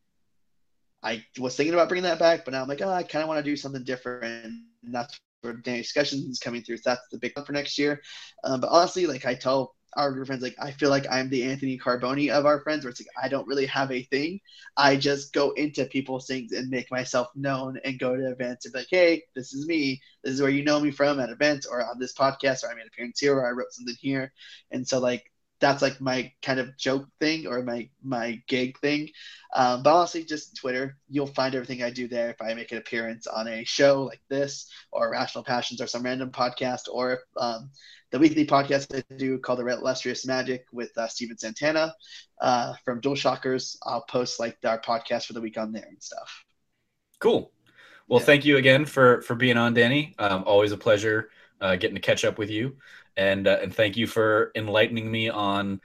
I 1.06 1.24
was 1.40 1.56
thinking 1.56 1.76
about 1.76 1.88
bringing 1.88 2.04
that 2.04 2.20
back, 2.20 2.44
but 2.44 2.52
now 2.52 2.64
I'm 2.64 2.68
like, 2.68 2.82
oh, 2.82 2.90
I 2.90 3.04
kind 3.04 3.22
of 3.22 3.30
want 3.30 3.38
to 3.38 3.50
do 3.50 3.56
something 3.56 3.84
different. 3.84 4.46
And 4.84 4.94
that's 4.94 5.20
where 5.42 5.54
Danny 5.54 5.82
discussions 5.82 6.40
coming 6.40 6.64
through. 6.64 6.78
So 6.78 6.90
that's 6.90 7.08
the 7.12 7.20
big 7.20 7.36
one 7.36 7.46
for 7.46 7.54
next 7.54 7.78
year. 7.78 8.02
Um, 8.44 8.60
but 8.60 8.72
honestly, 8.72 9.06
like 9.06 9.26
I 9.26 9.36
tell 9.36 9.76
our 9.96 10.12
group 10.12 10.28
friends, 10.28 10.42
like 10.42 10.56
I 10.60 10.72
feel 10.72 10.90
like 10.90 11.06
I'm 11.10 11.30
the 11.30 11.44
Anthony 11.44 11.78
Carboni 11.78 12.30
of 12.30 12.46
our 12.46 12.60
friends, 12.62 12.84
where 12.84 12.90
it's 12.90 13.00
like 13.00 13.24
I 13.24 13.30
don't 13.30 13.48
really 13.48 13.68
have 13.68 13.92
a 13.92 14.04
thing. 14.04 14.40
I 14.76 14.96
just 14.96 15.32
go 15.32 15.52
into 15.52 15.86
people's 15.86 16.28
things 16.28 16.52
and 16.52 16.70
make 16.70 16.92
myself 16.92 17.28
known 17.36 17.80
and 17.86 18.00
go 18.00 18.16
to 18.16 18.32
events 18.32 18.66
and 18.66 18.74
be 18.74 18.80
like, 18.80 18.88
hey, 18.90 19.24
this 19.36 19.54
is 19.54 19.68
me. 19.68 20.02
This 20.24 20.34
is 20.34 20.42
where 20.42 20.50
you 20.50 20.64
know 20.64 20.80
me 20.80 20.92
from 20.92 21.20
at 21.20 21.30
events 21.30 21.66
or 21.66 21.86
on 21.86 22.00
this 22.00 22.14
podcast, 22.14 22.64
or 22.64 22.72
I 22.72 22.76
made 22.76 22.82
an 22.82 22.88
appearance 22.88 23.20
here, 23.20 23.36
or 23.36 23.48
I 23.48 23.52
wrote 23.52 23.72
something 23.72 23.96
here. 24.02 24.34
And 24.72 24.86
so 24.88 25.00
like 25.00 25.32
that's 25.60 25.82
like 25.82 26.02
my 26.02 26.32
kind 26.42 26.60
of 26.60 26.78
joke 26.78 27.08
thing 27.20 27.48
or 27.48 27.64
my 27.64 27.90
my 28.04 28.42
gig 28.48 28.78
thing. 28.80 29.10
Um, 29.54 29.84
but 29.84 29.96
honestly, 29.96 30.24
just 30.24 30.56
Twitter, 30.58 30.98
you'll 31.10 31.28
find 31.28 31.56
everything 31.56 31.82
I 31.82 31.90
do 31.90 32.08
there. 32.08 32.30
If 32.30 32.42
I 32.42 32.54
make 32.54 32.72
an 32.72 32.78
appearance 32.78 33.26
on 33.28 33.48
a 33.48 33.64
show 33.64 34.04
like 34.04 34.22
this, 34.30 34.70
or 34.92 35.10
Rational 35.10 35.44
Passions, 35.44 35.82
or 35.82 35.88
some 35.88 36.04
random 36.04 36.32
podcast, 36.32 36.82
or 36.92 37.20
um, 37.38 37.70
the 38.12 38.20
weekly 38.20 38.46
podcast 38.46 38.96
I 38.96 39.04
do 39.16 39.40
called 39.40 39.60
The 39.60 39.68
Illustrious 39.68 40.26
Magic 40.26 40.66
with 40.72 40.92
uh, 40.98 41.08
Steven 41.08 41.38
Santana 41.38 41.94
uh, 42.42 42.74
from 42.84 43.02
DualShockers, 43.02 43.78
I'll 43.84 44.06
post 44.10 44.40
like 44.40 44.58
our 44.66 44.80
podcast 44.80 45.26
for 45.26 45.34
the 45.34 45.42
week 45.42 45.58
on 45.58 45.72
there 45.72 45.88
and 45.88 46.02
stuff. 46.02 46.44
Cool. 47.20 47.52
Well, 48.08 48.20
yeah. 48.20 48.26
thank 48.26 48.46
you 48.46 48.58
again 48.58 48.86
for 48.86 49.22
for 49.22 49.36
being 49.36 49.58
on, 49.58 49.74
Danny. 49.74 50.16
Um, 50.20 50.44
always 50.46 50.74
a 50.74 50.78
pleasure 50.78 51.30
uh, 51.62 51.78
getting 51.78 51.96
to 51.96 52.02
catch 52.02 52.26
up 52.26 52.38
with 52.38 52.50
you 52.50 52.76
and 53.18 53.48
uh, 53.48 53.60
and 53.62 53.74
thank 53.74 53.98
you 53.98 54.08
for 54.08 54.52
enlightening 54.56 55.10
me 55.10 55.30
on 55.30 55.82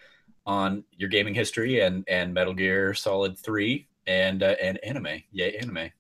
on 0.47 0.85
your 0.97 1.09
gaming 1.09 1.35
history 1.35 1.81
and 1.81 2.05
and 2.09 2.35
Metal 2.35 2.55
Gear 2.55 2.95
Solid 2.95 3.39
Three 3.39 3.89
and 4.07 4.43
uh, 4.43 4.57
and 4.63 4.79
anime. 4.85 5.23
Yay, 5.33 5.57
anime. 5.57 5.91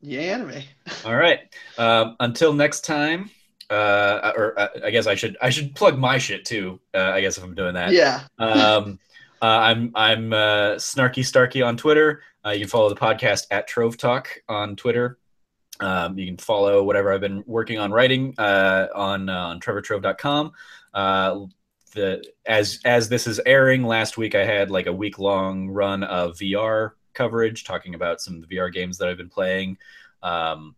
Yay, 0.00 0.30
anime. 0.30 0.62
All 1.04 1.16
right. 1.16 1.40
Um, 1.78 2.16
until 2.20 2.52
next 2.52 2.84
time. 2.84 3.30
Uh, 3.70 4.32
or 4.36 4.60
uh, 4.60 4.68
I 4.84 4.90
guess 4.90 5.06
I 5.06 5.14
should 5.14 5.38
I 5.40 5.48
should 5.48 5.74
plug 5.74 5.98
my 5.98 6.18
shit 6.18 6.44
too. 6.44 6.80
Uh, 6.92 7.12
I 7.14 7.22
guess 7.22 7.38
if 7.38 7.44
I'm 7.44 7.54
doing 7.54 7.72
that. 7.74 7.92
Yeah. 7.92 8.24
um, 8.38 8.98
uh, 9.40 9.46
I'm 9.46 9.90
I'm 9.94 10.32
uh, 10.34 10.76
Snarky 10.76 11.24
Starky 11.24 11.62
on 11.62 11.76
Twitter. 11.78 12.22
Uh, 12.44 12.50
you 12.50 12.60
can 12.60 12.68
follow 12.68 12.90
the 12.90 12.94
podcast 12.94 13.46
at 13.50 13.66
Trove 13.66 13.96
Talk 13.96 14.28
on 14.50 14.76
Twitter. 14.76 15.18
Um, 15.80 16.18
you 16.18 16.26
can 16.26 16.36
follow 16.36 16.82
whatever 16.82 17.12
I've 17.12 17.20
been 17.20 17.42
working 17.46 17.78
on 17.78 17.92
writing 17.92 18.34
uh, 18.38 18.88
on 18.94 19.28
uh, 19.28 19.46
on 19.46 19.60
trevortrove.com. 19.60 20.52
Uh, 20.92 21.46
the 21.94 22.24
as 22.46 22.80
as 22.84 23.08
this 23.08 23.26
is 23.26 23.40
airing, 23.46 23.84
last 23.84 24.16
week 24.16 24.34
I 24.34 24.44
had 24.44 24.70
like 24.70 24.86
a 24.86 24.92
week 24.92 25.18
long 25.18 25.68
run 25.68 26.04
of 26.04 26.36
VR 26.36 26.92
coverage 27.12 27.64
talking 27.64 27.94
about 27.94 28.20
some 28.20 28.34
of 28.34 28.46
the 28.46 28.56
VR 28.56 28.72
games 28.72 28.98
that 28.98 29.08
I've 29.08 29.16
been 29.16 29.28
playing, 29.28 29.78
um, 30.22 30.74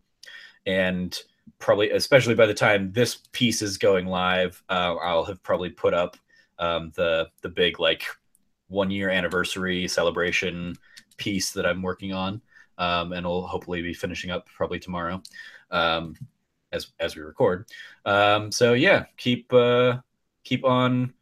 and 0.66 1.18
probably 1.58 1.90
especially 1.90 2.34
by 2.34 2.46
the 2.46 2.54
time 2.54 2.92
this 2.92 3.18
piece 3.32 3.62
is 3.62 3.78
going 3.78 4.06
live, 4.06 4.62
uh, 4.68 4.96
I'll 4.96 5.24
have 5.24 5.42
probably 5.42 5.70
put 5.70 5.94
up 5.94 6.16
um, 6.58 6.92
the 6.94 7.28
the 7.42 7.48
big 7.48 7.80
like 7.80 8.04
one 8.68 8.90
year 8.90 9.10
anniversary 9.10 9.88
celebration 9.88 10.76
piece 11.16 11.52
that 11.52 11.66
I'm 11.66 11.82
working 11.82 12.12
on 12.12 12.40
um, 12.78 13.12
and 13.12 13.26
we'll 13.26 13.46
hopefully 13.46 13.82
be 13.82 13.94
finishing 13.94 14.30
up 14.30 14.46
probably 14.46 14.78
tomorrow 14.78 15.22
um, 15.70 16.16
as 16.72 16.88
as 17.00 17.16
we 17.16 17.22
record. 17.22 17.66
Um, 18.04 18.52
so 18.52 18.74
yeah, 18.74 19.06
keep 19.16 19.52
uh, 19.52 19.98
keep 20.44 20.64
on 20.64 21.12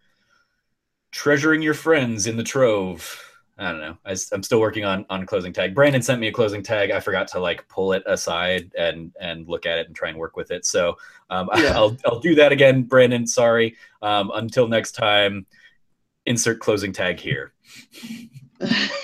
treasuring 1.11 1.63
your 1.63 1.75
friends 1.75 2.27
in 2.27 2.37
the 2.37 2.43
trove. 2.43 3.21
I 3.57 3.71
don't 3.71 3.81
know. 3.81 3.97
I, 4.05 4.17
am 4.33 4.43
still 4.43 4.61
working 4.61 4.85
on 4.85 5.07
on 5.09 5.27
closing 5.27 5.53
tag. 5.53 5.75
Brandon 5.75 6.03
sent 6.03 6.21
me 6.21 6.27
a 6.27 6.33
closing 6.33 6.63
tag. 6.63 6.91
I 6.91 6.99
forgot 6.99 7.29
to 7.29 7.41
like 7.41 7.67
pull 7.69 7.93
it 7.93 8.03
aside 8.07 8.73
and 8.77 9.13
and 9.21 9.47
look 9.47 9.65
at 9.65 9.79
it 9.79 9.87
and 9.87 9.95
try 9.95 10.09
and 10.09 10.19
work 10.19 10.37
with 10.37 10.51
it. 10.51 10.67
So 10.67 10.97
um, 11.31 11.49
yeah. 11.57 11.73
I'll 11.75 11.97
I'll 12.05 12.21
do 12.21 12.35
that 12.35 12.53
again, 12.53 12.83
Brandon. 12.83 13.27
Sorry. 13.27 13.77
Um, 14.03 14.33
until 14.35 14.67
next 14.67 14.93
time, 14.93 15.47
insert 16.27 16.59
closing 16.59 16.93
tag 16.93 17.21
here. 17.21 17.53